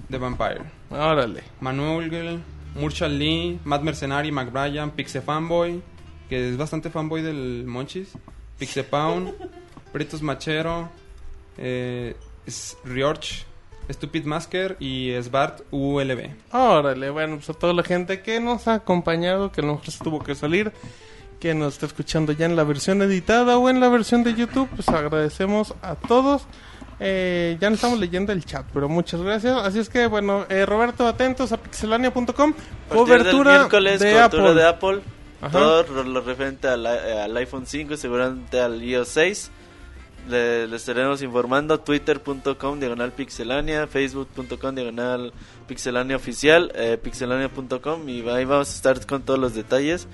de 0.08 0.18
Vampire. 0.18 0.61
Órale. 0.90 1.43
Manuel, 1.59 2.42
Murchal 2.76 3.18
Lee, 3.18 3.59
Matt 3.64 3.82
Mercenary, 3.82 4.32
McBrien, 4.32 4.92
Pixe 4.92 5.22
Fanboy, 5.22 5.82
que 6.30 6.50
es 6.50 6.58
bastante 6.58 6.90
fanboy 6.90 7.22
del 7.22 7.64
Monchis, 7.66 8.09
Pixe 8.58 8.84
Pound, 8.84 9.34
Pritos 9.92 10.22
Machero, 10.22 10.90
eh, 11.58 12.16
Riorch, 12.85 13.45
Stupid 13.90 14.26
Masker 14.26 14.77
y 14.80 15.11
Svart 15.22 15.61
ULB. 15.72 16.30
Órale, 16.51 17.09
bueno, 17.09 17.38
pues 17.38 17.50
a 17.50 17.53
toda 17.53 17.74
la 17.74 17.84
gente 17.84 18.22
que 18.22 18.40
nos 18.40 18.68
ha 18.68 18.76
acompañado, 18.76 19.51
que 19.51 19.61
a 19.61 19.66
lo 19.66 19.74
mejor 19.74 19.92
se 19.92 20.03
tuvo 20.03 20.24
que 20.24 20.35
salir, 20.35 20.72
que 21.40 21.53
nos 21.53 21.74
está 21.74 21.85
escuchando 21.85 22.32
ya 22.34 22.45
en 22.45 22.56
la 22.56 22.64
versión 22.64 23.01
editada 23.01 23.58
o 23.58 23.69
en 23.69 23.80
la 23.80 23.90
versión 23.90 24.24
de 24.24 24.34
YouTube, 24.35 24.69
pues 24.76 24.88
agradecemos 24.90 25.74
a 25.82 25.95
todos. 25.95 26.43
Eh, 27.00 27.58
ya 27.61 27.69
no 27.69 27.76
estamos 27.76 27.98
leyendo 27.98 28.34
el 28.34 28.43
chat, 28.43 28.66
pero 28.74 28.90
muchas 28.90 29.22
gracias. 29.22 29.56
Así 29.58 29.80
es 29.80 29.88
que, 29.90 30.06
bueno, 30.08 30.45
eh, 30.50 30.66
Roberto, 30.66 31.08
atentos 31.08 31.51
a 31.53 31.58
pixelania.com. 31.58 32.19
A 32.19 32.34
partir 32.34 32.53
del 32.90 32.98
Cobertura 32.98 33.51
miércoles, 33.59 34.00
de 34.01 34.11
cobertura 34.11 34.43
Apple. 34.50 34.53
de 34.61 34.68
Apple. 34.68 35.01
Ajá. 35.42 35.51
Todo 35.58 36.03
lo- 36.03 36.22
referente 36.22 36.68
al, 36.68 36.85
eh, 36.85 37.22
al 37.22 37.38
iPhone 37.38 37.66
5, 37.66 37.95
seguramente 37.95 38.59
al 38.59 38.84
iOS 38.84 39.08
6. 39.08 39.51
Le, 40.30 40.68
les 40.68 40.82
estaremos 40.82 41.22
informando 41.22 41.80
twitter.com 41.80 42.80
diagonal 42.80 43.14
pixelania, 43.14 43.88
facebook.com 43.88 44.76
diagonal 44.76 45.32
pixelania 45.66 46.18
oficial, 46.18 46.72
eh, 46.76 47.00
pixelania.com 47.01 48.08
y 48.09 48.27
ahí 48.30 48.43
vamos 48.45 48.69
a 48.69 48.76
estar 48.76 49.06
con 49.08 49.22
todos 49.22 49.40
los 49.40 49.56
detalles. 49.56 50.08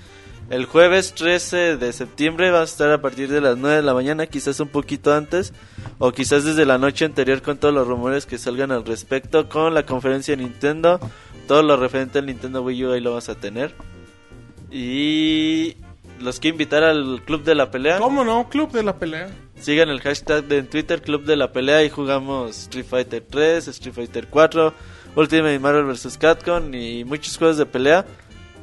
El 0.48 0.64
jueves 0.64 1.12
13 1.14 1.76
de 1.76 1.92
septiembre 1.92 2.52
va 2.52 2.60
a 2.60 2.64
estar 2.64 2.90
a 2.92 3.00
partir 3.00 3.28
de 3.28 3.40
las 3.40 3.56
9 3.56 3.76
de 3.76 3.82
la 3.82 3.94
mañana, 3.94 4.26
quizás 4.26 4.60
un 4.60 4.68
poquito 4.68 5.12
antes, 5.12 5.52
o 5.98 6.12
quizás 6.12 6.44
desde 6.44 6.64
la 6.64 6.78
noche 6.78 7.04
anterior 7.04 7.42
con 7.42 7.58
todos 7.58 7.74
los 7.74 7.88
rumores 7.88 8.26
que 8.26 8.38
salgan 8.38 8.70
al 8.70 8.84
respecto, 8.84 9.48
con 9.48 9.74
la 9.74 9.84
conferencia 9.84 10.36
de 10.36 10.44
Nintendo, 10.44 11.00
todo 11.48 11.64
lo 11.64 11.76
referente 11.76 12.20
al 12.20 12.26
Nintendo 12.26 12.62
Wii 12.62 12.84
U 12.84 12.92
ahí 12.92 13.00
lo 13.00 13.14
vas 13.14 13.28
a 13.28 13.34
tener. 13.34 13.74
Y 14.70 15.76
los 16.20 16.38
que 16.38 16.48
invitar 16.48 16.84
al 16.84 17.22
Club 17.24 17.42
de 17.42 17.56
la 17.56 17.72
Pelea. 17.72 17.98
¿Cómo 17.98 18.24
no? 18.24 18.48
Club 18.48 18.70
de 18.70 18.84
la 18.84 18.98
pelea. 18.98 19.28
Sigan 19.58 19.88
el 19.88 20.00
hashtag 20.00 20.44
de 20.44 20.58
en 20.58 20.68
Twitter 20.68 21.02
Club 21.02 21.24
de 21.24 21.34
la 21.34 21.52
Pelea 21.52 21.82
y 21.82 21.90
jugamos 21.90 22.56
Street 22.56 22.86
Fighter 22.88 23.24
3, 23.28 23.68
Street 23.68 23.94
Fighter 23.94 24.28
4, 24.28 24.72
Ultimate 25.16 25.58
Marvel 25.58 25.84
vs. 25.84 26.16
Capcom 26.18 26.72
y 26.72 27.04
muchos 27.04 27.36
juegos 27.36 27.56
de 27.56 27.66
pelea. 27.66 28.04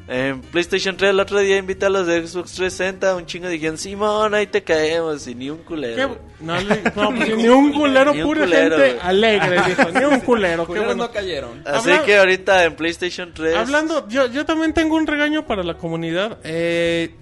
En 0.05 0.41
PlayStation 0.41 0.97
3 0.97 1.11
el 1.11 1.19
otro 1.21 1.39
día 1.39 1.55
invité 1.57 1.85
a 1.85 1.89
los 1.89 2.05
de 2.05 2.27
Xbox 2.27 2.51
360, 2.51 3.15
un 3.15 3.25
chingo 3.25 3.47
dijeron, 3.47 3.77
Simón, 3.77 4.33
ahí 4.33 4.47
te 4.47 4.61
caemos 4.61 5.25
y 5.27 5.33
ni 5.35 5.49
un 5.49 5.59
¿Qué? 5.59 5.63
culero. 5.63 6.17
No, 6.41 6.59
le- 6.59 6.81
no, 6.93 7.09
pues, 7.15 7.37
ni 7.37 7.47
un 7.47 7.71
culero, 7.71 8.13
Ni 8.13 8.21
un 8.21 8.27
pura 8.27 8.41
culero, 8.41 8.77
gente 8.77 8.93
güey. 8.95 9.07
alegre, 9.07 9.61
dijo. 9.67 9.89
Ni 9.97 10.03
un 10.03 10.19
culero. 10.19 10.65
Qué 10.67 10.79
bueno. 10.79 10.95
no 10.95 11.11
cayeron. 11.11 11.61
Así 11.65 11.89
Habla- 11.91 12.03
que 12.05 12.17
ahorita 12.17 12.65
en 12.65 12.75
PlayStation 12.75 13.31
3... 13.33 13.55
Hablando, 13.55 14.05
yo, 14.09 14.27
yo 14.27 14.45
también 14.45 14.73
tengo 14.73 14.97
un 14.97 15.07
regaño 15.07 15.45
para 15.45 15.63
la 15.63 15.75
comunidad. 15.77 16.37
Eh, 16.43 17.15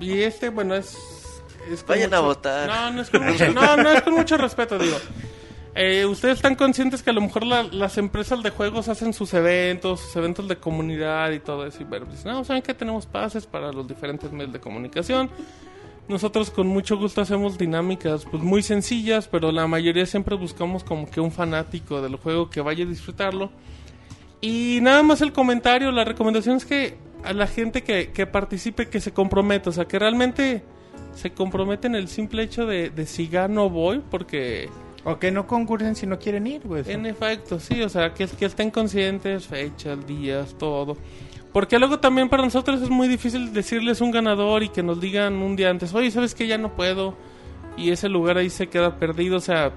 y 0.00 0.20
este, 0.22 0.48
bueno, 0.48 0.74
es. 0.74 0.96
Vayan 1.86 2.12
a 2.14 2.20
votar. 2.20 2.68
No, 2.68 2.90
no 2.92 3.02
es 3.02 3.10
con 3.10 3.24
mucho, 3.24 3.52
no, 3.52 3.76
no 3.76 3.90
es 3.90 4.02
con 4.02 4.14
mucho 4.14 4.36
respeto, 4.36 4.78
digo. 4.78 4.96
Eh, 5.78 6.06
Ustedes 6.06 6.36
están 6.36 6.54
conscientes 6.54 7.02
que 7.02 7.10
a 7.10 7.12
lo 7.12 7.20
mejor 7.20 7.44
la- 7.44 7.64
las 7.64 7.98
empresas 7.98 8.42
de 8.42 8.48
juegos 8.50 8.88
hacen 8.88 9.12
sus 9.12 9.34
eventos, 9.34 10.00
sus 10.00 10.16
eventos 10.16 10.48
de 10.48 10.56
comunidad 10.56 11.30
y 11.32 11.38
todo 11.38 11.66
eso. 11.66 11.82
Y 11.82 11.84
pues, 11.84 12.24
no, 12.24 12.44
saben 12.44 12.62
que 12.62 12.72
tenemos 12.72 13.04
pases 13.04 13.46
para 13.46 13.70
los 13.72 13.86
diferentes 13.86 14.32
medios 14.32 14.54
de 14.54 14.60
comunicación. 14.60 15.28
Nosotros 16.08 16.50
con 16.50 16.66
mucho 16.68 16.96
gusto 16.96 17.20
hacemos 17.20 17.58
dinámicas 17.58 18.24
pues 18.30 18.42
muy 18.42 18.62
sencillas, 18.62 19.28
pero 19.28 19.52
la 19.52 19.66
mayoría 19.66 20.06
siempre 20.06 20.34
buscamos 20.36 20.82
como 20.82 21.10
que 21.10 21.20
un 21.20 21.32
fanático 21.32 22.00
del 22.00 22.16
juego 22.16 22.48
que 22.48 22.60
vaya 22.62 22.84
a 22.84 22.88
disfrutarlo. 22.88 23.50
Y 24.40 24.78
nada 24.82 25.02
más 25.02 25.20
el 25.20 25.32
comentario, 25.32 25.90
la 25.90 26.04
recomendación 26.04 26.56
es 26.56 26.64
que 26.64 26.96
a 27.24 27.32
la 27.32 27.48
gente 27.48 27.82
que, 27.82 28.26
participe, 28.26 28.88
que 28.88 29.00
se 29.00 29.12
comprometa, 29.12 29.70
o 29.70 29.72
sea, 29.72 29.86
que 29.86 29.98
realmente 29.98 30.62
se 31.12 31.32
compromete 31.32 31.88
en 31.88 31.96
el 31.96 32.08
simple 32.08 32.44
hecho 32.44 32.66
de, 32.66 32.88
de 32.90 33.04
si 33.04 33.26
gano 33.26 33.68
voy, 33.68 34.00
porque 34.10 34.68
O 35.08 35.18
que 35.18 35.30
no 35.30 35.46
concursen 35.46 35.94
si 35.94 36.04
no 36.06 36.18
quieren 36.18 36.46
ir, 36.48 36.62
güey. 36.64 36.82
en 36.86 37.06
efecto, 37.06 37.60
sí, 37.60 37.80
o 37.82 37.88
sea, 37.88 38.12
que, 38.12 38.26
que 38.26 38.44
estén 38.46 38.70
conscientes, 38.72 39.46
fechas, 39.46 40.04
días, 40.06 40.54
todo. 40.58 40.96
Porque 41.52 41.78
luego 41.78 42.00
también 42.00 42.28
para 42.28 42.42
nosotros 42.42 42.82
es 42.82 42.90
muy 42.90 43.06
difícil 43.08 43.52
decirles 43.52 44.00
un 44.00 44.10
ganador 44.10 44.62
y 44.64 44.68
que 44.68 44.82
nos 44.82 45.00
digan 45.00 45.34
un 45.34 45.54
día 45.56 45.70
antes, 45.70 45.94
oye, 45.94 46.10
¿sabes 46.10 46.34
que 46.34 46.46
Ya 46.48 46.58
no 46.58 46.74
puedo. 46.74 47.14
Y 47.78 47.90
ese 47.92 48.08
lugar 48.08 48.36
ahí 48.36 48.50
se 48.50 48.66
queda 48.68 48.98
perdido, 48.98 49.36
o 49.36 49.40
sea... 49.40 49.70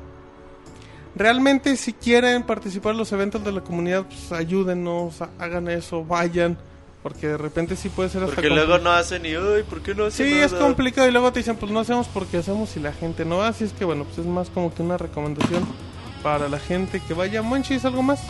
Realmente 1.16 1.76
si 1.76 1.94
quieren 1.94 2.44
participar 2.44 2.94
en 2.94 3.00
los 3.00 3.12
eventos 3.12 3.44
de 3.44 3.52
la 3.52 3.62
comunidad, 3.62 4.06
pues 4.06 4.32
ayúdenos, 4.32 5.22
ha- 5.22 5.30
hagan 5.40 5.68
eso, 5.68 6.04
vayan. 6.06 6.58
Porque 7.04 7.28
de 7.28 7.38
repente 7.38 7.76
sí 7.78 7.88
puede 7.88 8.10
ser 8.10 8.24
hasta 8.24 8.36
Porque 8.36 8.50
luego 8.50 8.78
no 8.78 8.92
hacen 8.92 9.24
ni, 9.24 9.38
uy, 9.38 9.64
¿por 9.64 9.82
qué 9.82 9.96
no 9.96 10.06
hacen 10.06 10.28
Sí, 10.28 10.34
es 10.34 10.52
nada?" 10.52 10.66
complicado 10.66 11.08
y 11.08 11.12
luego 11.12 11.32
te 11.32 11.40
dicen, 11.40 11.56
pues 11.56 11.72
no 11.72 11.80
hacemos 11.80 12.08
porque 12.08 12.38
hacemos 12.38 12.76
y 12.76 12.82
la 12.82 12.92
gente 12.92 13.24
no 13.24 13.38
va. 13.38 13.48
Así 13.48 13.64
es 13.64 13.72
que 13.72 13.86
bueno, 13.86 14.04
pues 14.04 14.18
es 14.20 14.26
más 14.26 14.50
como 14.50 14.74
que 14.74 14.82
una 14.82 14.98
recomendación 14.98 15.66
para 16.22 16.50
la 16.50 16.60
gente 16.60 17.02
que 17.08 17.14
vaya. 17.14 17.42
Monchis, 17.42 17.86
¿algo 17.86 18.04
más? 18.04 18.22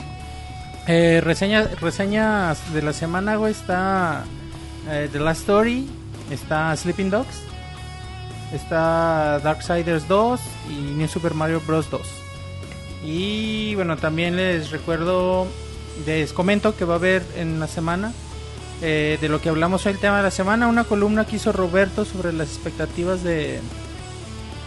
Eh, 0.88 1.22
reseña, 1.24 1.68
reseñas 1.82 2.74
de 2.74 2.82
la 2.82 2.94
semana, 2.94 3.36
güey, 3.36 3.52
está 3.52 4.24
eh, 4.90 5.10
The 5.12 5.20
Last 5.20 5.42
Story, 5.42 5.88
está 6.32 6.76
Sleeping 6.76 7.10
Dogs, 7.10 7.42
está 8.54 9.40
Darksiders 9.40 10.08
2 10.08 10.40
y 10.70 10.74
New 10.96 11.08
Super 11.08 11.34
Mario 11.34 11.62
Bros. 11.66 11.90
2. 11.90 12.02
Y 13.04 13.76
bueno, 13.76 13.98
también 13.98 14.36
les 14.36 14.72
recuerdo, 14.72 15.48
les 16.06 16.34
comento 16.34 16.76
que 16.76 16.86
va 16.86 16.96
a 16.96 16.98
haber 16.98 17.24
en 17.38 17.60
la 17.60 17.68
semana, 17.68 18.12
eh, 18.82 19.18
de 19.20 19.30
lo 19.30 19.42
que 19.42 19.50
hablamos 19.50 19.86
hoy, 19.86 19.94
el 19.94 20.00
tema 20.00 20.18
de 20.18 20.24
la 20.24 20.32
semana, 20.32 20.68
una 20.68 20.84
columna 20.84 21.26
que 21.26 21.36
hizo 21.38 21.52
Roberto 21.52 22.06
sobre 22.06 22.34
las 22.34 22.50
expectativas 22.50 23.24
de, 23.24 23.60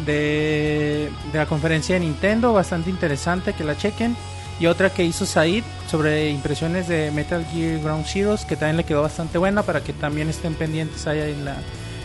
de, 0.07 1.11
de 1.33 1.39
la 1.39 1.47
conferencia 1.47 1.95
de 1.95 2.01
Nintendo, 2.01 2.53
bastante 2.53 2.91
interesante, 2.91 3.53
que 3.53 3.65
la 3.65 3.77
chequen. 3.77 4.17
Y 4.61 4.67
otra 4.67 4.91
que 4.91 5.03
hizo 5.03 5.27
Said 5.27 5.65
sobre 5.91 6.31
impresiones 6.31 6.87
de 6.87 7.11
Metal 7.11 7.45
Gear 7.53 7.81
Ground 7.81 8.07
Zeroes, 8.07 8.45
que 8.45 8.55
también 8.55 8.77
le 8.77 8.85
quedó 8.85 9.03
bastante 9.03 9.39
buena 9.39 9.63
para 9.63 9.83
que 9.83 9.93
también 9.93 10.29
estén 10.29 10.55
pendientes 10.55 11.07
ahí 11.07 11.19
en 11.19 11.45
la, 11.45 11.57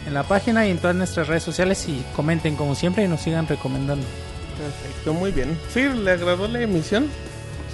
en 0.08 0.14
la 0.14 0.24
página 0.24 0.66
y 0.66 0.72
en 0.72 0.80
todas 0.80 0.96
nuestras 0.96 1.28
redes 1.28 1.44
sociales 1.44 1.88
y 1.88 2.04
comenten 2.16 2.56
como 2.56 2.74
siempre 2.74 3.04
y 3.04 3.08
nos 3.08 3.22
sigan 3.22 3.48
recomendando. 3.48 4.08
Perfecto, 4.58 5.14
muy 5.14 5.32
bien. 5.32 5.60
Sí, 5.72 5.84
¿le 5.84 6.10
agradó 6.10 6.48
la 6.48 6.62
emisión? 6.62 7.08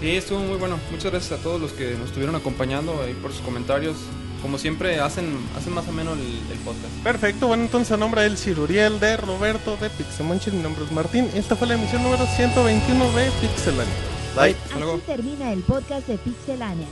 Sí, 0.02 0.18
estuvo 0.18 0.40
muy 0.40 0.58
bueno. 0.58 0.78
Muchas 0.92 1.12
gracias 1.12 1.40
a 1.40 1.42
todos 1.42 1.62
los 1.62 1.72
que 1.72 1.92
nos 1.94 2.08
estuvieron 2.08 2.36
acompañando 2.36 3.02
ahí 3.04 3.14
por 3.14 3.32
sus 3.32 3.42
comentarios. 3.42 3.96
Como 4.44 4.60
siempre, 4.60 5.00
hacen, 5.00 5.40
hacen 5.58 5.74
más 5.74 5.88
o 5.88 5.92
menos 5.92 6.20
el, 6.20 6.28
el 6.52 6.60
podcast. 6.60 6.94
Perfecto, 7.02 7.48
bueno, 7.48 7.64
entonces 7.64 7.92
a 7.94 7.98
nombre 7.98 8.22
del 8.22 8.38
Ciruriel, 8.38 9.00
de 9.00 9.18
Roberto, 9.18 9.78
de 9.78 9.90
Pixemonchis, 9.90 10.54
mi 10.54 10.62
nombre 10.62 10.84
es 10.84 10.92
Martín. 10.92 11.28
Esta 11.34 11.56
fue 11.56 11.66
la 11.66 11.76
emisión 11.76 12.04
número 12.04 12.28
121 12.28 13.12
de 13.14 13.32
Pixelania. 13.42 13.94
Bye. 14.36 14.56
Hasta 14.66 14.78
luego. 14.78 14.94
Así 14.96 15.04
termina 15.06 15.52
el 15.52 15.62
podcast 15.62 16.08
de 16.08 16.18
Pixelania. 16.18 16.88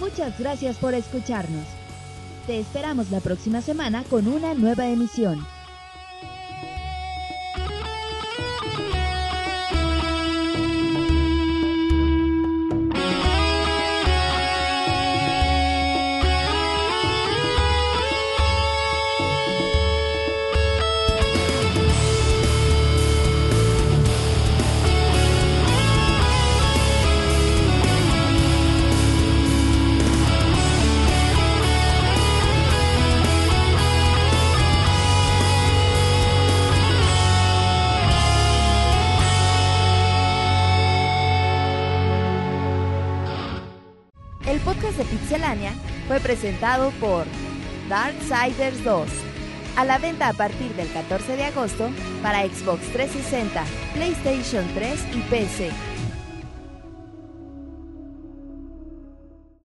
Muchas 0.00 0.38
gracias 0.38 0.76
por 0.76 0.94
escucharnos. 0.94 1.64
Te 2.46 2.58
esperamos 2.58 3.10
la 3.10 3.20
próxima 3.20 3.62
semana 3.62 4.04
con 4.04 4.28
una 4.28 4.54
nueva 4.54 4.88
emisión. 4.88 5.46
Presentado 46.26 46.90
por 46.98 47.24
Darksiders 47.88 48.82
2. 48.82 49.08
A 49.76 49.84
la 49.84 49.98
venta 49.98 50.26
a 50.26 50.32
partir 50.32 50.72
del 50.74 50.90
14 50.92 51.36
de 51.36 51.44
agosto 51.44 51.88
para 52.20 52.42
Xbox 52.42 52.80
360, 52.92 53.64
PlayStation 53.94 54.66
3 54.74 55.00
y 55.14 55.20
PC. 55.30 55.70